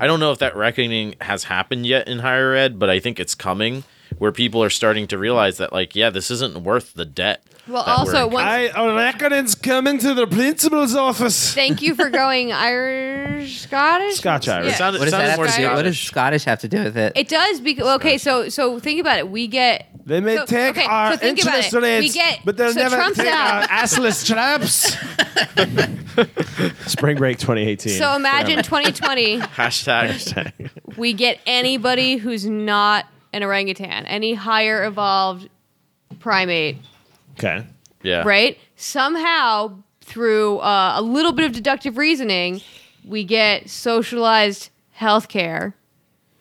I 0.00 0.06
don't 0.08 0.18
know 0.18 0.32
if 0.32 0.38
that 0.38 0.56
reckoning 0.56 1.14
has 1.20 1.44
happened 1.44 1.86
yet 1.86 2.08
in 2.08 2.18
higher 2.18 2.54
ed, 2.54 2.78
but 2.78 2.90
I 2.90 2.98
think 2.98 3.20
it's 3.20 3.34
coming 3.36 3.84
where 4.18 4.32
people 4.32 4.62
are 4.62 4.70
starting 4.70 5.06
to 5.08 5.18
realize 5.18 5.58
that 5.58 5.72
like 5.72 5.94
yeah, 5.96 6.10
this 6.10 6.30
isn't 6.30 6.62
worth 6.64 6.94
the 6.94 7.04
debt. 7.04 7.42
Well, 7.68 7.82
also, 7.82 8.26
in- 8.28 8.32
one- 8.32 8.44
I 8.44 8.68
a 8.68 8.94
reckoning's 8.94 9.56
coming 9.56 9.98
to 9.98 10.14
the 10.14 10.26
principal's 10.28 10.94
office. 10.94 11.52
Thank 11.52 11.82
you 11.82 11.96
for 11.96 12.10
going 12.10 12.52
Irish, 12.52 13.62
Scottish, 13.62 14.14
Scotch 14.16 14.46
Irish. 14.48 14.66
Yeah. 14.68 14.72
It 14.74 14.76
sounded- 14.78 14.98
What 15.00 15.04
does 15.06 15.10
sounded 15.12 15.26
that 15.30 15.38
have 15.38 15.54
to 15.56 15.60
do? 15.62 15.68
What 15.74 15.82
does 15.82 15.98
Scottish. 15.98 16.42
Scottish 16.42 16.44
have 16.44 16.60
to 16.60 16.68
do 16.68 16.84
with 16.84 16.96
it? 16.96 17.12
It 17.16 17.28
does 17.28 17.60
because 17.60 17.86
okay, 17.96 18.18
so 18.18 18.48
so 18.48 18.78
think 18.78 19.00
about 19.00 19.18
it. 19.18 19.28
We 19.28 19.48
get 19.48 19.88
They 20.06 20.20
may 20.20 20.36
So- 20.36 20.46
take 20.46 20.76
okay, 20.78 20.86
our 20.86 21.12
so 21.14 21.16
think 21.18 21.42
about 21.42 21.54
interest 21.56 21.74
it. 21.74 21.78
We 21.80 21.88
rates, 21.88 22.14
get- 22.14 22.38
but 22.44 22.56
they'll 22.56 22.72
so 22.72 22.78
never 22.80 22.94
Trump's 22.96 23.18
take 23.18 23.26
out. 23.26 23.62
our 23.68 23.82
assless 23.82 24.24
traps. 24.24 24.96
Spring 26.86 27.16
break 27.16 27.38
2018. 27.38 27.98
so 27.98 28.14
imagine 28.14 28.62
2020. 28.62 29.38
hashtag 29.40 30.52
we 30.96 31.12
get 31.12 31.38
anybody 31.46 32.16
who's 32.16 32.46
not 32.46 33.06
an 33.36 33.42
orangutan, 33.42 34.06
any 34.06 34.32
higher 34.32 34.84
evolved 34.84 35.48
primate, 36.20 36.78
okay. 37.38 37.66
yeah. 38.02 38.22
right? 38.26 38.58
Somehow, 38.76 39.76
through 40.00 40.58
uh, 40.58 40.94
a 40.96 41.02
little 41.02 41.32
bit 41.32 41.44
of 41.44 41.52
deductive 41.52 41.98
reasoning, 41.98 42.62
we 43.04 43.24
get 43.24 43.68
socialized 43.68 44.70
healthcare. 44.98 45.74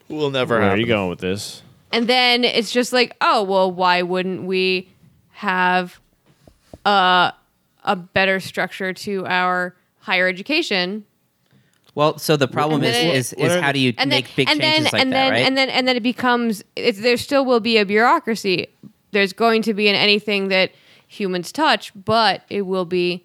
Will 0.08 0.30
never 0.30 0.56
Where 0.56 0.62
are 0.62 0.66
happen. 0.70 0.80
you 0.80 0.88
going 0.88 1.10
with 1.10 1.20
this? 1.20 1.62
And 1.92 2.08
then 2.08 2.46
it's 2.46 2.72
just 2.72 2.94
like, 2.94 3.16
oh, 3.20 3.44
well, 3.44 3.70
why 3.70 4.02
wouldn't 4.02 4.44
we 4.44 4.88
have 5.32 6.00
a, 6.86 7.34
a 7.84 7.96
better 7.98 8.40
structure 8.40 8.94
to 8.94 9.26
our 9.26 9.76
higher 10.00 10.30
education? 10.30 11.06
Well, 11.96 12.18
so 12.18 12.38
the 12.38 12.48
problem 12.48 12.84
And 12.84 12.90
is 12.92 12.96
it- 12.96 13.16
is, 13.16 13.36
What 13.38 13.52
is 13.52 13.58
are 13.58 13.62
how 13.62 13.72
do 13.72 13.80
you 13.80 13.94
and 13.98 14.12
then 14.12 14.18
make 14.18 14.36
big 14.36 14.50
and 14.50 14.60
changes 14.62 14.84
then 14.84 14.94
like 14.94 15.02
and 15.02 15.12
that, 15.12 15.16
then 15.18 15.32
right? 15.32 15.46
and 15.46 15.58
then 15.58 15.70
and 15.70 15.88
then 15.88 15.96
it 15.96 16.04
becomes 16.04 16.64
it's, 16.76 17.00
there 17.02 17.18
still 17.18 17.44
will 17.46 17.60
be 17.62 17.78
a 17.78 17.86
bureaucracy 17.86 18.68
there's 19.12 19.34
going 19.34 19.62
to 19.64 19.74
be 19.74 19.88
in 19.88 19.96
anything 19.96 20.50
that 20.50 20.72
humans 21.08 21.52
touch 21.52 21.92
but 22.06 22.42
it 22.50 22.64
will 22.64 22.86
be 22.86 23.25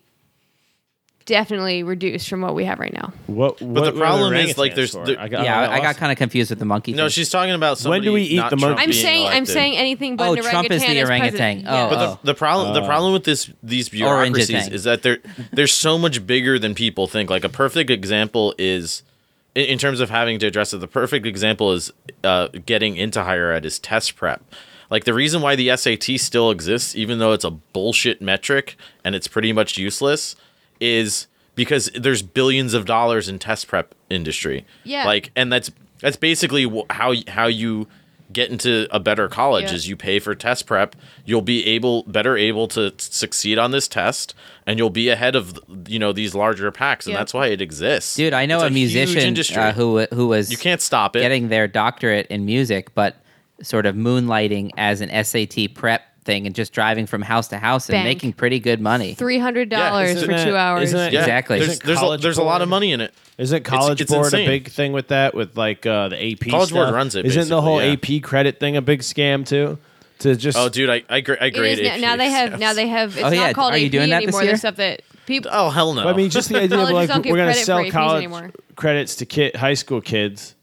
definitely 1.31 1.83
reduced 1.83 2.29
from 2.29 2.43
what 2.43 2.55
we 2.55 2.65
have 2.67 2.79
right 2.79 2.93
now 2.93 3.13
What, 3.27 3.63
what 3.63 3.75
the 3.85 3.93
what 3.93 3.97
problem 3.97 4.35
is, 4.35 4.51
orangutans 4.55 4.59
like, 4.59 4.75
there's- 4.75 4.91
for? 4.93 5.07
there- 5.07 5.19
I 5.19 5.29
got, 5.29 5.45
yeah, 5.45 5.59
I, 5.61 5.75
I 5.75 5.77
got 5.79 5.85
lost. 5.87 5.99
kind 5.99 6.13
of 6.13 6.19
confused 6.19 6.51
with 6.51 6.59
the 6.59 6.65
monkey. 6.65 6.93
No, 6.93 7.05
thing. 7.05 7.11
she's 7.11 7.31
talking 7.31 7.55
about 7.55 7.79
somebody 7.79 8.05
do 8.05 8.13
we 8.13 8.23
eat 8.23 8.37
not 8.37 8.51
the 8.51 8.57
Trump 8.57 8.77
monkey? 8.77 8.83
i'm 8.83 8.91
being 8.91 9.03
saying 9.03 9.27
i'm 9.27 9.33
elected. 9.33 9.55
saying 9.55 9.77
anything 9.77 10.17
but 10.17 10.29
Oh, 10.29 10.33
an 10.35 10.43
Trump 10.43 10.71
is 10.71 10.83
the 10.83 10.99
as 10.99 11.09
orangutan. 11.09 11.31
president. 11.63 11.65
Oh, 11.69 11.73
Yeah. 11.73 11.89
But 11.89 11.99
oh. 11.99 12.19
the, 12.23 12.27
the 12.33 12.35
problem 12.35 12.75
the 12.75 12.83
problem 12.85 13.13
with 13.13 13.25
this 13.25 13.51
these 13.63 13.89
bureaucracies 13.89 14.51
Orangutan. 14.51 14.75
is 14.75 14.85
that 14.85 15.03
they're 15.03 15.19
they're 15.53 15.67
so 15.67 15.97
much 15.97 16.27
bigger 16.27 16.59
than 16.59 16.75
people 16.75 17.07
think. 17.07 17.31
Like 17.31 17.45
a 17.45 17.49
perfect 17.49 17.89
example 17.91 18.55
is 18.59 19.03
in, 19.55 19.65
in 19.67 19.79
terms 19.79 20.01
of 20.01 20.11
having 20.11 20.39
to 20.41 20.47
address 20.47 20.75
it. 20.75 20.79
The 20.79 20.89
perfect 20.89 21.25
example 21.27 21.73
is 21.73 21.93
uh, 22.25 22.49
getting 22.67 22.97
into 22.97 23.23
higher 23.23 23.53
ed 23.53 23.65
is 23.65 23.79
test 23.79 24.17
prep. 24.17 24.43
Like 24.91 25.05
the 25.05 25.15
reason 25.15 25.41
why 25.41 25.55
the 25.55 25.77
SAT 25.77 26.19
still 26.19 26.51
exists, 26.51 26.97
even 26.97 27.21
though 27.21 27.31
it's 27.33 27.45
a 27.45 27.51
bullshit 27.53 28.21
metric 28.21 28.77
and 29.05 29.15
it's 29.15 29.29
pretty 29.29 29.53
much 29.53 29.79
useless, 29.79 30.35
is 30.81 31.27
because 31.55 31.91
there's 31.95 32.23
billions 32.23 32.75
of 32.75 32.87
dollars 32.87 33.29
in 33.29 33.39
test 33.39 33.69
prep 33.69 33.95
industry. 34.09 34.65
Yeah. 34.85 35.05
Like, 35.05 35.31
and 35.37 35.53
that's 35.53 35.71
that's 36.01 36.17
basically 36.17 36.65
how 36.91 37.15
how 37.29 37.47
you 37.47 37.87
get 38.33 38.49
into 38.49 38.87
a 38.95 39.01
better 39.01 39.29
college 39.29 39.65
Yeah. 39.65 39.75
is 39.75 39.89
you 39.89 39.97
pay 39.97 40.21
for 40.21 40.35
test 40.37 40.65
prep. 40.65 40.95
You'll 41.25 41.43
be 41.43 41.67
able 41.67 42.05
better 42.05 42.37
able 42.37 42.69
to 42.69 42.93
succeed 42.99 43.59
on 43.59 43.73
this 43.73 43.89
test, 43.89 44.35
and 44.67 44.79
you'll 44.79 44.89
be 44.89 45.09
ahead 45.09 45.35
of 45.35 45.59
you 45.89 45.99
know 45.99 46.13
these 46.13 46.35
larger 46.35 46.71
packs, 46.71 47.07
and 47.07 47.13
Yeah. 47.13 47.19
that's 47.19 47.35
why 47.35 47.49
it 47.49 47.61
exists. 47.61 48.15
Dude, 48.15 48.33
I 48.33 48.47
know 48.47 48.59
It's 48.59 48.71
a 48.75 48.79
huge 48.79 48.95
musician 48.95 49.59
uh, 49.59 49.73
who 49.73 50.07
who 50.13 50.29
was 50.29 50.51
you 50.51 50.57
can't 50.57 50.81
stop 50.81 51.17
it. 51.17 51.21
getting 51.21 51.49
their 51.49 51.67
doctorate 51.67 52.29
in 52.29 52.47
music, 52.47 52.95
but 52.95 53.17
sort 53.63 53.85
of 53.85 53.95
moonlighting 53.97 54.71
as 54.79 55.01
an 55.03 55.11
SAT 55.25 55.69
prep 55.75 56.03
thing 56.25 56.47
and 56.47 56.55
just 56.55 56.73
driving 56.73 57.07
from 57.07 57.23
house 57.23 57.49
to 57.49 57.59
house 57.59 57.89
and 57.89 57.95
Bank. 57.95 58.05
making 58.05 58.33
pretty 58.35 58.61
good 58.61 58.81
money. 58.81 59.15
$300 59.15 60.05
isn't 60.05 60.27
for 60.27 60.33
it- 60.33 60.45
two 60.45 60.57
hours 60.57 60.85
isn't 60.85 60.99
it- 61.01 61.13
yeah, 61.13 61.21
Exactly. 61.21 61.59
There's 61.59 61.71
Isn't 61.73 61.85
there's 61.87 61.99
a, 61.99 62.01
College 62.01 62.23
there's 62.23 62.39
a 62.39 62.43
lot 62.43 62.61
of 62.63 62.67
Board- 62.67 62.71
money 62.71 62.93
in 62.93 63.01
it. 63.01 63.15
Isn't 63.39 63.65
College 63.65 64.01
it's 64.03 64.11
Board 64.13 64.27
insane. 64.27 64.47
a 64.47 64.51
big 64.51 64.69
thing 64.71 64.93
with 64.93 65.09
that? 65.09 65.35
With 65.35 65.57
like 65.57 65.87
uh, 65.87 66.09
the 66.09 66.17
AP 66.33 66.51
College 66.51 66.73
Board 66.73 66.87
stuff? 66.87 66.95
runs 66.95 67.17
it, 67.17 67.25
Isn't 67.27 67.49
the 67.49 67.63
whole 67.63 67.79
basically, 67.79 68.17
AP 68.19 68.23
credit 68.23 68.61
thing 68.61 68.77
a 68.77 68.83
big 68.83 69.01
scam 69.01 69.47
too? 69.47 69.79
To 70.21 70.37
just 70.37 70.59
Oh, 70.59 70.69
dude, 70.69 70.91
I 70.91 71.03
I, 71.09 71.21
gra- 71.23 71.39
I 71.41 71.47
it 71.47 71.55
grade 71.55 71.79
is 71.79 71.87
now, 71.89 71.95
AP 71.95 72.01
now 72.03 72.17
they 72.17 72.31
have 72.31 72.45
exams. 72.49 72.61
now 72.61 72.73
they 72.75 72.89
have 72.89 73.17
it's 73.17 73.25
Oh, 73.25 73.31
yeah. 73.31 73.47
not 73.47 73.55
called 73.55 73.73
Are 73.73 73.79
you 73.79 73.87
AP 73.87 73.93
doing 73.93 74.11
that 74.11 74.19
this 74.19 74.25
anymore 74.29 74.43
year? 74.43 74.53
the 74.53 74.59
stuff 74.59 74.77
that 74.77 75.01
people 75.25 75.51
Oh 75.55 75.71
hell 75.71 75.95
no! 75.95 76.07
I 76.07 76.13
mean, 76.15 76.29
just 76.29 76.51
the 76.51 76.57
idea 76.61 76.65
of 76.79 76.89
Colleges 76.89 76.93
like 76.95 77.09
don't 77.09 77.23
give 77.23 77.33
we're 77.33 77.39
gonna 77.39 77.53
credit 77.53 77.61
for 77.61 77.65
sell 77.65 77.79
APs 77.79 77.91
college 77.93 78.17
anymore. 78.19 78.51
credits 78.77 79.17
to 79.17 79.25
kid, 79.27 79.57
high 79.57 79.73
school 79.75 80.03
kids. 80.03 80.55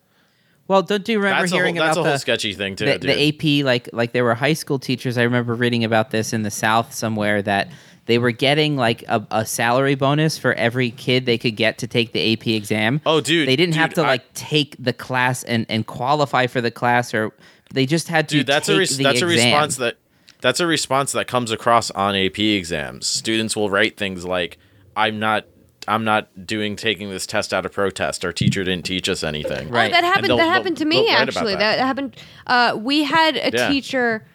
Well, 0.68 0.82
don't 0.82 1.08
you 1.08 1.20
remember 1.20 1.42
that's 1.42 1.52
a 1.52 1.56
whole, 1.56 1.60
hearing 1.60 1.76
that's 1.76 1.96
about 1.96 2.02
a 2.02 2.04
whole 2.04 2.14
the, 2.14 2.20
sketchy 2.20 2.54
thing 2.54 2.76
too, 2.76 2.86
the, 2.86 2.98
the 2.98 3.28
AP 3.30 3.66
like 3.66 3.90
like 3.94 4.12
there 4.12 4.24
were 4.24 4.36
high 4.36 4.54
school 4.54 4.80
teachers. 4.80 5.18
I 5.18 5.24
remember 5.24 5.54
reading 5.54 5.84
about 5.84 6.12
this 6.12 6.34
in 6.34 6.44
the 6.44 6.52
South 6.52 6.94
somewhere 6.94 7.42
that 7.42 7.70
they 8.06 8.18
were 8.18 8.32
getting 8.32 8.76
like 8.76 9.04
a, 9.08 9.26
a 9.32 9.46
salary 9.46 9.96
bonus 9.96 10.38
for 10.38 10.54
every 10.54 10.92
kid 10.92 11.26
they 11.26 11.38
could 11.38 11.56
get 11.56 11.78
to 11.80 11.88
take 11.88 12.14
the 12.14 12.34
AP 12.34 12.48
exam. 12.48 13.02
Oh, 13.06 13.22
dude, 13.22 13.48
they 13.48 13.56
didn't 13.56 13.76
have 13.76 13.94
to 13.96 14.02
I- 14.02 14.08
like 14.08 14.34
take 14.34 14.76
the 14.80 14.94
class 14.94 15.44
and, 15.44 15.66
and 15.70 15.86
qualify 15.86 16.48
for 16.48 16.62
the 16.62 16.72
class, 16.72 17.14
or 17.14 17.32
they 17.74 17.86
just 17.86 18.08
had 18.08 18.28
to. 18.30 18.38
dude 18.38 18.48
that's 18.48 18.70
a 18.70 18.78
res- 18.78 18.98
the 18.98 19.04
that's 19.04 19.22
a 19.22 19.26
response 19.26 19.78
that 19.78 19.98
that's 20.42 20.60
a 20.60 20.68
response 20.68 21.12
that 21.14 21.28
comes 21.28 21.52
across 21.52 21.92
on 21.92 22.16
AP 22.16 22.40
exams. 22.40 23.08
Students 23.08 23.56
will 23.56 23.70
write 23.70 23.98
things 23.98 24.26
like 24.26 24.58
I'm 24.96 25.20
not 25.20 25.46
I'm 25.88 26.04
not 26.04 26.46
doing 26.46 26.76
taking 26.76 27.10
this 27.10 27.26
test 27.26 27.54
out 27.54 27.66
of 27.66 27.72
protest. 27.72 28.26
Our 28.26 28.34
teacher 28.34 28.64
didn't 28.64 28.86
teach 28.86 29.08
us 29.08 29.24
anything. 29.24 29.70
Right. 29.70 29.90
Oh, 29.90 29.94
that 29.94 30.04
happened. 30.04 30.38
That 30.38 30.50
happened 30.50 30.78
to 30.78 30.86
me 30.86 31.10
actually. 31.10 31.54
that. 31.56 31.78
That. 31.78 31.80
happened. 31.86 32.16
Uh, 32.46 32.78
we 32.80 33.04
had 33.04 33.38
a 33.38 33.52
Yeah. 33.54 33.70
teacher. 33.70 34.26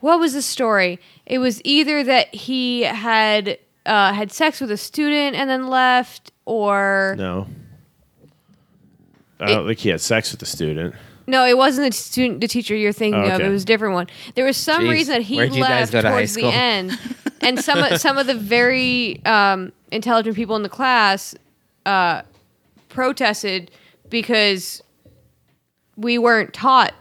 What 0.00 0.18
was 0.18 0.32
the 0.32 0.42
story? 0.42 0.98
It 1.26 1.38
was 1.38 1.60
either 1.64 2.02
that 2.04 2.34
he 2.34 2.82
had 2.82 3.58
uh, 3.84 4.12
had 4.12 4.32
sex 4.32 4.60
with 4.60 4.70
a 4.70 4.76
student 4.76 5.36
and 5.36 5.50
then 5.50 5.68
left, 5.68 6.32
or 6.44 7.14
No, 7.18 7.46
I 9.40 9.46
don't 9.48 9.66
think 9.66 9.80
he 9.80 9.88
had 9.88 10.00
sex 10.00 10.30
with 10.30 10.40
the 10.40 10.46
student. 10.46 10.94
no, 11.26 11.44
it 11.44 11.56
wasn't 11.56 11.90
the 11.92 11.96
student, 11.96 12.40
the 12.40 12.48
teacher 12.48 12.74
you're 12.76 12.92
thinking 12.92 13.22
Oh, 13.22 13.34
of. 13.34 13.40
It 13.40 13.48
was 13.48 13.64
a 13.64 13.66
different 13.66 13.94
one. 13.94 14.06
There 14.34 14.44
was 14.44 14.56
some 14.56 14.82
Jeez. 14.84 14.90
reason 14.90 15.14
that 15.14 15.22
he 15.22 15.36
Where'd 15.36 15.52
left 15.52 15.92
go 15.92 16.00
to 16.02 16.08
towards 16.10 16.34
the 16.34 16.44
end, 16.46 16.98
and 17.40 17.58
some 17.60 17.78
of, 17.82 18.00
some 18.00 18.18
of 18.18 18.26
the 18.26 18.34
very 18.34 19.20
um, 19.24 19.72
intelligent 19.92 20.34
people 20.36 20.56
in 20.56 20.62
the 20.62 20.68
class 20.68 21.34
uh, 21.86 22.22
protested 22.88 23.70
because 24.10 24.82
we 25.96 26.18
weren't 26.18 26.52
taught 26.52 26.94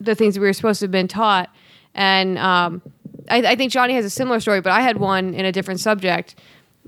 the 0.00 0.14
things 0.14 0.34
that 0.34 0.40
we 0.40 0.46
were 0.46 0.52
supposed 0.52 0.80
to 0.80 0.84
have 0.84 0.90
been 0.90 1.08
taught. 1.08 1.50
And 1.94 2.38
um, 2.38 2.82
I, 3.30 3.38
I 3.38 3.56
think 3.56 3.72
Johnny 3.72 3.94
has 3.94 4.04
a 4.04 4.10
similar 4.10 4.40
story, 4.40 4.60
but 4.60 4.72
I 4.72 4.80
had 4.80 4.98
one 4.98 5.34
in 5.34 5.44
a 5.44 5.52
different 5.52 5.80
subject. 5.80 6.34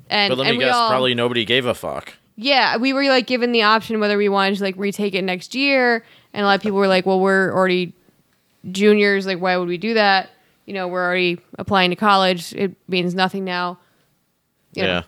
And, 0.09 0.31
But 0.31 0.39
let 0.39 0.53
me 0.53 0.59
guess, 0.59 0.75
all, 0.75 0.89
probably 0.91 1.15
nobody 1.15 1.45
gave 1.45 1.67
a 1.67 1.75
fuck. 1.75 2.15
yeah, 2.37 2.77
we 2.77 2.93
were 2.93 3.05
like 3.05 3.27
given 3.27 3.53
the 3.53 3.63
option 3.63 4.01
whether 4.01 4.17
we 4.17 4.29
wanted 4.29 4.57
to 4.57 4.63
like 4.65 4.75
retake 4.77 5.15
it 5.15 5.23
next 5.23 5.55
year, 5.55 6.05
and 6.33 6.43
a 6.43 6.47
lot 6.47 6.55
of 6.57 6.63
people 6.63 6.79
were 6.79 6.89
like, 6.89 7.07
"Well, 7.07 7.21
we're 7.21 7.53
already 7.53 7.93
juniors. 8.71 9.27
Like, 9.27 9.41
why 9.41 9.57
would 9.57 9.69
we 9.69 9.79
do 9.79 9.95
that? 9.95 10.31
You 10.67 10.75
know, 10.75 10.89
we're 10.89 11.05
already 11.05 11.39
applying 11.59 11.91
to 11.91 11.97
college. 11.97 12.53
It 12.55 12.75
means 12.89 13.15
nothing 13.15 13.45
now." 13.45 13.79
You 14.75 14.83
know. 14.85 15.03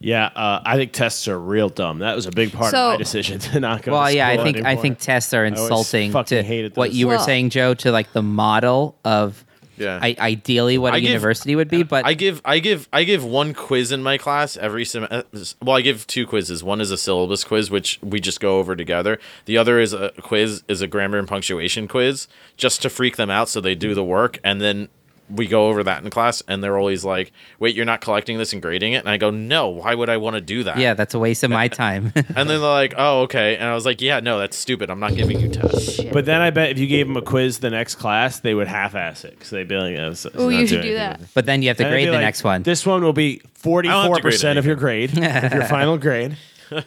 Yeah. 0.00 0.30
Yeah, 0.34 0.40
uh, 0.40 0.62
I 0.64 0.76
think 0.76 0.92
tests 0.92 1.26
are 1.28 1.38
real 1.38 1.68
dumb. 1.68 1.98
That 1.98 2.14
was 2.14 2.26
a 2.26 2.30
big 2.30 2.52
part 2.52 2.70
So- 2.70 2.86
of 2.88 2.92
my 2.92 2.96
decision 2.98 3.38
to 3.50 3.60
not 3.60 3.82
go. 3.82 3.92
Well, 3.92 4.06
to 4.06 4.14
yeah, 4.14 4.28
I 4.28 4.34
school 4.34 4.44
think 4.44 4.56
I 4.58 4.60
anymore. 4.60 4.82
think 4.82 4.98
tests 4.98 5.34
are 5.34 5.44
always 5.44 5.58
insulting 5.60 6.12
fucking 6.12 6.38
to 6.38 6.42
hated 6.42 6.76
what 6.76 6.90
those. 6.90 6.96
you 6.96 7.08
were 7.08 7.14
Well- 7.16 7.24
saying, 7.24 7.50
Joe, 7.50 7.74
to 7.74 7.90
like 7.90 8.12
the 8.12 8.22
model 8.22 8.96
of 9.04 9.44
Yeah. 9.76 9.98
I, 10.02 10.14
ideally 10.18 10.76
what 10.78 10.92
a 10.92 10.96
I 10.96 11.00
give- 11.00 11.10
university 11.10 11.54
would 11.56 11.68
be. 11.68 11.82
But 11.84 12.04
I 12.06 12.14
give 12.14 12.40
I 12.44 12.58
give 12.60 12.88
I 12.92 13.02
give 13.04 13.24
one 13.24 13.54
quiz 13.54 13.90
in 13.92 14.02
my 14.02 14.18
class 14.18 14.56
every 14.56 14.84
semester. 14.84 15.24
Well, 15.62 15.76
I 15.76 15.80
give 15.82 16.06
two 16.06 16.26
quizzes. 16.26 16.62
One 16.64 16.80
is 16.80 16.90
a 16.92 16.96
syllabus 16.96 17.42
quiz, 17.44 17.70
which 17.70 17.98
we 18.02 18.18
just 18.20 18.40
go 18.40 18.58
over 18.58 18.74
together. 18.76 19.18
The 19.46 19.56
other 19.58 19.78
is 19.80 19.92
a 19.92 20.10
quiz 20.20 20.62
is 20.68 20.80
a 20.80 20.86
grammar 20.86 21.18
and 21.18 21.26
punctuation 21.28 21.86
quiz, 21.88 22.28
just 22.56 22.82
to 22.82 22.88
freak 22.90 23.16
them 23.16 23.30
out 23.30 23.48
so 23.48 23.60
they 23.60 23.74
do 23.74 23.94
the 23.94 24.04
work. 24.04 24.38
And 24.44 24.60
then 24.60 24.88
we 25.30 25.46
go 25.46 25.68
over 25.68 25.82
that 25.84 26.02
in 26.02 26.10
class, 26.10 26.42
and 26.48 26.62
they're 26.64 26.78
always 26.78 27.04
like, 27.04 27.32
"Wait, 27.58 27.74
you're 27.76 27.84
not 27.84 28.00
collecting 28.00 28.38
this 28.38 28.52
and 28.52 28.62
grading 28.62 28.92
it?" 28.94 28.98
And 28.98 29.08
I 29.08 29.16
go, 29.16 29.30
"No, 29.30 29.68
why 29.68 29.94
would 29.94 30.08
I 30.08 30.16
want 30.16 30.34
to 30.34 30.40
do 30.40 30.62
that?" 30.64 30.78
Yeah, 30.78 30.94
that's 30.94 31.14
a 31.14 31.18
waste 31.18 31.44
of 31.44 31.50
my 31.50 31.68
time. 31.68 32.12
And 32.16 32.24
then 32.36 32.46
they're 32.46 32.58
like, 32.58 32.94
"Oh, 32.96 33.22
okay." 33.22 33.56
And 33.56 33.64
I 33.68 33.74
was 33.74 33.84
like, 33.86 34.00
"Yeah, 34.00 34.20
no, 34.20 34.38
that's 34.38 34.56
stupid. 34.56 34.90
I'm 34.90 35.00
not 35.00 35.14
giving 35.14 35.40
you 35.40 35.48
tests." 35.48 36.00
But 36.12 36.24
then 36.24 36.40
I 36.40 36.50
bet 36.50 36.70
if 36.70 36.78
you 36.78 36.86
gave 36.86 37.06
them 37.06 37.16
a 37.16 37.22
quiz 37.22 37.58
the 37.58 37.70
next 37.70 37.96
class, 37.96 38.40
they 38.40 38.54
would 38.54 38.68
half-ass 38.68 39.24
it 39.24 39.32
because 39.32 39.50
they'd 39.50 39.68
be 39.68 39.76
like, 39.76 39.96
"Oh, 39.96 40.00
it's- 40.10 40.24
it's 40.24 40.36
Oh, 40.36 40.48
you 40.48 40.66
should 40.66 40.82
do 40.82 40.94
that. 40.94 41.20
but 41.34 41.46
then 41.46 41.62
you 41.62 41.68
have 41.68 41.76
to 41.78 41.84
And 41.84 41.92
grade 41.92 42.08
the 42.08 42.12
like, 42.12 42.20
next 42.22 42.44
one. 42.44 42.62
This 42.62 42.86
one 42.86 43.02
will 43.02 43.12
be 43.12 43.40
forty-four 43.54 44.20
percent 44.20 44.58
of 44.58 44.64
your 44.66 44.76
grade, 44.76 45.10
of 45.18 45.52
your 45.52 45.64
final 45.68 45.98
grade. 45.98 46.36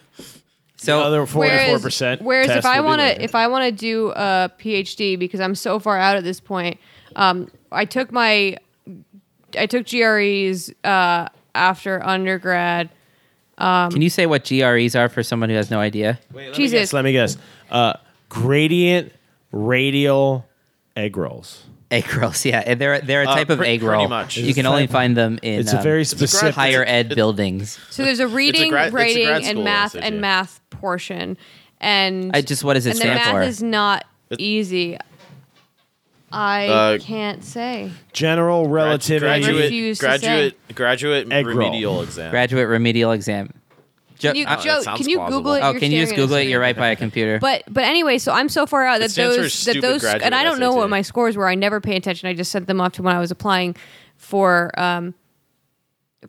so 0.77 0.99
the 0.99 1.05
other 1.05 1.25
forty-four 1.25 1.57
Whereas, 1.67 1.81
percent. 1.81 2.21
whereas 2.21 2.49
if 2.49 2.65
I 2.65 2.81
want 2.81 3.01
to, 3.01 3.23
if 3.23 3.35
I 3.35 3.47
want 3.47 3.65
to 3.65 3.71
do 3.71 4.11
a 4.15 4.51
PhD 4.59 5.17
because 5.17 5.39
I'm 5.39 5.55
so 5.55 5.79
far 5.79 5.97
out 5.97 6.17
at 6.17 6.23
this 6.23 6.39
point, 6.39 6.79
um, 7.15 7.49
I 7.71 7.85
took 7.85 8.11
my, 8.11 8.57
I 9.57 9.65
took 9.65 9.87
GREs 9.87 10.73
uh, 10.83 11.27
after 11.55 12.03
undergrad. 12.05 12.89
can 13.57 14.01
you 14.01 14.09
say 14.09 14.25
what 14.25 14.43
GREs 14.45 14.95
are 14.95 15.09
for 15.09 15.23
someone 15.23 15.49
who 15.49 15.55
has 15.55 15.69
no 15.71 15.79
idea? 15.79 16.19
Jesus, 16.53 16.93
let 16.93 17.03
me 17.05 17.11
guess. 17.11 17.37
Uh, 17.69 17.93
gradient 18.29 19.11
radial 19.51 20.45
egg 20.95 21.15
rolls. 21.17 21.63
Egg 21.89 22.13
rolls, 22.15 22.45
yeah, 22.45 22.63
and 22.65 22.79
they're 22.79 23.01
they're 23.01 23.23
a 23.23 23.27
Uh, 23.29 23.35
type 23.35 23.49
of 23.49 23.57
pre- 23.57 23.67
egg 23.67 23.79
pretty 23.81 23.91
roll. 23.97 24.07
much. 24.07 24.37
You 24.37 24.45
It's 24.47 24.55
can 24.55 24.65
only 24.65 24.87
find 24.87 25.15
them 25.17 25.39
in 25.41 25.59
It's 25.59 25.73
a 25.73 25.77
um, 25.77 25.83
very 25.83 25.99
grad- 26.03 26.07
specific. 26.07 26.55
higher 26.55 26.85
ed 26.87 27.07
it's- 27.07 27.15
buildings. 27.15 27.77
so 27.89 28.05
there's 28.05 28.21
a 28.21 28.29
reading, 28.29 28.69
gra- 28.69 28.85
it's 28.85 28.93
a 28.93 28.95
writing, 28.95 29.27
and 29.49 29.63
math 29.65 29.95
and 29.95 30.21
math 30.21 30.61
portion, 30.69 31.37
and 31.81 32.31
I 32.33 32.41
just 32.43 32.63
what 32.63 32.75
does 32.75 32.85
it 32.85 32.91
and 32.91 32.99
the 33.01 33.05
math 33.07 33.31
for? 33.31 33.41
is 33.41 33.61
not 33.61 34.05
easy. 34.39 34.97
I 36.33 36.67
Uh, 36.67 36.97
can't 36.99 37.43
say. 37.43 37.91
General 38.13 38.67
relativity. 38.67 39.25
graduate 39.25 39.63
refuse 39.63 39.99
to 39.99 40.05
graduate 40.05 40.75
graduate 40.75 41.31
Egg 41.31 41.45
roll. 41.47 41.55
remedial 41.57 42.01
exam. 42.01 42.31
Graduate 42.31 42.67
remedial 42.67 43.11
exam. 43.11 43.53
Jo- 44.19 44.29
Can 44.33 44.35
you, 44.41 44.45
uh, 44.45 44.61
Joe, 44.61 44.81
sounds 44.81 44.99
can 45.01 45.09
you 45.09 45.17
plausible. 45.17 45.39
Google 45.39 45.53
it? 45.55 45.61
oh, 45.61 45.71
You're 45.71 45.79
can 45.79 45.91
you 45.91 46.01
just 46.01 46.11
at 46.13 46.17
a 46.19 46.21
Google 46.21 46.35
it? 46.35 46.39
screen. 46.41 46.49
You're 46.51 46.59
right 46.61 46.77
by 46.77 46.89
a 46.89 46.95
computer. 46.95 47.39
But 47.39 47.63
but 47.67 47.83
anyway, 47.85 48.19
so 48.19 48.31
I'm 48.31 48.49
so 48.49 48.65
far 48.67 48.85
out 48.85 48.99
that 48.99 49.09
stands 49.09 49.35
for 49.35 49.41
those 49.41 49.63
that 49.65 49.71
stupid 49.71 49.81
those 49.81 50.01
graduate 50.01 50.21
and 50.23 50.35
I 50.35 50.43
don't 50.43 50.59
know 50.59 50.71
SAT. 50.71 50.77
what 50.77 50.89
my 50.91 51.01
scores 51.01 51.35
were. 51.35 51.47
I 51.49 51.55
never 51.55 51.81
pay 51.81 51.95
attention. 51.95 52.29
I 52.29 52.33
just 52.33 52.51
sent 52.51 52.67
them 52.67 52.79
off 52.79 52.93
to 52.93 53.01
when 53.01 53.15
I 53.15 53.19
was 53.19 53.31
applying 53.31 53.75
for 54.17 54.69
um 54.79 55.15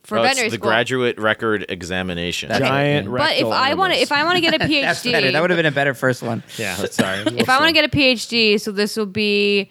for 0.05 0.17
Oh, 0.17 0.23
it's 0.23 0.31
veterinary 0.31 0.49
the 0.49 0.57
school. 0.57 0.69
graduate 0.71 1.19
record 1.19 1.67
examination. 1.69 2.49
Giant. 2.49 3.09
but 3.11 3.33
if 3.33 3.43
rectal 3.45 3.53
I 3.53 3.75
want 3.75 3.93
to, 3.93 4.01
if 4.01 4.11
I 4.11 4.25
want 4.25 4.37
to 4.37 4.41
get 4.41 4.55
a 4.55 4.59
That's 4.67 5.03
better. 5.05 5.27
PhD, 5.29 5.33
That 5.33 5.43
would 5.43 5.51
have 5.51 5.59
been 5.59 5.67
a 5.67 5.71
better 5.71 5.93
first 5.93 6.23
one. 6.23 6.43
yeah, 6.57 6.77
sorry. 6.77 7.19
if 7.37 7.51
I 7.51 7.59
want 7.59 7.67
to 7.69 7.75
get 7.75 7.85
a 7.85 7.89
PhD, 7.95 8.59
so 8.59 8.73
this 8.73 8.97
will 8.97 9.05
be 9.05 9.71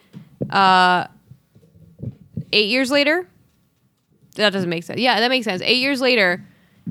uh 0.50 1.08
eight 2.52 2.70
years 2.70 2.92
later. 2.92 3.28
That 4.36 4.52
doesn't 4.52 4.70
make 4.70 4.84
sense. 4.84 5.00
Yeah, 5.00 5.20
that 5.20 5.30
makes 5.30 5.46
sense. 5.46 5.62
Eight 5.62 5.80
years 5.80 6.00
later, 6.02 6.44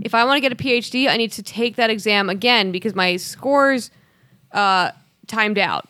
if 0.03 0.15
I 0.15 0.25
want 0.25 0.37
to 0.37 0.41
get 0.41 0.53
a 0.53 0.57
PhD, 0.57 1.09
I 1.09 1.17
need 1.17 1.33
to 1.33 1.43
take 1.43 1.77
that 1.77 1.89
exam 1.91 2.29
again 2.29 2.71
because 2.73 2.95
my 2.95 3.17
scores 3.17 3.91
uh 4.53 4.91
timed 5.27 5.59
out. 5.59 5.89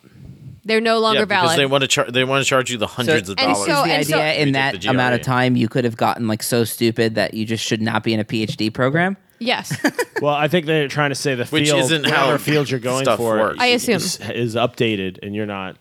They're 0.65 0.81
no 0.81 0.99
longer 0.99 1.20
yeah, 1.20 1.24
because 1.24 1.43
valid. 1.45 1.59
they 1.59 1.66
want 1.66 1.82
to 1.82 1.89
char- 1.89 2.11
they 2.11 2.23
want 2.24 2.45
to 2.45 2.49
charge 2.49 2.70
you 2.70 2.77
the 2.78 2.87
hundreds 2.87 3.28
of 3.31 3.39
and 3.39 3.53
dollars. 3.55 3.66
so- 3.66 3.85
the 3.87 3.93
and 3.93 4.07
so- 4.07 4.19
idea 4.19 4.35
in 4.43 4.53
that 4.53 4.81
the 4.81 4.89
amount 4.89 5.15
of 5.15 5.23
time 5.23 5.57
you 5.57 5.69
could 5.69 5.85
have 5.85 5.97
gotten 5.97 6.28
like 6.28 6.43
so 6.43 6.65
stupid 6.65 7.15
that 7.16 7.35
you 7.35 7.45
just 7.47 7.65
should 7.65 7.81
not 7.82 8.05
be 8.05 8.12
in 8.15 8.20
a 8.20 8.24
PhD 8.24 8.73
program? 8.73 9.16
yes. 9.39 9.74
Well, 10.20 10.35
I 10.35 10.49
think 10.49 10.66
they're 10.66 10.87
trying 10.87 11.09
to 11.12 11.15
say 11.15 11.35
the 11.35 11.47
Which 11.47 11.69
field, 11.70 11.81
isn't 11.81 12.05
how 12.05 12.27
whatever 12.27 12.39
field 12.39 12.70
you're 12.70 12.78
going 12.78 13.07
for, 13.07 13.39
works. 13.39 13.57
I 13.59 13.69
assume. 13.69 13.95
is, 13.97 14.20
is 14.20 14.55
updated, 14.55 15.19
and 15.23 15.35
you're 15.35 15.47
not. 15.47 15.78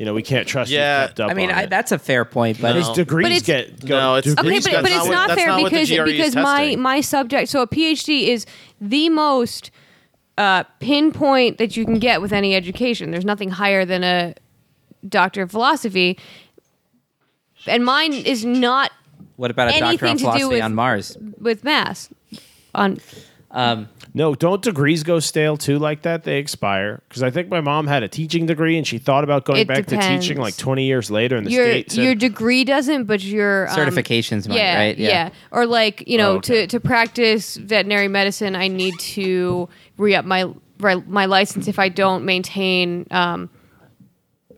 You 0.00 0.06
know, 0.06 0.14
we 0.14 0.22
can't 0.22 0.48
trust 0.48 0.70
Yeah. 0.70 1.02
you 1.02 1.08
kept 1.08 1.20
up. 1.20 1.30
I 1.30 1.34
mean, 1.34 1.50
on 1.50 1.58
I, 1.58 1.62
it. 1.64 1.68
that's 1.70 1.92
a 1.92 1.98
fair 1.98 2.24
point, 2.24 2.58
but 2.58 2.72
No. 2.72 2.78
his 2.78 2.88
degrees 2.88 3.22
But 3.22 3.32
it's- 3.32 3.42
get 3.76 3.84
go, 3.86 3.98
No, 3.98 4.16
it's- 4.16 4.32
Okay, 4.32 4.58
but, 4.58 4.64
but 4.64 4.82
not 4.82 4.84
it's 4.96 5.08
what- 5.08 5.10
not 5.12 5.30
fair 5.38 5.48
not 5.48 5.62
because 5.62 5.90
GRE 5.90 6.04
because 6.06 6.34
my 6.34 6.74
my 6.76 7.02
subject. 7.02 7.50
So 7.50 7.60
a 7.60 7.66
PhD 7.66 8.28
is 8.28 8.46
the 8.80 9.10
most 9.10 9.70
uh, 10.38 10.62
pinpoint 10.78 11.58
that 11.58 11.76
you 11.76 11.84
can 11.84 11.98
get 11.98 12.22
with 12.22 12.32
any 12.32 12.54
education. 12.54 13.10
There's 13.10 13.26
nothing 13.26 13.50
higher 13.50 13.84
than 13.84 14.02
a 14.02 14.34
doctor 15.06 15.42
of 15.42 15.50
philosophy, 15.50 16.18
and 17.66 17.84
mine 17.84 18.14
is 18.14 18.42
not 18.42 18.92
what 19.36 19.50
about 19.50 19.68
a 19.68 19.72
doctor 19.72 19.84
anything 19.84 20.12
of 20.14 20.20
philosophy 20.20 20.44
with- 20.46 20.62
on 20.62 20.74
Mars? 20.74 21.18
with 21.38 21.62
mass. 21.62 22.08
On 22.74 22.98
Um, 23.50 23.88
No, 24.12 24.34
don't 24.34 24.60
degrees 24.60 25.02
go 25.04 25.20
stale 25.20 25.56
too 25.56 25.78
like 25.78 26.02
that? 26.02 26.24
They 26.24 26.38
expire. 26.38 27.00
Because 27.08 27.22
I 27.22 27.30
think 27.30 27.48
my 27.48 27.60
mom 27.60 27.86
had 27.86 28.02
a 28.02 28.08
teaching 28.08 28.46
degree 28.46 28.76
and 28.76 28.84
she 28.86 28.98
thought 28.98 29.22
about 29.22 29.44
going 29.44 29.60
It 29.60 29.68
back 29.68 29.86
to 29.86 29.94
depends. 29.96 30.26
teaching 30.26 30.40
like 30.40 30.56
20 30.56 30.84
years 30.84 31.10
later 31.10 31.36
in 31.36 31.44
the 31.44 31.50
your 31.50 31.64
States. 31.70 31.96
your 31.96 32.14
degree 32.16 32.64
doesn't, 32.64 33.04
but 33.04 33.22
your 33.22 33.68
um, 33.68 33.76
Certifications 33.76 34.48
might, 34.48 34.56
yeah, 34.56 34.76
right? 34.76 34.98
Yeah. 34.98 35.08
Yeah. 35.08 35.30
Or 35.52 35.64
like 35.66 36.02
you 36.08 36.18
know, 36.18 36.32
Oh, 36.32 36.36
okay. 36.36 36.62
to 36.62 36.66
to 36.68 36.80
practice 36.80 37.56
veterinary 37.56 38.08
medicine, 38.08 38.56
I 38.56 38.66
need 38.68 38.98
to 39.00 39.68
re 39.96 40.14
up 40.16 40.24
my 40.24 40.52
ri- 40.80 41.04
my 41.06 41.26
license 41.26 41.68
if 41.68 41.78
I 41.78 41.88
don't 41.88 42.24
maintain 42.24 43.06
um, 43.12 43.48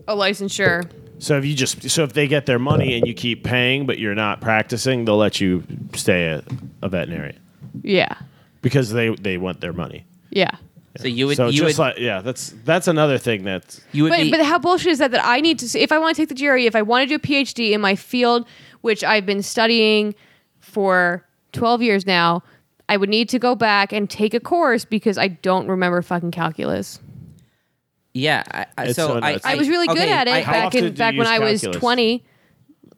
a 0.09 0.15
licensure. 0.17 0.91
so 1.19 1.37
if 1.37 1.45
you 1.45 1.55
just 1.55 1.91
so 1.91 2.05
if 2.05 2.13
they 2.15 2.27
get 2.27 2.47
their 2.47 2.59
money 2.59 2.95
and 2.97 3.07
you 3.07 3.13
keep 3.15 3.45
paying 3.45 3.87
but 3.87 3.99
you're 3.99 4.15
not 4.15 4.41
practicing, 4.41 5.05
they'll 5.05 5.17
let 5.19 5.41
you 5.41 5.63
stay 5.95 6.27
a, 6.27 6.43
a 6.81 6.89
veterinarian 6.89 7.39
Yeah, 7.83 8.15
because 8.63 8.91
they 8.93 9.15
they 9.15 9.37
want 9.37 9.61
their 9.61 9.73
money. 9.75 10.07
yeah. 10.31 10.51
So 10.99 11.09
you 11.09 11.27
would 11.27 11.39
so 11.39 11.47
you 11.47 11.63
just 11.63 11.79
would 11.79 11.83
like 11.83 11.99
yeah, 11.99 12.21
that's 12.21 12.51
that's 12.65 12.87
another 12.87 13.17
thing 13.17 13.45
that's 13.45 13.81
you 13.93 14.03
would 14.03 14.11
But 14.11 14.21
be 14.21 14.31
but 14.31 14.45
how 14.45 14.59
bullshit 14.59 14.93
is 14.93 14.99
that? 14.99 15.11
That 15.13 15.25
I 15.25 15.41
need 15.41 15.59
to 15.61 15.79
if 15.79 15.91
I 15.91 15.99
want 15.99 16.15
to 16.17 16.23
take 16.23 16.29
the 16.29 16.35
GRE, 16.35 16.59
if 16.59 16.77
I 16.77 16.83
want 16.83 17.09
to 17.09 17.09
do 17.09 17.15
a 17.15 17.19
PhD 17.19 17.71
in 17.73 17.81
my 17.81 17.95
field, 17.97 18.47
which 18.83 19.03
I've 19.03 19.25
been 19.25 19.43
studying 19.43 20.15
for 20.61 21.27
twelve 21.53 21.81
years 21.81 22.07
now, 22.07 22.43
I 22.91 22.99
would 22.99 23.09
need 23.09 23.31
to 23.31 23.39
go 23.39 23.55
back 23.55 23.91
and 23.91 24.09
take 24.11 24.35
a 24.35 24.41
course 24.41 24.85
because 24.85 25.17
I 25.17 25.29
don't 25.29 25.67
remember 25.67 26.03
fucking 26.03 26.31
calculus. 26.31 27.01
yeah. 28.13 28.43
I, 28.51 28.67
I, 28.77 28.93
so 28.93 29.09
so 29.09 29.21
I. 29.23 29.39
I 29.45 29.55
was 29.55 29.71
really 29.71 29.87
good 29.87 29.97
okay, 29.97 30.13
at 30.13 30.29
it 30.29 30.47
I- 30.47 30.53
back 30.53 30.75
in 30.75 30.85
you 30.85 30.91
back 30.91 31.13
when 31.17 31.21
use 31.27 31.29
I 31.29 31.39
was 31.39 31.63
twenty. 31.73 32.23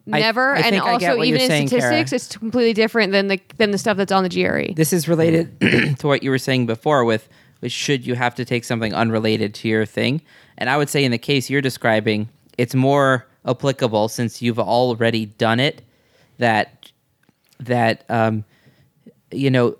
Never, 0.05 0.55
I 0.55 0.59
and 0.59 0.75
I 0.75 0.97
get 0.99 1.11
also 1.11 1.23
even 1.23 1.41
in 1.41 1.47
saying, 1.47 1.67
statistics, 1.67 2.13
it's 2.13 2.37
completely 2.37 2.73
different 2.73 3.11
than 3.11 3.27
the 3.27 3.41
than 3.57 3.71
the 3.71 3.77
stuff 3.77 3.97
that's 3.97 4.11
on 4.11 4.23
the. 4.23 4.29
GRE. 4.29 4.73
this 4.75 4.93
is 4.93 5.07
related 5.07 5.59
to 5.99 6.07
what 6.07 6.21
you 6.21 6.29
were 6.29 6.37
saying 6.37 6.65
before 6.65 7.05
with, 7.05 7.27
with 7.61 7.71
should 7.71 8.05
you 8.05 8.15
have 8.15 8.35
to 8.35 8.45
take 8.45 8.63
something 8.63 8.93
unrelated 8.93 9.53
to 9.55 9.67
your 9.67 9.85
thing 9.85 10.21
and 10.57 10.69
i 10.69 10.77
would 10.77 10.89
say 10.89 11.03
in 11.03 11.11
the 11.11 11.17
case 11.17 11.49
you're 11.49 11.61
describing 11.61 12.29
it's 12.57 12.75
more 12.75 13.25
applicable 13.45 14.07
since 14.07 14.41
you've 14.41 14.59
already 14.59 15.25
done 15.25 15.59
it 15.59 15.81
that 16.37 16.91
that 17.59 18.03
um, 18.09 18.43
you 19.31 19.49
know 19.49 19.77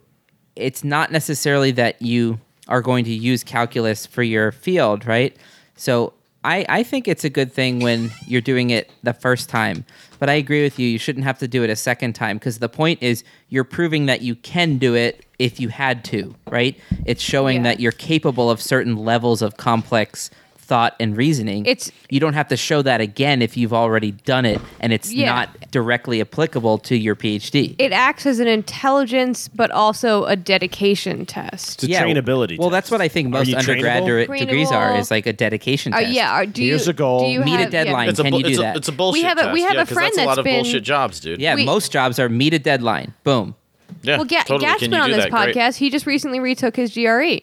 it's 0.56 0.84
not 0.84 1.12
necessarily 1.12 1.72
that 1.72 2.02
you 2.02 2.40
are 2.68 2.82
going 2.82 3.04
to 3.06 3.14
use 3.14 3.44
calculus 3.44 4.06
for 4.06 4.24
your 4.24 4.52
field 4.52 5.06
right 5.06 5.36
so 5.76 6.14
I, 6.46 6.66
I 6.70 6.84
think 6.84 7.08
it's 7.08 7.24
a 7.24 7.30
good 7.30 7.52
thing 7.52 7.80
when 7.80 8.12
you're 8.28 8.42
doing 8.42 8.70
it 8.70 8.90
the 9.04 9.14
first 9.14 9.50
time 9.50 9.84
but 10.20 10.30
i 10.30 10.34
agree 10.34 10.62
with 10.64 10.78
you 10.80 10.88
you 10.88 10.98
shouldn't 11.00 11.26
have 11.26 11.40
to 11.40 11.48
do 11.48 11.64
it 11.64 11.70
a 11.70 11.76
second 11.76 12.14
time 12.14 12.38
because 12.38 12.60
the 12.60 12.70
point 12.70 13.02
is 13.02 13.24
you're 13.50 13.64
proving 13.64 14.06
that 14.06 14.22
you 14.22 14.36
can 14.36 14.78
do 14.78 14.94
it 14.96 15.26
if 15.40 15.60
you 15.60 15.70
had 15.70 16.06
to 16.06 16.36
right 16.50 16.80
it's 17.06 17.22
showing 17.22 17.58
Yeah. 17.58 17.64
that 17.64 17.80
you're 17.80 17.92
capable 17.92 18.50
of 18.50 18.62
certain 18.62 18.96
levels 18.96 19.42
of 19.42 19.58
complex 19.58 20.30
thought 20.66 20.96
and 21.00 21.16
reasoning 21.16 21.66
It's- 21.66 21.92
you 22.10 22.20
don't 22.20 22.34
have 22.34 22.48
to 22.50 22.58
show 22.58 22.82
that 22.82 23.00
again 23.02 23.42
if 23.42 23.56
you've 23.56 23.74
already 23.74 24.12
done 24.12 24.46
it 24.46 24.60
and 24.80 24.92
it's 24.92 25.14
Yeah. 25.14 25.34
not 25.34 25.50
directly 25.72 26.22
applicable 26.22 26.80
to 26.80 26.96
your 26.98 27.16
phd 27.16 27.76
It 27.78 27.92
acts 27.92 28.26
as 28.26 28.40
an 28.40 28.48
intelligence, 28.48 29.48
but 29.48 29.70
also 29.72 30.26
a 30.26 30.36
dedication 30.36 31.26
test. 31.26 31.84
it's 31.84 31.94
a 31.94 32.02
trainability. 32.02 32.58
well 32.58 32.70
test. 32.70 32.74
that's 32.74 32.92
what 32.92 33.02
i 33.02 33.08
think 33.08 33.30
most 33.30 33.48
you 33.48 33.56
undergrad 33.58 34.04
trainable? 34.04 34.28
de- 34.40 34.46
degrees 34.46 34.72
are 34.72 34.92
Trainable. 34.94 35.00
is 35.00 35.12
like 35.12 35.26
a 35.28 35.34
dedication 35.34 35.94
Uh, 35.94 36.00
test 36.02 36.12
yeah. 36.14 36.32
Are, 36.32 36.46
do 36.46 36.62
Here's 36.64 36.86
you, 36.88 36.92
a 36.92 36.94
goal. 36.94 37.20
Do 37.26 37.32
you 37.32 37.42
Meet 37.46 37.60
a 37.60 37.70
deadline. 37.70 38.10
It's 38.10 38.20
a, 38.20 38.24
Can 38.24 38.32
bu- 38.32 38.38
you 38.38 38.44
do 38.44 38.50
it's, 38.50 38.60
that? 38.60 38.76
A, 38.76 38.78
it's 38.80 38.88
a 38.88 38.92
bullshit 38.92 39.24
have 39.24 39.38
a- 39.38 39.42
test. 39.42 39.54
we 39.54 39.62
have 39.62 39.74
yeah, 39.76 39.82
a 39.82 39.86
'cause 39.86 39.94
friend 39.94 40.12
that's 40.16 40.18
a 40.18 40.22
lot 40.22 40.28
that's 40.30 40.40
of 40.40 40.44
been- 40.46 40.64
bullshit 40.64 40.84
jobs, 40.84 41.20
dude. 41.20 41.40
yeah 41.40 41.54
We- 41.56 41.66
most 41.66 41.92
jobs 41.92 42.18
are 42.20 42.28
meet 42.30 42.54
a 42.56 42.60
deadline 42.60 43.14
boom 43.24 43.54
yeah. 44.02 44.18
Well, 44.18 44.26
Ga- 44.26 44.40
totally. 44.44 44.60
Gat's 44.66 44.80
Can 44.80 44.90
been 44.92 45.00
on 45.02 45.12
this 45.12 45.24
that? 45.26 45.32
Great. 45.32 45.56
podcast. 45.56 45.78
He 45.78 45.90
just 45.90 46.06
recently 46.08 46.40
retook 46.40 46.76
his 46.76 46.92
GRE, 46.94 47.42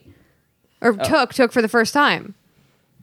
or 0.80 0.96
Oh. 1.00 1.04
took 1.04 1.32
took 1.34 1.52
for 1.52 1.62
the 1.62 1.68
first 1.68 1.92
time. 1.94 2.34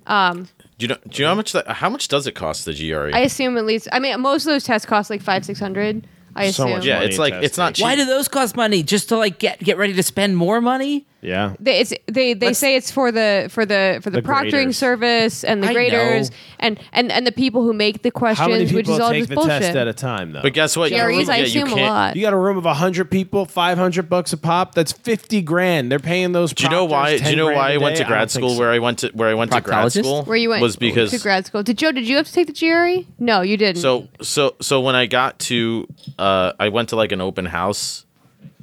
Um, 0.10 0.48
do 0.78 0.84
you 0.86 0.88
know? 0.90 0.98
Do 1.08 1.22
you 1.22 1.26
know 1.26 1.30
how 1.30 1.36
much 1.36 1.52
that? 1.54 1.68
How 1.68 1.90
much 1.90 2.08
does 2.10 2.28
it 2.28 2.34
cost 2.36 2.66
the 2.66 2.74
GRE? 2.74 3.12
I 3.16 3.20
assume 3.22 3.58
at 3.58 3.66
least. 3.66 3.88
I 3.92 4.00
mean, 4.00 4.20
most 4.22 4.46
of 4.46 4.52
those 4.52 4.64
tests 4.66 4.86
cost 4.86 5.10
like 5.10 5.22
five 5.22 5.46
six 5.46 5.60
hundred. 5.60 6.06
I 6.36 6.52
So 6.52 6.64
assume. 6.64 6.78
much 6.78 6.86
yeah, 6.86 6.96
money 6.96 7.06
it's 7.08 7.16
in 7.16 7.22
like 7.22 7.34
it's 7.36 7.58
not 7.58 7.76
cheap. 7.76 7.84
why 7.84 7.96
do 7.96 8.06
those 8.06 8.28
cost 8.28 8.56
money 8.56 8.84
just 8.84 9.10
to 9.10 9.18
like 9.18 9.40
get 9.40 9.60
get 9.60 9.78
ready 9.78 9.94
to 9.94 10.04
spend 10.04 10.38
more 10.38 10.62
money 10.62 11.06
Yeah. 11.22 11.56
They, 11.60 11.80
it's, 11.80 11.94
they 12.08 12.34
they 12.34 12.48
Let's- 12.48 12.60
say 12.60 12.76
it's 12.78 12.92
for 12.92 13.12
the 13.12 13.48
for 13.52 13.66
the 13.66 14.00
for 14.02 14.10
the, 14.10 14.22
The 14.22 14.28
proctoring 14.28 14.52
graders. 14.52 14.78
service 14.78 15.44
and 15.44 15.62
the 15.62 15.68
I 15.68 15.74
graders 15.74 16.30
know. 16.32 16.36
and, 16.60 16.80
and 16.94 17.12
and 17.12 17.28
the 17.28 17.34
people 17.34 17.62
who 17.64 17.74
make 17.74 18.04
the 18.04 18.12
questions, 18.12 18.40
How 18.40 18.48
many 18.48 18.64
which 18.64 18.72
people 18.74 18.94
is 18.94 19.00
all 19.02 19.10
take 19.12 19.20
just 19.22 19.30
the 19.30 19.36
bullshit. 19.36 19.62
test 19.64 19.76
at 19.76 19.88
a 19.90 19.94
time, 19.94 20.32
though? 20.32 20.42
But 20.42 20.54
guess 20.54 20.78
what? 20.78 20.92
You- 20.92 20.98
GREs, 20.98 21.28
I 21.28 21.38
yeah, 21.40 21.46
you 21.46 21.64
a 21.64 21.68
can't- 21.68 21.82
lot. 21.82 22.16
you 22.16 22.22
got 22.22 22.32
a 22.32 22.38
room 22.38 22.58
of 22.58 22.64
100 22.64 23.12
people, 23.12 23.46
500 23.46 24.10
bucks 24.10 24.32
a 24.32 24.38
pop. 24.38 24.76
That's 24.76 24.94
50 24.94 25.42
grand. 25.42 25.92
They're 25.92 26.00
paying 26.00 26.32
those 26.32 26.54
Do 26.54 26.64
you 26.64 26.70
know 26.70 26.86
why? 26.86 27.18
Do 27.18 27.30
you 27.30 27.36
know 27.36 27.48
why 27.52 27.74
I 27.74 27.78
went 27.78 27.98
to 27.98 28.06
grad 28.06 28.32
school 28.32 28.52
so. 28.52 28.60
where 28.60 28.72
I 28.72 28.80
went 28.80 29.00
to 29.00 29.10
where 29.14 29.28
I 29.28 29.34
went 29.34 29.52
to 29.52 29.60
grad 29.62 29.92
school? 29.92 30.24
Where 30.24 30.38
you 30.38 30.50
went 30.50 30.62
was 30.62 30.78
because 30.78 31.12
to 31.12 31.20
grad 31.20 31.46
school. 31.46 31.64
Did 31.64 31.78
Joe? 31.78 31.92
Did 31.92 32.08
you 32.08 32.16
have 32.16 32.28
to 32.28 32.34
take 32.34 32.48
the 32.48 32.54
GRE? 32.54 33.06
No, 33.20 33.42
you 33.42 33.58
didn't. 33.58 33.82
So 33.82 34.08
so 34.22 34.56
so 34.62 34.80
when 34.80 34.96
I 34.96 35.06
got 35.06 35.38
to 35.40 35.86
uh 36.18 36.54
I 36.60 36.70
went 36.70 36.90
to 36.90 36.96
like 36.96 37.12
an 37.12 37.20
open 37.20 37.46
house 37.48 38.06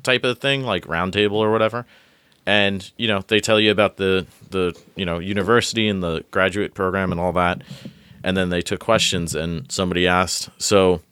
type 0.03 0.24
of 0.24 0.39
thing, 0.39 0.62
like 0.62 0.89
round 0.89 1.12
table 1.12 1.37
or 1.37 1.53
whatever. 1.53 1.85
And, 2.47 2.89
you 2.97 3.09
know, 3.09 3.23
they 3.27 3.40
tell 3.40 3.59
you 3.59 3.70
about 3.70 3.97
the 3.97 4.27
the, 4.51 4.78
you 4.94 5.05
know, 5.05 5.18
university 5.18 5.89
and 5.89 6.02
the 6.02 6.24
graduate 6.31 6.74
program 6.74 7.10
and 7.10 7.20
all 7.20 7.32
that. 7.32 7.62
And 8.23 8.36
then 8.36 8.48
they 8.51 8.62
took 8.62 8.81
questions 8.81 9.35
and 9.35 9.70
somebody 9.70 10.06
asked, 10.06 10.48
so 10.59 11.02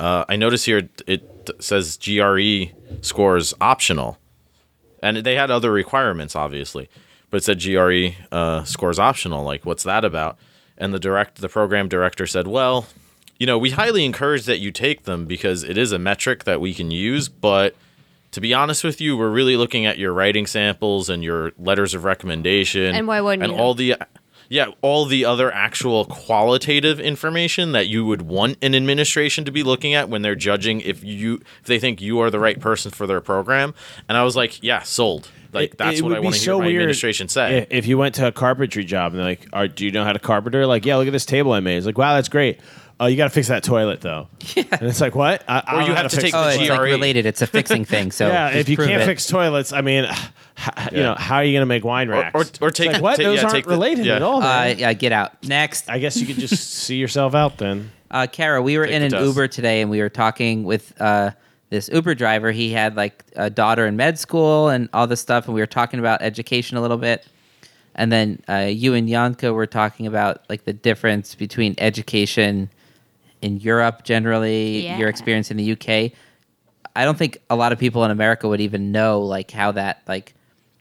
uh, 0.00 0.24
I 0.28 0.36
notice 0.36 0.64
here 0.64 0.88
it, 1.06 1.50
says 1.60 1.96
GRE 1.96 2.64
scores 3.02 3.54
optional. 3.60 4.18
And 5.02 5.18
they 5.18 5.34
had 5.34 5.50
other 5.50 5.72
requirements, 5.72 6.36
obviously, 6.36 6.88
but 7.30 7.38
it 7.38 7.44
said 7.44 7.60
GRE 7.60 8.16
uh, 8.34 8.64
scores 8.64 8.98
optional. 8.98 9.44
Like, 9.44 9.66
what's 9.66 9.82
that 9.82 10.04
about? 10.04 10.38
And 10.78 10.94
the 10.94 11.00
direct, 11.00 11.40
the 11.40 11.48
program 11.48 11.88
director 11.88 12.26
said, 12.26 12.46
"Well, 12.46 12.86
you 13.38 13.46
know, 13.46 13.58
we 13.58 13.70
highly 13.70 14.04
encourage 14.04 14.44
that 14.46 14.60
you 14.60 14.70
take 14.70 15.02
them 15.02 15.26
because 15.26 15.64
it 15.64 15.76
is 15.76 15.90
a 15.90 15.98
metric 15.98 16.44
that 16.44 16.60
we 16.60 16.72
can 16.72 16.92
use. 16.92 17.28
But 17.28 17.74
to 18.32 18.40
be 18.40 18.52
honest 18.54 18.82
with 18.84 19.00
you, 19.00 19.16
we're 19.16 19.30
really 19.30 19.56
looking 19.56 19.86
at 19.86 19.98
your 19.98 20.12
writing 20.12 20.46
samples 20.46 21.08
and 21.08 21.22
your 21.22 21.52
letters 21.58 21.94
of 21.94 22.04
recommendation, 22.04 22.94
And 22.94 23.06
why 23.06 23.20
wouldn't 23.20 23.42
you? 23.42 23.48
and 23.50 23.56
you? 23.58 23.62
all 23.62 23.74
the 23.74 23.96
yeah, 24.48 24.66
all 24.82 25.06
the 25.06 25.24
other 25.24 25.50
actual 25.50 26.04
qualitative 26.04 27.00
information 27.00 27.72
that 27.72 27.88
you 27.88 28.04
would 28.04 28.20
want 28.22 28.58
an 28.62 28.74
administration 28.74 29.44
to 29.46 29.50
be 29.52 29.62
looking 29.62 29.94
at 29.94 30.10
when 30.10 30.20
they're 30.20 30.34
judging 30.34 30.80
if 30.82 31.02
you 31.02 31.40
if 31.60 31.66
they 31.66 31.78
think 31.78 32.02
you 32.02 32.20
are 32.20 32.30
the 32.30 32.38
right 32.40 32.60
person 32.60 32.90
for 32.90 33.06
their 33.06 33.20
program. 33.22 33.72
And 34.10 34.18
I 34.18 34.24
was 34.24 34.36
like, 34.36 34.62
yeah, 34.62 34.82
sold. 34.82 35.30
Like 35.54 35.72
It- 35.72 35.78
that's 35.78 35.98
it 36.00 36.02
what 36.02 36.12
I 36.12 36.16
be 36.20 36.24
want 36.24 36.34
to 36.36 36.40
so 36.40 36.52
hear 36.56 36.58
my 36.58 36.66
weird 36.66 36.82
administration 36.82 37.28
say. 37.28 37.66
If 37.70 37.86
you 37.86 37.96
went 37.96 38.14
to 38.16 38.26
a 38.26 38.32
carpentry 38.32 38.84
job 38.84 39.12
and 39.12 39.18
they're 39.20 39.26
like, 39.26 39.46
Are, 39.54 39.68
"Do 39.68 39.84
you 39.86 39.90
know 39.90 40.04
how 40.04 40.12
to 40.12 40.18
carpenter?" 40.18 40.66
Like, 40.66 40.84
"Yeah, 40.86 40.96
look 40.96 41.06
at 41.06 41.12
this 41.12 41.26
table 41.26 41.52
I 41.52 41.60
made." 41.60 41.76
It's 41.78 41.86
like, 41.86 41.96
"Wow, 41.98 42.14
that's 42.14 42.28
great." 42.30 42.60
Oh, 43.00 43.06
you 43.06 43.16
got 43.16 43.24
to 43.24 43.30
fix 43.30 43.48
that 43.48 43.64
toilet 43.64 44.00
though. 44.00 44.28
And 44.56 44.82
it's 44.82 45.00
like, 45.00 45.14
"What?" 45.14 45.42
I, 45.48 45.58
I 45.58 45.60
Or 45.60 45.78
don't 45.78 45.82
you 45.82 45.88
know 45.90 45.94
have 45.96 46.10
to 46.10 46.16
fix 46.16 46.22
take 46.22 46.32
the 46.32 46.38
Oh, 46.38 46.44
the 46.44 46.60
it's 46.60 46.68
like 46.70 46.78
GRE. 46.78 46.84
related. 46.84 47.26
It's 47.26 47.42
a 47.42 47.46
fixing 47.46 47.84
thing. 47.84 48.10
So 48.12 48.28
yeah, 48.28 48.50
if 48.50 48.68
you 48.68 48.76
can't 48.76 49.02
it. 49.02 49.06
fix 49.06 49.26
toilets, 49.26 49.72
I 49.72 49.80
mean, 49.80 50.04
h- 50.58 50.92
you 50.92 50.98
know, 51.02 51.14
how 51.16 51.36
are 51.36 51.44
you 51.44 51.52
going 51.52 51.62
to 51.62 51.66
make 51.66 51.84
wine 51.84 52.08
racks? 52.08 52.34
or- 52.60 52.68
or 52.68 52.70
take- 52.70 52.92
like, 52.92 53.02
what? 53.02 53.16
take- 53.16 53.26
Those 53.26 53.36
yeah, 53.38 53.42
aren't 53.44 53.54
take 53.54 53.64
the- 53.64 53.70
related 53.70 54.06
yeah. 54.06 54.16
at 54.16 54.22
all. 54.22 54.42
uh, 54.42 54.66
yeah, 54.66 54.92
get 54.92 55.12
out 55.12 55.42
next. 55.44 55.88
I 55.90 55.98
guess 55.98 56.16
you 56.16 56.26
could 56.26 56.36
just 56.36 56.54
see 56.72 56.96
yourself 56.96 57.34
out 57.34 57.58
then. 57.58 57.90
Uh, 58.10 58.26
Kara, 58.30 58.60
we 58.62 58.76
were 58.78 58.86
Take 58.86 58.94
in 58.96 59.02
an 59.02 59.10
test. 59.12 59.24
Uber 59.24 59.48
today, 59.48 59.80
and 59.80 59.90
we 59.90 60.00
were 60.00 60.10
talking 60.10 60.64
with 60.64 60.92
uh, 61.00 61.30
this 61.70 61.88
Uber 61.92 62.14
driver. 62.14 62.52
He 62.52 62.70
had 62.70 62.94
like 62.94 63.24
a 63.36 63.48
daughter 63.50 63.86
in 63.86 63.96
med 63.96 64.18
school 64.18 64.68
and 64.68 64.88
all 64.92 65.06
this 65.06 65.20
stuff, 65.20 65.46
and 65.46 65.54
we 65.54 65.60
were 65.60 65.66
talking 65.66 65.98
about 65.98 66.20
education 66.22 66.76
a 66.76 66.80
little 66.82 66.98
bit. 66.98 67.26
And 67.94 68.10
then 68.12 68.42
uh, 68.48 68.68
you 68.70 68.94
and 68.94 69.08
Yanka 69.08 69.52
were 69.52 69.66
talking 69.66 70.06
about 70.06 70.42
like 70.48 70.64
the 70.64 70.72
difference 70.72 71.34
between 71.34 71.74
education 71.78 72.70
in 73.42 73.58
Europe 73.60 74.04
generally, 74.04 74.84
Yeah. 74.84 74.98
your 74.98 75.08
experience 75.08 75.50
in 75.50 75.56
the 75.56 75.72
UK. 75.72 76.12
I 76.94 77.04
don't 77.04 77.18
think 77.18 77.38
a 77.50 77.56
lot 77.56 77.72
of 77.72 77.78
people 77.78 78.04
in 78.04 78.10
America 78.10 78.48
would 78.48 78.60
even 78.60 78.92
know 78.92 79.20
like 79.20 79.50
how 79.50 79.72
that 79.72 80.02
like 80.08 80.34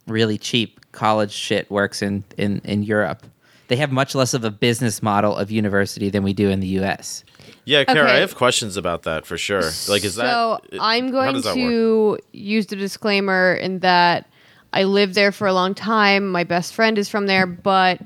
really 0.07 0.37
cheap 0.37 0.79
college 0.91 1.31
shit 1.31 1.69
works 1.71 2.01
in 2.01 2.23
in 2.37 2.61
in 2.63 2.83
Europe. 2.83 3.25
They 3.67 3.77
have 3.77 3.91
much 3.91 4.15
less 4.15 4.33
of 4.33 4.43
a 4.43 4.51
business 4.51 5.01
model 5.01 5.35
of 5.35 5.49
university 5.49 6.09
than 6.09 6.23
we 6.23 6.33
do 6.33 6.49
in 6.49 6.59
the 6.59 6.67
US. 6.79 7.23
Yeah, 7.63 7.83
Kara, 7.85 8.11
I 8.11 8.17
have 8.17 8.35
questions 8.35 8.75
about 8.75 9.03
that 9.03 9.25
for 9.25 9.37
sure. 9.37 9.61
Like, 9.87 10.03
is 10.03 10.15
so 10.15 10.59
that? 10.71 10.79
I'm 10.81 11.05
how 11.05 11.11
going 11.11 11.33
does 11.35 11.43
that 11.45 11.55
work? 11.55 11.69
to 11.69 12.17
use 12.33 12.65
the 12.67 12.75
disclaimer 12.75 13.53
in 13.53 13.79
that 13.79 14.27
I 14.73 14.83
lived 14.83 15.13
there 15.15 15.31
for 15.31 15.47
a 15.47 15.53
long 15.53 15.73
time. 15.73 16.29
My 16.31 16.43
best 16.43 16.73
friend 16.73 16.97
is 16.97 17.07
from 17.07 17.27
there, 17.27 17.45
but 17.45 18.01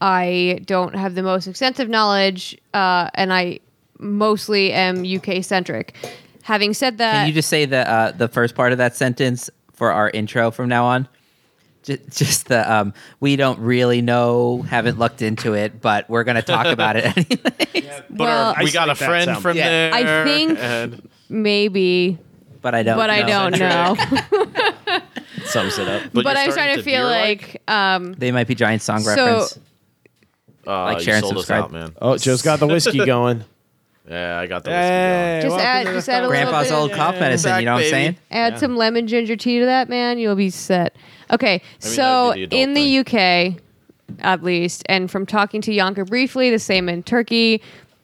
I 0.00 0.60
don't 0.64 0.96
have 0.96 1.14
the 1.14 1.22
most 1.22 1.46
extensive 1.46 1.88
knowledge, 1.88 2.58
uh, 2.72 3.10
and 3.14 3.32
I 3.32 3.60
mostly 3.98 4.72
am 4.72 5.04
UK 5.04 5.42
centric. 5.44 5.94
Having 6.42 6.74
said 6.74 6.98
that, 6.98 7.12
Can 7.12 7.28
you 7.28 7.32
just 7.34 7.48
say 7.48 7.64
the 7.64 7.88
uh, 7.90 8.10
the 8.12 8.28
first 8.28 8.54
part 8.54 8.72
of 8.72 8.78
that 8.78 8.94
sentence 8.96 9.48
for 9.72 9.90
our 9.92 10.10
intro 10.10 10.50
from 10.50 10.68
now 10.68 10.84
on? 10.84 11.08
Just, 11.82 12.16
just 12.18 12.48
the 12.48 12.70
um, 12.72 12.94
we 13.20 13.36
don't 13.36 13.58
really 13.58 14.00
know, 14.02 14.62
haven't 14.62 14.98
looked 14.98 15.20
into 15.22 15.52
it, 15.54 15.80
but 15.80 16.08
we're 16.08 16.24
going 16.24 16.36
to 16.36 16.42
talk 16.42 16.66
about 16.66 16.96
it 16.96 17.04
anyway. 17.16 18.00
But 18.08 18.18
well, 18.18 18.54
our, 18.56 18.62
we 18.64 18.72
got 18.72 18.88
a 18.88 18.94
friend 18.94 19.26
sound. 19.26 19.42
from 19.42 19.56
Yeah. 19.56 19.68
there. 19.68 19.94
I 19.94 20.24
think- 20.24 20.58
and 20.58 21.08
maybe, 21.28 22.18
but 22.62 22.74
I 22.74 22.82
don't. 22.82 22.96
but 22.96 23.10
I 23.10 23.20
know. 23.22 23.50
don't 23.50 23.58
know. 23.58 25.00
Sums 25.44 25.78
it 25.78 25.86
up. 25.88 26.02
but 26.14 26.24
you're 26.24 26.30
I'm 26.30 26.50
starting 26.50 26.52
starting 26.52 26.76
to 26.76 26.82
feel 26.82 27.06
veer 27.08 27.20
like, 27.20 27.62
um, 27.68 28.12
They 28.14 28.32
might 28.32 28.46
be 28.46 28.54
giant 28.54 28.80
song 28.82 29.00
So- 29.00 29.10
reference. 29.14 29.58
uh, 30.66 30.82
like, 30.84 30.98
you 30.98 31.04
share, 31.04 31.16
and 31.16 31.26
subscribe. 31.26 31.64
out, 31.64 31.72
man. 31.72 31.92
Oh, 32.00 32.16
Joe's 32.16 32.40
got 32.42 32.60
the 32.60 32.66
whiskey 32.66 32.98
going. 33.04 33.44
Yeah, 34.08 34.38
I 34.38 34.46
got 34.46 34.64
the 34.64 34.70
Hey, 34.70 35.40
Just 35.42 35.50
welcome 35.56 35.66
add- 35.66 35.82
to 35.86 35.88
the 35.92 35.94
just 35.98 36.08
add 36.10 36.12
a 36.12 36.26
phone. 36.26 36.30
little 36.30 36.44
Grandpa's 36.50 36.68
bit 36.68 36.74
of- 36.74 36.78
old 36.80 36.92
cough 36.92 37.18
medicine. 37.20 37.50
Back, 37.50 37.60
you 37.60 37.66
know 37.66 37.72
what 37.72 37.78
I'm 37.78 37.82
baby. 37.84 37.90
saying? 37.90 38.16
add 38.30 38.52
Yeah. 38.54 38.58
some 38.58 38.76
lemon 38.76 39.06
ginger 39.06 39.36
tea 39.36 39.60
to 39.60 39.64
that, 39.64 39.88
man. 39.88 40.18
You'll 40.18 40.34
be 40.36 40.50
set. 40.50 40.94
Okay, 41.32 41.62
so 41.78 42.28
that'd 42.28 42.34
be 42.34 42.40
the 42.40 42.44
adult 42.44 42.62
in 42.62 42.74
the 42.74 42.82
UK, 42.98 43.56
at 44.20 44.42
least, 44.42 44.82
and 44.90 45.10
from 45.10 45.24
talking 45.24 45.62
to 45.62 45.70
Yonka 45.72 46.06
briefly, 46.06 46.50
the 46.50 46.58
same 46.58 46.88
in 46.90 47.02
Turkey. 47.02 47.62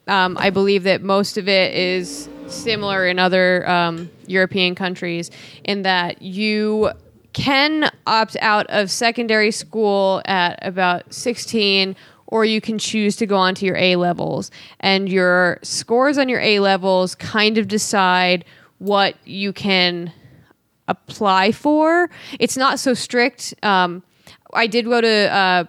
Um, 0.09 0.39
I 0.41 0.49
believe 0.49 0.85
that 0.85 1.03
most 1.03 1.37
of 1.37 1.49
it 1.49 1.75
is 1.75 2.29
similar 2.47 3.07
in 3.07 3.19
other 3.19 3.69
um, 3.69 4.11
European 4.27 4.75
countries 4.75 5.31
in 5.65 5.83
that 5.83 6.23
you 6.23 6.91
can 7.35 7.91
opt 8.07 8.37
out 8.41 8.67
of 8.71 8.91
secondary 8.91 9.51
school 9.53 10.21
at 10.25 10.59
about 10.63 11.13
16 11.15 11.95
or 12.31 12.45
you 12.45 12.61
can 12.61 12.79
choose 12.79 13.17
to 13.17 13.27
go 13.27 13.37
on 13.37 13.55
to 13.57 13.67
your 13.67 13.77
A 13.77 13.97
levels. 13.97 14.51
And 14.81 15.09
your 15.09 15.59
scores 15.63 16.17
on 16.17 16.29
your 16.29 16.41
A 16.41 16.61
levels 16.61 17.15
kind 17.15 17.59
of 17.59 17.69
decide 17.69 18.45
what 18.79 19.15
you 19.27 19.53
can 19.53 20.13
apply 20.89 21.53
for. 21.53 22.09
It's 22.39 22.57
not 22.57 22.79
so 22.79 22.95
strict. 22.95 23.55
Um, 23.63 24.03
I 24.55 24.67
did 24.67 24.87
go 24.87 25.01
to 25.01 25.33
uh, 25.33 25.65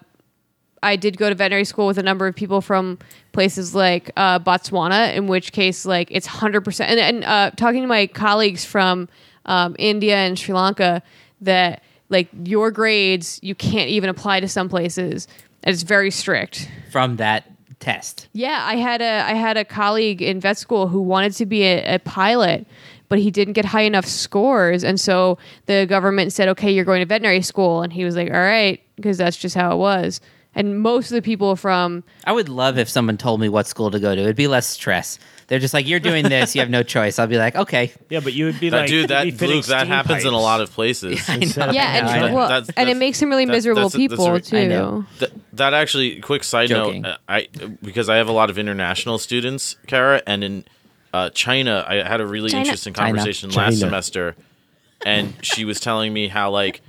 I 0.84 0.96
did 0.96 1.18
go 1.18 1.30
to 1.30 1.36
veterinary 1.36 1.66
school 1.66 1.86
with 1.86 2.00
a 2.00 2.04
number 2.04 2.26
of 2.26 2.36
people 2.36 2.62
from 2.62 2.98
places 3.34 3.76
like 3.76 4.12
uh, 4.18 4.40
Botswana, 4.40 5.16
in 5.16 5.28
which 5.28 5.52
case 5.52 5.86
like 5.86 6.08
it's 6.10 6.26
hundred 6.26 6.62
percent. 6.62 6.90
And, 6.92 7.00
and 7.00 7.24
uh, 7.24 7.52
talking 7.56 7.82
to 7.82 7.88
my 7.88 8.08
colleagues 8.08 8.66
from 8.66 9.08
um, 9.46 9.76
India 9.78 10.16
and 10.16 10.38
Sri 10.38 10.56
Lanka, 10.56 11.04
that 11.42 11.84
like 12.10 12.30
your 12.44 12.72
grades 12.72 13.40
you 13.44 13.54
can't 13.56 13.90
even 13.90 14.10
apply 14.10 14.40
to 14.40 14.48
some 14.48 14.70
places. 14.70 15.28
It's 15.64 15.84
very 15.84 16.12
strict. 16.12 16.70
From 16.92 17.18
that 17.18 17.46
test. 17.80 18.30
Yeah, 18.34 18.64
I 18.66 18.76
had 18.76 19.02
a 19.02 19.22
I 19.26 19.34
had 19.34 19.58
a 19.58 19.66
colleague 19.66 20.22
in 20.22 20.40
vet 20.40 20.58
school 20.58 20.88
who 20.88 21.02
wanted 21.02 21.34
to 21.34 21.46
be 21.46 21.64
a, 21.64 21.96
a 21.96 22.00
pilot, 22.00 22.66
but 23.10 23.20
he 23.20 23.32
didn't 23.32 23.54
get 23.54 23.66
high 23.66 23.82
enough 23.82 24.06
scores, 24.06 24.84
and 24.84 25.00
so 25.00 25.38
the 25.66 25.86
government 25.88 26.32
said, 26.32 26.48
"Okay, 26.50 26.72
you're 26.72 26.86
going 26.86 27.02
to 27.02 27.06
veterinary 27.06 27.42
school," 27.42 27.82
and 27.82 27.92
he 27.92 28.06
was 28.06 28.16
like, 28.16 28.30
"All 28.30 28.40
right," 28.40 28.82
because 28.96 29.18
that's 29.18 29.38
just 29.38 29.56
how 29.56 29.74
it 29.74 29.78
was. 29.78 30.22
And 30.54 30.82
most 30.82 31.12
of 31.12 31.16
the 31.16 31.22
people 31.22 31.56
from 31.56 32.04
I 32.26 32.34
would 32.34 32.50
love 32.50 32.78
if 32.78 32.90
someone 32.90 33.18
told 33.18 33.40
me 33.40 33.48
what 33.48 33.68
school 33.68 33.90
to 33.92 34.00
go 34.00 34.14
to. 34.16 34.22
It'd 34.22 34.36
be 34.36 34.48
less 34.48 34.68
stress. 34.68 35.18
They're 35.48 35.60
just 35.60 35.74
like, 35.74 35.86
you're 35.88 36.00
doing 36.00 36.28
this. 36.30 36.56
You 36.56 36.62
have 36.62 36.70
no 36.70 36.82
choice. 36.84 37.20
I'll 37.20 37.28
be 37.28 37.38
like, 37.38 37.56
okay. 37.56 37.92
Yeah, 38.10 38.22
but 38.22 38.32
you 38.34 38.46
would 38.46 38.60
be 38.60 38.70
That 38.70 38.78
like, 38.82 38.88
dude, 38.90 39.02
you'd 39.02 39.10
that 39.10 39.24
be 39.26 39.32
fitting 39.32 39.56
Luke, 39.58 39.66
that 39.66 39.80
steam 39.82 39.88
happens 39.92 40.22
in 40.24 40.30
a 40.30 40.32
pipes. 40.32 40.44
lot 40.44 40.62
of 40.62 40.72
places. 40.72 41.22
I 41.30 41.38
know. 41.38 41.72
yeah, 41.72 41.98
and 41.98 42.08
I 42.08 42.20
know. 42.30 42.36
well, 42.36 42.48
That's- 42.50 42.70
and 42.70 42.76
it 42.90 42.94
that's- 42.94 42.98
makes 42.98 43.20
them 43.20 43.30
really 43.30 43.46
that's- 43.46 43.58
miserable 43.58 43.90
that's- 43.90 44.10
that's 44.10 44.14
people 44.22 44.36
a- 44.36 44.40
too. 44.42 44.58
I 44.58 44.68
know. 44.68 45.06
That, 45.20 45.32
that 45.54 45.74
actually, 45.74 46.20
quick 46.22 46.44
side 46.46 46.70
Joking. 46.70 47.02
note, 47.04 47.10
uh, 47.12 47.18
I 47.30 47.48
because 47.82 48.08
I 48.10 48.16
have 48.18 48.28
a 48.30 48.32
lot 48.34 48.50
of 48.50 48.58
international 48.58 49.18
students, 49.18 49.76
Kara, 49.88 50.22
and 50.26 50.44
in 50.44 50.64
uh, 51.14 51.30
China, 51.32 51.86
I 51.88 51.96
had 52.08 52.22
a 52.22 52.26
really 52.28 52.50
China. 52.50 52.62
interesting 52.64 52.94
China. 52.94 53.18
conversation 53.18 53.50
China. 53.52 53.68
last 53.72 53.80
semester, 53.80 54.36
and 55.06 55.34
she 55.42 55.66
was 55.66 55.80
telling 55.82 56.14
me 56.14 56.28
how 56.30 56.50
like 56.52 56.82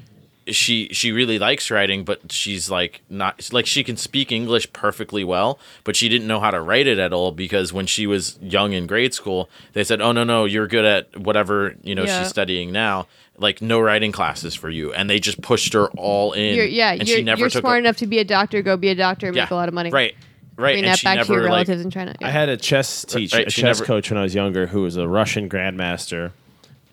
she 0.48 0.88
she 0.92 1.12
really 1.12 1.38
likes 1.38 1.70
writing, 1.70 2.04
but 2.04 2.32
she's 2.32 2.70
like 2.70 3.02
not 3.08 3.48
like 3.52 3.66
she 3.66 3.84
can 3.84 3.96
speak 3.96 4.32
English 4.32 4.72
perfectly 4.72 5.24
well, 5.24 5.58
but 5.84 5.94
she 5.96 6.08
didn't 6.08 6.26
know 6.26 6.40
how 6.40 6.50
to 6.50 6.60
write 6.60 6.86
it 6.86 6.98
at 6.98 7.12
all 7.12 7.32
because 7.32 7.72
when 7.72 7.86
she 7.86 8.06
was 8.06 8.38
young 8.42 8.72
in 8.72 8.86
grade 8.86 9.14
school, 9.14 9.48
they 9.72 9.84
said, 9.84 10.00
"Oh 10.00 10.12
no, 10.12 10.24
no, 10.24 10.44
you're 10.44 10.66
good 10.66 10.84
at 10.84 11.16
whatever 11.20 11.74
you 11.82 11.94
know 11.94 12.04
Yeah. 12.04 12.20
she's 12.20 12.28
studying 12.28 12.72
now." 12.72 13.06
Like 13.38 13.62
no 13.62 13.80
writing 13.80 14.12
classes 14.12 14.54
for 14.54 14.68
you, 14.68 14.92
and 14.92 15.08
they 15.08 15.18
just 15.18 15.40
pushed 15.40 15.72
her 15.72 15.86
all 15.96 16.32
in. 16.32 16.54
You're, 16.54 16.66
yeah, 16.66 16.92
and 16.92 17.08
you're, 17.08 17.16
she 17.18 17.22
never 17.24 17.40
you're 17.40 17.48
took 17.50 17.62
smart 17.62 17.76
a- 17.76 17.78
enough 17.78 17.96
to 17.96 18.06
be 18.06 18.18
a 18.18 18.24
doctor. 18.24 18.60
Go 18.62 18.76
be 18.76 18.88
a 18.90 18.94
doctor 18.94 19.28
and 19.28 19.36
make 19.36 19.50
a 19.50 19.54
lot 19.54 19.68
of 19.68 19.74
money. 19.74 19.90
Right, 19.90 20.14
right. 20.56 20.74
Bring 20.74 20.78
and 20.84 20.86
that 20.88 20.98
she 20.98 21.04
back 21.06 21.16
never 21.16 21.26
to 21.28 21.32
your 21.32 21.42
like 21.44 21.50
relatives 21.50 21.82
in 21.82 21.90
China. 21.90 22.14
I 22.22 22.30
had 22.30 22.50
a 22.50 22.56
chess 22.58 23.04
teacher, 23.06 23.38
right, 23.38 23.48
a 23.48 23.50
chess 23.50 23.78
never- 23.78 23.84
coach 23.86 24.10
when 24.10 24.18
I 24.18 24.22
was 24.22 24.34
younger, 24.34 24.66
who 24.66 24.82
was 24.82 24.96
a 24.98 25.08
Russian 25.08 25.48
grandmaster, 25.48 26.32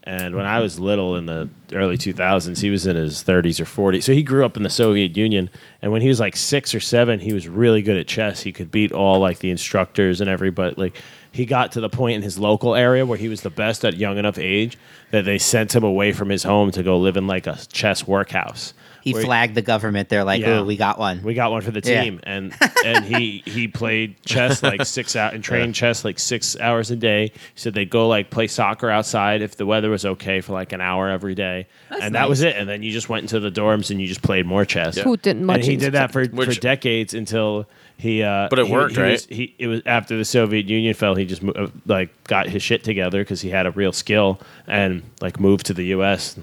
And 0.10 0.36
when 0.36 0.48
I 0.48 0.60
was 0.60 0.80
little 0.80 1.18
in 1.18 1.28
the 1.28 1.48
early 1.72 1.96
2000s, 1.96 2.60
he 2.60 2.72
was 2.72 2.88
in 2.88 2.96
his 2.96 3.24
30s 3.24 3.60
or 3.60 3.66
40s. 3.66 4.02
So 4.02 4.12
he 4.12 4.24
grew 4.24 4.44
up 4.44 4.58
in 4.58 4.64
the 4.64 4.70
Soviet 4.72 5.16
Union. 5.16 5.52
And 5.84 5.92
when 5.92 6.02
he 6.02 6.08
was 6.08 6.20
like 6.20 6.36
six 6.36 6.74
or 6.74 6.80
seven, 6.80 7.20
he 7.20 7.32
was 7.32 7.48
really 7.48 7.84
good 7.84 7.96
at 7.96 8.08
chess. 8.08 8.42
He 8.42 8.52
could 8.52 8.72
beat 8.72 8.92
all 8.92 9.20
like 9.20 9.38
the 9.38 9.52
instructors 9.52 10.20
and 10.20 10.28
everybody. 10.28 10.74
Like 10.78 11.00
he 11.32 11.46
got 11.46 11.74
to 11.74 11.80
the 11.80 11.90
point 11.90 12.16
in 12.16 12.22
his 12.24 12.40
local 12.40 12.74
area 12.74 13.06
where 13.06 13.20
he 13.20 13.28
was 13.28 13.42
the 13.42 13.52
best 13.52 13.86
at 13.86 13.98
young 13.98 14.18
enough 14.18 14.40
age 14.40 14.80
that 15.12 15.26
they 15.26 15.38
sent 15.38 15.76
him 15.76 15.84
away 15.84 16.12
from 16.12 16.30
his 16.30 16.42
home 16.42 16.72
to 16.72 16.82
go 16.82 16.98
live 16.98 17.16
in 17.16 17.28
like 17.28 17.46
a 17.46 17.60
chess 17.72 18.08
workhouse. 18.08 18.74
He 19.02 19.14
Where- 19.14 19.24
flagged 19.24 19.56
the 19.56 19.62
government. 19.62 20.10
They're 20.10 20.24
like, 20.24 20.42
Yeah. 20.42 20.60
"Oh, 20.60 20.64
we 20.66 20.76
got 20.78 21.00
one." 21.00 21.24
We 21.24 21.34
got 21.34 21.52
one 21.52 21.62
for 21.62 21.72
the 21.72 21.82
Yeah. 21.84 22.04
team, 22.04 22.20
and 22.24 22.54
and 22.86 23.06
he 23.06 23.44
he 23.46 23.68
played 23.68 24.16
chess 24.26 24.62
like 24.64 24.86
six 24.86 25.16
out 25.16 25.34
and 25.34 25.44
trained 25.44 25.76
chess 25.76 26.04
like 26.06 26.20
six 26.20 26.58
hours 26.60 26.92
a 26.92 26.96
day. 26.96 27.28
He 27.34 27.40
said 27.56 27.74
they'd 27.74 27.90
go 27.90 28.08
like 28.08 28.30
play 28.30 28.48
soccer 28.48 28.90
outside 28.90 29.42
if 29.42 29.56
the 29.56 29.66
weather 29.66 29.90
was 29.90 30.06
okay 30.06 30.42
for 30.42 30.54
like 30.54 30.74
an 30.74 30.82
hour 30.82 31.10
every 31.10 31.36
day, 31.36 31.68
and 32.02 32.16
that 32.16 32.28
was 32.30 32.42
it. 32.42 32.56
And 32.56 32.68
then 32.68 32.84
you 32.84 32.92
just 32.92 33.10
went 33.10 33.24
into 33.24 33.40
the 33.40 33.52
dorms 33.52 33.90
and 33.92 34.02
you 34.02 34.08
just 34.08 34.22
played 34.22 34.46
more 34.46 34.66
chess. 34.66 34.98
Putin 35.00 35.32
and 35.32 35.46
much 35.46 35.66
he 35.66 35.76
did 35.76 35.94
that 35.94 36.12
for, 36.12 36.26
Which- 36.26 36.56
for 36.56 36.60
decades 36.60 37.14
until 37.14 37.68
he. 37.98 38.24
Uh, 38.24 38.48
But 38.50 38.60
it 38.60 38.68
he- 38.68 38.72
worked, 38.74 38.96
he 38.96 39.02
right? 39.02 39.12
was- 39.12 39.26
he 39.26 39.56
it 39.60 39.68
was 39.68 39.82
after 39.86 40.18
the 40.18 40.26
Soviet 40.26 40.68
Union 40.68 40.94
fell. 40.94 41.16
He 41.16 41.26
just 41.26 41.44
uh, 41.44 41.68
like 41.86 42.10
got 42.26 42.48
his 42.50 42.62
shit 42.64 42.84
together 42.84 43.22
because 43.22 43.42
he 43.42 43.50
had 43.50 43.66
a 43.66 43.72
real 43.72 43.92
skill 43.92 44.40
and 44.68 45.04
like 45.22 45.40
moved 45.40 45.66
to 45.68 45.74
the 45.74 45.86
U.S. 45.86 46.36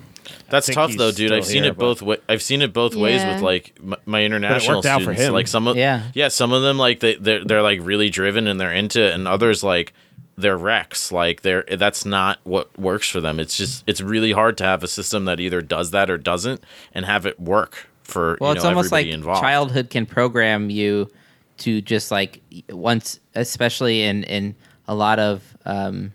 That's 0.48 0.66
tough 0.69 0.93
though, 0.97 1.12
dude. 1.12 1.32
I've 1.32 1.44
seen 1.44 1.62
here, 1.65 1.73
it 1.73 1.78
both. 1.78 2.03
Wa- 2.03 2.16
I've 2.28 2.43
seen 2.43 2.62
it 2.62 2.73
both 2.73 2.94
ways 2.94 3.24
with 3.24 3.43
like 3.43 3.78
my, 3.82 3.97
my 4.07 4.23
international 4.24 4.78
worked 4.78 4.86
out 4.86 4.98
for 5.01 5.12
students. 5.15 5.23
him. 5.23 5.32
Like 5.35 5.48
some 5.48 5.66
of 5.69 5.77
Yeah. 5.77 6.03
yeah, 6.15 6.28
some 6.28 6.53
of 6.53 6.62
them 6.62 6.78
like 6.78 7.01
they 7.01 7.15
they're, 7.16 7.44
they're 7.44 7.62
like 7.62 7.81
really 7.82 8.11
driven 8.11 8.47
and 8.47 8.61
they're 8.61 8.73
into 8.73 9.03
it, 9.03 9.12
and 9.15 9.27
others 9.28 9.62
like 9.65 9.93
they're 10.39 10.57
wrecks. 10.59 11.11
Like 11.11 11.43
they're 11.43 11.65
that's 11.77 12.05
not 12.05 12.39
what 12.44 12.77
works 12.78 13.09
for 13.09 13.20
them. 13.20 13.40
It's 13.40 13.57
just 13.57 13.85
it's 13.86 14.01
really 14.01 14.32
hard 14.32 14.57
to 14.59 14.65
have 14.65 14.82
a 14.82 14.89
system 14.89 15.24
that 15.27 15.40
either 15.40 15.62
does 15.62 15.90
that 15.93 16.11
or 16.11 16.19
doesn't, 16.19 16.62
and 16.94 17.05
have 17.07 17.27
it 17.27 17.40
work 17.40 17.89
for 18.03 18.36
Well, 18.40 18.51
you 18.51 18.57
it's 18.57 18.62
know, 18.65 18.70
almost 18.70 18.93
like 18.93 19.07
involved. 19.07 19.40
childhood 19.40 19.90
can 19.90 20.07
program 20.07 20.70
you 20.70 21.11
to 21.59 21.81
just 21.81 22.11
like 22.11 22.40
once, 22.70 23.19
especially 23.35 24.03
in 24.03 24.23
in 24.24 24.55
a 24.86 24.94
lot 24.94 25.19
of 25.19 25.57
um, 25.65 26.12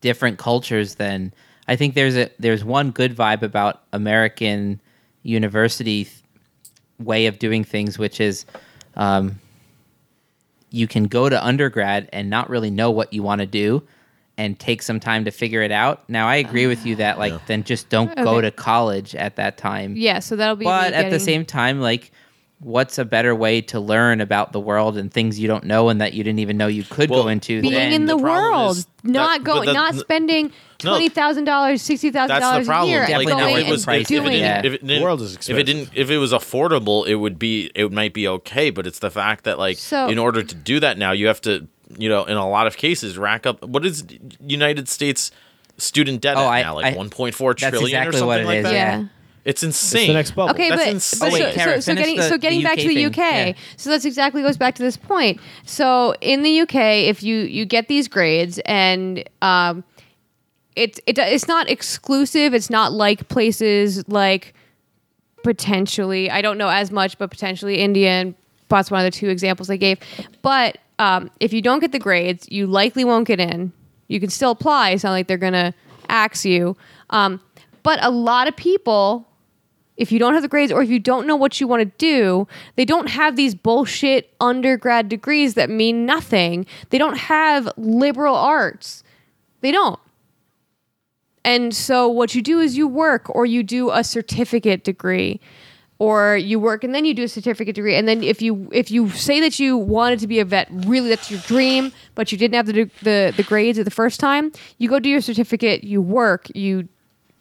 different 0.00 0.38
cultures. 0.38 0.94
Then 0.96 1.32
I 1.68 1.76
think 1.76 1.94
there's 1.94 2.16
a 2.16 2.30
there's 2.38 2.64
one 2.64 2.90
good 2.90 3.16
vibe 3.16 3.42
about 3.42 3.82
American 3.92 4.80
university 5.22 6.04
th- 6.04 6.16
way 6.98 7.26
of 7.26 7.38
doing 7.38 7.64
things, 7.64 7.98
which 7.98 8.20
is. 8.20 8.44
Um, 8.96 9.40
you 10.70 10.88
can 10.88 11.04
go 11.04 11.28
to 11.28 11.44
undergrad 11.44 12.08
and 12.12 12.28
not 12.28 12.50
really 12.50 12.70
know 12.70 12.90
what 12.90 13.12
you 13.12 13.22
want 13.22 13.40
to 13.40 13.46
do 13.46 13.82
and 14.36 14.58
take 14.58 14.82
some 14.82 14.98
time 14.98 15.24
to 15.24 15.30
figure 15.30 15.62
it 15.62 15.70
out. 15.70 16.08
Now 16.10 16.26
I 16.26 16.36
agree 16.36 16.66
with 16.66 16.84
you 16.84 16.96
that 16.96 17.16
like 17.18 17.46
then 17.46 17.62
just 17.62 17.88
don't 17.90 18.14
go 18.16 18.40
to 18.40 18.50
college 18.50 19.14
at 19.14 19.36
that 19.36 19.56
time 19.56 19.94
Yeah, 19.96 20.18
so 20.18 20.34
that'll 20.34 20.56
be. 20.56 20.64
but 20.64 20.90
me 20.90 20.96
at 20.96 21.10
the 21.10 21.20
same 21.20 21.44
time 21.44 21.80
like 21.80 22.10
what's 22.64 22.98
a 22.98 23.04
better 23.04 23.34
way 23.34 23.60
to 23.60 23.78
learn 23.78 24.20
about 24.22 24.52
the 24.52 24.58
world 24.58 24.96
and 24.96 25.12
things 25.12 25.38
you 25.38 25.46
don't 25.46 25.64
know 25.64 25.90
and 25.90 26.00
that 26.00 26.14
you 26.14 26.24
didn't 26.24 26.38
even 26.38 26.56
know 26.56 26.66
you 26.66 26.82
could 26.82 27.10
Well, 27.10 27.24
go 27.24 27.28
into 27.28 27.60
being 27.60 27.74
than- 27.74 27.92
in 27.92 28.06
the, 28.06 28.16
the 28.16 28.22
world, 28.22 28.78
not 29.02 29.38
that- 29.40 29.44
going, 29.44 29.66
that- 29.66 29.74
not 29.74 29.94
spending 29.96 30.50
twenty 30.78 31.10
thousand 31.10 31.44
dollars, 31.44 31.82
sixty 31.82 32.10
thousand 32.10 32.40
dollars 32.40 32.66
a 32.66 32.86
year, 32.86 33.00
Definitely 33.00 33.24
and 33.26 33.30
not 33.30 33.38
going 33.40 33.52
what 33.52 33.60
it 33.62 33.66
it 33.68 33.70
was, 33.70 33.86
and 33.86 33.96
if, 33.96 34.00
if 34.02 34.10
it 34.10 34.14
doing 34.14 34.24
didn't, 34.32 34.40
Yeah. 34.40 34.58
if 34.64 34.72
it 34.72 34.86
didn't, 34.86 35.02
world 35.02 35.20
is 35.20 35.34
expensive. 35.34 35.56
if 35.56 35.60
it 35.60 35.64
didn't, 35.72 35.90
if 35.94 36.10
it 36.10 36.18
was 36.18 36.32
affordable, 36.32 37.06
it 37.06 37.16
would 37.16 37.38
be, 37.38 37.70
it 37.74 37.92
might 37.92 38.14
be 38.14 38.26
okay. 38.26 38.70
But 38.70 38.86
it's 38.86 38.98
the 38.98 39.10
fact 39.10 39.44
that, 39.44 39.58
like, 39.58 39.76
So- 39.76 40.08
in 40.08 40.18
order 40.18 40.42
to 40.42 40.54
do 40.54 40.80
that 40.80 40.96
now, 40.96 41.12
you 41.12 41.26
have 41.26 41.42
to, 41.42 41.66
you 41.98 42.08
know, 42.08 42.24
in 42.24 42.36
a 42.38 42.48
lot 42.48 42.66
of 42.66 42.76
cases, 42.78 43.18
rack 43.18 43.46
up. 43.46 43.62
What 43.62 43.84
is 43.84 44.04
United 44.40 44.88
States 44.88 45.30
student 45.76 46.20
debt 46.22 46.36
Oh, 46.38 46.40
at 46.44 46.48
I- 46.48 46.62
now? 46.62 46.74
Like 46.76 46.94
I- 46.94 46.96
one 46.96 47.10
point 47.10 47.34
four 47.34 47.52
that's 47.52 47.62
exactly 47.78 48.08
or 48.08 48.12
something 48.12 48.26
what 48.26 48.40
it 48.40 48.46
like 48.46 48.56
is, 48.58 48.64
that. 48.64 48.72
yeah. 48.72 49.04
Yeah. 49.44 49.50
It's 49.50 49.62
It's 49.62 49.82
insane. 49.82 50.08
the 50.08 50.14
next 50.14 50.30
bubble. 50.32 50.52
Okay, 50.54 50.70
That's 50.70 50.82
but, 50.84 50.88
insane. 50.88 51.20
but 51.20 51.28
Oh, 51.28 51.44
wait, 51.44 51.54
so, 51.54 51.60
so, 51.60 51.80
so 51.80 51.94
getting 51.94 52.16
the- 52.16 52.22
so 52.28 52.38
getting 52.38 52.62
back 52.62 52.78
to 52.78 52.88
the 52.88 53.04
UK 53.06 53.12
UK. 53.12 53.16
Yeah. 53.18 53.52
So 53.76 53.90
that's 53.90 54.04
exactly 54.04 54.42
goes 54.42 54.56
back 54.56 54.74
to 54.76 54.82
this 54.82 54.96
point. 54.96 55.40
So 55.64 56.14
in 56.20 56.42
the 56.42 56.60
UK, 56.60 56.74
if 57.08 57.22
you 57.22 57.36
you 57.40 57.64
get 57.66 57.88
these 57.88 58.08
grades 58.08 58.58
and 58.66 59.22
um, 59.42 59.84
it's 60.76 60.98
it, 61.06 61.18
it's 61.18 61.46
not 61.48 61.68
exclusive. 61.70 62.54
It's 62.54 62.70
not 62.70 62.92
like 62.92 63.28
places 63.28 64.08
like 64.08 64.54
potentially 65.42 66.30
I 66.30 66.42
don't 66.42 66.58
know 66.58 66.68
as 66.68 66.90
much, 66.90 67.18
but 67.18 67.30
potentially 67.30 67.78
India 67.80 68.10
and 68.10 68.34
Botswana 68.70 69.00
are 69.00 69.02
the 69.04 69.10
two 69.10 69.28
examples 69.28 69.68
I 69.70 69.76
gave. 69.76 69.98
But 70.42 70.78
um, 70.98 71.30
if 71.40 71.52
you 71.52 71.60
don't 71.60 71.80
get 71.80 71.92
the 71.92 71.98
grades, 71.98 72.48
you 72.50 72.66
likely 72.66 73.04
won't 73.04 73.26
get 73.28 73.40
in. 73.40 73.72
You 74.08 74.20
can 74.20 74.30
still 74.30 74.50
apply. 74.52 74.90
It's 74.90 75.04
not 75.04 75.10
like 75.10 75.26
they're 75.26 75.36
gonna 75.36 75.74
axe 76.08 76.44
you. 76.44 76.76
Um, 77.10 77.40
but 77.82 77.98
a 78.02 78.10
lot 78.10 78.48
of 78.48 78.56
people 78.56 79.28
if 79.96 80.10
you 80.10 80.18
don't 80.18 80.34
have 80.34 80.42
the 80.42 80.48
grades 80.48 80.72
or 80.72 80.82
if 80.82 80.90
you 80.90 80.98
don't 80.98 81.26
know 81.26 81.36
what 81.36 81.60
you 81.60 81.68
want 81.68 81.80
to 81.80 81.92
do, 81.98 82.48
they 82.76 82.84
don't 82.84 83.08
have 83.08 83.36
these 83.36 83.54
bullshit 83.54 84.34
undergrad 84.40 85.08
degrees 85.08 85.54
that 85.54 85.70
mean 85.70 86.04
nothing. 86.04 86.66
They 86.90 86.98
don't 86.98 87.18
have 87.18 87.68
liberal 87.76 88.34
arts. 88.34 89.04
They 89.60 89.70
don't. 89.70 90.00
And 91.44 91.74
so 91.74 92.08
what 92.08 92.34
you 92.34 92.42
do 92.42 92.58
is 92.58 92.76
you 92.76 92.88
work 92.88 93.28
or 93.28 93.46
you 93.46 93.62
do 93.62 93.90
a 93.90 94.02
certificate 94.02 94.82
degree 94.82 95.40
or 95.98 96.36
you 96.36 96.58
work 96.58 96.82
and 96.82 96.94
then 96.94 97.04
you 97.04 97.14
do 97.14 97.22
a 97.22 97.28
certificate 97.28 97.74
degree 97.74 97.94
and 97.94 98.08
then 98.08 98.22
if 98.22 98.42
you 98.42 98.68
if 98.72 98.90
you 98.90 99.08
say 99.10 99.40
that 99.40 99.60
you 99.60 99.76
wanted 99.76 100.18
to 100.18 100.26
be 100.26 100.40
a 100.40 100.44
vet 100.44 100.66
really 100.70 101.08
that's 101.08 101.30
your 101.30 101.40
dream 101.40 101.92
but 102.14 102.32
you 102.32 102.38
didn't 102.38 102.54
have 102.54 102.66
the 102.66 102.90
the, 103.02 103.32
the 103.36 103.42
grades 103.44 103.78
at 103.78 103.84
the 103.84 103.90
first 103.90 104.18
time 104.18 104.50
you 104.78 104.88
go 104.88 104.98
do 104.98 105.08
your 105.08 105.20
certificate 105.20 105.84
you 105.84 106.02
work 106.02 106.48
you 106.54 106.88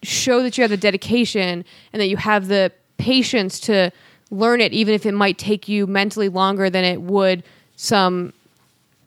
show 0.03 0.43
that 0.43 0.57
you 0.57 0.63
have 0.63 0.71
the 0.71 0.77
dedication 0.77 1.65
and 1.91 2.01
that 2.01 2.07
you 2.07 2.17
have 2.17 2.47
the 2.47 2.71
patience 2.97 3.59
to 3.61 3.91
learn 4.29 4.61
it 4.61 4.73
even 4.73 4.93
if 4.93 5.05
it 5.05 5.13
might 5.13 5.37
take 5.37 5.67
you 5.67 5.85
mentally 5.85 6.29
longer 6.29 6.69
than 6.69 6.83
it 6.83 7.01
would 7.01 7.43
some 7.75 8.33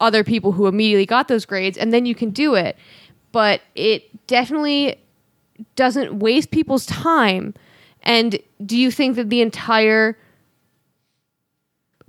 other 0.00 0.24
people 0.24 0.52
who 0.52 0.66
immediately 0.66 1.06
got 1.06 1.28
those 1.28 1.44
grades 1.44 1.78
and 1.78 1.92
then 1.92 2.06
you 2.06 2.14
can 2.14 2.30
do 2.30 2.54
it. 2.54 2.76
But 3.32 3.60
it 3.74 4.26
definitely 4.26 4.96
doesn't 5.74 6.18
waste 6.18 6.50
people's 6.50 6.86
time. 6.86 7.54
And 8.02 8.38
do 8.64 8.76
you 8.76 8.90
think 8.90 9.16
that 9.16 9.30
the 9.30 9.40
entire 9.40 10.16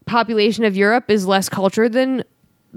population 0.05 0.63
of 0.63 0.75
Europe 0.75 1.09
is 1.09 1.25
less 1.25 1.49
cultured 1.49 1.93
than 1.93 2.23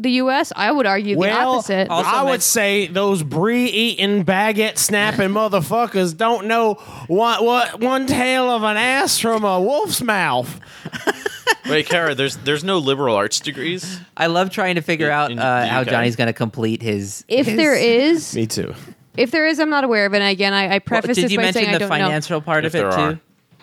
the 0.02 0.10
US? 0.12 0.52
I 0.56 0.70
would 0.72 0.86
argue 0.86 1.16
the 1.16 1.31
opposite. 1.31 1.89
Also 1.90 2.09
I 2.09 2.22
men- 2.22 2.31
would 2.32 2.43
say 2.43 2.86
those 2.86 3.22
brie 3.22 3.66
eating, 3.66 4.24
baguette 4.24 4.78
snapping 4.78 5.28
motherfuckers 5.40 6.16
don't 6.16 6.47
know 6.47 6.74
what 7.06 7.44
what 7.44 7.81
one 7.81 8.06
tail 8.06 8.51
of 8.51 8.62
an 8.62 8.77
ass 8.77 9.18
from 9.18 9.44
a 9.44 9.60
wolf's 9.60 10.02
mouth. 10.02 10.60
Wait, 11.68 11.86
Kara, 11.86 12.14
there's 12.14 12.36
there's 12.39 12.64
no 12.64 12.78
liberal 12.78 13.14
arts 13.14 13.39
degrees. 13.40 14.01
i 14.16 14.27
love 14.27 14.51
trying 14.51 14.74
to 14.77 14.81
figure 14.82 15.06
In- 15.06 15.12
out 15.12 15.31
in 15.31 15.39
uh, 15.39 15.60
the 15.60 15.66
how 15.66 15.81
UK. 15.82 15.89
johnny's 15.89 16.16
going 16.16 16.27
to 16.27 16.32
complete 16.32 16.82
his 16.82 17.24
if 17.28 17.47
his- 17.47 17.56
there 17.56 17.74
is, 17.77 18.35
Me 18.40 18.47
too. 18.47 18.74
if 19.16 19.31
there 19.31 19.47
is, 19.47 19.59
I'm 19.60 19.70
not 19.70 19.85
aware 19.85 20.06
of 20.06 20.14
it. 20.14 20.18
And 20.22 20.31
again, 20.31 20.52
I, 20.52 20.64
I 20.64 20.68
Well, 20.68 20.81
preface 20.81 21.16
did 21.16 21.24
this 21.27 21.32
you 21.32 21.39
by 21.39 21.44
mention 21.44 21.62
saying 21.62 21.68
I 21.68 21.72
the 21.74 21.78
don't 21.81 21.89
know. 21.90 21.94
financial 22.06 22.40
part 22.40 22.64
If 22.64 22.74
of 22.74 22.81
it 22.81 22.82
there 22.82 22.90
too 22.90 22.97
are. 22.97 23.20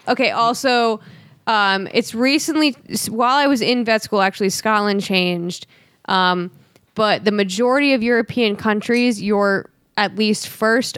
Okay. 0.09 0.31
Also, 0.31 0.99
um, 1.47 1.87
it's 1.91 2.13
recently 2.15 2.71
while 3.09 3.35
I 3.35 3.47
was 3.47 3.61
in 3.61 3.83
vet 3.83 4.03
school, 4.03 4.21
actually 4.21 4.49
Scotland 4.49 5.03
changed, 5.03 5.65
um, 6.07 6.51
but 6.95 7.25
the 7.25 7.31
majority 7.31 7.93
of 7.93 8.01
European 8.01 8.55
countries, 8.55 9.21
your 9.21 9.69
at 9.97 10.15
least 10.15 10.47
first 10.47 10.97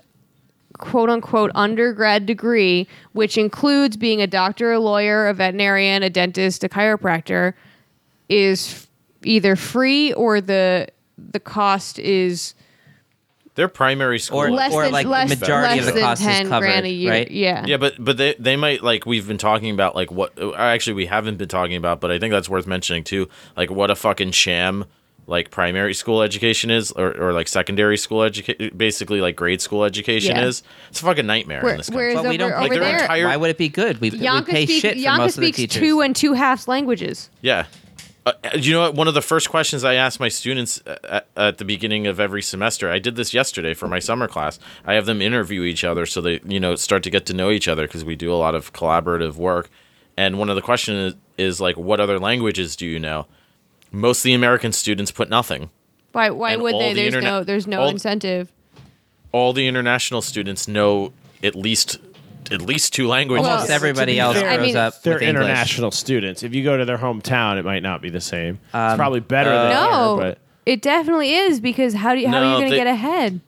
quote 0.78 1.10
unquote 1.10 1.52
undergrad 1.56 2.26
degree, 2.26 2.88
which 3.12 3.38
includes 3.38 3.98
being 3.98 4.22
a 4.22 4.28
doctor, 4.28 4.72
a 4.72 4.80
lawyer, 4.80 5.28
a 5.28 5.34
veterinarian, 5.34 6.04
a 6.04 6.10
dentist, 6.10 6.64
a 6.64 6.70
chiropractor, 6.70 7.54
is 8.30 8.72
f- 8.72 8.88
either 9.24 9.56
free 9.56 10.14
or 10.14 10.40
the 10.40 10.88
the 11.18 11.40
cost 11.40 12.00
is 12.00 12.54
Their 13.56 13.68
primary 13.68 14.20
school. 14.20 14.40
Or- 14.40 14.52
less 14.52 14.72
or 14.72 14.84
than 14.84 14.94
like 14.94 15.06
less, 15.06 15.28
majority 15.28 15.76
less 15.76 15.80
of 15.80 15.86
the 15.88 15.92
than 16.00 16.02
cost 16.02 16.22
is 16.22 16.28
ten 16.28 16.48
grand 16.48 16.86
a 16.86 16.90
year. 16.90 17.12
right? 17.12 17.30
Yeah. 17.30 17.66
Yeah, 17.66 17.76
but 17.76 17.96
but 18.00 18.16
they 18.16 18.36
they 18.40 18.56
might 18.56 18.82
like 18.82 19.06
we've 19.06 19.28
been 19.28 19.38
talking 19.38 19.74
about 19.74 19.96
like 19.96 20.12
what 20.14 20.32
actually 20.56 20.94
we 20.94 21.08
haven't 21.08 21.36
been 21.38 21.50
talking 21.50 21.76
about, 21.76 22.00
but 22.00 22.10
I 22.10 22.20
think 22.20 22.32
that's 22.32 22.48
worth 22.48 22.68
mentioning 22.68 23.04
too. 23.04 23.28
Like 23.58 23.70
what 23.70 23.92
a 23.92 23.96
fucking 23.96 24.32
sham 24.32 24.86
like 25.30 25.52
primary 25.52 25.94
school 25.94 26.22
education 26.22 26.70
is, 26.72 26.92
or, 26.92 27.16
or 27.16 27.34
like 27.34 27.48
secondary 27.48 27.98
school 27.98 28.24
education, 28.24 28.72
basically 28.76 29.22
like 29.22 29.36
grade 29.36 29.62
school 29.62 29.84
education 29.84 30.36
Yeah. 30.36 30.46
is. 30.48 30.64
It's 30.90 31.00
a 31.02 31.06
fucking 31.06 31.26
nightmare 31.28 31.62
Where- 31.62 31.72
in 31.74 31.78
this 31.78 31.90
whereas 31.90 32.16
country. 32.16 32.28
but 32.28 32.30
we 32.32 32.38
don't 32.38 32.52
over, 32.52 32.60
pay 32.62 32.66
over 32.66 32.74
their 32.76 32.84
there, 32.84 33.02
entire- 33.02 33.26
why 33.26 33.38
would 33.38 33.50
it 33.52 33.58
be 33.58 33.70
good 33.70 34.02
we, 34.02 34.10
we 34.10 34.18
Yanka, 34.18 34.52
pay 34.52 34.66
speak, 34.66 34.82
shit 34.82 34.94
for 34.94 35.00
Yanka 35.00 35.22
most 35.22 35.38
of 35.38 35.42
the 35.42 35.48
speaks 35.54 35.74
teachers 35.74 35.80
two 35.82 36.02
and 36.02 36.16
two 36.16 36.34
halves 36.34 36.68
languages. 36.68 37.30
Yeah. 37.42 37.66
Uh, 38.26 38.34
you 38.56 38.74
know 38.74 38.82
what? 38.82 38.96
One 38.96 39.08
of 39.08 39.14
the 39.14 39.22
first 39.22 39.50
questions 39.50 39.84
I 39.86 39.94
ask 39.94 40.20
my 40.20 40.28
students 40.28 40.82
uh, 40.86 40.98
at, 41.10 41.28
at 41.38 41.58
the 41.58 41.66
beginning 41.66 42.06
of 42.06 42.20
every 42.20 42.42
semester, 42.42 42.92
I 42.92 43.00
did 43.00 43.16
this 43.16 43.34
yesterday 43.34 43.74
for 43.74 43.88
my 43.88 44.00
summer 44.00 44.28
class. 44.28 44.60
I 44.86 44.96
have 44.96 45.06
them 45.06 45.22
interview 45.22 45.64
each 45.64 45.84
other 45.86 46.06
so 46.06 46.20
they, 46.22 46.42
you 46.46 46.60
know, 46.60 46.76
start 46.76 47.02
to 47.04 47.10
get 47.10 47.26
to 47.28 47.34
know 47.34 47.50
each 47.50 47.68
other 47.68 47.88
because 47.88 48.04
we 48.04 48.16
do 48.18 48.32
a 48.34 48.36
lot 48.36 48.56
of 48.56 48.74
collaborative 48.74 49.36
work. 49.36 49.70
And 50.18 50.38
one 50.38 50.50
of 50.50 50.56
the 50.58 50.62
questions 50.62 51.14
is, 51.14 51.20
is 51.56 51.62
like, 51.62 51.78
what 51.78 52.02
other 52.02 52.20
languages 52.20 52.76
do 52.76 52.86
you 52.86 53.00
know? 53.00 53.26
Most 53.92 54.20
of 54.20 54.24
the 54.24 54.34
American 54.34 54.72
students 54.72 55.12
put 55.12 55.30
nothing. 55.30 55.70
Why? 56.12 56.30
Why 56.30 56.54
And 56.54 56.62
would 56.64 56.76
they? 56.76 56.90
the 56.90 56.96
There's 56.96 57.08
internet- 57.08 57.32
no. 57.32 57.44
There's 57.44 57.68
no 57.68 57.82
all- 57.82 57.90
incentive. 57.90 58.52
all 59.32 59.54
the 59.54 59.68
international 59.68 60.22
students 60.22 60.68
know 60.68 61.14
at 61.44 61.56
least 61.56 61.98
at 62.52 62.62
least 62.64 62.94
two 62.94 63.08
languages. 63.08 63.44
Well, 63.44 63.54
Almost 63.58 63.70
everybody 63.72 64.20
else 64.20 64.38
I 64.38 64.56
grows 64.56 64.68
mean- 64.68 64.76
up 64.78 65.04
They're 65.04 65.14
with 65.16 65.22
English. 65.24 65.42
international 65.46 65.92
students. 65.92 66.42
If 66.42 66.56
you 66.56 66.64
go 66.64 66.78
to 66.78 66.86
their 66.86 66.98
hometown, 66.98 67.60
it 67.60 67.66
might 67.66 67.84
not 67.84 68.02
be 68.02 68.10
the 68.10 68.22
same. 68.22 68.60
it's 68.66 68.74
Um, 68.76 68.98
probably 68.98 69.20
better 69.20 69.52
uh, 69.52 69.64
than 69.64 69.74
No, 69.92 70.16
here, 70.20 70.30
but 70.32 70.38
it 70.66 70.82
definitely 70.82 71.34
is 71.36 71.60
because 71.60 71.94
how 71.94 72.16
do 72.16 72.22
you, 72.22 72.28
how 72.28 72.38
are 72.42 72.54
you 72.54 72.60
going 72.60 72.72
to 72.72 72.76
get 72.76 72.88
ahead? 72.88 73.42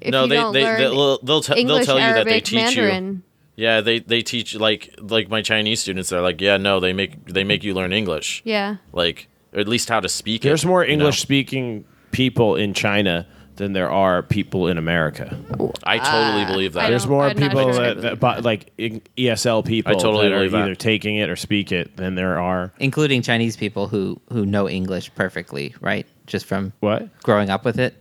If 0.00 0.10
no, 0.12 0.24
you 0.24 0.28
they 0.28 0.34
don't 0.36 0.52
they 0.52 0.62
learn 0.64 0.78
they'll 0.80 1.18
they'll, 1.22 1.40
te- 1.40 1.52
they'll 1.54 1.58
English, 1.60 1.86
tell 1.86 1.94
you 1.98 2.02
that 2.04 2.24
they 2.24 2.30
Arabic, 2.32 2.44
teach 2.44 2.76
you. 2.76 2.82
Mandarin. 2.82 3.22
Yeah, 3.56 3.80
they 3.80 4.00
they 4.00 4.20
teach 4.20 4.54
like 4.56 4.90
like 4.98 5.30
my 5.30 5.40
Chinese 5.40 5.80
students. 5.80 6.10
They're 6.10 6.20
like, 6.20 6.40
yeah, 6.42 6.58
no, 6.58 6.80
they 6.80 6.92
make 6.92 7.24
they 7.26 7.44
make 7.44 7.64
you 7.64 7.72
learn 7.72 7.92
English, 7.94 8.42
Yeah. 8.44 8.76
like 8.92 9.28
or 9.54 9.60
at 9.60 9.68
least 9.68 9.88
how 9.88 10.00
to 10.00 10.08
speak. 10.08 10.44
It. 10.44 10.48
There's 10.48 10.64
it, 10.64 10.68
more 10.68 10.82
you 10.84 10.88
know? 10.96 11.04
English 11.04 11.20
speaking 11.20 11.84
people 12.10 12.56
in 12.56 12.74
China 12.74 13.26
than 13.56 13.72
there 13.72 13.88
are 13.90 14.22
people 14.22 14.66
in 14.66 14.78
America. 14.78 15.36
I 15.84 15.98
totally 15.98 16.42
ah, 16.42 16.46
believe 16.48 16.76
I 16.76 16.80
that. 16.80 16.80
don't- 16.82 16.90
There's 16.90 17.06
more 17.06 17.24
I'm 17.28 17.38
not 17.38 17.48
people 17.50 17.72
sure 17.72 17.82
I 17.84 17.86
that, 17.94 18.00
that 18.02 18.20
but 18.20 18.42
like 18.44 18.72
in- 18.78 19.00
ESL 19.16 19.64
people 19.64 19.92
I 19.92 19.94
totally 19.94 20.24
that 20.28 20.32
are 20.34 20.38
believe 20.38 20.52
that. 20.52 20.62
either 20.64 20.74
taking 20.74 21.16
it 21.16 21.30
or 21.30 21.36
speak 21.36 21.70
it 21.70 21.96
than 21.96 22.16
there 22.16 22.38
are 22.40 22.72
including 22.80 23.22
Chinese 23.22 23.56
people 23.56 23.86
who 23.86 24.20
who 24.32 24.44
know 24.44 24.68
English 24.68 25.14
perfectly, 25.14 25.72
right? 25.80 26.04
Just 26.26 26.46
from 26.46 26.72
what? 26.80 27.08
growing 27.22 27.48
up 27.50 27.64
with 27.64 27.78
it. 27.78 27.94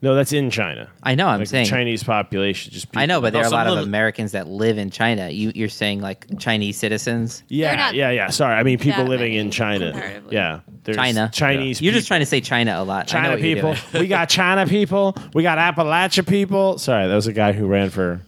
No, 0.00 0.14
that's 0.14 0.32
in 0.32 0.48
China. 0.50 0.88
I 1.02 1.16
know. 1.16 1.26
I'm 1.26 1.40
like 1.40 1.48
saying. 1.48 1.64
the 1.64 1.70
Chinese 1.70 2.04
population 2.04 2.72
just 2.72 2.86
people. 2.92 3.02
I 3.02 3.06
know, 3.06 3.20
but 3.20 3.32
there 3.32 3.42
No, 3.42 3.48
are 3.48 3.50
a 3.50 3.54
lot 3.54 3.66
of 3.66 3.78
of 3.78 3.84
Americans 3.84 4.30
that 4.30 4.46
live 4.46 4.78
in 4.78 4.90
China. 4.90 5.28
You, 5.28 5.50
you're 5.56 5.68
saying 5.68 6.00
like 6.00 6.26
Chinese 6.38 6.76
citizens. 6.78 7.42
yeah, 7.48 7.74
not 7.74 7.94
yeah, 7.94 8.10
yeah. 8.10 8.28
Sorry, 8.30 8.54
I 8.54 8.62
mean 8.62 8.78
people 8.78 9.02
that 9.04 9.10
living 9.10 9.34
in 9.34 9.50
China. 9.50 10.20
Yeah, 10.30 10.60
there's 10.84 10.96
China. 10.96 11.30
Chinese. 11.32 11.82
You're 11.82 11.92
just 11.94 12.06
trying 12.06 12.20
to 12.20 12.26
say 12.26 12.40
China 12.40 12.76
a 12.78 12.84
lot. 12.84 13.08
China 13.08 13.36
people. 13.38 13.74
we 13.92 14.06
got 14.06 14.28
China 14.28 14.66
people. 14.68 15.16
We 15.34 15.42
got 15.42 15.58
Appalachia 15.58 16.24
people. 16.28 16.78
Sorry, 16.78 17.08
that 17.08 17.14
was 17.14 17.26
a 17.26 17.32
guy 17.32 17.52
who 17.52 17.66
ran 17.66 17.90
for 17.90 18.20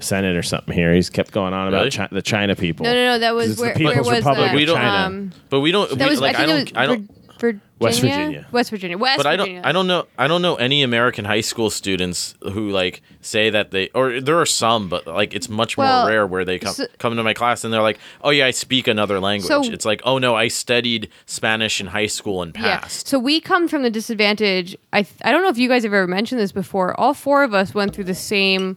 Senate 0.00 0.36
or 0.36 0.42
something 0.42 0.74
here. 0.74 0.92
He's 0.92 1.08
kept 1.08 1.32
going 1.32 1.54
on 1.54 1.72
Really? 1.72 1.88
about 1.88 1.92
Chi- 2.10 2.14
the 2.14 2.20
China 2.20 2.54
people. 2.54 2.84
No, 2.84 2.92
no, 2.92 3.04
no. 3.12 3.18
That 3.20 3.34
was 3.34 3.52
it's 3.52 3.56
the 3.56 3.62
where, 3.62 3.70
where 3.70 3.78
People's 3.94 4.06
was 4.08 4.18
Republic 4.18 4.44
that? 4.44 4.50
of 4.50 4.56
We 4.56 4.64
don't- 4.66 4.76
China. 4.76 5.06
Um, 5.06 5.32
but 5.48 5.60
we 5.60 5.72
don't. 5.72 5.88
that 5.98 6.04
we, 6.04 6.10
was. 6.10 6.20
like, 6.20 6.36
I 6.36 6.44
think 6.44 6.48
don't. 6.48 6.58
it 6.68 6.74
was 6.74 6.76
I 6.76 6.86
don't. 6.86 7.06
Vir- 7.06 7.20
Virginia? 7.40 7.60
West 7.80 8.00
Virginia. 8.00 8.46
West 8.52 8.70
Virginia. 8.70 8.96
West 8.98 9.16
but 9.18 9.26
I 9.26 9.36
don't 9.36 9.64
I 9.66 9.72
don't 9.72 9.86
know 9.86 10.06
I 10.16 10.26
don't 10.28 10.40
know 10.42 10.54
any 10.56 10.82
American 10.82 11.24
high 11.24 11.40
school 11.42 11.68
students 11.70 12.34
who 12.42 12.70
like 12.70 13.02
say 13.20 13.50
that 13.50 13.70
they 13.72 13.88
or 13.94 14.20
there 14.20 14.40
are 14.40 14.46
some 14.46 14.88
but 14.88 15.06
like 15.06 15.34
it's 15.34 15.48
much 15.48 15.76
more 15.76 15.84
Well, 15.84 16.06
rare 16.06 16.26
where 16.26 16.44
they 16.44 16.58
come 16.58 16.72
so- 16.72 16.86
come 16.98 17.14
to 17.16 17.22
my 17.22 17.34
class 17.34 17.62
and 17.64 17.72
they're 17.74 17.82
like 17.82 17.98
oh 18.22 18.30
yeah 18.30 18.46
I 18.46 18.52
speak 18.52 18.86
another 18.88 19.20
language 19.20 19.48
So- 19.48 19.62
it's 19.64 19.84
like 19.84 20.00
oh 20.04 20.18
no 20.18 20.34
I 20.34 20.48
studied 20.48 21.10
Spanish 21.26 21.80
in 21.80 21.88
high 21.88 22.06
school 22.06 22.40
and 22.42 22.54
Yeah. 22.54 22.78
passed 22.80 23.06
So 23.08 23.18
we 23.18 23.40
come 23.40 23.68
from 23.68 23.82
the 23.82 23.90
disadvantage. 23.90 24.76
I 24.92 25.04
I 25.22 25.30
don't 25.32 25.42
know 25.42 25.48
if 25.50 25.58
you 25.58 25.68
guys 25.68 25.82
have 25.82 25.92
ever 25.92 26.06
mentioned 26.06 26.40
this 26.40 26.52
before. 26.52 26.98
All 26.98 27.12
four 27.12 27.42
of 27.44 27.52
us 27.52 27.74
went 27.74 27.94
through 27.94 28.04
the 28.04 28.14
same 28.14 28.76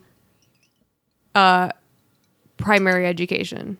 uh 1.35 1.69
primary 2.57 3.05
education. 3.05 3.77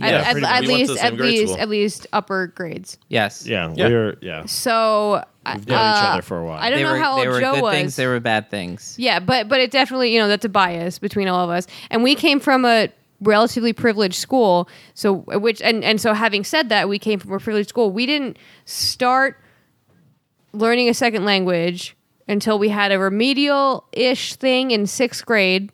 At- 0.00 0.10
Yeah, 0.10 0.18
at, 0.18 0.32
pretty 0.32 0.46
at 0.46 0.50
much. 0.50 0.68
We 0.68 0.72
went 0.74 0.86
to 0.86 0.92
least 0.92 1.04
at 1.04 1.14
least 1.18 1.52
school. 1.52 1.62
at 1.62 1.68
least 1.68 2.06
upper 2.12 2.46
grades. 2.48 2.98
Yes. 3.08 3.46
Yeah, 3.46 3.72
Yeah. 3.74 3.88
we're 3.88 4.16
yeah. 4.20 4.44
So 4.46 5.24
We've 5.46 5.66
known 5.68 5.76
each 5.76 6.02
uh, 6.02 6.06
other 6.12 6.22
for 6.22 6.38
a 6.38 6.44
while. 6.44 6.58
I 6.58 6.70
don't 6.70 6.78
They 6.78 6.84
know 6.84 6.92
were, 6.92 6.98
how 6.98 7.16
they 7.16 7.26
old 7.26 7.34
were 7.34 7.40
Joe 7.40 7.52
good 7.54 7.62
was. 7.62 7.74
things. 7.74 7.96
They 7.96 8.06
were 8.06 8.18
bad 8.20 8.50
things. 8.50 8.96
Yeah, 8.98 9.20
but 9.20 9.48
but 9.48 9.60
it 9.60 9.70
definitely 9.70 10.12
you 10.12 10.18
know 10.18 10.26
that's 10.28 10.44
a 10.44 10.48
bias 10.48 10.98
between 10.98 11.28
all 11.28 11.44
of 11.44 11.50
us, 11.50 11.66
and 11.90 12.02
we 12.02 12.14
came 12.14 12.40
from 12.40 12.64
a 12.64 12.88
relatively 13.20 13.72
privileged 13.72 14.16
school. 14.16 14.68
So 14.94 15.14
which 15.18 15.62
and 15.62 15.84
and 15.84 16.00
so 16.00 16.12
having 16.14 16.44
said 16.44 16.70
that, 16.70 16.88
we 16.88 16.98
came 16.98 17.18
from 17.20 17.32
a 17.32 17.38
privileged 17.38 17.68
school. 17.68 17.90
We 17.92 18.06
didn't 18.06 18.38
start 18.64 19.38
learning 20.52 20.88
a 20.88 20.94
second 20.94 21.24
language 21.24 21.96
until 22.28 22.58
we 22.58 22.68
had 22.70 22.90
a 22.90 22.98
remedial 22.98 23.84
ish 23.92 24.34
thing 24.36 24.70
in 24.70 24.86
sixth 24.86 25.24
grade 25.26 25.70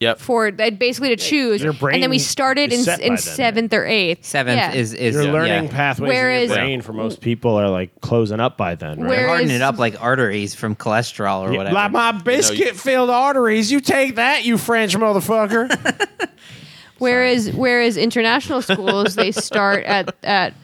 yep 0.00 0.18
for 0.18 0.50
that 0.50 0.78
basically 0.78 1.10
to 1.10 1.16
choose, 1.16 1.62
Your 1.62 1.72
brain 1.74 1.94
and 1.94 2.02
then 2.02 2.10
we 2.10 2.18
started 2.18 2.72
is 2.72 2.80
in 2.80 2.84
set 2.84 2.98
by 3.00 3.04
in 3.04 3.10
then, 3.10 3.18
seventh 3.18 3.72
or 3.74 3.86
eighth. 3.86 4.24
Seventh 4.24 4.56
Yeah. 4.56 4.72
is 4.72 4.92
is 4.94 5.14
Your 5.14 5.24
learning 5.26 5.64
yeah. 5.66 5.70
pathways 5.70 6.08
Whereas- 6.08 6.42
in 6.44 6.48
your 6.48 6.56
brain 6.56 6.80
for 6.80 6.92
most 6.92 7.20
people 7.20 7.54
are 7.56 7.68
like 7.68 8.00
closing 8.00 8.40
up 8.40 8.56
by 8.56 8.74
then, 8.74 9.00
right? 9.00 9.08
Where- 9.10 9.28
hardening 9.28 9.54
it 9.54 9.62
up 9.62 9.78
like 9.78 10.02
arteries 10.02 10.54
from 10.54 10.74
cholesterol 10.74 11.42
or 11.48 11.52
whatever. 11.56 11.74
like 11.74 11.92
my 11.92 12.12
biscuit-filled 12.12 13.10
arteries. 13.10 13.70
You 13.70 13.80
take 13.80 14.16
that, 14.16 14.44
you 14.44 14.58
French 14.58 14.96
motherfucker. 14.96 15.68
Whereas 16.98 17.50
whereas 17.52 17.96
international 17.96 18.60
schools 18.62 19.14
they 19.14 19.32
start 19.32 19.84
at 19.84 20.14
at 20.22 20.52
a- 20.52 20.54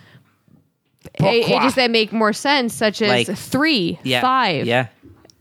Pourquoi? 1.18 1.56
ages 1.62 1.74
that 1.76 1.90
make 1.90 2.12
more 2.12 2.32
sense, 2.34 2.74
such 2.74 3.00
as 3.00 3.08
Like- 3.28 3.38
three, 3.38 3.98
yeah, 4.02 4.20
five, 4.20 4.66
Yeah. 4.66 4.88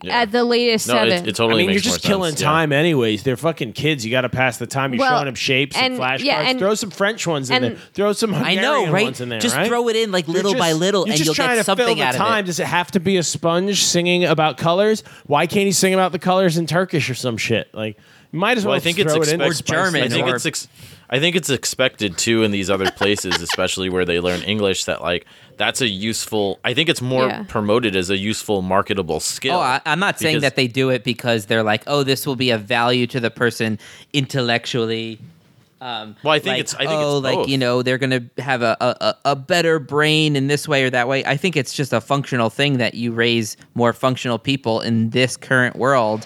Yeah. 0.05 0.21
at 0.21 0.31
the 0.31 0.43
latest 0.43 0.87
no 0.87 0.93
seven. 0.95 1.11
it, 1.13 1.27
it 1.27 1.35
totally 1.35 1.63
I 1.63 1.67
mean, 1.67 1.73
you're 1.73 1.81
just 1.81 2.01
killing 2.03 2.31
sense, 2.31 2.41
yeah. 2.41 2.47
time, 2.47 2.71
anyways. 2.71 3.23
They're 3.23 3.37
fucking 3.37 3.73
kids. 3.73 4.05
You 4.05 4.11
got 4.11 4.21
to 4.21 4.29
pass 4.29 4.57
the 4.57 4.67
time. 4.67 4.93
You're 4.93 4.99
Well, 5.01 5.11
showing 5.17 5.25
them 5.25 5.35
shapes 5.35 5.75
and, 5.75 5.93
and- 5.93 6.01
flashcards. 6.01 6.23
yeah, 6.23 6.41
and- 6.49 6.59
throw 6.59 6.75
some 6.75 6.91
French 6.91 7.25
ones 7.27 7.49
in 7.49 7.61
there. 7.61 7.75
Throw 7.93 8.13
some 8.13 8.33
I 8.33 8.55
know, 8.55 8.91
right? 8.91 9.03
ones 9.05 9.21
in 9.21 9.29
there. 9.29 9.39
Just 9.39 9.55
right? 9.55 9.67
throw 9.67 9.87
it 9.89 9.95
in 9.95 10.11
like 10.11 10.27
You're 10.27 10.35
little 10.35 10.55
by 10.55 10.71
little, 10.73 11.01
you're 11.05 11.13
and 11.13 11.17
just 11.17 11.25
you'll 11.27 11.35
trying 11.35 11.49
get 11.49 11.55
to 11.57 11.63
something 11.63 11.85
fill 11.85 11.95
the 11.95 12.03
out 12.03 12.15
of 12.15 12.19
time. 12.21 12.43
it. 12.43 12.47
Does 12.47 12.59
it 12.59 12.67
have 12.67 12.91
to 12.91 12.99
be 12.99 13.17
a 13.17 13.23
sponge 13.23 13.83
singing 13.83 14.25
about 14.25 14.57
colors? 14.57 15.03
Why 15.25 15.47
can't 15.47 15.65
he 15.65 15.71
sing 15.71 15.93
about 15.93 16.11
the 16.11 16.19
colors 16.19 16.57
in 16.57 16.67
Turkish 16.67 17.09
or 17.09 17.15
some 17.15 17.37
shit? 17.37 17.73
Like, 17.73 17.97
you 18.31 18.39
might 18.39 18.57
as 18.57 18.65
well. 18.65 18.71
Well, 18.71 18.77
I 18.77 18.79
think 18.81 18.97
throw 18.97 19.15
it's 19.21 19.27
it 19.29 19.33
in 19.35 19.39
expect- 19.39 19.39
there, 19.39 19.53
spice 19.53 19.91
German 19.93 20.03
I 20.03 20.07
think 20.09 20.27
or- 20.27 20.35
it's 20.35 20.45
ex- 20.45 20.67
I 21.07 21.19
think 21.19 21.35
it's 21.35 21.51
expected 21.51 22.17
too 22.17 22.41
in 22.41 22.49
these 22.49 22.69
other 22.71 22.89
places, 22.89 23.39
especially 23.41 23.89
where 23.89 24.05
they 24.05 24.19
learn 24.19 24.41
English. 24.41 24.85
That 24.85 25.01
like 25.03 25.25
that's 25.57 25.81
a 25.81 25.87
useful. 25.87 26.59
I 26.63 26.73
think 26.73 26.89
it's 26.89 27.01
more 27.01 27.27
Yeah. 27.27 27.43
promoted 27.47 27.95
as 27.95 28.09
a 28.09 28.17
useful, 28.17 28.61
marketable 28.61 29.19
skill. 29.19 29.55
Oh, 29.55 29.59
I, 29.61 29.81
I'm 29.85 29.99
not 29.99 30.19
saying 30.19 30.41
that 30.41 30.55
they 30.55 30.67
do 30.67 30.89
it 30.89 31.03
because 31.03 31.45
they're 31.45 31.63
like, 31.63 31.83
oh, 31.87 32.03
this 32.03 32.25
will 32.27 32.35
be 32.35 32.49
a 32.51 32.57
value 32.57 33.07
to 33.07 33.19
the 33.19 33.31
person 33.31 33.79
intellectually. 34.13 35.19
Um, 35.81 36.15
Well, 36.23 36.33
I 36.33 36.39
think 36.39 36.53
like, 36.53 36.59
it's- 36.61 36.73
I 36.75 36.85
think 36.87 36.91
oh, 36.93 37.17
it's 37.17 37.23
like 37.23 37.35
both. 37.35 37.47
you 37.49 37.57
know, 37.57 37.81
they're 37.83 37.97
gonna 37.97 38.23
have 38.39 38.61
a, 38.61 38.75
a 38.81 38.95
a- 39.01 39.15
a 39.31 39.35
better 39.35 39.77
brain 39.77 40.35
in 40.35 40.47
this 40.47 40.67
way 40.67 40.83
or 40.83 40.89
that 40.89 41.07
way. 41.07 41.23
I 41.25 41.37
think 41.37 41.55
it's 41.57 41.73
just 41.73 41.93
a 41.93 42.01
functional 42.01 42.49
thing 42.49 42.77
that 42.77 42.95
you 42.95 43.11
raise 43.11 43.55
more 43.75 43.93
functional 43.93 44.39
people 44.39 44.79
in 44.81 45.09
this 45.11 45.37
current 45.37 45.75
world. 45.75 46.25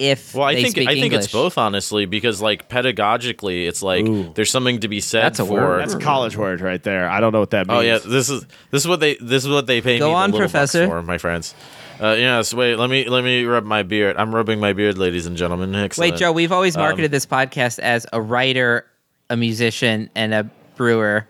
If 0.00 0.34
Well, 0.34 0.44
I 0.46 0.54
think 0.54 0.70
speak 0.70 0.88
I 0.88 0.94
think 0.94 1.04
English. 1.12 1.24
it's 1.26 1.32
both 1.32 1.58
honestly 1.58 2.06
because 2.06 2.40
like 2.40 2.68
pedagogically, 2.70 3.68
it's 3.68 3.82
like 3.82 4.06
Ooh. 4.06 4.32
there's 4.34 4.50
something 4.50 4.80
to 4.80 4.88
be 4.88 5.00
said 5.00 5.22
That's 5.24 5.40
a 5.40 5.44
for. 5.44 5.52
word. 5.60 5.80
That's 5.82 5.92
a 5.94 5.98
college 5.98 6.36
word 6.38 6.60
right 6.62 6.82
there. 6.82 7.08
I 7.08 7.20
don't 7.20 7.32
know 7.32 7.40
what 7.40 7.50
that 7.50 7.66
means. 7.68 7.76
Oh 7.78 7.80
yeah, 7.82 7.98
this 7.98 8.30
is 8.30 8.44
this 8.70 8.82
is 8.82 8.88
what 8.88 9.00
they 9.00 9.16
this 9.16 9.44
is 9.44 9.50
what 9.50 9.66
they 9.66 9.80
pay 9.82 9.98
Go 9.98 10.06
me 10.08 10.12
the 10.12 10.16
on, 10.16 10.30
little 10.30 10.40
bucks 10.46 10.52
Professor. 10.52 10.86
for, 10.88 11.02
my 11.02 11.18
friends. 11.18 11.54
Uh, 12.00 12.14
yes, 12.18 12.54
wait. 12.54 12.76
Let 12.76 12.88
me 12.88 13.08
let 13.10 13.22
me 13.22 13.44
rub 13.44 13.64
my 13.64 13.82
beard. 13.82 14.16
I'm 14.16 14.34
rubbing 14.34 14.58
my 14.58 14.72
beard, 14.72 14.96
ladies 14.96 15.26
and 15.26 15.36
gentlemen. 15.36 15.74
Excellent. 15.74 16.12
Wait, 16.12 16.18
Joe, 16.18 16.32
we've 16.32 16.50
always 16.52 16.76
Um, 16.76 16.82
marketed 16.82 17.10
this 17.10 17.26
podcast 17.26 17.78
as 17.78 18.06
a 18.10 18.22
writer, 18.22 18.86
a 19.28 19.36
musician, 19.36 20.08
and 20.14 20.32
a 20.32 20.50
brewer. 20.76 21.26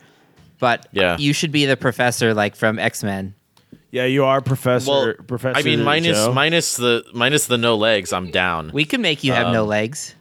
But 0.61 0.87
Yeah. 0.93 1.17
you 1.19 1.33
should 1.33 1.51
be 1.51 1.67
the 1.67 1.77
professor, 1.77 2.35
like 2.35 2.55
from 2.55 2.79
X 2.79 3.03
Men. 3.03 3.35
Yeah, 3.91 4.05
you 4.05 4.25
are 4.25 4.41
Professor. 4.41 4.91
Well, 4.91 5.15
Professor. 5.27 5.59
I 5.59 5.63
mean, 5.63 5.83
minus 5.83 6.17
Joe. 6.27 6.33
minus 6.33 6.77
the 6.77 7.05
minus 7.15 7.47
the 7.47 7.59
no 7.59 7.77
legs. 7.77 8.13
I'm 8.13 8.31
down. 8.31 8.71
We 8.73 8.85
can 8.85 9.01
make 9.01 9.25
you 9.25 9.33
have 9.33 9.53
no 9.53 9.63
Um, 9.63 9.69
legs. 9.69 10.15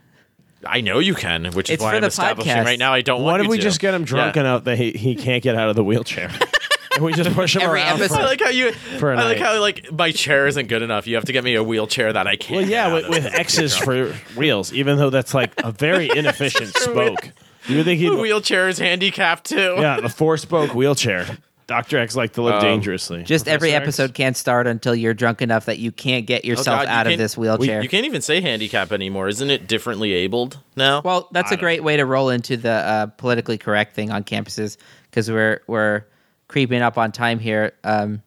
I 0.65 0.81
know 0.81 0.99
you 0.99 1.15
can, 1.15 1.45
which 1.53 1.69
is 1.69 1.75
It's 1.75 1.83
why 1.83 1.95
I'm 1.95 2.01
the 2.01 2.07
establishing 2.07 2.53
podcast. 2.53 2.65
right 2.65 2.79
now. 2.79 2.93
I 2.93 3.01
don't 3.01 3.21
want. 3.21 3.25
What 3.25 3.31
want 3.31 3.41
if 3.41 3.45
you 3.45 3.51
we 3.51 3.57
to. 3.57 3.63
just 3.63 3.79
get 3.79 3.93
him 3.93 4.03
drunk 4.03 4.35
Yeah. 4.35 4.41
enough 4.41 4.63
that 4.65 4.77
he, 4.77 4.91
he 4.91 5.15
can't 5.15 5.41
get 5.41 5.55
out 5.55 5.69
of 5.69 5.75
the 5.77 5.83
wheelchair? 5.85 6.29
and 6.95 7.05
we 7.05 7.13
just 7.13 7.31
push 7.33 7.55
him 7.55 7.61
Every 7.61 7.79
around. 7.79 8.01
episode- 8.01 8.15
I 8.15 8.21
For, 8.23 8.27
like 8.27 8.41
how 8.41 8.49
you. 8.49 8.71
For 8.73 9.13
a 9.13 9.17
I 9.19 9.23
like 9.23 9.37
how 9.37 9.57
like 9.61 9.89
my 9.91 10.11
chair 10.11 10.47
isn't 10.47 10.67
good 10.67 10.81
enough. 10.81 11.07
You 11.07 11.15
have 11.15 11.25
to 11.25 11.31
get 11.31 11.45
me 11.45 11.55
a 11.55 11.63
wheelchair 11.63 12.11
that 12.11 12.27
I 12.27 12.35
can't. 12.35 12.61
well, 12.63 12.69
yeah, 12.69 12.87
get 12.89 12.93
with, 12.93 13.03
out 13.05 13.09
with 13.11 13.25
of. 13.27 13.33
X's 13.35 13.77
for 13.77 14.13
wheels, 14.35 14.73
even 14.73 14.97
though 14.97 15.09
that's 15.09 15.33
like 15.33 15.53
a 15.63 15.71
very 15.71 16.09
inefficient 16.15 16.75
spoke. 16.75 17.31
You 17.67 17.77
would 17.77 17.85
think 17.85 18.01
he'd. 18.01 18.09
The 18.09 18.17
wheelchair 18.17 18.67
is 18.67 18.79
handicapped 18.79 19.45
too. 19.45 19.75
Yeah, 19.77 20.01
the 20.01 20.09
four 20.09 20.35
spoke 20.35 20.73
wheelchair. 20.75 21.25
Dr. 21.69 21.99
X 21.99 22.15
like 22.15 22.33
to 22.33 22.41
live 22.41 22.55
Um, 22.55 22.61
dangerously. 22.61 23.21
Just 23.23 23.47
every 23.47 23.69
Professor 23.69 23.75
X? 23.77 23.83
episode 23.99 24.13
can't 24.15 24.35
start 24.35 24.65
until 24.65 24.95
you're 24.95 25.13
drunk 25.13 25.41
enough 25.41 25.65
that 25.67 25.77
you 25.77 25.91
can't 25.91 26.25
get 26.25 26.41
Oh, 26.43 26.47
yourself 26.47 26.79
God, 26.79 26.87
you 26.87 26.93
out 26.95 27.07
of 27.07 27.17
this 27.19 27.37
wheelchair. 27.37 27.81
You 27.83 27.87
can't 27.87 28.05
even 28.07 28.21
say 28.21 28.41
handicap 28.41 28.91
anymore. 28.91 29.27
Isn't 29.27 29.51
it 29.51 29.67
differently 29.67 30.11
abled 30.13 30.57
now? 30.75 31.01
well, 31.05 31.29
that's 31.31 31.51
I 31.51 31.53
a 31.53 31.57
don't 31.57 31.61
great 31.61 31.83
way 31.83 31.95
to 31.97 32.05
roll 32.05 32.29
into 32.29 32.57
the 32.57 32.71
uh, 32.71 33.05
politically 33.05 33.59
correct 33.59 33.93
thing 33.93 34.09
on 34.11 34.23
campuses 34.23 34.77
because 35.11 35.29
we're 35.29 35.61
we're 35.67 36.05
creeping 36.47 36.81
up 36.81 36.97
on 36.97 37.11
time 37.11 37.37
here. 37.37 37.73
Um, 37.83 38.23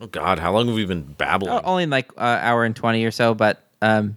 oh 0.00 0.06
God, 0.06 0.38
how 0.38 0.52
long 0.52 0.68
have 0.68 0.76
we 0.76 0.84
been 0.84 1.02
babbling? 1.02 1.60
only 1.64 1.86
like 1.86 2.12
uh, 2.16 2.20
hour 2.40 2.64
and 2.64 2.76
twenty 2.76 3.04
or 3.04 3.10
so, 3.10 3.34
but 3.34 3.64
um, 3.82 4.16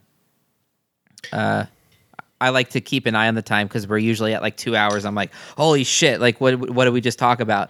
uh, 1.33 1.65
I 2.41 2.49
like 2.49 2.69
to 2.69 2.81
keep 2.81 3.05
an 3.05 3.15
eye 3.15 3.27
on 3.27 3.35
the 3.35 3.41
time 3.41 3.67
because 3.67 3.87
we're 3.87 3.97
usually 3.97 4.33
at 4.33 4.41
like 4.41 4.55
two 4.57 4.75
hours. 4.75 5.05
I'm 5.05 5.15
like, 5.15 5.31
holy 5.57 5.83
shit! 5.83 6.19
Like, 6.21 6.39
what 6.39 6.69
what 6.71 6.85
did 6.85 6.93
we 6.93 7.01
just 7.01 7.19
talk 7.19 7.39
about? 7.39 7.69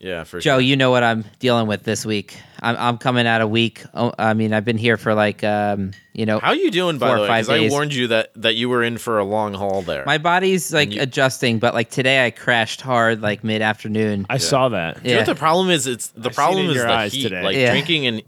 yeah, 0.00 0.24
for 0.24 0.38
sure. 0.38 0.40
Joe, 0.40 0.54
sure. 0.56 0.60
you 0.60 0.76
know 0.76 0.90
what 0.90 1.02
I'm 1.02 1.24
dealing 1.38 1.66
with 1.66 1.82
this 1.84 2.04
week. 2.04 2.36
I'm 2.60 2.76
I'm 2.76 2.98
coming 2.98 3.26
out 3.26 3.40
a 3.40 3.46
week. 3.46 3.82
Oh, 3.94 4.12
I 4.18 4.34
mean, 4.34 4.52
I've 4.52 4.64
been 4.64 4.76
here 4.76 4.98
for 4.98 5.14
like 5.14 5.42
um, 5.42 5.92
you 6.12 6.26
know, 6.26 6.40
How 6.40 6.52
you 6.52 6.70
doing, 6.70 6.98
by 6.98 7.14
the 7.14 7.20
way? 7.22 7.26
Because 7.26 7.48
I 7.48 7.68
warned 7.70 7.94
you 7.94 8.08
that 8.08 8.30
that 8.36 8.54
you 8.54 8.68
were 8.68 8.82
in 8.82 8.98
for 8.98 9.18
a 9.18 9.24
long 9.24 9.54
haul 9.54 9.80
there. 9.80 10.04
my 10.04 10.18
body's 10.18 10.74
like 10.74 10.92
you- 10.92 11.00
adjusting, 11.00 11.58
but 11.58 11.72
like 11.72 11.88
today 11.90 12.26
I 12.26 12.30
crashed 12.30 12.82
hard 12.82 13.22
like 13.22 13.42
mid 13.44 13.62
afternoon. 13.62 14.26
I 14.28 14.38
saw 14.38 14.68
that. 14.70 15.02
You 15.04 15.12
know 15.12 15.18
what 15.20 15.26
the 15.26 15.34
problem 15.34 15.70
is? 15.70 15.86
It's 15.86 16.08
the 16.08 16.20
I 16.28 16.32
seen 16.32 16.34
problem 16.34 16.66
is 16.66 16.74
your 16.74 16.86
the 16.86 16.92
eyes 16.92 17.12
heat. 17.14 17.22
today. 17.22 17.42
Like 17.42 17.56
Yeah. 17.56 17.70
drinking 17.70 18.06
and 18.06 18.22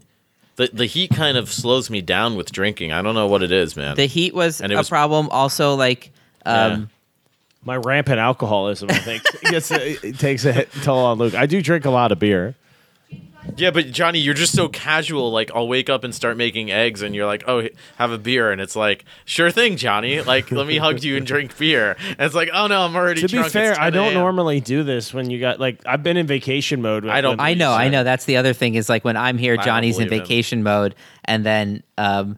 the 0.57 0.69
the 0.73 0.85
heat 0.85 1.09
kind 1.11 1.37
of 1.37 1.51
slows 1.51 1.89
me 1.89 2.01
down 2.01 2.35
with 2.35 2.51
drinking. 2.51 2.91
I 2.91 3.01
don't 3.01 3.15
know 3.15 3.27
what 3.27 3.41
it 3.41 3.51
is, 3.51 3.75
man. 3.75 3.95
The 3.95 4.05
heat 4.05 4.33
was 4.35 4.59
And 4.61 4.71
it 4.71 4.75
a 4.75 4.79
was- 4.79 4.89
problem. 4.89 5.29
Also, 5.31 5.73
like, 5.75 6.11
um, 6.45 6.89
My 7.63 7.77
rampant 7.77 8.19
alcoholism, 8.19 8.89
I 8.91 8.97
think, 8.99 9.23
gets 9.43 9.71
a, 9.71 10.05
it 10.07 10.19
takes 10.19 10.45
a 10.45 10.51
hit 10.53 10.69
toll 10.83 11.05
on 11.05 11.17
Luke. 11.17 11.33
I 11.35 11.45
do 11.47 11.61
drink 11.61 11.85
a 11.85 11.89
lot 11.89 12.11
of 12.11 12.19
beer. 12.19 12.55
Yeah, 13.55 13.71
but 13.71 13.91
Johnny, 13.91 14.19
you're 14.19 14.33
just 14.33 14.53
so 14.55 14.67
casual. 14.67 15.31
Like, 15.31 15.49
I'll 15.55 15.67
wake 15.67 15.89
up 15.89 16.03
and 16.03 16.13
start 16.13 16.37
making 16.37 16.71
eggs, 16.71 17.01
and 17.01 17.15
you're 17.15 17.25
like, 17.25 17.43
"Oh, 17.47 17.67
have 17.97 18.11
a 18.11 18.17
beer," 18.17 18.51
and 18.51 18.59
it's 18.59 18.75
like, 18.75 19.05
"Sure 19.25 19.49
thing, 19.51 19.77
Johnny. 19.77 20.21
Like, 20.21 20.51
let 20.51 20.67
me 20.67 20.77
hug 20.77 21.03
you 21.03 21.15
and 21.17 21.25
drink 21.25 21.57
beer." 21.57 21.95
And 22.09 22.19
it's 22.19 22.35
like, 22.35 22.49
"Oh 22.53 22.67
no, 22.67 22.81
I'm 22.81 22.95
already." 22.95 23.21
To 23.21 23.27
be 23.27 23.31
drunk. 23.33 23.45
It's 23.47 23.53
fair, 23.53 23.79
I 23.79 23.89
don't 23.89 24.13
normally 24.13 24.59
do 24.59 24.83
this 24.83 25.13
when 25.13 25.29
you 25.29 25.39
got 25.39 25.59
like 25.59 25.79
I've 25.85 26.03
been 26.03 26.17
in 26.17 26.27
vacation 26.27 26.81
mode. 26.81 27.05
when- 27.05 27.13
I 27.13 27.21
don't- 27.21 27.39
I 27.39 27.53
know, 27.53 27.71
I 27.71 27.89
know. 27.89 28.03
That's 28.03 28.25
the 28.25 28.37
other 28.37 28.53
thing 28.53 28.75
is 28.75 28.89
like 28.89 29.05
when 29.05 29.15
I'm 29.17 29.37
here, 29.37 29.55
don't 29.55 29.65
Johnny's 29.65 29.97
in 29.97 30.07
believe 30.07 30.21
him. 30.21 30.27
vacation 30.27 30.63
mode, 30.63 30.95
and 31.25 31.45
then 31.45 31.83
um, 31.97 32.37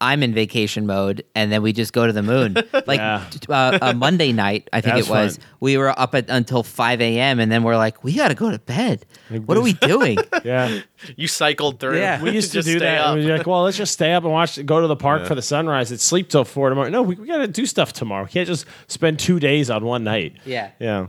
I'm 0.00 0.22
in 0.22 0.32
vacation 0.32 0.86
mode, 0.86 1.24
and 1.34 1.52
then 1.52 1.62
we 1.62 1.72
just 1.72 1.92
go 1.92 2.06
to 2.06 2.12
the 2.12 2.22
moon. 2.22 2.56
Like 2.86 2.98
Yeah. 2.98 3.24
uh, 3.48 3.78
a 3.82 3.94
Monday 3.94 4.32
night, 4.32 4.68
I 4.72 4.80
think 4.80 4.94
That's 4.96 5.08
it 5.08 5.10
was. 5.10 5.36
fun. 5.36 5.46
We 5.60 5.76
were 5.76 5.96
up 5.98 6.14
at, 6.14 6.26
until 6.30 6.62
5 6.62 7.00
a.m., 7.00 7.38
and 7.38 7.52
then 7.52 7.62
we're 7.62 7.76
like, 7.76 8.02
we 8.02 8.14
got 8.14 8.28
to 8.28 8.34
go 8.34 8.50
to 8.50 8.58
bed. 8.58 9.04
What 9.46 9.56
are 9.58 9.60
we 9.60 9.72
doing? 9.92 10.18
Yeah, 10.44 10.80
You 11.16 11.28
cycled 11.28 11.78
through. 11.80 11.98
Yeah. 11.98 12.22
we 12.22 12.30
used 12.32 12.52
to 12.52 12.58
Just 12.58 12.66
do 12.66 12.78
stay 12.78 12.86
that. 12.86 13.14
We 13.14 13.26
were 13.26 13.36
like, 13.38 13.46
well, 13.46 13.62
let's 13.62 13.76
just 13.76 13.92
stay 13.92 14.12
up 14.12 14.24
and 14.24 14.32
watch. 14.32 14.64
Go 14.64 14.80
to 14.80 14.86
the 14.86 14.96
park 14.96 15.22
Yeah. 15.22 15.28
for 15.28 15.34
the 15.34 15.42
sunrise. 15.42 15.90
and 15.90 16.00
sleep 16.00 16.28
till 16.30 16.44
four 16.44 16.70
tomorrow. 16.70 16.88
No, 16.88 17.02
we, 17.02 17.14
we 17.16 17.26
got 17.26 17.38
to 17.38 17.46
do 17.48 17.66
stuff 17.66 17.92
tomorrow. 17.92 18.24
We 18.24 18.30
can't 18.30 18.46
just 18.48 18.64
spend 18.88 19.18
two 19.18 19.38
days 19.38 19.68
on 19.70 19.84
one 19.84 20.02
night. 20.04 20.36
Yeah. 20.46 20.70
Yeah, 20.80 21.06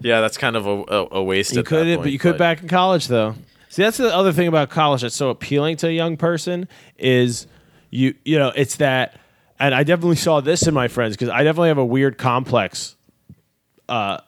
Yeah, 0.00 0.20
that's 0.20 0.36
kind 0.36 0.56
of 0.56 0.66
a, 0.66 0.70
a, 0.88 1.08
a 1.12 1.22
waste. 1.22 1.52
you 1.52 1.60
at 1.60 1.66
could, 1.66 1.86
that 1.86 2.02
but 2.02 2.10
you 2.12 2.18
could 2.18 2.36
back 2.38 2.62
in 2.62 2.68
college 2.68 3.06
though. 3.08 3.34
See, 3.68 3.82
that's 3.82 3.96
the 3.96 4.14
other 4.14 4.32
thing 4.32 4.48
about 4.48 4.68
college 4.70 5.00
that's 5.02 5.14
so 5.16 5.30
appealing 5.30 5.76
to 5.78 5.88
a 5.88 5.92
young 5.92 6.16
person 6.16 6.68
is 6.98 7.46
you, 7.92 8.14
you 8.24 8.38
know, 8.40 8.52
it's 8.56 8.76
that, 8.76 9.20
and 9.60 9.72
I 9.72 9.84
definitely 9.84 10.16
saw 10.16 10.40
this 10.40 10.66
in 10.66 10.74
my 10.74 10.88
friends 10.88 11.14
because 11.14 11.28
I 11.28 11.44
definitely 11.44 11.68
have 11.68 11.78
a 11.78 11.84
weird 11.86 12.18
complex 12.18 12.96
uh 13.88 14.18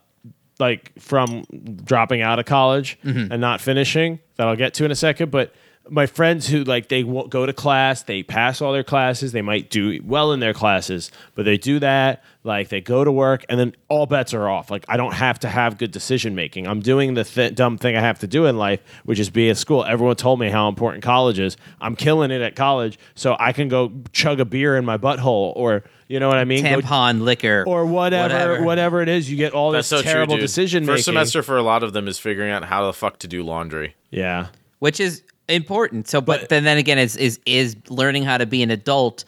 like 0.60 0.92
from 1.00 1.44
dropping 1.84 2.22
out 2.22 2.38
of 2.38 2.44
college 2.44 2.98
and 3.32 3.40
not 3.40 3.60
finishing 3.60 4.20
that 4.36 4.46
I'll 4.46 4.54
get 4.54 4.74
to 4.74 4.84
in 4.84 4.92
a 4.92 4.94
second. 4.94 5.32
But 5.32 5.52
my 5.90 6.06
friends 6.06 6.48
who 6.48 6.64
like 6.64 6.88
they 6.88 7.04
won't 7.04 7.28
go 7.30 7.44
to 7.44 7.52
class, 7.52 8.02
they 8.02 8.22
pass 8.22 8.62
all 8.62 8.72
their 8.72 8.82
classes, 8.84 9.32
they 9.32 9.42
might 9.42 9.68
do 9.70 10.00
well 10.04 10.32
in 10.32 10.40
their 10.40 10.54
classes, 10.54 11.10
but 11.34 11.44
they 11.44 11.58
do 11.58 11.78
that 11.78 12.22
like 12.42 12.68
they 12.70 12.80
go 12.80 13.04
to 13.04 13.12
work 13.12 13.44
and 13.48 13.60
then 13.60 13.74
all 13.88 14.06
bets 14.06 14.32
are 14.32 14.48
off. 14.48 14.70
Like 14.70 14.84
I 14.88 14.96
don't 14.96 15.12
have 15.12 15.38
to 15.40 15.48
have 15.48 15.76
good 15.76 15.90
decision 15.90 16.34
making. 16.34 16.66
I'm 16.66 16.80
doing 16.80 17.14
the 17.14 17.24
th- 17.24 17.54
dumb 17.54 17.76
thing 17.76 17.96
I 17.96 18.00
have 18.00 18.18
to 18.20 18.26
do 18.26 18.46
in 18.46 18.56
life, 18.56 18.80
which 19.04 19.18
is 19.18 19.28
be 19.28 19.50
at 19.50 19.58
school. 19.58 19.84
Everyone 19.84 20.16
told 20.16 20.40
me 20.40 20.48
how 20.48 20.68
important 20.68 21.04
college 21.04 21.38
is. 21.38 21.56
I'm 21.82 21.96
killing 21.96 22.30
it 22.30 22.40
at 22.40 22.56
college, 22.56 22.98
so 23.14 23.36
I 23.38 23.52
can 23.52 23.68
go 23.68 23.92
chug 24.12 24.40
a 24.40 24.44
beer 24.46 24.76
in 24.76 24.84
my 24.86 24.96
butthole 24.96 25.52
or 25.54 25.84
you 26.08 26.20
know 26.20 26.28
what 26.28 26.38
I 26.38 26.44
mean? 26.44 26.62
Go- 26.64 26.80
Tampon, 26.80 27.22
liquor, 27.22 27.64
or 27.66 27.84
whatever, 27.86 28.62
whatever, 28.62 29.00
it 29.02 29.08
is, 29.08 29.30
you 29.30 29.36
get 29.36 29.52
all 29.52 29.70
That's 29.72 29.88
this 29.90 30.00
so 30.00 30.02
terrible 30.02 30.34
true, 30.34 30.40
dude. 30.40 30.44
decision 30.44 30.82
making. 30.84 30.94
First 30.96 31.04
semester 31.06 31.42
for 31.42 31.56
a 31.58 31.62
lot 31.62 31.82
of 31.82 31.92
them 31.94 32.08
is 32.08 32.18
figuring 32.18 32.50
out 32.50 32.64
how 32.64 32.86
the 32.86 32.92
fuck 32.92 33.18
to 33.20 33.28
do 33.28 33.42
laundry. 33.42 33.96
yeah. 34.10 34.46
which 34.80 35.00
is 35.00 35.22
important. 35.48 36.08
So, 36.08 36.20
but, 36.20 36.40
But- 36.42 36.48
then, 36.48 36.64
then 36.64 36.78
again, 36.78 36.98
is 36.98 37.16
is 37.16 37.38
is 37.46 37.76
learning 37.88 38.24
how 38.24 38.38
to 38.38 38.46
be 38.46 38.62
an 38.62 38.70
adult 38.70 39.24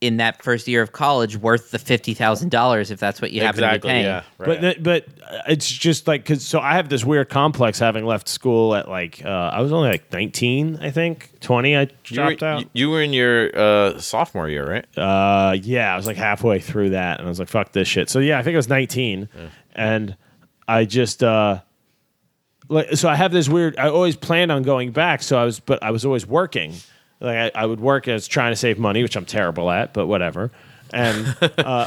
in 0.00 0.18
that 0.18 0.40
first 0.44 0.68
year 0.68 0.80
of 0.80 0.92
college 0.92 1.36
worth 1.36 1.72
the 1.72 1.78
fifty 1.78 2.14
thousand 2.14 2.50
dollars 2.52 2.92
if 2.92 3.00
that's 3.00 3.20
what 3.20 3.32
you 3.32 3.40
happen 3.40 3.62
to 3.62 3.66
be 3.68 3.74
exactly. 3.74 3.90
paying? 3.90 4.04
Yeah. 4.04 4.22
Right. 4.38 4.46
But 4.46 4.60
th- 4.60 4.82
but 4.84 5.06
uh, 5.28 5.38
it's 5.48 5.68
just 5.68 6.06
like 6.06 6.22
because 6.22 6.46
so 6.46 6.60
I 6.60 6.74
have 6.74 6.88
this 6.88 7.04
weird 7.04 7.28
complex 7.28 7.80
having 7.80 8.04
left 8.06 8.28
school 8.28 8.76
at 8.76 8.88
like 8.88 9.24
uh, 9.24 9.28
I 9.28 9.60
was 9.60 9.72
only 9.72 9.88
like 9.90 10.12
nineteen 10.12 10.78
I 10.80 10.92
think 10.92 11.32
twenty 11.40 11.76
I 11.76 11.80
you 11.80 11.88
were, 11.88 12.14
dropped 12.14 12.42
out 12.44 12.60
you- 12.60 12.68
you 12.74 12.90
were 12.90 13.02
in 13.02 13.12
your 13.12 13.50
uh, 13.58 13.98
sophomore 13.98 14.48
year, 14.48 14.70
right? 14.70 14.86
uh 14.96 15.56
yeah 15.60 15.92
I 15.92 15.96
was 15.96 16.06
like 16.06 16.16
halfway 16.16 16.60
through 16.60 16.90
that 16.90 17.18
and 17.18 17.26
I 17.26 17.28
was 17.28 17.40
like 17.40 17.48
fuck 17.48 17.72
this 17.72 17.88
shit 17.88 18.08
so 18.08 18.20
yeah 18.20 18.38
I 18.38 18.42
think 18.44 18.54
I 18.54 18.58
was 18.58 18.68
nineteen 18.68 19.28
and 19.74 20.16
I 20.68 20.84
just 20.84 21.24
uh 21.24 21.58
like 22.68 22.96
so 22.96 23.08
I 23.08 23.14
have 23.14 23.32
this 23.32 23.48
weird 23.48 23.76
I 23.78 23.88
always 23.88 24.16
planned 24.16 24.52
on 24.52 24.62
going 24.62 24.90
back 24.92 25.22
so 25.22 25.38
I 25.38 25.44
was 25.44 25.60
but 25.60 25.82
I 25.82 25.90
was 25.90 26.04
always 26.04 26.26
working. 26.26 26.74
Like 27.20 27.54
I, 27.54 27.62
I 27.62 27.66
would 27.66 27.80
work 27.80 28.06
as 28.08 28.28
trying 28.28 28.52
to 28.52 28.56
save 28.56 28.78
money 28.78 29.02
which 29.02 29.16
I'm 29.16 29.24
terrible 29.24 29.70
at 29.70 29.92
but 29.92 30.06
whatever. 30.06 30.50
And 30.92 31.36
uh, 31.58 31.86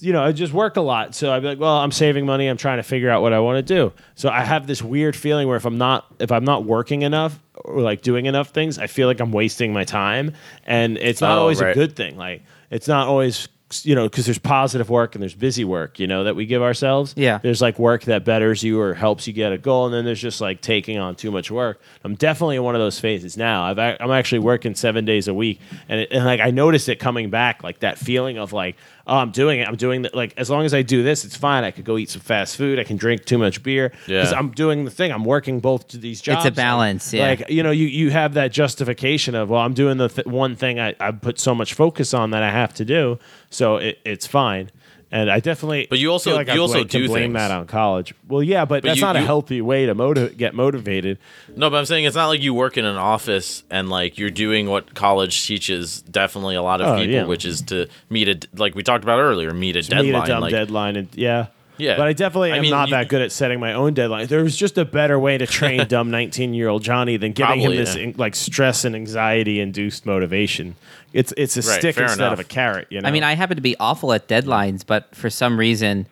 you 0.00 0.12
know 0.12 0.22
I 0.22 0.32
just 0.32 0.52
work 0.52 0.76
a 0.76 0.80
lot. 0.80 1.14
So 1.14 1.32
I'd 1.32 1.40
be 1.40 1.48
like 1.48 1.60
well 1.60 1.78
I'm 1.78 1.92
saving 1.92 2.26
money. 2.26 2.46
I'm 2.48 2.56
trying 2.56 2.76
to 2.78 2.82
figure 2.82 3.10
out 3.10 3.22
what 3.22 3.32
I 3.32 3.40
want 3.40 3.64
to 3.66 3.74
do. 3.74 3.92
So 4.14 4.28
I 4.28 4.42
have 4.42 4.66
this 4.66 4.82
weird 4.82 5.16
feeling 5.16 5.48
where 5.48 5.56
if 5.56 5.64
I'm 5.64 5.78
not 5.78 6.06
if 6.18 6.30
I'm 6.30 6.44
not 6.44 6.64
working 6.64 7.02
enough 7.02 7.38
or 7.54 7.80
like 7.80 8.02
doing 8.02 8.26
enough 8.26 8.50
things 8.50 8.78
I 8.78 8.86
feel 8.86 9.08
like 9.08 9.20
I'm 9.20 9.32
wasting 9.32 9.72
my 9.72 9.84
time. 9.84 10.34
And 10.64 10.96
it's 10.98 11.20
not 11.20 11.38
Oh, 11.38 11.42
always 11.42 11.60
a 11.60 11.72
good 11.74 11.96
thing. 11.96 12.16
Like 12.16 12.42
it's 12.70 12.88
not 12.88 13.08
always 13.08 13.48
you 13.82 13.96
know 13.96 14.08
because 14.08 14.26
there's 14.26 14.38
positive 14.38 14.88
work 14.88 15.16
and 15.16 15.22
there's 15.22 15.34
busy 15.34 15.64
work 15.64 15.98
you 15.98 16.06
know 16.06 16.24
that 16.24 16.36
we 16.36 16.46
give 16.46 16.62
ourselves. 16.62 17.14
Yeah. 17.16 17.38
there's 17.38 17.60
like 17.60 17.78
work 17.78 18.04
that 18.04 18.24
betters 18.24 18.62
you 18.62 18.80
or 18.80 18.94
helps 18.94 19.26
you 19.26 19.32
get 19.32 19.52
a 19.52 19.58
goal 19.58 19.86
and 19.86 19.94
then 19.94 20.04
there's 20.04 20.20
just 20.20 20.40
like 20.40 20.60
taking 20.60 20.98
on 20.98 21.16
too 21.16 21.30
much 21.30 21.50
work. 21.50 21.80
I'm 22.04 22.14
definitely 22.14 22.56
in 22.56 22.62
one 22.62 22.76
of 22.76 22.80
those 22.80 23.00
phases 23.00 23.36
now. 23.36 23.64
I've, 23.64 23.78
i'm 23.78 24.10
actually 24.10 24.38
working 24.40 24.74
seven 24.74 25.04
days 25.04 25.26
a 25.26 25.34
week 25.34 25.60
and, 25.88 26.00
it, 26.00 26.12
and 26.12 26.24
like 26.24 26.40
i 26.40 26.50
noticed 26.50 26.88
it 26.88 27.00
coming 27.00 27.30
back 27.30 27.62
like 27.64 27.80
that 27.80 27.98
feeling 27.98 28.38
of 28.38 28.52
like 28.52 28.76
oh 29.06 29.16
i'm 29.18 29.30
doing 29.30 29.60
it. 29.60 29.68
I'm 29.68 29.76
doing 29.76 30.02
the, 30.02 30.10
like 30.14 30.34
as 30.36 30.50
long 30.50 30.64
as 30.64 30.74
i 30.74 30.82
do 30.82 31.02
this 31.02 31.24
it's 31.24 31.36
fine. 31.36 31.64
I 31.64 31.70
could 31.70 31.84
go 31.84 31.96
eat 31.98 32.10
some 32.10 32.20
fast 32.22 32.56
food. 32.56 32.78
I 32.78 32.84
can 32.84 32.96
drink 32.96 33.24
too 33.24 33.38
much 33.38 33.62
beer. 33.62 33.90
Because 34.06 34.32
Yeah. 34.32 34.38
i'm 34.38 34.50
doing 34.50 34.84
the 34.84 34.90
thing. 34.90 35.12
I'm 35.12 35.24
working 35.24 35.60
both 35.60 35.88
to 35.88 35.98
these 35.98 36.20
jobs 36.20 36.44
It's 36.46 36.54
a 36.54 36.56
balance, 36.56 37.12
yeah. 37.12 37.26
like 37.28 37.48
you 37.50 37.62
know 37.62 37.70
you, 37.70 37.86
you 37.86 38.10
have 38.10 38.34
that 38.34 38.52
justification 38.52 39.34
of 39.34 39.50
well 39.50 39.60
i'm 39.60 39.74
doing 39.74 39.96
the 39.98 40.08
th- 40.08 40.26
one 40.26 40.56
thing 40.56 40.80
I, 40.80 40.94
I 41.00 41.10
put 41.12 41.38
so 41.38 41.54
much 41.54 41.74
focus 41.74 42.12
on 42.14 42.30
that 42.30 42.42
i 42.42 42.50
have 42.50 42.74
to 42.74 42.84
do 42.84 43.18
so 43.50 43.76
it, 43.76 43.98
it's 44.04 44.26
fine 44.26 44.70
and 45.12 45.30
i 45.30 45.38
definitely 45.40 45.86
But 45.88 45.98
you 45.98 46.10
also- 46.10 46.34
like 46.34 46.48
you 46.48 46.54
I 46.54 46.58
also 46.58 46.82
do 46.84 47.06
blame 47.06 47.32
things. 47.32 47.34
that 47.34 47.50
on 47.50 47.66
college 47.66 48.12
well 48.28 48.42
yeah 48.42 48.64
but, 48.64 48.82
that's 48.82 48.96
you- 48.98 49.02
not 49.04 49.16
a 49.16 49.20
healthy 49.20 49.60
way 49.60 49.86
to 49.86 49.94
motiv- 49.94 50.36
get 50.36 50.54
motivated 50.54 51.18
No, 51.56 51.70
but 51.70 51.76
I'm 51.78 51.86
saying 51.86 52.04
it's 52.04 52.16
not 52.16 52.26
like 52.26 52.42
you 52.42 52.52
work 52.54 52.76
in 52.76 52.84
an 52.84 52.96
office 52.96 53.62
and 53.70 53.88
like 53.88 54.18
you're 54.18 54.30
doing 54.30 54.68
what 54.68 54.94
college 54.94 55.46
teaches 55.46 56.02
definitely 56.02 56.56
a 56.56 56.62
lot 56.62 56.80
of 56.80 56.88
Oh, 56.88 56.96
people, 56.98 57.12
yeah. 57.14 57.24
which 57.24 57.44
is 57.44 57.62
to 57.62 57.86
meet 58.10 58.28
a 58.28 58.38
like 58.56 58.74
we 58.74 58.82
talked 58.82 59.04
about 59.04 59.20
earlier, 59.20 59.52
meet 59.54 59.76
a 59.76 59.82
to 59.82 59.88
deadline. 59.90 60.12
meet 60.12 60.18
a 60.18 60.26
dumb 60.26 60.40
like, 60.42 60.50
deadline 60.52 60.96
and 60.96 61.08
yeah 61.14 61.46
Yeah. 61.78 61.96
but 61.96 62.06
I 62.08 62.12
definitely 62.12 62.52
I 62.52 62.56
am 62.56 62.62
mean, 62.62 62.70
not 62.72 62.88
you- 62.88 62.94
that 62.96 63.08
good 63.08 63.22
at 63.22 63.30
setting 63.32 63.60
my 63.60 63.74
own 63.74 63.94
deadline. 63.94 64.26
There 64.26 64.42
was 64.42 64.56
just 64.56 64.76
a 64.78 64.84
better 64.84 65.18
way 65.18 65.38
to 65.38 65.46
train 65.46 65.86
dumb 65.88 66.10
19 66.10 66.52
year 66.54 66.68
old 66.68 66.82
Johnny 66.82 67.16
than 67.16 67.32
giving 67.32 67.60
Probably, 67.60 67.76
him 67.78 67.84
this 67.84 67.94
yeah. 67.96 68.02
in- 68.02 68.14
like 68.16 68.34
stress 68.34 68.84
and 68.84 68.96
anxiety 68.96 69.60
induced 69.60 70.04
motivation. 70.06 70.74
It's 71.12 71.32
it's 71.36 71.56
a 71.56 71.60
Right, 71.60 71.78
stick 71.78 71.96
instead 71.96 72.18
enough. 72.18 72.34
of 72.34 72.40
a 72.40 72.44
carrot. 72.44 72.88
You 72.90 73.00
know. 73.00 73.08
I 73.08 73.12
mean, 73.12 73.22
I 73.22 73.34
happen 73.34 73.56
to 73.56 73.62
be 73.62 73.76
awful 73.80 74.12
at 74.12 74.28
deadlines, 74.28 74.84
but 74.86 75.14
for 75.14 75.30
some 75.30 75.58
reason, 75.58 76.06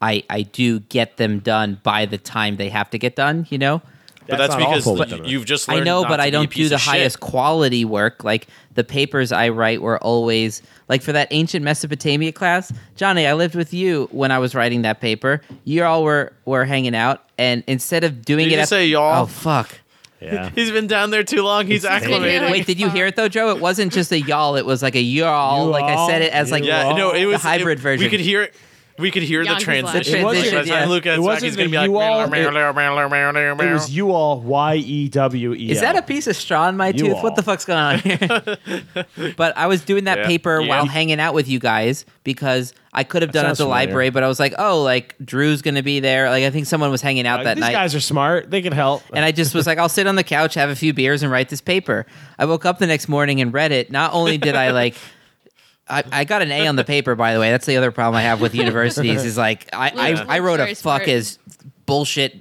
I 0.00 0.22
I 0.30 0.42
do 0.42 0.80
get 0.80 1.16
them 1.16 1.40
done 1.40 1.80
by 1.82 2.06
the 2.06 2.18
time 2.18 2.56
they 2.56 2.68
have 2.68 2.90
to 2.90 2.98
get 2.98 3.16
done. 3.16 3.46
You 3.50 3.58
know. 3.58 3.82
but 4.28 4.36
that's 4.36 4.50
not 4.54 4.58
because 4.58 4.86
you- 4.86 4.96
but- 4.96 5.26
you've 5.26 5.46
just 5.46 5.70
I 5.70 5.80
know, 5.80 6.02
not 6.02 6.08
but 6.10 6.16
to 6.18 6.22
I 6.24 6.28
don't 6.30 6.50
do 6.52 6.68
the 6.68 6.74
of 6.74 6.80
shit. 6.82 6.90
highest 6.90 7.18
quality 7.20 7.86
work. 7.86 8.22
Like 8.24 8.46
the 8.74 8.84
papers 8.84 9.32
I 9.32 9.48
write 9.48 9.80
were 9.80 9.96
always 10.04 10.60
like 10.88 11.00
for 11.02 11.12
that 11.12 11.28
ancient 11.30 11.64
Mesopotamia 11.64 12.30
class. 12.32 12.70
Johnny, 12.94 13.26
I 13.26 13.32
lived 13.32 13.54
with 13.54 13.72
you 13.72 14.06
when 14.12 14.30
I 14.30 14.38
was 14.38 14.54
writing 14.54 14.82
that 14.82 15.00
paper. 15.00 15.40
You 15.64 15.82
all 15.84 16.04
were 16.04 16.32
were 16.44 16.66
hanging 16.66 16.94
out, 16.94 17.24
and 17.38 17.64
instead 17.66 18.04
of 18.04 18.22
doing 18.24 18.44
Did 18.44 18.52
it, 18.52 18.56
you 18.56 18.60
at- 18.62 18.68
say 18.68 18.86
y'all? 18.86 19.22
Oh 19.22 19.26
fuck! 19.26 19.80
Yeah. 20.20 20.50
He's 20.54 20.70
been 20.70 20.86
down 20.86 21.10
there 21.10 21.24
too 21.24 21.42
long. 21.42 21.66
He's 21.66 21.84
acclimated. 21.84 22.50
Wait, 22.50 22.66
did 22.66 22.78
you 22.80 22.90
hear 22.90 23.06
it 23.06 23.16
though, 23.16 23.28
Joe? 23.28 23.50
It 23.50 23.60
wasn't 23.60 23.92
just 23.92 24.10
a 24.12 24.20
y'all. 24.20 24.56
It 24.56 24.66
was 24.66 24.82
like 24.82 24.94
a 24.96 25.00
y'all. 25.00 25.66
Like 25.66 25.84
I 25.84 26.06
said 26.08 26.22
it 26.22 26.32
as 26.32 26.50
like 26.50 26.64
Yeah, 26.64 26.92
no, 26.92 27.12
it 27.12 27.24
was 27.26 27.42
the 27.42 27.48
hybrid 27.48 27.78
it- 27.78 27.82
version. 27.82 28.04
We 28.04 28.10
could 28.10 28.20
hear 28.20 28.42
it. 28.42 28.54
We 28.98 29.10
could 29.10 29.22
hear 29.22 29.40
the 29.44 29.46
Yonkers 29.50 29.66
laugh. 29.66 29.74
transition. 29.92 30.12
The 30.12 30.20
transition, 30.20 30.54
By 30.54 30.62
the 30.62 30.68
time 30.70 30.82
yeah. 30.82 30.88
Luke 30.88 31.06
It 31.06 31.20
wasn't 31.20 31.52
gonna 31.56 31.64
the 31.66 31.70
be 31.70 31.76
like. 31.78 31.86
you 31.88 31.98
all, 31.98 32.26
"Meow, 32.28 33.60
It 33.60 33.72
was 33.72 33.90
you 33.90 34.10
all 34.12 34.40
Y 34.40 34.74
E 34.76 35.08
W 35.08 35.54
E. 35.54 35.70
Is 35.70 35.80
that 35.80 35.96
a 35.96 36.02
piece 36.02 36.26
of 36.26 36.36
straw 36.36 36.68
in 36.68 36.76
my 36.76 36.88
You 36.88 36.92
tooth? 36.94 37.14
all. 37.14 37.22
What 37.22 37.36
the 37.36 37.42
fuck's 37.42 37.64
going 37.64 37.78
on 37.78 37.98
here? 38.00 38.56
but 39.36 39.56
I 39.56 39.66
was 39.66 39.82
doing 39.84 40.04
that 40.04 40.18
Yeah. 40.18 40.26
paper 40.26 40.60
Yeah. 40.60 40.68
while 40.68 40.86
hanging 40.86 41.20
out 41.20 41.34
with 41.34 41.48
you 41.48 41.58
guys 41.58 42.04
because 42.24 42.72
I 42.92 43.04
could 43.04 43.22
have 43.22 43.32
done 43.32 43.44
it 43.44 43.50
at 43.50 43.56
the 43.58 43.64
familiar. 43.64 43.86
library, 43.86 44.10
but 44.10 44.22
I 44.24 44.28
was 44.28 44.40
like, 44.40 44.54
oh, 44.58 44.82
like 44.82 45.14
Drew's 45.24 45.62
gonna 45.62 45.82
be 45.82 46.00
there. 46.00 46.28
Like 46.30 46.44
I 46.44 46.50
think 46.50 46.66
someone 46.66 46.90
was 46.90 47.02
hanging 47.02 47.26
out 47.26 47.40
uh, 47.40 47.44
that 47.44 47.54
These 47.54 47.60
night. 47.60 47.68
These 47.68 47.76
guys 47.76 47.94
are 47.94 48.00
smart. 48.00 48.50
They 48.50 48.62
can 48.62 48.72
help. 48.72 49.02
and 49.12 49.24
I 49.24 49.30
just 49.32 49.54
was 49.54 49.66
like, 49.66 49.78
I'll 49.78 49.88
sit 49.88 50.06
on 50.06 50.16
the 50.16 50.24
couch, 50.24 50.54
have 50.54 50.70
a 50.70 50.76
few 50.76 50.92
beers, 50.92 51.22
and 51.22 51.30
write 51.30 51.48
this 51.50 51.60
paper. 51.60 52.06
I 52.38 52.46
woke 52.46 52.64
up 52.66 52.78
the 52.78 52.86
next 52.86 53.08
morning 53.08 53.40
and 53.40 53.52
read 53.52 53.72
it. 53.72 53.90
Not 53.92 54.12
only 54.14 54.38
did 54.38 54.56
I 54.56 54.70
like, 54.70 54.96
I, 55.90 56.04
I 56.12 56.24
got 56.24 56.42
an 56.42 56.52
A 56.52 56.66
on 56.66 56.76
the 56.76 56.84
paper, 56.84 57.14
by 57.14 57.34
the 57.34 57.40
way. 57.40 57.50
That's 57.50 57.66
the 57.66 57.76
other 57.76 57.90
problem 57.90 58.16
I 58.16 58.22
have 58.22 58.40
with 58.40 58.54
universities 58.54 59.24
is 59.24 59.36
like, 59.36 59.68
I, 59.72 59.90
Yeah. 60.10 60.24
I, 60.28 60.36
I 60.36 60.38
wrote 60.40 60.54
a 60.60 60.64
Very 60.64 60.74
fuck 60.74 61.02
smart. 61.04 61.08
as 61.08 61.38
bullshit 61.86 62.36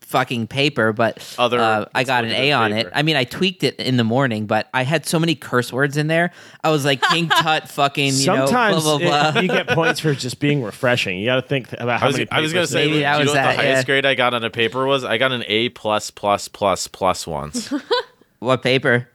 fucking 0.00 0.46
paper, 0.46 0.92
but 0.94 1.34
Other 1.38 1.60
uh, 1.60 1.84
I 1.94 2.02
got 2.02 2.24
an 2.24 2.30
A 2.30 2.50
expletive 2.50 2.56
on 2.58 2.72
it. 2.72 2.76
paper. 2.86 2.90
I 2.94 3.02
mean, 3.02 3.16
I 3.16 3.24
tweaked 3.24 3.62
it 3.62 3.76
in 3.76 3.98
the 3.98 4.04
morning, 4.04 4.46
but 4.46 4.66
I 4.72 4.82
had 4.82 5.04
so 5.04 5.18
many 5.18 5.34
curse 5.34 5.70
words 5.70 5.98
in 5.98 6.06
there. 6.06 6.30
I 6.64 6.70
was 6.70 6.82
like, 6.86 7.02
King 7.02 7.28
Tut, 7.42 7.68
fucking, 7.68 8.06
you 8.06 8.10
Sometimes 8.12 8.84
know, 8.86 8.98
blah, 8.98 8.98
blah, 8.98 9.28
it- 9.28 9.32
blah. 9.34 9.40
you 9.42 9.48
get 9.48 9.68
points 9.68 10.00
for 10.00 10.14
just 10.14 10.40
being 10.40 10.62
refreshing. 10.62 11.18
You 11.18 11.26
got 11.26 11.36
to 11.36 11.42
think 11.42 11.72
about 11.74 12.00
how 12.00 12.06
I 12.06 12.08
was, 12.08 12.16
many. 12.16 12.30
I 12.30 12.40
was 12.40 12.52
gonna 12.54 12.62
papers 12.66 12.70
say, 12.70 12.78
they- 12.78 12.86
Maybe 12.86 12.92
do 12.92 12.96
you 12.96 13.02
that 13.02 13.12
know 13.12 13.18
was 13.18 13.28
what 13.28 13.34
the 13.34 13.42
highest 13.42 13.62
yeah. 13.62 13.82
grade 13.84 14.06
I 14.06 14.14
got 14.14 14.32
on 14.32 14.42
a 14.44 14.50
paper 14.50 14.86
was? 14.86 15.04
I 15.04 15.18
got 15.18 15.30
an 15.32 15.44
A 15.46 15.68
plus 15.68 16.10
plus 16.10 16.48
plus 16.48 16.88
plus 16.88 16.88
plus 16.88 17.26
once. 17.26 17.72
what 18.38 18.62
paper? 18.62 19.08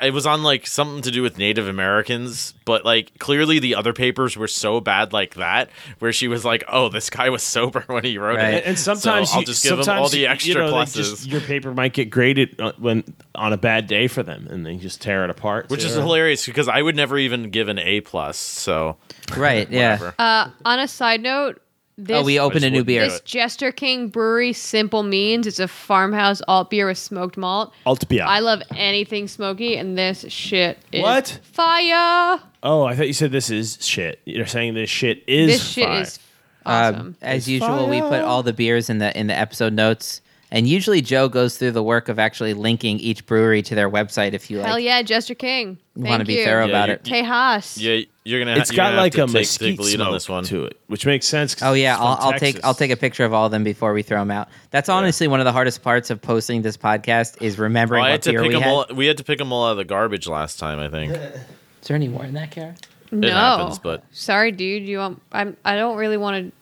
I, 0.00 0.06
it 0.06 0.12
was 0.12 0.26
on 0.26 0.42
like 0.42 0.66
something 0.66 1.02
to 1.02 1.10
do 1.10 1.22
with 1.22 1.38
Native 1.38 1.68
Americans, 1.68 2.54
but 2.64 2.84
like 2.84 3.18
clearly 3.18 3.58
the 3.58 3.74
other 3.74 3.92
papers 3.92 4.36
were 4.36 4.48
so 4.48 4.80
bad 4.80 5.12
like 5.12 5.34
that, 5.34 5.70
where 5.98 6.12
she 6.12 6.28
was 6.28 6.44
like, 6.44 6.64
"Oh, 6.68 6.88
this 6.88 7.10
guy 7.10 7.28
was 7.30 7.42
sober 7.56 7.84
when 7.86 8.04
he 8.04 8.18
wrote 8.18 8.36
Right. 8.36 8.54
it," 8.54 8.64
And 8.66 8.78
sometimes 8.78 9.30
so 9.30 9.34
I'll 9.36 9.40
you- 9.40 9.46
just 9.46 9.62
give 9.64 9.78
him 9.78 9.88
all 9.88 10.08
the 10.08 10.26
extra 10.26 10.52
you 10.54 10.58
know, 10.70 10.72
pluses, 10.72 10.94
just- 10.94 11.26
your 11.26 11.40
paper 11.40 11.72
might 11.72 11.92
get 11.92 12.10
graded 12.10 12.60
uh, 12.60 12.72
when 12.78 13.04
on 13.34 13.52
a 13.52 13.56
bad 13.58 13.86
day 13.86 14.08
for 14.08 14.22
them, 14.22 14.46
and 14.50 14.64
they 14.66 14.76
just 14.76 15.00
tear 15.00 15.24
it 15.24 15.30
apart. 15.30 15.70
which 15.70 15.84
is 15.84 15.94
too. 15.94 16.00
hilarious 16.00 16.44
because 16.46 16.68
I 16.68 16.82
would 16.82 16.96
never 16.96 17.18
even 17.18 17.50
give 17.50 17.68
an 17.68 17.78
A 17.78 18.00
plus. 18.00 18.36
So 18.36 18.96
Right. 19.36 19.70
Yeah. 19.70 20.12
Uh, 20.18 20.50
on 20.64 20.78
a 20.80 20.88
side 20.88 21.22
note, 21.22 21.60
this, 21.98 22.16
Oh, 22.16 22.22
we 22.24 22.38
opened 22.38 22.64
a 22.64 22.70
new 22.70 22.84
beer. 22.84 23.08
this 23.08 23.20
Jester 23.22 23.72
King 23.72 24.08
Brewery 24.08 24.52
Simple 24.52 25.02
Means. 25.02 25.46
It's 25.46 25.58
a 25.58 25.66
farmhouse 25.68 26.40
alt 26.46 26.70
beer 26.70 26.86
with 26.86 26.96
smoked 26.96 27.36
malt. 27.36 27.72
Alt 27.84 28.08
beer. 28.08 28.24
I 28.26 28.38
love 28.40 28.62
anything 28.76 29.26
smoky, 29.28 29.76
and 29.76 29.98
this 29.98 30.24
shit 30.28 30.78
is 30.92 31.02
What? 31.02 31.40
fire. 31.42 32.40
Oh, 32.62 32.84
I 32.84 32.94
thought 32.96 33.06
you 33.08 33.12
said 33.12 33.32
this 33.32 33.50
is 33.50 33.78
shit. 33.84 34.20
You're 34.24 34.46
saying 34.46 34.74
this 34.74 34.88
shit 34.90 35.22
is 35.26 35.50
This 35.52 35.68
shit 35.68 35.84
fire. 35.86 36.00
is 36.02 36.18
awesome. 36.64 37.00
Um, 37.00 37.16
as 37.20 37.38
It's 37.38 37.48
usual, 37.48 37.88
we 37.88 38.00
put 38.00 38.22
all 38.22 38.42
the 38.42 38.52
beers 38.52 38.88
in 38.88 38.98
the 38.98 39.16
in 39.18 39.26
the 39.26 39.36
episode 39.38 39.72
notes, 39.72 40.20
and 40.50 40.66
usually 40.66 41.00
Joe 41.02 41.28
goes 41.28 41.58
through 41.58 41.72
the 41.72 41.82
work 41.82 42.08
of 42.08 42.18
actually 42.18 42.54
linking 42.54 42.98
each 43.00 43.26
brewery 43.26 43.62
to 43.62 43.74
their 43.74 43.90
website. 43.90 44.32
If 44.32 44.50
you 44.50 44.58
Hell 44.58 44.78
yeah, 44.78 45.02
Jester 45.02 45.34
King. 45.34 45.78
want 45.96 46.20
to 46.20 46.26
be 46.26 46.34
you. 46.34 46.44
thorough 46.44 46.64
Yeah, 46.66 46.70
about 46.70 46.88
you- 46.88 46.94
it. 46.94 47.02
Tejas. 47.04 47.80
yeah, 47.80 48.04
you're 48.24 48.40
gonna. 48.44 48.56
It's 48.56 48.70
you're 48.70 48.76
got 48.76 48.90
gonna 48.90 48.96
like 49.02 49.14
have 49.14 49.24
a 49.24 49.26
to 49.26 49.32
take, 49.32 49.40
mesquite 49.40 49.70
take 49.70 49.80
lead 49.80 49.94
smoke 49.96 50.06
on 50.08 50.12
this 50.12 50.28
one. 50.28 50.44
to 50.44 50.64
it, 50.64 50.78
which 50.86 51.04
makes 51.06 51.26
sense. 51.26 51.54
'cause 51.54 51.68
Oh 51.68 51.72
yeah, 51.74 51.94
it's 51.94 52.00
I'll, 52.02 52.16
I'll 52.20 52.32
take 52.32 52.40
Texas. 52.54 52.64
I'll 52.64 52.74
take 52.74 52.90
a 52.90 52.96
picture 52.96 53.24
of 53.24 53.32
all 53.34 53.46
of 53.46 53.52
them 53.52 53.64
before 53.64 53.92
we 53.92 54.02
throw 54.02 54.18
them 54.20 54.30
out. 54.30 54.48
That's 54.70 54.88
honestly 54.88 55.28
one 55.28 55.40
of 55.40 55.44
the 55.44 55.52
hardest 55.52 55.82
parts 55.82 56.10
of 56.10 56.20
posting 56.22 56.62
this 56.62 56.76
podcast 56.76 57.40
is 57.42 57.58
remembering 57.58 58.02
Oh, 58.02 58.06
I 58.06 58.10
what 58.10 58.12
had 58.12 58.22
to 58.22 58.30
beer 58.30 58.40
pick 58.40 58.48
we 58.48 58.54
them 58.54 58.62
had. 58.62 58.70
all. 58.72 58.86
We 58.94 59.06
had 59.06 59.16
to 59.18 59.24
pick 59.24 59.38
them 59.38 59.52
all 59.52 59.66
out 59.66 59.72
of 59.72 59.76
the 59.78 59.84
garbage 59.84 60.26
last 60.28 60.58
time. 60.58 60.78
I 60.78 60.88
think 60.88 61.12
it 61.12 61.20
Is 61.82 61.88
there 61.88 61.94
any 61.94 62.08
more 62.08 62.24
in 62.24 62.34
that, 62.34 62.50
Kara? 62.50 62.74
no. 63.10 63.30
happens, 63.30 63.78
but 63.78 64.02
Sorry, 64.12 64.52
dude. 64.52 64.82
You 64.86 64.98
want? 64.98 65.22
I'm. 65.32 65.56
I 65.64 65.76
don't 65.76 65.96
really 65.96 66.16
want 66.18 66.52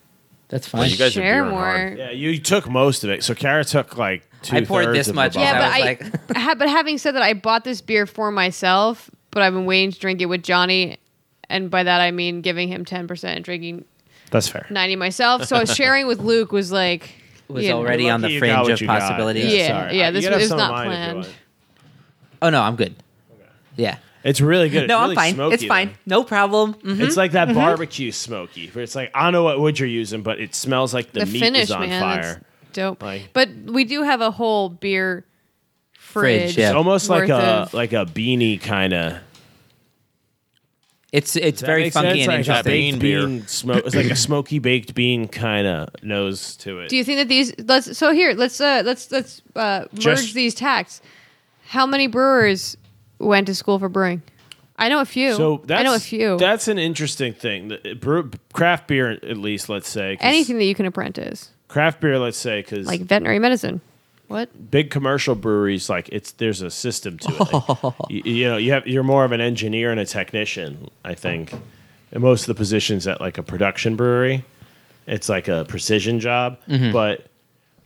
That's 0.49 0.71
well, 0.71 0.83
fine. 0.83 0.91
you 0.91 0.97
guys 0.97 1.09
are 1.17 1.21
share 1.21 1.41
beering 1.43 1.49
more. 1.49 1.59
hard. 1.65 1.97
Yeah, 1.97 2.11
you 2.11 2.39
took 2.39 2.69
most 2.69 3.03
of 3.03 3.09
it. 3.09 3.23
So 3.23 3.35
Kara 3.35 3.63
took 3.65 3.97
like 3.97 4.23
two. 4.43 4.55
I 4.57 4.65
poured 4.65 4.95
this 4.95 5.11
much. 5.11 5.33
to. 5.33 5.39
Yeah, 5.39 5.51
I 5.51 5.59
but 5.59 5.63
was 5.67 5.73
I. 5.73 5.79
like- 5.79 6.37
ha, 6.37 6.55
but 6.57 6.69
having 6.69 6.97
said 6.97 7.15
that, 7.15 7.21
I 7.21 7.33
bought 7.33 7.63
this 7.65 7.81
beer 7.81 8.05
for 8.05 8.31
myself, 8.31 9.09
but 9.31 9.43
I've 9.43 9.53
been 9.53 9.65
waiting 9.65 9.91
to 9.91 9.99
drink 9.99 10.21
it 10.21 10.27
with 10.27 10.43
Johnny, 10.43 10.97
and 11.49 11.69
by 11.69 11.83
that 11.83 11.99
I 11.99 12.11
mean 12.11 12.41
giving 12.41 12.69
him 12.69 12.85
ten 12.85 13.07
percent 13.07 13.35
and 13.35 13.43
drinking 13.45 13.83
That's 14.31 14.47
fair. 14.47 14.65
ninety 14.69 14.95
myself. 14.95 15.43
So 15.45 15.65
sharing 15.65 16.07
with 16.07 16.19
Luke 16.19 16.51
was 16.53 16.71
like 16.71 17.09
was 17.49 17.63
you 17.65 17.71
know. 17.71 17.79
already 17.79 18.05
You're 18.05 18.13
on 18.13 18.21
the 18.21 18.31
you 18.31 18.39
got 18.39 18.45
fringe 18.47 18.57
what 18.63 18.71
of 18.71 18.81
you 18.81 18.87
got. 18.87 18.99
possibilities. 19.01 19.53
Yeah, 19.53 19.67
sorry. 19.67 19.97
yeah, 19.97 20.07
You 20.07 20.13
this 20.13 20.23
can 20.23 20.31
have 20.33 20.41
was 20.41 20.49
some 20.49 20.59
of 20.59 20.65
not 20.67 20.71
mine 20.71 20.87
if 20.87 20.91
you 20.91 20.97
planned. 20.97 21.17
want. 21.19 21.35
Oh 22.41 22.49
no, 22.51 22.61
I'm 22.61 22.75
good. 22.77 22.95
Yeah. 23.75 23.97
It's 24.27 24.41
really 24.41 24.69
good. 24.69 24.83
It's 24.83 24.89
No, 24.89 24.99
really 25.01 25.11
I'm 25.11 25.15
fine. 25.15 25.33
smoky, 25.35 25.53
it's 25.55 25.63
fine. 25.65 25.87
though. 26.05 26.17
No 26.17 26.23
problem. 26.23 26.73
Mhm. 26.75 26.99
It's 26.99 27.15
like 27.17 27.31
that 27.31 27.53
barbecue 27.53 28.11
smoky. 28.11 28.67
Where 28.73 28.83
it's 28.83 28.93
like 28.95 29.09
I 29.15 29.23
don't 29.23 29.33
know 29.33 29.43
what 29.43 29.59
wood 29.59 29.79
you're 29.79 29.87
using, 29.87 30.21
but 30.21 30.39
it 30.39 30.53
smells 30.53 30.93
like 30.93 31.13
the, 31.13 31.21
The 31.21 31.25
meat 31.27 31.39
finish, 31.39 31.63
is 31.63 31.71
on 31.71 31.87
man, 31.87 32.01
fire. 32.01 32.21
that's 32.23 32.73
dope. 32.73 33.01
Like- 33.01 33.29
but 33.33 33.49
we 33.65 33.83
do 33.85 34.03
have 34.03 34.19
a 34.21 34.29
whole 34.31 34.69
beer 34.69 35.25
Fridge, 35.97 36.41
fridge. 36.53 36.57
yeah. 36.57 36.67
It's 36.69 36.75
almost 36.75 37.09
like 37.09 37.29
a 37.29 37.35
of- 37.35 37.73
like 37.73 37.93
a 37.93 38.05
beanie 38.05 38.61
kind 38.61 38.93
of. 38.93 39.17
It's 41.13 41.37
it's 41.37 41.61
very 41.61 41.89
funky 41.89 42.19
and 42.21 42.27
like 42.27 42.39
interesting. 42.39 42.71
Bean 42.71 42.99
beer. 42.99 43.25
bean 43.25 43.47
smoke. 43.47 43.83
It's 43.85 43.95
like 43.95 44.11
a 44.11 44.15
smoky 44.27 44.59
baked 44.59 44.93
bean 44.93 45.29
kind 45.29 45.65
of 45.65 45.89
nose 46.03 46.57
to 46.57 46.79
it. 46.81 46.89
Do 46.89 46.97
you 46.97 47.03
think 47.05 47.19
that 47.19 47.29
these 47.29 47.53
let's 47.65 47.97
so 47.97 48.11
here 48.11 48.33
let's 48.33 48.59
uh 48.59 48.83
let's 48.85 49.09
let's 49.11 49.41
uh 49.55 49.85
merge 49.93 49.99
Just- 50.01 50.33
these 50.33 50.53
tacts. 50.53 51.01
How 51.67 51.85
many 51.85 52.07
brewers 52.07 52.75
went 53.19 53.47
to 53.47 53.55
school 53.55 53.79
for 53.79 53.89
brewing? 53.89 54.21
I 54.79 54.89
know 54.89 54.99
a 55.01 55.05
few. 55.05 55.33
so 55.33 55.61
that's, 55.65 55.79
I 55.79 55.83
know 55.83 55.95
a 55.95 55.99
few. 55.99 56.37
That's 56.37 56.67
an 56.67 56.77
interesting 56.77 57.33
thing. 57.33 57.69
The- 57.69 57.91
uh, 57.91 57.95
brew, 57.95 58.29
craft 58.53 58.87
beer, 58.87 59.09
at 59.11 59.37
least, 59.37 59.69
let's 59.69 59.89
say. 59.89 60.15
'cause 60.17 60.23
Anything 60.25 60.57
that 60.59 60.65
you 60.65 60.75
can 60.75 60.85
apprentice, 60.85 61.49
Craft 61.67 61.99
beer, 61.99 62.17
let's 62.19 62.37
say, 62.37 62.61
because 62.61 62.87
like 62.87 63.01
veterinary 63.01 63.39
medicine. 63.39 63.81
What? 64.27 64.69
big 64.71 64.89
commercial 64.89 65.35
breweries 65.35 65.89
like 65.89 66.09
it's 66.11 66.33
there's 66.33 66.61
a 66.61 66.69
system 66.69 67.17
to 67.17 67.31
it. 67.31 67.39
Like, 67.83 67.93
you, 68.09 68.21
you 68.25 68.45
know, 68.49 68.57
you 68.57 68.71
have 68.73 68.85
you're 68.85 69.03
more 69.03 69.23
of 69.23 69.31
an 69.31 69.39
engineer 69.41 69.89
and 69.89 69.99
a 70.01 70.05
technician, 70.05 70.89
I 71.05 71.13
think. 71.15 71.53
In 72.11 72.21
most 72.21 72.41
of 72.41 72.47
the 72.47 72.55
positions 72.55 73.07
at 73.07 73.19
like 73.21 73.37
a 73.37 73.43
production 73.43 73.95
brewery, 73.95 74.43
it's 75.07 75.27
like 75.29 75.47
a 75.47 75.65
precision 75.67 76.19
job. 76.19 76.57
Mm-hmm. 76.67 76.91
But 76.91 77.27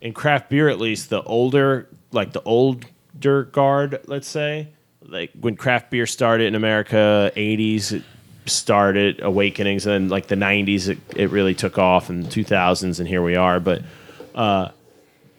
in 0.01 0.13
craft 0.13 0.49
beer, 0.49 0.67
at 0.67 0.79
least, 0.79 1.09
the 1.11 1.21
older 1.23 1.87
like 2.11 2.33
the 2.33 2.41
older 2.43 3.43
guard, 3.51 3.99
let's 4.07 4.27
say, 4.27 4.69
like 5.11 5.31
when 5.39 5.55
craft 5.55 5.91
beer 5.91 6.07
started 6.07 6.47
in 6.47 6.55
America, 6.55 7.31
80s. 7.35 7.93
It, 7.93 8.03
started 8.47 9.21
awakenings 9.21 9.85
and 9.85 9.93
then 9.93 10.09
like 10.09 10.25
the 10.25 10.35
90s 10.35 10.89
it, 10.89 10.97
it 11.15 11.29
really 11.29 11.53
took 11.53 11.77
off 11.77 12.09
in 12.09 12.23
2000s 12.23 12.99
and 12.99 13.07
here 13.07 13.21
we 13.21 13.35
are 13.35 13.59
but 13.59 13.83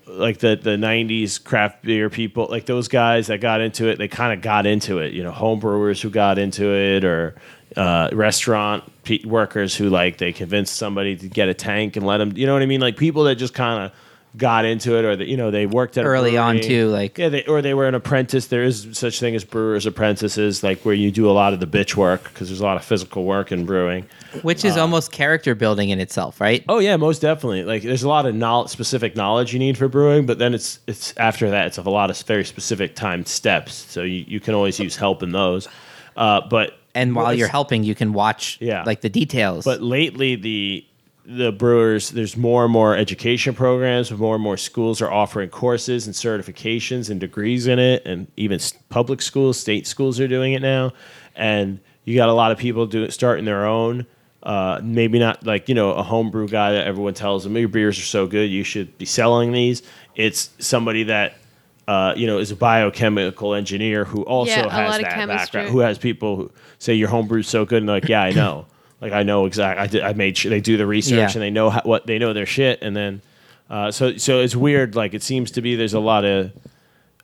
like 0.07 0.39
the 0.39 0.57
the 0.57 0.77
'90s 0.77 1.43
craft 1.43 1.83
beer 1.83 2.11
people, 2.11 2.47
like 2.51 2.67
those 2.67 2.89
guys 2.89 3.29
that 3.29 3.41
got 3.41 3.61
into 3.61 3.89
it, 3.89 3.99
they 3.99 4.09
kind 4.09 4.33
of 4.33 4.43
got 4.43 4.67
into 4.67 4.99
it. 4.99 5.13
You 5.13 5.23
know, 5.23 5.31
home 5.31 5.61
brewers 5.61 6.01
who 6.01 6.11
got 6.11 6.39
into 6.39 6.73
it, 6.75 7.05
or 7.05 7.35
uh, 7.77 8.11
restaurant 8.13 8.85
pe- 9.05 9.25
workers 9.25 9.75
who 9.75 9.89
like 9.89 10.19
they 10.19 10.33
convinced 10.33 10.77
somebody 10.77 11.17
to 11.17 11.29
get 11.29 11.49
a 11.49 11.55
tank 11.55 11.97
and 11.97 12.07
let 12.07 12.19
them. 12.19 12.37
You 12.37 12.47
know 12.47 12.53
what 12.53 12.63
I 12.63 12.67
mean? 12.67 12.81
Like 12.81 12.97
people 12.97 13.25
that 13.25 13.37
just 13.37 13.55
kind 13.55 13.85
of 13.85 13.93
got 14.37 14.65
into 14.65 14.97
it, 14.99 15.05
or 15.05 15.15
that 15.15 15.27
you 15.29 15.37
know 15.37 15.51
they 15.51 15.67
worked 15.67 15.99
at 15.99 16.05
Early 16.07 16.39
on, 16.39 16.59
too, 16.61 16.89
like- 16.89 17.19
yeah, 17.19 17.29
they, 17.29 17.45
or 17.45 17.61
they 17.61 17.75
were 17.75 17.87
an 17.87 17.95
apprentice. 17.95 18.47
There 18.47 18.63
is 18.63 18.87
such 18.93 19.21
thing 19.21 19.35
as 19.35 19.45
brewers 19.45 19.85
apprentices, 19.85 20.63
like 20.63 20.81
where 20.85 20.95
you 20.95 21.11
do 21.11 21.31
a 21.31 21.33
lot 21.33 21.53
of 21.53 21.61
the 21.61 21.67
bitch 21.67 21.97
work 21.97 22.25
because 22.25 22.49
there's 22.49 22.61
a 22.61 22.65
lot 22.65 22.77
of 22.77 22.85
physical 22.85 23.25
work 23.25 23.53
in 23.53 23.67
brewing. 23.67 24.07
Which 24.41 24.65
is 24.65 24.79
almost 24.79 25.13
character 25.13 25.55
building 25.55 25.91
in 25.91 26.01
itself, 26.01 26.41
right? 26.41 26.65
Oh 26.69 26.79
yeah, 26.79 26.97
most 26.97 27.21
definitely. 27.21 27.65
Like 27.65 27.83
there's 27.83 28.03
a 28.03 28.09
lot 28.09 28.25
of 28.25 28.35
knowledge, 28.35 28.71
specific 28.71 29.15
knowledge 29.17 29.53
you 29.53 29.59
need 29.59 29.77
for 29.77 29.89
brewing, 29.89 30.25
but 30.25 30.39
then 30.39 30.55
it's 30.55 30.79
it's 30.87 31.15
after 31.19 31.51
that 31.51 31.67
it's 31.67 31.77
of 31.77 31.87
a 31.87 31.91
lot 31.91 32.09
of 32.11 32.19
very 32.23 32.45
specific 32.45 32.95
timed 32.95 33.29
steps. 33.29 33.75
So 33.75 34.03
you, 34.03 34.25
you 34.27 34.41
can 34.41 34.55
always 34.55 34.79
use 34.81 34.97
help 34.97 35.23
in 35.23 35.33
those. 35.33 35.69
Uh, 36.17 36.41
but 36.49 36.79
And 36.95 37.15
while 37.15 37.27
Well, 37.27 37.35
you're 37.35 37.49
helping, 37.49 37.85
you 37.85 37.95
can 37.95 38.13
watch 38.15 38.57
Yeah. 38.61 38.85
like 38.85 39.03
the 39.03 39.09
details. 39.11 39.65
but 39.67 39.83
lately 39.83 40.37
the 40.37 40.85
the 41.25 41.53
brewers 41.53 42.11
there's 42.11 42.37
more 42.37 42.65
and 42.65 42.73
more 42.73 42.97
education 42.97 43.55
programs, 43.55 44.11
more 44.11 44.35
and 44.35 44.43
more 44.43 44.57
schools 44.57 45.01
are 45.01 45.11
offering 45.11 45.49
courses 45.49 46.07
and 46.07 46.15
certifications 46.15 47.11
and 47.11 47.21
degrees 47.21 47.67
in 47.67 47.79
it, 47.79 48.05
and 48.05 48.27
even 48.37 48.59
public 48.89 49.23
schools, 49.23 49.59
state 49.59 49.87
schools 49.87 50.19
are 50.19 50.29
doing 50.29 50.53
it 50.53 50.63
now, 50.63 50.93
and 51.37 51.79
you 52.05 52.17
got 52.17 52.29
a 52.29 52.33
lot 52.33 52.51
of 52.51 52.59
people 52.59 52.87
doing 52.87 53.11
starting 53.11 53.45
their 53.45 53.67
own. 53.67 54.07
Uh, 54.43 54.81
maybe 54.83 55.21
not 55.21 55.47
like 55.47 55.69
you 55.69 55.75
know 55.75 55.93
a 55.93 56.03
homebrew 56.03 56.49
guy 56.49 56.73
that 56.73 56.85
everyone 56.85 57.15
tells 57.15 57.45
them 57.45 57.57
your 57.57 57.69
beers 57.69 57.97
are 57.97 58.03
so 58.03 58.27
good 58.27 58.51
you 58.51 58.65
should 58.65 58.99
be 58.99 59.05
selling 59.05 59.53
these. 59.53 59.83
It's 60.17 60.51
somebody 60.59 61.05
that 61.05 61.35
uh, 61.87 62.15
you 62.17 62.27
know 62.27 62.39
is 62.39 62.51
a 62.51 62.57
biochemical 62.57 63.55
engineer 63.55 64.05
who 64.05 64.23
also 64.25 64.51
Yeah, 64.51 64.69
has 64.69 64.91
that 65.05 65.15
background. 65.29 65.69
Who 65.71 65.79
has 65.79 65.97
people 65.97 66.35
who 66.35 66.51
say 66.81 66.95
your 66.95 67.09
homebrew's 67.09 67.47
so 67.47 67.65
good 67.65 67.79
and 67.79 67.89
they're 67.89 67.97
like 67.97 68.09
yeah 68.09 68.23
I 68.23 68.33
know 68.33 68.67
like 69.03 69.13
I 69.13 69.23
know 69.25 69.45
exactly 69.45 69.83
I 69.83 69.87
did 69.89 70.03
I 70.03 70.13
made 70.15 70.39
sure 70.39 70.49
they 70.49 70.61
do 70.63 70.79
the 70.79 70.87
research 70.87 71.17
Yeah. 71.19 71.25
and 71.33 71.43
they 71.43 71.51
know 71.51 71.69
how, 71.69 71.83
what 71.85 72.07
they 72.07 72.19
know 72.19 72.33
their 72.33 72.47
shit 72.47 72.81
and 72.81 72.97
then 72.97 73.21
uh, 73.69 73.91
so 73.91 74.17
so 74.17 74.41
it's 74.41 74.57
weird 74.57 74.95
like 74.95 75.13
it 75.13 75.23
seems 75.23 75.51
to 75.53 75.61
be 75.61 75.75
there's 75.77 75.93
a 75.95 76.01
lot 76.01 76.25
of 76.25 76.53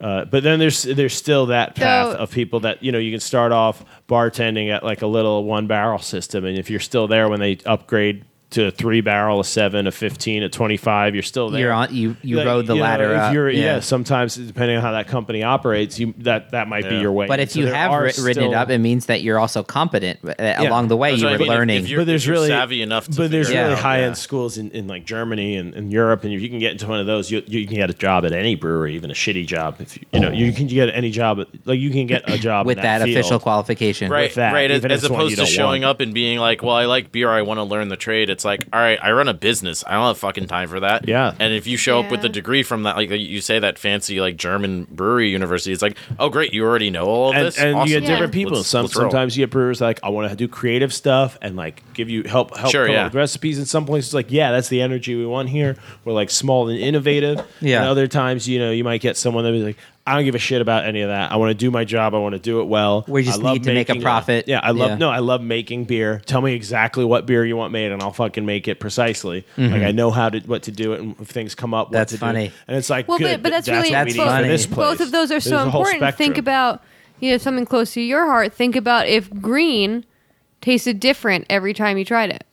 uh, 0.01 0.25
but 0.27 0.43
then 0.43 0.59
there's 0.59 0.83
there's 0.85 1.15
still 1.15 1.47
that 1.47 1.75
path 1.75 2.13
So- 2.13 2.19
of 2.19 2.31
people 2.31 2.61
that 2.61 2.83
you 2.83 2.93
know 2.93 2.99
you 2.99 3.11
can 3.11 3.21
start 3.21 3.53
off 3.53 3.85
bartending 4.09 4.71
at 4.71 4.85
like 4.85 5.03
a 5.03 5.07
little 5.07 5.45
one 5.45 5.67
barrel 5.67 5.99
system 5.99 6.45
and 6.45 6.59
if 6.59 6.69
you're 6.71 6.81
still 6.81 7.07
there 7.09 7.29
when 7.29 7.41
they 7.41 7.59
upgrade 7.67 8.25
to 8.51 8.69
a 8.69 8.71
three 8.71 9.03
barrel, 9.03 9.41
a 9.41 9.45
seven, 9.45 9.87
a 9.87 9.93
fifteen, 9.93 10.43
a 10.43 10.49
twenty 10.49 10.79
five, 10.79 11.15
you're 11.15 11.23
still 11.23 11.51
there. 11.51 11.61
you're 11.61 11.73
on 11.73 11.95
you 11.95 12.17
you 12.23 12.37
Like, 12.39 12.47
rode 12.47 12.67
the 12.67 12.73
you 12.75 12.79
know, 12.79 12.85
ladder 12.85 13.13
if 13.13 13.19
up. 13.21 13.35
You're, 13.35 13.51
yeah. 13.51 13.81
sometimes 13.81 14.37
depending 14.37 14.77
on 14.79 14.83
how 14.83 14.93
that 14.93 15.07
company 15.07 15.43
operates, 15.43 15.99
you 15.99 16.15
that 16.19 16.53
that 16.53 16.67
might 16.67 16.89
be 16.89 16.97
your 16.97 17.13
way. 17.13 17.27
But 17.27 17.41
if 17.41 17.51
So 17.53 17.61
you 17.61 17.67
have 17.67 17.91
are 17.91 18.05
ri- 18.05 18.13
ridden 18.23 18.45
it 18.45 18.55
up, 18.55 18.71
it 18.71 18.79
means 18.79 19.05
that 19.07 19.21
you're 19.21 19.39
also 19.39 19.63
competent. 19.63 20.21
Uh, 20.25 20.55
Along 20.59 20.89
the 20.89 20.97
way, 20.97 21.11
That's 21.11 21.21
you 21.23 21.27
what 21.29 21.35
I 21.51 21.59
were 21.59 21.67
mean. 21.67 21.77
If- 21.79 21.85
if 21.85 21.91
learning. 21.91 21.97
but 21.99 22.07
there's 22.07 22.25
you're 22.27 22.35
really 22.37 22.49
savvy 22.49 22.81
enough 22.81 23.07
to 23.09 23.17
but 23.19 23.31
there's 23.31 23.51
really 23.51 23.75
high 23.75 23.99
end 24.01 24.13
yeah. 24.13 24.15
schools 24.15 24.57
in, 24.57 24.71
in 24.71 24.87
like 24.89 25.05
Germany 25.05 25.57
and, 25.57 25.75
and 25.75 25.93
Europe, 25.93 26.25
and 26.25 26.33
if 26.33 26.41
you 26.41 26.49
can 26.49 26.59
get 26.59 26.73
into 26.73 26.87
one 26.89 27.01
of 27.01 27.07
those, 27.07 27.31
you, 27.31 27.43
you 27.47 27.67
can 27.67 27.77
get 27.77 27.91
a 27.91 27.95
job 27.95 28.25
at 28.25 28.33
any 28.33 28.55
brewery, 28.55 28.95
even 28.95 29.11
a 29.11 29.15
shitty 29.15 29.47
job. 29.47 29.77
If 29.79 29.97
you, 29.99 30.07
you 30.13 30.21
know 30.21 30.31
you 30.31 30.53
can 30.55 30.69
get 30.69 30.89
any 30.95 31.11
job, 31.11 31.41
at, 31.41 31.49
like 31.67 31.79
you 31.81 31.91
can 31.91 32.07
get 32.07 32.29
a 32.31 32.39
job 32.39 32.65
with 32.67 32.79
in 32.79 32.83
that, 32.85 33.03
field. 33.03 33.15
official 33.19 33.39
qualification. 33.41 34.11
right, 34.11 34.33
that, 34.37 34.55
right. 34.55 34.71
As, 34.71 34.85
as 34.87 35.05
it's 35.05 35.11
one 35.11 35.21
you 35.21 35.27
opposed 35.27 35.39
to 35.41 35.45
showing 35.47 35.83
want. 35.83 35.91
up 35.97 36.01
and 36.01 36.15
being 36.15 36.39
like, 36.39 36.63
"Well, 36.63 36.75
I 36.75 36.87
like 36.87 37.13
beer. 37.13 37.29
I 37.31 37.43
want 37.43 37.59
to 37.59 37.65
learn 37.65 37.89
the 37.89 37.97
trade." 37.97 38.31
It's 38.39 38.45
like, 38.45 38.65
all 38.73 38.79
right, 38.79 39.01
I 39.03 39.11
run 39.11 39.27
a 39.27 39.35
business. 39.35 39.83
I 39.85 39.95
don't 39.95 40.07
have 40.07 40.19
fucking 40.19 40.47
time 40.47 40.69
for 40.69 40.79
that. 40.79 41.09
Yeah. 41.09 41.35
And 41.41 41.53
if 41.53 41.67
you 41.67 41.77
show 41.77 41.99
up 41.99 42.09
with 42.09 42.25
a 42.25 42.29
degree 42.29 42.63
from 42.63 42.85
that, 42.85 42.95
like 42.95 43.11
you 43.11 43.41
say, 43.41 43.59
that 43.59 43.81
fancy 43.81 44.21
like 44.21 44.37
German 44.37 44.87
brewery 44.89 45.29
university, 45.31 45.73
it's 45.73 45.83
like, 45.83 45.97
oh, 46.21 46.29
great, 46.29 46.53
you 46.55 46.65
already 46.65 46.89
know 46.89 47.07
all 47.07 47.31
of 47.31 47.37
and, 47.37 47.47
this. 47.47 47.59
and 47.59 47.75
Awesome. 47.75 47.89
you 47.89 47.99
get 48.01 48.07
different 48.07 48.33
Yeah. 48.33 48.39
people. 48.45 48.57
Let's- 48.59 48.69
Some 48.69 48.83
let's 48.85 48.95
sometimes 48.95 49.37
you 49.37 49.43
get 49.45 49.51
brewers 49.51 49.81
like 49.81 49.99
I 50.05 50.11
want 50.11 50.31
to 50.31 50.37
do 50.37 50.47
creative 50.47 50.95
stuff 50.95 51.37
and 51.43 51.57
like 51.57 51.83
give 51.95 52.09
you 52.09 52.23
help 52.23 52.57
help 52.57 52.71
Sure, 52.71 52.87
come 52.87 52.95
yeah. 52.95 53.01
up 53.07 53.13
with 53.13 53.15
recipes. 53.17 53.59
In 53.59 53.65
some 53.67 53.85
places 53.87 54.15
like 54.15 54.31
yeah, 54.31 54.53
that's 54.53 54.69
the 54.69 54.83
energy 54.83 55.17
we 55.17 55.27
want 55.27 55.49
here. 55.49 55.75
We're 56.05 56.13
like 56.13 56.31
small 56.31 56.69
and 56.69 56.79
innovative. 56.79 57.45
Yeah. 57.61 57.79
And 57.81 57.87
other 57.89 58.07
times 58.07 58.49
you 58.49 58.61
know 58.61 58.71
you 58.71 58.85
might 58.85 59.01
get 59.01 59.17
someone 59.17 59.43
that 59.43 59.51
be 59.51 59.65
like 59.65 59.79
I 60.09 60.15
don't 60.15 60.25
give 60.25 60.35
a 60.35 60.39
shit 60.39 60.61
about 60.63 60.85
any 60.85 61.03
of 61.03 61.09
that. 61.09 61.31
I 61.33 61.37
want 61.37 61.51
to 61.51 61.55
do 61.55 61.71
my 61.71 61.85
job. 61.85 62.15
I 62.15 62.19
want 62.19 62.35
to 62.35 62.39
do 62.41 62.61
it 62.61 62.65
well. 62.65 63.05
We 63.07 63.23
just 63.23 63.41
I 63.41 63.43
love 63.43 63.55
need 63.55 63.65
to 63.65 63.75
make 63.75 63.89
a 63.89 63.93
making, 63.93 64.03
profit. 64.03 64.49
yeah, 64.49 64.61
I 64.63 64.71
love 64.71 64.91
Yeah. 64.91 64.97
no, 64.97 65.11
I 65.11 65.19
love 65.19 65.43
making 65.43 65.85
beer. 65.85 66.21
Tell 66.27 66.41
me 66.41 66.55
exactly 66.55 67.05
what 67.05 67.27
beer 67.27 67.45
you 67.45 67.57
want 67.57 67.73
made, 67.73 67.93
and 67.93 68.03
I'll 68.03 68.13
fucking 68.13 68.45
make 68.47 68.67
it 68.69 68.81
precisely. 68.81 69.45
Like 69.57 69.83
I 69.83 69.93
know 69.93 70.11
how 70.11 70.31
to 70.31 70.41
what 70.41 70.65
to 70.65 70.71
do 70.73 70.93
it, 70.95 71.01
and 71.01 71.15
if 71.21 71.29
things 71.29 71.55
come 71.55 71.75
up, 71.75 71.89
what 71.89 71.93
Mm-hmm. 71.93 71.93
That's 71.99 72.13
to 72.13 72.19
funny. 72.19 72.49
do. 72.49 72.55
And 72.69 72.77
it's 72.77 72.91
like, 72.91 73.07
Well, 73.09 73.19
good, 73.19 73.43
but, 73.43 73.45
but 73.45 73.51
that's, 73.51 73.69
what 73.69 73.75
really 73.75 73.89
we 73.89 73.93
That's 73.93 74.15
need 74.15 74.21
for 74.21 74.27
funny. 74.27 74.49
this 74.49 74.67
place. 74.67 74.77
both 74.77 75.01
of 75.01 75.11
those 75.13 75.27
are 75.31 75.35
There's 75.35 75.45
so 75.45 75.57
a 75.57 75.71
whole 75.71 75.83
important. 75.83 76.01
Think 76.17 76.35
spectrum. 76.37 76.45
about 76.45 76.83
you 77.21 77.31
know 77.33 77.39
something 77.39 77.65
close 77.67 77.93
to 77.95 78.01
your 78.01 78.27
heart. 78.27 78.55
Think 78.55 78.77
about 78.77 79.07
if 79.09 79.31
green 79.41 80.05
tasted 80.61 81.01
different 81.01 81.47
every 81.51 81.75
time 81.75 81.99
you 81.99 82.05
tried 82.05 82.31
it. 82.31 82.45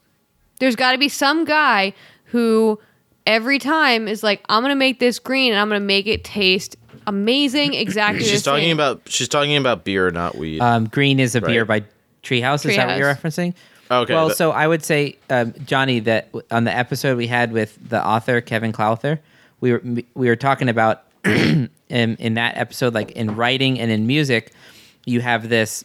There's 0.60 0.76
got 0.76 0.92
to 0.94 0.98
be 0.98 1.10
some 1.10 1.44
guy 1.46 1.94
who 2.26 2.80
every 3.28 3.60
time 3.60 4.08
is 4.08 4.24
like, 4.24 4.42
I'm 4.50 4.62
gonna 4.64 4.76
make 4.76 5.00
this 5.00 5.20
green 5.20 5.52
and 5.52 5.60
I'm 5.60 5.68
gonna 5.68 5.80
make 5.80 6.08
it 6.08 6.24
taste 6.24 6.76
amazing. 7.08 7.74
Exactly. 7.74 8.24
She's 8.24 8.44
the 8.44 8.50
talking 8.52 8.66
same. 8.66 8.78
about 8.78 9.02
she's 9.08 9.28
talking 9.28 9.56
about 9.58 9.84
beer, 9.84 10.10
not 10.12 10.38
weed. 10.38 10.60
Um, 10.62 10.86
green 10.88 11.20
is 11.20 11.36
a 11.36 11.42
Right. 11.42 11.48
beer 11.52 11.66
by 11.66 11.84
Treehouse. 12.24 12.68
Is 12.68 12.76
that 12.76 12.88
what 12.88 12.98
you're 12.98 13.14
referencing? 13.14 13.54
Okay, 13.92 14.14
Well, 14.14 14.30
that- 14.30 14.38
so 14.38 14.52
I 14.52 14.66
would 14.68 14.84
say, 14.84 15.18
um, 15.30 15.54
Johnny, 15.66 16.00
that 16.02 16.30
on 16.50 16.64
the 16.64 16.76
episode 16.76 17.18
we 17.18 17.28
had 17.28 17.52
with 17.52 17.78
the 17.88 18.04
author 18.04 18.42
Kevin 18.42 18.72
Clowther, 18.72 19.20
we 19.62 19.72
were 19.74 19.82
we 20.16 20.28
were 20.28 20.36
talking 20.36 20.70
about 20.70 21.04
in, 21.26 21.70
in 21.90 22.34
that 22.36 22.58
episode, 22.58 22.94
like 22.94 23.12
in 23.12 23.36
writing 23.36 23.80
and 23.80 23.92
in 23.92 24.08
music, 24.08 24.52
you 25.06 25.22
have 25.22 25.50
this 25.50 25.84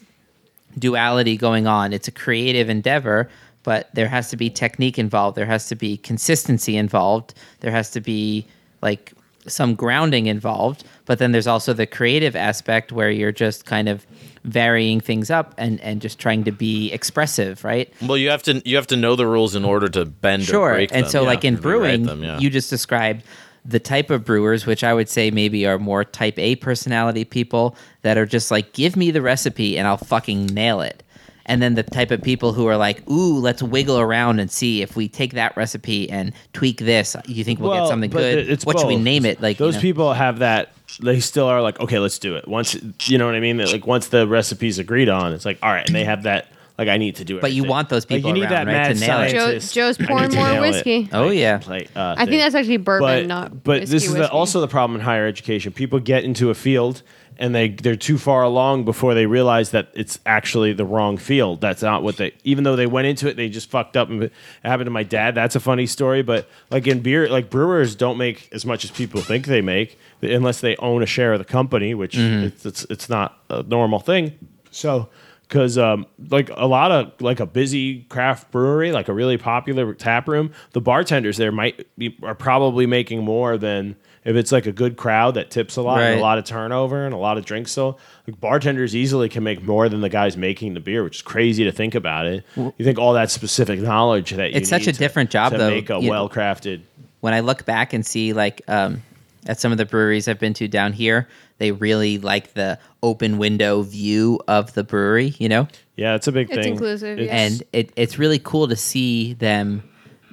duality 0.78 1.36
going 1.36 1.66
on. 1.66 1.92
It's 1.92 2.08
a 2.08 2.12
creative 2.12 2.68
endeavor, 2.68 3.28
but 3.62 3.88
there 3.94 4.08
has 4.08 4.30
to 4.30 4.36
be 4.36 4.48
technique 4.50 4.98
involved. 4.98 5.36
There 5.36 5.46
has 5.46 5.68
to 5.68 5.74
be 5.74 5.96
consistency 5.98 6.76
involved. 6.76 7.34
There 7.60 7.70
has 7.72 7.90
to 7.92 8.00
be 8.00 8.46
like 8.82 9.12
some 9.50 9.74
grounding 9.74 10.26
involved. 10.26 10.84
But 11.04 11.18
then 11.18 11.32
there's 11.32 11.46
also 11.46 11.72
the 11.72 11.86
creative 11.86 12.36
aspect 12.36 12.92
where 12.92 13.10
you're 13.10 13.32
just 13.32 13.66
kind 13.66 13.88
of 13.88 14.06
varying 14.44 15.00
things 15.00 15.30
up 15.30 15.54
and, 15.58 15.80
and 15.80 16.00
just 16.00 16.18
trying 16.18 16.44
to 16.44 16.52
be 16.52 16.90
expressive, 16.92 17.62
right? 17.64 17.92
well, 18.02 18.16
you 18.16 18.30
have 18.30 18.42
to 18.44 18.62
you 18.64 18.76
have 18.76 18.86
to 18.88 18.96
know 18.96 19.16
the 19.16 19.26
rules 19.26 19.54
in 19.54 19.64
order 19.64 19.88
to 19.88 20.04
bend 20.04 20.42
or 20.42 20.46
Sure. 20.46 20.74
And 20.74 20.90
them, 20.90 21.08
so, 21.08 21.22
yeah, 21.22 21.28
like 21.28 21.44
in 21.44 21.54
if 21.54 21.64
you 21.64 21.70
write 21.70 21.78
brewing, 21.78 22.02
them, 22.04 22.22
yeah. 22.22 22.38
you 22.38 22.48
just 22.50 22.70
described 22.70 23.24
the 23.64 23.78
type 23.78 24.10
of 24.10 24.24
brewers, 24.24 24.66
which 24.66 24.82
I 24.82 24.94
would 24.94 25.08
say 25.08 25.30
maybe 25.30 25.66
are 25.66 25.78
more 25.78 26.04
type 26.04 26.38
A 26.38 26.56
personality 26.56 27.24
people 27.24 27.76
that 28.02 28.16
are 28.16 28.26
just 28.26 28.50
like, 28.50 28.72
give 28.72 28.96
me 28.96 29.10
the 29.10 29.20
recipe 29.20 29.76
and 29.78 29.86
I'll 29.86 29.98
fucking 29.98 30.46
nail 30.46 30.80
it. 30.80 31.02
And 31.46 31.60
then 31.62 31.74
the 31.74 31.82
type 31.82 32.10
of 32.10 32.22
people 32.22 32.52
who 32.52 32.66
are 32.66 32.76
like, 32.76 33.08
ooh, 33.08 33.38
let's 33.38 33.62
wiggle 33.62 33.98
around 33.98 34.38
and 34.38 34.50
see 34.50 34.82
if 34.82 34.96
we 34.96 35.08
take 35.08 35.32
that 35.34 35.56
recipe 35.56 36.08
and 36.10 36.32
tweak 36.52 36.78
this. 36.78 37.16
You 37.26 37.44
think 37.44 37.60
we'll 37.60 37.70
Well, 37.70 37.84
get 37.84 37.90
something 37.90 38.10
good? 38.10 38.50
It's 38.50 38.64
what 38.64 38.78
should 38.78 38.88
we 38.88 38.96
name 38.96 39.24
it? 39.24 39.40
Like 39.40 39.58
you 39.58 39.66
those 39.66 39.76
know. 39.76 39.80
people 39.80 40.12
have 40.12 40.40
that. 40.40 40.72
They 41.02 41.20
still 41.20 41.46
are 41.46 41.62
like, 41.62 41.80
okay, 41.80 41.98
let's 41.98 42.18
do 42.18 42.36
it. 42.36 42.46
Once 42.46 42.76
you 43.04 43.18
know 43.18 43.26
what 43.26 43.34
I 43.34 43.40
mean. 43.40 43.58
Like 43.58 43.86
once 43.86 44.08
the 44.08 44.26
recipe's 44.26 44.78
agreed 44.78 45.08
on, 45.08 45.32
it's 45.32 45.44
like, 45.44 45.58
all 45.62 45.72
right, 45.72 45.86
and 45.86 45.94
they 45.94 46.04
have 46.04 46.24
that. 46.24 46.48
Like 46.78 46.88
I 46.88 46.96
need 46.96 47.16
to 47.16 47.26
do 47.26 47.36
it. 47.36 47.42
But 47.42 47.52
you 47.52 47.64
want 47.64 47.90
those 47.90 48.06
people 48.06 48.30
like, 48.30 48.36
you 48.36 48.42
need 48.42 48.50
around, 48.50 48.66
that 48.66 48.72
right, 48.72 48.88
mad 48.88 48.96
to 48.96 49.00
nail 49.00 49.20
it. 49.20 49.32
Joe, 49.32 49.38
scientist. 49.38 49.74
Joe's 49.74 49.98
pouring 49.98 50.34
more 50.34 50.48
nail 50.48 50.64
it. 50.64 50.70
whiskey. 50.70 51.08
Oh 51.12 51.28
yeah. 51.28 51.58
Play, 51.58 51.86
uh, 51.94 52.14
I 52.16 52.24
think 52.24 52.40
that's 52.40 52.54
actually 52.54 52.78
bourbon, 52.78 53.06
but, 53.06 53.26
not. 53.26 53.62
but 53.62 53.80
whiskey 53.80 53.92
this 53.92 54.06
is 54.06 54.14
the, 54.14 54.30
also 54.30 54.62
the 54.62 54.68
problem 54.68 54.98
in 54.98 55.04
higher 55.04 55.26
education. 55.26 55.72
People 55.72 55.98
get 56.00 56.24
into 56.24 56.48
a 56.48 56.54
field 56.54 57.02
and 57.40 57.54
they 57.54 57.70
they're 57.70 57.96
too 57.96 58.18
far 58.18 58.42
along 58.42 58.84
before 58.84 59.14
they 59.14 59.24
realize 59.24 59.70
that 59.70 59.88
it's 59.94 60.20
actually 60.26 60.74
the 60.74 60.84
wrong 60.84 61.16
field. 61.16 61.60
That's 61.60 61.82
not 61.82 62.02
what 62.02 62.18
they. 62.18 62.34
Even 62.44 62.64
though 62.64 62.76
they 62.76 62.86
went 62.86 63.06
into 63.06 63.28
it, 63.28 63.36
they 63.36 63.48
just 63.48 63.70
fucked 63.70 63.96
up. 63.96 64.10
And 64.10 64.24
it 64.24 64.32
happened 64.62 64.86
to 64.86 64.90
my 64.92 65.02
dad. 65.02 65.34
That's 65.34 65.56
a 65.56 65.60
funny 65.60 65.86
story. 65.86 66.22
But 66.22 66.48
like 66.70 66.86
in 66.86 67.00
beer, 67.00 67.28
like 67.28 67.48
brewers 67.48 67.96
don't 67.96 68.18
make 68.18 68.48
as 68.52 68.66
much 68.66 68.84
as 68.84 68.90
people 68.90 69.22
think 69.22 69.46
they 69.46 69.62
make 69.62 69.98
unless 70.20 70.60
they 70.60 70.76
own 70.76 71.02
a 71.02 71.06
share 71.06 71.32
of 71.32 71.38
the 71.38 71.46
company, 71.46 71.94
which 71.94 72.14
it's, 72.16 72.66
it's 72.66 72.84
it's 72.90 73.08
not 73.08 73.38
a 73.48 73.62
normal 73.62 74.00
thing. 74.00 74.38
So 74.70 75.08
because 75.48 75.78
um, 75.78 76.06
like 76.28 76.50
a 76.54 76.66
lot 76.66 76.92
of 76.92 77.20
like 77.20 77.40
a 77.40 77.46
busy 77.46 78.02
craft 78.04 78.50
brewery, 78.52 78.92
like 78.92 79.08
a 79.08 79.14
really 79.14 79.38
popular 79.38 79.94
tap 79.94 80.28
room, 80.28 80.52
the 80.72 80.80
bartenders 80.80 81.38
there 81.38 81.52
might 81.52 81.86
be 81.98 82.16
are 82.22 82.34
probably 82.34 82.86
making 82.86 83.24
more 83.24 83.56
than 83.56 83.96
if 84.24 84.36
it's 84.36 84.52
like 84.52 84.66
a 84.66 84.72
good 84.72 84.96
crowd 84.96 85.34
that 85.34 85.50
tips 85.50 85.76
a 85.76 85.82
lot 85.82 86.00
and 86.02 86.18
a 86.18 86.22
lot 86.22 86.36
of 86.38 86.44
turnover 86.44 87.06
and 87.06 87.14
a 87.14 87.18
lot 87.18 87.38
of 87.38 87.44
drinks. 87.44 87.72
So 87.72 87.96
like 88.26 88.38
bartenders 88.40 88.94
easily 88.94 89.28
can 89.28 89.42
make 89.42 89.62
more 89.62 89.88
than 89.88 90.00
the 90.02 90.08
guys 90.10 90.36
making 90.36 90.74
the 90.74 90.80
beer, 90.80 91.02
which 91.02 91.16
is 91.16 91.22
crazy 91.22 91.64
to 91.64 91.72
think 91.72 91.94
about 91.94 92.26
it. 92.26 92.44
You 92.56 92.72
think 92.84 92.98
all 92.98 93.14
that 93.14 93.30
specific 93.30 93.80
knowledge 93.80 94.30
that 94.32 94.50
you 94.50 94.56
It's 94.58 94.68
such 94.68 94.86
a 94.86 94.92
to- 94.92 94.98
different 94.98 95.30
job, 95.30 95.52
to 95.52 95.58
though, 95.58 95.70
make 95.70 95.88
a 95.90 95.98
you 96.00 96.10
well 96.10 96.28
crafted. 96.28 96.82
when 97.20 97.32
I 97.32 97.40
look 97.40 97.64
back 97.64 97.92
and 97.94 98.04
see 98.04 98.32
like 98.34 98.60
um, 98.68 99.02
at 99.46 99.58
some 99.58 99.72
of 99.72 99.78
the 99.78 99.86
breweries 99.86 100.28
I've 100.28 100.38
been 100.38 100.54
to 100.54 100.68
down 100.68 100.92
here, 100.92 101.26
they 101.56 101.72
really 101.72 102.18
like 102.18 102.52
the 102.54 102.78
open 103.02 103.38
window 103.38 103.80
view 103.82 104.38
of 104.48 104.74
the 104.74 104.84
brewery, 104.84 105.34
you 105.38 105.48
know, 105.48 105.66
Yeah, 105.96 106.14
it's 106.14 106.26
a 106.26 106.32
big 106.32 106.48
It's 106.50 106.58
thing. 106.62 106.72
inclusive, 106.74 107.18
It's- 107.18 107.26
yeah. 107.26 107.34
and 107.46 107.62
it, 107.72 107.90
it's 107.96 108.18
really 108.18 108.38
cool 108.38 108.68
to 108.68 108.76
see 108.76 109.32
them. 109.34 109.82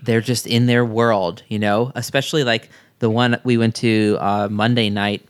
They're 0.03 0.21
just 0.21 0.45
in 0.47 0.65
their 0.67 0.83
world, 0.85 1.43
you 1.49 1.59
know, 1.59 1.91
especially 1.95 2.43
like 2.45 2.69
the 2.99 3.09
one 3.09 3.39
we 3.43 3.57
went 3.57 3.75
to 3.77 4.17
uh, 4.19 4.47
Monday 4.49 4.89
night. 4.89 5.25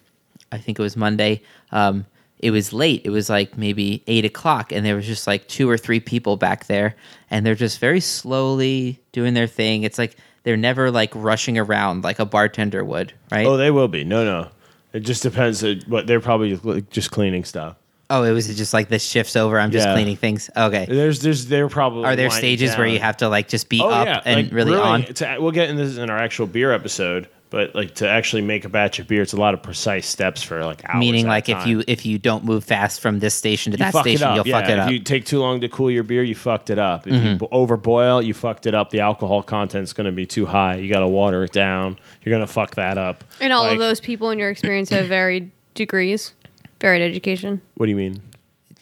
I 0.51 0.57
think 0.57 0.79
it 0.79 0.81
was 0.81 0.95
Monday. 0.95 1.41
Um, 1.71 2.05
it 2.39 2.51
was 2.51 2.71
late. 2.71 3.01
It 3.03 3.09
was 3.09 3.29
like 3.29 3.57
maybe 3.57 4.03
eight 4.07 4.23
o'clock, 4.25 4.71
and 4.71 4.85
there 4.85 4.95
was 4.95 5.05
just 5.05 5.25
like 5.27 5.47
two 5.47 5.69
or 5.69 5.77
three 5.77 5.99
people 5.99 6.37
back 6.37 6.67
there, 6.67 6.95
and 7.31 7.45
they're 7.45 7.55
just 7.55 7.79
very 7.79 7.99
slowly 7.99 8.99
doing 9.11 9.33
their 9.33 9.47
thing. 9.47 9.83
It's 9.83 9.97
like 9.97 10.15
they're 10.43 10.55
never 10.57 10.91
like 10.91 11.11
rushing 11.15 11.57
around 11.57 12.03
like 12.03 12.19
a 12.19 12.25
bartender 12.25 12.83
would, 12.85 13.11
right? 13.31 13.45
Oh, 13.45 13.57
they 13.57 13.71
will 13.71 13.87
be. 13.87 14.03
No, 14.03 14.23
no. 14.23 14.49
It 14.93 15.01
just 15.01 15.23
depends. 15.23 15.63
uh, 15.63 15.75
What 15.87 16.07
they're 16.07 16.19
probably 16.21 16.57
just 16.91 17.11
cleaning 17.11 17.43
stuff. 17.43 17.75
Oh, 18.09 18.23
it 18.23 18.31
was 18.31 18.47
just 18.55 18.73
like 18.73 18.87
this 18.87 19.03
shifts 19.03 19.35
over. 19.35 19.59
I'm 19.59 19.71
just 19.71 19.85
Yeah. 19.85 19.93
cleaning 19.93 20.15
things. 20.15 20.49
Okay. 20.55 20.85
There's, 20.87 21.19
there's, 21.19 21.47
they're 21.47 21.67
probably. 21.67 22.05
Are 22.05 22.15
there 22.15 22.29
stages 22.29 22.77
where 22.77 22.87
you 22.87 22.99
have 22.99 23.17
to 23.17 23.27
like 23.27 23.49
just 23.49 23.67
be 23.67 23.81
Oh, 23.81 23.89
up 23.89 24.05
yeah, 24.07 24.21
and 24.23 24.43
like, 24.45 24.53
really 24.53 24.71
brewing, 24.71 24.85
on? 25.21 25.41
We'll 25.43 25.51
get 25.51 25.69
into 25.69 25.83
this 25.85 25.97
in 25.97 26.09
our 26.09 26.17
actual 26.17 26.47
beer 26.47 26.71
episode, 26.71 27.27
but 27.49 27.73
like 27.75 27.95
to 27.95 28.09
actually 28.09 28.41
make 28.41 28.65
a 28.65 28.69
batch 28.69 28.99
of 28.99 29.07
beer, 29.07 29.21
it's 29.21 29.33
a 29.33 29.37
lot 29.37 29.53
of 29.53 29.63
precise 29.63 30.05
steps 30.07 30.43
for 30.43 30.63
like 30.65 30.83
hours. 30.87 30.99
Meaning, 30.99 31.25
at 31.25 31.27
a 31.27 31.31
like 31.31 31.49
if 31.49 31.65
you 31.67 31.83
if 31.87 32.05
you 32.05 32.17
don't 32.19 32.43
move 32.43 32.63
fast 32.63 32.99
from 32.99 33.19
this 33.19 33.33
station 33.33 33.71
to 33.71 33.77
You 33.77 33.91
that 33.91 34.01
station, 34.01 34.35
you'll 34.35 34.47
yeah, 34.47 34.59
fuck 34.61 34.69
it 34.69 34.77
up. 34.79 34.85
Mm-hmm. 34.85 34.93
you 34.93 34.99
take 34.99 35.25
too 35.25 35.39
long 35.39 35.61
to 35.61 35.69
cool 35.69 35.89
your 35.89 36.03
beer, 36.03 36.23
you 36.23 36.35
fucked 36.35 36.69
it 36.69 36.79
up. 36.79 37.07
If 37.07 37.13
you 37.13 37.37
overboil, 37.47 38.25
you 38.25 38.33
fucked 38.33 38.65
it 38.65 38.73
up. 38.75 38.89
The 38.89 38.99
alcohol 38.99 39.43
content's 39.43 39.93
going 39.93 40.05
to 40.05 40.11
be 40.11 40.25
too 40.25 40.45
high. 40.45 40.75
You 40.75 40.91
got 40.91 40.99
to 40.99 41.07
water 41.07 41.43
it 41.43 41.51
down. 41.51 41.97
You're 42.23 42.31
going 42.35 42.45
to 42.45 42.51
fuck 42.51 42.75
that 42.75 42.97
up. 42.97 43.23
and 43.39 43.53
all 43.53 43.63
Like, 43.63 43.73
of 43.73 43.79
those 43.79 43.99
people 43.99 44.29
in 44.31 44.39
your 44.39 44.49
experience 44.49 44.89
have 44.89 45.07
varied 45.07 45.51
degrees, 45.73 46.33
varied 46.81 47.01
education. 47.01 47.61
What 47.75 47.85
do 47.85 47.89
you 47.91 47.95
mean? 47.97 48.21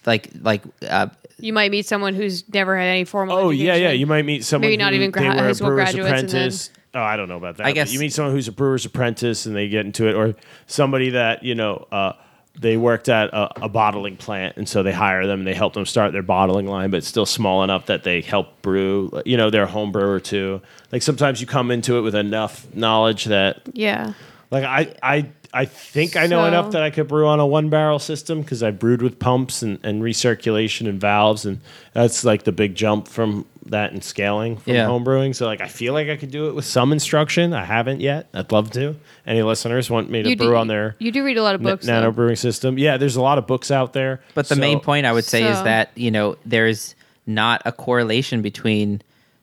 like 0.06 0.30
like 0.42 0.62
uh, 0.88 1.08
You 1.40 1.52
might 1.54 1.72
meet 1.72 1.86
someone 1.86 2.14
who's 2.14 2.48
never 2.54 2.78
had 2.78 2.86
any 2.86 3.06
formal. 3.06 3.38
Oh 3.38 3.50
yeah, 3.50 3.72
education. 3.74 3.84
yeah. 3.84 3.92
You 3.92 4.06
might 4.08 4.26
meet 4.26 4.44
someone. 4.46 4.70
Maybe 4.70 4.78
not 4.78 4.92
who 4.94 4.98
even 4.98 5.12
gra- 5.12 5.22
they 5.24 5.30
were 5.30 5.36
high 5.36 5.50
a 5.50 5.56
school 5.56 5.68
brewer's 5.70 5.94
graduates 5.94 6.10
and 6.22 6.30
then- 6.30 6.36
apprentice. 6.42 6.70
Oh, 6.96 7.02
I 7.04 7.18
don't 7.18 7.28
know 7.28 7.38
about 7.38 7.58
that. 7.58 7.68
I 7.68 7.74
but 7.74 7.92
you 7.92 8.00
mean 8.00 8.10
someone 8.10 8.34
who's 8.34 8.48
a 8.48 8.52
brewer's 8.54 8.86
apprentice 8.86 9.46
and 9.46 9.56
they 9.56 9.68
get 9.68 9.86
into 9.86 10.08
it, 10.08 10.16
or 10.16 10.34
somebody 10.66 11.10
that 11.12 11.44
you 11.44 11.54
know 11.54 11.86
uh, 11.92 12.14
they 12.58 12.78
worked 12.78 13.10
at 13.10 13.30
a, 13.34 13.66
a 13.66 13.70
bottling 13.70 14.16
plant, 14.16 14.56
and 14.56 14.68
so 14.68 14.82
they 14.82 14.94
hire 14.94 15.28
them 15.28 15.40
and 15.42 15.48
they 15.48 15.54
help 15.54 15.74
them 15.74 15.86
start 15.86 16.14
their 16.14 16.24
bottling 16.24 16.68
line, 16.68 16.90
but 16.92 16.98
it's 16.98 17.08
still 17.08 17.26
small 17.26 17.64
enough 17.64 17.88
that 17.88 18.04
they 18.04 18.22
help 18.22 18.62
brew. 18.62 19.12
You 19.26 19.36
know, 19.36 19.50
they're 19.50 19.64
a 19.64 19.68
home 19.68 19.92
brewer 19.92 20.22
too. 20.22 20.62
Like 20.92 21.02
sometimes 21.02 21.42
you 21.42 21.48
come 21.48 21.70
into 21.70 21.98
it 21.98 22.02
with 22.02 22.16
enough 22.16 22.66
knowledge 22.74 23.26
that 23.26 23.62
Yeah. 23.74 24.14
like 24.52 24.64
I 24.64 24.94
I 25.04 25.30
I 25.54 25.66
think 25.66 26.16
I 26.16 26.28
know 26.28 26.42
So- 26.44 26.48
enough 26.48 26.72
that 26.72 26.82
I 26.84 26.92
could 26.92 27.08
brew 27.10 27.28
on 27.28 27.40
a 27.42 27.46
one 27.48 27.70
barrel 27.70 28.00
system 28.00 28.42
because 28.42 28.64
I 28.64 28.72
brewed 28.72 29.02
with 29.02 29.20
pumps 29.20 29.62
and, 29.62 29.80
and 29.84 30.02
recirculation 30.02 30.88
and 30.88 31.00
valves 31.00 31.46
and 31.46 31.60
that's 31.94 32.24
like 32.24 32.44
the 32.44 32.52
big 32.54 32.76
jump 32.76 33.08
from 33.10 33.46
that 33.68 33.92
and 33.92 34.04
scaling 34.04 34.58
from 34.58 34.74
Yeah. 34.74 34.86
home 34.86 35.04
brewing. 35.04 35.34
So 35.34 35.46
like 35.48 35.62
I 35.62 35.68
feel 35.68 35.94
like 35.94 36.08
I 36.10 36.16
could 36.18 36.32
do 36.32 36.48
it 36.50 36.54
with 36.56 36.66
some 36.66 36.92
instruction. 36.94 37.54
I 37.54 37.66
haven't 37.66 38.00
yet. 38.00 38.28
I'd 38.34 38.52
love 38.52 38.72
to. 38.72 38.96
Any 39.26 39.42
listeners 39.42 39.90
want 39.90 40.10
me 40.10 40.22
to 40.24 40.30
You 40.30 40.36
brew 40.38 40.48
do, 40.50 40.56
on 40.56 40.68
their 40.68 40.96
You 41.00 41.12
do 41.12 41.24
read 41.26 41.38
a 41.38 41.44
lot 41.44 41.56
of 41.56 41.62
na- 41.62 41.72
books. 41.72 41.86
nano 41.88 42.12
brewing 42.12 42.36
system? 42.36 42.78
Yeah, 42.78 42.98
there's 42.98 43.16
a 43.16 43.22
lot 43.22 43.38
of 43.38 43.48
books 43.48 43.72
out 43.72 43.94
there. 43.94 44.22
But 44.36 44.48
the 44.50 44.56
So- 44.56 44.62
main 44.62 44.80
point 44.80 45.06
I 45.06 45.12
would 45.14 45.26
say 45.26 45.44
is 45.44 45.62
that 45.64 45.90
you 45.96 46.12
know 46.12 46.38
there's 46.46 46.94
not 47.26 47.62
a 47.66 47.72
correlation 47.72 48.42
between 48.44 49.02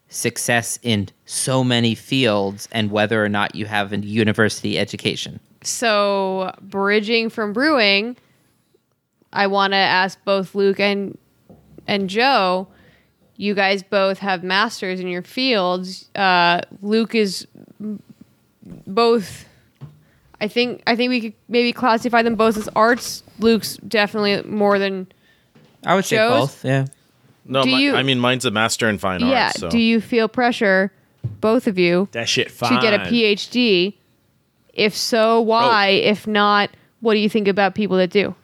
success 0.09 0.79
in 0.83 1.09
so 1.25 1.65
many 1.65 1.95
fields 1.95 2.69
and 2.71 2.91
whether 2.93 3.25
or 3.25 3.29
not 3.29 3.55
you 3.55 3.67
have 3.67 3.93
a 3.93 3.97
university 3.99 4.79
education. 4.79 5.41
So, 5.65 6.55
bridging 6.61 7.29
from 7.31 7.53
brewing, 7.53 8.17
I 9.33 9.47
want 9.47 9.73
to 9.73 9.79
ask 9.79 10.23
both 10.25 10.55
Luke 10.55 10.79
and 10.79 11.17
and 11.89 12.09
Joe. 12.09 12.69
You 13.37 13.55
guys 13.55 13.83
both 13.83 14.19
have 14.19 14.43
masters 14.45 15.01
in 15.01 15.09
your 15.09 15.23
fields. 15.23 16.09
Uh, 16.15 16.61
Luke 16.81 17.15
is 17.15 17.47
both. 18.87 19.47
I 20.41 20.49
think 20.49 20.83
I 20.87 20.97
think 20.97 21.11
we 21.11 21.21
could 21.21 21.35
maybe 21.49 21.73
classify 21.73 22.23
them 22.23 22.35
both 22.35 22.57
as 22.57 22.69
arts. 22.77 23.23
Luke's 23.39 23.77
definitely 23.79 24.43
more 24.49 24.79
than 24.79 25.07
I 25.85 25.95
would 25.95 26.05
say 26.05 26.17
both. 26.17 26.65
Yeah. 26.65 26.87
No, 27.45 27.63
Do 27.65 27.71
mi- 27.71 27.83
you- 27.83 27.97
I 27.97 28.03
mean 28.03 28.21
mine's 28.21 28.45
a 28.45 28.51
master 28.51 28.89
in 28.89 28.99
fine 28.99 29.21
yeah. 29.21 29.47
arts. 29.47 29.61
So. 29.61 29.71
Do 29.71 29.79
you 29.79 30.01
feel 30.01 30.29
pressure, 30.29 30.93
both 31.41 31.67
of 31.67 31.79
you, 31.79 32.09
that 32.13 32.29
shit 32.29 32.51
fine. 32.51 32.75
to 32.75 32.81
get 32.81 32.95
a 32.95 32.99
PhD? 33.11 33.95
If 34.75 34.97
so, 34.97 35.41
why? 35.41 36.01
Oh. 36.05 36.11
If 36.11 36.27
not, 36.27 36.71
what 37.01 37.15
do 37.15 37.21
you 37.21 37.29
think 37.29 37.49
about 37.49 37.75
people 37.75 37.97
that 37.99 38.11
do? 38.11 38.35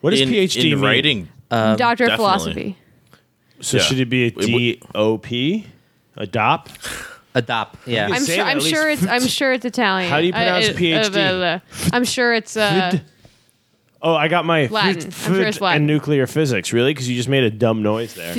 What 0.00 0.10
does 0.10 0.20
in, 0.20 0.28
PhD 0.28 0.64
in 0.64 0.70
mean? 0.72 0.80
writing? 0.80 1.28
Doctor 1.50 2.06
of 2.06 2.16
philosophy. 2.16 2.76
So 3.60 3.76
Yeah. 3.76 3.82
should 3.82 4.00
it 4.00 4.08
be 4.10 4.26
a 4.28 4.32
would- 4.34 4.46
D 4.46 4.80
O 4.94 5.18
P? 5.18 5.66
Adopt? 6.16 6.70
Adopt. 7.34 7.88
Yeah. 7.88 8.08
I'm 8.12 8.20
say 8.20 8.36
sure. 8.36 8.44
that 8.44 8.50
I'm 8.50 8.56
at 8.58 8.62
sure 8.62 8.88
least. 8.90 9.02
it's. 9.02 9.10
I'm 9.12 9.26
sure 9.26 9.52
it's 9.52 9.64
Italian. 9.64 10.10
How 10.10 10.20
do 10.20 10.26
you 10.26 10.32
pronounce 10.32 10.66
I- 10.66 10.70
uh, 10.70 10.74
PhD? 10.74 10.94
uh, 11.06 11.10
blah, 11.10 11.28
blah, 11.30 11.58
blah. 11.58 11.90
I'm 11.92 12.04
sure 12.04 12.34
it's. 12.34 12.56
Uh, 12.56 12.98
Oh, 14.06 14.14
I 14.14 14.28
got 14.28 14.44
my 14.44 14.66
Latin. 14.66 15.02
I'm 15.04 15.10
sure 15.34 15.42
it's 15.46 15.62
Latin. 15.62 15.76
and 15.78 15.86
nuclear 15.86 16.26
physics. 16.26 16.74
Really? 16.74 16.90
Because 16.92 17.08
you 17.08 17.16
just 17.16 17.28
made 17.30 17.42
a 17.42 17.50
dumb 17.50 17.82
noise 17.82 18.12
there. 18.12 18.36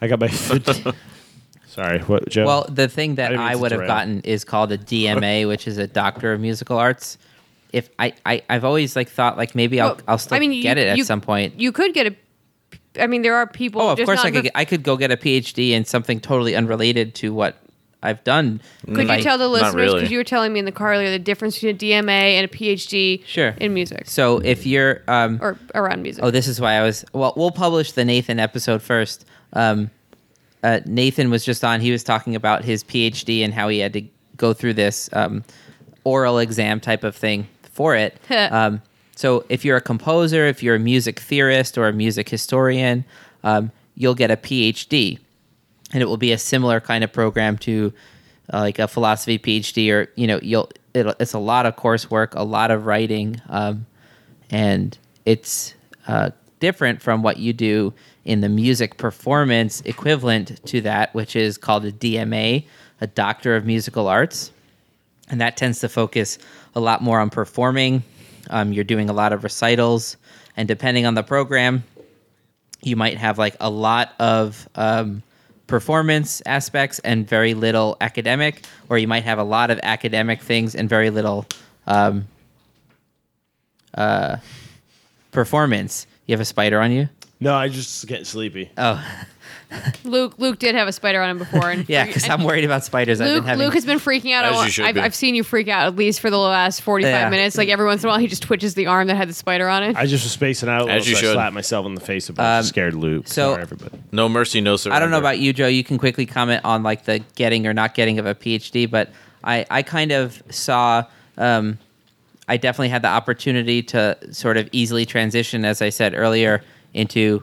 I 0.00 0.06
got 0.06 0.20
my. 0.20 0.28
Sorry, 1.66 1.98
what, 2.00 2.28
Joe? 2.28 2.46
Well, 2.46 2.66
the 2.70 2.88
thing 2.88 3.16
that 3.16 3.30
didn't 3.30 3.40
mean 3.40 3.48
I 3.48 3.52
to 3.54 3.58
would 3.58 3.72
have 3.72 3.80
derail. 3.80 3.88
gotten 3.94 4.20
is 4.20 4.44
called 4.44 4.72
a 4.72 4.78
DMA, 4.78 5.46
which 5.48 5.66
is 5.66 5.76
a 5.78 5.86
Doctor 5.86 6.32
of 6.32 6.40
Musical 6.40 6.78
Arts. 6.78 7.18
If 7.72 7.90
I, 7.98 8.14
I 8.24 8.42
I've 8.48 8.64
always 8.64 8.94
like 8.96 9.08
thought 9.10 9.36
like 9.36 9.54
maybe 9.54 9.80
I'll 9.80 9.88
Well, 9.96 10.00
I'll 10.08 10.18
still 10.18 10.36
I 10.36 10.38
mean, 10.38 10.62
get 10.62 10.76
you- 10.78 10.84
it 10.84 10.86
at 10.86 10.96
you- 10.98 11.04
some 11.04 11.20
point. 11.20 11.58
you 11.60 11.72
could 11.72 11.92
get 11.92 12.06
a. 12.06 12.14
I 12.98 13.06
mean, 13.06 13.22
there 13.22 13.34
are 13.36 13.46
people. 13.46 13.80
oh, 13.82 13.90
of 13.90 13.98
just 13.98 14.06
course 14.06 14.18
not 14.18 14.26
I 14.26 14.30
could 14.30 14.44
the- 14.46 14.58
I 14.58 14.64
could 14.64 14.82
go 14.82 14.96
get 14.96 15.10
a 15.10 15.16
PhD 15.16 15.70
in 15.70 15.84
something 15.84 16.20
totally 16.20 16.54
unrelated 16.54 17.14
to 17.16 17.32
what 17.32 17.56
I've 18.02 18.22
done. 18.24 18.60
Could 18.86 18.98
If 19.00 19.06
you 19.08 19.12
I- 19.14 19.20
tell 19.22 19.38
the 19.38 19.48
listeners 19.48 19.74
really. 19.74 19.94
because 19.94 20.10
you 20.10 20.18
were 20.18 20.24
telling 20.24 20.52
me 20.52 20.58
in 20.58 20.64
the 20.64 20.72
car 20.72 20.92
earlier 20.92 21.10
the 21.10 21.18
difference 21.18 21.56
between 21.56 21.74
a 21.74 21.78
DMA 21.78 22.36
and 22.36 22.44
a 22.44 22.48
PhD 22.48 23.22
Sure. 23.26 23.54
in 23.58 23.74
music 23.74 24.04
So 24.06 24.38
if 24.38 24.66
you're 24.66 25.02
um 25.08 25.38
or 25.40 25.58
around 25.74 26.02
music? 26.02 26.22
Oh, 26.22 26.30
this 26.30 26.46
is 26.46 26.60
why 26.60 26.74
I 26.74 26.82
was. 26.82 27.04
Well, 27.12 27.32
we'll 27.36 27.50
publish 27.50 27.92
the 27.92 28.04
Nathan 28.04 28.38
episode 28.38 28.82
first. 28.82 29.24
Um, 29.54 29.90
uh, 30.62 30.80
Nathan 30.84 31.30
was 31.30 31.44
just 31.44 31.64
on. 31.64 31.80
He 31.80 31.90
was 31.92 32.02
talking 32.04 32.34
about 32.34 32.64
his 32.64 32.82
PhD 32.84 33.44
and 33.44 33.52
how 33.54 33.68
he 33.68 33.78
had 33.78 33.92
to 33.94 34.02
go 34.36 34.52
through 34.52 34.74
this 34.74 35.08
um, 35.12 35.44
oral 36.04 36.38
exam 36.38 36.80
type 36.80 37.02
of 37.04 37.14
thing 37.16 37.46
for 37.72 37.94
it. 37.94 38.16
um, 38.30 38.82
so, 39.16 39.46
if 39.48 39.64
you're 39.64 39.78
a 39.78 39.82
composer, 39.82 40.44
if 40.46 40.62
you're 40.62 40.76
a 40.76 40.78
music 40.78 41.20
theorist 41.20 41.78
or 41.78 41.88
a 41.88 41.92
music 41.92 42.28
historian, 42.28 43.04
um, 43.42 43.72
you'll 43.94 44.14
get 44.14 44.30
a 44.30 44.36
PhD, 44.36 45.18
and 45.92 46.02
it 46.02 46.06
will 46.06 46.18
be 46.18 46.32
a 46.32 46.38
similar 46.38 46.80
kind 46.80 47.02
of 47.02 47.12
program 47.14 47.56
to 47.58 47.94
uh, 48.52 48.60
like 48.60 48.78
a 48.78 48.86
philosophy 48.86 49.38
PhD, 49.38 49.90
or 49.90 50.10
you 50.16 50.26
know, 50.26 50.38
you'll. 50.42 50.70
It's 50.94 51.34
a 51.34 51.38
lot 51.38 51.66
of 51.66 51.76
coursework, 51.76 52.34
a 52.34 52.42
lot 52.42 52.70
of 52.70 52.86
writing. 52.86 53.40
Um, 53.50 53.86
and 54.50 54.96
it's 55.26 55.74
uh, 56.08 56.30
different 56.60 57.02
from 57.02 57.22
what 57.22 57.38
you 57.38 57.52
do 57.52 57.92
in 58.24 58.40
the 58.40 58.48
music 58.48 58.96
performance 58.96 59.82
equivalent 59.82 60.64
to 60.66 60.80
that, 60.82 61.14
which 61.14 61.36
is 61.36 61.58
called 61.58 61.84
a 61.84 61.92
DMA, 61.92 62.64
a 63.00 63.06
Doctor 63.06 63.56
of 63.56 63.66
Musical 63.66 64.08
Arts, 64.08 64.52
and 65.28 65.40
that 65.40 65.56
tends 65.56 65.80
to 65.80 65.88
focus 65.88 66.38
a 66.74 66.80
lot 66.80 67.02
more 67.02 67.20
on 67.20 67.30
performing. 67.30 68.02
Um, 68.50 68.72
you're 68.72 68.84
doing 68.84 69.10
a 69.10 69.12
lot 69.12 69.32
of 69.32 69.44
recitals, 69.44 70.16
and 70.56 70.66
depending 70.68 71.06
on 71.06 71.14
the 71.14 71.22
program, 71.22 71.84
you 72.82 72.96
might 72.96 73.18
have 73.18 73.38
like 73.38 73.56
a 73.60 73.70
lot 73.70 74.12
of 74.18 74.68
um, 74.74 75.22
performance 75.66 76.42
aspects 76.46 76.98
and 77.00 77.28
very 77.28 77.54
little 77.54 77.96
academic, 78.00 78.64
or 78.88 78.98
you 78.98 79.08
might 79.08 79.24
have 79.24 79.38
a 79.38 79.44
lot 79.44 79.70
of 79.70 79.80
academic 79.82 80.40
things 80.40 80.74
and 80.74 80.88
very 80.88 81.10
little 81.10 81.46
um, 81.86 82.26
uh, 83.94 84.36
performance. 85.32 86.06
You 86.26 86.32
have 86.34 86.40
a 86.40 86.44
spider 86.44 86.80
on 86.80 86.92
you? 86.92 87.08
no, 87.38 87.54
I 87.54 87.68
just 87.68 88.06
get 88.06 88.26
sleepy. 88.26 88.70
Oh, 88.78 89.04
Luke 90.04 90.34
Luke 90.38 90.58
did 90.58 90.74
have 90.74 90.88
a 90.88 90.92
spider 90.92 91.20
on 91.22 91.30
him 91.30 91.38
before, 91.38 91.70
and 91.70 91.84
yeah, 91.88 92.04
because 92.06 92.28
I'm 92.28 92.44
worried 92.44 92.64
about 92.64 92.84
spiders. 92.84 93.20
I've 93.20 93.28
Luke, 93.28 93.36
been 93.42 93.48
having. 93.48 93.64
Luke 93.64 93.74
has 93.74 93.84
been 93.84 93.98
freaking 93.98 94.32
out. 94.32 94.44
As 94.44 94.56
I- 94.56 94.64
you 94.64 94.70
should 94.70 94.84
I've, 94.86 94.94
be. 94.94 95.00
I've 95.00 95.14
seen 95.14 95.34
you 95.34 95.42
freak 95.44 95.68
out 95.68 95.86
at 95.86 95.96
least 95.96 96.20
for 96.20 96.30
the 96.30 96.38
last 96.38 96.82
45 96.82 97.10
Yeah. 97.10 97.28
minutes. 97.30 97.56
Like 97.56 97.68
every 97.68 97.86
once 97.86 98.02
in 98.02 98.08
a 98.08 98.10
while, 98.12 98.18
he 98.18 98.26
just 98.26 98.42
twitches 98.42 98.74
the 98.74 98.86
arm 98.86 99.06
that 99.08 99.16
had 99.16 99.28
the 99.28 99.34
spider 99.34 99.68
on 99.68 99.82
it. 99.82 99.96
I 99.96 100.06
just 100.06 100.24
was 100.24 100.32
spacing 100.32 100.68
out 100.68 100.88
a 100.88 100.92
As 100.92 101.08
you 101.08 101.14
so 101.14 101.18
I 101.18 101.22
should. 101.22 101.32
slapped 101.34 101.54
myself 101.54 101.86
in 101.86 101.94
the 101.94 102.00
face 102.00 102.28
a 102.28 102.32
bunch. 102.32 102.46
Um, 102.46 102.64
scared 102.64 102.94
Luke. 102.94 103.26
so- 103.28 103.52
Sorry, 103.52 103.62
everybody. 103.62 103.98
No 104.12 104.28
mercy, 104.28 104.60
no 104.60 104.76
surrender. 104.76 104.96
I 104.96 105.00
don't 105.00 105.10
know 105.10 105.18
about 105.18 105.38
you, 105.38 105.52
Joe. 105.52 105.66
You 105.68 105.84
can 105.84 105.98
quickly 105.98 106.26
comment 106.26 106.64
on 106.64 106.82
like 106.82 107.04
the 107.04 107.20
getting 107.34 107.66
or 107.66 107.74
not 107.74 107.94
getting 107.94 108.18
of 108.18 108.26
a 108.26 108.34
PhD, 108.34 108.90
but 108.90 109.10
I, 109.44 109.66
I 109.70 109.82
kind 109.82 110.12
of 110.12 110.42
saw. 110.50 111.04
Um, 111.38 111.78
I 112.48 112.56
definitely 112.56 112.90
had 112.90 113.02
the 113.02 113.08
opportunity 113.08 113.82
to 113.82 114.16
sort 114.32 114.56
of 114.56 114.68
easily 114.70 115.04
transition, 115.04 115.64
as 115.64 115.82
I 115.82 115.88
said 115.88 116.14
earlier, 116.14 116.62
into 116.94 117.42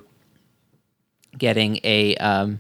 getting 1.38 1.80
a 1.84 2.16
um, 2.18 2.60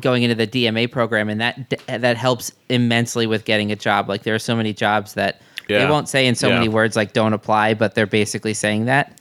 going 0.00 0.22
into 0.22 0.34
the 0.34 0.46
DMA 0.46 0.90
program, 0.90 1.28
and 1.28 1.40
that 1.40 1.74
that 1.86 2.16
helps 2.16 2.52
immensely 2.68 3.26
with 3.26 3.44
getting 3.44 3.70
a 3.72 3.76
job. 3.76 4.08
Like 4.08 4.22
there 4.22 4.34
are 4.34 4.38
so 4.40 4.56
many 4.56 4.72
jobs 4.72 5.14
that 5.14 5.40
they 5.68 5.86
won't 5.86 6.08
say 6.08 6.26
in 6.26 6.34
so 6.34 6.48
Yeah. 6.48 6.54
many 6.54 6.68
words 6.68 6.96
like 6.96 7.12
"don't 7.12 7.32
apply," 7.32 7.74
but 7.74 7.94
they're 7.94 8.06
basically 8.06 8.54
saying 8.54 8.86
that. 8.86 9.18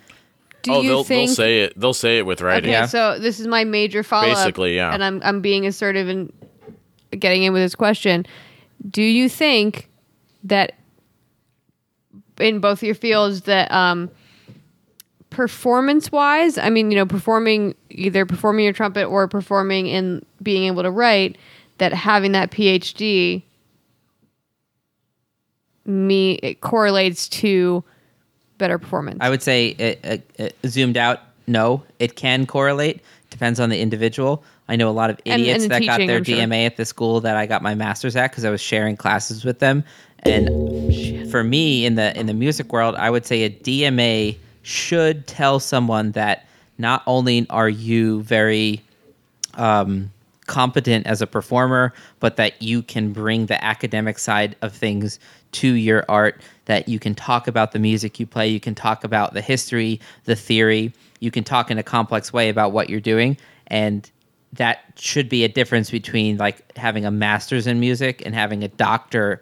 Do 0.64 0.74
oh, 0.74 0.82
you 0.82 0.90
they'll, 0.90 1.04
think? 1.04 1.30
they'll 1.30 1.36
say 1.36 1.62
it. 1.62 1.80
They'll 1.80 1.94
say 1.94 2.20
it 2.20 2.26
with 2.26 2.42
writing. 2.42 2.70
okay, 2.70 2.72
Yeah. 2.72 2.86
so 2.86 3.18
this 3.18 3.40
is 3.40 3.48
my 3.48 3.64
major 3.64 4.04
follow 4.04 4.30
up. 4.30 4.38
Basically, 4.38 4.76
yeah. 4.76 4.94
And 4.94 5.04
I'm 5.04 5.22
I'm 5.24 5.42
being 5.42 5.66
assertive 5.66 6.08
and 6.08 6.32
getting 7.18 7.44
in 7.44 7.52
with 7.54 7.64
this 7.64 7.76
question. 7.76 8.26
Do 8.90 9.02
you 9.02 9.28
think 9.28 9.90
that 10.44 10.74
in 12.40 12.60
both 12.60 12.84
your 12.84 12.96
fields 12.96 13.42
that 13.42 13.72
um, 13.72 14.10
performance 15.32 16.12
wise, 16.12 16.60
I 16.60 16.70
mean, 16.70 16.92
you 16.92 16.98
know, 16.98 17.08
performing 17.08 17.74
either 17.90 18.26
performing 18.28 18.66
your 18.66 18.74
trumpet 18.74 19.06
or 19.06 19.28
performing 19.28 19.90
and 19.90 20.24
being 20.44 20.66
able 20.66 20.84
to 20.84 20.92
write, 20.92 21.38
that 21.80 21.94
having 21.94 22.34
that 22.34 22.52
PhD 22.52 23.42
me 25.84 26.34
it 26.44 26.62
correlates 26.62 27.28
to 27.28 27.84
better 28.60 28.78
performance. 28.78 29.18
I 29.20 29.32
would 29.32 29.42
say 29.42 29.70
it, 29.70 30.24
uh, 30.40 30.50
zoomed 30.68 30.96
out. 30.96 31.22
No, 31.48 31.84
it 31.98 32.16
can 32.16 32.46
correlate. 32.46 33.02
Depends 33.32 33.60
on 33.60 33.70
the 33.70 33.80
individual. 33.80 34.44
I 34.70 34.76
know 34.76 34.90
a 34.90 34.92
lot 34.92 35.10
of 35.10 35.20
idiots 35.26 35.64
and 35.64 35.72
the 35.72 35.80
that 35.80 35.86
got 35.86 35.98
their 35.98 36.18
I'm 36.18 36.24
sure. 36.24 36.38
DMA 36.38 36.68
at 36.68 36.78
the 36.78 36.86
school 36.86 37.20
that 37.22 37.36
I 37.36 37.48
got 37.48 37.64
my 37.64 37.74
master's 37.74 38.16
at 38.16 38.30
because 38.30 38.46
I 38.46 38.52
was 38.52 38.62
sharing 38.62 38.96
classes 38.96 39.44
with 39.44 39.58
them. 39.60 39.84
And 40.20 41.32
for 41.32 41.44
me, 41.44 41.86
in 41.86 41.96
the 41.96 42.18
in 42.18 42.28
the 42.28 42.34
music 42.34 42.72
world, 42.72 42.96
I 42.96 43.10
would 43.10 43.26
say 43.26 43.42
a 43.44 43.50
DMA 43.50 44.38
should 44.62 45.28
tell 45.28 45.60
someone 45.60 46.12
that 46.12 46.48
not 46.78 47.04
only 47.08 47.48
are 47.50 47.70
you 47.70 48.22
very 48.24 48.82
um, 49.56 50.12
competent 50.48 51.08
as 51.08 51.22
a 51.22 51.28
performer, 51.28 51.94
but 52.20 52.36
that 52.36 52.62
you 52.62 52.82
can 52.82 53.14
bring 53.14 53.46
the 53.46 53.64
academic 53.64 54.20
side 54.20 54.56
of 54.62 54.74
things 54.74 55.20
to 55.54 55.74
your 55.74 56.06
art, 56.10 56.42
that 56.66 56.88
you 56.88 57.00
can 57.00 57.14
talk 57.14 57.48
about 57.48 57.72
the 57.72 57.80
music 57.80 58.20
you 58.20 58.26
play, 58.26 58.48
you 58.48 58.60
can 58.60 58.76
talk 58.76 59.04
about 59.04 59.34
the 59.34 59.42
history, 59.42 60.00
the 60.26 60.36
theory, 60.36 60.94
you 61.20 61.32
can 61.32 61.44
talk 61.44 61.70
in 61.72 61.78
a 61.78 61.84
complex 61.84 62.34
way 62.34 62.50
about 62.50 62.72
what 62.72 62.90
you're 62.90 63.00
doing. 63.00 63.38
And 63.68 64.10
that 64.54 64.80
should 64.96 65.30
be 65.30 65.44
a 65.44 65.48
difference 65.48 65.90
between 65.90 66.38
like 66.38 66.76
having 66.78 67.06
a 67.06 67.12
master's 67.12 67.68
in 67.68 67.80
music 67.80 68.22
and 68.26 68.36
having 68.36 68.64
a 68.64 68.68
doctor 68.68 69.42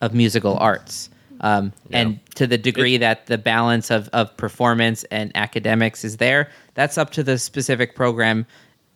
of 0.00 0.14
musical 0.14 0.56
arts. 0.58 1.10
Um, 1.42 1.72
And 1.92 2.20
to 2.36 2.46
the 2.46 2.58
degree 2.58 2.96
that 2.98 3.26
the 3.26 3.38
balance 3.38 3.90
of, 3.90 4.08
of 4.12 4.36
performance 4.36 5.04
and 5.04 5.32
academics 5.34 6.04
is 6.04 6.18
there, 6.18 6.50
that's 6.74 6.96
up 6.96 7.10
to 7.10 7.22
the 7.22 7.36
specific 7.38 7.94
program 7.94 8.46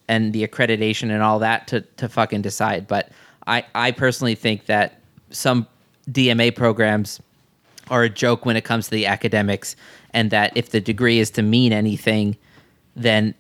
and 0.08 0.32
the 0.32 0.46
accreditation 0.46 1.10
and 1.10 1.22
all 1.22 1.40
that 1.40 1.66
to, 1.68 1.80
to 1.80 2.08
fucking 2.08 2.42
decide. 2.42 2.86
But 2.86 3.10
I, 3.46 3.64
I 3.74 3.90
personally 3.90 4.36
think 4.36 4.66
that 4.66 5.00
some 5.30 5.66
DMA 6.10 6.54
programs 6.54 7.20
are 7.90 8.04
a 8.04 8.08
joke 8.08 8.46
when 8.46 8.56
it 8.56 8.64
comes 8.64 8.86
to 8.86 8.90
the 8.92 9.06
academics, 9.06 9.76
and 10.12 10.30
that 10.30 10.56
if 10.56 10.70
the 10.70 10.80
degree 10.80 11.18
is 11.18 11.30
to 11.30 11.42
mean 11.42 11.72
anything, 11.72 12.36
then 12.94 13.34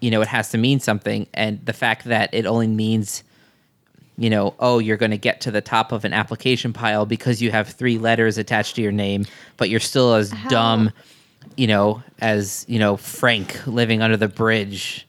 you 0.00 0.10
know 0.10 0.20
it 0.20 0.28
has 0.28 0.50
to 0.50 0.58
mean 0.58 0.80
something. 0.80 1.26
And 1.34 1.64
the 1.64 1.72
fact 1.72 2.04
that 2.04 2.32
it 2.32 2.46
only 2.46 2.66
means 2.66 3.22
you 4.18 4.30
know, 4.30 4.54
oh, 4.60 4.78
you're 4.78 4.96
going 4.96 5.10
to 5.10 5.18
get 5.18 5.40
to 5.42 5.50
the 5.50 5.60
top 5.60 5.92
of 5.92 6.04
an 6.04 6.12
application 6.12 6.72
pile 6.72 7.04
because 7.06 7.42
you 7.42 7.50
have 7.50 7.68
three 7.68 7.98
letters 7.98 8.38
attached 8.38 8.76
to 8.76 8.82
your 8.82 8.92
name, 8.92 9.26
but 9.56 9.68
you're 9.68 9.80
still 9.80 10.14
as 10.14 10.32
dumb, 10.48 10.90
you 11.56 11.66
know, 11.66 12.02
as, 12.20 12.64
you 12.68 12.78
know, 12.78 12.96
Frank 12.96 13.66
living 13.66 14.00
under 14.02 14.16
the 14.16 14.28
bridge. 14.28 15.06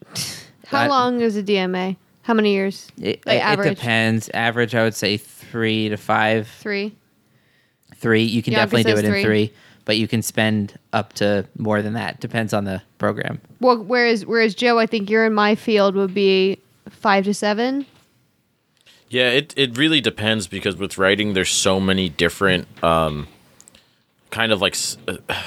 How 0.66 0.80
I- 0.82 0.86
long 0.88 1.20
is 1.20 1.36
a 1.36 1.42
DMA? 1.42 1.96
How 2.22 2.34
many 2.34 2.52
years? 2.52 2.88
It, 3.00 3.24
Like 3.24 3.38
it 3.38 3.42
average? 3.42 3.78
depends. 3.78 4.28
Average, 4.34 4.74
I 4.74 4.82
would 4.82 4.94
say 4.94 5.16
three 5.16 5.88
to 5.88 5.96
five. 5.96 6.46
Three. 6.60 6.94
Three. 7.96 8.22
You 8.24 8.42
can 8.42 8.52
definitely 8.52 8.84
do 8.92 8.98
it 8.98 9.04
in 9.06 9.10
three. 9.10 9.22
three, 9.24 9.52
but 9.86 9.96
you 9.96 10.06
can 10.06 10.20
spend 10.20 10.78
up 10.92 11.14
to 11.14 11.46
more 11.56 11.80
than 11.80 11.94
that. 11.94 12.20
Depends 12.20 12.52
on 12.52 12.64
the 12.64 12.82
program. 12.98 13.40
Well, 13.60 13.78
whereas 13.82 14.26
whereas 14.26 14.54
Joe, 14.54 14.78
I 14.78 14.84
think 14.84 15.08
you're 15.08 15.24
in 15.24 15.32
my 15.32 15.54
field 15.54 15.94
would 15.94 16.12
be 16.12 16.58
five 16.90 17.24
to 17.24 17.32
seven. 17.32 17.86
Yeah, 19.10 19.30
it, 19.30 19.54
it 19.56 19.76
really 19.78 20.00
depends 20.00 20.46
because 20.46 20.76
with 20.76 20.98
writing, 20.98 21.32
there's 21.32 21.50
so 21.50 21.80
many 21.80 22.08
different 22.08 22.66
um, 22.84 23.26
kind 24.30 24.52
of 24.52 24.60
like 24.60 24.76
uh, 25.06 25.16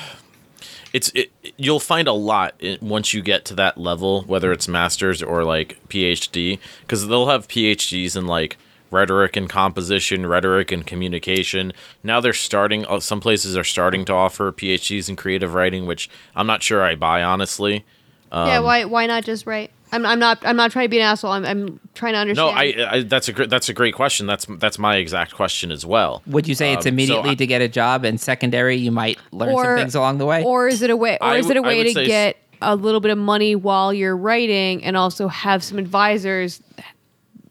it's 0.94 1.10
it. 1.14 1.32
You'll 1.58 1.80
find 1.80 2.08
a 2.08 2.14
lot 2.14 2.56
in, 2.60 2.78
once 2.82 3.14
you 3.14 3.22
get 3.22 3.46
to 3.46 3.56
that 3.56 3.78
level, 3.78 4.24
whether 4.24 4.52
it's 4.52 4.68
masters 4.68 5.22
or 5.22 5.44
like 5.44 5.78
PhD, 5.90 6.60
because 6.82 7.08
they'll 7.08 7.28
have 7.28 7.48
PhDs 7.48 8.16
in 8.18 8.26
like 8.26 8.58
rhetoric 8.90 9.38
and 9.38 9.48
composition, 9.50 10.26
rhetoric 10.26 10.72
and 10.72 10.86
communication. 10.86 11.72
Now 12.04 12.20
they're 12.20 12.34
starting. 12.34 12.86
uh, 12.88 13.00
Some 13.00 13.20
places 13.22 13.56
are 13.56 13.64
starting 13.64 14.06
to 14.06 14.14
offer 14.14 14.52
PhDs 14.52 15.08
in 15.08 15.16
creative 15.16 15.54
writing, 15.54 15.86
which 15.86 16.10
I'm 16.36 16.48
not 16.48 16.64
sure 16.64 16.84
I 16.84 16.96
buy 16.96 17.22
honestly. 17.24 17.86
yeah, 18.32 18.58
Um, 18.58 18.64
why 18.64 18.86
why 18.86 19.06
not 19.06 19.24
just 19.24 19.46
write? 19.46 19.72
I'm, 19.92 20.06
I'm 20.06 20.20
not 20.20 20.40
I'm 20.46 20.56
not 20.56 20.72
trying 20.72 20.86
to 20.86 20.90
be 20.90 20.98
an 21.00 21.04
asshole. 21.06 21.32
I'm, 21.32 21.46
I'm 21.46 21.80
trying 21.96 22.14
to 22.14 22.20
understand. 22.20 22.56
No, 22.56 22.84
I, 22.86 22.94
I 22.98 23.04
that's 23.04 23.28
a 23.28 23.34
great 23.34 23.50
that's 23.50 23.68
a 23.70 23.74
great 23.74 23.94
question. 23.94 24.26
That's 24.28 24.46
that's 24.58 24.80
my 24.80 24.96
exact 24.98 25.34
question 25.34 25.72
as 25.72 25.86
well. 25.86 26.22
Would 26.28 26.48
you 26.48 26.56
say 26.56 26.72
it's 26.74 26.80
Um, 26.80 26.84
so 26.84 26.90
immediately 26.90 27.30
I- 27.32 27.36
to 27.36 27.48
get 27.48 27.62
a 27.62 27.68
job 27.68 28.06
and 28.06 28.20
secondary 28.20 28.78
you 28.78 28.92
might 28.92 29.18
learn 29.32 29.56
some 29.56 29.76
things 29.78 29.96
along 29.96 30.18
the 30.20 30.26
way? 30.26 30.44
or 30.44 30.68
is 30.68 30.82
it 30.82 30.90
a 30.90 30.96
way 30.96 31.18
or 31.20 31.28
I 31.28 31.38
is 31.38 31.48
it 31.50 31.52
a 31.58 31.62
w- 31.62 31.76
I 31.80 31.84
way 31.84 31.94
to 31.94 32.06
get 32.06 32.38
a 32.62 32.76
little 32.76 33.00
bit 33.02 33.12
of 33.12 33.18
money 33.18 33.56
while 33.56 33.94
you're 33.94 34.16
writing 34.16 34.84
and 34.84 34.96
also 34.96 35.28
have 35.28 35.64
some 35.64 35.78
advisors 35.80 36.62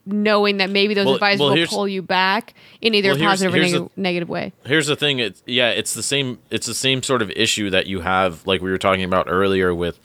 knowing 0.07 0.57
that 0.57 0.71
maybe 0.71 0.95
those 0.95 1.07
Well- 1.07 1.15
advisors 1.17 1.41
well, 1.41 1.55
will 1.55 1.67
pull 1.67 1.89
you 1.89 2.03
back 2.03 2.55
in 2.81 2.95
either 2.95 3.11
well, 3.11 3.17
a 3.17 3.19
here's- 3.19 3.31
positive 3.33 3.55
or 3.55 3.57
here's 3.59 3.73
neg- 3.75 3.91
negative 3.97 4.29
way. 4.29 4.53
Here's 4.65 4.87
the 4.87 4.97
thing. 4.97 5.19
It's 5.19 5.43
yeah, 5.47 5.71
it's 5.71 5.95
the 5.95 6.03
same. 6.03 6.39
It's 6.51 6.67
the 6.67 6.75
same 6.75 7.03
sort 7.03 7.23
of 7.23 7.31
issue 7.33 7.71
that 7.71 7.87
you 7.87 8.01
have, 8.01 8.47
like 8.47 8.61
we 8.63 8.71
were 8.71 8.79
talking 8.79 9.05
about 9.05 9.27
earlier 9.29 9.75
with 9.75 9.99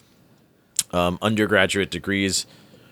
um, 0.95 1.17
undergraduate 1.21 1.91
degrees, 1.91 2.45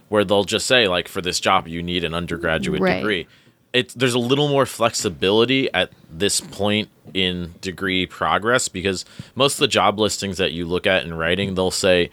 where 0.10 0.24
they'll 0.24 0.44
just 0.44 0.68
say 0.68 0.88
like 0.88 1.08
for 1.08 1.22
this 1.22 1.40
job 1.40 1.68
you 1.68 1.82
need 1.82 2.04
an 2.04 2.14
undergraduate 2.14 2.82
Right. 2.82 2.96
degree. 2.98 3.28
It's 3.72 3.94
there's 3.96 4.14
a 4.14 4.20
little 4.20 4.50
more 4.50 4.68
flexibility 4.68 5.74
at 5.74 5.90
this 6.12 6.40
point 6.42 6.90
in 7.14 7.56
degree 7.62 8.06
progress 8.06 8.68
because 8.68 9.04
most 9.36 9.56
of 9.56 9.60
the 9.62 9.68
job 9.68 10.00
listings 10.00 10.38
that 10.38 10.52
you 10.52 10.66
look 10.66 10.86
at 10.86 11.04
in 11.04 11.14
writing 11.16 11.56
they'll 11.56 11.72
say 11.72 12.12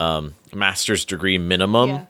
um, 0.00 0.34
master's 0.54 1.04
degree 1.04 1.38
minimum. 1.38 1.88
Yeah. 1.90 2.04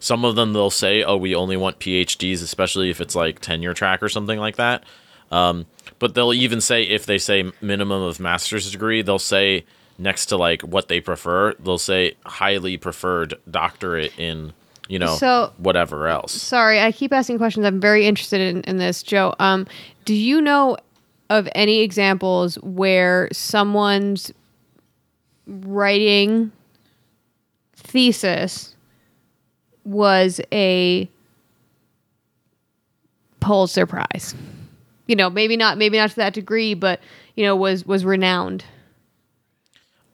Some 0.00 0.24
of 0.24 0.34
them 0.34 0.52
they'll 0.54 0.70
say, 0.70 1.02
"Oh, 1.02 1.16
we 1.16 1.34
only 1.34 1.56
want 1.56 1.78
PhDs," 1.78 2.42
especially 2.42 2.90
if 2.90 3.00
it's 3.00 3.14
like 3.14 3.38
tenure 3.40 3.74
track 3.74 4.02
or 4.02 4.08
something 4.08 4.38
like 4.38 4.56
that. 4.56 4.82
Um, 5.30 5.66
but 5.98 6.14
they'll 6.14 6.32
even 6.32 6.60
say 6.60 6.82
if 6.82 7.06
they 7.06 7.18
say 7.18 7.52
minimum 7.60 8.02
of 8.02 8.18
master's 8.18 8.70
degree, 8.72 9.02
they'll 9.02 9.18
say 9.18 9.64
next 10.00 10.26
to 10.26 10.36
like 10.36 10.62
what 10.62 10.88
they 10.88 11.00
prefer, 11.00 11.54
they'll 11.60 11.78
say 11.78 12.16
highly 12.26 12.76
preferred 12.76 13.34
doctorate 13.50 14.18
in 14.18 14.52
you 14.88 14.98
know 14.98 15.14
So- 15.14 15.52
whatever 15.58 16.08
else. 16.08 16.32
Sorry, 16.32 16.80
I 16.80 16.90
keep 16.90 17.12
asking 17.12 17.38
questions. 17.38 17.64
I'm 17.66 17.80
very 17.80 18.06
interested 18.06 18.40
in, 18.40 18.62
in 18.62 18.78
this, 18.78 19.02
Joe. 19.02 19.34
Um, 19.38 19.66
do 20.04 20.14
you 20.14 20.40
know 20.40 20.76
of 21.28 21.48
any 21.54 21.80
examples 21.80 22.56
where 22.56 23.28
someone's 23.32 24.32
writing 25.46 26.50
thesis 27.76 28.74
was 29.84 30.40
a 30.52 31.08
Pulitzer 33.40 33.86
Prize? 33.86 34.34
You 35.06 35.16
know, 35.16 35.30
maybe 35.30 35.56
not, 35.56 35.78
maybe 35.78 35.96
not 35.98 36.10
to 36.10 36.16
that 36.16 36.34
degree, 36.34 36.74
but 36.74 37.00
you 37.36 37.44
know, 37.44 37.54
was 37.56 37.84
was 37.86 38.04
renowned. 38.04 38.64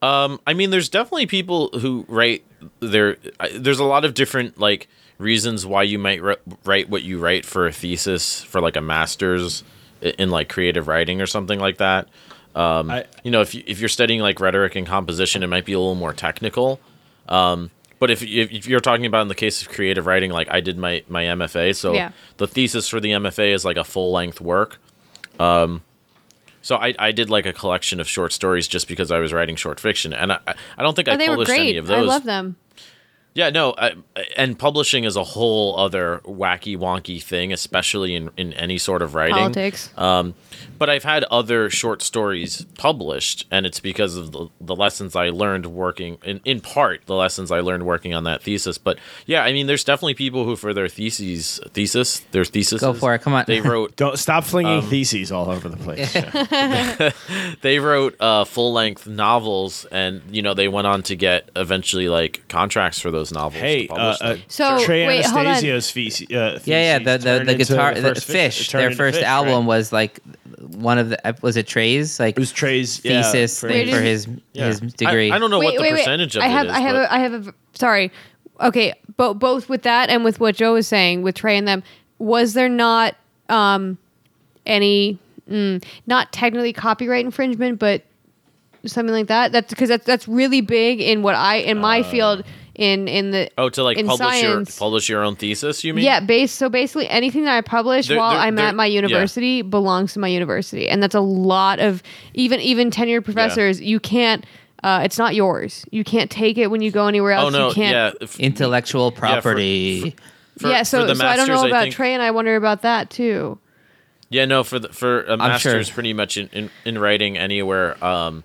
Um, 0.06 0.40
I 0.46 0.54
mean, 0.54 0.70
there's 0.70 0.88
definitely 0.88 1.26
people 1.26 1.70
who 1.78 2.04
write 2.08 2.44
there. 2.80 3.16
There's 3.54 3.78
a 3.80 3.84
lot 3.84 4.04
of 4.04 4.14
different 4.14 4.58
like 4.58 4.88
reasons 5.18 5.64
why 5.66 5.82
you 5.84 5.98
might 5.98 6.22
ri- 6.22 6.36
write 6.64 6.88
what 6.90 7.02
you 7.02 7.18
write 7.18 7.44
for 7.44 7.66
a 7.66 7.72
thesis 7.72 8.42
for 8.42 8.60
like 8.60 8.76
a 8.76 8.80
master's 8.80 9.64
in 10.02 10.30
like 10.30 10.48
creative 10.48 10.88
writing 10.88 11.20
or 11.20 11.26
something 11.26 11.58
like 11.58 11.78
that. 11.78 12.08
Um, 12.54 12.90
I- 12.90 13.06
you 13.24 13.30
know, 13.30 13.40
if 13.40 13.54
you, 13.54 13.62
if 13.66 13.80
you're 13.80 13.88
studying 13.88 14.20
like 14.20 14.40
rhetoric 14.40 14.76
and 14.76 14.86
composition, 14.86 15.42
it 15.42 15.46
might 15.48 15.64
be 15.64 15.72
a 15.72 15.78
little 15.78 15.94
more 15.94 16.12
technical. 16.12 16.80
Um, 17.28 17.70
but 17.98 18.10
if, 18.10 18.22
if 18.22 18.52
if 18.52 18.66
you're 18.68 18.80
talking 18.80 19.06
about 19.06 19.22
in 19.22 19.28
the 19.28 19.34
case 19.34 19.62
of 19.62 19.68
creative 19.70 20.06
writing, 20.06 20.30
like 20.30 20.48
I 20.50 20.60
did 20.60 20.76
my 20.78 21.02
my 21.08 21.24
MFA, 21.24 21.74
so 21.74 21.94
Yeah. 21.94 22.10
the 22.36 22.46
thesis 22.46 22.88
for 22.88 23.00
the 23.00 23.10
MFA 23.12 23.54
is 23.54 23.64
like 23.64 23.78
a 23.78 23.84
full 23.84 24.12
length 24.12 24.40
work. 24.40 24.78
Um, 25.40 25.80
so 26.66 26.76
I, 26.76 26.94
I 26.98 27.12
did 27.12 27.30
like 27.30 27.47
a 27.47 27.52
collection 27.52 28.01
of 28.01 28.09
short 28.09 28.32
stories 28.32 28.66
just 28.66 28.88
because 28.88 29.12
I 29.12 29.20
was 29.20 29.32
writing 29.32 29.55
short 29.56 29.78
fiction, 29.78 30.12
and 30.12 30.32
I 30.32 30.38
I 30.76 30.82
don't 30.82 30.94
think 30.97 31.06
I 31.09 31.12
Oh, 31.14 31.16
were 31.16 31.26
published 31.28 31.51
any 31.52 31.72
great. 31.74 31.76
of 31.76 31.90
I 31.90 31.97
those. 31.97 32.09
love 32.09 32.24
them. 32.24 32.56
Yeah, 33.36 33.50
no, 33.50 33.74
I, 33.76 33.92
and 34.34 34.58
publishing 34.58 35.04
is 35.04 35.14
a 35.14 35.22
whole 35.22 35.78
other 35.78 36.22
wacky 36.24 36.74
wonky 36.74 37.22
thing, 37.22 37.52
especially 37.52 38.14
in 38.14 38.30
in 38.38 38.54
any 38.54 38.78
sort 38.78 39.02
of 39.02 39.14
writing. 39.14 39.36
Politics. 39.36 39.90
Um, 39.98 40.34
but 40.78 40.88
I've 40.88 41.04
had 41.04 41.24
other 41.24 41.68
short 41.68 42.00
stories 42.00 42.64
published, 42.78 43.46
and 43.50 43.66
it's 43.66 43.78
because 43.80 44.16
of 44.16 44.32
the, 44.32 44.48
the 44.60 44.74
lessons 44.74 45.14
I 45.16 45.30
learned 45.30 45.66
working, 45.66 46.18
in, 46.24 46.40
in 46.44 46.60
part, 46.60 47.04
the 47.06 47.14
lessons 47.14 47.50
I 47.50 47.60
learned 47.60 47.84
working 47.84 48.14
on 48.14 48.24
that 48.24 48.42
thesis. 48.42 48.78
But 48.78 48.98
yeah, 49.26 49.42
I 49.44 49.52
mean, 49.52 49.66
there's 49.66 49.84
definitely 49.84 50.14
people 50.14 50.44
who, 50.44 50.56
for 50.56 50.72
their 50.72 50.88
theses, 50.88 51.60
thesis, 51.72 52.20
their 52.30 52.44
thesis, 52.44 52.80
Go 52.80 52.94
for 52.94 53.14
it, 53.14 53.20
come 53.20 53.34
on. 53.34 53.44
They 53.46 53.60
wrote 53.60 53.96
Don't 53.96 54.18
stop 54.18 54.44
flinging 54.44 54.78
Um, 54.78 54.88
theses 54.88 55.30
all 55.30 55.50
over 55.50 55.68
the 55.68 55.76
place. 55.76 56.12
they 57.60 57.78
wrote 57.78 58.16
uh, 58.20 58.44
full 58.44 58.72
length 58.72 59.06
novels, 59.06 59.84
and 59.90 60.22
you 60.30 60.42
know 60.42 60.54
they 60.54 60.68
went 60.68 60.86
on 60.86 61.02
to 61.04 61.16
get 61.16 61.50
eventually 61.54 62.08
like 62.08 62.46
contracts 62.48 62.98
for 63.00 63.10
those 63.10 63.26
novels. 63.32 63.61
hey, 63.61 63.89
uh, 63.89 64.16
uh. 64.20 64.36
So, 64.48 64.78
Trey 64.85 65.07
wait. 65.07 65.24
Anastasio's 65.24 65.90
thesis. 65.90 66.27
Uh, 66.31 66.59
yeah, 66.65 66.98
yeah. 66.98 66.98
theses 66.98 67.24
The 67.24 67.39
the, 67.39 67.44
the 67.44 67.55
guitar, 67.55 67.94
the, 67.94 68.01
first 68.15 68.28
Phish. 68.28 68.69
turned 68.69 68.85
Their 68.85 68.93
first 68.97 69.19
Phish, 69.20 69.23
album 69.24 69.61
right? 69.61 69.66
was 69.66 69.93
like 69.93 70.20
one 70.59 70.98
of 70.98 71.11
the 71.11 71.36
was 71.43 71.57
it 71.57 71.66
Trey's 71.66 72.19
like 72.19 72.36
It 72.36 72.40
was 72.40 72.53
Trey's 72.53 73.05
yeah, 73.05 73.23
thesis 73.23 73.61
for- 73.61 73.69
thing 73.69 73.89
for 73.89 74.01
his 74.01 74.28
Yeah. 74.53 74.66
his 74.66 74.81
degree. 74.81 75.31
I, 75.31 75.36
I 75.36 75.39
don't 75.39 75.51
know 75.51 75.59
what 75.59 75.77
the 75.77 75.89
percentage 75.90 76.36
of 76.36 76.43
I 76.43 76.48
have, 76.48 76.66
it 76.66 76.70
is. 76.70 76.74
I 76.77 76.81
have, 76.81 76.94
but- 76.94 77.03
a, 77.05 77.12
I 77.15 77.19
have 77.19 77.48
a. 77.48 77.55
Sorry. 77.74 78.11
Okay, 78.61 78.94
but 79.16 79.35
both 79.35 79.69
with 79.69 79.82
that 79.82 80.09
and 80.09 80.24
with 80.24 80.40
what 80.40 80.57
Joe 80.57 80.73
was 80.73 80.89
saying 80.89 81.23
with 81.23 81.35
Trey 81.35 81.57
and 81.59 81.69
them, 81.69 81.82
was 82.19 82.55
there 82.55 82.70
not 82.70 83.15
um, 83.51 83.98
any, 84.65 85.19
mm, 85.48 85.85
not 86.07 86.32
technically 86.32 86.73
copyright 86.73 87.24
infringement, 87.24 87.78
but 87.78 88.03
something 88.86 89.12
like 89.15 89.27
that? 89.27 89.53
That's 89.53 89.69
because 89.69 89.90
that's 89.90 90.07
that's 90.07 90.27
really 90.27 90.62
big 90.62 91.03
in 91.03 91.20
what 91.23 91.35
I 91.35 91.57
in 91.57 91.78
my 91.78 92.03
field 92.03 92.44
in 92.78 93.09
in 93.09 93.31
the 93.32 93.51
Oh, 93.59 93.69
to 93.70 93.82
like 93.82 93.97
publish 93.97 94.19
science. 94.19 94.43
your 94.77 94.78
publish 94.78 95.09
your 95.09 95.23
own 95.24 95.36
thesis? 95.36 95.82
You 95.85 95.94
mean? 95.94 96.05
yeah, 96.05 96.20
base 96.20 96.53
so 96.53 96.69
basically 96.69 97.09
anything 97.09 97.44
that 97.44 97.57
I 97.57 97.61
publish 97.62 98.09
There- 98.09 98.19
while 98.19 98.31
there- 98.32 98.40
I'm 98.40 98.55
there- 98.57 98.66
at 98.66 98.74
my 98.74 98.86
yeah. 98.86 98.97
university 98.97 99.62
belongs 99.62 100.12
to 100.15 100.19
my 100.20 100.28
university, 100.28 100.89
and 100.89 101.03
that's 101.03 101.15
a 101.15 101.20
lot 101.20 101.78
of 101.81 102.03
even 102.35 102.61
even 102.61 102.90
tenured 102.90 103.24
professors. 103.24 103.81
You 103.81 103.98
can't. 104.01 104.44
Uh, 104.85 105.01
it's 105.03 105.19
not 105.19 105.35
yours. 105.35 105.85
You 105.90 106.05
can't 106.05 106.31
take 106.31 106.59
it 106.59 106.70
when 106.70 106.82
you 106.82 106.90
go 106.90 107.07
anywhere 107.07 107.32
else. 107.32 107.53
Oh 107.55 107.59
no, 107.59 107.69
you 107.69 107.74
can't. 107.74 107.93
yeah. 107.94 108.11
if- 108.24 108.39
Intellectual 108.39 109.11
for- 109.11 109.19
property. 109.19 110.15
for- 110.59 110.69
yeah, 110.69 110.81
for 110.81 110.85
so 110.85 111.07
the 111.07 111.15
so 111.16 111.27
I 111.27 111.35
don't 111.36 111.48
know 111.48 111.66
about 111.66 111.85
think- 111.85 111.94
Trey, 111.94 112.12
and 112.15 112.23
I 112.23 112.31
wonder 112.31 112.57
about 112.57 112.82
that 112.82 113.11
too. 113.11 113.59
Yeah, 114.28 114.44
no, 114.44 114.65
for 114.65 114.78
the 114.78 114.89
for 114.89 115.23
a 115.23 115.27
sure. 115.28 115.36
master's, 115.39 115.90
pretty 115.90 116.12
much 116.12 116.36
in, 116.36 116.48
in, 116.53 116.70
in 116.85 116.98
writing 116.98 117.39
anywhere. 117.39 118.03
Um, 118.05 118.43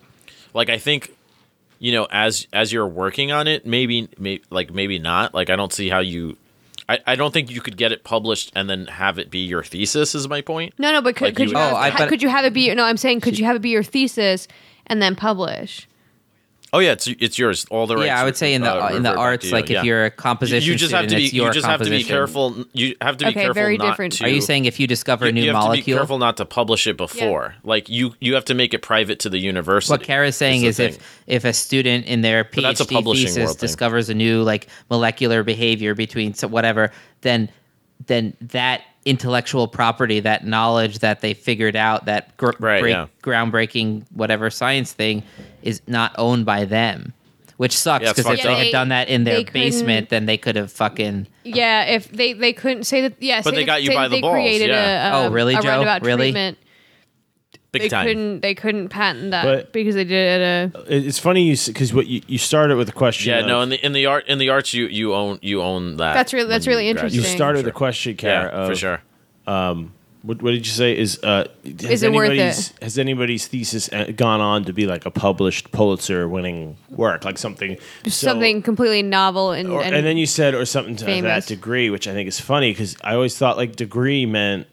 like 0.53 0.69
I 0.69 0.77
think, 0.77 1.11
you 1.81 1.91
know, 1.91 2.07
as 2.11 2.47
as 2.53 2.71
you're 2.71 2.87
working 2.87 3.31
on 3.31 3.47
it, 3.47 3.65
maybe, 3.65 4.07
maybe 4.17 4.43
like 4.51 4.71
maybe 4.73 4.99
not. 4.99 5.33
Like 5.33 5.49
I 5.49 5.55
don't 5.57 5.73
see 5.73 5.89
how 5.89 5.99
you. 5.99 6.37
I, 6.87 6.99
I 7.07 7.15
don't 7.15 7.33
think 7.33 7.49
you 7.49 7.59
could 7.61 7.75
get 7.77 7.91
it 7.91 8.03
published 8.03 8.51
and 8.55 8.69
then 8.69 8.85
have 8.87 9.17
it 9.17 9.31
be 9.31 9.39
your 9.39 9.63
thesis. 9.63 10.13
Is 10.13 10.27
my 10.27 10.41
point. 10.41 10.73
No, 10.77 10.91
no, 10.91 11.01
but 11.01 11.15
could, 11.15 11.25
Like 11.29 11.35
could 11.35 11.43
you 11.49 11.49
you, 11.51 11.57
would- 11.57 11.61
have, 11.63 11.73
Oh, 11.73 11.97
ha- 11.97 12.07
could 12.07 12.21
you 12.21 12.29
have 12.29 12.45
it 12.45 12.53
be? 12.53 12.73
No, 12.75 12.83
I'm 12.83 12.97
saying 12.97 13.21
could 13.21 13.39
you 13.39 13.45
have 13.45 13.55
it 13.55 13.61
be 13.61 13.69
your 13.69 13.83
thesis 13.83 14.47
and 14.87 15.01
then 15.01 15.15
publish? 15.15 15.87
Oh 16.73 16.79
yeah, 16.79 16.93
it's 16.93 17.05
it's 17.05 17.37
yours. 17.37 17.65
All 17.69 17.85
the 17.85 17.97
rights. 17.97 18.05
Yeah, 18.07 18.21
I 18.21 18.23
would 18.23 18.37
say 18.37 18.53
in 18.53 18.61
the 18.61 18.71
uh, 18.73 18.89
in 18.95 19.03
the 19.03 19.13
arts, 19.13 19.41
to 19.43 19.47
you. 19.49 19.53
like 19.53 19.69
Yeah. 19.69 19.79
if 19.79 19.83
you're 19.85 20.05
a 20.05 20.09
composition 20.11 20.65
you 20.71 20.77
just 20.77 20.93
have 20.93 21.07
to 21.07 21.15
be 21.17 21.23
you 21.23 21.51
just 21.51 21.65
have 21.65 21.81
to 21.81 21.89
be 21.89 22.01
careful. 22.01 22.63
You 22.71 22.95
have 23.01 23.17
to 23.17 23.25
be 23.25 23.31
Okay, 23.31 23.41
careful. 23.41 23.53
very 23.55 23.77
not 23.77 23.89
different. 23.89 24.13
To, 24.13 24.23
Are 24.23 24.29
you 24.29 24.39
saying 24.39 24.63
if 24.65 24.79
you 24.79 24.87
discover 24.87 25.25
a 25.25 25.31
new 25.33 25.41
you 25.41 25.47
have 25.47 25.55
molecule? 25.55 25.83
to 25.83 25.85
be 25.85 25.91
careful 25.97 26.17
not 26.17 26.37
to 26.37 26.45
publish 26.45 26.87
it 26.87 26.95
before. 26.95 27.55
Like 27.65 27.89
you, 27.89 28.15
you 28.21 28.35
have 28.35 28.45
to 28.45 28.53
make 28.53 28.73
it 28.73 28.81
private 28.81 29.19
to 29.19 29.29
the 29.29 29.37
university. 29.37 29.91
What 29.91 30.03
Kara's 30.03 30.37
saying 30.37 30.61
the 30.61 30.67
is 30.67 30.79
if 30.79 30.97
if 31.27 31.43
a 31.43 31.51
student 31.51 32.05
in 32.05 32.21
their 32.21 32.45
But 32.45 32.61
that's 32.61 32.79
a 32.79 32.85
PhD 32.85 33.15
thesis 33.15 33.37
world 33.37 33.57
thing. 33.57 33.67
discovers 33.67 34.07
a 34.09 34.13
new 34.13 34.41
like 34.41 34.67
molecular 34.89 35.43
behavior 35.43 35.93
between 35.93 36.33
so 36.35 36.47
whatever, 36.47 36.91
then 37.19 37.49
then 38.07 38.33
that 38.39 38.81
intellectual 39.05 39.67
property, 39.67 40.19
that 40.19 40.45
knowledge 40.45 40.99
that 40.99 41.21
they 41.21 41.33
figured 41.33 41.75
out, 41.75 42.05
that 42.05 42.35
gr- 42.37 42.51
Right, 42.59 42.81
break- 42.81 42.93
yeah. 42.93 43.07
groundbreaking 43.23 44.03
whatever 44.13 44.49
science 44.49 44.93
thing, 44.93 45.23
is 45.63 45.81
not 45.87 46.13
owned 46.17 46.45
by 46.45 46.65
them. 46.65 47.13
Which 47.57 47.77
sucks 47.77 48.03
Yeah, 48.03 48.11
because 48.13 48.25
if 48.25 48.25
fucked 48.41 48.43
they 48.43 48.65
had 48.65 48.71
done 48.71 48.89
that 48.89 49.07
in 49.07 49.23
their 49.23 49.43
basement, 49.43 50.09
then 50.09 50.25
they 50.25 50.37
could 50.37 50.55
have 50.55 50.71
fucking. 50.71 51.27
Yeah, 51.43 51.83
if 51.83 52.09
they 52.11 52.33
they 52.33 52.53
couldn't 52.53 52.85
say 52.85 53.01
that. 53.01 53.13
Yeah, 53.19 53.41
But 53.43 53.51
say 53.51 53.57
they 53.57 53.65
got 53.65 53.83
you 53.83 53.91
by 53.91 54.03
that 54.03 54.09
the 54.09 54.15
they 54.15 54.21
balls, 54.21 54.33
Created 54.33 54.69
yeah. 54.69 55.21
a, 55.21 55.27
Oh, 55.27 55.29
really, 55.31 55.53
a 55.53 55.61
Joe? 55.61 55.97
Really? 56.01 56.25
treatment. 56.31 56.57
Big 57.71 57.83
They 57.83 57.89
time. 57.89 58.05
couldn't. 58.07 58.39
They 58.41 58.53
couldn't 58.55 58.89
patent 58.89 59.31
that 59.31 59.43
But- 59.45 59.71
because 59.73 59.95
they 59.95 60.03
did 60.03 60.41
it. 60.41 60.75
A, 60.75 60.95
It- 60.95 61.05
It's 61.07 61.19
funny 61.19 61.43
you 61.43 61.55
because 61.67 61.93
what 61.93 62.07
you, 62.07 62.21
you 62.27 62.37
started 62.37 62.75
with 62.77 62.89
a 62.89 62.93
question. 62.93 63.31
Yeah, 63.31 63.39
of- 63.39 63.47
no. 63.47 63.61
In 63.61 63.69
the 63.69 63.85
in 63.85 63.93
the 63.93 64.05
art 64.05 64.27
in 64.27 64.37
the 64.39 64.49
arts, 64.49 64.73
you 64.73 64.87
you 64.87 65.13
own 65.13 65.39
you 65.41 65.61
own 65.61 65.97
that. 65.97 66.13
That's 66.13 66.33
really- 66.33 66.49
that's 66.49 66.67
when 66.67 66.75
really 66.75 66.87
you 66.87 66.93
graduate. 66.93 67.13
you 67.13 67.19
interesting. 67.19 67.37
started 67.37 67.59
For 67.59 67.65
with 67.65 67.67
a 67.67 67.75
sure. 67.75 67.77
question, 67.77 68.15
Kara. 68.17 68.43
Yeah, 68.45 68.65
for 68.65 68.71
of, 68.73 68.77
sure. 68.77 69.01
what, 70.23 70.41
what 70.43 70.51
did 70.51 70.65
you 70.67 70.71
say? 70.73 70.95
Is 70.97 71.19
uh, 71.23 71.45
has 71.79 71.89
Is 71.89 72.03
it 72.03 72.11
worth 72.13 72.29
anybody's 72.29 72.69
it? 72.71 72.83
has 72.83 72.97
anybody's 72.99 73.47
thesis 73.47 73.89
uh, 73.91 74.11
gone 74.15 74.39
on 74.41 74.65
to 74.65 74.73
be 74.73 74.85
like 74.85 75.05
a 75.05 75.11
published 75.11 75.71
Pulitzer 75.71 76.27
winning 76.27 76.77
work, 76.89 77.23
like 77.25 77.37
something 77.37 77.77
so- 78.03 78.09
Something 78.11 78.61
completely 78.61 79.01
novel 79.01 79.51
and, 79.51 79.69
Or, 79.69 79.81
and, 79.81 79.95
and, 79.95 80.05
then 80.05 80.17
you 80.17 80.25
said 80.27 80.53
or 80.53 80.65
something 80.65 80.95
to 80.97 81.05
famous. 81.05 81.45
that 81.45 81.53
degree, 81.55 81.89
which 81.89 82.07
I 82.07 82.13
think 82.13 82.27
is 82.27 82.39
funny 82.39 82.71
because 82.71 82.95
I 83.03 83.15
always 83.15 83.35
thought 83.37 83.57
like 83.57 83.75
degree 83.75 84.25
meant 84.27 84.67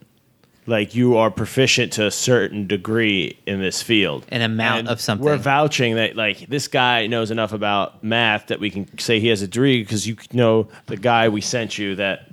like 0.68 0.94
you 0.94 1.16
are 1.16 1.30
proficient 1.30 1.92
to 1.94 2.06
a 2.06 2.10
certain 2.10 2.66
degree 2.66 3.38
in 3.46 3.60
this 3.60 3.82
field, 3.82 4.26
An 4.28 4.42
amount 4.42 4.80
And 4.80 4.88
of 4.88 5.00
something. 5.00 5.24
We're 5.24 5.36
vouching 5.38 5.96
that 5.96 6.14
like 6.14 6.46
this 6.48 6.68
guy 6.68 7.06
knows 7.06 7.30
enough 7.30 7.52
about 7.52 8.04
math 8.04 8.48
that 8.48 8.60
we 8.60 8.70
can 8.70 8.98
say 8.98 9.18
he 9.18 9.28
has 9.28 9.42
a 9.42 9.48
degree 9.48 9.82
because 9.82 10.06
you 10.06 10.16
know 10.32 10.68
the 10.86 10.96
guy 10.96 11.28
we 11.28 11.40
sent 11.40 11.78
you 11.78 11.94
that 11.96 12.26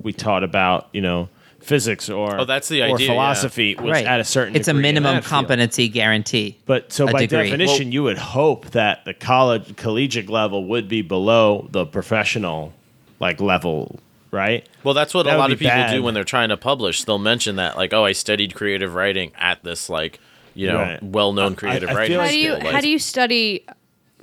we 0.00 0.12
taught 0.12 0.42
about 0.42 0.88
you 0.92 1.00
know 1.02 1.28
physics 1.60 2.08
or 2.10 2.40
Oh, 2.40 2.44
that's 2.44 2.68
the 2.68 2.82
or 2.82 2.94
idea, 2.94 3.06
yeah. 3.06 3.12
philosophy 3.12 3.74
was 3.76 3.90
right. 3.90 4.04
at 4.06 4.18
a 4.20 4.24
certain. 4.24 4.56
It's 4.56 4.68
a 4.68 4.74
minimum 4.74 5.14
that 5.16 5.22
field. 5.22 5.30
competency 5.30 5.88
guarantee. 5.88 6.58
But 6.66 6.92
so 6.92 7.06
by 7.06 7.26
degree. 7.26 7.44
definition, 7.44 7.92
you 7.92 8.02
would 8.02 8.18
hope 8.18 8.70
that 8.70 9.04
the 9.04 9.14
college 9.14 9.76
collegiate 9.76 10.28
level 10.28 10.64
would 10.64 10.88
be 10.88 11.02
below 11.02 11.68
the 11.70 11.84
professional 11.86 12.72
like 13.20 13.40
level, 13.40 14.00
right? 14.32 14.66
Well, 14.82 14.94
that's 14.94 15.14
what 15.14 15.24
That 15.24 15.36
a 15.36 15.38
lot 15.38 15.52
of 15.52 15.58
people 15.60 15.70
bad. 15.76 15.92
do 15.94 16.02
when 16.02 16.14
they're 16.14 16.24
trying 16.24 16.48
to 16.48 16.56
publish. 16.56 17.04
They'll 17.04 17.18
mention 17.18 17.56
that, 17.56 17.76
like, 17.76 17.92
oh, 17.92 18.04
I 18.04 18.12
studied 18.12 18.54
creative 18.54 18.94
writing 18.94 19.30
at 19.38 19.62
this, 19.62 19.88
like, 19.88 20.18
you 20.54 20.66
know, 20.66 20.78
Right. 20.78 21.02
well-known 21.02 21.54
creative 21.54 21.88
I 21.88 22.06
feel 22.06 22.18
writing 22.18 22.18
like- 22.18 22.26
how 22.26 22.32
do 22.32 22.38
you 22.66 22.72
how 22.72 22.80
do 22.80 22.88
you 22.90 22.98
study? 22.98 23.64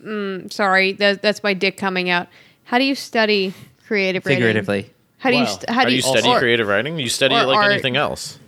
Mm, 0.03 0.51
sorry, 0.51 0.91
that, 0.93 1.21
that's 1.21 1.43
my 1.43 1.53
dick 1.53 1.77
coming 1.77 2.09
out. 2.09 2.27
How 2.65 2.77
do 2.77 2.83
you 2.85 2.95
study 2.95 3.53
creative 3.87 4.25
writing? 4.25 4.37
Figuratively. 4.37 4.89
How 5.19 5.29
do 5.31 5.37
you 5.37 5.45
st- 5.45 5.67
how 5.69 5.75
How 5.75 5.83
do 5.83 5.87
do 5.89 5.91
you 5.91 5.97
you 5.97 6.01
study 6.01 6.27
or- 6.29 6.39
creative 6.39 6.67
writing? 6.67 6.97
You 6.99 7.09
study 7.09 7.35
it 7.35 7.43
like 7.43 7.57
art. 7.57 7.71
anything 7.71 7.97
else. 7.97 8.39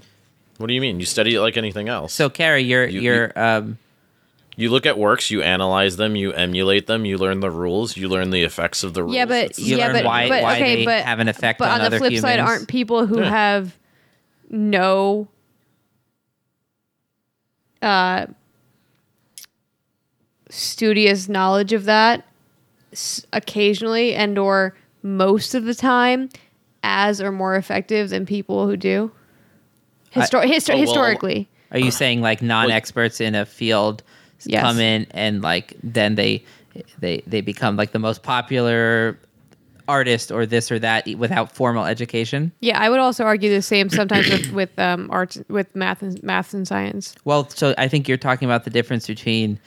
What 0.58 0.68
do 0.68 0.74
you 0.74 0.80
mean? 0.82 1.00
You 1.00 1.06
study 1.06 1.36
it 1.36 1.42
like 1.42 1.58
anything 1.58 1.90
else. 1.90 2.14
So, 2.14 2.30
Carrie, 2.30 2.62
you're 2.64 2.86
You- 2.88 3.02
you're 3.02 3.34
um, 3.36 3.78
you 4.57 4.69
look 4.69 4.86
at 4.86 4.98
works, 4.98 5.32
you 5.32 5.41
analyze 5.41 5.95
them, 5.98 6.15
you 6.15 6.34
emulate 6.34 6.88
them, 6.88 7.06
you 7.06 7.18
learn 7.18 7.40
the 7.40 7.49
rules, 7.49 7.95
you 7.98 8.10
learn 8.10 8.30
the 8.32 8.44
effects 8.44 8.84
of 8.84 8.94
the 8.94 9.03
rules. 9.03 9.15
Yeah, 9.15 9.26
but 9.26 9.45
It's- 9.45 9.60
You 9.60 9.78
yeah, 9.78 9.88
learn 9.88 9.95
but, 9.98 10.06
why- 10.06 10.30
but 10.30 10.44
why 10.44 10.56
okay, 10.57 10.76
they 10.78 10.86
but 10.86 11.03
have 11.03 11.19
an 11.19 11.28
effect 11.30 11.60
But 11.60 11.69
on 11.69 11.73
on, 11.76 11.80
the 11.80 11.86
other 11.88 11.98
flip 11.99 12.18
side, 12.18 12.40
aren't 12.40 12.68
people 12.68 13.06
who 13.07 13.22
Yeah. 13.22 13.30
have 13.30 13.78
no 14.49 15.28
uh, 17.82 18.28
studious 20.49 21.28
knowledge 21.30 21.73
of 21.73 21.86
that 21.86 22.26
s- 22.91 23.26
occasionally 23.34 24.14
and 24.14 24.38
or 24.38 24.76
most 25.02 25.56
of 25.56 25.64
the 25.65 25.73
time 25.73 26.30
as 26.84 27.22
or 27.22 27.32
more 27.32 27.56
effective 27.56 28.10
than 28.10 28.26
people 28.26 28.68
who 28.68 28.76
do 28.78 29.11
Histor- 30.14 30.44
histo- 30.44 30.72
oh, 30.72 30.73
well, 30.76 30.78
historically 30.82 31.49
Are 31.72 31.80
you 31.80 31.90
saying 31.91 32.22
like 32.22 32.41
non-experts 32.41 33.22
in 33.22 33.34
a 33.34 33.45
field 33.45 34.03
Yes. 34.47 34.61
come 34.61 34.80
in 34.80 35.07
and 35.11 35.41
like 35.41 35.76
then 35.84 36.15
they 36.15 36.43
they 36.99 37.22
they 37.27 37.41
become 37.41 37.76
like 37.76 37.91
the 37.91 37.99
most 37.99 38.23
popular 38.23 39.19
artist 39.88 40.31
or 40.31 40.45
this 40.45 40.72
or 40.72 40.80
that 40.80 41.05
without 41.18 41.51
formal 41.51 41.85
education? 41.85 42.51
yeah 42.61 42.80
i 42.80 42.89
would 42.89 42.99
also 42.99 43.23
argue 43.23 43.49
the 43.49 43.61
same 43.61 43.89
sometimes 43.89 44.30
with, 44.30 44.51
with 44.59 44.80
um 44.80 45.09
arts 45.11 45.41
with 45.49 45.76
math 45.76 46.01
and 46.01 46.22
math 46.23 46.53
and 46.53 46.68
science 46.68 47.15
Well, 47.26 47.49
so 47.49 47.73
I 47.77 47.88
think 47.88 48.07
you're 48.07 48.18
talking 48.18 48.47
about 48.47 48.63
the 48.63 48.69
difference 48.69 49.07
between 49.07 49.59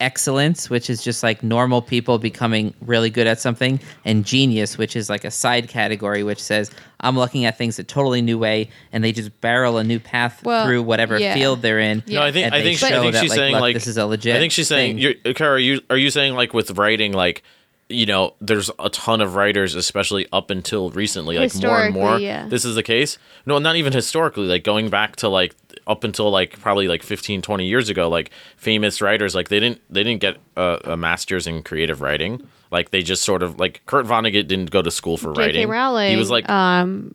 excellence, 0.00 0.68
which 0.68 0.90
is 0.90 1.02
just 1.02 1.22
like 1.22 1.42
normal 1.42 1.80
people 1.82 2.18
becoming 2.18 2.74
really 2.80 3.10
good 3.10 3.26
at 3.26 3.40
something, 3.40 3.80
and 4.04 4.24
genius, 4.24 4.76
which 4.76 4.96
is 4.96 5.08
like 5.08 5.24
a 5.24 5.30
side 5.30 5.68
category, 5.68 6.22
which 6.22 6.42
says 6.42 6.70
I'm 7.00 7.16
looking 7.16 7.44
at 7.44 7.58
things 7.58 7.78
a 7.78 7.84
totally 7.84 8.22
new 8.22 8.38
way, 8.38 8.70
and 8.92 9.02
they 9.02 9.12
just 9.12 9.40
barrel 9.40 9.78
a 9.78 9.84
new 9.84 10.00
path 10.00 10.42
Well, 10.44 10.66
through 10.66 10.82
whatever 10.82 11.18
yeah. 11.18 11.34
field 11.34 11.62
they're 11.62 11.78
in. 11.78 12.02
No, 12.06 12.22
I 12.22 12.32
think 12.32 12.52
I 12.52 12.62
think, 12.62 12.78
she, 12.78 12.86
I 12.86 13.00
think 13.00 13.12
that, 13.12 13.22
she's 13.22 13.34
saying 13.34 13.52
look, 13.52 13.60
like 13.60 13.74
this 13.74 13.86
is 13.86 13.96
a 13.96 14.06
legit. 14.06 14.36
I 14.36 14.38
think 14.38 14.52
she's 14.52 14.68
saying, 14.68 14.98
Kara, 15.34 15.54
are 15.54 15.58
you 15.58 15.80
are 15.90 15.96
you 15.96 16.10
saying 16.10 16.34
like 16.34 16.52
with 16.54 16.70
writing, 16.78 17.12
like 17.12 17.42
you 17.88 18.06
know, 18.06 18.34
there's 18.40 18.70
a 18.78 18.90
ton 18.90 19.20
of 19.20 19.34
writers, 19.36 19.74
especially 19.74 20.26
up 20.32 20.50
until 20.50 20.90
recently, 20.90 21.38
like 21.38 21.54
more 21.62 21.78
and 21.78 21.94
more. 21.94 22.18
Yeah. 22.18 22.48
This 22.48 22.64
is 22.64 22.74
the 22.74 22.82
case. 22.82 23.16
No, 23.44 23.58
not 23.58 23.76
even 23.76 23.92
historically. 23.92 24.46
Like 24.46 24.64
going 24.64 24.90
back 24.90 25.16
to 25.16 25.28
like 25.28 25.54
up 25.86 26.02
until 26.02 26.30
like 26.30 26.58
probably 26.58 26.88
like 26.88 27.02
15, 27.04 27.42
20 27.42 27.66
years 27.66 27.88
ago, 27.88 28.08
like 28.08 28.30
famous 28.56 29.00
writers, 29.00 29.34
like 29.34 29.48
they 29.50 29.60
didn't 29.60 29.80
they 29.88 30.02
didn't 30.02 30.20
get 30.20 30.38
a, 30.56 30.80
a 30.84 30.96
master's 30.96 31.46
in 31.46 31.62
creative 31.62 32.00
writing. 32.00 32.46
Like 32.72 32.90
they 32.90 33.02
just 33.02 33.22
sort 33.22 33.44
of 33.44 33.60
like 33.60 33.82
Kurt 33.86 34.04
Vonnegut 34.06 34.48
didn't 34.48 34.70
go 34.72 34.82
to 34.82 34.90
school 34.90 35.16
for 35.16 35.32
J.K. 35.32 35.40
writing. 35.46 35.68
Rowling. 35.68 36.10
He 36.10 36.16
was 36.16 36.30
like 36.30 36.48
um, 36.48 37.14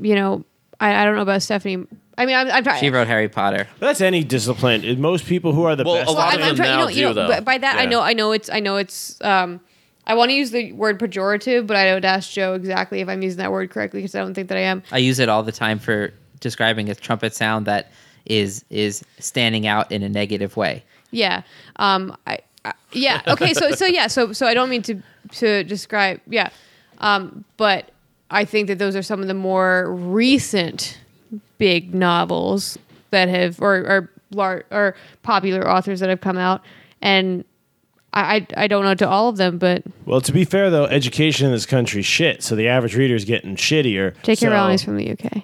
you 0.00 0.14
know, 0.14 0.44
I, 0.80 1.02
I 1.02 1.04
don't 1.04 1.16
know 1.16 1.22
about 1.22 1.42
Stephanie. 1.42 1.86
I 2.18 2.24
mean, 2.24 2.34
I'm, 2.36 2.50
I'm 2.50 2.64
trying. 2.64 2.80
she 2.80 2.88
wrote 2.88 3.06
Harry 3.06 3.28
Potter. 3.28 3.68
That's 3.78 4.00
any 4.00 4.24
discipline. 4.24 4.98
Most 4.98 5.26
people 5.26 5.52
who 5.52 5.64
are 5.64 5.76
the 5.76 5.84
Well, 5.84 5.96
best. 5.96 6.08
a 6.08 6.12
lot 6.12 6.32
I'm, 6.32 6.40
of 6.40 6.42
I'm 6.42 6.48
them 6.48 6.56
trying, 6.56 6.68
now 6.70 6.88
you 6.88 7.02
know, 7.02 7.08
you 7.10 7.14
know, 7.14 7.26
do, 7.28 7.34
though. 7.34 7.40
by 7.42 7.58
that 7.58 7.76
I 7.76 7.84
know, 7.84 8.00
I 8.00 8.14
know 8.14 8.32
it's, 8.32 8.48
I 8.48 8.60
know 8.60 8.76
it's. 8.76 9.20
Um, 9.20 9.60
I 10.06 10.14
want 10.14 10.30
to 10.30 10.34
use 10.34 10.50
the 10.52 10.72
word 10.72 11.00
pejorative, 11.00 11.66
but 11.66 11.76
I 11.76 11.94
would 11.94 12.04
ask 12.04 12.30
Joe 12.30 12.54
exactly 12.54 13.00
if 13.00 13.08
I'm 13.08 13.22
using 13.22 13.38
that 13.38 13.50
word 13.50 13.70
correctly 13.70 14.00
because 14.00 14.14
I 14.14 14.20
don't 14.20 14.34
think 14.34 14.48
that 14.48 14.58
I 14.58 14.62
am. 14.62 14.82
I 14.92 14.98
use 14.98 15.18
it 15.18 15.28
all 15.28 15.42
the 15.42 15.52
time 15.52 15.78
for 15.78 16.12
describing 16.40 16.88
a 16.88 16.94
trumpet 16.94 17.34
sound 17.34 17.66
that 17.66 17.90
is 18.24 18.64
is 18.70 19.04
standing 19.18 19.66
out 19.66 19.90
in 19.90 20.02
a 20.02 20.08
negative 20.08 20.56
way. 20.56 20.84
Yeah. 21.10 21.42
Um. 21.76 22.16
I. 22.26 22.38
I 22.64 22.72
yeah. 22.92 23.22
Okay. 23.26 23.54
So. 23.54 23.72
So. 23.72 23.86
Yeah. 23.86 24.06
So. 24.06 24.32
So 24.32 24.46
I 24.46 24.54
don't 24.54 24.70
mean 24.70 24.82
to 24.82 25.02
to 25.32 25.64
describe. 25.64 26.20
Yeah. 26.28 26.50
Um. 26.98 27.44
But 27.56 27.90
I 28.30 28.44
think 28.44 28.68
that 28.68 28.78
those 28.78 28.94
are 28.96 29.02
some 29.02 29.20
of 29.22 29.28
the 29.28 29.34
more 29.34 29.92
recent 29.92 30.98
big 31.58 31.94
novels 31.94 32.78
that 33.10 33.28
have 33.28 33.60
or 33.60 33.76
or 33.76 34.10
lar- 34.32 34.64
or 34.70 34.94
popular 35.22 35.68
authors 35.68 36.00
that 36.00 36.08
have 36.08 36.20
come 36.20 36.38
out, 36.38 36.62
and 37.00 37.44
I 38.16 38.36
I, 38.36 38.46
I 38.56 38.66
don't 38.66 38.84
know 38.84 38.94
to 38.94 39.08
all 39.08 39.28
of 39.28 39.36
them, 39.36 39.58
but 39.58 39.82
well, 40.06 40.20
to 40.20 40.32
be 40.32 40.44
fair 40.44 40.70
though, 40.70 40.84
education 40.86 41.46
in 41.46 41.52
this 41.52 41.66
country 41.66 42.00
is 42.00 42.06
shit. 42.06 42.42
So 42.42 42.56
the 42.56 42.68
average 42.68 42.96
reader 42.96 43.14
is 43.14 43.24
getting 43.24 43.56
shittier. 43.56 44.14
J.K. 44.22 44.34
so 44.36 44.50
Rowling's 44.50 44.82
from 44.82 44.96
the 44.96 45.10
UK. 45.12 45.42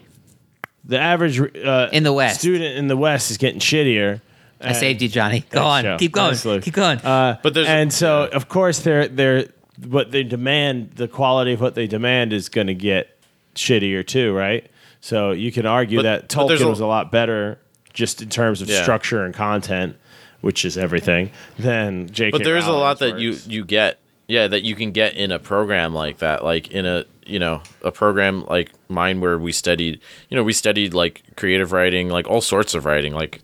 the 0.84 0.98
average 0.98 1.38
uh, 1.64 1.88
In 1.92 2.02
the 2.02 2.12
West. 2.12 2.40
student 2.40 2.76
in 2.76 2.88
the 2.88 2.96
West 2.96 3.30
is 3.30 3.36
getting 3.38 3.60
shittier. 3.60 4.20
I 4.64 4.72
saved 4.74 5.02
you, 5.02 5.08
Johnny. 5.08 5.44
Go 5.50 5.60
on, 5.64 5.82
Joe. 5.82 5.96
keep 5.98 6.12
going, 6.12 6.28
Nice, 6.30 6.44
Luke. 6.44 6.62
keep 6.62 6.74
going. 6.74 6.98
Uh, 7.00 7.36
But 7.42 7.54
there's- 7.54 7.68
and 7.68 7.92
so 7.92 8.28
of 8.32 8.48
course 8.48 8.78
they're 8.80 9.08
they're 9.08 9.46
what 9.88 10.12
they 10.12 10.22
demand 10.22 10.92
the 10.94 11.08
quality 11.08 11.52
of 11.52 11.60
what 11.60 11.74
they 11.74 11.86
demand 11.88 12.32
is 12.32 12.48
going 12.48 12.68
to 12.68 12.74
get 12.74 13.18
shittier 13.56 14.06
too, 14.06 14.32
right? 14.32 14.64
So 15.00 15.32
you 15.32 15.50
can 15.50 15.66
argue 15.66 15.98
But- 15.98 16.02
that 16.04 16.28
but 16.34 16.46
there's 16.46 16.60
Tolkien 16.60 16.66
a- 16.66 16.70
was 16.70 16.80
a 16.80 16.86
lot 16.86 17.10
better 17.10 17.58
just 17.92 18.22
in 18.22 18.28
terms 18.28 18.62
of 18.62 18.68
Yeah. 18.70 18.82
structure 18.82 19.24
and 19.24 19.34
content, 19.34 19.96
which 20.42 20.64
is 20.64 20.76
everything, 20.76 21.30
then 21.58 22.08
J.K. 22.10 22.30
but 22.30 22.44
there 22.44 22.56
is 22.56 22.66
a 22.66 22.72
lot 22.72 22.98
that 22.98 23.18
you 23.18 23.38
you 23.46 23.64
get 23.64 23.98
yeah 24.28 24.46
that 24.46 24.62
you 24.62 24.74
can 24.74 24.92
get 24.92 25.14
in 25.14 25.32
a 25.32 25.38
program 25.38 25.94
like 25.94 26.18
that 26.18 26.44
like 26.44 26.70
in 26.70 26.86
a 26.86 27.04
you 27.26 27.38
know 27.38 27.62
a 27.82 27.90
program 27.90 28.44
like 28.46 28.70
mine 28.88 29.20
where 29.20 29.38
we 29.38 29.52
studied 29.52 30.00
you 30.28 30.36
know 30.36 30.42
we 30.42 30.52
studied 30.52 30.94
like 30.94 31.22
creative 31.36 31.72
writing 31.72 32.08
like 32.08 32.26
all 32.28 32.40
sorts 32.40 32.74
of 32.74 32.84
writing 32.84 33.12
like 33.14 33.40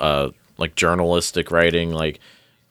uh 0.00 0.30
like 0.58 0.74
journalistic 0.74 1.50
writing 1.50 1.90
like 1.92 2.20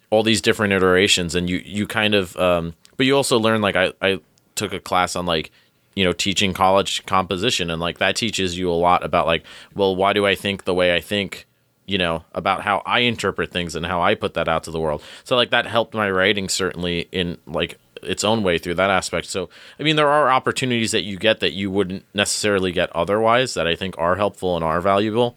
all 0.09 0.23
these 0.23 0.41
different 0.41 0.73
iterations 0.73 1.35
and 1.35 1.49
you 1.49 1.57
you 1.65 1.85
kind 1.87 2.13
of 2.13 2.35
um 2.37 2.73
but 2.97 3.05
you 3.05 3.15
also 3.15 3.39
learn 3.39 3.61
like 3.61 3.75
i 3.75 3.91
i 4.01 4.19
took 4.55 4.73
a 4.73 4.79
class 4.79 5.15
on 5.15 5.25
like 5.25 5.51
you 5.95 6.03
know 6.03 6.13
teaching 6.13 6.53
college 6.53 7.05
composition 7.05 7.69
and 7.69 7.81
like 7.81 7.99
that 7.99 8.15
teaches 8.15 8.57
you 8.57 8.69
a 8.69 8.73
lot 8.73 9.03
about 9.03 9.25
like 9.25 9.43
well 9.75 9.95
why 9.95 10.13
do 10.13 10.25
i 10.25 10.35
think 10.35 10.65
the 10.65 10.73
way 10.73 10.95
i 10.95 10.99
think 10.99 11.47
you 11.85 11.97
know 11.97 12.23
about 12.33 12.61
how 12.61 12.81
i 12.85 12.99
interpret 12.99 13.51
things 13.51 13.75
and 13.75 13.85
how 13.85 14.01
i 14.01 14.15
put 14.15 14.33
that 14.33 14.47
out 14.47 14.63
to 14.63 14.71
the 14.71 14.79
world. 14.79 15.03
So 15.23 15.35
like 15.35 15.51
that 15.51 15.67
helped 15.67 15.93
my 15.93 16.09
writing 16.09 16.49
certainly 16.49 17.07
in 17.11 17.37
like 17.45 17.77
its 18.01 18.23
own 18.23 18.43
way 18.43 18.57
through 18.57 18.75
that 18.75 18.89
aspect. 18.89 19.27
So 19.27 19.49
i 19.79 19.83
mean 19.83 19.95
there 19.95 20.09
are 20.09 20.29
opportunities 20.29 20.91
that 20.91 21.03
you 21.03 21.17
get 21.17 21.39
that 21.39 21.53
you 21.53 21.69
wouldn't 21.71 22.05
necessarily 22.13 22.71
get 22.71 22.95
otherwise 22.95 23.53
that 23.53 23.67
i 23.67 23.75
think 23.75 23.97
are 23.97 24.15
helpful 24.15 24.55
and 24.55 24.63
are 24.63 24.81
valuable. 24.81 25.35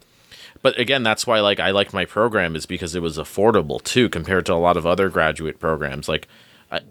But 0.61 0.79
again 0.79 1.03
that's 1.03 1.27
why 1.27 1.39
like 1.39 1.59
i 1.59 1.71
liked 1.71 1.93
my 1.93 2.05
program 2.05 2.55
is 2.55 2.65
because 2.65 2.95
it 2.95 3.01
was 3.01 3.17
affordable 3.17 3.81
too 3.83 4.09
compared 4.09 4.45
to 4.47 4.53
a 4.53 4.55
lot 4.55 4.77
of 4.77 4.85
other 4.85 5.09
graduate 5.09 5.59
programs. 5.59 6.09
Like 6.09 6.27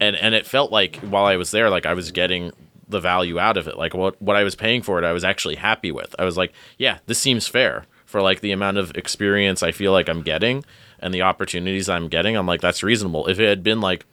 and 0.01 0.16
and 0.16 0.35
it 0.35 0.47
felt 0.47 0.70
like 0.72 0.97
while 0.97 1.26
i 1.26 1.36
was 1.36 1.51
there 1.51 1.70
like 1.70 1.86
i 1.86 1.94
was 1.94 2.10
getting 2.10 2.52
the 2.89 3.01
value 3.01 3.39
out 3.39 3.56
of 3.59 3.68
it. 3.68 3.76
Like 3.76 3.93
what 3.93 4.20
what 4.22 4.36
i 4.36 4.44
was 4.44 4.55
paying 4.55 4.82
for 4.82 4.98
it 4.98 5.05
i 5.05 5.12
was 5.12 5.24
actually 5.24 5.56
happy 5.56 5.90
with. 5.90 6.14
I 6.18 6.24
was 6.24 6.36
like 6.36 6.52
yeah 6.78 6.98
this 7.06 7.18
seems 7.18 7.48
fair 7.48 7.85
for 8.09 8.20
like 8.22 8.40
the 8.40 8.52
amount 8.52 8.78
of 8.78 8.90
experience 8.97 9.62
i 9.62 9.70
feel 9.70 9.93
like 9.93 10.09
i'm 10.09 10.22
getting 10.22 10.64
and 10.98 11.12
the 11.14 11.20
opportunities 11.22 11.89
i'm 11.89 12.09
getting 12.09 12.36
i'm 12.36 12.47
like 12.47 12.60
that's 12.60 12.82
reasonable 12.82 13.26
if 13.28 13.39
it 13.39 13.47
had 13.48 13.62
been 13.62 13.80
like 13.80 14.05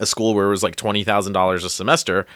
a 0.00 0.06
school 0.06 0.34
where 0.34 0.46
it 0.46 0.50
was 0.50 0.62
like 0.62 0.76
$20000 0.76 1.64
a 1.64 1.68
semester 1.68 2.26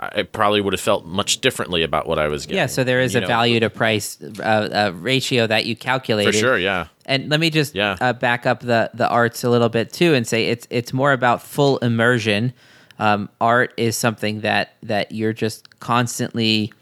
i 0.00 0.08
I 0.20 0.22
probably 0.22 0.60
would 0.60 0.72
have 0.72 0.80
felt 0.80 1.04
much 1.04 1.40
differently 1.40 1.82
about 1.82 2.06
what 2.06 2.18
i 2.18 2.28
was 2.28 2.46
getting 2.46 2.56
yeah, 2.58 2.66
so 2.66 2.84
there 2.84 3.00
is 3.00 3.14
you 3.14 3.18
a 3.18 3.20
know, 3.22 3.26
value 3.26 3.58
to 3.60 3.68
price 3.68 4.16
uh, 4.40 4.42
uh, 4.42 4.92
ratio 4.94 5.46
that 5.48 5.66
you 5.66 5.74
calculate 5.76 6.26
for 6.26 6.32
sure 6.32 6.56
yeah 6.56 6.86
And 7.06 7.28
let 7.30 7.40
me 7.40 7.50
just 7.50 7.74
Yeah. 7.74 7.96
uh, 8.00 8.12
back 8.12 8.46
up 8.46 8.60
the 8.60 8.90
the 8.94 9.08
arts 9.08 9.42
a 9.44 9.50
little 9.50 9.68
bit 9.70 9.92
too, 9.92 10.14
and 10.14 10.26
say 10.26 10.40
it's 10.52 10.66
it's 10.70 10.92
more 10.92 11.12
about 11.12 11.42
full 11.42 11.78
immersion. 11.78 12.52
Um, 13.00 13.28
art 13.40 13.72
is 13.76 13.96
something 13.96 14.42
that 14.42 14.74
that 14.82 15.10
you're 15.12 15.32
just 15.32 15.80
constantly 15.80 16.72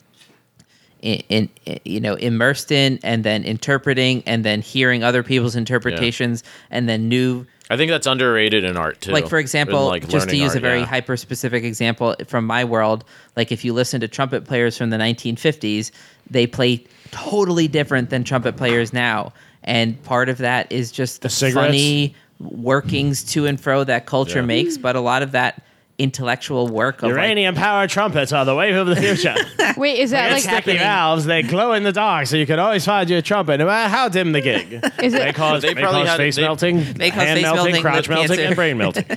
in, 1.06 1.48
in, 1.66 1.80
you 1.84 2.00
know 2.00 2.14
immersed 2.14 2.72
in 2.72 2.98
and 3.04 3.22
then 3.22 3.44
interpreting 3.44 4.22
and 4.26 4.44
then 4.44 4.60
hearing 4.60 5.04
other 5.04 5.22
people's 5.22 5.54
interpretations 5.54 6.42
and 6.70 6.88
then 6.88 7.08
new 7.08 7.46
I 7.70 7.76
think 7.76 7.90
that's 7.90 8.06
underrated 8.06 8.64
in 8.64 8.76
art 8.76 9.00
too. 9.00 9.12
like 9.12 9.28
for 9.28 9.38
example 9.38 9.86
like, 9.86 10.02
just 10.08 10.28
to 10.28 10.34
learning 10.34 10.42
use 10.42 10.54
a 10.56 10.60
very 10.60 10.80
yeah. 10.80 10.86
hyper 10.86 11.16
specific 11.16 11.62
example 11.64 12.16
from 12.26 12.44
my 12.44 12.64
world 12.64 13.04
like 13.36 13.52
if 13.52 13.64
you 13.64 13.72
listen 13.72 14.00
to 14.00 14.08
trumpet 14.08 14.44
players 14.44 14.76
from 14.76 14.90
the 14.90 14.96
1950s 14.96 15.92
they 16.28 16.46
play 16.46 16.84
totally 17.12 17.68
different 17.68 18.10
than 18.10 18.24
trumpet 18.24 18.56
players 18.56 18.92
now 18.92 19.32
and 19.62 20.02
part 20.02 20.28
of 20.28 20.38
that 20.38 20.70
is 20.72 20.90
just 20.90 21.22
the, 21.22 21.28
The 21.28 21.52
funny 21.52 22.14
workings 22.40 23.22
to 23.32 23.46
and 23.46 23.60
fro 23.60 23.84
that 23.84 24.06
culture 24.06 24.40
Yeah. 24.40 24.46
makes 24.46 24.76
but 24.76 24.96
a 24.96 25.00
lot 25.00 25.22
of 25.22 25.32
that 25.32 25.62
intellectual 25.98 26.68
work 26.68 26.96
of 26.98 27.04
like, 27.04 27.10
Uranium 27.10 27.54
powered 27.54 27.88
trumpets 27.90 28.32
are 28.32 28.44
the 28.44 28.54
wave 28.54 28.76
of 28.76 28.86
the 28.86 28.96
future. 28.96 29.34
Wait, 29.76 29.98
is 29.98 30.10
that 30.10 30.30
like 30.32 30.42
happening. 30.42 30.62
Sticky 30.76 30.78
valves, 30.78 31.24
they 31.24 31.42
glow 31.42 31.72
in 31.72 31.82
the 31.84 31.92
dark, 31.92 32.26
so 32.26 32.36
you 32.36 32.46
can 32.46 32.58
always 32.58 32.84
find 32.84 33.08
your 33.08 33.22
trumpet, 33.22 33.58
no 33.58 33.66
matter 33.66 33.88
how 33.88 34.08
dim 34.08 34.32
the 34.32 34.40
gig. 34.40 34.72
Is 35.02 35.14
it- 35.14 35.18
they 35.18 35.32
cause, 35.32 35.62
They 35.62 35.74
they 35.74 35.80
probably 35.80 36.00
cause 36.02 36.08
had- 36.10 36.16
face 36.18 36.36
they- 36.36 36.42
melting, 36.42 36.92
They 36.94 37.10
cause 37.10 37.22
hand 37.22 37.36
face 37.38 37.42
melting, 37.44 37.64
melting, 37.64 37.82
crotch 37.82 38.08
melting, 38.08 38.28
cancer. 38.36 38.46
and 38.46 38.56
brain 38.56 38.76
melting. 38.78 39.04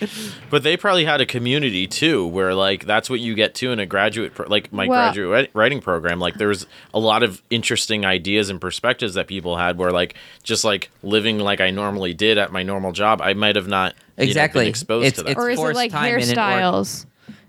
But 0.50 0.62
they 0.62 0.76
probably 0.76 1.04
had 1.04 1.20
a 1.20 1.26
community 1.26 1.86
too, 1.86 2.26
where 2.26 2.54
like 2.54 2.84
that's 2.84 3.08
what 3.10 3.20
you 3.20 3.34
get 3.34 3.54
to 3.56 3.72
in 3.72 3.80
a 3.80 3.86
graduate, 3.86 4.34
pro- 4.34 4.46
like 4.48 4.72
my 4.72 4.86
Well- 4.86 4.98
graduate 5.12 5.50
writing 5.54 5.80
program. 5.80 6.18
Like 6.20 6.34
there 6.34 6.48
was 6.48 6.66
a 6.94 6.98
lot 7.00 7.22
of 7.22 7.42
interesting 7.50 8.04
ideas 8.04 8.50
and 8.50 8.60
perspectives 8.60 9.14
that 9.14 9.26
people 9.26 9.56
had. 9.56 9.78
Where 9.78 9.90
like 9.90 10.14
just 10.42 10.64
like 10.64 10.90
living 11.02 11.38
like 11.38 11.60
I 11.60 11.70
normally 11.70 12.14
did 12.14 12.38
at 12.38 12.52
my 12.52 12.62
normal 12.62 12.92
job, 12.92 13.20
I 13.22 13.34
might 13.34 13.56
have 13.56 13.68
not 13.68 13.94
you 14.16 14.24
know, 14.24 14.28
Exactly. 14.28 14.60
been 14.64 14.68
exposed 14.68 15.06
It's- 15.06 15.18
to 15.18 15.24
that. 15.24 15.36
or 15.38 15.50
is 15.50 15.58
it 15.58 15.74
like 15.74 15.90
time 15.90 16.14
in 16.18 16.22
an 16.30 16.38
org- 16.38 16.38
hairstyles? 16.38 17.06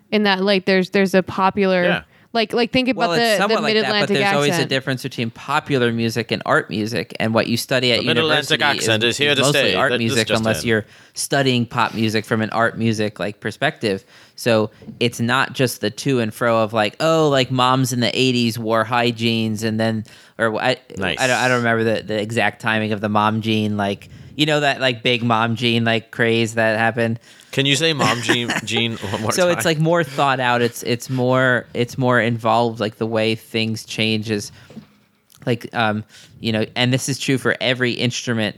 In 0.10 0.24
that, 0.24 0.42
like, 0.42 0.64
there's 0.66 0.92
there's 0.92 1.14
a 1.14 1.22
popular, 1.22 1.84
Yeah. 1.84 2.02
Like, 2.34 2.54
like 2.54 2.72
think 2.72 2.90
about 2.90 3.10
well, 3.10 3.12
it's 3.14 3.20
the, 3.22 3.30
the 3.30 3.38
somewhat 3.38 3.64
like 3.64 3.74
mid 3.74 3.84
that, 3.86 3.92
but 3.92 4.08
there's 4.08 4.20
accent. 4.22 4.36
always 4.36 4.60
a 4.60 4.66
difference 4.66 5.04
between 5.04 5.30
popular 5.32 5.92
music 5.92 6.32
and 6.32 6.42
art 6.46 6.70
music, 6.70 7.16
and 7.20 7.34
what 7.34 7.48
you 7.48 7.58
study 7.58 7.92
at 7.94 8.00
The 8.02 8.06
Mid-Atlantic 8.08 8.60
university 8.60 8.64
accent 8.80 9.04
is 9.04 9.18
here 9.18 9.34
to 9.36 9.42
mostly 9.42 9.60
stay. 9.60 9.76
art 9.76 9.92
That- 9.92 9.98
music, 10.00 10.30
unless 10.30 10.64
in. 10.64 10.70
you're 10.70 10.86
studying 11.14 11.66
pop 11.66 11.94
music 11.94 12.26
from 12.26 12.42
an 12.42 12.50
art 12.52 12.78
music 12.78 13.20
like 13.20 13.40
perspective. 13.40 14.04
So 14.36 14.70
it's 15.00 15.20
not 15.20 15.54
just 15.54 15.82
the 15.82 15.90
to 15.90 16.20
and 16.20 16.34
fro 16.34 16.62
of 16.64 16.74
like, 16.74 16.96
oh, 17.00 17.30
like 17.30 17.50
moms 17.50 17.92
in 17.94 18.02
the 18.02 18.12
'80s 18.12 18.58
wore 18.58 18.84
high 18.84 19.12
jeans, 19.12 19.64
and 19.64 19.80
then 19.80 20.04
or 20.38 20.56
I, 20.62 20.78
Nice. 20.98 21.20
I 21.20 21.28
don't, 21.28 21.38
I 21.38 21.48
don't 21.48 21.58
remember 21.58 21.84
the, 21.84 22.04
the 22.04 22.22
exact 22.22 22.62
timing 22.62 22.92
of 22.92 23.02
the 23.02 23.10
mom 23.10 23.42
jean, 23.42 23.78
like 23.78 24.10
you 24.36 24.46
know 24.46 24.60
that 24.60 24.80
like 24.80 25.02
big 25.02 25.24
mom 25.24 25.56
jean 25.56 25.84
like 25.86 26.12
craze 26.12 26.54
that 26.56 26.78
happened. 26.78 27.20
Can 27.58 27.66
you 27.66 27.76
say 27.76 27.92
"mom 27.92 28.22
Jean"? 28.22 28.52
Jean 28.66 28.98
one 28.98 29.22
more 29.24 29.32
so 29.32 29.48
time? 29.48 29.58
it's 29.58 29.66
like 29.66 29.80
more 29.80 30.04
thought 30.04 30.40
out 30.40 30.62
it's 30.62 30.84
it's 30.84 31.10
more 31.10 31.66
it's 31.74 31.98
more 31.98 32.22
involved 32.22 32.80
like 32.80 32.98
the 32.98 33.08
way 33.08 33.34
things 33.34 33.84
change 33.84 34.30
is 34.30 34.52
like 35.48 35.68
um 35.74 36.04
you 36.40 36.52
know 36.52 36.68
and 36.76 36.94
this 36.94 37.10
is 37.10 37.18
true 37.18 37.40
for 37.40 37.58
every 37.60 37.94
instrument 37.94 38.58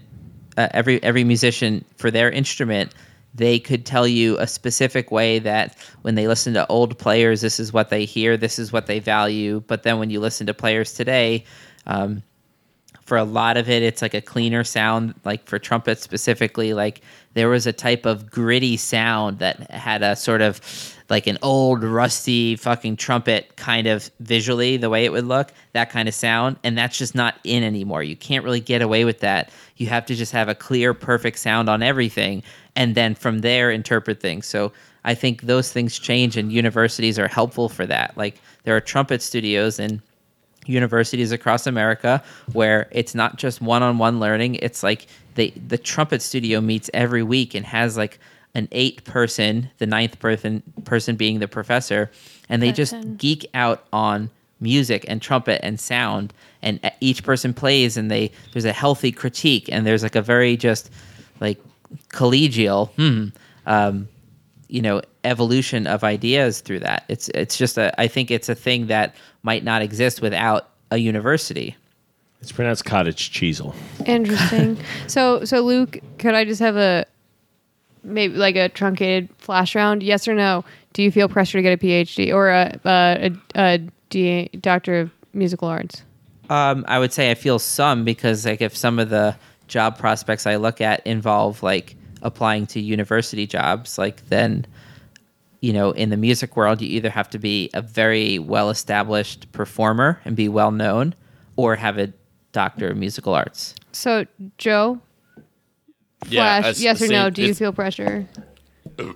uh, 0.57 0.67
every 0.71 1.01
every 1.01 1.23
musician 1.23 1.85
for 1.95 2.11
their 2.11 2.29
instrument 2.29 2.93
they 3.33 3.57
could 3.57 3.85
tell 3.85 4.05
you 4.05 4.37
a 4.37 4.45
specific 4.45 5.11
way 5.11 5.39
that 5.39 5.77
when 6.01 6.15
they 6.15 6.27
listen 6.27 6.53
to 6.55 6.67
old 6.67 6.97
players 6.97 7.39
this 7.39 7.57
is 7.57 7.71
what 7.71 7.89
they 7.89 8.03
hear 8.03 8.35
this 8.35 8.59
is 8.59 8.73
what 8.73 8.87
they 8.87 8.99
value 8.99 9.63
but 9.67 9.83
then 9.83 9.97
when 9.97 10.09
you 10.09 10.19
listen 10.19 10.45
to 10.45 10.53
players 10.53 10.91
today 10.91 11.45
um, 11.87 12.21
for 13.09 13.17
a 13.17 13.23
lot 13.23 13.57
of 13.57 13.69
it 13.69 13.81
it's 13.81 14.01
like 14.03 14.13
a 14.13 14.21
cleaner 14.21 14.63
sound 14.63 15.15
like 15.25 15.45
for 15.47 15.57
trumpet 15.57 15.99
specifically 15.99 16.73
like 16.75 17.01
there 17.33 17.49
was 17.49 17.67
a 17.67 17.73
type 17.73 18.05
of 18.05 18.29
gritty 18.29 18.77
sound 18.77 19.39
that 19.39 19.69
had 19.71 20.03
a 20.03 20.15
sort 20.15 20.41
of 20.41 20.61
like 21.09 21.25
an 21.25 21.37
old 21.41 21.83
rusty 21.83 22.55
fucking 22.55 22.95
trumpet 22.95 23.55
kind 23.55 23.87
of 23.87 24.11
visually 24.19 24.77
the 24.77 24.89
way 24.89 25.05
it 25.05 25.11
would 25.11 25.25
look 25.25 25.51
that 25.73 25.89
kind 25.89 26.07
of 26.07 26.13
sound 26.13 26.57
and 26.63 26.77
that's 26.77 26.97
just 26.97 27.15
not 27.15 27.39
in 27.43 27.63
anymore. 27.63 28.03
You 28.03 28.15
can't 28.15 28.43
really 28.43 28.59
get 28.59 28.81
away 28.81 29.05
with 29.05 29.19
that. 29.21 29.51
You 29.77 29.87
have 29.87 30.05
to 30.07 30.15
just 30.15 30.31
have 30.31 30.49
a 30.49 30.55
clear 30.55 30.93
perfect 30.93 31.39
sound 31.39 31.69
on 31.69 31.81
everything 31.81 32.43
and 32.75 32.93
then 32.93 33.15
from 33.15 33.39
there 33.39 33.71
interpret 33.71 34.19
things. 34.19 34.45
So 34.45 34.71
i 35.05 35.15
think 35.15 35.43
those 35.43 35.71
things 35.71 35.97
change 35.97 36.35
and 36.35 36.51
universities 36.51 37.17
are 37.17 37.27
helpful 37.27 37.69
for 37.69 37.85
that. 37.85 38.15
Like 38.17 38.41
there 38.63 38.75
are 38.75 38.81
trumpet 38.81 39.21
studios 39.21 39.79
and 39.79 40.01
universities 40.65 41.31
across 41.31 41.65
America 41.67 42.23
where 42.53 42.87
it's 42.91 43.15
not 43.15 43.37
just 43.37 43.61
one-on-one 43.61 44.19
learning. 44.19 44.55
It's 44.55 44.83
like 44.83 45.07
they 45.35 45.51
the 45.51 45.77
trumpet 45.77 46.21
studio 46.21 46.61
meets 46.61 46.89
every 46.93 47.23
week 47.23 47.55
and 47.55 47.65
has 47.65 47.97
like 47.97 48.19
an 48.55 48.67
eight 48.71 49.03
person, 49.03 49.69
the 49.77 49.85
ninth 49.85 50.19
person 50.19 50.63
person 50.85 51.15
being 51.15 51.39
the 51.39 51.47
professor, 51.47 52.11
and 52.49 52.61
they 52.61 52.71
just 52.71 52.95
geek 53.17 53.45
out 53.53 53.85
on 53.93 54.29
music 54.59 55.05
and 55.07 55.21
trumpet 55.21 55.63
and 55.63 55.79
sound 55.79 56.33
and 56.61 56.79
each 56.99 57.23
person 57.23 57.53
plays 57.53 57.95
and 57.95 58.11
they 58.11 58.31
there's 58.51 58.65
a 58.65 58.73
healthy 58.73 59.11
critique 59.11 59.69
and 59.71 59.85
there's 59.85 60.03
like 60.03 60.15
a 60.15 60.21
very 60.21 60.57
just 60.57 60.91
like 61.39 61.57
collegial 62.09 62.89
hmm, 62.91 63.27
um, 63.65 64.07
you 64.69 64.81
know 64.81 65.01
evolution 65.23 65.85
of 65.87 66.03
ideas 66.03 66.61
through 66.61 66.79
that 66.79 67.03
it's 67.09 67.27
it's 67.29 67.57
just 67.57 67.77
a 67.77 67.99
i 67.99 68.07
think 68.07 68.31
it's 68.31 68.47
a 68.47 68.55
thing 68.55 68.87
that 68.87 69.15
might 69.43 69.63
not 69.63 69.81
exist 69.81 70.21
without 70.21 70.69
a 70.91 70.97
university 70.97 71.75
It's 72.41 72.51
pronounced 72.51 72.85
cottage 72.85 73.31
cheesel. 73.31 73.75
Interesting. 74.05 74.77
so, 75.07 75.43
so 75.43 75.59
Luke, 75.61 75.99
could 76.19 76.33
I 76.35 76.45
just 76.45 76.61
have 76.61 76.77
a 76.77 77.05
maybe 78.03 78.35
like 78.35 78.55
a 78.55 78.69
truncated 78.69 79.27
flash 79.39 79.75
round? 79.75 80.01
Yes 80.01 80.25
or 80.27 80.33
no? 80.33 80.63
Do 80.93 81.03
you 81.03 81.11
feel 81.11 81.27
pressure 81.27 81.57
to 81.57 81.61
get 81.61 81.73
a 81.73 81.77
PhD 81.77 82.33
or 82.33 82.49
a 82.49 82.79
a, 82.85 83.31
a, 83.55 83.61
a 83.61 83.77
D, 84.09 84.49
doctor 84.61 85.01
of 85.01 85.11
musical 85.33 85.67
arts? 85.67 86.03
um 86.49 86.83
i 86.87 86.97
would 86.97 87.13
say 87.13 87.29
i 87.29 87.35
feel 87.35 87.59
some 87.59 88.03
because 88.03 88.45
like 88.45 88.61
if 88.61 88.75
some 88.75 88.97
of 88.97 89.09
the 89.09 89.35
job 89.67 89.99
prospects 89.99 90.47
i 90.47 90.55
look 90.55 90.81
at 90.81 91.05
involve 91.05 91.61
like 91.61 91.95
applying 92.21 92.65
to 92.67 92.79
university 92.79 93.45
jobs 93.47 93.97
like 93.97 94.27
then 94.29 94.65
you 95.61 95.73
know 95.73 95.91
in 95.91 96.09
the 96.09 96.17
music 96.17 96.55
world 96.55 96.81
you 96.81 96.87
either 96.89 97.09
have 97.09 97.29
to 97.29 97.39
be 97.39 97.69
a 97.73 97.81
very 97.81 98.39
well 98.39 98.69
established 98.69 99.51
performer 99.51 100.19
and 100.25 100.35
be 100.35 100.47
well 100.49 100.71
known 100.71 101.13
or 101.55 101.75
have 101.75 101.97
a 101.97 102.11
doctor 102.51 102.89
of 102.89 102.97
musical 102.97 103.33
arts 103.33 103.75
So, 103.91 104.25
Joe, 104.57 104.99
yeah, 106.27 106.61
flash, 106.61 106.71
it's 106.71 106.81
yes 106.81 106.99
the 106.99 107.05
or 107.05 107.09
no? 107.09 107.29
Do 107.29 107.41
you 107.43 107.53
feel 107.53 107.71
pressure? 107.73 108.27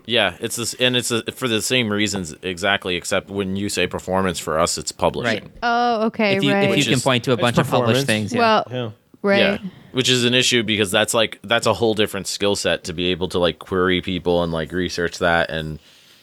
Yeah, 0.06 0.38
it's 0.40 0.56
this, 0.56 0.74
and 0.76 0.96
it's 0.96 1.12
a, 1.12 1.24
for 1.34 1.50
the 1.50 1.62
same 1.62 1.90
reasons 1.92 2.34
exactly. 2.42 2.96
Except 2.96 3.30
when 3.30 3.58
you 3.58 3.68
say 3.68 3.86
performance, 3.86 4.40
for 4.40 4.58
us, 4.58 4.78
it's 4.78 4.94
publishing. 4.94 5.44
right 5.44 5.52
Oh, 5.62 6.06
okay, 6.08 6.38
if 6.38 6.44
you, 6.44 6.54
right. 6.54 6.70
if 6.70 6.78
you 6.78 6.86
can 6.94 7.02
point 7.02 7.26
to 7.26 7.34
a 7.34 7.38
bunch 7.38 7.58
of 7.58 7.68
published 7.70 8.06
things 8.06 8.34
yeah. 8.34 8.40
well, 8.40 8.68
Yeah. 8.72 8.92
Right. 9.24 9.40
Yeah, 9.40 9.58
which 9.92 10.10
is 10.10 10.24
an 10.26 10.36
issue 10.36 10.62
because 10.62 10.92
that's 10.92 11.14
like 11.14 11.40
that's 11.44 11.66
a 11.66 11.74
whole 11.74 11.96
different 11.96 12.28
skill 12.28 12.56
set 12.56 12.84
to 12.84 12.94
be 12.94 13.08
able 13.08 13.30
to 13.30 13.40
like 13.40 13.58
query 13.58 14.02
people 14.02 14.44
and 14.44 14.52
like 14.52 14.72
research 14.72 15.18
that. 15.18 15.50
And 15.50 15.80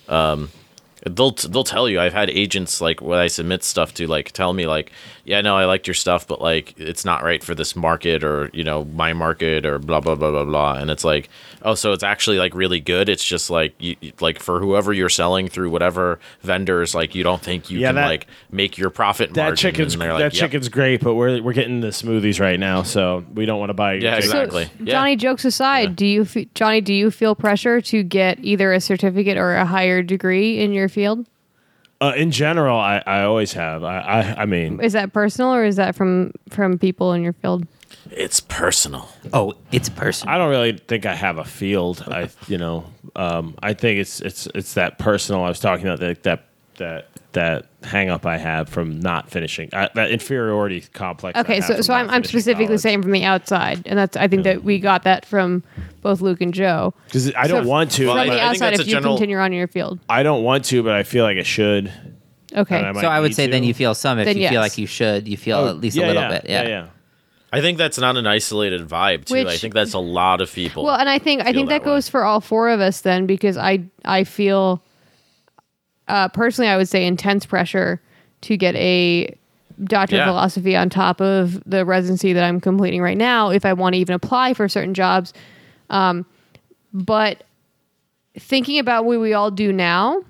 um 0.08 0.50
they'll 1.04 1.32
they'll 1.32 1.64
tell 1.64 1.88
you. 1.88 2.00
I've 2.00 2.12
had 2.12 2.30
agents 2.30 2.80
like 2.80 3.00
when 3.00 3.18
I 3.18 3.26
submit 3.26 3.64
stuff 3.64 3.94
to 3.94 4.06
like 4.06 4.32
tell 4.32 4.52
me 4.52 4.66
like 4.66 4.92
yeah 5.30 5.40
no 5.40 5.56
I 5.56 5.64
liked 5.64 5.86
your 5.86 5.94
stuff 5.94 6.26
but 6.26 6.40
like 6.40 6.74
it's 6.78 7.04
not 7.04 7.22
right 7.22 7.42
for 7.42 7.54
this 7.54 7.74
market 7.76 8.24
or 8.24 8.50
you 8.52 8.64
know 8.64 8.84
my 8.84 9.12
market 9.12 9.64
or 9.64 9.78
blah 9.78 10.00
blah 10.00 10.14
blah 10.16 10.30
blah 10.30 10.44
blah 10.44 10.74
and 10.74 10.90
it's 10.90 11.04
like 11.04 11.28
oh 11.62 11.74
so 11.74 11.92
it's 11.92 12.02
actually 12.02 12.38
like 12.38 12.54
really 12.54 12.80
good 12.80 13.08
it's 13.08 13.24
just 13.24 13.48
like 13.50 13.72
you 13.78 13.96
you- 14.00 14.12
like 14.20 14.38
for 14.40 14.58
whoever 14.60 14.92
you're 14.92 15.08
selling 15.08 15.48
through 15.48 15.70
whatever 15.70 16.18
vendors 16.42 16.94
like 16.94 17.14
you 17.14 17.22
don't 17.22 17.42
think 17.42 17.70
you 17.70 17.78
Yeah, 17.78 17.88
can 17.88 17.94
that- 17.96 18.06
like 18.08 18.26
make 18.50 18.76
your 18.76 18.90
profit 18.90 19.32
That 19.34 19.42
margin 19.44 19.56
chicken's 19.72 19.94
and 19.94 20.02
like, 20.02 20.18
that 20.18 20.32
"Yep." 20.34 20.40
chicken's 20.40 20.68
great, 20.68 21.00
but 21.02 21.14
we're 21.14 21.40
we're 21.42 21.52
getting 21.52 21.80
the 21.80 21.88
smoothies 21.88 22.40
right 22.40 22.58
now, 22.58 22.82
so 22.82 23.24
we 23.34 23.46
don't 23.46 23.60
want 23.60 23.70
to 23.70 23.74
buy. 23.74 23.92
your 23.94 24.02
Yeah, 24.02 24.16
exactly. 24.16 24.64
So, 24.64 24.70
Yeah. 24.84 24.92
Johnny, 24.94 25.16
jokes 25.16 25.44
aside, 25.44 25.94
do 25.96 26.04
you 26.06 26.24
fe- 26.24 26.48
Johnny, 26.54 26.80
do 26.80 26.92
you 26.92 27.10
feel 27.10 27.34
pressure 27.36 27.80
to 27.82 28.02
get 28.02 28.38
either 28.42 28.72
a 28.72 28.80
certificate 28.80 29.36
or 29.38 29.54
a 29.54 29.64
higher 29.64 30.02
degree 30.02 30.58
in 30.58 30.72
your 30.72 30.88
field? 30.88 31.26
Uh, 32.00 32.12
in 32.16 32.30
general, 32.30 32.78
I, 32.78 33.02
I 33.06 33.22
always 33.22 33.52
have. 33.52 33.84
I, 33.84 33.98
I 34.00 34.42
I 34.42 34.46
mean, 34.46 34.80
Is 34.80 34.94
that 34.94 35.12
personal 35.12 35.52
or 35.52 35.64
is 35.64 35.76
that 35.76 35.94
from 35.94 36.32
from 36.48 36.78
people 36.78 37.12
in 37.12 37.22
your 37.22 37.34
field? 37.34 37.66
it's 38.12 38.40
personal 38.40 39.08
oh 39.32 39.52
it's 39.72 39.88
personal 39.88 40.34
I 40.34 40.38
don't 40.38 40.48
really 40.48 40.72
think 40.78 41.06
I 41.06 41.14
have 41.14 41.38
a 41.38 41.44
field. 41.44 42.02
I 42.08 42.30
you 42.48 42.56
know, 42.56 42.86
um, 43.14 43.54
I 43.62 43.74
think 43.74 44.00
it's 44.00 44.20
it's 44.20 44.48
it's 44.54 44.74
that 44.74 44.98
personal. 44.98 45.44
I 45.44 45.48
was 45.48 45.60
talking 45.60 45.86
about 45.86 46.00
that 46.00 46.22
that 46.22 46.46
that 46.76 47.08
that 47.32 47.66
hang 47.82 48.10
up 48.10 48.26
I 48.26 48.36
have 48.38 48.68
from 48.68 49.00
not 49.00 49.30
finishing 49.30 49.68
uh, 49.72 49.88
that 49.94 50.10
inferiority 50.10 50.82
complex. 50.92 51.36
I 51.36 51.40
Okay, 51.40 51.54
have 51.56 51.64
so 51.64 51.74
from 51.74 51.82
so 51.84 51.92
not 51.92 52.04
I'm, 52.04 52.10
I'm 52.10 52.24
specifically 52.24 52.66
college. 52.66 52.80
saying 52.80 53.02
from 53.02 53.12
the 53.12 53.24
outside, 53.24 53.82
and 53.86 53.98
that's 53.98 54.16
I 54.16 54.28
think 54.28 54.44
that 54.44 54.64
we 54.64 54.78
got 54.78 55.04
that 55.04 55.24
from 55.24 55.62
both 56.02 56.20
Luke 56.20 56.40
and 56.40 56.52
Joe. 56.52 56.94
because 57.06 57.34
I 57.34 57.46
don't 57.46 57.64
So 57.64 57.68
want 57.68 57.90
to. 57.92 58.06
From 58.06 58.16
I- 58.18 58.26
the 58.26 58.32
I 58.32 58.48
outside, 58.48 58.70
that's 58.70 58.80
if 58.80 58.86
a 58.86 58.88
you 58.88 58.94
general- 58.96 59.14
continue 59.16 59.38
on 59.38 59.52
in 59.52 59.58
your 59.58 59.68
field, 59.68 59.98
I 60.08 60.22
don't 60.22 60.42
want 60.44 60.64
to, 60.66 60.82
but 60.82 60.92
I 60.94 61.02
feel 61.02 61.24
like 61.24 61.38
I 61.38 61.42
should. 61.42 61.92
okay. 62.56 62.76
I 62.82 62.92
so 62.94 63.06
i 63.08 63.20
would 63.20 63.28
need 63.28 63.34
say 63.36 63.46
then 63.46 63.62
you 63.64 63.74
feel 63.74 63.94
some 63.94 64.18
if 64.18 64.24
Then 64.26 64.36
you 64.36 64.42
yes. 64.42 64.50
feel 64.52 64.60
like 64.60 64.76
you 64.78 64.86
should 64.86 65.28
you 65.28 65.36
feel 65.36 65.58
Oh, 65.58 65.68
at 65.68 65.76
least 65.78 65.96
yeah, 65.96 66.06
a 66.06 66.08
little 66.08 66.22
yeah, 66.22 66.28
bit 66.40 66.46
yeah. 66.50 66.68
yeah. 66.68 66.86
I 67.52 67.60
think 67.60 67.78
that's 67.78 67.98
not 67.98 68.16
an 68.16 68.26
isolated 68.28 68.88
vibe 68.88 69.24
too. 69.24 69.48
I 69.48 69.56
think 69.56 69.74
that's 69.74 69.92
a 69.94 69.98
lot 69.98 70.40
of 70.40 70.52
people. 70.52 70.84
Well, 70.84 70.94
and 70.94 71.08
I 71.08 71.18
think 71.18 71.40
I 71.42 71.52
think 71.52 71.68
that, 71.68 71.80
that 71.80 71.84
goes 71.84 72.08
for 72.08 72.22
all 72.24 72.40
four 72.40 72.68
of 72.68 72.80
us 72.80 73.00
then 73.00 73.26
because 73.26 73.56
I 73.56 73.84
I 74.04 74.22
feel 74.24 74.80
uh, 76.10 76.28
personally 76.28 76.68
I 76.68 76.76
would 76.76 76.88
say 76.88 77.06
intense 77.06 77.46
pressure 77.46 78.00
to 78.42 78.56
get 78.56 78.74
a 78.76 79.34
doctor 79.84 80.16
Yeah. 80.16 80.22
of 80.22 80.28
philosophy 80.28 80.76
on 80.76 80.90
top 80.90 81.20
of 81.20 81.62
the 81.64 81.84
residency 81.86 82.32
that 82.32 82.44
I'm 82.44 82.60
completing 82.60 83.00
right 83.00 83.16
now 83.16 83.50
if 83.50 83.64
I 83.64 83.72
want 83.72 83.94
to 83.94 83.98
even 84.00 84.14
apply 84.14 84.52
for 84.54 84.68
certain 84.68 84.92
jobs. 84.94 85.32
Um, 85.88 86.26
but 86.92 87.44
thinking 88.38 88.78
about 88.78 89.04
what 89.04 89.20
we 89.20 89.32
all 89.32 89.50
do 89.50 89.72
now, 89.72 90.22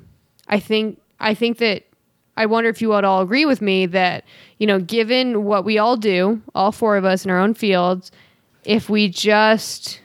I 0.48 0.60
think 0.60 1.00
I 1.18 1.34
think 1.34 1.58
that 1.58 1.84
I 2.36 2.46
wonder 2.46 2.70
if 2.70 2.80
you 2.80 2.88
would 2.90 3.04
all 3.04 3.20
agree 3.22 3.44
with 3.44 3.60
me 3.60 3.86
that 3.86 4.24
you 4.58 4.66
know, 4.66 4.78
given 4.78 5.44
what 5.44 5.64
we 5.64 5.78
all 5.78 5.96
do, 5.96 6.40
all 6.54 6.70
four 6.72 6.96
of 6.96 7.04
us 7.04 7.24
in 7.24 7.30
our 7.30 7.38
own 7.40 7.54
fields, 7.54 8.10
if 8.64 8.88
we 8.90 9.08
just 9.08 10.00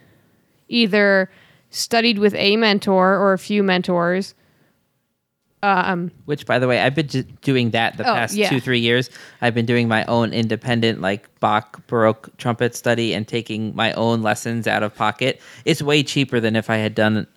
either 0.70 1.30
studied 1.70 2.18
with 2.20 2.34
a 2.36 2.56
mentor 2.58 3.18
or 3.18 3.34
a 3.34 3.38
few 3.38 3.62
mentors, 3.64 4.34
Um, 5.66 6.12
Which, 6.26 6.46
by 6.46 6.60
the 6.60 6.68
way, 6.68 6.80
I've 6.82 6.96
been 6.96 7.08
doing 7.42 7.72
that 7.72 7.98
the 7.98 8.04
Oh, 8.10 8.14
past 8.14 8.36
yeah. 8.36 8.50
two, 8.50 8.60
three 8.60 8.80
years. 8.80 9.10
I've 9.42 9.54
been 9.56 9.66
doing 9.66 9.88
my 9.88 10.06
own 10.06 10.34
independent, 10.34 11.02
like 11.02 11.28
Bach 11.40 11.86
Baroque 11.88 12.36
trumpet 12.38 12.76
study 12.76 13.14
and 13.14 13.28
taking 13.28 13.76
my 13.76 13.94
own 13.94 14.22
lessons 14.22 14.68
out 14.68 14.84
of 14.84 14.94
pocket. 14.96 15.42
It's 15.66 15.82
way 15.82 16.04
cheaper 16.04 16.40
than 16.40 16.56
if 16.56 16.70
I 16.70 16.78
had 16.78 16.94
done 16.96 17.28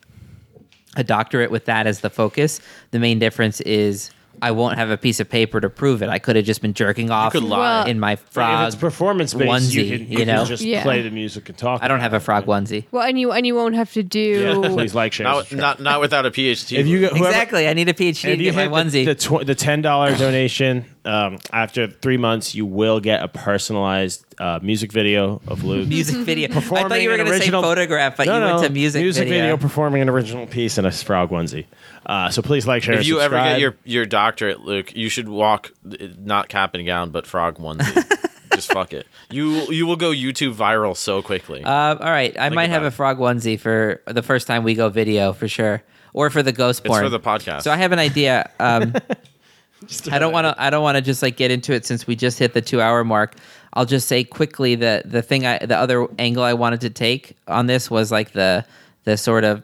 a 0.97 1.05
doctorate 1.05 1.51
with 1.51 1.65
that 1.67 1.87
as 1.87 2.01
the 2.01 2.11
focus. 2.11 2.61
The 2.91 2.99
main 2.99 3.19
difference 3.19 3.61
is 3.63 4.11
I 4.43 4.51
won't 4.53 4.77
have 4.79 4.91
a 4.91 4.97
piece 4.97 5.21
of 5.21 5.29
paper 5.29 5.61
to 5.61 5.69
prove 5.71 6.03
it. 6.03 6.09
I 6.09 6.19
could 6.19 6.37
have 6.37 6.45
just 6.45 6.63
been 6.63 6.75
jerking 6.75 7.11
off 7.11 7.33
could 7.33 7.43
lie. 7.43 7.87
in 7.89 7.99
my 8.01 8.13
if 8.13 8.21
frog 8.21 8.67
it's 8.69 8.77
performance 8.77 9.35
based, 9.35 9.51
onesie. 9.73 9.85
you 9.87 9.99
can, 9.99 10.13
you 10.13 10.25
know, 10.25 10.37
can 10.39 10.47
just 10.47 10.63
Yeah. 10.63 10.83
play 10.83 11.03
the 11.03 11.11
music 11.11 11.49
and 11.49 11.59
talk. 11.59 11.83
I 11.83 11.89
don't 11.89 12.01
have 12.01 12.15
a 12.15 12.21
frog 12.21 12.45
it. 12.45 12.49
onesie. 12.49 12.85
well, 12.91 13.07
and 13.07 13.19
you 13.19 13.33
and 13.33 13.47
you 13.47 13.55
won't 13.55 13.75
have 13.75 13.93
to 13.95 14.03
do. 14.03 14.63
Please 14.75 14.95
like, 14.95 15.13
share, 15.13 15.25
Not, 15.25 15.47
subscribe. 15.47 15.61
not 15.61 15.81
not 15.81 16.01
without 16.01 16.27
a 16.27 16.31
PhD. 16.31 16.79
If 16.79 16.87
you 16.87 16.99
whoever, 17.09 17.17
Exactly. 17.29 17.69
I 17.69 17.73
need 17.75 17.89
a 17.89 17.95
PhD 17.95 18.21
to 18.23 18.31
If 18.33 18.39
you 18.39 18.45
get 18.53 18.55
my 18.55 18.63
hit 18.63 18.93
the, 18.93 19.05
onesie. 19.05 19.05
the, 19.07 19.15
tw- 19.15 19.47
the 19.47 19.55
ten 19.55 19.83
dollar 19.83 20.15
donation 20.17 20.85
um, 21.05 21.39
after 21.53 21.87
three 21.89 22.17
months, 22.19 22.55
you 22.55 22.67
will 22.67 23.01
get 23.01 23.23
a 23.23 23.29
personalized 23.29 24.25
uh, 24.39 24.59
music 24.63 24.93
video 24.93 25.41
of 25.49 25.65
Luke. 25.65 25.89
music 25.99 26.17
video. 26.19 26.49
I 26.49 26.53
thought 26.53 26.63
Performing 26.63 27.03
you 27.03 27.11
were 27.11 27.17
going 27.17 27.27
to 27.29 27.33
say 27.35 27.39
original- 27.41 27.63
photograph, 27.63 28.17
but 28.17 28.27
no, 28.27 28.35
you 28.35 28.41
no, 28.41 28.47
went 28.57 28.67
to 28.67 28.73
music, 28.73 29.03
video. 29.17 29.57
performing 29.57 30.03
an 30.03 30.09
original 30.09 30.47
piece 30.47 30.79
in 30.79 30.85
a 30.85 30.91
frog 30.93 31.31
onesie. 31.31 31.65
Uh, 32.09 32.31
so 32.31 32.41
please 32.41 32.67
like, 32.67 32.83
share, 32.83 32.95
if 32.95 33.07
you 33.07 33.21
ever 33.21 33.37
get 33.37 33.61
your 33.61 33.77
your 33.85 34.07
doctorate, 34.07 34.61
Luke, 34.61 34.97
you 34.97 35.11
should 35.11 35.29
walk 35.29 35.73
not 35.85 36.49
cap 36.49 36.75
and 36.75 36.87
gown, 36.87 37.11
but 37.11 37.27
frog 37.27 37.59
onesie. 37.59 38.15
Just 38.55 38.73
fuck 38.73 38.95
it. 38.95 39.07
You 39.31 39.71
you 39.71 39.87
will 39.87 39.97
go 39.97 40.11
YouTube 40.11 40.55
viral 40.55 40.97
so 40.97 41.21
quickly. 41.21 41.63
Uh, 41.63 41.71
all 41.71 41.97
right, 41.99 42.35
I 42.41 42.49
might 42.49 42.71
have 42.71 42.83
about 42.83 42.89
a 42.89 42.97
frog 42.97 43.19
onesie 43.19 43.61
for 43.61 44.03
the 44.07 44.23
first 44.23 44.47
time 44.47 44.65
we 44.65 44.75
go 44.75 44.89
video 44.89 45.35
for 45.35 45.49
sure, 45.49 45.83
or 46.15 46.31
for 46.31 46.43
the 46.43 46.51
ghost 46.51 46.81
it's 46.81 46.89
porn. 46.89 47.05
for 47.05 47.11
the 47.11 47.21
podcast. 47.21 47.63
So 47.63 47.71
I 47.71 47.77
have 47.77 47.93
an 47.93 47.99
idea. 47.99 48.51
Um, 48.59 48.95
I 50.11 50.19
don't 50.19 50.33
want 50.33 50.47
to. 50.47 50.55
I 50.61 50.71
don't 50.71 50.83
want 50.83 50.97
to 50.97 51.03
just 51.03 51.23
like 51.23 51.37
get 51.37 51.51
into 51.51 51.75
it 51.75 51.85
since 51.85 52.07
we 52.07 52.17
just 52.17 52.39
hit 52.39 52.55
the 52.55 52.63
two 52.63 52.81
hour 52.81 53.05
mark. 53.05 53.37
I'll 53.75 53.87
just 53.87 54.09
say 54.09 54.25
quickly 54.25 54.75
the 54.77 55.03
the 55.05 55.21
thing 55.21 55.47
I 55.47 55.59
the 55.59 55.77
other 55.77 56.09
angle 56.19 56.43
I 56.43 56.55
wanted 56.55 56.81
to 56.81 56.91
take 56.91 57.37
on 57.47 57.67
this 57.67 57.91
was 57.91 58.11
like 58.11 58.33
the 58.33 58.65
the 59.05 59.19
sort 59.19 59.45
of 59.45 59.63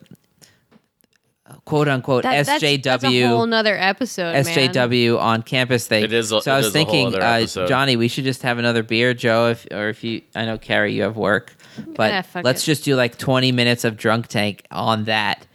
quote 1.64 1.88
unquote 1.88 2.24
That- 2.24 2.46
SJW 2.46 2.82
That's 2.82 3.04
a 3.04 3.26
whole 3.28 3.46
nother 3.46 3.76
episode. 3.78 4.32
man. 4.34 4.44
SJW 4.44 5.18
on 5.18 5.42
campus 5.42 5.86
thing. 5.86 6.04
It 6.04 6.12
is 6.12 6.30
a- 6.32 6.40
so 6.42 6.52
I 6.52 6.56
was 6.58 6.66
is 6.66 6.74
a 6.74 6.84
whole 6.84 7.10
thinking, 7.10 7.20
uh. 7.20 7.66
Johnny, 7.66 7.96
we 7.96 8.08
should 8.08 8.24
just 8.24 8.42
have 8.42 8.58
another 8.58 8.82
beer, 8.82 9.14
Joe. 9.14 9.48
If 9.50 9.66
or 9.70 9.88
if 9.88 10.04
you, 10.04 10.22
I 10.34 10.44
know 10.44 10.58
Carrie, 10.58 10.92
you 10.92 11.02
have 11.02 11.16
work, 11.16 11.54
but 11.96 12.26
let's 12.42 12.62
it. 12.62 12.66
just 12.66 12.84
do 12.84 12.96
like 12.96 13.16
twenty 13.18 13.50
minutes 13.52 13.84
of 13.84 13.96
drunk 13.96 14.26
tank 14.26 14.64
on 14.70 15.04
that. 15.04 15.46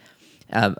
Um, 0.51 0.75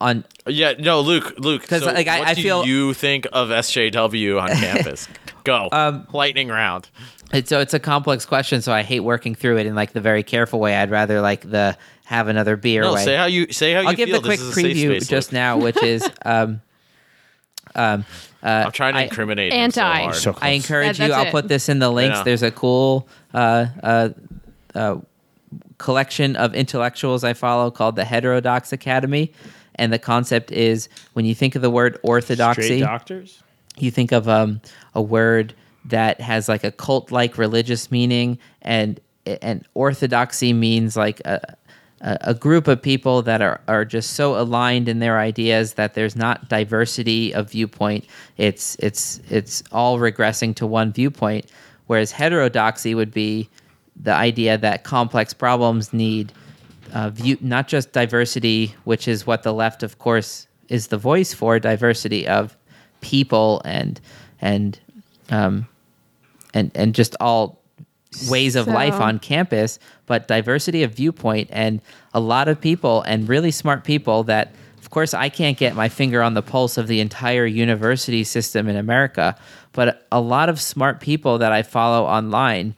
on 0.00 0.24
yeah, 0.46 0.72
no, 0.78 1.00
Luke, 1.00 1.34
Luke. 1.38 1.66
'Cause, 1.66 1.80
so 1.82 1.86
like, 1.92 2.08
I- 2.08 2.18
what 2.18 2.28
I 2.28 2.34
do 2.34 2.42
feel- 2.42 2.66
you 2.66 2.92
think 2.94 3.26
of 3.32 3.50
SJW 3.50 4.40
on 4.40 4.48
campus? 4.60 5.06
Go, 5.44 5.68
Um, 5.72 6.06
lightning 6.12 6.48
round. 6.48 6.88
it's 7.32 7.48
so 7.50 7.60
it's 7.60 7.74
a 7.74 7.78
complex 7.78 8.26
question, 8.26 8.60
so 8.62 8.72
I 8.72 8.82
hate 8.82 9.00
working 9.00 9.34
through 9.34 9.58
it 9.58 9.66
in 9.66 9.74
like 9.74 9.92
the 9.92 10.00
very 10.00 10.22
careful 10.22 10.58
way. 10.58 10.74
I'd 10.74 10.90
rather 10.90 11.20
like 11.20 11.48
the 11.48 11.76
have 12.04 12.28
another 12.28 12.56
beer 12.56 12.82
No, 12.82 12.94
way. 12.94 13.04
say 13.04 13.16
how 13.16 13.24
you 13.26 13.52
say 13.52 13.72
how 13.72 13.80
you 13.80 13.88
I'll 13.88 13.94
give 13.94 14.08
feel. 14.10 14.20
the 14.20 14.26
quick 14.28 14.38
this 14.38 14.48
is 14.48 14.56
a 14.56 14.60
safe 14.60 14.76
preview 14.76 15.08
just 15.08 15.28
Luke. 15.28 15.32
now, 15.32 15.56
which 15.58 15.82
is 15.82 16.06
um, 16.24 16.60
um, 17.74 18.04
I'm 18.42 18.72
trying 18.72 18.94
to 18.94 19.02
incriminate 19.04 19.52
him 19.52 19.70
so 19.70 19.80
Anti. 19.82 20.02
hard. 20.02 20.14
So. 20.16 20.36
I 20.40 20.50
encourage 20.50 20.98
That- 20.98 21.04
you. 21.04 21.08
that's 21.08 21.18
I'll 21.20 21.28
it. 21.28 21.32
put 21.32 21.48
this 21.48 21.68
in 21.68 21.78
the 21.78 21.90
links. 21.90 22.18
know. 22.18 22.24
There's 22.24 22.42
a 22.42 22.50
cool 22.50 23.08
uh, 23.32 23.66
uh, 23.82 24.08
uh, 24.74 24.96
collection 25.78 26.36
of 26.36 26.54
intellectuals 26.54 27.24
I 27.24 27.32
follow 27.32 27.70
called 27.70 27.96
the 27.96 28.04
Heterodox 28.04 28.72
Academy, 28.72 29.32
and 29.76 29.92
the 29.92 29.98
concept 29.98 30.52
is 30.52 30.88
when 31.14 31.24
you 31.24 31.34
think 31.34 31.54
of 31.56 31.62
the 31.62 31.70
word 31.70 31.98
orthodoxy, 32.02 32.62
Straight 32.62 32.80
doctors. 32.80 33.42
you 33.78 33.90
think 33.90 34.12
of 34.12 34.28
um, 34.28 34.60
a 34.94 35.02
word 35.02 35.54
that 35.86 36.20
has 36.20 36.48
like 36.48 36.64
a 36.64 36.70
cult-like 36.70 37.38
religious 37.38 37.90
meaning, 37.90 38.38
and 38.62 39.00
and 39.26 39.64
orthodoxy 39.72 40.52
means 40.52 40.96
like 40.98 41.20
a 41.24 41.56
a 42.04 42.34
group 42.34 42.68
of 42.68 42.82
people 42.82 43.22
that 43.22 43.40
are, 43.40 43.60
are 43.66 43.84
just 43.84 44.10
so 44.10 44.38
aligned 44.38 44.88
in 44.88 44.98
their 44.98 45.18
ideas 45.18 45.74
that 45.74 45.94
there's 45.94 46.14
not 46.14 46.48
diversity 46.50 47.34
of 47.34 47.50
viewpoint. 47.50 48.04
It's 48.36 48.76
it's 48.78 49.20
it's 49.30 49.62
all 49.72 49.98
regressing 49.98 50.54
to 50.56 50.66
one 50.66 50.92
viewpoint. 50.92 51.46
Whereas 51.86 52.12
heterodoxy 52.12 52.94
would 52.94 53.12
be 53.12 53.48
the 53.96 54.12
idea 54.12 54.58
that 54.58 54.84
complex 54.84 55.32
problems 55.32 55.92
need 55.92 56.32
uh, 56.92 57.10
view 57.10 57.38
not 57.40 57.68
just 57.68 57.92
diversity, 57.92 58.74
which 58.84 59.08
is 59.08 59.26
what 59.26 59.42
the 59.42 59.54
left, 59.54 59.82
of 59.82 59.98
course, 59.98 60.46
is 60.68 60.88
the 60.88 60.98
voice 60.98 61.32
for 61.32 61.58
diversity 61.58 62.28
of 62.28 62.56
people 63.00 63.62
and 63.64 64.00
and 64.42 64.78
um, 65.30 65.66
and 66.52 66.70
and 66.74 66.94
just 66.94 67.16
all 67.18 67.63
ways 68.28 68.56
of 68.56 68.66
life 68.66 68.94
on 68.94 69.18
campus, 69.18 69.78
but 70.06 70.28
diversity 70.28 70.82
of 70.82 70.94
viewpoint 70.94 71.48
and 71.52 71.80
a 72.12 72.20
lot 72.20 72.48
of 72.48 72.60
people 72.60 73.02
and 73.02 73.28
really 73.28 73.50
smart 73.50 73.84
people 73.84 74.24
that. 74.24 74.54
Of 74.78 74.90
course, 74.90 75.14
I 75.14 75.28
can't 75.28 75.56
get 75.56 75.74
my 75.74 75.88
finger 75.88 76.22
on 76.22 76.34
the 76.34 76.42
pulse 76.42 76.78
of 76.78 76.86
the 76.86 77.00
entire 77.00 77.46
university 77.46 78.22
system 78.22 78.68
in 78.68 78.76
America, 78.76 79.34
but 79.72 80.06
a 80.12 80.20
lot 80.20 80.48
of 80.48 80.60
smart 80.60 81.00
people 81.00 81.38
that 81.38 81.50
I 81.50 81.62
follow 81.62 82.06
online 82.06 82.76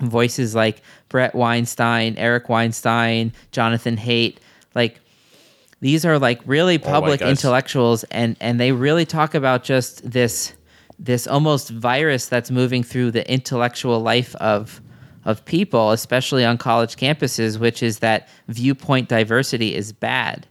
voices 0.00 0.54
like 0.54 0.80
Bret 1.08 1.34
Weinstein, 1.34 2.16
Eric 2.16 2.48
Weinstein, 2.48 3.32
Jonathan 3.50 3.96
Haidt, 3.96 4.38
like 4.74 5.00
these 5.80 6.04
are 6.04 6.18
like 6.18 6.40
really 6.46 6.78
public 6.78 7.20
guys. 7.20 7.30
intellectuals 7.30 8.04
and 8.04 8.36
and 8.40 8.58
they 8.58 8.72
really 8.72 9.04
talk 9.04 9.34
about 9.34 9.64
just 9.64 10.08
this 10.08 10.54
this 11.02 11.26
almost 11.26 11.68
virus 11.70 12.26
that's 12.26 12.50
moving 12.50 12.84
through 12.84 13.10
the 13.10 13.30
intellectual 13.30 14.00
life 14.00 14.34
of 14.36 14.80
of 15.24 15.44
people 15.44 15.90
especially 15.90 16.44
on 16.44 16.58
college 16.58 16.96
campuses 16.96 17.58
which 17.58 17.82
is 17.82 17.98
that 17.98 18.28
viewpoint 18.48 19.08
diversity 19.08 19.74
is 19.74 19.92
bad. 19.92 20.46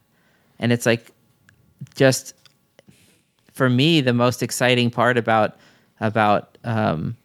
And 0.60 0.72
it's 0.72 0.86
like 0.86 1.11
just 1.95 2.34
for 3.53 3.69
me 3.69 4.02
the 4.02 4.14
most 4.14 4.44
exciting 4.44 4.90
part 4.90 5.18
about 5.18 5.56
about 5.99 6.57
um, 6.64 7.15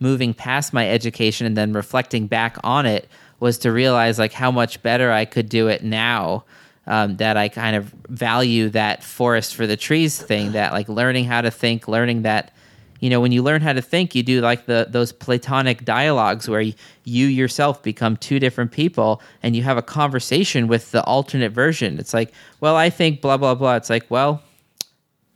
moving 0.00 0.34
past 0.34 0.72
my 0.72 0.88
education 0.88 1.46
and 1.46 1.56
then 1.56 1.72
reflecting 1.72 2.26
back 2.26 2.56
on 2.62 2.86
it 2.86 3.08
was 3.40 3.58
to 3.58 3.72
realize 3.72 4.18
like 4.18 4.32
how 4.32 4.50
much 4.50 4.82
better 4.82 5.10
I 5.12 5.24
could 5.24 5.48
do 5.48 5.68
it 5.68 5.82
now 5.82 6.44
um, 6.88 7.18
that 7.18 7.36
I 7.36 7.48
kind 7.48 7.76
of 7.76 7.94
value 8.08 8.70
that 8.70 9.04
forest 9.04 9.54
for 9.54 9.66
the 9.66 9.76
trees 9.76 10.20
thing 10.20 10.52
that 10.52 10.72
like 10.72 10.88
learning 10.88 11.26
how 11.26 11.42
to 11.42 11.50
think 11.50 11.86
learning 11.86 12.22
that 12.22 12.50
you 13.00 13.10
know 13.10 13.20
when 13.20 13.30
you 13.30 13.42
learn 13.42 13.60
how 13.60 13.74
to 13.74 13.82
think 13.82 14.14
you 14.14 14.22
do 14.22 14.40
like 14.40 14.64
the 14.64 14.86
those 14.88 15.12
platonic 15.12 15.84
dialogues 15.84 16.48
where 16.48 16.62
you, 16.62 16.72
you 17.04 17.26
yourself 17.26 17.82
become 17.82 18.16
two 18.16 18.40
different 18.40 18.72
people 18.72 19.22
and 19.42 19.54
you 19.54 19.62
have 19.62 19.76
a 19.76 19.82
conversation 19.82 20.66
with 20.66 20.90
the 20.90 21.04
alternate 21.04 21.52
version. 21.52 21.98
It's 21.98 22.14
like 22.14 22.32
well 22.60 22.74
I 22.74 22.88
think 22.90 23.20
blah 23.20 23.36
blah 23.36 23.54
blah. 23.54 23.76
It's 23.76 23.90
like 23.90 24.10
well 24.10 24.42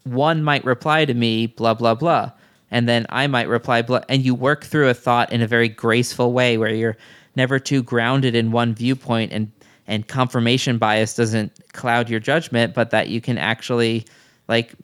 one 0.05 0.43
might 0.43 0.65
reply 0.65 1.05
to 1.05 1.15
me 1.15 1.47
blah 1.47 1.75
blah 1.75 1.95
blah. 1.95 2.33
And 2.71 2.89
then 2.89 3.05
i 3.11 3.27
might 3.27 3.49
reply 3.49 3.83
blah. 3.83 4.01
And 4.09 4.25
you 4.25 4.35
work 4.35 4.65
through 4.65 4.89
a 4.89 4.95
thought 4.95 5.31
in 5.31 5.43
a 5.43 5.47
very 5.47 5.69
graceful 5.69 6.33
way 6.33 6.57
where 6.57 6.73
you're 6.73 6.97
never 7.37 7.59
too 7.59 7.83
grounded 7.83 8.35
in 8.35 8.51
one 8.51 8.75
viewpoint 8.75 9.33
and 9.33 9.53
and 9.87 10.07
confirmation 10.09 10.79
bias 10.79 11.15
doesn't 11.15 11.53
cloud 11.73 12.09
your 12.09 12.21
judgment 12.21 12.75
but 12.75 12.91
that 12.91 13.09
you 13.09 13.21
can 13.21 13.39
actually 13.39 14.05
like 14.49 14.75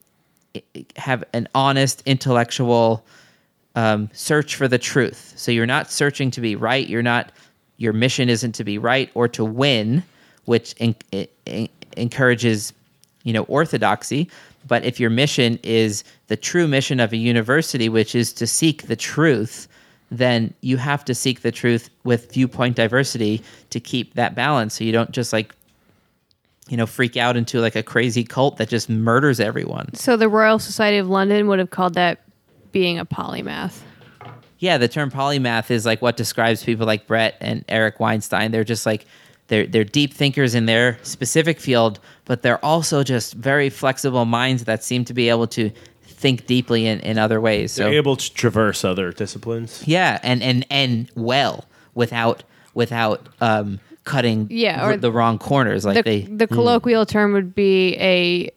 have 0.97 1.25
an 1.33 1.49
honest 1.55 2.03
intellectual 2.07 3.05
um, 3.75 4.11
search 4.13 4.57
for 4.57 4.67
the 4.67 4.79
truth. 4.79 5.33
So 5.37 5.53
you're 5.53 5.67
not 5.67 5.91
searching 5.91 6.31
to 6.33 6.41
be 6.41 6.57
right. 6.57 6.87
You're 6.89 7.03
not 7.03 7.33
your 7.77 7.93
mission 7.93 8.29
isn't 8.29 8.53
to 8.53 8.65
be 8.65 8.77
right 8.77 9.11
or 9.15 9.29
to 9.29 9.45
win 9.45 10.03
which 10.47 10.75
en- 10.81 10.97
en- 11.47 11.69
encourages 11.97 12.73
you 13.23 13.33
know 13.33 13.45
orthodoxy. 13.45 14.29
But 14.67 14.85
if 14.85 14.99
your 14.99 15.11
mission 15.11 15.59
is 15.63 16.03
the 16.27 16.37
true 16.37 16.67
mission 16.67 17.01
of 17.01 17.13
a 17.13 17.17
university 17.17 17.89
which 17.89 18.15
is 18.15 18.33
to 18.35 18.47
seek 18.47 18.89
the 18.89 18.97
truth 18.97 19.69
then 20.11 20.55
you 20.63 20.77
have 20.79 21.05
to 21.05 21.15
seek 21.15 21.43
the 21.43 21.53
truth 21.53 21.91
with 22.05 22.33
viewpoint 22.33 22.77
diversity 22.77 23.43
to 23.71 23.79
keep 23.81 24.15
that 24.15 24.35
balance 24.35 24.75
so 24.75 24.85
you 24.85 24.93
don't 24.93 25.11
just 25.11 25.33
like 25.33 25.55
you 26.69 26.77
know 26.77 26.87
freak 26.87 27.17
out 27.17 27.37
into 27.37 27.61
like 27.61 27.77
a 27.77 27.83
crazy 27.83 28.25
cult 28.25 28.57
that 28.59 28.69
just 28.69 28.89
murders 28.89 29.41
everyone 29.41 29.93
So 29.95 30.17
the 30.17 30.29
Royal 30.29 30.59
Society 30.59 30.99
of 30.99 31.09
London 31.09 31.47
would 31.49 31.59
have 31.59 31.71
called 31.71 31.95
that 31.95 32.21
being 32.73 32.99
a 32.99 33.07
polymath. 33.07 33.81
yeah, 34.59 34.77
the 34.79 34.89
term 34.89 35.11
polymath 35.11 35.71
is 35.71 35.87
like 35.87 36.03
what 36.03 36.17
describes 36.17 36.63
people 36.65 36.87
like 36.87 37.07
Bret 37.07 37.37
and 37.41 37.65
Eric 37.69 38.01
Weinstein. 38.01 38.51
They're 38.51 38.65
just 38.65 38.85
like 38.87 39.07
they're 39.47 39.67
they're 39.67 39.85
deep 39.85 40.13
thinkers 40.13 40.55
in 40.55 40.67
their 40.67 40.99
specific 41.03 41.59
field, 41.61 41.99
but 42.27 42.43
they're 42.43 42.63
also 42.63 43.03
just 43.03 43.33
very 43.35 43.71
flexible 43.71 44.27
minds 44.27 44.65
that 44.65 44.85
seem 44.85 45.05
to 45.07 45.15
be 45.15 45.31
able 45.31 45.47
to 45.49 45.71
think 46.19 46.47
deeply 46.47 46.87
in, 46.87 47.01
in 47.01 47.17
other 47.19 47.41
ways. 47.41 47.73
So 47.73 47.85
They're 47.85 47.95
able 47.95 48.17
to 48.17 48.35
traverse 48.35 48.85
other 48.85 49.13
disciplines. 49.13 49.83
yeah, 49.87 50.19
and 50.23 50.43
and 50.43 50.67
and 50.71 51.11
well 51.15 51.65
without 51.95 52.43
without 52.75 53.29
um 53.41 53.81
cutting 54.05 54.47
Yeah, 54.51 54.83
or 54.85 54.91
r- 54.93 54.97
the 54.97 55.13
wrong 55.13 55.39
corners 55.39 55.85
like 55.85 55.97
the, 55.97 56.03
they 56.03 56.21
the 56.23 56.47
colloquial 56.47 57.07
term 57.07 57.33
would 57.35 57.55
be 57.55 57.95
a 57.99 58.51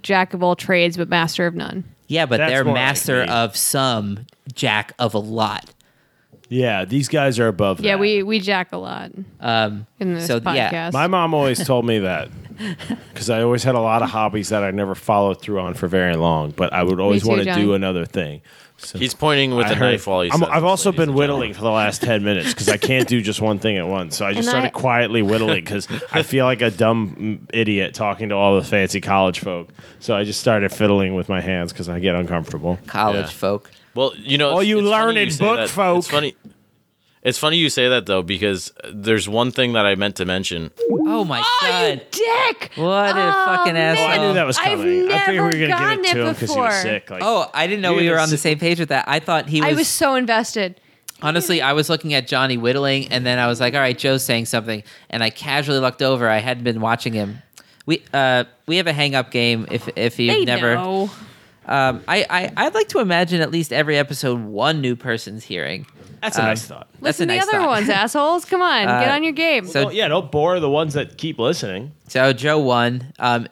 jack 0.00 0.34
of 0.34 0.42
all 0.42 0.56
trades 0.56 0.96
but 0.96 1.08
master 1.08 1.46
of 1.46 1.54
none. 1.54 1.84
yeah, 2.08 2.26
but 2.26 2.38
That's 2.38 2.50
they're 2.52 2.64
more 2.64 2.74
like 2.74 2.82
master 2.82 3.22
me. 3.24 3.28
of 3.30 3.56
some, 3.56 4.26
jack 4.54 4.92
of 4.98 5.14
a 5.14 5.18
lot. 5.18 5.70
Yeah, 6.48 6.84
these 6.84 7.08
guys 7.08 7.38
are 7.38 7.48
above 7.48 7.80
Yeah, 7.80 7.92
that. 7.92 8.00
we 8.00 8.22
we 8.22 8.38
jack 8.40 8.72
a 8.72 8.76
lot 8.76 9.10
Um, 9.40 9.86
in 10.00 10.14
this 10.14 10.26
so 10.26 10.40
podcast. 10.40 10.72
yeah, 10.72 10.90
My 10.92 11.06
mom 11.06 11.32
always 11.34 11.64
told 11.64 11.84
me 11.86 12.00
that 12.00 12.28
because 13.12 13.30
I 13.30 13.42
always 13.42 13.62
had 13.62 13.74
a 13.74 13.80
lot 13.80 14.02
of 14.02 14.10
hobbies 14.10 14.48
that 14.50 14.62
I 14.62 14.70
never 14.70 14.94
followed 14.94 15.40
through 15.40 15.60
on 15.60 15.74
for 15.74 15.88
very 15.88 16.16
long, 16.16 16.50
but 16.52 16.72
I 16.72 16.82
would 16.82 17.00
always 17.00 17.22
too, 17.22 17.28
want 17.28 17.40
to 17.40 17.44
Johnny. 17.46 17.62
do 17.62 17.74
another 17.74 18.04
thing. 18.04 18.42
So 18.76 18.98
He's 18.98 19.14
pointing 19.14 19.54
with 19.54 19.66
I 19.66 19.70
a 19.70 19.74
heard- 19.76 19.90
knife 19.92 20.06
while 20.06 20.22
he's. 20.22 20.34
I'm, 20.34 20.42
I've 20.44 20.64
also 20.64 20.90
been 20.90 21.14
whittling 21.14 21.54
for 21.54 21.60
the 21.62 21.70
last 21.70 22.02
10 22.02 22.24
minutes 22.24 22.52
because 22.52 22.68
I 22.68 22.76
can't 22.76 23.08
do 23.08 23.20
just 23.20 23.40
one 23.40 23.60
thing 23.60 23.76
at 23.78 23.86
once. 23.86 24.16
So 24.16 24.26
I 24.26 24.30
just 24.32 24.48
And 24.48 24.50
started 24.50 24.66
I- 24.66 24.70
quietly 24.70 25.22
whittling 25.22 25.62
because 25.64 25.86
I 26.12 26.22
feel 26.24 26.44
like 26.44 26.60
a 26.60 26.70
dumb 26.72 27.46
idiot 27.54 27.94
talking 27.94 28.30
to 28.30 28.34
all 28.34 28.56
the 28.56 28.64
fancy 28.66 29.00
college 29.00 29.38
folk. 29.38 29.68
So 30.00 30.16
I 30.16 30.24
just 30.24 30.40
started 30.40 30.72
fiddling 30.72 31.14
with 31.14 31.28
my 31.28 31.40
hands 31.40 31.72
because 31.72 31.88
I 31.88 32.00
get 32.00 32.16
uncomfortable. 32.16 32.78
college 32.86 33.26
Yeah. 33.26 33.30
folk. 33.30 33.70
Well, 33.94 34.12
you 34.16 34.38
know, 34.38 34.48
All 34.50 34.54
it's- 34.58 34.68
you 34.68 34.80
it's 34.80 34.88
funny 34.90 35.14
learned 35.20 35.32
say 35.32 35.44
book 35.44 35.56
that. 35.58 35.68
folk. 35.70 35.98
It's 35.98 36.08
funny. 36.08 36.34
It's 37.24 37.38
funny 37.38 37.56
you 37.56 37.70
say 37.70 37.88
that 37.88 38.04
though 38.06 38.22
because 38.22 38.72
there's 38.92 39.28
one 39.28 39.50
thing 39.50 39.72
that 39.72 39.86
I 39.86 39.94
meant 39.94 40.16
to 40.16 40.24
mention. 40.26 40.70
Oh 41.06 41.24
my 41.24 41.40
Oh, 41.44 41.58
god. 41.62 41.92
you 41.94 42.00
dick! 42.10 42.70
What 42.76 43.16
a 43.16 43.20
Oh, 43.28 43.44
fucking 43.56 43.72
man. 43.74 43.96
asshole. 43.96 44.06
I 44.06 44.16
knew 44.28 44.34
that 44.34 44.46
was 44.46 44.58
I've 44.58 44.64
coming. 44.78 45.10
I 45.10 45.18
figured 45.26 45.28
we 45.28 45.34
never 45.34 45.42
were 45.44 45.50
going 45.52 45.60
to 45.62 45.66
gotten 45.68 46.02
give 46.02 46.10
it 46.10 46.14
to 46.14 46.20
it 46.20 46.26
him 46.26 46.32
because 46.34 46.38
he 46.54 46.60
was 46.60 46.66
before. 46.66 46.72
sick. 46.82 47.10
Like, 47.10 47.22
Oh, 47.24 47.50
I 47.54 47.66
didn't 47.66 47.80
know 47.82 47.94
we 47.94 48.10
were 48.10 48.18
on 48.18 48.28
the 48.30 48.36
same 48.36 48.58
page 48.58 48.78
with 48.78 48.90
that. 48.90 49.06
I 49.08 49.20
thought 49.20 49.48
he 49.48 49.60
was. 49.62 49.70
I 49.70 49.72
was 49.74 49.88
so 49.88 50.14
invested. 50.16 50.80
honestly, 51.22 51.62
I 51.62 51.72
was 51.72 51.88
looking 51.88 52.12
at 52.12 52.26
Johnny 52.26 52.56
whittling, 52.58 53.08
and 53.08 53.24
then 53.24 53.38
I 53.38 53.46
was 53.46 53.58
like, 53.60 53.72
"All 53.74 53.80
right, 53.80 53.96
Joe's 53.96 54.22
saying 54.22 54.44
something," 54.46 54.82
and 55.08 55.22
I 55.24 55.30
casually 55.30 55.78
looked 55.78 56.02
over. 56.02 56.28
I 56.28 56.38
hadn't 56.38 56.64
been 56.64 56.80
watching 56.82 57.14
him. 57.14 57.38
We 57.86 58.02
uh 58.12 58.44
we 58.66 58.76
have 58.76 58.86
a 58.86 58.92
hang 58.92 59.14
up 59.14 59.30
game. 59.30 59.66
If 59.70 59.88
if 59.96 60.18
you've 60.18 60.34
They 60.34 60.44
never, 60.44 60.74
know. 60.74 61.10
Um, 61.66 62.02
I, 62.08 62.26
I 62.28 62.52
I'd 62.56 62.74
like 62.74 62.88
to 62.88 62.98
imagine 63.00 63.40
at 63.40 63.50
least 63.50 63.72
every 63.72 63.96
episode 63.98 64.40
one 64.40 64.80
new 64.80 64.96
person's 64.96 65.44
hearing. 65.44 65.86
that's 66.20 66.36
a 66.38 66.40
Um, 66.42 66.46
nice 66.48 66.66
thought. 66.66 66.88
That's 67.00 67.18
Listen 67.18 67.30
a 67.30 67.32
to 67.34 67.38
nice 67.38 67.46
the 67.46 67.56
other 67.56 67.64
thought. 67.64 67.70
ones, 67.70 67.88
assholes. 67.90 68.44
Come 68.44 68.62
on, 68.62 68.86
get 68.86 69.08
Uh, 69.10 69.14
on 69.14 69.22
your 69.22 69.32
game. 69.32 69.66
so- 69.66 69.84
Well, 69.86 69.92
yeah, 69.94 70.08
don't 70.08 70.30
bore 70.32 70.58
the 70.60 70.70
ones 70.70 70.94
that 70.94 71.16
keep 71.18 71.38
listening. 71.38 71.92
So 72.08 72.32
Joe 72.32 72.58
won. 72.58 73.12
Um, 73.18 73.46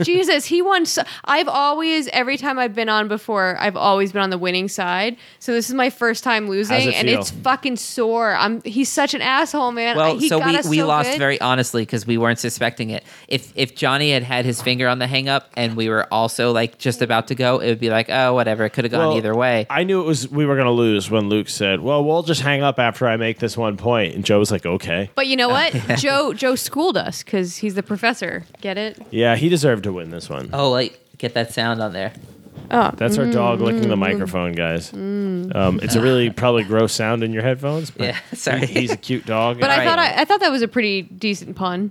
Jesus, 0.00 0.46
he 0.46 0.62
won. 0.62 0.86
So, 0.86 1.02
I've 1.24 1.48
always, 1.48 2.08
every 2.08 2.36
time 2.36 2.58
I've 2.58 2.74
been 2.74 2.88
on 2.88 3.08
before, 3.08 3.56
I've 3.58 3.76
always 3.76 4.12
been 4.12 4.22
on 4.22 4.30
the 4.30 4.38
winning 4.38 4.68
side. 4.68 5.16
So 5.38 5.52
this 5.52 5.68
is 5.68 5.74
my 5.74 5.90
first 5.90 6.24
time 6.24 6.48
losing, 6.48 6.88
it 6.88 6.94
and 6.94 7.08
feel? 7.08 7.20
it's 7.20 7.30
fucking 7.30 7.76
sore. 7.76 8.34
I'm. 8.34 8.62
He's 8.62 8.88
such 8.88 9.14
an 9.14 9.22
asshole, 9.22 9.72
man. 9.72 9.96
Well, 9.96 10.18
he 10.18 10.28
so 10.28 10.38
got 10.38 10.48
we, 10.48 10.56
us 10.58 10.68
we 10.68 10.78
so 10.78 10.86
lost 10.86 11.10
good. 11.10 11.18
very 11.18 11.40
honestly 11.40 11.82
because 11.82 12.06
we 12.06 12.18
weren't 12.18 12.38
suspecting 12.38 12.90
it. 12.90 13.04
If 13.28 13.52
if 13.56 13.74
Johnny 13.74 14.12
had 14.12 14.22
had 14.22 14.44
his 14.44 14.62
finger 14.62 14.88
on 14.88 14.98
the 14.98 15.06
hang 15.06 15.28
up 15.28 15.50
and 15.56 15.76
we 15.76 15.88
were 15.88 16.06
also 16.12 16.52
like 16.52 16.78
just 16.78 17.02
about 17.02 17.28
to 17.28 17.34
go, 17.34 17.58
it 17.58 17.68
would 17.68 17.80
be 17.80 17.90
like, 17.90 18.08
oh, 18.10 18.34
whatever. 18.34 18.64
It 18.64 18.70
could 18.70 18.84
have 18.84 18.92
gone 18.92 19.08
Well, 19.08 19.16
either 19.16 19.34
way. 19.34 19.66
I 19.70 19.84
knew 19.84 20.00
it 20.00 20.06
was 20.06 20.28
we 20.28 20.46
were 20.46 20.54
going 20.54 20.66
to 20.66 20.72
lose 20.72 21.10
when 21.10 21.28
Luke 21.28 21.48
said, 21.48 21.80
"Well, 21.80 22.04
we'll 22.04 22.22
just 22.22 22.40
hang 22.40 22.62
up 22.62 22.78
after 22.78 23.06
I 23.06 23.16
make 23.16 23.38
this 23.38 23.56
one 23.56 23.76
point." 23.76 24.14
And 24.14 24.24
Joe 24.24 24.38
was 24.38 24.50
like, 24.50 24.64
"Okay." 24.66 25.10
But 25.14 25.26
you 25.26 25.36
know 25.36 25.48
what? 25.48 25.72
Joe 25.96 26.32
Joe 26.32 26.54
schooled 26.54 26.96
us 26.96 27.22
because 27.22 27.56
he's 27.58 27.74
the 27.74 27.82
professor. 27.82 28.44
Get 28.60 28.78
it? 28.78 29.00
Yeah, 29.10 29.36
he 29.36 29.48
deserved 29.48 29.81
to 29.84 29.92
win 29.92 30.10
this 30.10 30.28
one. 30.28 30.50
Oh, 30.52 30.70
like 30.70 30.98
get 31.18 31.34
that 31.34 31.52
sound 31.52 31.80
on 31.82 31.92
there. 31.92 32.12
Oh, 32.70 32.90
That's 32.96 33.18
our 33.18 33.26
dog 33.30 33.60
licking 33.60 33.82
Mm. 33.84 33.88
the 33.88 33.96
microphone, 33.96 34.52
guys. 34.52 34.92
Um, 34.92 35.80
it's 35.82 35.94
a 35.94 36.00
really 36.00 36.30
probably 36.30 36.64
gross 36.64 36.92
sound 36.92 37.22
in 37.22 37.32
your 37.32 37.42
headphones. 37.42 37.90
But 37.90 38.06
Yeah, 38.08 38.18
sorry. 38.34 38.66
he- 38.66 38.80
he's 38.80 38.92
a 38.92 38.96
cute 38.96 39.26
dog. 39.26 39.60
but 39.60 39.70
I 39.70 39.84
thought 39.84 39.98
I, 39.98 40.22
I 40.22 40.24
thought 40.24 40.40
that 40.40 40.50
was 40.50 40.62
a 40.62 40.68
pretty 40.68 41.02
decent 41.02 41.56
pun. 41.56 41.90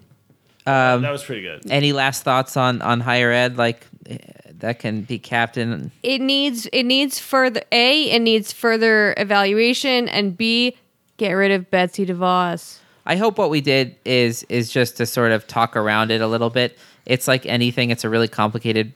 Um, 0.66 1.02
that 1.02 1.12
was 1.12 1.24
pretty 1.24 1.42
good. 1.42 1.70
any 1.72 1.92
last 1.94 2.24
thoughts 2.24 2.56
on 2.58 2.82
on 2.82 3.00
higher 3.00 3.32
ed? 3.32 3.58
Like 3.58 3.86
eh, 4.10 4.18
that 4.60 4.80
can 4.80 5.02
be 5.02 5.18
captain. 5.20 5.92
It 6.04 6.22
needs 6.22 6.68
it 6.68 6.84
needs 6.84 7.18
further 7.20 7.62
a 7.72 8.12
it 8.12 8.20
needs 8.20 8.52
further 8.54 9.14
evaluation 9.18 10.08
and 10.10 10.38
b 10.38 10.76
get 11.18 11.32
rid 11.32 11.52
of 11.52 11.70
Betsy 11.72 12.06
DeVos. 12.06 12.78
I 13.08 13.16
hope 13.16 13.40
what 13.40 13.50
we 13.50 13.62
did 13.62 13.96
is 14.06 14.44
is 14.50 14.72
just 14.72 14.98
to 14.98 15.06
sort 15.08 15.32
of 15.32 15.48
talk 15.48 15.76
around 15.76 16.12
it 16.12 16.22
a 16.22 16.28
little 16.28 16.52
bit. 16.52 16.78
It's 17.12 17.28
like 17.28 17.46
anything; 17.46 17.90
it's 17.90 18.04
a 18.04 18.10
really 18.10 18.28
complicated 18.28 18.94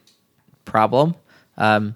problem. 0.64 1.16
Um, 1.58 1.96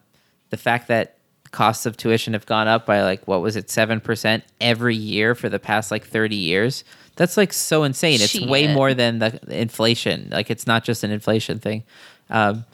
the 0.49 0.57
fact 0.57 0.87
that 0.89 1.15
costs 1.51 1.85
of 1.85 1.97
tuition 1.97 2.33
have 2.33 2.45
gone 2.45 2.67
up 2.67 2.85
by 2.85 3.01
like 3.03 3.27
what 3.27 3.41
was 3.41 3.55
it 3.55 3.69
seven 3.69 3.99
percent 3.99 4.43
every 4.61 4.95
year 4.95 5.33
for 5.35 5.49
the 5.49 5.59
past 5.59 5.91
like 5.91 6.05
thirty 6.05 6.35
years. 6.35 6.83
That's 7.15 7.37
like 7.37 7.51
so 7.53 7.83
insane. 7.83 8.19
It's 8.21 8.39
way 8.39 8.73
more 8.73 8.93
than 8.93 9.19
the 9.19 9.39
inflation. 9.49 10.29
Like 10.31 10.49
it's 10.49 10.67
not 10.67 10.83
just 10.83 11.03
an 11.03 11.11
inflation 11.11 11.59
thing. 11.59 11.83
Um, 12.29 12.65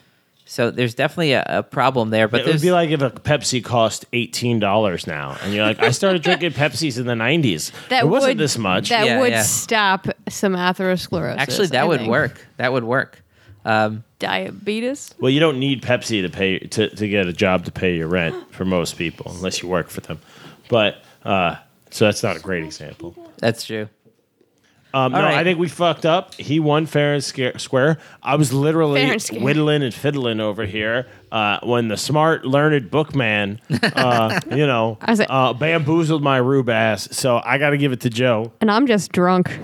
so 0.48 0.70
there's 0.70 0.94
definitely 0.94 1.32
a, 1.32 1.44
a 1.48 1.62
problem 1.64 2.10
there. 2.10 2.28
But 2.28 2.40
it 2.40 2.44
would 2.46 2.52
there's 2.52 2.62
be 2.62 2.70
like 2.70 2.90
if 2.90 3.02
a 3.02 3.10
Pepsi 3.10 3.64
cost 3.64 4.04
eighteen 4.12 4.60
dollars 4.60 5.06
now, 5.06 5.36
and 5.42 5.52
you're 5.52 5.64
like, 5.64 5.80
"I 5.82 5.90
started 5.90 6.22
drinking 6.22 6.50
Pepsis 6.62 6.98
in 6.98 7.06
the 7.06 7.14
'90s. 7.14 7.72
That 7.88 8.04
it 8.04 8.06
wasn't 8.08 8.32
would, 8.32 8.38
this 8.38 8.56
much." 8.56 8.88
That 8.90 9.06
Yeah, 9.06 9.18
would 9.20 9.32
yeah. 9.32 9.42
stop 9.42 10.06
some 10.28 10.54
atherosclerosis. 10.54 11.36
actually 11.38 11.66
that 11.68 11.82
I 11.82 11.84
would 11.84 12.00
think. 12.00 12.10
work. 12.10 12.46
That 12.58 12.72
would 12.72 12.84
work. 12.84 13.22
Um, 13.66 14.04
Diabetes. 14.18 15.12
well, 15.18 15.30
you 15.30 15.40
don't 15.40 15.58
need 15.58 15.82
Pepsi 15.82 16.22
to 16.22 16.28
pay 16.30 16.58
to, 16.58 16.88
to 16.88 17.08
get 17.08 17.26
a 17.26 17.32
job 17.32 17.64
to 17.66 17.72
pay 17.72 17.96
your 17.96 18.06
rent 18.08 18.34
for 18.54 18.64
most 18.64 18.96
people, 18.96 19.30
unless 19.34 19.60
you 19.62 19.68
work 19.68 19.88
for 19.90 20.00
them. 20.00 20.20
But 20.68 21.02
uh, 21.24 21.56
so 21.90 22.04
that's 22.06 22.22
not 22.22 22.36
a 22.36 22.40
great 22.40 22.64
example. 22.64 23.14
that's 23.38 23.64
true. 23.64 23.88
Um, 24.94 25.12
no, 25.12 25.18
All 25.18 25.24
right. 25.24 25.34
I 25.36 25.44
think 25.44 25.58
we 25.58 25.68
fucked 25.68 26.06
up. 26.06 26.32
He 26.34 26.58
won 26.58 26.86
fair 26.86 27.12
and 27.14 27.22
sca- 27.22 27.58
square. 27.58 27.98
I 28.22 28.36
was 28.36 28.50
literally 28.54 29.02
Fair 29.02 29.12
and 29.12 29.20
square. 29.22 29.42
whittling 29.42 29.82
and 29.82 29.92
fiddling 29.92 30.40
over 30.40 30.64
here 30.64 31.06
uh, 31.30 31.58
when 31.64 31.88
the 31.88 31.98
smart, 31.98 32.46
learned 32.46 32.90
bookman, 32.90 33.60
uh, 33.82 34.40
you 34.50 34.66
know, 34.66 34.96
I 35.02 35.10
was 35.10 35.18
like- 35.18 35.28
uh, 35.30 35.52
bamboozled 35.52 36.22
my 36.22 36.38
rube 36.38 36.70
ass. 36.70 37.08
So 37.14 37.42
I 37.44 37.58
got 37.58 37.70
to 37.70 37.76
give 37.76 37.92
it 37.92 38.00
to 38.02 38.10
Joe. 38.10 38.52
And 38.62 38.70
I'm 38.70 38.86
just 38.86 39.12
drunk. 39.12 39.58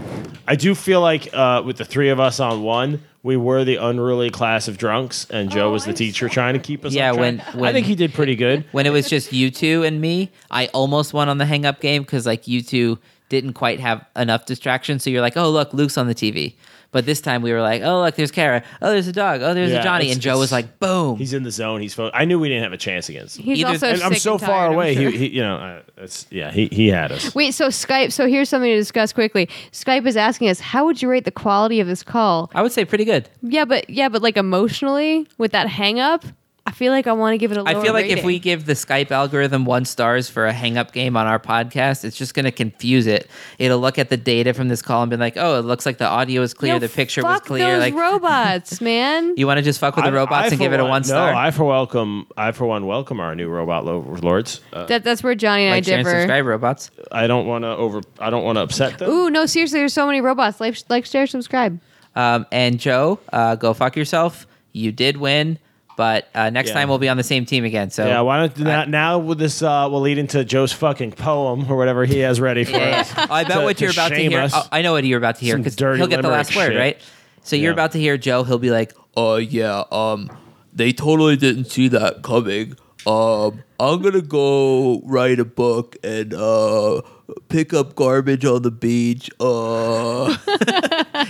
I 0.47 0.55
do 0.57 0.75
feel 0.75 1.01
like 1.01 1.33
uh, 1.33 1.63
with 1.65 1.79
the 1.79 1.85
three 1.87 2.11
of 2.11 2.21
us 2.21 2.39
on 2.39 2.63
one, 2.63 3.01
we 3.23 3.37
were 3.37 3.65
the 3.65 3.77
unruly 3.77 4.31
class 4.31 4.67
of 4.69 4.79
drunks, 4.79 5.27
and 5.31 5.51
Joe 5.51 5.69
oh, 5.69 5.73
was 5.73 5.85
the 5.85 5.93
teacher 5.93 6.29
trying 6.29 6.55
to 6.55 6.61
keep 6.61 6.85
us. 6.85 6.93
Yeah, 6.93 7.11
on 7.11 7.15
track. 7.15 7.21
when- 7.21 7.41
I 7.41 7.57
when- 7.57 7.75
think 7.75 7.87
he 7.87 7.95
did 7.95 8.13
pretty 8.15 8.35
good. 8.37 8.65
when 8.73 8.87
it 8.87 8.91
was 8.91 9.09
just 9.09 9.33
you 9.33 9.51
two 9.51 9.85
and 9.85 10.01
me, 10.01 10.31
I 10.51 10.67
almost 10.69 11.13
won 11.15 11.29
on 11.29 11.39
the 11.39 11.47
hang 11.47 11.65
up 11.65 11.81
game 11.81 12.03
because 12.03 12.27
like 12.27 12.49
you 12.49 12.63
two 12.63 12.99
didn't 13.29 13.55
quite 13.55 13.81
have 13.81 14.05
enough 14.17 14.45
distraction. 14.45 14.99
So 14.99 15.09
you're 15.09 15.23
like, 15.23 15.37
oh 15.37 15.51
look, 15.51 15.73
Luke's 15.73 15.97
on 15.97 16.07
the 16.07 16.15
TV. 16.15 16.55
But 16.93 17.07
this 17.07 17.21
time 17.23 17.41
we 17.43 17.53
were 17.53 17.63
like, 17.63 17.81
oh 17.83 18.03
look, 18.03 18.15
there's 18.17 18.31
Kara. 18.31 18.63
Oh, 18.83 18.91
there's 18.91 19.09
a 19.09 19.13
dog. 19.13 19.41
Oh, 19.43 19.55
there's 19.55 19.73
Yeah, 19.73 19.81
a 19.81 19.83
Johnny. 19.83 20.05
it's- 20.05 20.17
And 20.17 20.23
Joe 20.23 20.39
was 20.39 20.53
like, 20.53 20.79
boom. 20.79 21.17
He's 21.17 21.33
in 21.33 21.43
the 21.43 21.51
zone. 21.51 21.81
He's. 21.81 21.95
Fo- 21.95 22.11
I 22.13 22.27
knew 22.27 22.39
we 22.39 22.49
didn't 22.51 22.65
have 22.65 22.73
a 22.75 22.77
chance 22.77 23.09
against 23.09 23.39
him. 23.39 23.45
He's 23.47 23.61
Either- 23.61 23.69
also 23.71 23.87
and 23.89 24.03
I'm 24.03 24.13
sick 24.13 24.21
so 24.23 24.33
and 24.33 24.41
far 24.43 24.49
tired, 24.51 24.67
I'm 24.69 24.75
away. 24.75 24.95
sure. 24.95 25.11
He, 25.11 25.17
he, 25.17 25.27
you 25.37 25.43
know, 25.43 25.57
uh, 25.57 25.81
it's 25.97 26.27
yeah. 26.31 26.51
He 26.53 26.67
he 26.71 26.89
had 26.89 27.11
us. 27.11 27.35
Wait, 27.35 27.55
so 27.55 27.69
Skype. 27.69 28.13
So 28.13 28.29
here's 28.29 28.49
something 28.51 28.71
to 28.71 28.77
discuss 28.77 29.13
quickly. 29.13 29.49
Skype 29.73 30.07
is 30.07 30.17
asking 30.19 30.51
us, 30.51 30.61
how 30.61 30.85
would 30.85 31.01
you 31.01 31.09
rate 31.09 31.25
the 31.25 31.31
quality 31.31 31.81
of 31.81 31.87
this 31.87 32.03
call? 32.03 32.51
I 32.55 32.61
would 32.63 32.73
say 32.73 32.85
pretty 32.85 33.05
good. 33.07 33.29
Yeah, 33.43 33.65
but 33.65 33.89
yeah, 33.89 34.09
but 34.11 34.21
like 34.23 34.37
emotionally 34.37 35.27
with 35.39 35.53
that 35.53 35.69
hang 35.69 35.99
up, 35.99 36.25
I 36.65 36.71
feel 36.71 36.93
like 36.93 37.09
I 37.09 37.13
want 37.13 37.35
to 37.35 37.39
give 37.39 37.51
it 37.51 37.57
a 37.59 37.63
lower 37.65 37.77
I 37.77 37.83
feel 37.83 37.93
like 37.93 38.07
if 38.07 38.23
we 38.23 38.39
give 38.39 38.67
the 38.67 38.75
Skype 38.75 39.11
algorithm 39.11 39.65
one 39.65 39.85
stars 39.85 40.31
for 40.31 40.47
a 40.47 40.53
hang 40.53 40.79
up 40.79 40.93
game 40.93 41.17
on 41.17 41.27
our 41.27 41.41
podcast, 41.41 42.05
it's 42.05 42.17
just 42.17 42.35
going 42.35 42.45
to 42.45 42.53
confuse 42.53 43.09
it. 43.09 43.29
It'll 43.59 43.81
look 43.81 43.99
at 43.99 44.11
the 44.11 44.17
data 44.17 44.55
from 44.55 44.69
this 44.69 44.81
call 44.81 45.03
and 45.03 45.11
be 45.11 45.17
like, 45.17 45.37
oh, 45.37 45.59
it 45.59 45.63
looks 45.63 45.85
like 45.85 45.99
the 45.99 46.07
audio 46.07 46.41
is 46.43 46.55
clear, 46.55 46.75
Yo, 46.75 46.79
the 46.79 46.89
picture 46.89 47.23
was 47.23 47.35
fuck 47.35 47.47
clear. 47.47 47.73
Those 47.73 47.81
like, 47.81 47.95
robots, 48.13 48.81
man. 48.81 49.35
you 49.37 49.47
want 49.49 49.59
to 49.59 49.63
just 49.63 49.81
fuck 49.81 49.97
with 49.97 50.05
the 50.05 50.13
robots 50.13 50.45
I 50.45 50.47
and 50.47 50.53
for 50.53 50.59
give 50.59 50.73
it 50.73 50.79
a 50.79 50.85
one 50.85 51.03
star? 51.03 51.33
No, 51.33 51.39
I 51.39 51.51
for 51.51 51.65
welcome. 51.65 52.29
I 52.37 52.53
for 52.53 52.67
one 52.67 52.87
welcome 52.87 53.19
our 53.19 53.35
new 53.35 53.49
robot 53.49 53.85
lo- 53.85 54.17
lords. 54.23 54.61
Uh, 54.73 54.87
that, 54.87 55.03
that's 55.03 55.25
where 55.25 55.35
Johnny 55.35 55.65
and 55.65 55.73
like, 55.73 55.89
I 55.89 55.97
differ. 55.97 56.11
subscribe 56.11 56.47
robots. 56.47 56.93
I 57.11 57.27
don't 57.27 57.47
want 57.47 57.65
to 57.65 57.69
over. 57.69 58.03
I 58.21 58.31
don't 58.31 58.45
want 58.45 58.57
to 58.57 58.63
upset 58.63 58.99
them. 58.99 59.11
Ooh, 59.11 59.31
no, 59.31 59.47
seriously, 59.47 59.81
there's 59.81 59.95
so 59.95 60.07
many 60.07 60.21
robots. 60.21 60.61
Like, 60.61 60.77
like 60.89 61.07
share, 61.07 61.27
subscribe. 61.27 61.81
Um, 62.15 62.47
and 62.53 62.79
Joe, 62.79 63.19
uh, 63.33 63.57
go 63.57 63.75
fuck 63.75 63.97
yourself. 63.97 64.47
You 64.73 64.93
did 64.93 65.17
win, 65.17 65.59
but 65.97 66.29
uh, 66.35 66.51
next 66.51 66.69
Yeah. 66.69 66.75
time 66.75 66.89
we'll 66.89 66.99
be 66.99 67.09
on 67.09 67.17
the 67.17 67.23
same 67.23 67.45
team 67.47 67.65
again. 67.65 67.91
So 67.91 68.07
Yeah, 68.07 68.21
why 68.23 68.39
don't 68.47 68.59
now, 68.59 68.85
now 68.85 69.19
with 69.19 69.39
this 69.39 69.63
uh, 69.63 69.89
will 69.91 70.01
lead 70.01 70.19
into 70.19 70.45
Joe's 70.45 70.73
fucking 70.73 71.13
poem 71.13 71.71
or 71.71 71.77
whatever 71.77 72.05
he 72.05 72.19
has 72.21 72.41
ready 72.41 72.65
for 72.65 72.73
Yeah, 72.73 73.01
us. 73.01 73.13
yeah. 73.17 73.27
I 73.31 73.45
bet 73.45 73.63
what 73.63 73.81
you're 73.81 73.91
about 73.91 74.09
to 74.09 74.15
shame 74.17 74.31
hear. 74.31 74.41
us. 74.41 74.53
oh, 74.55 74.67
I 74.73 74.83
know 74.83 74.93
what 74.93 75.05
you're 75.05 75.19
about 75.19 75.37
to 75.37 75.45
hear 75.45 75.55
Some 75.55 75.61
because 75.63 75.77
dirty 75.77 75.99
he'll 75.99 76.07
get 76.09 76.23
the 76.23 76.29
last 76.29 76.55
word, 76.57 76.73
shit. 76.73 76.79
right? 76.79 76.99
So 77.43 77.57
you're 77.57 77.67
Yeah. 77.71 77.73
about 77.75 77.93
to 77.93 77.99
hear 77.99 78.17
Joe. 78.17 78.45
He'll 78.45 78.59
be 78.59 78.71
like, 78.71 78.93
Uh, 79.17 79.37
yeah, 79.37 79.85
um, 79.93 80.31
they 80.73 80.93
totally 80.93 81.37
didn't 81.37 81.67
see 81.67 81.89
that 81.89 82.23
coming. 82.23 82.77
um, 83.07 83.63
I'm 83.81 84.01
gonna 84.01 84.23
go 84.23 85.03
write 85.05 85.41
a 85.41 85.45
book 85.45 85.97
and 86.05 86.33
uh, 86.33 87.03
pick 87.49 87.75
up 87.75 87.97
garbage 87.97 88.45
on 88.45 88.63
the 88.63 88.71
beach. 88.71 89.29
Uh, 89.41 90.37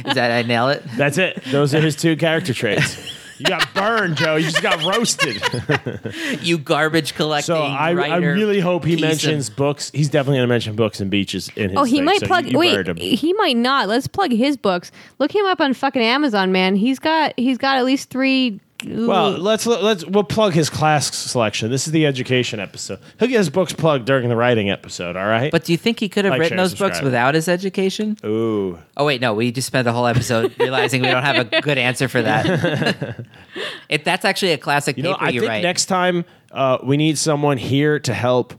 Is 0.06 0.14
that 0.14 0.30
I 0.30 0.42
nail 0.42 0.68
it? 0.68 0.82
That's 0.96 1.16
it. 1.18 1.42
Those 1.50 1.74
are 1.74 1.80
his 1.80 1.96
two 1.96 2.14
character 2.16 2.52
traits. 2.52 2.96
You 3.42 3.48
got 3.48 3.74
burned, 3.74 4.16
Joe. 4.16 4.36
You 4.36 4.48
just 4.50 4.62
got 4.62 4.82
roasted. 4.84 5.42
You 6.42 6.58
garbage 6.58 7.14
collecting. 7.14 7.54
So 7.54 7.62
I, 7.62 7.90
I 7.90 7.92
writer 7.94 8.32
really 8.32 8.60
hope 8.60 8.84
he 8.84 8.94
piece 8.96 9.02
of- 9.04 9.08
mentions 9.08 9.50
books. 9.50 9.90
He's 9.92 10.08
definitely 10.08 10.38
going 10.38 10.48
to 10.48 10.52
mention 10.52 10.76
books 10.76 11.00
and 11.00 11.10
beaches 11.10 11.50
in 11.56 11.70
his. 11.70 11.78
Oh, 11.78 11.84
he 11.84 11.96
thing, 11.96 12.04
might 12.04 12.20
so 12.20 12.26
plug. 12.26 12.44
You, 12.46 12.52
you 12.52 12.58
wait, 12.58 12.74
burned 12.74 12.88
him. 12.88 12.96
he 12.96 13.32
might 13.34 13.56
not. 13.56 13.88
Let's 13.88 14.06
plug 14.06 14.32
his 14.32 14.56
books. 14.56 14.90
Look 15.18 15.34
him 15.34 15.46
up 15.46 15.60
on 15.60 15.74
fucking 15.74 16.02
Amazon, 16.02 16.52
man. 16.52 16.76
He's 16.76 16.98
got 16.98 17.34
he's 17.36 17.58
got 17.58 17.76
at 17.76 17.84
least 17.84 18.10
three. 18.10 18.60
Well, 18.84 19.30
let's 19.32 19.66
let's 19.66 20.04
we'll 20.04 20.24
plug 20.24 20.52
his 20.52 20.68
class 20.70 21.14
selection. 21.14 21.70
This 21.70 21.86
is 21.86 21.92
the 21.92 22.06
education 22.06 22.60
episode. 22.60 22.98
He'll 23.18 23.28
get 23.28 23.38
his 23.38 23.50
books 23.50 23.72
plugged 23.72 24.04
during 24.06 24.28
the 24.28 24.36
writing 24.36 24.70
episode. 24.70 25.16
All 25.16 25.26
right. 25.26 25.50
But 25.52 25.64
do 25.64 25.72
you 25.72 25.78
think 25.78 26.00
he 26.00 26.08
could 26.08 26.24
have 26.24 26.32
Like, 26.32 26.40
written 26.40 26.58
share, 26.58 26.64
those 26.64 26.74
books 26.74 27.00
without 27.02 27.34
his 27.34 27.48
education? 27.48 28.16
ooh, 28.24 28.78
Oh 28.96 29.04
wait, 29.04 29.20
no. 29.20 29.34
We 29.34 29.52
just 29.52 29.66
spent 29.66 29.84
the 29.84 29.92
whole 29.92 30.06
episode 30.06 30.54
realizing 30.60 31.02
we 31.02 31.08
don't 31.08 31.22
have 31.22 31.52
a 31.52 31.60
good 31.60 31.78
answer 31.78 32.08
for 32.08 32.22
that. 32.22 33.26
if 33.88 34.04
that's 34.04 34.24
actually 34.24 34.52
a 34.52 34.58
classic 34.58 34.96
you 34.96 35.02
know, 35.02 35.12
paper 35.14 35.24
I 35.24 35.28
you 35.30 35.40
think 35.40 35.50
write. 35.50 35.62
next 35.62 35.86
time 35.86 36.24
uh, 36.50 36.78
we 36.82 36.96
need 36.96 37.18
someone 37.18 37.58
here 37.58 37.98
to 38.00 38.12
help, 38.14 38.54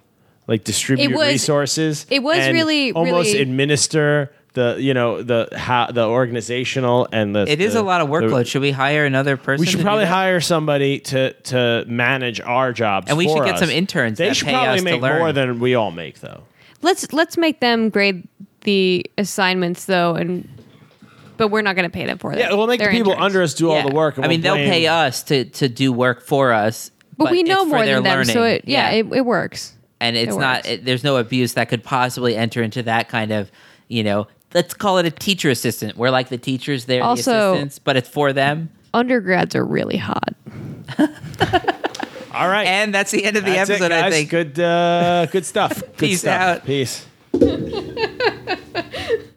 like 0.47 0.63
distribute 0.63 1.11
It 1.11 1.15
was- 1.15 1.27
resources. 1.27 2.05
it 2.09 2.23
was 2.23 2.37
really- 2.49 2.91
almost 2.93 3.33
really- 3.33 3.41
administer 3.41 4.31
the 4.53 4.77
you 4.79 4.93
know 4.93 5.21
the 5.23 5.49
how 5.55 5.87
the 5.91 6.05
organizational 6.05 7.07
and 7.11 7.35
the. 7.35 7.45
it 7.47 7.59
is 7.61 7.73
the- 7.73 7.81
a 7.81 7.83
lot 7.83 8.01
of 8.01 8.07
the- 8.07 8.13
workload. 8.13 8.45
should 8.47 8.61
we 8.61 8.71
hire 8.71 9.05
another 9.05 9.37
person? 9.37 9.61
We 9.61 9.65
should 9.67 9.79
to 9.79 9.83
probably 9.83 10.05
hire 10.05 10.39
somebody 10.41 10.99
to 10.99 11.33
to 11.33 11.85
manage 11.87 12.39
our 12.41 12.71
jobs, 12.73 13.07
And 13.09 13.17
we 13.17 13.27
should 13.27 13.43
get 13.45 13.55
us. 13.55 13.59
some 13.59 13.69
interns 13.69 14.17
They 14.17 14.27
that 14.29 14.35
should 14.35 14.45
pay 14.47 14.53
probably 14.53 14.69
us 14.75 14.79
to 14.79 14.83
make 14.85 15.01
learn. 15.01 15.19
more 15.19 15.31
than 15.33 15.59
we 15.59 15.75
all 15.75 15.91
make, 15.91 16.19
though. 16.19 16.43
let's 16.81 17.11
let's 17.13 17.37
make 17.37 17.59
them 17.61 17.89
grade 17.89 18.27
the 18.61 19.05
assignments 19.17 19.85
though, 19.85 20.15
and 20.15 20.47
but 21.35 21.47
we're 21.49 21.61
not 21.63 21.75
going 21.75 21.89
to 21.89 21.93
pay 21.93 22.05
them 22.05 22.17
for 22.19 22.31
that. 22.31 22.39
Yeah, 22.39 22.53
we'll 22.53 22.67
make 22.67 22.79
They're 22.79 22.91
the 22.91 22.97
people 22.97 23.13
interns. 23.13 23.25
under 23.25 23.41
us 23.41 23.53
do 23.55 23.71
all 23.71 23.87
the 23.87 23.93
work. 23.93 24.17
and 24.17 24.25
I 24.25 24.29
mean, 24.29 24.41
we'll 24.43 24.55
they'll 24.55 24.69
pay 24.69 24.85
us 24.87 25.23
to 25.23 25.45
to 25.45 25.67
do 25.67 25.91
work 25.91 26.21
for 26.21 26.53
us. 26.53 26.91
But, 27.17 27.31
we 27.31 27.43
know 27.43 27.61
for 27.63 27.69
more 27.69 27.85
than 27.85 28.03
them, 28.03 28.23
so 28.25 28.43
it 28.43 28.63
yeah, 28.65 28.89
It, 28.91 29.05
it 29.13 29.25
works. 29.25 29.73
and 29.99 30.15
it's 30.15 30.35
it 30.35 30.39
not. 30.39 30.65
It, 30.65 30.85
there's 30.85 31.03
no 31.03 31.17
abuse 31.17 31.53
that 31.53 31.69
could 31.69 31.83
possibly 31.83 32.35
enter 32.35 32.61
into 32.61 32.83
that 32.83 33.09
kind 33.09 33.31
of 33.31 33.51
you 33.87 34.03
know. 34.03 34.27
Let's 34.53 34.73
call 34.73 34.97
it 34.99 35.05
a 35.05 35.11
teacher 35.11 35.49
assistant. 35.49 35.97
We're 35.97 36.11
like 36.11 36.29
the 36.29 36.37
teachers, 36.37 36.85
they're 36.85 37.03
Also- 37.03 37.31
the 37.31 37.51
assistants, 37.53 37.79
but 37.79 37.97
it's 37.97 38.09
for 38.09 38.33
them. 38.33 38.69
Undergrads 38.93 39.55
are 39.55 39.65
really 39.65 39.97
hot. 39.97 40.33
All 42.35 42.47
right, 42.49 42.65
And 42.67 42.93
that's 42.93 43.11
the 43.11 43.23
end 43.25 43.37
of 43.37 43.45
the 43.45 43.51
That's 43.51 43.69
it, 43.69 43.73
episode. 43.81 43.91
I 43.91 44.09
think. 44.09 44.29
good, 44.29 44.59
uh, 44.59 45.25
good 45.27 45.45
stuff. 45.45 45.79
Good 45.81 45.97
Peace 45.97 46.21
stuff. 46.21 46.41
out. 46.41 46.65
Peace. 46.65 47.05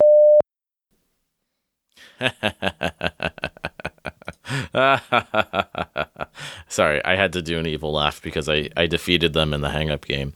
Sorry, 6.68 7.05
I 7.05 7.16
had 7.16 7.32
to 7.34 7.43
do 7.43 7.59
an 7.59 7.66
evil 7.66 7.93
laugh 7.93 8.22
because 8.22 8.48
I, 8.48 8.68
I 8.76 8.86
defeated 8.86 9.32
them 9.32 9.52
in 9.55 9.60
the 9.60 9.70
hang 9.70 9.90
up 9.90 10.05
game. 10.05 10.32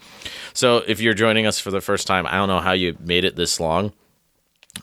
So 0.52 0.78
if 0.86 1.00
you're 1.00 1.14
joining 1.14 1.46
us 1.46 1.58
for 1.60 1.70
the 1.70 1.80
first 1.80 2.06
time, 2.06 2.26
I 2.26 2.32
don't 2.32 2.48
know 2.48 2.60
how 2.60 2.72
you 2.72 2.96
made 3.00 3.24
it 3.24 3.36
this 3.36 3.60
long. 3.60 3.92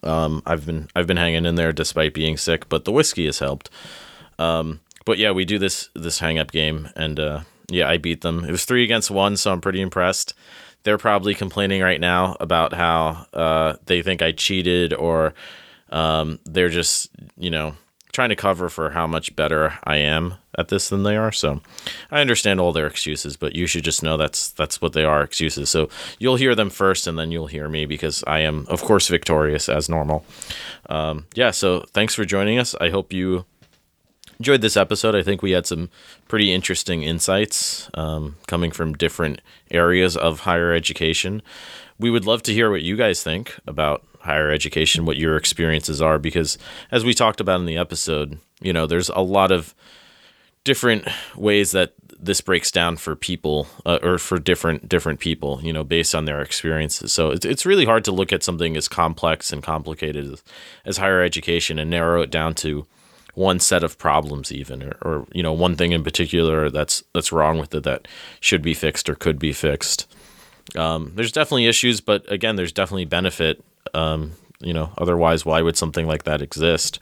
Um, 0.04 0.42
I've 0.46 0.66
been 0.66 0.90
I've 0.96 1.08
been 1.08 1.18
hanging 1.18 1.46
in 1.46 1.56
there 1.56 1.74
despite 1.74 2.14
being 2.14 2.38
sick, 2.38 2.70
but 2.70 2.86
the 2.86 2.92
whiskey 2.92 3.26
has 3.26 3.40
helped. 3.40 3.70
Um, 4.40 4.82
but 5.06 5.18
yeah, 5.18 5.32
we 5.32 5.46
do 5.46 5.58
this 5.58 5.90
this 5.96 6.20
hang 6.20 6.38
up 6.38 6.52
game, 6.52 6.90
and 6.96 7.20
uh, 7.20 7.42
yeah, 7.70 7.90
I 7.90 7.98
beat 7.98 8.22
them. 8.22 8.44
It 8.44 8.52
was 8.52 8.66
three 8.66 8.84
against 8.84 9.10
one, 9.12 9.38
so 9.38 9.52
I'm 9.52 9.62
pretty 9.62 9.82
impressed. 9.82 10.34
They're 10.84 10.98
probably 10.98 11.34
complaining 11.34 11.82
right 11.82 12.00
now 12.00 12.38
about 12.40 12.74
how 12.74 13.26
uh, 13.34 13.76
they 13.86 14.02
think 14.02 14.22
I 14.22 14.32
cheated, 14.32 14.94
or 14.94 15.34
um, 15.90 16.40
they're 16.46 16.70
just 16.70 17.10
you 17.38 17.50
know 17.50 17.76
trying 18.18 18.30
to 18.30 18.36
cover 18.36 18.68
for 18.68 18.90
how 18.90 19.06
much 19.06 19.36
better 19.36 19.78
I 19.84 19.98
am 19.98 20.34
at 20.58 20.70
this 20.70 20.90
than 20.90 21.04
they 21.04 21.16
are. 21.16 21.32
So 21.32 21.62
I 22.10 22.20
understand 22.20 22.60
all 22.60 22.74
their 22.74 22.88
excuses, 22.88 23.38
but 23.38 23.56
you 23.56 23.68
should 23.68 23.84
just 23.84 24.02
know 24.02 24.18
that's 24.18 24.50
that's 24.50 24.82
what 24.82 24.94
they 24.94 25.04
are 25.04 25.22
excuses. 25.22 25.70
So 25.70 25.88
you'll 26.18 26.38
hear 26.38 26.56
them 26.56 26.72
first, 26.72 27.06
and 27.06 27.16
then 27.16 27.32
you'll 27.32 27.46
hear 27.46 27.70
me 27.70 27.86
because 27.86 28.24
I 28.26 28.40
am, 28.40 28.66
of 28.70 28.82
course, 28.82 29.08
victorious 29.08 29.70
as 29.70 29.88
normal. 29.88 30.26
Um, 30.90 31.28
yeah. 31.36 31.52
So 31.52 31.82
thanks 31.94 32.16
for 32.16 32.26
joining 32.26 32.58
us. 32.58 32.74
I 32.82 32.90
hope 32.90 33.14
you 33.14 33.46
enjoyed 34.40 34.62
this 34.62 34.78
episode. 34.78 35.14
I 35.14 35.22
think 35.22 35.44
we 35.44 35.52
had 35.52 35.68
some 35.68 35.92
pretty 36.28 36.52
interesting 36.52 37.04
insights 37.04 37.88
um, 37.94 38.38
coming 38.48 38.72
from 38.72 38.98
different 38.98 39.42
areas 39.70 40.18
of 40.18 40.40
higher 40.40 40.74
education. 40.74 41.44
We 42.00 42.10
would 42.10 42.26
love 42.26 42.42
to 42.44 42.54
hear 42.54 42.72
what 42.72 42.82
you 42.82 42.98
guys 42.98 43.22
think 43.22 43.60
about 43.68 44.04
higher 44.28 44.52
education, 44.52 45.06
what 45.06 45.18
your 45.18 45.36
experiences 45.36 46.02
are, 46.02 46.20
because 46.20 46.58
as 46.92 47.04
we 47.04 47.14
talked 47.14 47.42
about 47.42 47.60
in 47.60 47.66
the 47.66 47.78
episode, 47.78 48.38
you 48.62 48.72
know, 48.72 48.86
there's 48.86 49.10
a 49.10 49.22
lot 49.22 49.52
of 49.52 49.74
different 50.64 51.08
ways 51.36 51.72
that 51.72 51.94
this 52.20 52.42
breaks 52.42 52.72
down 52.72 52.98
for 52.98 53.16
people 53.16 53.68
uh, 53.86 54.00
or 54.02 54.18
for 54.18 54.40
different 54.40 54.90
different 54.90 55.20
people 55.20 55.60
you 55.64 55.72
know 55.72 55.84
based 55.84 56.16
on 56.16 56.26
their 56.26 56.42
experiences. 56.42 57.14
So 57.14 57.32
it's, 57.32 57.46
it's 57.46 57.66
really 57.66 57.86
hard 57.86 58.04
to 58.06 58.12
look 58.12 58.34
at 58.34 58.44
something 58.44 58.76
as 58.76 58.88
complex 58.88 59.54
and 59.54 59.64
complicated 59.64 60.34
as, 60.34 60.44
as 60.86 60.98
higher 60.98 61.22
education 61.22 61.80
and 61.80 61.90
narrow 61.90 62.22
it 62.22 62.32
down 62.32 62.54
to 62.56 62.86
one 63.34 63.60
set 63.60 63.84
of 63.84 63.98
problems 63.98 64.52
even 64.52 64.84
or, 64.84 64.98
or 65.02 65.28
you 65.32 65.44
know 65.44 65.54
one 65.54 65.76
thing 65.76 65.92
in 65.92 66.04
particular 66.04 66.70
that's 66.70 67.04
that's 67.14 67.32
wrong 67.32 67.60
with 67.60 67.74
it 67.74 67.84
that 67.84 68.08
should 68.40 68.62
be 68.62 68.74
fixed 68.74 69.10
or 69.10 69.16
could 69.16 69.40
be 69.40 69.54
fixed. 69.54 70.12
Um, 70.76 71.14
there's 71.16 71.32
definitely 71.32 71.68
issues 71.68 72.02
but 72.02 72.30
again 72.32 72.56
there's 72.56 72.74
definitely 72.74 73.06
benefit 73.06 73.64
um, 73.94 74.34
you 74.60 74.74
know 74.74 74.92
otherwise 74.98 75.46
why 75.46 75.62
would 75.62 75.78
something 75.78 76.08
like 76.08 76.24
that 76.24 76.42
exist 76.42 77.00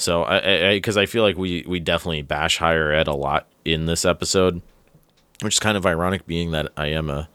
so 0.00 0.24
I 0.24 0.74
because 0.74 0.96
I, 0.96 1.04
feel 1.04 1.22
like 1.22 1.36
we 1.36 1.64
we 1.68 1.78
definitely 1.78 2.22
bash 2.22 2.56
higher 2.56 2.90
ed 2.90 3.06
a 3.06 3.12
lot 3.12 3.46
in 3.66 3.84
this 3.84 4.06
episode, 4.06 4.62
which 5.42 5.56
is 5.56 5.60
kind 5.60 5.76
of 5.76 5.84
ironic, 5.84 6.26
being 6.26 6.52
that 6.52 6.72
I 6.76 6.86
am 6.86 7.10
a 7.10 7.28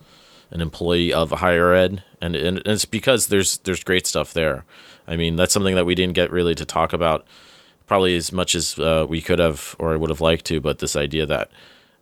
an 0.50 0.62
employee 0.62 1.14
of 1.14 1.30
higher 1.32 1.74
ed, 1.74 2.04
and, 2.22 2.36
and 2.36 2.62
it's 2.66 2.86
because 2.86 3.28
there's 3.28 3.60
there's 3.60 3.84
great 3.84 4.08
stuff 4.08 4.34
there. 4.34 4.66
I 5.08 5.16
mean, 5.16 5.36
that's 5.36 5.54
something 5.54 5.76
that 5.76 5.86
we 5.86 5.94
didn't 5.94 6.16
get 6.16 6.32
really 6.32 6.56
to 6.56 6.66
talk 6.66 6.92
about 6.92 7.28
probably 7.86 8.16
as 8.16 8.32
much 8.32 8.56
as 8.56 8.80
uh, 8.80 9.06
we 9.08 9.22
could 9.22 9.38
have 9.38 9.76
or 9.78 9.94
I 9.94 9.98
would 9.98 10.10
have 10.10 10.22
liked 10.22 10.46
to, 10.46 10.60
but 10.60 10.80
this 10.80 10.96
idea 10.96 11.28
that 11.28 11.52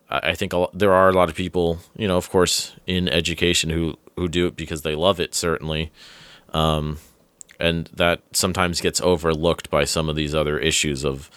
I 0.10 0.30
I 0.30 0.36
think 0.36 0.54
there 0.74 0.94
are 0.94 1.10
a 1.10 1.14
lot 1.14 1.28
of 1.28 1.36
people, 1.36 1.80
you 1.98 2.08
know, 2.08 2.16
of 2.16 2.30
course, 2.30 2.74
in 2.88 3.10
education 3.10 3.70
who 3.70 3.98
who 4.16 4.30
do 4.30 4.48
it 4.48 4.56
because 4.56 4.84
they 4.84 4.96
love 4.96 5.20
it, 5.20 5.36
certainly. 5.36 5.92
Um, 6.54 7.00
and 7.60 7.90
that 7.94 8.22
sometimes 8.32 8.82
gets 8.82 9.00
overlooked 9.02 9.70
by 9.70 9.86
some 9.86 10.10
of 10.10 10.16
these 10.16 10.36
other 10.36 10.58
issues 10.60 11.06
of 11.06 11.30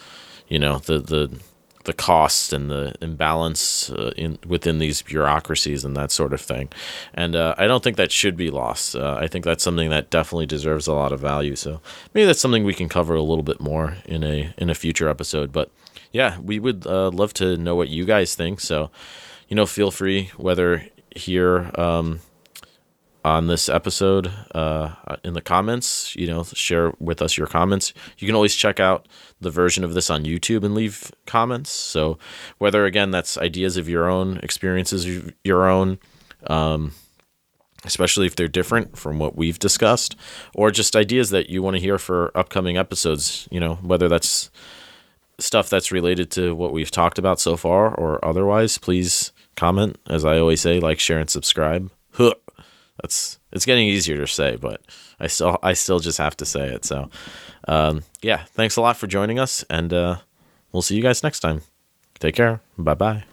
you 0.47 0.59
know 0.59 0.79
the 0.79 0.99
the 0.99 1.39
the 1.85 1.93
cost 1.93 2.51
and 2.51 2.69
the 2.69 2.93
imbalance 3.01 3.89
uh, 3.91 4.11
in 4.17 4.37
within 4.45 4.77
these 4.77 5.01
bureaucracies 5.01 5.85
and 5.85 5.95
that 5.95 6.11
sort 6.11 6.33
of 6.33 6.41
thing. 6.41 6.69
And 7.13 7.33
uh, 7.35 7.55
I 7.57 7.65
don't 7.65 7.81
think 7.81 7.95
that 7.95 8.11
should 8.11 8.35
be 8.35 8.49
lost. 8.49 8.95
Uh, 8.95 9.15
I 9.17 9.27
think 9.27 9.45
that's 9.45 9.63
something 9.63 9.89
that 9.89 10.09
definitely 10.09 10.47
deserves 10.47 10.87
a 10.87 10.93
lot 10.93 11.13
of 11.13 11.21
value. 11.21 11.55
So 11.55 11.79
maybe 12.13 12.25
that's 12.25 12.41
something 12.41 12.65
we 12.65 12.73
can 12.73 12.89
cover 12.89 13.15
a 13.15 13.21
little 13.21 13.43
bit 13.43 13.61
more 13.61 13.97
in 14.05 14.23
a 14.23 14.53
in 14.57 14.69
a 14.69 14.75
future 14.75 15.07
episode. 15.07 15.51
But 15.53 15.71
yeah 16.11 16.39
we 16.39 16.59
would 16.59 16.85
uh, 16.87 17.09
love 17.09 17.33
to 17.35 17.57
know 17.57 17.75
what 17.75 17.89
you 17.89 18.05
guys 18.05 18.35
think. 18.35 18.59
So 18.59 18.91
you 19.47 19.55
know 19.55 19.65
feel 19.65 19.91
free 19.91 20.31
whether 20.35 20.85
here 21.15 21.71
um, 21.75 22.19
on 23.27 23.47
this 23.47 23.67
episode 23.67 24.31
uh, 24.55 24.95
in 25.23 25.33
the 25.33 25.41
comments. 25.41 26.15
You 26.15 26.27
know, 26.27 26.43
share 26.43 26.93
with 26.99 27.21
us 27.21 27.37
your 27.37 27.47
comments. 27.47 27.93
You 28.17 28.25
can 28.25 28.35
always 28.35 28.55
check 28.55 28.79
out 28.79 29.07
the 29.41 29.51
version 29.51 29.83
of 29.83 29.93
this 29.93 30.09
on 30.09 30.23
YouTube 30.23 30.63
and 30.63 30.73
leave 30.73 31.11
comments. 31.25 31.69
So, 31.69 32.17
whether 32.57 32.85
again 32.85 33.11
that's 33.11 33.37
ideas 33.37 33.77
of 33.77 33.89
your 33.89 34.09
own, 34.09 34.37
experiences 34.37 35.05
of 35.05 35.33
your 35.43 35.67
own, 35.67 35.99
um, 36.47 36.93
especially 37.83 38.27
if 38.27 38.35
they're 38.35 38.47
different 38.47 38.97
from 38.97 39.19
what 39.19 39.35
we've 39.35 39.59
discussed, 39.59 40.15
or 40.55 40.71
just 40.71 40.95
ideas 40.95 41.29
that 41.31 41.49
you 41.49 41.61
want 41.61 41.75
to 41.75 41.81
hear 41.81 41.97
for 41.97 42.31
upcoming 42.33 42.77
episodes. 42.77 43.47
You 43.51 43.59
know, 43.59 43.75
whether 43.75 44.07
that's 44.07 44.49
stuff 45.37 45.69
that's 45.69 45.91
related 45.91 46.31
to 46.31 46.55
what 46.55 46.71
we've 46.71 46.89
talked 46.89 47.19
about 47.19 47.39
so 47.39 47.57
far 47.57 47.93
or 47.93 48.23
otherwise, 48.25 48.77
please 48.77 49.33
comment. 49.55 49.97
As 50.07 50.23
I 50.23 50.39
always 50.39 50.61
say, 50.61 50.79
like, 50.79 50.99
share, 50.99 51.19
and 51.19 51.29
subscribe. 51.29 51.91
Huh 52.13 52.33
that's 53.01 53.39
it's 53.51 53.65
getting 53.65 53.87
easier 53.87 54.17
to 54.17 54.27
say, 54.27 54.55
but 54.55 54.81
I 55.19 55.27
still 55.27 55.57
I 55.63 55.73
still 55.73 55.99
just 55.99 56.17
have 56.17 56.35
to 56.37 56.45
say 56.45 56.69
it. 56.69 56.85
So 56.85 57.09
um, 57.67 58.03
yeah, 58.21 58.43
thanks 58.53 58.77
a 58.77 58.81
lot 58.81 58.97
for 58.97 59.07
joining 59.07 59.39
us, 59.39 59.63
and 59.69 59.93
uh, 59.93 60.17
we'll 60.71 60.81
see 60.81 60.95
you 60.95 61.03
guys 61.03 61.23
next 61.23 61.39
time. 61.41 61.61
Take 62.19 62.35
care. 62.35 62.61
Bye 62.77 62.95
bye. 62.95 63.26